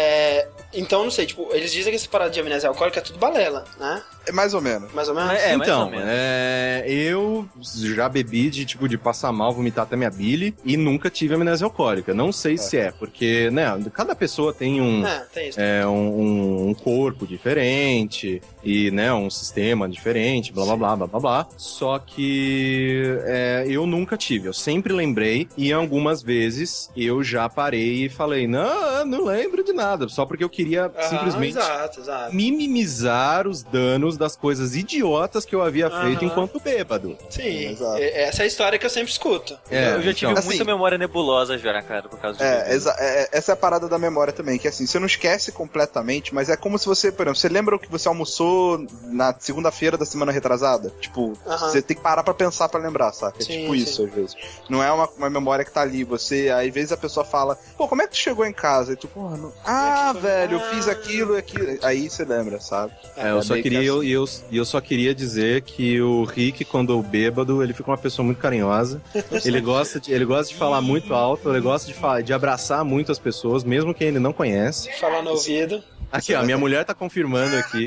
É, 0.00 0.48
então, 0.72 1.02
não 1.02 1.10
sei, 1.10 1.26
tipo, 1.26 1.48
eles 1.50 1.72
dizem 1.72 1.90
que 1.90 1.96
esse 1.96 2.08
parada 2.08 2.30
de 2.30 2.38
amnésia 2.38 2.68
alcoólica 2.68 3.00
é 3.00 3.02
tudo 3.02 3.18
balela, 3.18 3.64
né? 3.80 4.00
É 4.28 4.30
mais 4.30 4.54
ou 4.54 4.60
menos. 4.60 4.92
Mais 4.92 5.08
ou 5.08 5.14
menos? 5.14 5.32
É, 5.32 5.54
então, 5.54 5.90
menos. 5.90 6.06
É, 6.06 6.84
eu 6.86 7.48
já 7.64 8.08
bebi 8.08 8.48
de 8.48 8.64
tipo 8.64 8.86
de 8.88 8.96
passar 8.96 9.32
mal, 9.32 9.52
vomitar 9.52 9.84
até 9.84 9.96
minha 9.96 10.10
bile 10.10 10.54
e 10.64 10.76
nunca 10.76 11.10
tive 11.10 11.34
amnésia 11.34 11.64
alcoólica. 11.64 12.14
Não 12.14 12.30
sei 12.30 12.54
é. 12.54 12.56
se 12.58 12.76
é, 12.76 12.92
porque, 12.92 13.50
né, 13.50 13.66
cada 13.92 14.14
pessoa 14.14 14.54
tem 14.54 14.80
um, 14.80 15.04
é, 15.04 15.26
tem 15.32 15.50
é, 15.56 15.84
um, 15.86 16.68
um, 16.68 16.74
corpo 16.74 17.26
diferente 17.26 18.40
e, 18.62 18.92
né, 18.92 19.12
um 19.12 19.28
sistema 19.28 19.88
diferente, 19.88 20.37
blá 20.52 20.64
blá 20.64 20.76
blá 20.76 20.96
blá 20.96 21.06
blá 21.06 21.20
blá. 21.20 21.46
Só 21.56 21.98
que 21.98 23.18
é, 23.24 23.64
eu 23.68 23.86
nunca 23.86 24.16
tive, 24.16 24.48
eu 24.48 24.52
sempre 24.52 24.92
lembrei 24.92 25.48
e 25.56 25.72
algumas 25.72 26.22
vezes 26.22 26.90
eu 26.96 27.22
já 27.22 27.48
parei 27.48 28.06
e 28.06 28.08
falei, 28.08 28.46
não, 28.46 29.04
não 29.04 29.24
lembro 29.24 29.62
de 29.64 29.72
nada, 29.72 30.08
só 30.08 30.24
porque 30.24 30.44
eu 30.44 30.50
queria 30.50 30.90
ah, 30.96 31.02
simplesmente 31.02 31.58
exato, 31.58 32.00
exato. 32.00 32.34
minimizar 32.34 33.46
os 33.46 33.62
danos 33.62 34.16
das 34.16 34.36
coisas 34.36 34.74
idiotas 34.74 35.44
que 35.44 35.54
eu 35.54 35.62
havia 35.62 35.90
feito 35.90 36.24
enquanto 36.24 36.60
bêbado. 36.60 37.16
Sim, 37.30 37.70
Exato. 37.70 37.98
essa 37.98 38.42
é 38.42 38.44
a 38.44 38.46
história 38.46 38.78
que 38.78 38.86
eu 38.86 38.90
sempre 38.90 39.10
escuto. 39.10 39.58
É, 39.70 39.94
eu 39.94 40.02
já 40.02 40.14
tive 40.14 40.32
então, 40.32 40.44
muita 40.44 40.62
assim, 40.62 40.64
memória 40.64 40.98
nebulosa 40.98 41.58
já, 41.58 41.80
cara, 41.82 42.08
por 42.08 42.18
causa 42.18 42.42
é, 42.42 42.74
disso. 42.74 42.88
É, 42.98 43.28
essa 43.32 43.52
é 43.52 43.54
a 43.54 43.56
parada 43.56 43.88
da 43.88 43.98
memória 43.98 44.32
também, 44.32 44.58
que 44.58 44.68
assim, 44.68 44.86
você 44.86 44.98
não 44.98 45.06
esquece 45.06 45.52
completamente, 45.52 46.34
mas 46.34 46.48
é 46.48 46.56
como 46.56 46.78
se 46.78 46.86
você, 46.86 47.10
por 47.12 47.22
exemplo, 47.22 47.40
você 47.40 47.48
lembra 47.48 47.76
o 47.76 47.78
que 47.78 47.90
você 47.90 48.08
almoçou 48.08 48.86
na 49.04 49.34
segunda-feira 49.38 49.96
da 49.96 50.04
semana 50.04 50.27
retrasada? 50.32 50.92
Tipo, 51.00 51.32
você 51.44 51.82
tem 51.82 51.96
que 51.96 52.02
parar 52.02 52.22
pra 52.22 52.34
pensar 52.34 52.68
pra 52.68 52.80
lembrar, 52.80 53.12
saca? 53.12 53.38
É 53.38 53.44
sim, 53.44 53.60
tipo 53.60 53.74
sim. 53.74 53.82
isso, 53.82 54.04
às 54.04 54.12
vezes. 54.12 54.36
Não 54.68 54.82
é 54.82 54.90
uma, 54.90 55.08
uma 55.16 55.30
memória 55.30 55.64
que 55.64 55.72
tá 55.72 55.82
ali, 55.82 56.04
você, 56.04 56.50
às 56.50 56.72
vezes 56.72 56.92
a 56.92 56.96
pessoa 56.96 57.24
fala, 57.24 57.58
pô, 57.76 57.88
como 57.88 58.02
é 58.02 58.06
que 58.06 58.12
tu 58.12 58.18
chegou 58.18 58.44
em 58.44 58.52
casa? 58.52 58.92
E 58.92 58.96
tu, 58.96 59.08
porra, 59.08 59.36
não... 59.36 59.52
ah, 59.64 60.12
velho, 60.12 60.54
eu 60.54 60.60
fiz 60.70 60.88
aquilo 60.88 61.34
e 61.34 61.38
aquilo. 61.38 61.78
Aí 61.82 62.08
você 62.08 62.24
lembra, 62.24 62.60
sabe? 62.60 62.92
É, 63.16 63.30
eu 63.30 63.38
é 63.38 63.42
só 63.42 63.54
queria, 63.54 63.70
que 63.70 63.76
assim. 63.76 63.86
eu, 63.86 64.04
eu, 64.04 64.24
eu 64.52 64.64
só 64.64 64.80
queria 64.80 65.14
dizer 65.14 65.62
que 65.62 66.00
o 66.00 66.24
Rick, 66.24 66.64
quando 66.64 67.00
bêbado, 67.02 67.62
ele 67.62 67.72
fica 67.72 67.90
uma 67.90 67.98
pessoa 67.98 68.24
muito 68.24 68.38
carinhosa. 68.38 69.00
Ele 69.44 69.60
gosta 69.60 70.00
de, 70.00 70.12
ele 70.12 70.24
gosta 70.24 70.52
de 70.52 70.58
falar 70.58 70.80
muito 70.80 71.14
alto, 71.14 71.48
ele 71.50 71.60
gosta 71.60 71.86
de, 71.86 71.94
falar, 71.94 72.22
de 72.22 72.32
abraçar 72.32 72.84
muito 72.84 73.12
as 73.12 73.18
pessoas, 73.18 73.64
mesmo 73.64 73.94
quem 73.94 74.08
ele 74.08 74.18
não 74.18 74.32
conhece. 74.32 74.90
Falar 74.98 75.22
no 75.22 75.30
ouvido. 75.30 75.82
Aqui, 76.10 76.34
ó, 76.34 76.42
minha 76.42 76.58
mulher 76.58 76.84
tá 76.84 76.94
confirmando 76.94 77.56
aqui. 77.56 77.86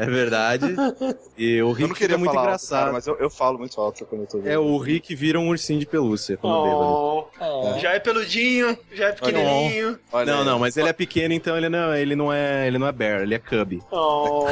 É 0.00 0.06
verdade. 0.06 0.74
E 1.36 1.60
o 1.60 1.72
Rick 1.72 1.82
eu 1.82 1.88
não 1.88 1.94
queria 1.94 2.14
é 2.14 2.18
muito 2.18 2.32
falar 2.32 2.46
engraçado. 2.46 2.78
Alto, 2.78 2.84
cara, 2.84 2.92
mas 2.94 3.06
eu, 3.06 3.16
eu, 3.18 3.28
falo 3.28 3.58
muito 3.58 3.78
alto 3.78 4.06
quando 4.06 4.22
eu 4.22 4.26
tô 4.26 4.38
vendo. 4.38 4.48
É, 4.48 4.58
o 4.58 4.78
Rick 4.78 5.14
vira 5.14 5.38
um 5.38 5.48
ursinho 5.48 5.78
de 5.78 5.84
pelúcia 5.84 6.38
quando 6.38 6.54
oh, 6.54 7.22
bêbado. 7.34 7.76
É. 7.76 7.80
Já 7.80 7.92
é 7.92 8.00
peludinho, 8.00 8.78
já 8.92 9.08
é 9.08 9.12
pequenininho. 9.12 9.98
Olha 10.10 10.34
não, 10.34 10.42
não, 10.42 10.58
mas 10.58 10.78
ele 10.78 10.88
é 10.88 10.92
pequeno, 10.94 11.34
então 11.34 11.54
ele 11.54 11.68
não, 11.68 11.94
ele 11.94 12.16
não 12.16 12.32
é, 12.32 12.66
ele 12.66 12.78
não 12.78 12.86
é 12.86 12.92
bear, 12.92 13.22
ele 13.22 13.34
é 13.34 13.38
cub. 13.38 13.82
Oh. 13.90 14.46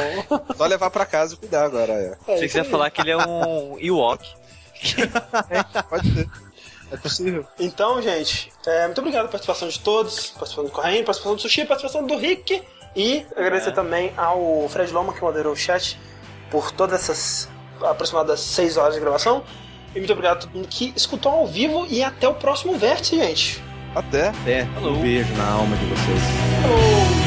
Só 0.55 0.67
levar 0.67 0.91
pra 0.91 1.07
casa 1.07 1.33
e 1.33 1.39
cuidar 1.39 1.65
agora. 1.65 1.95
É. 1.95 2.35
é 2.35 2.37
Se 2.37 2.47
quiser 2.47 2.65
falar 2.65 2.91
que 2.91 3.01
ele 3.01 3.13
é 3.13 3.17
um 3.17 3.79
Ewok. 3.79 4.23
é, 5.49 5.63
pode 5.83 6.13
ser. 6.13 6.29
É 6.91 6.97
possível. 6.97 7.47
Então, 7.59 8.01
gente, 8.01 8.51
é, 8.67 8.87
muito 8.87 8.99
obrigado 8.99 9.23
pela 9.23 9.33
participação 9.33 9.69
de 9.69 9.81
todos, 9.81 10.29
participação 10.31 10.65
do 10.65 10.71
Correio, 10.71 11.05
participação 11.05 11.37
do 11.37 11.43
Sushi, 11.43 11.65
participação 11.65 12.07
do 12.07 12.17
Rick. 12.17 12.63
E 12.99 13.25
agradecer 13.37 13.69
é. 13.69 13.73
também 13.73 14.13
ao 14.17 14.69
Fred 14.69 14.93
Loma, 14.93 15.13
que 15.13 15.23
moderou 15.23 15.53
o 15.53 15.57
chat, 15.57 15.97
por 16.51 16.73
todas 16.73 17.01
essas 17.01 17.49
aproximadas 17.81 18.41
6 18.41 18.77
horas 18.77 18.95
de 18.95 19.01
gravação. 19.01 19.45
E 19.95 20.01
muito 20.01 20.13
obrigado 20.13 20.39
a 20.39 20.41
todo 20.41 20.51
mundo 20.53 20.67
que 20.69 20.93
escutou 20.97 21.31
ao 21.31 21.47
vivo 21.47 21.87
e 21.89 22.03
até 22.03 22.29
o 22.29 22.35
próximo 22.35 22.77
vértice, 22.77 23.17
gente. 23.17 23.63
Até. 23.95 24.29
Até. 24.29 24.67
Um 24.83 25.01
beijo 25.01 25.33
na 25.35 25.49
alma 25.49 25.77
de 25.77 25.87
vocês. 25.87 26.21
Falou. 26.61 27.18